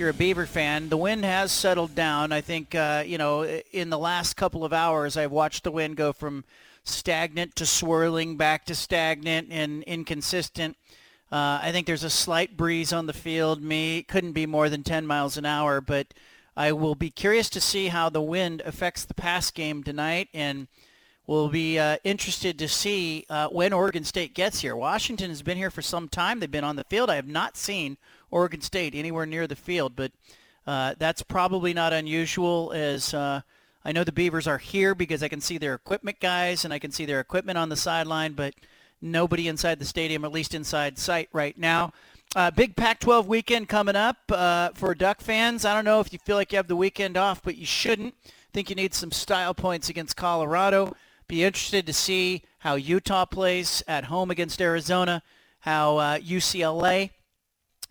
You're 0.00 0.08
a 0.08 0.14
Beaver 0.14 0.46
fan, 0.46 0.88
the 0.88 0.96
wind 0.96 1.26
has 1.26 1.52
settled 1.52 1.94
down. 1.94 2.32
I 2.32 2.40
think, 2.40 2.74
uh, 2.74 3.04
you 3.06 3.18
know, 3.18 3.44
in 3.44 3.90
the 3.90 3.98
last 3.98 4.32
couple 4.34 4.64
of 4.64 4.72
hours, 4.72 5.18
I've 5.18 5.30
watched 5.30 5.62
the 5.62 5.70
wind 5.70 5.96
go 5.96 6.14
from 6.14 6.46
stagnant 6.84 7.54
to 7.56 7.66
swirling, 7.66 8.38
back 8.38 8.64
to 8.64 8.74
stagnant 8.74 9.48
and 9.50 9.82
inconsistent. 9.82 10.78
Uh, 11.30 11.60
I 11.62 11.70
think 11.70 11.86
there's 11.86 12.02
a 12.02 12.08
slight 12.08 12.56
breeze 12.56 12.94
on 12.94 13.04
the 13.04 13.12
field. 13.12 13.62
Me 13.62 14.02
couldn't 14.02 14.32
be 14.32 14.46
more 14.46 14.70
than 14.70 14.82
10 14.84 15.06
miles 15.06 15.36
an 15.36 15.44
hour, 15.44 15.82
but 15.82 16.14
I 16.56 16.72
will 16.72 16.94
be 16.94 17.10
curious 17.10 17.50
to 17.50 17.60
see 17.60 17.88
how 17.88 18.08
the 18.08 18.22
wind 18.22 18.62
affects 18.64 19.04
the 19.04 19.12
pass 19.12 19.50
game 19.50 19.82
tonight 19.82 20.30
and 20.32 20.66
We'll 21.30 21.48
be 21.48 21.78
uh, 21.78 21.98
interested 22.02 22.58
to 22.58 22.66
see 22.66 23.24
uh, 23.30 23.46
when 23.50 23.72
Oregon 23.72 24.02
State 24.02 24.34
gets 24.34 24.62
here. 24.62 24.74
Washington 24.74 25.28
has 25.28 25.42
been 25.42 25.56
here 25.56 25.70
for 25.70 25.80
some 25.80 26.08
time. 26.08 26.40
They've 26.40 26.50
been 26.50 26.64
on 26.64 26.74
the 26.74 26.82
field. 26.82 27.08
I 27.08 27.14
have 27.14 27.28
not 27.28 27.56
seen 27.56 27.98
Oregon 28.30 28.60
State 28.60 28.94
anywhere 28.94 29.26
near 29.26 29.46
the 29.46 29.56
field, 29.56 29.94
but 29.96 30.12
uh, 30.66 30.94
that's 30.98 31.22
probably 31.22 31.74
not 31.74 31.92
unusual 31.92 32.72
as 32.72 33.14
uh, 33.14 33.40
I 33.84 33.92
know 33.92 34.04
the 34.04 34.12
Beavers 34.12 34.46
are 34.46 34.58
here 34.58 34.94
because 34.94 35.22
I 35.22 35.28
can 35.28 35.40
see 35.40 35.58
their 35.58 35.74
equipment 35.74 36.20
guys 36.20 36.64
and 36.64 36.74
I 36.74 36.78
can 36.78 36.90
see 36.90 37.06
their 37.06 37.20
equipment 37.20 37.58
on 37.58 37.70
the 37.70 37.76
sideline, 37.76 38.34
but 38.34 38.54
nobody 39.00 39.48
inside 39.48 39.78
the 39.78 39.84
stadium, 39.84 40.24
at 40.24 40.32
least 40.32 40.54
inside 40.54 40.98
sight 40.98 41.28
right 41.32 41.56
now. 41.56 41.92
Uh, 42.36 42.50
big 42.50 42.76
Pac-12 42.76 43.26
weekend 43.26 43.68
coming 43.68 43.96
up 43.96 44.18
uh, 44.28 44.70
for 44.74 44.94
Duck 44.94 45.20
fans. 45.20 45.64
I 45.64 45.74
don't 45.74 45.84
know 45.84 46.00
if 46.00 46.12
you 46.12 46.18
feel 46.20 46.36
like 46.36 46.52
you 46.52 46.56
have 46.56 46.68
the 46.68 46.76
weekend 46.76 47.16
off, 47.16 47.42
but 47.42 47.56
you 47.56 47.66
shouldn't. 47.66 48.14
think 48.52 48.70
you 48.70 48.76
need 48.76 48.94
some 48.94 49.10
style 49.10 49.54
points 49.54 49.88
against 49.88 50.16
Colorado. 50.16 50.94
Be 51.26 51.42
interested 51.42 51.86
to 51.86 51.92
see 51.92 52.42
how 52.58 52.74
Utah 52.74 53.24
plays 53.24 53.82
at 53.88 54.04
home 54.04 54.30
against 54.30 54.60
Arizona, 54.60 55.22
how 55.60 55.96
uh, 55.96 56.18
UCLA 56.18 57.10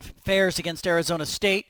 fares 0.04 0.60
against 0.60 0.88
Arizona 0.88 1.26
State. 1.26 1.66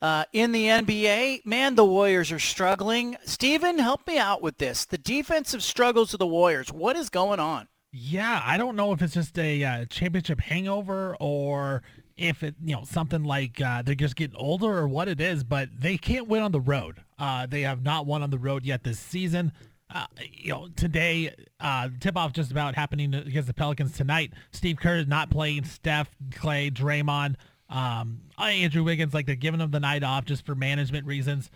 Uh, 0.00 0.24
in 0.32 0.52
the 0.52 0.66
NBA, 0.66 1.44
man, 1.44 1.74
the 1.74 1.84
Warriors 1.84 2.30
are 2.30 2.38
struggling. 2.38 3.16
Steven, 3.24 3.78
help 3.78 4.06
me 4.06 4.16
out 4.18 4.40
with 4.42 4.58
this. 4.58 4.84
The 4.84 4.98
defensive 4.98 5.62
struggles 5.62 6.12
of 6.12 6.20
the 6.20 6.26
Warriors. 6.26 6.72
What 6.72 6.96
is 6.96 7.10
going 7.10 7.40
on? 7.40 7.66
Yeah, 7.90 8.40
I 8.44 8.58
don't 8.58 8.76
know 8.76 8.92
if 8.92 9.02
it's 9.02 9.14
just 9.14 9.38
a 9.38 9.64
uh, 9.64 9.84
championship 9.86 10.40
hangover 10.40 11.16
or 11.18 11.82
if 12.16 12.42
it, 12.42 12.54
you 12.62 12.74
know, 12.74 12.84
something 12.84 13.24
like 13.24 13.60
uh, 13.60 13.82
they're 13.82 13.94
just 13.94 14.14
getting 14.14 14.36
older 14.36 14.78
or 14.78 14.86
what 14.86 15.08
it 15.08 15.20
is, 15.20 15.42
but 15.42 15.68
they 15.76 15.96
can't 15.96 16.28
win 16.28 16.42
on 16.42 16.52
the 16.52 16.60
road. 16.60 17.02
Uh, 17.18 17.46
they 17.46 17.62
have 17.62 17.82
not 17.82 18.06
won 18.06 18.22
on 18.22 18.30
the 18.30 18.38
road 18.38 18.64
yet 18.64 18.84
this 18.84 18.98
season. 18.98 19.52
Uh, 19.90 20.04
you 20.30 20.50
know, 20.50 20.68
today, 20.76 21.34
uh, 21.60 21.88
tip-off 21.98 22.32
just 22.32 22.50
about 22.50 22.74
happening 22.74 23.14
against 23.14 23.46
the 23.46 23.54
Pelicans 23.54 23.92
tonight. 23.92 24.32
Steve 24.52 24.76
Kerr 24.76 24.96
is 24.96 25.06
not 25.06 25.30
playing 25.30 25.64
Steph, 25.64 26.10
Clay, 26.34 26.70
Draymond, 26.70 27.36
um, 27.68 28.20
Andrew 28.38 28.82
Wiggins, 28.82 29.14
like 29.14 29.26
they're 29.26 29.34
giving 29.34 29.58
them 29.58 29.70
the 29.70 29.80
night 29.80 30.02
off 30.02 30.24
just 30.24 30.46
for 30.46 30.54
management 30.54 31.06
reasons. 31.06 31.50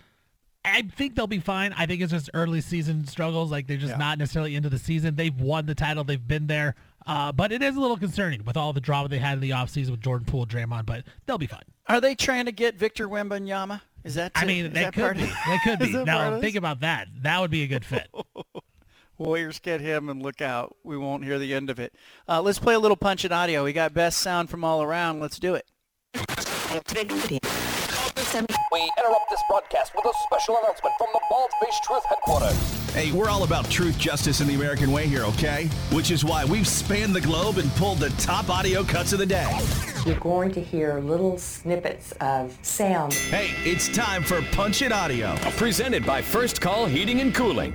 I 0.64 0.82
think 0.82 1.16
they'll 1.16 1.26
be 1.26 1.40
fine. 1.40 1.74
I 1.76 1.86
think 1.86 2.02
it's 2.02 2.12
just 2.12 2.30
early 2.34 2.60
season 2.60 3.06
struggles. 3.06 3.50
Like 3.50 3.66
they're 3.66 3.76
just 3.76 3.92
yeah. 3.92 3.98
not 3.98 4.18
necessarily 4.18 4.54
into 4.54 4.68
the 4.68 4.78
season. 4.78 5.16
They've 5.16 5.34
won 5.34 5.66
the 5.66 5.74
title. 5.74 6.04
They've 6.04 6.24
been 6.24 6.46
there. 6.46 6.76
Uh, 7.04 7.32
but 7.32 7.50
it 7.50 7.62
is 7.62 7.74
a 7.74 7.80
little 7.80 7.96
concerning 7.96 8.44
with 8.44 8.56
all 8.56 8.72
the 8.72 8.80
drama 8.80 9.08
they 9.08 9.18
had 9.18 9.34
in 9.34 9.40
the 9.40 9.50
offseason 9.50 9.90
with 9.90 10.00
Jordan 10.00 10.24
Poole, 10.24 10.46
Draymond, 10.46 10.86
but 10.86 11.04
they'll 11.26 11.38
be 11.38 11.48
fine. 11.48 11.64
Are 11.88 12.00
they 12.00 12.14
trying 12.14 12.44
to 12.44 12.52
get 12.52 12.76
Victor 12.76 13.08
Wembanyama? 13.08 13.80
Is 14.04 14.14
that? 14.14 14.32
I 14.36 14.44
mean, 14.44 14.72
that, 14.72 14.94
could 14.94 15.16
be. 15.16 15.24
That 15.24 15.60
could 15.64 15.78
be. 15.80 15.92
now 16.04 16.40
think 16.40 16.54
about 16.54 16.80
that. 16.80 17.08
That 17.22 17.40
would 17.40 17.50
be 17.50 17.62
a 17.64 17.66
good 17.66 17.84
fit. 17.84 18.08
Warriors 19.18 19.58
get 19.58 19.80
him 19.80 20.08
and 20.08 20.22
look 20.22 20.40
out. 20.40 20.76
We 20.84 20.96
won't 20.96 21.24
hear 21.24 21.38
the 21.38 21.54
end 21.54 21.70
of 21.70 21.78
it. 21.78 21.94
Uh, 22.28 22.40
let's 22.40 22.58
play 22.58 22.74
a 22.74 22.78
little 22.78 22.96
punch 22.96 23.24
in 23.24 23.32
audio. 23.32 23.64
We 23.64 23.72
got 23.72 23.94
best 23.94 24.18
sound 24.18 24.50
from 24.50 24.64
all 24.64 24.82
around. 24.82 25.20
Let's 25.20 25.38
do 25.38 25.54
it. 25.54 25.66
We 28.72 28.90
interrupt 28.98 29.28
this 29.30 29.42
broadcast 29.48 29.92
with 29.94 30.06
a 30.06 30.12
special 30.24 30.56
announcement 30.56 30.94
from 30.96 31.08
the 31.12 31.20
Bald 31.28 31.50
Face 31.62 31.78
Truth 31.84 32.04
headquarters. 32.08 32.94
Hey, 32.94 33.12
we're 33.12 33.28
all 33.28 33.44
about 33.44 33.68
truth, 33.68 33.98
justice, 33.98 34.40
and 34.40 34.48
the 34.48 34.54
American 34.54 34.90
way 34.90 35.06
here, 35.06 35.24
okay? 35.24 35.66
Which 35.90 36.10
is 36.10 36.24
why 36.24 36.46
we've 36.46 36.66
spanned 36.66 37.14
the 37.14 37.20
globe 37.20 37.58
and 37.58 37.70
pulled 37.72 37.98
the 37.98 38.08
top 38.10 38.48
audio 38.48 38.84
cuts 38.84 39.12
of 39.12 39.18
the 39.18 39.26
day. 39.26 39.58
You're 40.06 40.18
going 40.20 40.50
to 40.52 40.62
hear 40.62 41.00
little 41.00 41.36
snippets 41.36 42.12
of 42.20 42.56
sound. 42.62 43.12
Hey, 43.12 43.50
it's 43.68 43.88
time 43.94 44.24
for 44.24 44.40
Punch 44.52 44.80
It 44.80 44.92
Audio. 44.92 45.36
Presented 45.56 46.06
by 46.06 46.22
First 46.22 46.60
Call 46.60 46.86
Heating 46.86 47.20
and 47.20 47.34
Cooling. 47.34 47.74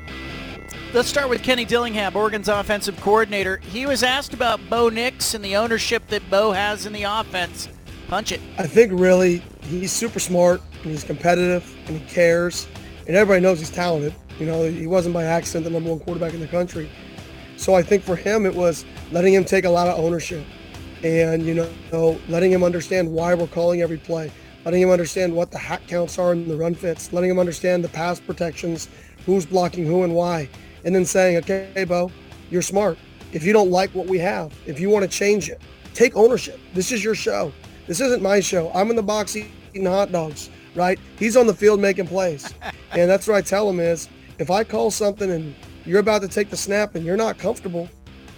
Let's 0.93 1.07
start 1.07 1.29
with 1.29 1.43
Kenny 1.43 1.65
Dillingham, 1.65 2.15
Oregon's 2.15 2.49
offensive 2.49 2.99
coordinator. 3.01 3.57
He 3.57 3.85
was 3.85 4.01
asked 4.01 4.33
about 4.33 4.59
Bo 4.69 4.89
Nix 4.89 5.35
and 5.35 5.45
the 5.45 5.55
ownership 5.55 6.07
that 6.07 6.27
Bo 6.31 6.51
has 6.51 6.85
in 6.85 6.93
the 6.93 7.03
offense. 7.03 7.69
Punch 8.07 8.31
it. 8.31 8.39
I 8.57 8.67
think 8.67 8.91
really 8.93 9.39
he's 9.61 9.91
super 9.91 10.19
smart 10.19 10.61
and 10.83 10.91
he's 10.91 11.03
competitive 11.03 11.75
and 11.87 11.99
he 11.99 12.05
cares 12.07 12.67
and 13.05 13.15
everybody 13.15 13.41
knows 13.41 13.59
he's 13.59 13.69
talented. 13.69 14.13
You 14.39 14.45
know, 14.45 14.63
he 14.69 14.87
wasn't 14.87 15.13
by 15.13 15.25
accident 15.25 15.65
the 15.65 15.71
number 15.71 15.89
one 15.89 15.99
quarterback 15.99 16.33
in 16.33 16.39
the 16.39 16.47
country. 16.47 16.89
So 17.57 17.73
I 17.73 17.81
think 17.81 18.03
for 18.03 18.15
him 18.15 18.45
it 18.45 18.55
was 18.55 18.85
letting 19.11 19.33
him 19.33 19.43
take 19.43 19.65
a 19.65 19.69
lot 19.69 19.87
of 19.87 19.99
ownership 19.99 20.45
and 21.03 21.43
you 21.43 21.53
know 21.53 22.19
letting 22.27 22.51
him 22.51 22.63
understand 22.63 23.11
why 23.11 23.33
we're 23.33 23.47
calling 23.47 23.81
every 23.81 23.97
play, 23.97 24.31
letting 24.63 24.81
him 24.81 24.89
understand 24.89 25.33
what 25.33 25.51
the 25.51 25.57
hat 25.57 25.81
counts 25.87 26.17
are 26.17 26.31
in 26.31 26.47
the 26.47 26.55
run 26.55 26.75
fits, 26.75 27.11
letting 27.11 27.29
him 27.29 27.39
understand 27.39 27.83
the 27.83 27.89
pass 27.89 28.19
protections, 28.19 28.87
who's 29.25 29.45
blocking 29.45 29.85
who 29.85 30.03
and 30.03 30.13
why, 30.13 30.47
and 30.85 30.95
then 30.95 31.03
saying, 31.03 31.37
okay, 31.37 31.85
Bo, 31.87 32.11
you're 32.49 32.61
smart. 32.61 32.97
If 33.33 33.43
you 33.43 33.53
don't 33.53 33.69
like 33.69 33.93
what 33.93 34.07
we 34.07 34.17
have, 34.19 34.53
if 34.65 34.79
you 34.79 34.89
want 34.89 35.03
to 35.03 35.09
change 35.09 35.49
it, 35.49 35.61
take 35.93 36.15
ownership. 36.15 36.59
This 36.73 36.91
is 36.91 37.03
your 37.03 37.15
show. 37.15 37.51
This 37.87 38.01
isn't 38.01 38.21
my 38.21 38.41
show. 38.41 38.69
I'm 38.73 38.89
in 38.89 38.97
the 38.97 39.03
box 39.03 39.35
eating 39.35 39.85
hot 39.85 40.11
dogs, 40.11 40.49
right? 40.75 40.99
He's 41.17 41.37
on 41.37 41.47
the 41.47 41.53
field 41.53 41.79
making 41.79 42.07
plays. 42.07 42.53
and 42.91 43.09
that's 43.09 43.27
what 43.27 43.37
I 43.37 43.41
tell 43.41 43.69
him 43.69 43.79
is 43.79 44.09
if 44.39 44.51
I 44.51 44.65
call 44.65 44.91
something 44.91 45.31
and 45.31 45.55
you're 45.85 46.01
about 46.01 46.21
to 46.23 46.27
take 46.27 46.49
the 46.49 46.57
snap 46.57 46.95
and 46.95 47.05
you're 47.05 47.17
not 47.17 47.37
comfortable, 47.37 47.89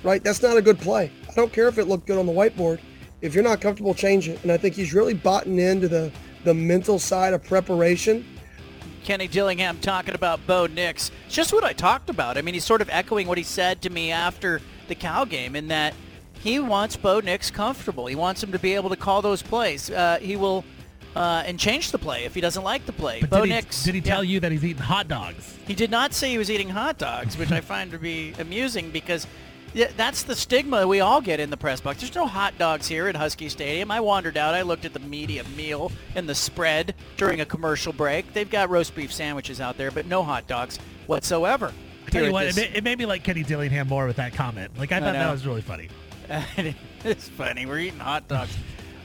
right? 0.03 0.23
That's 0.23 0.43
not 0.43 0.55
a 0.55 0.61
good 0.61 0.79
play. 0.79 1.11
I 1.27 1.33
don't 1.33 1.51
care 1.51 1.67
if 1.67 1.79
it 1.79 1.85
looked 1.85 2.05
good 2.05 2.19
on 2.19 2.27
the 2.27 2.31
whiteboard. 2.31 2.79
If 3.21 3.33
you're 3.33 3.43
not 3.43 3.59
comfortable, 3.59 3.95
change 3.95 4.29
it. 4.29 4.41
And 4.43 4.51
I 4.51 4.57
think 4.57 4.75
he's 4.75 4.93
really 4.93 5.15
bought 5.15 5.47
into 5.47 5.87
the, 5.87 6.11
the 6.43 6.53
mental 6.53 6.99
side 6.99 7.33
of 7.33 7.43
preparation. 7.43 8.23
Kenny 9.03 9.27
Dillingham 9.27 9.79
talking 9.79 10.13
about 10.13 10.45
Bo 10.45 10.67
Nix. 10.67 11.09
It's 11.25 11.33
just 11.33 11.53
what 11.53 11.63
I 11.63 11.73
talked 11.73 12.09
about. 12.11 12.37
I 12.37 12.43
mean, 12.43 12.53
he's 12.53 12.65
sort 12.65 12.81
of 12.81 12.89
echoing 12.91 13.27
what 13.27 13.39
he 13.39 13.43
said 13.43 13.81
to 13.81 13.89
me 13.89 14.11
after 14.11 14.61
the 14.87 14.95
Cal 14.95 15.25
game 15.25 15.55
in 15.55 15.69
that– 15.69 15.95
he 16.39 16.59
wants 16.59 16.95
Bo 16.95 17.19
Nix 17.19 17.51
comfortable. 17.51 18.07
He 18.07 18.15
wants 18.15 18.43
him 18.43 18.51
to 18.51 18.59
be 18.59 18.75
able 18.75 18.89
to 18.89 18.95
call 18.95 19.21
those 19.21 19.41
plays. 19.41 19.89
Uh, 19.89 20.19
he 20.21 20.35
will 20.35 20.63
uh, 21.15 21.43
and 21.45 21.59
change 21.59 21.91
the 21.91 21.97
play 21.97 22.25
if 22.25 22.33
he 22.35 22.41
doesn't 22.41 22.63
like 22.63 22.85
the 22.85 22.93
play. 22.93 23.21
But 23.21 23.29
Bo 23.29 23.41
did, 23.41 23.49
Nix, 23.49 23.83
he, 23.83 23.91
did 23.91 23.95
he 23.95 24.01
tell 24.01 24.23
yeah. 24.23 24.33
you 24.33 24.39
that 24.41 24.51
he's 24.51 24.63
eating 24.63 24.81
hot 24.81 25.07
dogs? 25.07 25.57
He 25.67 25.73
did 25.73 25.91
not 25.91 26.13
say 26.13 26.29
he 26.29 26.37
was 26.37 26.49
eating 26.49 26.69
hot 26.69 26.97
dogs, 26.97 27.37
which 27.37 27.51
I 27.51 27.61
find 27.61 27.91
to 27.91 27.97
be 27.97 28.33
amusing 28.39 28.91
because 28.91 29.27
that's 29.95 30.23
the 30.23 30.35
stigma 30.35 30.87
we 30.87 30.99
all 30.99 31.21
get 31.21 31.39
in 31.39 31.49
the 31.49 31.57
press 31.57 31.81
box. 31.81 31.99
There's 31.99 32.15
no 32.15 32.25
hot 32.25 32.57
dogs 32.57 32.87
here 32.87 33.07
at 33.07 33.15
Husky 33.15 33.49
Stadium. 33.49 33.91
I 33.91 33.99
wandered 33.99 34.37
out. 34.37 34.55
I 34.55 34.61
looked 34.61 34.85
at 34.85 34.93
the 34.93 34.99
media 34.99 35.43
meal 35.55 35.91
and 36.15 36.27
the 36.27 36.35
spread 36.35 36.95
during 37.17 37.41
a 37.41 37.45
commercial 37.45 37.93
break. 37.93 38.33
They've 38.33 38.49
got 38.49 38.69
roast 38.69 38.95
beef 38.95 39.13
sandwiches 39.13 39.61
out 39.61 39.77
there, 39.77 39.91
but 39.91 40.05
no 40.05 40.23
hot 40.23 40.47
dogs 40.47 40.77
whatsoever. 41.07 41.71
I 42.07 42.09
tell 42.09 42.25
you 42.25 42.31
what, 42.31 42.57
it, 42.57 42.75
it 42.75 42.83
made 42.83 42.97
me 42.97 43.05
like 43.05 43.23
Kenny 43.23 43.43
Dillingham 43.43 43.87
more 43.87 44.07
with 44.07 44.15
that 44.15 44.33
comment. 44.33 44.71
Like 44.79 44.91
I 44.91 44.99
thought 44.99 45.09
I 45.09 45.19
that 45.19 45.31
was 45.31 45.45
really 45.45 45.61
funny. 45.61 45.89
it's 47.03 47.27
funny. 47.29 47.65
We're 47.65 47.79
eating 47.79 47.99
hot 47.99 48.27
dogs. 48.27 48.55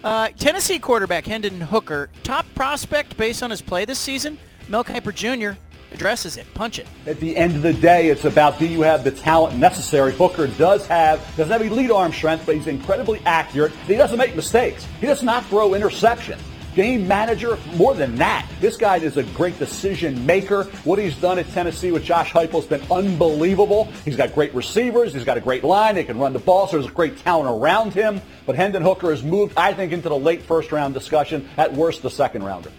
Uh, 0.02 0.28
Tennessee 0.38 0.78
quarterback 0.78 1.26
Hendon 1.26 1.60
Hooker, 1.60 2.10
top 2.22 2.46
prospect 2.54 3.16
based 3.16 3.42
on 3.42 3.50
his 3.50 3.62
play 3.62 3.84
this 3.84 3.98
season. 3.98 4.38
Mel 4.68 4.84
Kiper 4.84 5.14
Jr. 5.14 5.58
addresses 5.92 6.36
it. 6.36 6.46
Punch 6.52 6.78
it. 6.78 6.86
At 7.06 7.20
the 7.20 7.34
end 7.36 7.56
of 7.56 7.62
the 7.62 7.72
day, 7.72 8.08
it's 8.08 8.26
about 8.26 8.58
do 8.58 8.66
you 8.66 8.82
have 8.82 9.04
the 9.04 9.10
talent 9.10 9.58
necessary. 9.58 10.12
Hooker 10.12 10.46
does 10.46 10.86
have 10.86 11.20
doesn't 11.36 11.50
have 11.50 11.62
elite 11.62 11.90
arm 11.90 12.12
strength, 12.12 12.44
but 12.44 12.56
he's 12.56 12.66
incredibly 12.66 13.20
accurate. 13.24 13.72
He 13.86 13.96
doesn't 13.96 14.18
make 14.18 14.36
mistakes. 14.36 14.86
He 15.00 15.06
does 15.06 15.22
not 15.22 15.46
throw 15.46 15.70
interceptions 15.70 16.40
game 16.74 17.06
manager. 17.06 17.58
More 17.76 17.94
than 17.94 18.16
that, 18.16 18.48
this 18.60 18.76
guy 18.76 18.96
is 18.96 19.16
a 19.16 19.22
great 19.22 19.58
decision 19.58 20.24
maker. 20.26 20.64
What 20.84 20.98
he's 20.98 21.16
done 21.16 21.38
at 21.38 21.48
Tennessee 21.50 21.90
with 21.90 22.04
Josh 22.04 22.32
Heupel 22.32 22.54
has 22.54 22.66
been 22.66 22.82
unbelievable. 22.90 23.84
He's 24.04 24.16
got 24.16 24.34
great 24.34 24.54
receivers. 24.54 25.14
He's 25.14 25.24
got 25.24 25.36
a 25.36 25.40
great 25.40 25.64
line. 25.64 25.94
They 25.94 26.04
can 26.04 26.18
run 26.18 26.32
the 26.32 26.38
ball. 26.38 26.66
So 26.66 26.78
there's 26.78 26.90
a 26.90 26.94
great 26.94 27.18
talent 27.18 27.50
around 27.50 27.94
him. 27.94 28.20
But 28.46 28.56
Hendon 28.56 28.82
Hooker 28.82 29.10
has 29.10 29.22
moved, 29.22 29.56
I 29.56 29.72
think, 29.72 29.92
into 29.92 30.08
the 30.08 30.18
late 30.18 30.42
first 30.42 30.72
round 30.72 30.94
discussion. 30.94 31.48
At 31.56 31.72
worst, 31.72 32.02
the 32.02 32.10
second 32.10 32.42
rounder. 32.44 32.70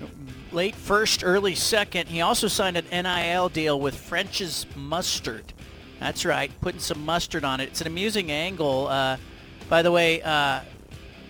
Late 0.51 0.75
first, 0.75 1.23
early 1.23 1.55
second. 1.55 2.07
He 2.07 2.21
also 2.21 2.47
signed 2.47 2.77
an 2.77 2.85
NIL 2.91 3.49
deal 3.49 3.79
with 3.79 3.95
French's 3.95 4.65
Mustard. 4.75 5.53
That's 5.99 6.25
right, 6.25 6.51
putting 6.61 6.79
some 6.79 7.03
mustard 7.05 7.43
on 7.43 7.59
it. 7.59 7.69
It's 7.69 7.81
an 7.81 7.87
amusing 7.87 8.31
angle. 8.31 8.87
Uh, 8.87 9.17
by 9.69 9.81
the 9.81 9.91
way, 9.91 10.21
uh, 10.21 10.59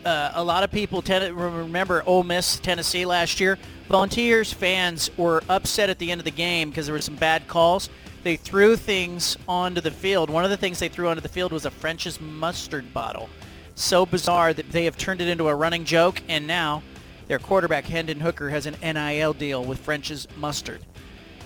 uh, 0.05 0.31
a 0.35 0.43
lot 0.43 0.63
of 0.63 0.71
people 0.71 1.01
tend 1.01 1.35
remember 1.35 2.03
Ole 2.05 2.23
Miss, 2.23 2.59
Tennessee 2.59 3.05
last 3.05 3.39
year. 3.39 3.57
Volunteers 3.89 4.53
fans 4.53 5.09
were 5.17 5.43
upset 5.49 5.89
at 5.89 5.99
the 5.99 6.11
end 6.11 6.21
of 6.21 6.25
the 6.25 6.31
game 6.31 6.69
because 6.69 6.85
there 6.85 6.93
were 6.93 7.01
some 7.01 7.15
bad 7.15 7.47
calls. 7.47 7.89
They 8.23 8.35
threw 8.35 8.75
things 8.75 9.37
onto 9.47 9.81
the 9.81 9.91
field. 9.91 10.29
One 10.29 10.43
of 10.43 10.49
the 10.49 10.57
things 10.57 10.79
they 10.79 10.89
threw 10.89 11.09
onto 11.09 11.21
the 11.21 11.29
field 11.29 11.51
was 11.51 11.65
a 11.65 11.71
French's 11.71 12.21
mustard 12.21 12.93
bottle. 12.93 13.29
So 13.75 14.05
bizarre 14.05 14.53
that 14.53 14.71
they 14.71 14.85
have 14.85 14.97
turned 14.97 15.21
it 15.21 15.27
into 15.27 15.47
a 15.47 15.55
running 15.55 15.85
joke, 15.85 16.21
and 16.27 16.47
now 16.47 16.81
their 17.27 17.39
quarterback 17.39 17.85
Hendon 17.85 18.19
Hooker 18.19 18.49
has 18.49 18.65
an 18.65 18.75
NIL 18.81 19.33
deal 19.33 19.63
with 19.63 19.79
French's 19.79 20.27
mustard. 20.37 20.81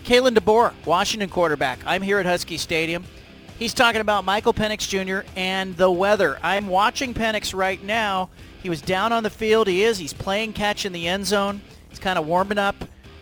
Kalen 0.04 0.36
DeBoer, 0.36 0.74
Washington 0.86 1.30
quarterback. 1.30 1.80
I'm 1.86 2.02
here 2.02 2.20
at 2.20 2.26
Husky 2.26 2.58
Stadium. 2.58 3.04
He's 3.58 3.74
talking 3.74 4.00
about 4.00 4.24
Michael 4.24 4.54
Penix 4.54 4.88
Jr. 4.88 5.28
and 5.36 5.76
the 5.76 5.92
weather. 5.92 6.40
I'm 6.42 6.68
watching 6.68 7.14
Penix 7.14 7.54
right 7.54 7.84
now 7.84 8.30
he 8.62 8.70
was 8.70 8.82
down 8.82 9.12
on 9.12 9.24
the 9.24 9.30
field. 9.30 9.68
He 9.68 9.84
is. 9.84 9.98
He's 9.98 10.14
playing 10.14 10.54
catch 10.54 10.86
in 10.86 10.94
the 10.94 11.08
end 11.08 11.26
zone. 11.26 11.62
He's 11.90 12.00
kind 12.00 12.20
of 12.20 12.28
warming 12.28 12.58
up. 12.58 12.76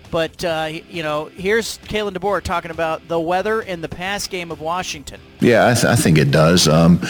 But, 0.09 0.43
uh, 0.43 0.69
you 0.89 1.03
know, 1.03 1.25
here's 1.25 1.79
Kalen 1.79 2.13
DeBoer 2.13 2.41
talking 2.41 2.71
about 2.71 3.07
the 3.07 3.19
weather 3.19 3.61
and 3.61 3.83
the 3.83 3.89
pass 3.89 4.25
game 4.27 4.51
of 4.51 4.61
Washington. 4.61 5.19
Yeah, 5.41 5.67
I, 5.67 5.73
th- 5.73 5.85
I 5.85 5.95
think 5.95 6.17
it 6.17 6.31
does. 6.31 6.67
Um, 6.67 7.01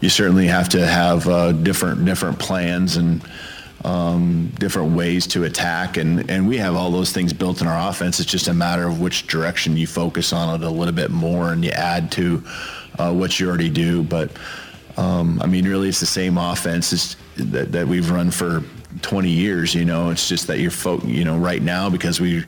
you 0.00 0.08
certainly 0.08 0.46
have 0.46 0.68
to 0.70 0.86
have 0.86 1.28
uh, 1.28 1.52
different 1.52 2.04
different 2.06 2.38
plans 2.38 2.96
and 2.96 3.22
um, 3.84 4.50
different 4.58 4.96
ways 4.96 5.26
to 5.28 5.44
attack, 5.44 5.98
and, 5.98 6.28
and 6.30 6.48
we 6.48 6.56
have 6.56 6.74
all 6.74 6.90
those 6.90 7.12
things 7.12 7.32
built 7.32 7.60
in 7.60 7.66
our 7.66 7.90
offense. 7.90 8.18
It's 8.18 8.30
just 8.30 8.48
a 8.48 8.54
matter 8.54 8.88
of 8.88 9.00
which 9.00 9.26
direction 9.26 9.76
you 9.76 9.86
focus 9.86 10.32
on 10.32 10.60
it 10.60 10.66
a 10.66 10.70
little 10.70 10.94
bit 10.94 11.10
more 11.10 11.52
and 11.52 11.62
you 11.62 11.70
add 11.72 12.10
to 12.12 12.42
uh, 12.98 13.12
what 13.12 13.38
you 13.38 13.48
already 13.48 13.70
do. 13.70 14.02
But 14.02 14.30
um, 14.96 15.40
I 15.42 15.46
mean, 15.46 15.68
really, 15.68 15.90
it's 15.90 16.00
the 16.00 16.06
same 16.06 16.38
offense 16.38 16.92
that, 17.36 17.72
that 17.72 17.86
we've 17.86 18.10
run 18.10 18.30
for 18.30 18.62
20 19.02 19.28
years. 19.28 19.74
You 19.74 19.84
know, 19.84 20.10
it's 20.10 20.28
just 20.28 20.46
that 20.46 20.58
you're 20.58 20.70
folk. 20.70 21.04
You 21.04 21.24
know, 21.24 21.36
right 21.36 21.62
now 21.62 21.90
because 21.90 22.20
we 22.20 22.44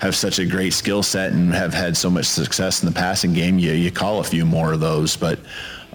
have 0.00 0.14
such 0.14 0.38
a 0.38 0.46
great 0.46 0.72
skill 0.72 1.02
set 1.02 1.32
and 1.32 1.52
have 1.52 1.74
had 1.74 1.96
so 1.96 2.10
much 2.10 2.26
success 2.26 2.82
in 2.82 2.88
the 2.88 2.94
passing 2.94 3.32
game, 3.32 3.58
you 3.58 3.72
you 3.72 3.90
call 3.90 4.20
a 4.20 4.24
few 4.24 4.44
more 4.44 4.72
of 4.72 4.80
those, 4.80 5.16
but. 5.16 5.38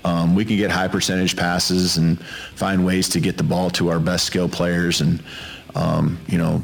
Um, 0.03 0.35
we 0.35 0.45
can 0.45 0.55
get 0.55 0.69
high 0.69 0.87
percentage 0.87 1.35
passes 1.35 1.97
and 1.97 2.23
find 2.53 2.85
ways 2.85 3.09
to 3.09 3.19
get 3.19 3.37
the 3.37 3.43
ball 3.43 3.71
to 3.71 3.89
our 3.89 3.99
best 3.99 4.25
skill 4.25 4.47
players 4.47 5.01
and 5.01 5.19
um, 5.73 6.19
you 6.27 6.37
know 6.37 6.63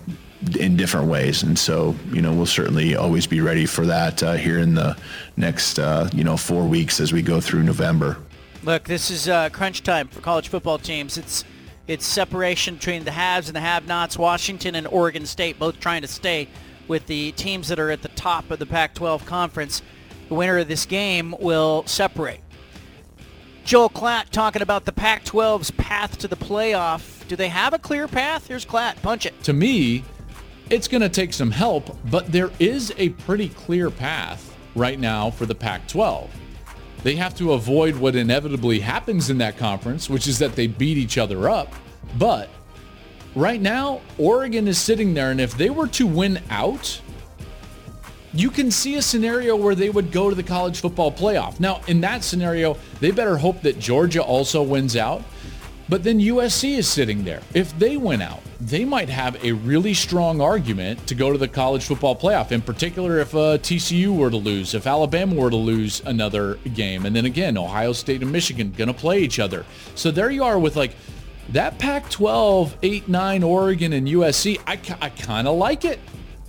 in 0.59 0.75
different 0.75 1.07
ways. 1.07 1.43
And 1.43 1.57
so, 1.57 1.95
you 2.11 2.21
know, 2.21 2.33
we'll 2.33 2.45
certainly 2.45 2.95
always 2.95 3.27
be 3.27 3.41
ready 3.41 3.65
for 3.65 3.85
that 3.85 4.21
uh, 4.23 4.33
here 4.33 4.59
in 4.59 4.73
the 4.73 4.97
next, 5.37 5.79
uh, 5.79 6.09
you 6.13 6.23
know, 6.23 6.37
four 6.37 6.67
weeks 6.67 6.99
as 6.99 7.13
we 7.13 7.21
go 7.21 7.39
through 7.39 7.63
November. 7.63 8.17
Look, 8.63 8.83
this 8.85 9.09
is 9.09 9.27
uh, 9.27 9.49
crunch 9.49 9.83
time 9.83 10.07
for 10.07 10.21
college 10.21 10.47
football 10.47 10.77
teams. 10.77 11.17
It's 11.17 11.43
it's 11.91 12.05
separation 12.05 12.75
between 12.75 13.03
the 13.03 13.11
haves 13.11 13.49
and 13.49 13.55
the 13.55 13.59
have-nots. 13.59 14.17
Washington 14.17 14.75
and 14.75 14.87
Oregon 14.87 15.25
State 15.25 15.59
both 15.59 15.77
trying 15.81 16.01
to 16.03 16.07
stay 16.07 16.47
with 16.87 17.05
the 17.07 17.33
teams 17.33 17.67
that 17.67 17.79
are 17.79 17.91
at 17.91 18.01
the 18.01 18.07
top 18.09 18.49
of 18.49 18.59
the 18.59 18.65
Pac-12 18.65 19.25
conference. 19.25 19.81
The 20.29 20.35
winner 20.35 20.59
of 20.59 20.69
this 20.69 20.85
game 20.85 21.35
will 21.41 21.83
separate. 21.85 22.39
Joel 23.65 23.89
Klatt 23.89 24.29
talking 24.29 24.61
about 24.61 24.85
the 24.85 24.93
Pac-12's 24.93 25.71
path 25.71 26.17
to 26.19 26.29
the 26.29 26.37
playoff. 26.37 27.27
Do 27.27 27.35
they 27.35 27.49
have 27.49 27.73
a 27.73 27.79
clear 27.79 28.07
path? 28.07 28.47
Here's 28.47 28.65
Klatt. 28.65 28.95
Punch 29.01 29.25
it. 29.25 29.43
To 29.43 29.51
me, 29.51 30.05
it's 30.69 30.87
going 30.87 31.01
to 31.01 31.09
take 31.09 31.33
some 31.33 31.51
help, 31.51 31.97
but 32.09 32.31
there 32.31 32.51
is 32.59 32.93
a 32.97 33.09
pretty 33.09 33.49
clear 33.49 33.91
path 33.91 34.57
right 34.75 34.97
now 34.97 35.29
for 35.29 35.45
the 35.45 35.55
Pac-12. 35.55 36.29
They 37.03 37.15
have 37.15 37.35
to 37.37 37.53
avoid 37.53 37.95
what 37.95 38.15
inevitably 38.15 38.79
happens 38.79 39.29
in 39.29 39.39
that 39.39 39.57
conference, 39.57 40.09
which 40.09 40.27
is 40.27 40.39
that 40.39 40.55
they 40.55 40.67
beat 40.67 40.97
each 40.97 41.17
other 41.17 41.49
up. 41.49 41.73
But 42.17 42.49
right 43.35 43.61
now, 43.61 44.01
Oregon 44.17 44.67
is 44.67 44.77
sitting 44.77 45.13
there, 45.13 45.31
and 45.31 45.41
if 45.41 45.57
they 45.57 45.69
were 45.69 45.87
to 45.87 46.05
win 46.05 46.39
out, 46.49 47.01
you 48.33 48.49
can 48.49 48.71
see 48.71 48.95
a 48.95 49.01
scenario 49.01 49.55
where 49.55 49.75
they 49.75 49.89
would 49.89 50.11
go 50.11 50.29
to 50.29 50.35
the 50.35 50.43
college 50.43 50.79
football 50.79 51.11
playoff. 51.11 51.59
Now, 51.59 51.81
in 51.87 52.01
that 52.01 52.23
scenario, 52.23 52.77
they 52.99 53.11
better 53.11 53.37
hope 53.37 53.61
that 53.63 53.79
Georgia 53.79 54.23
also 54.23 54.61
wins 54.61 54.95
out. 54.95 55.23
But 55.89 56.03
then 56.03 56.19
USC 56.19 56.77
is 56.77 56.87
sitting 56.87 57.25
there. 57.25 57.41
If 57.53 57.77
they 57.77 57.97
win 57.97 58.21
out, 58.21 58.41
they 58.61 58.85
might 58.85 59.09
have 59.09 59.43
a 59.43 59.53
really 59.53 59.93
strong 59.93 60.39
argument 60.39 61.07
to 61.07 61.15
go 61.15 61.31
to 61.31 61.37
the 61.37 61.47
college 61.47 61.83
football 61.83 62.15
playoff. 62.15 62.51
In 62.51 62.61
particular, 62.61 63.17
if 63.17 63.33
uh, 63.33 63.57
TCU 63.57 64.15
were 64.15 64.29
to 64.29 64.37
lose, 64.37 64.75
if 64.75 64.85
Alabama 64.85 65.33
were 65.33 65.49
to 65.49 65.55
lose 65.55 65.99
another 66.05 66.55
game, 66.75 67.07
and 67.07 67.15
then 67.15 67.25
again, 67.25 67.57
Ohio 67.57 67.91
State 67.91 68.21
and 68.21 68.31
Michigan 68.31 68.71
going 68.77 68.87
to 68.87 68.93
play 68.93 69.19
each 69.23 69.39
other. 69.39 69.65
So 69.95 70.11
there 70.11 70.29
you 70.29 70.43
are 70.43 70.59
with 70.59 70.75
like 70.75 70.95
that 71.49 71.79
Pac-12, 71.79 72.73
8, 72.83 73.07
9, 73.07 73.43
Oregon, 73.43 73.93
and 73.93 74.07
USC. 74.07 74.59
I, 74.67 74.79
I 75.01 75.09
kind 75.09 75.47
of 75.47 75.57
like 75.57 75.83
it. 75.83 75.99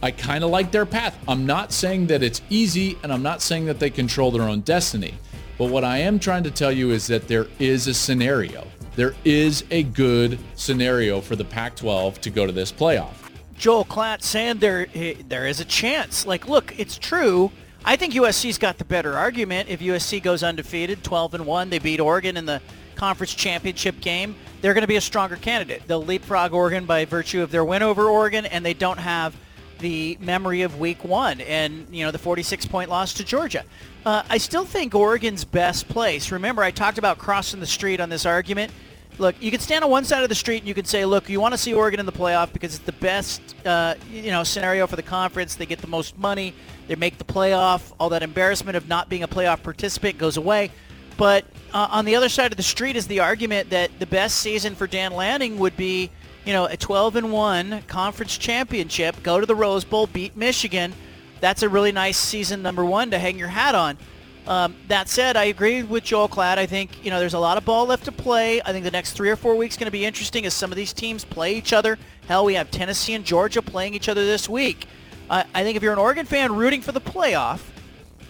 I 0.03 0.11
kind 0.11 0.45
of 0.45 0.51
like 0.51 0.71
their 0.71 0.85
path. 0.85 1.17
I'm 1.27 1.47
not 1.47 1.73
saying 1.73 2.09
that 2.09 2.23
it's 2.23 2.43
easy, 2.51 2.99
and 3.03 3.11
I'm 3.11 3.23
not 3.23 3.41
saying 3.41 3.65
that 3.67 3.81
they 3.81 3.89
control 3.89 4.31
their 4.31 4.43
own 4.43 4.61
destiny. 4.61 5.15
But 5.57 5.71
what 5.71 5.83
I 5.83 5.99
am 5.99 6.19
trying 6.19 6.43
to 6.43 6.51
tell 6.51 6.73
you 6.73 6.91
is 6.91 7.07
that 7.07 7.27
there 7.27 7.47
is 7.59 7.87
a 7.87 7.95
scenario. 7.95 8.67
There 8.95 9.15
is 9.25 9.65
a 9.71 9.83
good 9.83 10.39
scenario 10.55 11.21
for 11.21 11.37
the 11.37 11.45
Pac-12 11.45 12.19
to 12.19 12.31
go 12.31 12.47
to 12.47 12.53
this 12.53 12.71
playoff. 12.71 13.15
Joel 13.57 13.85
Klatt 13.85 14.23
saying 14.23 14.59
there 14.59 14.87
eh, 14.95 15.15
there 15.29 15.47
is 15.47 15.61
a 15.61 15.65
chance. 15.65 16.27
Like, 16.27 16.49
look, 16.49 16.79
it's 16.79 16.99
true. 16.99 17.51
I 17.85 17.97
think 17.97 18.15
USC's 18.15 18.59
got 18.59 18.79
the 18.79 18.85
better 18.85 19.15
argument. 19.15 19.69
If 19.69 19.81
USC 19.81 20.23
goes 20.23 20.43
undefeated, 20.43 21.03
12 21.03 21.35
and 21.35 21.47
1, 21.47 21.71
they 21.71 21.79
beat 21.79 22.01
Oregon 22.01 22.37
in 22.37 22.47
the 22.47 22.61
conference 22.95 23.35
championship 23.35 24.01
game, 24.01 24.37
they're 24.61 24.75
going 24.75 24.83
to 24.83 24.89
be 24.89 24.97
a 24.97 25.01
stronger 25.01 25.37
candidate. 25.37 25.83
They'll 25.87 26.05
leapfrog 26.05 26.53
Oregon 26.53 26.87
by 26.87 27.05
virtue 27.05 27.43
of 27.43 27.51
their 27.51 27.65
win 27.65 27.83
over 27.83 28.09
Oregon, 28.09 28.47
and 28.47 28.65
they 28.65 28.75
don't 28.75 28.99
have 28.99 29.35
the 29.83 30.17
memory 30.21 30.63
of 30.63 30.79
week 30.79 31.05
one 31.05 31.41
and, 31.43 31.87
you 31.91 32.05
know, 32.05 32.11
the 32.11 32.19
46-point 32.19 32.89
loss 32.89 33.13
to 33.15 33.25
Georgia. 33.25 33.65
Uh, 34.07 34.23
I 34.31 34.39
still 34.39 34.65
think 34.65 34.95
Oregon's 34.95 35.45
best 35.45 35.89
place. 35.89 36.33
Remember, 36.33 36.63
I 36.63 36.71
talked 36.71 36.97
about 36.97 37.19
crossing 37.19 37.61
the 37.61 37.67
street 37.67 38.01
on 38.01 38.09
this 38.09 38.25
argument. 38.25 38.73
Look, 39.19 39.35
you 39.43 39.51
can 39.51 39.61
stand 39.61 39.85
on 39.85 39.91
one 39.91 40.05
side 40.05 40.23
of 40.23 40.31
the 40.31 40.35
street 40.35 40.59
and 40.59 40.69
you 40.69 40.75
can 40.75 40.87
say, 40.87 41.05
look, 41.05 41.29
you 41.29 41.41
want 41.41 41.53
to 41.53 41.59
see 41.59 41.75
Oregon 41.75 42.01
in 42.01 42.07
the 42.07 42.13
playoff 42.13 42.53
because 42.53 42.77
it's 42.77 42.85
the 42.85 42.93
best, 42.93 43.43
uh, 43.67 43.97
you 44.11 44.31
know, 44.31 44.43
scenario 44.43 44.87
for 44.87 44.97
the 44.97 45.03
conference. 45.03 45.57
They 45.57 45.67
get 45.67 45.81
the 45.81 45.87
most 45.87 46.17
money. 46.17 46.55
They 46.89 46.95
make 46.95 47.19
the 47.19 47.25
playoff. 47.25 47.93
All 48.01 48.09
that 48.09 48.23
embarrassment 48.23 48.77
of 48.77 48.89
not 48.89 49.11
being 49.11 49.23
a 49.23 49.29
playoff 49.29 49.63
participant 49.63 50.17
goes 50.17 50.39
away. 50.39 50.71
But 51.19 51.45
uh, 51.75 51.89
on 51.91 52.07
the 52.07 52.17
other 52.17 52.31
side 52.31 52.53
of 52.53 52.57
the 52.57 52.63
street 52.63 52.97
is 52.97 53.07
the 53.07 53.21
argument 53.21 53.71
that 53.71 53.91
the 53.99 54.07
best 54.07 54.39
season 54.39 54.75
for 54.75 54.87
Dan 54.87 55.13
Lanning 55.13 55.59
would 55.59 55.77
be– 55.77 56.11
you 56.45 56.53
know, 56.53 56.67
a 56.67 56.77
12 56.77 57.17
and 57.17 57.33
1 57.33 57.83
conference 57.87 58.37
championship, 58.37 59.23
go 59.23 59.41
to 59.41 59.47
the 59.47 59.55
Rose 59.55 59.85
Bowl, 59.85 60.07
beat 60.07 60.37
Michigan. 60.37 60.93
That's 61.41 61.63
a 61.63 61.69
really 61.69 61.93
nice 61.93 62.19
season 62.19 62.63
number 62.63 62.85
one 62.85 63.11
to 63.11 63.19
hang 63.19 63.39
your 63.39 63.49
hat 63.49 63.75
on. 63.75 63.99
Um, 64.47 64.77
that 64.89 65.09
said, 65.09 65.37
I 65.37 65.45
agree 65.45 65.83
with 65.83 66.03
Joel 66.03 66.29
Klatt. 66.29 66.59
I 66.59 66.67
think 66.67 67.05
you 67.05 67.11
know 67.11 67.21
there's 67.21 67.35
a 67.35 67.39
lot 67.39 67.59
of 67.59 67.65
ball 67.65 67.87
left 67.87 68.05
to 68.07 68.13
play. 68.13 68.61
I 68.63 68.73
think 68.73 68.85
the 68.85 68.91
next 68.91 69.13
three 69.13 69.31
or 69.31 69.37
four 69.37 69.55
weeks 69.55 69.77
going 69.77 69.87
to 69.87 69.93
be 69.93 70.05
interesting 70.05 70.47
as 70.47 70.55
some 70.55 70.73
of 70.73 70.77
these 70.77 70.93
teams 70.93 71.25
play 71.25 71.55
each 71.55 71.73
other. 71.73 71.97
Hell, 72.27 72.45
we 72.45 72.55
have 72.55 72.71
Tennessee 72.71 73.15
and 73.15 73.25
Georgia 73.25 73.63
playing 73.63 73.95
each 73.95 74.09
other 74.09 74.25
this 74.25 74.49
week. 74.49 74.87
Uh, 75.31 75.45
I 75.55 75.63
think 75.63 75.77
if 75.77 75.83
you're 75.83 75.93
an 75.93 75.99
Oregon 75.99 76.27
fan 76.27 76.55
rooting 76.55 76.81
for 76.81 76.91
the 76.91 77.01
playoff, 77.01 77.61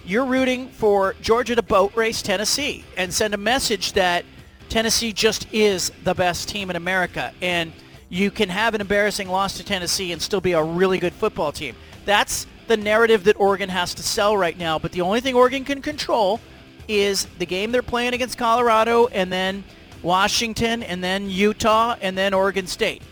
you're 0.05 0.26
rooting 0.26 0.68
for 0.68 1.14
Georgia 1.22 1.55
to 1.55 1.62
boat 1.62 1.94
race 1.97 2.20
Tennessee 2.20 2.84
and 2.97 3.12
send 3.12 3.32
a 3.32 3.39
message 3.39 3.93
that 3.94 4.24
Tennessee 4.68 5.12
just 5.12 5.47
is 5.52 5.93
the 6.05 6.14
best 6.14 6.48
team 6.48 6.68
in 6.68 6.76
America. 6.76 7.32
And 7.40 7.72
you 8.12 8.30
can 8.30 8.51
have 8.51 8.74
an 8.74 8.82
embarrassing 8.82 9.26
loss 9.26 9.56
to 9.56 9.64
Tennessee 9.64 10.12
and 10.12 10.20
still 10.20 10.43
be 10.43 10.52
a 10.52 10.62
really 10.62 10.98
good 10.98 11.14
football 11.14 11.51
team. 11.51 11.74
That's 12.05 12.47
the 12.66 12.76
narrative 12.76 13.24
that 13.24 13.40
Oregon 13.40 13.70
has 13.70 13.94
to 13.94 14.02
sell 14.02 14.36
right 14.36 14.59
now. 14.59 14.78
But 14.78 14.93
the 14.93 15.01
only 15.01 15.22
thing 15.22 15.34
Oregon 15.34 15.64
can 15.64 15.80
control 15.80 16.39
is 16.86 17.26
the 17.39 17.47
game 17.47 17.72
they're 17.72 17.80
playing 17.80 18.12
against 18.12 18.36
Colorado 18.36 19.06
and 19.06 19.32
then 19.32 19.64
Washington 20.02 20.82
and 20.82 21.02
then 21.02 21.30
Utah 21.30 21.97
and 22.02 22.16
then 22.16 22.34
Oregon 22.34 22.66
State. 22.66 23.02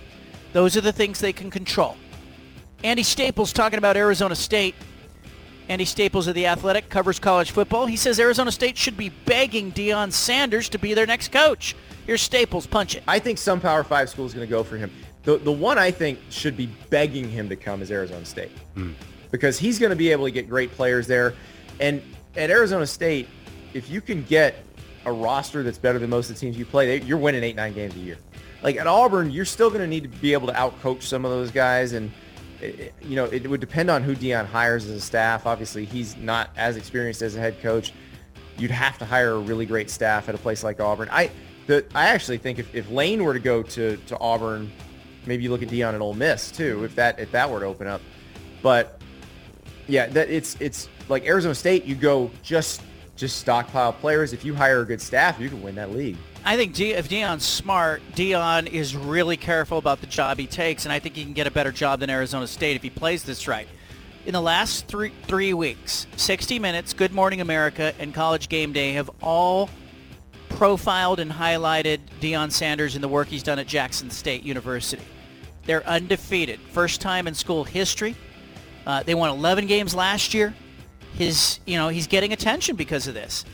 Those 0.53 0.77
are 0.77 0.83
the 0.83 0.93
things 0.93 1.19
they 1.19 1.33
can 1.33 1.51
control. 1.51 1.97
Andy 2.85 3.03
Staples 3.03 3.55
talking 3.55 3.79
about 3.79 3.97
Arizona 3.97 4.37
State. 4.37 4.75
Andy 5.71 5.85
Staples 5.85 6.27
of 6.27 6.35
The 6.35 6.49
Athletic 6.49 6.89
covers 6.89 7.21
college 7.21 7.53
football. 7.53 7.87
He 7.87 7.95
says 7.95 8.19
Arizona 8.19 8.51
State 8.51 8.77
should 8.77 8.97
be 8.97 9.11
begging 9.25 9.71
Deion 9.71 10.11
Sanders 10.11 10.69
to 10.71 10.81
be 10.81 10.95
their 10.95 11.07
next 11.07 11.31
coach. 11.31 11.77
Here's 12.07 12.21
Staples. 12.21 12.67
Punch 12.67 12.97
it. 12.97 13.05
I 13.07 13.21
think 13.21 13.39
some 13.39 13.61
Power 13.61 13.85
Five 13.85 14.11
school 14.11 14.27
is 14.27 14.35
going 14.35 14.45
to 14.45 14.51
go 14.51 14.65
for 14.65 14.77
him. 14.77 14.91
The 15.23 15.37
the 15.39 15.53
one 15.53 15.79
I 15.79 15.93
think 15.93 16.19
should 16.29 16.57
be 16.57 16.67
begging 16.89 17.31
him 17.31 17.49
to 17.49 17.55
come 17.55 17.83
is 17.83 17.93
Arizona 17.93 18.25
State 18.25 18.51
mm. 18.75 18.95
because 19.31 19.61
he's 19.61 19.79
going 19.79 19.91
to 19.91 19.97
be 19.97 20.11
able 20.11 20.25
to 20.25 20.33
get 20.33 20.49
great 20.49 20.73
players 20.73 21.07
there. 21.07 21.35
And 21.79 22.03
at 22.37 22.51
Arizona 22.51 22.85
State, 22.85 23.29
if 23.73 23.89
you 23.89 24.01
can 24.01 24.25
get 24.25 24.65
a 25.07 25.13
roster 25.13 25.63
that's 25.63 25.79
better 25.79 26.01
than 26.01 26.11
most 26.11 26.31
of 26.31 26.35
the 26.35 26.41
teams 26.41 26.59
you 26.59 26.65
play, 26.65 26.99
they, 26.99 27.07
you're 27.07 27.17
winning 27.17 27.45
eight 27.45 27.55
nine 27.55 27.75
games 27.75 27.95
a 27.95 28.01
year. 28.01 28.19
Like 28.65 28.75
at 28.75 28.89
Auburn, 28.89 29.31
you're 29.31 29.45
still 29.45 29.69
going 29.69 29.83
to 29.83 29.87
need 29.87 30.03
to 30.03 30.09
be 30.09 30.33
able 30.33 30.49
to 30.49 30.55
outcoach 30.55 31.03
some 31.03 31.25
of 31.25 31.31
those 31.31 31.53
guys 31.53 31.93
and. 31.93 32.11
You 32.61 33.17
know, 33.17 33.25
it 33.27 33.49
would 33.49 33.61
depend 33.61 33.91
on 33.91 34.03
who 34.03 34.15
Deion 34.15 34.47
hires 34.47 34.87
as 34.87 34.97
a 34.97 35.01
staff. 35.01 35.47
Obviously, 35.47 35.85
he's 35.85 36.17
not 36.17 36.51
as 36.57 36.77
experienced 36.77 37.23
as 37.23 37.37
a 37.37 37.41
head 37.41 37.61
coach. 37.61 37.93
You'd 38.59 38.71
have 38.71 38.99
to 38.99 39.05
hire 39.05 39.33
a 39.33 39.39
really 39.39 39.67
great 39.67 39.89
staff 39.91 40.29
at 40.29 40.35
a 40.35 40.39
place 40.39 40.63
like 40.63 40.81
Auburn. 40.81 41.09
I 41.11 41.31
the, 41.67 41.85
I 41.95 42.09
actually 42.09 42.39
think 42.39 42.59
if, 42.59 42.75
if 42.75 42.91
Lane 42.91 43.25
were 43.25 43.33
to 43.33 43.41
go 43.41 43.63
to, 43.63 43.97
to 43.97 44.19
Auburn, 44.19 44.71
maybe 45.27 45.43
you 45.45 45.51
look 45.51 45.63
at 45.63 45.69
Deion 45.69 45.95
and 45.95 46.03
Ole 46.03 46.15
Miss 46.15 46.51
too, 46.51 46.85
if 46.85 46.95
that 46.97 47.19
if 47.19 47.31
that 47.33 47.51
were 47.51 47.61
to 47.61 47.67
open 47.67 47.87
up. 47.87 48.03
But 48.63 49.01
yeah, 49.87 50.07
that 50.09 50.29
it's 50.31 50.57
it's 50.61 50.89
like 51.09 51.25
Arizona 51.25 51.55
State. 51.55 51.85
You 51.85 51.95
go 51.95 52.31
just 52.43 52.83
just 53.17 53.39
stockpile 53.39 53.93
players. 53.93 54.33
If 54.33 54.45
you 54.45 54.55
hire 54.55 54.81
a 54.81 54.85
good 54.85 55.01
staff, 55.01 55.39
you 55.41 55.49
can 55.49 55.63
win 55.63 55.75
that 55.77 55.93
league. 55.93 56.17
I 56.45 56.57
think 56.57 56.75
De- 56.75 56.93
if 56.93 57.09
Deion's 57.09 57.45
smart, 57.45 58.03
Deion 58.15 58.67
is 58.67 58.97
really 58.97 59.37
careful 59.37 59.79
about 59.79 60.01
the 60.01 60.07
job 60.07 60.39
he 60.39 60.47
takes, 60.47 60.85
and 60.85 60.93
I 60.93 60.99
think 60.99 61.15
he 61.15 61.25
can 61.25 61.35
get 61.35 61.47
a 61.47 61.51
better 61.51 61.71
job 61.71 62.01
than 62.01 62.09
Arizona 62.09 62.47
State 62.47 62.77
if 62.77 62.83
he 62.83 62.91
plays 62.91 63.25
this 63.25 63.47
right. 63.47 63.69
In 64.27 64.33
the 64.33 64.41
last 64.41 64.87
three 64.87 65.13
three 65.25 65.55
weeks, 65.55 66.07
60 66.17 66.59
Minutes, 66.59 66.93
Good 66.93 67.13
Morning 67.13 67.41
America, 67.41 67.95
and 67.99 68.15
College 68.15 68.49
Game 68.49 68.73
Day 68.73 68.93
have 68.93 69.11
all 69.23 69.69
profiled 70.51 71.21
and 71.21 71.31
highlighted 71.31 72.01
Deion 72.21 72.51
Sanders 72.51 72.95
and 72.95 73.05
the 73.05 73.09
work 73.09 73.29
he's 73.29 73.43
done 73.43 73.59
at 73.59 73.67
Jackson 73.67 74.11
State 74.11 74.43
University. 74.43 75.03
They're 75.65 75.87
undefeated. 75.87 76.61
First 76.73 77.01
time 77.01 77.29
in 77.29 77.35
school 77.35 77.65
history. 77.65 78.17
Uh, 78.87 79.03
they 79.03 79.15
won 79.15 79.31
11 79.31 79.67
games 79.67 79.95
last 79.95 80.35
year. 80.35 80.55
His, 81.15 81.61
you 81.67 81.77
know, 81.77 81.89
he's 81.89 82.07
getting 82.07 82.33
attention 82.33 82.77
because 82.77 83.07
of 83.07 83.15
this. 83.15 83.45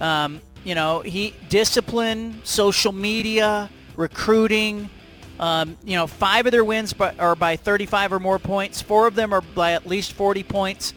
Um, 0.00 0.40
you 0.64 0.74
know, 0.74 1.00
he 1.00 1.34
discipline, 1.48 2.40
social 2.44 2.92
media, 2.92 3.70
recruiting. 3.96 4.90
Um, 5.38 5.78
you 5.84 5.96
know, 5.96 6.06
five 6.06 6.44
of 6.46 6.52
their 6.52 6.64
wins 6.64 6.92
by, 6.92 7.14
are 7.18 7.34
by 7.34 7.56
35 7.56 8.12
or 8.12 8.20
more 8.20 8.38
points. 8.38 8.82
Four 8.82 9.06
of 9.06 9.14
them 9.14 9.32
are 9.32 9.40
by 9.40 9.72
at 9.72 9.86
least 9.86 10.12
40 10.12 10.42
points. 10.42 10.92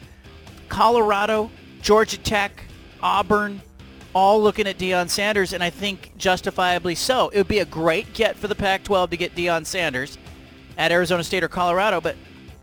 Colorado, 0.68 1.50
Georgia 1.82 2.18
Tech, 2.18 2.66
Auburn, 3.02 3.62
all 4.14 4.42
looking 4.44 4.68
at 4.68 4.78
Deion 4.78 5.10
Sanders, 5.10 5.54
and 5.54 5.64
I 5.64 5.70
think 5.70 6.12
justifiably 6.18 6.94
so. 6.96 7.30
It 7.30 7.38
would 7.38 7.48
be 7.48 7.60
a 7.60 7.66
great 7.66 8.14
get 8.14 8.36
for 8.36 8.48
the 8.48 8.56
Pac-12 8.56 9.12
to 9.12 9.18
get 9.18 9.34
Deion 9.36 9.66
Sanders. 9.66 10.18
at 10.78 10.92
Arizona 10.92 11.24
State 11.24 11.44
or 11.44 11.48
Colorado. 11.48 12.02
But 12.02 12.16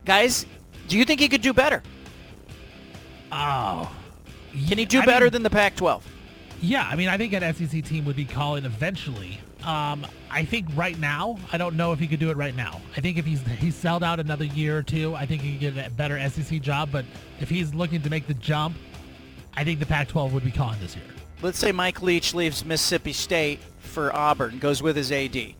guys, 0.04 0.44
do 0.88 0.98
you 0.98 1.04
think 1.04 1.20
he 1.20 1.28
could 1.28 1.42
do 1.42 1.52
better? 1.54 1.82
Oh. 3.32 3.90
Can 4.68 4.78
he 4.78 4.84
do 4.84 5.00
I 5.00 5.06
better 5.06 5.26
mean- 5.26 5.32
than 5.32 5.42
the 5.44 5.50
Pac-12? 5.50 6.02
Yeah, 6.62 6.86
I 6.86 6.94
mean, 6.94 7.08
I 7.08 7.16
think 7.16 7.32
an 7.32 7.54
SEC 7.54 7.84
team 7.84 8.04
would 8.04 8.16
be 8.16 8.26
calling 8.26 8.64
eventually. 8.66 9.40
Um, 9.64 10.06
I 10.30 10.44
think 10.44 10.66
right 10.74 10.98
now, 10.98 11.38
I 11.52 11.58
don't 11.58 11.76
know 11.76 11.92
if 11.92 11.98
he 11.98 12.06
could 12.06 12.20
do 12.20 12.30
it 12.30 12.36
right 12.36 12.54
now. 12.54 12.80
I 12.96 13.00
think 13.00 13.16
if 13.16 13.24
he's 13.24 13.40
he's 13.58 13.74
sold 13.74 14.04
out 14.04 14.20
another 14.20 14.44
year 14.44 14.76
or 14.76 14.82
two, 14.82 15.14
I 15.14 15.26
think 15.26 15.42
he 15.42 15.52
could 15.52 15.74
get 15.74 15.86
a 15.86 15.90
better 15.90 16.18
SEC 16.28 16.60
job. 16.60 16.90
But 16.92 17.04
if 17.40 17.48
he's 17.48 17.74
looking 17.74 18.02
to 18.02 18.10
make 18.10 18.26
the 18.26 18.34
jump, 18.34 18.76
I 19.54 19.64
think 19.64 19.80
the 19.80 19.86
Pac-12 19.86 20.32
would 20.32 20.44
be 20.44 20.50
calling 20.50 20.78
this 20.80 20.96
year. 20.96 21.04
Let's 21.42 21.58
say 21.58 21.72
Mike 21.72 22.02
Leach 22.02 22.34
leaves 22.34 22.64
Mississippi 22.64 23.14
State 23.14 23.60
for 23.78 24.14
Auburn, 24.14 24.58
goes 24.58 24.82
with 24.82 24.96
his 24.96 25.10
AD, 25.10 25.54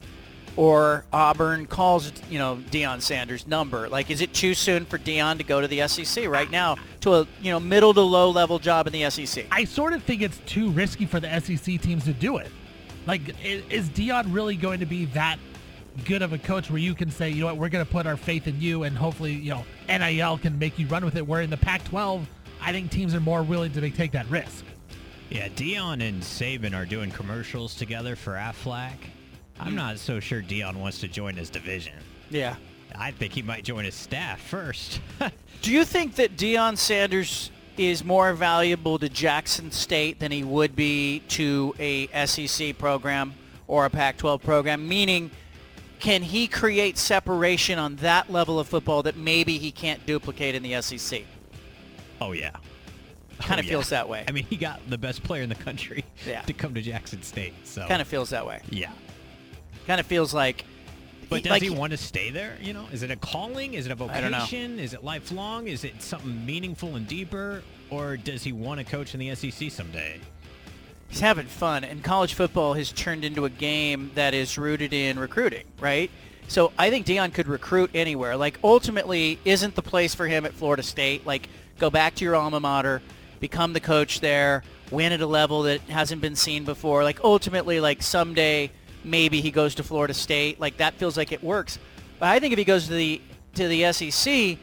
or 0.56 1.05
Auburn 1.12 1.66
calls 1.66 2.12
you 2.28 2.39
know 2.39 2.59
Deion 2.70 3.01
Sanders' 3.01 3.47
number. 3.47 3.89
Like, 3.89 4.10
is 4.10 4.20
it 4.20 4.35
too 4.35 4.55
soon 4.55 4.85
for 4.85 4.98
Deion 4.98 5.39
to 5.39 5.44
go 5.44 5.60
to 5.60 5.68
the 5.68 5.86
SEC 5.89 6.28
right 6.28 6.51
now 6.51 6.77
to 7.01 7.14
a 7.14 7.28
you 7.40 7.51
know 7.51 7.60
middle 7.60 7.94
to 7.94 8.01
low 8.01 8.31
level 8.31 8.59
job 8.59 8.86
in 8.86 8.93
the 8.93 9.09
SEC? 9.10 9.47
I 9.51 9.64
sort 9.64 9.93
of 9.93 10.02
think 10.02 10.22
it's 10.22 10.39
too 10.47 10.70
risky 10.70 11.06
for 11.06 11.20
the 11.20 11.40
SEC 11.40 11.81
teams 11.81 12.05
to 12.05 12.12
do 12.12 12.39
it. 12.39 12.51
Like, 13.06 13.35
is 13.44 13.89
Deion 13.90 14.35
really 14.35 14.56
going 14.56 14.81
to 14.81 14.86
be 14.86 15.06
that 15.06 15.39
good 16.05 16.22
of 16.22 16.32
a 16.32 16.39
coach 16.39 16.70
where 16.70 16.78
you 16.78 16.94
can 16.94 17.10
say, 17.10 17.31
you 17.31 17.40
know 17.40 17.47
what, 17.47 17.56
we're 17.56 17.68
going 17.68 17.85
to 17.85 17.90
put 17.90 18.06
our 18.06 18.16
faith 18.16 18.47
in 18.47 18.60
you, 18.60 18.85
and 18.85 18.97
hopefully, 18.97 19.32
you 19.32 19.51
know, 19.51 19.64
NIL 19.89 20.39
can 20.39 20.59
make 20.59 20.78
you 20.78 20.86
run 20.86 21.05
with 21.05 21.16
it. 21.16 21.27
Where 21.27 21.40
in 21.40 21.51
the 21.51 21.56
Pac-12, 21.56 22.24
I 22.60 22.72
think 22.72 22.90
teams 22.90 23.14
are 23.14 23.20
more 23.20 23.43
willing 23.43 23.72
to 23.72 23.90
take 23.90 24.12
that 24.12 24.28
risk. 24.28 24.64
Yeah, 25.31 25.48
Deion 25.48 26.06
and 26.06 26.22
Saban 26.22 26.74
are 26.74 26.85
doing 26.85 27.10
commercials 27.10 27.74
together 27.74 28.16
for 28.16 28.32
Aflac. 28.32 28.97
I'm 29.61 29.74
not 29.74 29.99
so 29.99 30.20
sure 30.20 30.43
Deion 30.43 30.77
wants 30.77 31.01
to 31.01 31.09
join 31.09 31.35
his 31.37 31.51
division. 31.51 31.95
Yeah. 32.31 32.57
I 32.95 33.11
think 33.12 33.32
he 33.32 33.43
might 33.43 33.65
join 33.65 33.85
his 33.85 33.95
staff 33.95 34.41
first. 34.41 35.01
Do 35.62 35.70
you 35.73 35.85
think 35.85 36.16
that 36.16 36.37
Deion 36.37 36.77
Sanders 36.77 37.51
is 37.77 38.05
more 38.05 38.32
valuable 38.35 38.99
to 38.99 39.09
Jackson 39.09 39.70
State 39.70 40.19
than 40.19 40.32
he 40.32 40.43
would 40.45 40.74
be 40.74 41.20
to 41.28 41.74
a 41.78 42.09
SEC 42.27 42.77
program 42.78 43.35
or 43.69 43.85
a 43.87 43.91
Pac-12 43.91 44.43
program? 44.43 44.89
Meaning, 44.89 45.31
can 46.01 46.23
he 46.23 46.47
create 46.49 46.99
separation 46.99 47.78
on 47.78 47.97
that 47.97 48.31
level 48.31 48.59
of 48.59 48.66
football 48.66 49.03
that 49.05 49.16
maybe 49.16 49.59
he 49.59 49.70
can't 49.70 50.05
duplicate 50.07 50.55
in 50.55 50.62
the 50.62 50.81
SEC? 50.82 51.23
oh 52.20 52.32
yeah. 52.32 52.51
Kind 53.39 53.59
Oh, 53.59 53.61
of 53.61 53.65
yeah. 53.65 53.70
feels 53.70 53.89
that 53.91 54.07
way. 54.09 54.24
I 54.28 54.32
mean, 54.32 54.45
he 54.51 54.57
got 54.57 54.81
the 54.91 54.99
best 54.99 55.23
player 55.23 55.43
in 55.43 55.49
the 55.49 55.55
country 55.55 56.05
Yeah. 56.27 56.43
to 56.47 56.53
come 56.53 56.74
to 56.74 56.82
Jackson 56.82 57.23
State. 57.23 57.55
So 57.65 57.87
Kind 57.87 58.03
of 58.03 58.09
feels 58.09 58.28
that 58.31 58.47
way. 58.47 58.61
Yeah. 58.69 58.91
Kind 59.86 60.01
of 60.01 60.07
feels 60.07 60.32
like. 60.35 60.65
But 61.28 61.44
does 61.44 61.51
like 61.51 61.62
he 61.62 61.70
want 61.70 61.93
to 61.93 61.97
stay 61.97 62.31
there? 62.31 62.57
You 62.61 62.73
know, 62.73 62.86
is 62.93 63.05
it 63.05 63.11
a 63.11 63.16
calling? 63.16 63.74
Is 63.74 63.86
it 63.86 63.93
a 63.93 64.05
I 64.05 64.20
don't 64.20 64.32
know. 64.32 64.39
vocation? 64.39 64.81
Is 64.81 64.94
it 64.94 65.05
lifelong? 65.05 65.69
Is 65.69 65.85
it 65.85 66.02
something 66.02 66.44
meaningful 66.44 66.97
and 66.97 67.07
deeper? 67.07 67.62
Or 67.89 68.16
does 68.16 68.43
he 68.43 68.52
want 68.52 68.78
to 68.81 68.85
coach 68.85 69.15
in 69.15 69.20
the 69.20 69.35
SEC 69.35 69.70
someday? 69.70 70.20
he's 71.11 71.20
having 71.20 71.47
fun 71.47 71.85
and 71.85 72.02
college 72.02 72.35
football 72.35 72.74
has 72.74 72.93
turned 72.93 73.24
into 73.24 73.44
a 73.44 73.51
game 73.51 74.11
that 74.15 74.32
is 74.32 74.57
rooted 74.57 74.93
in 74.93 75.19
recruiting 75.19 75.65
right 75.81 76.11
so 76.48 76.73
i 76.78 76.89
think 76.89 77.05
Deion 77.05 77.35
could 77.35 77.48
recruit 77.48 77.90
anywhere 77.94 78.36
like 78.36 78.59
ultimately 78.65 79.39
isn't 79.44 79.74
the 79.74 79.82
place 79.82 80.15
for 80.15 80.27
him 80.27 80.47
at 80.47 80.55
florida 80.55 80.82
state 80.82 81.27
like 81.27 81.48
go 81.78 81.90
back 81.90 82.15
to 82.15 82.24
your 82.24 82.36
alma 82.36 82.61
mater 82.61 83.02
become 83.40 83.73
the 83.73 83.81
coach 83.81 84.20
there 84.20 84.62
win 84.90 85.12
at 85.12 85.20
a 85.20 85.27
level 85.27 85.62
that 85.62 85.81
hasn't 85.82 86.23
been 86.23 86.36
seen 86.36 86.65
before 86.65 87.02
like 87.02 87.20
ultimately 87.24 87.81
like 87.81 88.02
someday 88.02 88.70
maybe 89.05 89.40
he 89.40 89.51
goes 89.51 89.74
to 89.74 89.82
florida 89.82 90.14
state 90.14 90.60
like 90.60 90.77
that 90.77 90.94
feels 90.94 91.16
like 91.16 91.32
it 91.32 91.43
works 91.43 91.78
but 92.18 92.28
i 92.28 92.39
think 92.39 92.52
if 92.52 92.59
he 92.59 92.64
goes 92.64 92.86
to 92.86 92.94
the 92.94 93.20
to 93.55 93.68
the 93.68 93.93
sec 93.93 94.59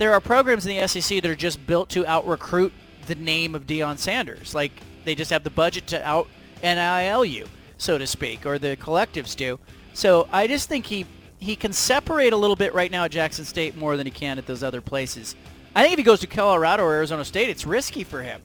there 0.00 0.14
are 0.14 0.20
programs 0.20 0.66
in 0.66 0.74
the 0.74 0.88
SEC 0.88 1.20
that 1.20 1.30
are 1.30 1.36
just 1.36 1.64
built 1.66 1.90
to 1.90 2.06
out 2.06 2.26
recruit 2.26 2.72
the 3.06 3.14
name 3.16 3.54
of 3.54 3.66
Deion 3.66 3.98
Sanders. 3.98 4.54
Like 4.54 4.72
they 5.04 5.14
just 5.14 5.30
have 5.30 5.44
the 5.44 5.50
budget 5.50 5.86
to 5.88 6.08
out 6.08 6.26
NIL 6.62 7.22
you, 7.26 7.46
so 7.76 7.98
to 7.98 8.06
speak, 8.06 8.46
or 8.46 8.58
the 8.58 8.78
collectives 8.78 9.36
do. 9.36 9.58
So 9.92 10.26
I 10.32 10.46
just 10.46 10.70
think 10.70 10.86
he 10.86 11.04
he 11.38 11.54
can 11.54 11.74
separate 11.74 12.32
a 12.32 12.36
little 12.36 12.56
bit 12.56 12.72
right 12.72 12.90
now 12.90 13.04
at 13.04 13.10
Jackson 13.10 13.44
State 13.44 13.76
more 13.76 13.98
than 13.98 14.06
he 14.06 14.10
can 14.10 14.38
at 14.38 14.46
those 14.46 14.62
other 14.62 14.80
places. 14.80 15.36
I 15.74 15.82
think 15.82 15.92
if 15.92 15.98
he 15.98 16.02
goes 16.02 16.20
to 16.20 16.26
Colorado 16.26 16.82
or 16.82 16.94
Arizona 16.94 17.24
State, 17.24 17.50
it's 17.50 17.66
risky 17.66 18.02
for 18.02 18.22
him. 18.22 18.40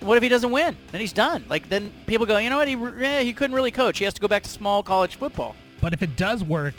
What 0.00 0.16
if 0.16 0.22
he 0.22 0.28
doesn't 0.28 0.50
win? 0.50 0.76
Then 0.92 1.00
he's 1.00 1.12
done. 1.12 1.44
Like 1.48 1.68
then 1.68 1.92
people 2.06 2.26
go, 2.26 2.38
you 2.38 2.50
know 2.50 2.56
what? 2.56 2.68
He 2.68 2.74
eh, 2.74 3.22
he 3.22 3.32
couldn't 3.32 3.54
really 3.54 3.70
coach. 3.70 3.98
He 3.98 4.04
has 4.04 4.14
to 4.14 4.20
go 4.20 4.28
back 4.28 4.42
to 4.42 4.48
small 4.48 4.82
college 4.82 5.16
football. 5.16 5.54
But 5.80 5.92
if 5.92 6.02
it 6.02 6.16
does 6.16 6.42
work, 6.42 6.74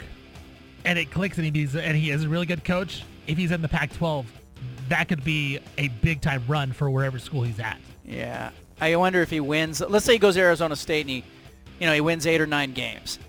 and 0.84 0.98
it 0.98 1.10
clicks, 1.10 1.38
and 1.38 1.54
he's 1.54 1.76
and 1.76 1.96
he 1.96 2.10
is 2.10 2.24
a 2.24 2.28
really 2.28 2.46
good 2.46 2.64
coach, 2.64 3.04
if 3.26 3.38
he's 3.38 3.50
in 3.50 3.62
the 3.62 3.68
Pac-12, 3.68 4.26
that 4.88 5.08
could 5.08 5.24
be 5.24 5.58
a 5.78 5.88
big 5.88 6.20
time 6.20 6.42
run 6.48 6.72
for 6.72 6.90
wherever 6.90 7.18
school 7.18 7.42
he's 7.42 7.60
at. 7.60 7.78
Yeah. 8.04 8.50
I 8.80 8.96
wonder 8.96 9.22
if 9.22 9.30
he 9.30 9.40
wins. 9.40 9.80
Let's 9.80 10.04
say 10.04 10.14
he 10.14 10.18
goes 10.18 10.34
to 10.34 10.40
Arizona 10.40 10.74
State 10.74 11.02
and 11.02 11.10
he, 11.10 11.24
you 11.78 11.86
know, 11.86 11.94
he 11.94 12.00
wins 12.00 12.26
eight 12.26 12.40
or 12.40 12.46
nine 12.46 12.72
games. 12.72 13.20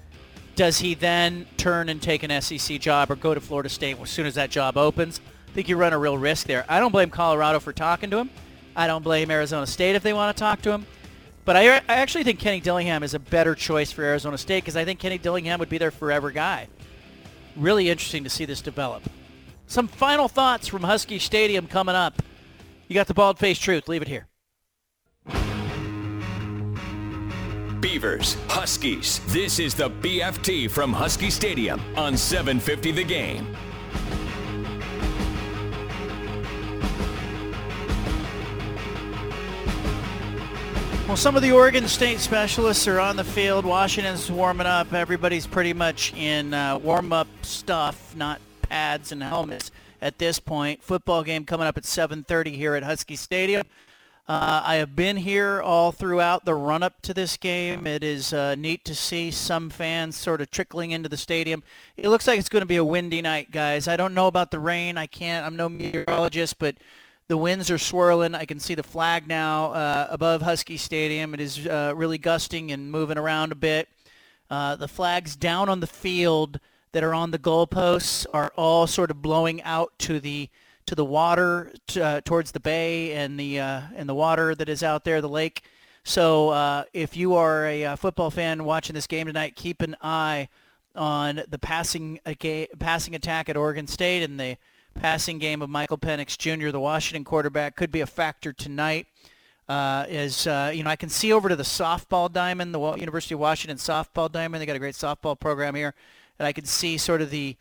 Does 0.56 0.80
he 0.80 0.94
then 0.94 1.46
turn 1.58 1.90
and 1.90 2.02
take 2.02 2.24
an 2.24 2.42
SEC 2.42 2.80
job 2.80 3.10
or 3.12 3.16
go 3.16 3.34
to 3.34 3.42
Florida 3.42 3.70
State 3.70 4.00
as 4.00 4.10
soon 4.10 4.26
as 4.26 4.36
that 4.36 4.50
job 4.50 4.78
opens? 4.78 5.22
I 5.48 5.52
think 5.52 5.70
you 5.70 5.78
run 5.78 5.94
a 5.94 5.98
real 5.98 6.18
risk 6.18 6.48
there. 6.48 6.66
I 6.68 6.80
don't 6.80 6.92
blame 6.92 7.10
Colorado 7.10 7.60
for 7.60 7.72
talking 7.72 8.10
to 8.10 8.18
him. 8.18 8.30
I 8.76 8.88
don't 8.88 9.04
blame 9.04 9.30
Arizona 9.32 9.68
State 9.68 9.96
if 9.96 10.04
they 10.04 10.14
want 10.14 10.36
to 10.36 10.40
talk 10.40 10.62
to 10.64 10.72
him. 10.72 10.86
But 11.46 11.58
I, 11.58 11.78
I 11.78 11.82
actually 11.88 12.24
think 12.24 12.40
Kenny 12.40 12.60
Dillingham 12.60 13.04
is 13.04 13.14
a 13.14 13.20
better 13.20 13.54
choice 13.54 13.92
for 13.92 14.04
Arizona 14.04 14.38
State 14.38 14.64
because 14.64 14.78
I 14.78 14.86
think 14.86 15.00
Kenny 15.00 15.18
Dillingham 15.18 15.60
would 15.60 15.70
be 15.70 15.78
their 15.78 15.92
forever 15.92 16.32
guy. 16.32 16.68
Really 17.56 17.90
interesting 17.90 18.24
to 18.24 18.30
see 18.30 18.46
this 18.46 18.62
develop. 18.62 19.04
Some 19.68 19.88
final 19.88 20.28
thoughts 20.28 20.68
from 20.68 20.84
Husky 20.84 21.20
Stadium 21.20 21.68
coming 21.68 21.96
up. 21.96 22.22
You 22.88 22.94
got 22.94 23.08
the 23.08 23.14
bald 23.14 23.40
faced 23.40 23.62
truth. 23.62 23.88
Leave 23.88 24.02
it 24.02 24.08
here. 24.08 24.28
Beavers, 27.82 28.38
Huskies. 28.48 29.20
This 29.28 29.60
is 29.60 29.74
the 29.74 29.90
BFT 29.90 30.72
from 30.72 30.94
Husky 30.94 31.30
Stadium 31.30 31.82
on 31.98 32.16
750 32.16 32.92
The 32.92 33.04
Game. 33.04 33.58
Well, 41.08 41.18
some 41.18 41.36
of 41.36 41.42
the 41.42 41.52
Oregon 41.52 41.88
State 41.90 42.20
specialists 42.20 42.88
are 42.88 43.00
on 43.00 43.18
the 43.18 43.26
field. 43.26 43.66
Washington's 43.66 44.32
warming 44.32 44.66
up. 44.66 44.94
Everybody's 44.94 45.46
pretty 45.46 45.74
much 45.74 46.14
in 46.14 46.54
uh, 46.54 46.78
warm-up 46.78 47.28
stuff, 47.42 48.16
not 48.16 48.40
pads 48.62 49.12
and 49.12 49.22
helmets 49.22 49.70
at 50.02 50.18
this 50.18 50.40
point. 50.40 50.82
Football 50.82 51.24
game 51.24 51.44
coming 51.44 51.68
up 51.68 51.78
at 51.78 51.84
7:30 51.84 52.56
here 52.56 52.76
at 52.76 52.84
Husky 52.84 53.18
Stadium. 53.18 53.68
Uh, 54.30 54.62
I 54.64 54.76
have 54.76 54.96
been 54.96 55.18
here 55.18 55.62
all 55.62 55.92
throughout 55.92 56.46
the 56.46 56.56
run-up 56.56 57.02
to 57.02 57.14
this 57.14 57.36
game. 57.36 57.86
It 57.86 58.02
is 58.02 58.32
uh, 58.32 58.56
neat 58.56 58.86
to 58.86 58.96
see 58.96 59.30
some 59.30 59.70
fans 59.70 60.16
sort 60.16 60.40
of 60.40 60.50
trickling 60.52 60.92
into 60.92 61.10
the 61.10 61.18
stadium. 61.18 61.64
It 61.98 62.08
looks 62.08 62.28
like 62.28 62.40
it's 62.40 62.48
going 62.48 62.62
to 62.62 62.66
be 62.66 62.78
a 62.78 62.86
windy 62.86 63.22
night, 63.22 63.52
guys. 63.52 63.90
I 63.90 63.98
don't 63.98 64.14
know 64.14 64.28
about 64.28 64.52
the 64.52 64.60
rain. 64.60 64.98
I 64.98 65.08
can't. 65.08 65.46
I'm 65.46 65.58
no 65.58 65.68
meteorologist, 65.68 66.60
but 66.60 66.78
the 67.28 67.38
winds 67.38 67.72
are 67.72 67.78
swirling. 67.78 68.36
I 68.36 68.46
can 68.46 68.60
see 68.60 68.76
the 68.76 68.84
flag 68.84 69.28
now 69.28 69.72
uh, 69.72 70.08
above 70.10 70.42
Husky 70.42 70.78
Stadium. 70.78 71.34
It 71.34 71.40
is 71.40 71.66
uh, 71.66 71.94
really 71.96 72.18
gusting 72.18 72.72
and 72.72 72.92
moving 72.92 73.18
around 73.18 73.52
a 73.52 73.56
bit. 73.56 73.88
Uh, 74.50 74.76
the 74.76 74.88
flags 74.88 75.36
down 75.36 75.70
on 75.70 75.80
the 75.80 75.88
field 75.88 76.60
that 76.92 77.04
are 77.04 77.14
on 77.14 77.32
the 77.32 77.40
goalposts 77.40 78.26
are 78.34 78.52
all 78.56 78.88
sort 78.88 79.10
of 79.10 79.22
blowing 79.22 79.62
out 79.64 79.94
to 80.00 80.20
the 80.20 80.50
to 80.86 80.96
the 80.96 81.06
water 81.06 81.72
uh, 82.00 82.20
towards 82.26 82.52
the 82.52 82.60
bay 82.60 83.14
and 83.14 83.40
the 83.40 83.60
uh, 83.60 83.82
and 83.96 84.08
the 84.08 84.14
water 84.14 84.54
that 84.54 84.68
is 84.68 84.84
out 84.84 85.06
there, 85.06 85.22
the 85.22 85.30
lake. 85.30 85.64
So 86.04 86.50
uh, 86.50 86.84
if 86.92 87.16
you 87.16 87.36
are 87.36 87.66
a 87.66 87.96
football 87.96 88.30
fan 88.30 88.66
watching 88.66 88.94
this 88.94 89.08
game 89.08 89.28
tonight, 89.28 89.56
keep 89.56 89.82
an 89.82 89.96
eye 90.02 90.50
on 90.96 91.42
the 91.48 91.58
passing 91.58 92.20
passing 92.80 93.16
attack 93.16 93.50
at 93.50 93.58
Oregon 93.58 93.88
State 93.88 94.24
and 94.24 94.40
the 94.40 94.58
passing 94.94 95.40
game 95.40 95.62
of 95.62 95.70
Michael 95.70 95.98
Penix 95.98 96.38
Jr., 96.38 96.70
the 96.70 96.80
Washington 96.80 97.24
quarterback, 97.24 97.76
could 97.76 97.92
be 97.92 98.02
a 98.02 98.06
factor 98.06 98.54
tonight. 98.54 99.08
Uh, 99.70 100.06
is 100.10 100.46
uh, 100.46 100.72
you 100.74 100.84
know 100.84 100.90
I 100.90 100.98
can 100.98 101.08
see 101.08 101.32
over 101.32 101.48
to 101.48 101.56
the 101.56 101.64
softball 101.64 102.32
diamond, 102.32 102.74
the 102.74 102.96
University 102.96 103.34
of 103.34 103.40
Washington 103.40 103.78
softball 103.78 104.30
diamond. 104.30 104.62
They 104.62 104.66
got 104.66 104.76
a 104.76 104.80
great 104.80 104.96
softball 104.96 105.40
program 105.40 105.74
here, 105.74 105.94
and 106.38 106.46
I 106.46 106.52
can 106.52 106.66
see 106.66 106.98
sort 106.98 107.22
of 107.22 107.30
the 107.30 107.56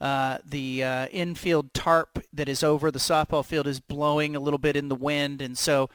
uh, 0.00 0.38
the 0.46 0.82
uh, 0.82 1.06
infield 1.08 1.74
tarp 1.74 2.24
that 2.32 2.48
is 2.48 2.64
over 2.64 2.90
the 2.90 2.98
softball 2.98 3.44
field 3.44 3.66
is 3.66 3.80
blowing 3.80 4.34
a 4.34 4.40
little 4.40 4.58
bit 4.58 4.76
in 4.76 4.88
the 4.88 4.94
wind, 4.94 5.42
and 5.42 5.56
so 5.58 5.90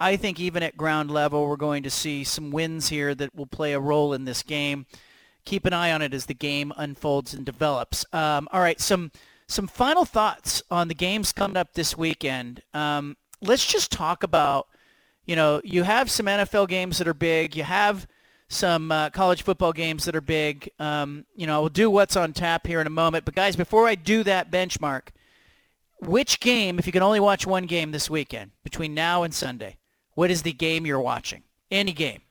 I 0.00 0.16
think 0.16 0.40
even 0.40 0.62
at 0.62 0.76
ground 0.76 1.10
level 1.10 1.46
we're 1.46 1.56
going 1.56 1.82
to 1.84 1.90
see 1.90 2.24
some 2.24 2.50
winds 2.50 2.88
here 2.88 3.14
that 3.14 3.34
will 3.34 3.46
play 3.46 3.72
a 3.74 3.80
role 3.80 4.14
in 4.14 4.24
this 4.24 4.42
game. 4.42 4.86
Keep 5.44 5.66
an 5.66 5.72
eye 5.72 5.92
on 5.92 6.02
it 6.02 6.14
as 6.14 6.26
the 6.26 6.34
game 6.34 6.72
unfolds 6.76 7.34
and 7.34 7.44
develops. 7.44 8.04
Um, 8.12 8.48
all 8.50 8.60
right, 8.60 8.80
some 8.80 9.12
some 9.52 9.66
final 9.66 10.04
thoughts 10.04 10.62
on 10.70 10.88
the 10.88 10.94
games 10.94 11.32
coming 11.32 11.56
up 11.56 11.74
this 11.74 11.96
weekend. 11.96 12.62
Um, 12.72 13.16
let's 13.40 13.66
just 13.66 13.92
talk 13.92 14.22
about, 14.22 14.66
you 15.26 15.36
know, 15.36 15.60
you 15.62 15.82
have 15.82 16.10
some 16.10 16.26
NFL 16.26 16.68
games 16.68 16.98
that 16.98 17.06
are 17.06 17.14
big. 17.14 17.54
You 17.54 17.64
have 17.64 18.06
some 18.48 18.90
uh, 18.90 19.10
college 19.10 19.42
football 19.42 19.72
games 19.72 20.06
that 20.06 20.16
are 20.16 20.22
big. 20.22 20.70
Um, 20.78 21.26
you 21.36 21.46
know, 21.46 21.60
we'll 21.60 21.68
do 21.68 21.90
what's 21.90 22.16
on 22.16 22.32
tap 22.32 22.66
here 22.66 22.80
in 22.80 22.86
a 22.86 22.90
moment. 22.90 23.24
But 23.24 23.34
guys, 23.34 23.54
before 23.54 23.86
I 23.86 23.94
do 23.94 24.22
that 24.24 24.50
benchmark, 24.50 25.08
which 26.00 26.40
game, 26.40 26.78
if 26.78 26.86
you 26.86 26.92
can 26.92 27.02
only 27.02 27.20
watch 27.20 27.46
one 27.46 27.66
game 27.66 27.92
this 27.92 28.10
weekend 28.10 28.52
between 28.64 28.94
now 28.94 29.22
and 29.22 29.34
Sunday, 29.34 29.76
what 30.14 30.30
is 30.30 30.42
the 30.42 30.52
game 30.52 30.86
you're 30.86 31.00
watching? 31.00 31.42
Any 31.70 31.92
game. 31.92 32.22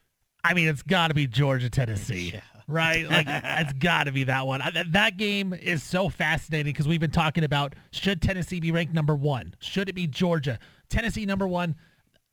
I 0.43 0.53
mean, 0.53 0.67
it's 0.67 0.81
got 0.81 1.09
to 1.09 1.13
be 1.13 1.27
Georgia 1.27 1.69
Tennessee, 1.69 2.39
right? 2.71 3.07
Like 3.09 3.27
it's 3.27 3.73
got 3.73 4.05
to 4.05 4.11
be 4.11 4.23
that 4.25 4.47
one. 4.47 4.61
I- 4.61 4.71
That 4.71 4.91
that 4.93 5.17
game 5.17 5.53
is 5.53 5.83
so 5.83 6.09
fascinating 6.09 6.71
because 6.73 6.87
we've 6.87 6.99
been 6.99 7.11
talking 7.11 7.43
about 7.43 7.75
should 7.91 8.21
Tennessee 8.21 8.59
be 8.59 8.71
ranked 8.71 8.93
number 8.93 9.15
one? 9.15 9.53
Should 9.59 9.89
it 9.89 9.93
be 9.93 10.07
Georgia? 10.07 10.57
Tennessee 10.89 11.25
number 11.25 11.47
one. 11.47 11.75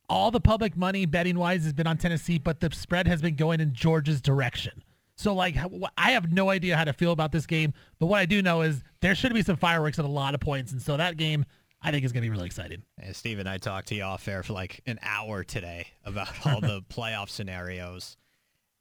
All 0.07 0.31
the 0.31 0.41
public 0.41 0.75
money 0.75 1.05
betting 1.05 1.37
wise 1.37 1.63
has 1.65 1.73
been 1.73 1.85
on 1.85 1.97
Tennessee, 1.97 2.39
but 2.39 2.61
the 2.61 2.71
spread 2.73 3.07
has 3.07 3.21
been 3.21 3.35
going 3.35 3.59
in 3.59 3.73
Georgia's 3.73 4.21
direction. 4.21 4.81
So 5.15 5.35
like, 5.35 5.55
I 5.97 6.11
have 6.11 6.31
no 6.31 6.49
idea 6.49 6.75
how 6.77 6.85
to 6.85 6.93
feel 6.93 7.11
about 7.11 7.31
this 7.31 7.45
game, 7.45 7.73
but 7.99 8.07
what 8.07 8.19
I 8.19 8.25
do 8.25 8.41
know 8.41 8.61
is 8.61 8.81
there 9.01 9.13
should 9.13 9.33
be 9.33 9.43
some 9.43 9.57
fireworks 9.57 9.99
at 9.99 10.05
a 10.05 10.07
lot 10.07 10.33
of 10.33 10.39
points, 10.39 10.71
and 10.71 10.81
so 10.81 10.97
that 10.97 11.17
game 11.17 11.45
I 11.81 11.91
think 11.91 12.05
is 12.05 12.11
going 12.11 12.23
to 12.23 12.25
be 12.25 12.31
really 12.31 12.45
exciting. 12.47 12.83
And 12.97 13.15
Steve 13.15 13.37
and 13.39 13.47
I 13.47 13.57
talked 13.57 13.89
to 13.89 13.95
you 13.95 14.03
off 14.03 14.27
air 14.27 14.41
for 14.43 14.53
like 14.53 14.81
an 14.87 14.97
hour 15.03 15.43
today 15.43 15.87
about 16.05 16.29
all 16.45 16.59
the 16.61 16.81
playoff 16.89 17.29
scenarios. 17.29 18.17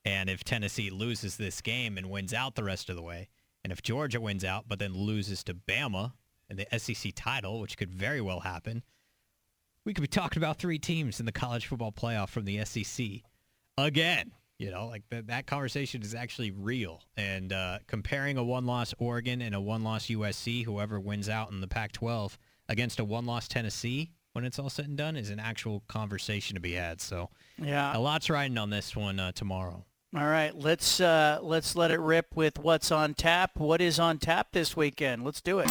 And 0.09 0.30
if 0.30 0.43
Tennessee 0.43 0.89
loses 0.89 1.36
this 1.36 1.60
game 1.60 1.98
and 1.98 2.09
wins 2.09 2.32
out 2.32 2.55
the 2.55 2.64
rest 2.64 2.89
of 2.89 2.97
the 2.97 3.02
way, 3.02 3.28
and 3.62 3.70
if 3.70 3.82
Georgia 3.82 4.20
wins 4.22 4.43
out 4.43 4.64
but 4.66 4.78
then 4.78 4.94
loses 4.94 5.44
to 5.44 5.55
Bama 5.55 6.12
in 6.48 6.56
the 6.56 6.66
SEC 6.78 7.12
title, 7.14 7.60
which 7.60 7.76
could 7.76 7.90
very 7.93 8.22
well 8.22 8.40
happen, 8.40 8.82
we 9.85 9.93
could 9.93 10.01
be 10.01 10.09
talking 10.09 10.40
about 10.43 10.59
three 10.59 10.78
teams 10.78 11.20
in 11.20 11.26
the 11.26 11.32
college 11.32 11.66
football 11.66 11.93
playoff 11.93 12.30
from 12.30 12.47
the 12.47 12.64
SEC 12.64 13.06
again. 13.76 14.32
You 14.59 14.70
know, 14.70 14.86
like 14.86 15.02
that, 15.10 15.26
that 15.28 15.47
conversation 15.47 16.02
is 16.02 16.14
actually 16.14 16.51
real. 16.52 17.02
And 17.16 17.52
uh, 17.52 17.78
comparing 17.86 18.39
a 18.39 18.43
one-loss 18.43 18.94
Oregon 18.98 19.40
and 19.43 19.55
a 19.55 19.60
one-loss 19.60 20.06
USC, 20.06 20.64
whoever 20.64 20.98
wins 20.98 21.28
out 21.28 21.52
in 21.52 21.60
the 21.60 21.68
Pac-12, 21.68 22.36
against 22.68 22.98
a 22.98 23.05
one-loss 23.05 23.47
Tennessee, 23.47 24.10
when 24.32 24.44
it's 24.44 24.59
all 24.59 24.68
said 24.70 24.86
and 24.86 24.97
done, 24.97 25.16
is 25.16 25.30
an 25.30 25.39
actual 25.39 25.85
conversation 25.86 26.55
to 26.55 26.60
be 26.60 26.72
had. 26.72 27.01
So, 27.01 27.30
Yeah. 27.56 27.97
a 27.97 28.01
lot's 28.01 28.28
riding 28.30 28.59
on 28.59 28.70
this 28.70 28.97
one 28.97 29.20
uh, 29.20 29.30
tomorrow. 29.32 29.85
All 30.16 30.26
right, 30.26 30.56
let's 30.56 31.02
uh, 31.02 31.39
let's 31.43 31.76
let 31.76 31.90
it 31.90 32.01
rip 32.01 32.35
with 32.35 32.59
what's 32.60 32.90
on 32.90 33.12
tap. 33.12 33.59
What 33.59 33.82
is 33.82 34.01
on 34.01 34.16
tap 34.16 34.52
this 34.52 34.74
weekend? 34.74 35.22
Let's 35.22 35.43
do 35.43 35.59
it. 35.59 35.66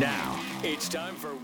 Now 0.00 0.40
it's 0.62 0.88
time 0.88 1.14
for? 1.16 1.34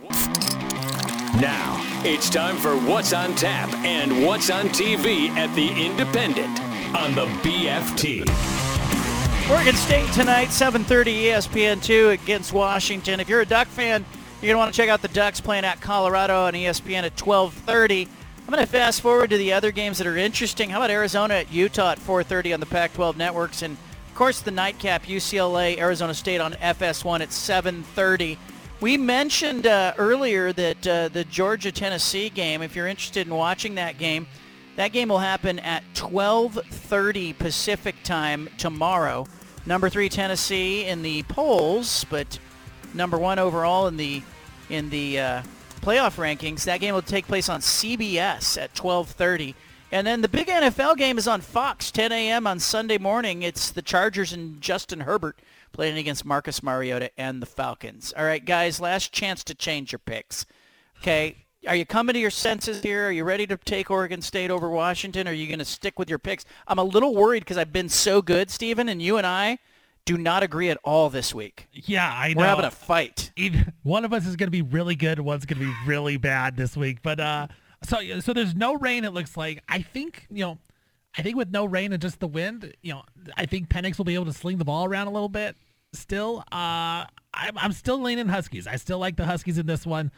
Now 1.38 1.76
it's 2.06 2.30
time 2.30 2.56
for 2.56 2.74
what's 2.74 3.12
on 3.12 3.34
tap 3.34 3.68
and 3.84 4.24
what's 4.24 4.48
on 4.48 4.70
TV 4.70 5.28
at 5.36 5.54
the 5.54 5.68
Independent 5.68 6.58
on 6.96 7.14
the 7.14 7.26
BFT. 7.46 8.20
Oregon 9.50 9.74
State 9.74 10.10
tonight, 10.14 10.48
7:30 10.48 11.24
ESPN2 11.24 12.12
against 12.14 12.54
Washington. 12.54 13.20
If 13.20 13.28
you're 13.28 13.42
a 13.42 13.46
Duck 13.46 13.68
fan, 13.68 14.06
you're 14.40 14.48
gonna 14.48 14.58
want 14.58 14.72
to 14.72 14.76
check 14.76 14.88
out 14.88 15.02
the 15.02 15.08
Ducks 15.08 15.38
playing 15.42 15.66
at 15.66 15.82
Colorado 15.82 16.46
on 16.46 16.54
ESPN 16.54 17.04
at 17.04 17.14
12:30. 17.14 18.08
I'm 18.48 18.54
gonna 18.54 18.64
fast 18.64 19.02
forward 19.02 19.28
to 19.28 19.36
the 19.36 19.52
other 19.52 19.70
games 19.70 19.98
that 19.98 20.06
are 20.06 20.16
interesting. 20.16 20.70
How 20.70 20.78
about 20.78 20.90
Arizona 20.90 21.34
at 21.34 21.52
Utah 21.52 21.90
at 21.90 21.98
4:30 21.98 22.54
on 22.54 22.60
the 22.60 22.64
Pac-12 22.64 23.18
networks, 23.18 23.60
and 23.60 23.76
of 23.76 24.14
course 24.14 24.40
the 24.40 24.50
nightcap 24.50 25.04
UCLA 25.04 25.76
Arizona 25.78 26.14
State 26.14 26.40
on 26.40 26.54
FS1 26.54 27.20
at 27.20 27.28
7:30. 27.28 28.38
We 28.80 28.96
mentioned 28.96 29.66
uh, 29.66 29.92
earlier 29.98 30.54
that 30.54 30.86
uh, 30.86 31.08
the 31.08 31.24
Georgia 31.24 31.70
Tennessee 31.70 32.30
game. 32.30 32.62
If 32.62 32.74
you're 32.74 32.86
interested 32.86 33.26
in 33.26 33.34
watching 33.34 33.74
that 33.74 33.98
game, 33.98 34.26
that 34.76 34.92
game 34.92 35.10
will 35.10 35.18
happen 35.18 35.58
at 35.58 35.84
12:30 35.92 37.36
Pacific 37.36 37.96
time 38.02 38.48
tomorrow. 38.56 39.26
Number 39.66 39.90
three 39.90 40.08
Tennessee 40.08 40.86
in 40.86 41.02
the 41.02 41.22
polls, 41.24 42.06
but 42.08 42.38
number 42.94 43.18
one 43.18 43.38
overall 43.38 43.88
in 43.88 43.98
the 43.98 44.22
in 44.70 44.88
the 44.88 45.20
uh, 45.20 45.42
playoff 45.78 46.16
rankings. 46.16 46.64
That 46.64 46.80
game 46.80 46.94
will 46.94 47.02
take 47.02 47.26
place 47.26 47.48
on 47.48 47.60
CBS 47.60 48.60
at 48.60 48.74
12:30, 48.74 49.54
and 49.90 50.06
then 50.06 50.20
the 50.20 50.28
big 50.28 50.48
NFL 50.48 50.96
game 50.96 51.18
is 51.18 51.28
on 51.28 51.40
Fox 51.40 51.90
10 51.90 52.12
a.m. 52.12 52.46
on 52.46 52.58
Sunday 52.58 52.98
morning. 52.98 53.42
It's 53.42 53.70
the 53.70 53.82
Chargers 53.82 54.32
and 54.32 54.60
Justin 54.60 55.00
Herbert 55.00 55.38
playing 55.72 55.98
against 55.98 56.24
Marcus 56.24 56.62
Mariota 56.62 57.10
and 57.16 57.40
the 57.40 57.46
Falcons. 57.46 58.12
All 58.16 58.24
right, 58.24 58.44
guys, 58.44 58.80
last 58.80 59.12
chance 59.12 59.44
to 59.44 59.54
change 59.54 59.92
your 59.92 59.98
picks. 59.98 60.46
Okay. 61.00 61.44
Are 61.66 61.74
you 61.74 61.84
coming 61.84 62.14
to 62.14 62.20
your 62.20 62.30
senses 62.30 62.82
here? 62.82 63.08
Are 63.08 63.12
you 63.12 63.24
ready 63.24 63.44
to 63.48 63.56
take 63.56 63.90
Oregon 63.90 64.22
State 64.22 64.50
over 64.50 64.70
Washington? 64.70 65.26
Are 65.26 65.32
you 65.32 65.48
going 65.48 65.58
to 65.58 65.64
stick 65.64 65.98
with 65.98 66.08
your 66.08 66.20
picks? 66.20 66.44
I'm 66.68 66.78
a 66.78 66.84
little 66.84 67.14
worried 67.16 67.40
because 67.40 67.58
I've 67.58 67.72
been 67.72 67.88
so 67.88 68.22
good, 68.22 68.48
Steven, 68.48 68.88
and 68.88 69.02
you 69.02 69.16
and 69.18 69.26
I 69.26 69.58
do 70.08 70.16
not 70.16 70.42
agree 70.42 70.70
at 70.70 70.78
all 70.84 71.10
this 71.10 71.34
week. 71.34 71.68
Yeah, 71.70 72.10
I 72.10 72.32
know. 72.32 72.40
We're 72.40 72.46
having 72.46 72.64
a 72.64 72.70
fight. 72.70 73.30
Either 73.36 73.74
one 73.82 74.06
of 74.06 74.14
us 74.14 74.26
is 74.26 74.36
going 74.36 74.46
to 74.46 74.50
be 74.50 74.62
really 74.62 74.94
good, 74.94 75.20
one's 75.20 75.44
going 75.44 75.60
to 75.60 75.66
be 75.66 75.74
really 75.86 76.16
bad 76.16 76.56
this 76.56 76.78
week. 76.78 77.02
But 77.02 77.20
uh, 77.20 77.48
so 77.84 77.98
so 78.20 78.32
there's 78.32 78.54
no 78.54 78.76
rain. 78.76 79.04
It 79.04 79.12
looks 79.12 79.36
like. 79.36 79.62
I 79.68 79.82
think 79.82 80.26
you 80.30 80.40
know, 80.40 80.58
I 81.18 81.20
think 81.20 81.36
with 81.36 81.50
no 81.50 81.66
rain 81.66 81.92
and 81.92 82.00
just 82.00 82.20
the 82.20 82.26
wind, 82.26 82.72
you 82.80 82.94
know, 82.94 83.02
I 83.36 83.44
think 83.44 83.68
Penix 83.68 83.98
will 83.98 84.06
be 84.06 84.14
able 84.14 84.24
to 84.24 84.32
sling 84.32 84.56
the 84.56 84.64
ball 84.64 84.86
around 84.86 85.08
a 85.08 85.10
little 85.10 85.28
bit. 85.28 85.56
Still, 85.92 86.38
uh, 86.52 87.04
I'm 87.34 87.58
I'm 87.58 87.72
still 87.72 88.00
leaning 88.00 88.28
Huskies. 88.28 88.66
I 88.66 88.76
still 88.76 88.98
like 88.98 89.16
the 89.16 89.26
Huskies 89.26 89.58
in 89.58 89.66
this 89.66 89.84
one. 89.84 90.10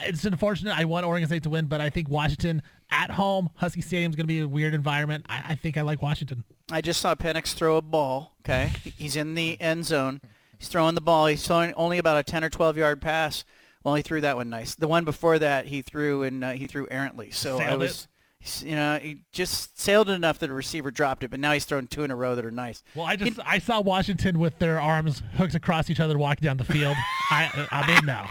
It's 0.00 0.24
unfortunate. 0.24 0.78
I 0.78 0.86
want 0.86 1.04
Oregon 1.04 1.28
State 1.28 1.42
to 1.42 1.50
win, 1.50 1.66
but 1.66 1.82
I 1.82 1.90
think 1.90 2.08
Washington 2.08 2.62
at 2.90 3.10
home, 3.10 3.50
Husky 3.56 3.80
Stadium 3.80 4.10
is 4.10 4.16
going 4.16 4.24
to 4.26 4.32
be 4.32 4.40
a 4.40 4.48
weird 4.48 4.74
environment. 4.74 5.26
I, 5.28 5.42
I 5.50 5.54
think 5.54 5.76
I 5.76 5.82
like 5.82 6.02
Washington. 6.02 6.44
I 6.70 6.80
just 6.80 7.00
saw 7.00 7.14
Penix 7.14 7.54
throw 7.54 7.76
a 7.76 7.82
ball. 7.82 8.34
Okay, 8.42 8.70
he's 8.96 9.16
in 9.16 9.34
the 9.34 9.60
end 9.60 9.84
zone. 9.86 10.20
He's 10.58 10.68
throwing 10.68 10.94
the 10.94 11.00
ball. 11.00 11.26
He's 11.26 11.46
throwing 11.46 11.72
only 11.74 11.98
about 11.98 12.16
a 12.18 12.22
10 12.22 12.42
or 12.44 12.50
12 12.50 12.76
yard 12.76 13.00
pass. 13.00 13.44
Well, 13.84 13.94
he 13.94 14.02
threw 14.02 14.20
that 14.22 14.36
one 14.36 14.50
nice. 14.50 14.74
The 14.74 14.88
one 14.88 15.04
before 15.04 15.38
that, 15.38 15.66
he 15.66 15.82
threw 15.82 16.24
and 16.24 16.42
uh, 16.42 16.50
he 16.52 16.66
threw 16.66 16.86
errantly. 16.90 17.30
So 17.30 17.60
I 17.60 17.76
was, 17.76 18.08
he's- 18.40 18.62
you 18.64 18.74
know, 18.76 18.98
he 19.00 19.22
just 19.32 19.78
sailed 19.78 20.08
it 20.08 20.12
enough 20.12 20.38
that 20.40 20.46
the 20.48 20.52
receiver 20.52 20.90
dropped 20.90 21.22
it. 21.24 21.30
But 21.30 21.38
now 21.40 21.52
he's 21.52 21.64
thrown 21.64 21.86
two 21.86 22.02
in 22.04 22.10
a 22.10 22.16
row 22.16 22.34
that 22.34 22.44
are 22.44 22.50
nice. 22.50 22.82
Well, 22.94 23.04
I 23.06 23.16
just 23.16 23.38
I 23.44 23.58
saw 23.58 23.80
Washington 23.80 24.38
with 24.38 24.58
their 24.58 24.80
arms 24.80 25.22
hooked 25.36 25.54
across 25.54 25.90
each 25.90 26.00
other 26.00 26.18
walking 26.18 26.44
down 26.44 26.56
the 26.56 26.64
field. 26.64 26.96
I 27.30 27.66
I'm 27.70 27.90
in 27.98 28.04
now. 28.06 28.28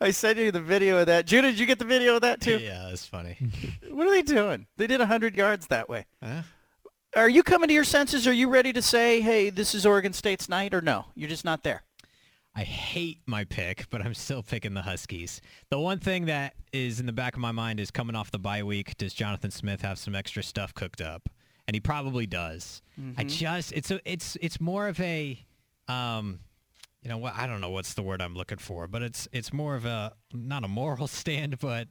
I 0.00 0.10
sent 0.10 0.38
you 0.38 0.50
the 0.52 0.60
video 0.60 0.98
of 0.98 1.06
that. 1.06 1.26
Judah, 1.26 1.50
did 1.50 1.58
you 1.58 1.66
get 1.66 1.78
the 1.78 1.84
video 1.84 2.16
of 2.16 2.22
that 2.22 2.40
too? 2.40 2.58
Yeah, 2.58 2.88
it's 2.90 3.06
funny. 3.06 3.36
What 3.90 4.06
are 4.06 4.10
they 4.10 4.22
doing? 4.22 4.66
They 4.76 4.86
did 4.86 5.00
100 5.00 5.34
yards 5.36 5.66
that 5.68 5.88
way. 5.88 6.04
Are 7.14 7.28
you 7.28 7.42
coming 7.42 7.68
to 7.68 7.74
your 7.74 7.84
senses? 7.84 8.26
Are 8.26 8.32
you 8.32 8.48
ready 8.48 8.72
to 8.74 8.82
say, 8.82 9.20
hey, 9.22 9.48
this 9.50 9.74
is 9.74 9.86
Oregon 9.86 10.12
State's 10.12 10.48
night, 10.50 10.74
or 10.74 10.82
no? 10.82 11.06
You're 11.14 11.30
just 11.30 11.44
not 11.46 11.62
there. 11.62 11.82
I 12.54 12.60
hate 12.62 13.20
my 13.26 13.44
pick, 13.44 13.86
but 13.90 14.02
I'm 14.02 14.14
still 14.14 14.42
picking 14.42 14.74
the 14.74 14.82
Huskies. 14.82 15.40
The 15.70 15.78
one 15.78 15.98
thing 15.98 16.26
that 16.26 16.54
is 16.72 17.00
in 17.00 17.06
the 17.06 17.12
back 17.12 17.34
of 17.34 17.40
my 17.40 17.52
mind 17.52 17.80
is 17.80 17.90
coming 17.90 18.16
off 18.16 18.30
the 18.30 18.38
bye 18.38 18.62
week, 18.62 18.96
does 18.98 19.14
Jonathan 19.14 19.50
Smith 19.50 19.80
have 19.82 19.98
some 19.98 20.14
extra 20.14 20.42
stuff 20.42 20.74
cooked 20.74 21.00
up? 21.00 21.28
And 21.68 21.74
he 21.74 21.80
probably 21.80 22.26
does. 22.26 22.80
I 23.16 23.24
Mhm. 23.24 23.28
just 23.30 23.72
it's 23.72 23.90
a 23.90 24.00
it's 24.10 24.36
it's 24.40 24.60
more 24.60 24.86
of 24.88 25.00
a 25.00 25.44
um 25.88 26.40
you 27.06 27.12
know 27.12 27.18
what 27.18 27.34
I 27.36 27.46
don't 27.46 27.60
know 27.60 27.70
what's 27.70 27.94
the 27.94 28.02
word 28.02 28.20
I'm 28.20 28.34
looking 28.34 28.58
for, 28.58 28.88
but 28.88 29.00
it's 29.00 29.28
it's 29.32 29.52
more 29.52 29.76
of 29.76 29.84
a 29.84 30.12
not 30.34 30.64
a 30.64 30.68
moral 30.68 31.06
stand, 31.20 31.60
but 31.60 31.86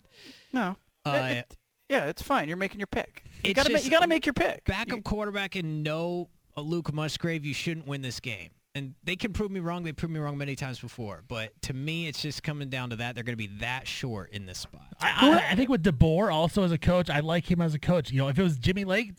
No. 0.51 0.75
uh, 1.05 1.11
It- 1.31 1.37
it- 1.37 1.57
yeah, 1.87 2.05
it's 2.07 2.21
fine. 2.21 2.49
You're 2.49 2.57
making 2.57 2.79
your 2.81 2.87
pick. 2.87 3.23
You 3.45 3.53
gotta, 3.53 3.69
ma- 3.69 3.75
just- 3.75 3.85
you 3.85 3.91
gotta 3.91 4.07
make 4.07 4.25
your 4.25 4.33
pick. 4.33 4.65
backup 4.65 5.03
quarterback 5.05 5.55
and 5.55 5.83
no 5.83 6.29
uh, 6.57 6.61
Luke 6.61 6.91
Musgrave, 6.93 7.45
you 7.45 7.53
shouldn't 7.53 7.87
win 7.87 8.01
this 8.01 8.19
game. 8.19 8.49
And 8.73 8.93
they 9.05 9.15
can 9.15 9.31
prove 9.31 9.51
me 9.51 9.61
wrong. 9.61 9.83
They 9.83 9.93
proved 9.93 10.13
me 10.13 10.19
wrong 10.19 10.37
many 10.37 10.57
times 10.57 10.79
before. 10.81 11.23
But 11.25 11.53
to 11.61 11.73
me, 11.73 12.07
it's 12.07 12.21
just 12.21 12.43
coming 12.43 12.67
down 12.69 12.89
to 12.89 12.97
that. 12.97 13.15
They're 13.15 13.23
going 13.23 13.37
to 13.37 13.37
be 13.37 13.59
that 13.59 13.87
short 13.87 14.31
in 14.31 14.45
this 14.47 14.57
spot. 14.57 14.81
I, 14.99 15.29
I, 15.47 15.51
I 15.51 15.55
think 15.55 15.69
with 15.69 15.81
DeBoer 15.81 16.33
also 16.33 16.63
as 16.63 16.73
a 16.73 16.77
coach, 16.77 17.09
I 17.09 17.21
like 17.21 17.49
him 17.49 17.61
as 17.61 17.73
a 17.73 17.79
coach. 17.79 18.11
You 18.11 18.17
know, 18.17 18.27
if 18.27 18.37
it 18.37 18.43
was 18.43 18.57
Jimmy 18.57 18.83
Lake, 18.83 19.13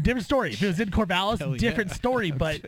different 0.00 0.24
story. 0.24 0.52
If 0.52 0.62
it 0.62 0.66
was 0.66 0.80
in 0.80 0.90
Corvallis, 0.90 1.38
Hell 1.38 1.52
yeah. 1.52 1.58
different 1.58 1.90
story. 1.90 2.32
But 2.36 2.60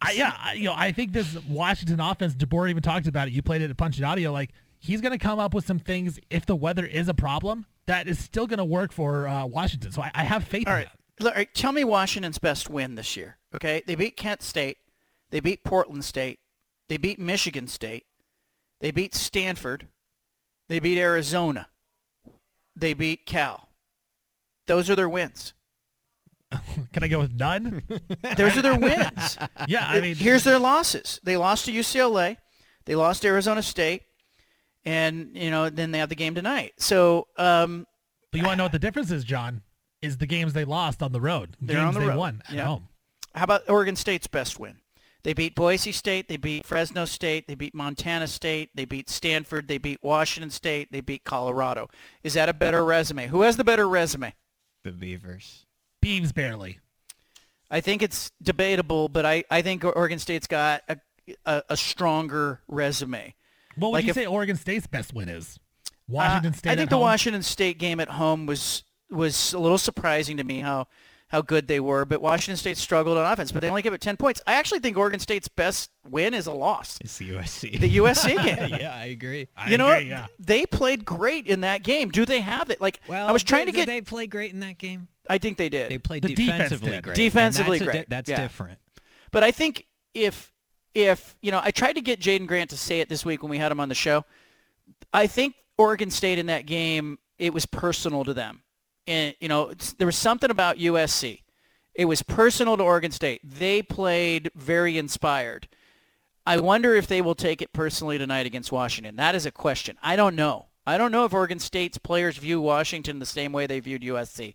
I, 0.00 0.12
yeah, 0.12 0.34
I, 0.38 0.52
you 0.54 0.64
know, 0.64 0.74
I 0.76 0.92
think 0.92 1.12
this 1.12 1.36
Washington 1.48 2.00
offense. 2.00 2.34
DeBoer 2.34 2.70
even 2.70 2.82
talked 2.82 3.06
about 3.06 3.28
it. 3.28 3.34
You 3.34 3.42
played 3.42 3.62
it 3.62 3.70
at 3.70 3.76
Punch 3.76 3.98
It 3.98 4.04
Audio. 4.04 4.32
Like 4.32 4.50
he's 4.78 5.00
going 5.00 5.12
to 5.12 5.18
come 5.18 5.38
up 5.38 5.54
with 5.54 5.66
some 5.66 5.78
things 5.78 6.18
if 6.30 6.46
the 6.46 6.56
weather 6.56 6.84
is 6.86 7.08
a 7.08 7.14
problem 7.14 7.66
that 7.86 8.08
is 8.08 8.18
still 8.18 8.46
going 8.46 8.58
to 8.58 8.64
work 8.64 8.92
for 8.92 9.28
uh, 9.28 9.46
Washington. 9.46 9.92
So 9.92 10.02
I, 10.02 10.10
I 10.14 10.24
have 10.24 10.44
faith. 10.44 10.66
All 10.66 10.74
in 10.74 10.80
right. 10.80 10.88
Look, 11.20 11.32
all 11.34 11.38
right, 11.38 11.54
Tell 11.54 11.72
me 11.72 11.84
Washington's 11.84 12.38
best 12.38 12.68
win 12.68 12.96
this 12.96 13.16
year. 13.16 13.36
Okay, 13.54 13.82
they 13.86 13.94
beat 13.94 14.16
Kent 14.16 14.42
State, 14.42 14.78
they 15.30 15.38
beat 15.40 15.62
Portland 15.62 16.04
State, 16.04 16.40
they 16.88 16.96
beat 16.96 17.20
Michigan 17.20 17.68
State, 17.68 18.04
they 18.80 18.90
beat 18.90 19.14
Stanford, 19.14 19.86
they 20.68 20.80
beat 20.80 20.98
Arizona, 20.98 21.68
they 22.74 22.94
beat 22.94 23.26
Cal. 23.26 23.68
Those 24.66 24.90
are 24.90 24.96
their 24.96 25.08
wins. 25.08 25.52
That. 26.54 26.92
Can 26.92 27.02
I 27.04 27.08
go 27.08 27.20
with 27.20 27.32
none? 27.34 27.82
Those 28.36 28.56
are 28.56 28.62
their 28.62 28.78
wins. 28.78 29.38
yeah, 29.68 29.86
I 29.88 30.00
mean, 30.00 30.14
here's 30.14 30.44
their 30.44 30.58
losses. 30.58 31.20
They 31.22 31.36
lost 31.36 31.64
to 31.66 31.72
UCLA, 31.72 32.36
they 32.84 32.94
lost 32.94 33.22
to 33.22 33.28
Arizona 33.28 33.62
State, 33.62 34.02
and 34.84 35.30
you 35.34 35.50
know 35.50 35.70
then 35.70 35.90
they 35.90 35.98
have 35.98 36.08
the 36.08 36.14
game 36.14 36.34
tonight. 36.34 36.72
So 36.78 37.26
um, 37.38 37.86
But 38.30 38.38
you 38.40 38.44
want 38.46 38.54
to 38.54 38.58
know 38.58 38.64
what 38.64 38.72
the 38.72 38.78
difference 38.78 39.10
is, 39.10 39.24
John? 39.24 39.62
is 40.02 40.18
the 40.18 40.26
games 40.26 40.52
they 40.52 40.66
lost 40.66 41.02
on 41.02 41.12
the 41.12 41.20
road. 41.20 41.56
They're 41.62 41.76
games 41.76 41.88
on 41.88 41.94
the 41.94 42.00
they 42.00 42.06
road. 42.08 42.18
won 42.18 42.42
at 42.48 42.54
Yeah. 42.54 42.64
home. 42.66 42.88
How 43.34 43.44
about 43.44 43.62
Oregon 43.70 43.96
State's 43.96 44.26
best 44.26 44.60
win? 44.60 44.76
They 45.22 45.32
beat 45.32 45.54
Boise 45.54 45.92
State, 45.92 46.28
they 46.28 46.36
beat 46.36 46.66
Fresno 46.66 47.06
State, 47.06 47.48
they 47.48 47.54
beat 47.54 47.74
Montana 47.74 48.26
State, 48.26 48.68
they 48.74 48.84
beat 48.84 49.08
Stanford, 49.08 49.66
they 49.66 49.78
beat 49.78 50.00
Washington 50.02 50.50
State, 50.50 50.92
they 50.92 51.00
beat 51.00 51.24
Colorado. 51.24 51.88
Is 52.22 52.34
that 52.34 52.50
a 52.50 52.52
better 52.52 52.84
resume? 52.84 53.28
Who 53.28 53.40
has 53.40 53.56
the 53.56 53.64
better 53.64 53.88
resume? 53.88 54.34
The 54.82 54.92
Beavers. 54.92 55.63
Beavs 56.04 56.34
barely. 56.34 56.78
I 57.70 57.80
think 57.80 58.02
it's 58.02 58.30
debatable, 58.42 59.08
but 59.08 59.24
I, 59.26 59.44
I 59.50 59.62
think 59.62 59.84
Oregon 59.84 60.18
State's 60.18 60.46
got 60.46 60.82
a, 60.88 60.98
a, 61.46 61.62
a 61.70 61.76
stronger 61.76 62.60
resume. 62.68 63.34
What 63.76 63.88
would 63.88 63.94
Like 63.98 64.04
you 64.04 64.10
if- 64.10 64.14
say 64.16 64.26
Oregon 64.26 64.56
State's 64.56 64.86
best 64.86 65.12
win 65.14 65.28
is? 65.28 65.58
Washington 66.06 66.52
Uh, 66.52 66.56
State. 66.56 66.70
I 66.70 66.74
think 66.76 66.82
at 66.86 66.90
the 66.90 66.96
home? 66.96 67.02
Washington 67.02 67.42
State 67.42 67.78
game 67.78 67.98
at 68.00 68.08
home 68.10 68.46
was 68.46 68.84
was 69.10 69.52
a 69.52 69.58
little 69.58 69.78
surprising 69.78 70.36
to 70.36 70.44
me 70.44 70.60
how 70.60 70.86
how 71.28 71.40
good 71.40 71.66
they 71.66 71.80
were, 71.80 72.04
but 72.04 72.20
Washington 72.20 72.56
State 72.56 72.76
struggled 72.76 73.16
on 73.18 73.30
offense, 73.32 73.50
but 73.50 73.60
they 73.62 73.68
only 73.68 73.82
gave 73.82 73.92
it 73.92 74.00
10 74.00 74.16
points. 74.18 74.40
I 74.46 74.54
actually 74.54 74.78
think 74.80 74.96
Oregon 74.96 75.18
State's 75.18 75.48
best 75.48 75.90
win 76.08 76.32
is 76.34 76.46
a 76.46 76.52
loss. 76.52 76.98
It's 77.00 77.16
the 77.18 77.30
USC. 77.30 77.80
The 77.80 77.96
USC 77.96 78.36
game. 78.44 78.76
yeah, 78.80 78.94
I 78.94 79.06
agree. 79.06 79.48
you 79.66 79.78
know 79.78 79.86
what? 79.86 80.30
They 80.38 80.64
played 80.66 81.04
great 81.04 81.46
in 81.48 81.62
that 81.62 81.82
game. 81.82 82.10
Do 82.10 82.24
they 82.24 82.40
have 82.40 82.70
it? 82.70 82.80
Like 82.80 83.00
Well, 83.08 83.26
I 83.26 83.32
was 83.32 83.42
trying 83.42 83.66
did- 83.66 83.72
to 83.72 83.76
get 83.78 83.86
did 83.86 83.92
they 83.94 84.00
play 84.02 84.26
great 84.28 84.52
in 84.52 84.60
that 84.60 84.78
game? 84.78 85.08
I 85.28 85.38
think 85.38 85.56
they 85.58 85.68
did. 85.68 85.90
They 85.90 85.98
played 85.98 86.22
The 86.22 86.34
defensively 86.34 86.90
did. 86.90 87.02
great. 87.04 87.16
Defensively 87.16 87.78
that's 87.78 87.82
a 87.88 87.92
di- 87.92 87.98
great. 87.98 88.10
that's 88.10 88.30
Yeah. 88.30 88.40
different. 88.40 88.78
But 89.30 89.42
I 89.44 89.50
think 89.50 89.86
if 90.14 90.52
if 90.94 91.34
you 91.42 91.50
know, 91.50 91.60
I 91.62 91.70
tried 91.72 91.94
to 91.94 92.00
get 92.00 92.20
Jaden 92.20 92.46
Grant 92.46 92.70
to 92.70 92.76
say 92.76 93.00
it 93.00 93.08
this 93.08 93.24
week 93.24 93.42
when 93.42 93.50
we 93.50 93.58
had 93.58 93.72
him 93.72 93.80
on 93.80 93.88
the 93.88 93.94
show. 93.96 94.24
I 95.12 95.26
think 95.26 95.54
Oregon 95.76 96.10
State 96.10 96.38
in 96.38 96.46
that 96.46 96.66
game 96.66 97.18
it 97.38 97.52
was 97.52 97.66
personal 97.66 98.24
to 98.24 98.32
them, 98.34 98.62
and 99.08 99.34
you 99.40 99.48
know 99.48 99.72
there 99.98 100.06
was 100.06 100.16
something 100.16 100.50
about 100.50 100.78
USC. 100.78 101.40
It 101.94 102.04
was 102.04 102.22
personal 102.22 102.76
to 102.76 102.82
Oregon 102.82 103.10
State. 103.12 103.40
They 103.44 103.82
played 103.82 104.50
very 104.54 104.98
inspired. 104.98 105.68
I 106.46 106.58
wonder 106.58 106.94
if 106.94 107.06
they 107.06 107.22
will 107.22 107.34
take 107.34 107.62
it 107.62 107.72
personally 107.72 108.18
tonight 108.18 108.46
against 108.46 108.70
Washington. 108.70 109.16
That 109.16 109.34
is 109.34 109.46
a 109.46 109.50
question. 109.50 109.96
I 110.02 110.14
don't 110.16 110.36
know. 110.36 110.66
I 110.86 110.98
don't 110.98 111.10
know 111.12 111.24
if 111.24 111.32
Oregon 111.32 111.58
State's 111.58 111.96
players 111.96 112.36
view 112.36 112.60
Washington 112.60 113.18
the 113.18 113.24
same 113.26 113.50
way 113.52 113.66
they 113.66 113.80
viewed 113.80 114.02
USC. 114.02 114.54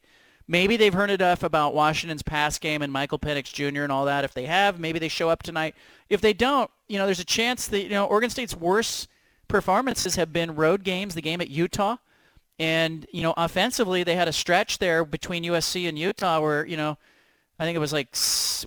Maybe 0.49 0.77
they've 0.77 0.93
heard 0.93 1.11
enough 1.11 1.43
about 1.43 1.75
Washington's 1.75 2.23
pass 2.23 2.57
game 2.57 2.81
and 2.81 2.91
Michael 2.91 3.19
Penix 3.19 3.53
Jr. 3.53 3.83
and 3.83 3.91
all 3.91 4.05
that. 4.05 4.23
If 4.23 4.33
they 4.33 4.47
have, 4.47 4.79
maybe 4.79 4.97
they 4.97 5.07
show 5.07 5.29
up 5.29 5.43
tonight. 5.43 5.75
If 6.09 6.21
they 6.21 6.33
don't, 6.33 6.71
you 6.87 6.97
know, 6.97 7.05
there's 7.05 7.19
a 7.19 7.25
chance 7.25 7.67
that 7.67 7.83
you 7.83 7.89
know 7.91 8.07
Oregon 8.07 8.31
State's 8.31 8.55
worst 8.55 9.07
performances 9.47 10.15
have 10.15 10.33
been 10.33 10.55
road 10.55 10.83
games. 10.83 11.13
The 11.13 11.21
game 11.21 11.39
at 11.39 11.51
Utah, 11.51 11.97
and 12.57 13.05
you 13.11 13.21
know, 13.21 13.35
offensively 13.37 14.03
they 14.03 14.15
had 14.15 14.27
a 14.27 14.33
stretch 14.33 14.79
there 14.79 15.05
between 15.05 15.43
USC 15.43 15.87
and 15.87 15.99
Utah 15.99 16.41
where 16.41 16.65
you 16.65 16.77
know, 16.77 16.97
I 17.59 17.65
think 17.65 17.75
it 17.75 17.79
was 17.79 17.93
like 17.93 18.17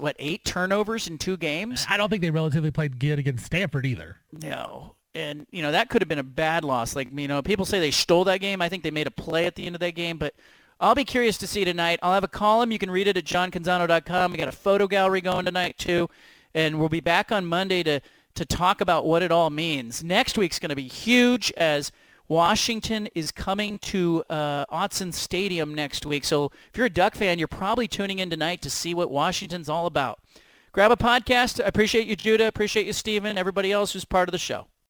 what 0.01 0.15
eight 0.21 0.45
turnovers 0.45 1.09
in 1.09 1.19
two 1.19 1.37
games. 1.37 1.85
I 1.89 1.97
don't 1.97 2.11
think 2.11 2.23
they 2.23 2.31
relatively 2.31 2.71
played 2.71 3.01
good 3.01 3.19
against 3.19 3.45
Stanford 3.45 3.87
either. 3.87 4.19
No. 4.31 4.95
And, 5.15 5.47
you 5.51 5.61
know, 5.61 5.73
that 5.73 5.91
could 5.91 6.01
have 6.01 6.09
been 6.09 6.19
a 6.19 6.23
bad 6.23 6.65
loss. 6.65 6.97
Like, 6.97 7.09
you 7.13 7.29
know, 7.29 7.43
people 7.43 7.67
say 7.67 7.81
they 7.81 7.91
stole 7.91 8.25
that 8.25 8.41
game. 8.41 8.63
I 8.63 8.71
think 8.71 8.83
they 8.83 8.91
made 8.91 9.07
a 9.07 9.11
play 9.11 9.45
at 9.45 9.57
the 9.57 9.67
end 9.67 9.77
of 9.77 9.81
that 9.81 9.95
game. 9.95 10.17
But 10.17 10.35
I'll 10.83 10.97
be 10.97 11.05
curious 11.05 11.39
to 11.39 11.47
see 11.47 11.65
tonight. 11.65 12.01
I'll 12.03 12.13
have 12.13 12.25
a 12.25 12.29
column. 12.29 12.73
You 12.73 12.79
can 12.81 12.91
read 12.91 13.07
it 13.07 13.17
at 13.17 13.25
johncanzano.com. 13.25 14.33
We 14.33 14.37
got 14.37 14.49
a 14.49 14.53
photo 14.53 14.89
gallery 14.89 15.21
going 15.21 15.45
tonight, 15.45 15.79
too. 15.79 16.11
And 16.55 16.81
we'll 16.81 16.89
be 16.89 16.99
back 16.99 17.31
on 17.31 17.47
Monday 17.47 17.85
to, 17.85 18.01
to 18.35 18.45
talk 18.45 18.81
about 18.81 19.07
what 19.07 19.23
it 19.23 19.31
all 19.31 19.49
means. 19.49 20.03
Next 20.03 20.37
week's 20.37 20.59
going 20.59 20.71
to 20.71 20.77
be 20.77 20.89
huge 20.89 21.53
as 21.57 21.93
Washington 22.27 23.09
is 23.15 23.31
coming 23.31 23.79
to 23.79 24.25
uh, 24.29 24.67
Autzen 24.67 25.15
Stadium 25.15 25.73
next 25.73 26.05
week. 26.05 26.25
So 26.25 26.51
if 26.73 26.77
you're 26.77 26.87
a 26.87 26.91
Duck 26.91 27.15
fan, 27.15 27.39
you're 27.39 27.47
probably 27.47 27.87
tuning 27.87 28.19
in 28.19 28.29
tonight 28.29 28.61
to 28.63 28.71
see 28.71 28.93
what 28.93 29.09
Washington's 29.09 29.69
all 29.69 29.87
about. 29.87 30.19
Grab 30.73 30.91
a 30.91 30.97
podcast. 30.97 31.63
I 31.63 31.69
appreciate 31.69 32.09
you, 32.09 32.17
Judah. 32.17 32.49
Appreciate 32.49 32.87
you, 32.87 32.93
Steven. 32.93 33.39
Everybody 33.39 33.71
else 33.71 33.93
who's 33.93 34.05
part 34.05 34.29
of 34.29 34.33
the 34.33 34.39
show. 34.39 34.67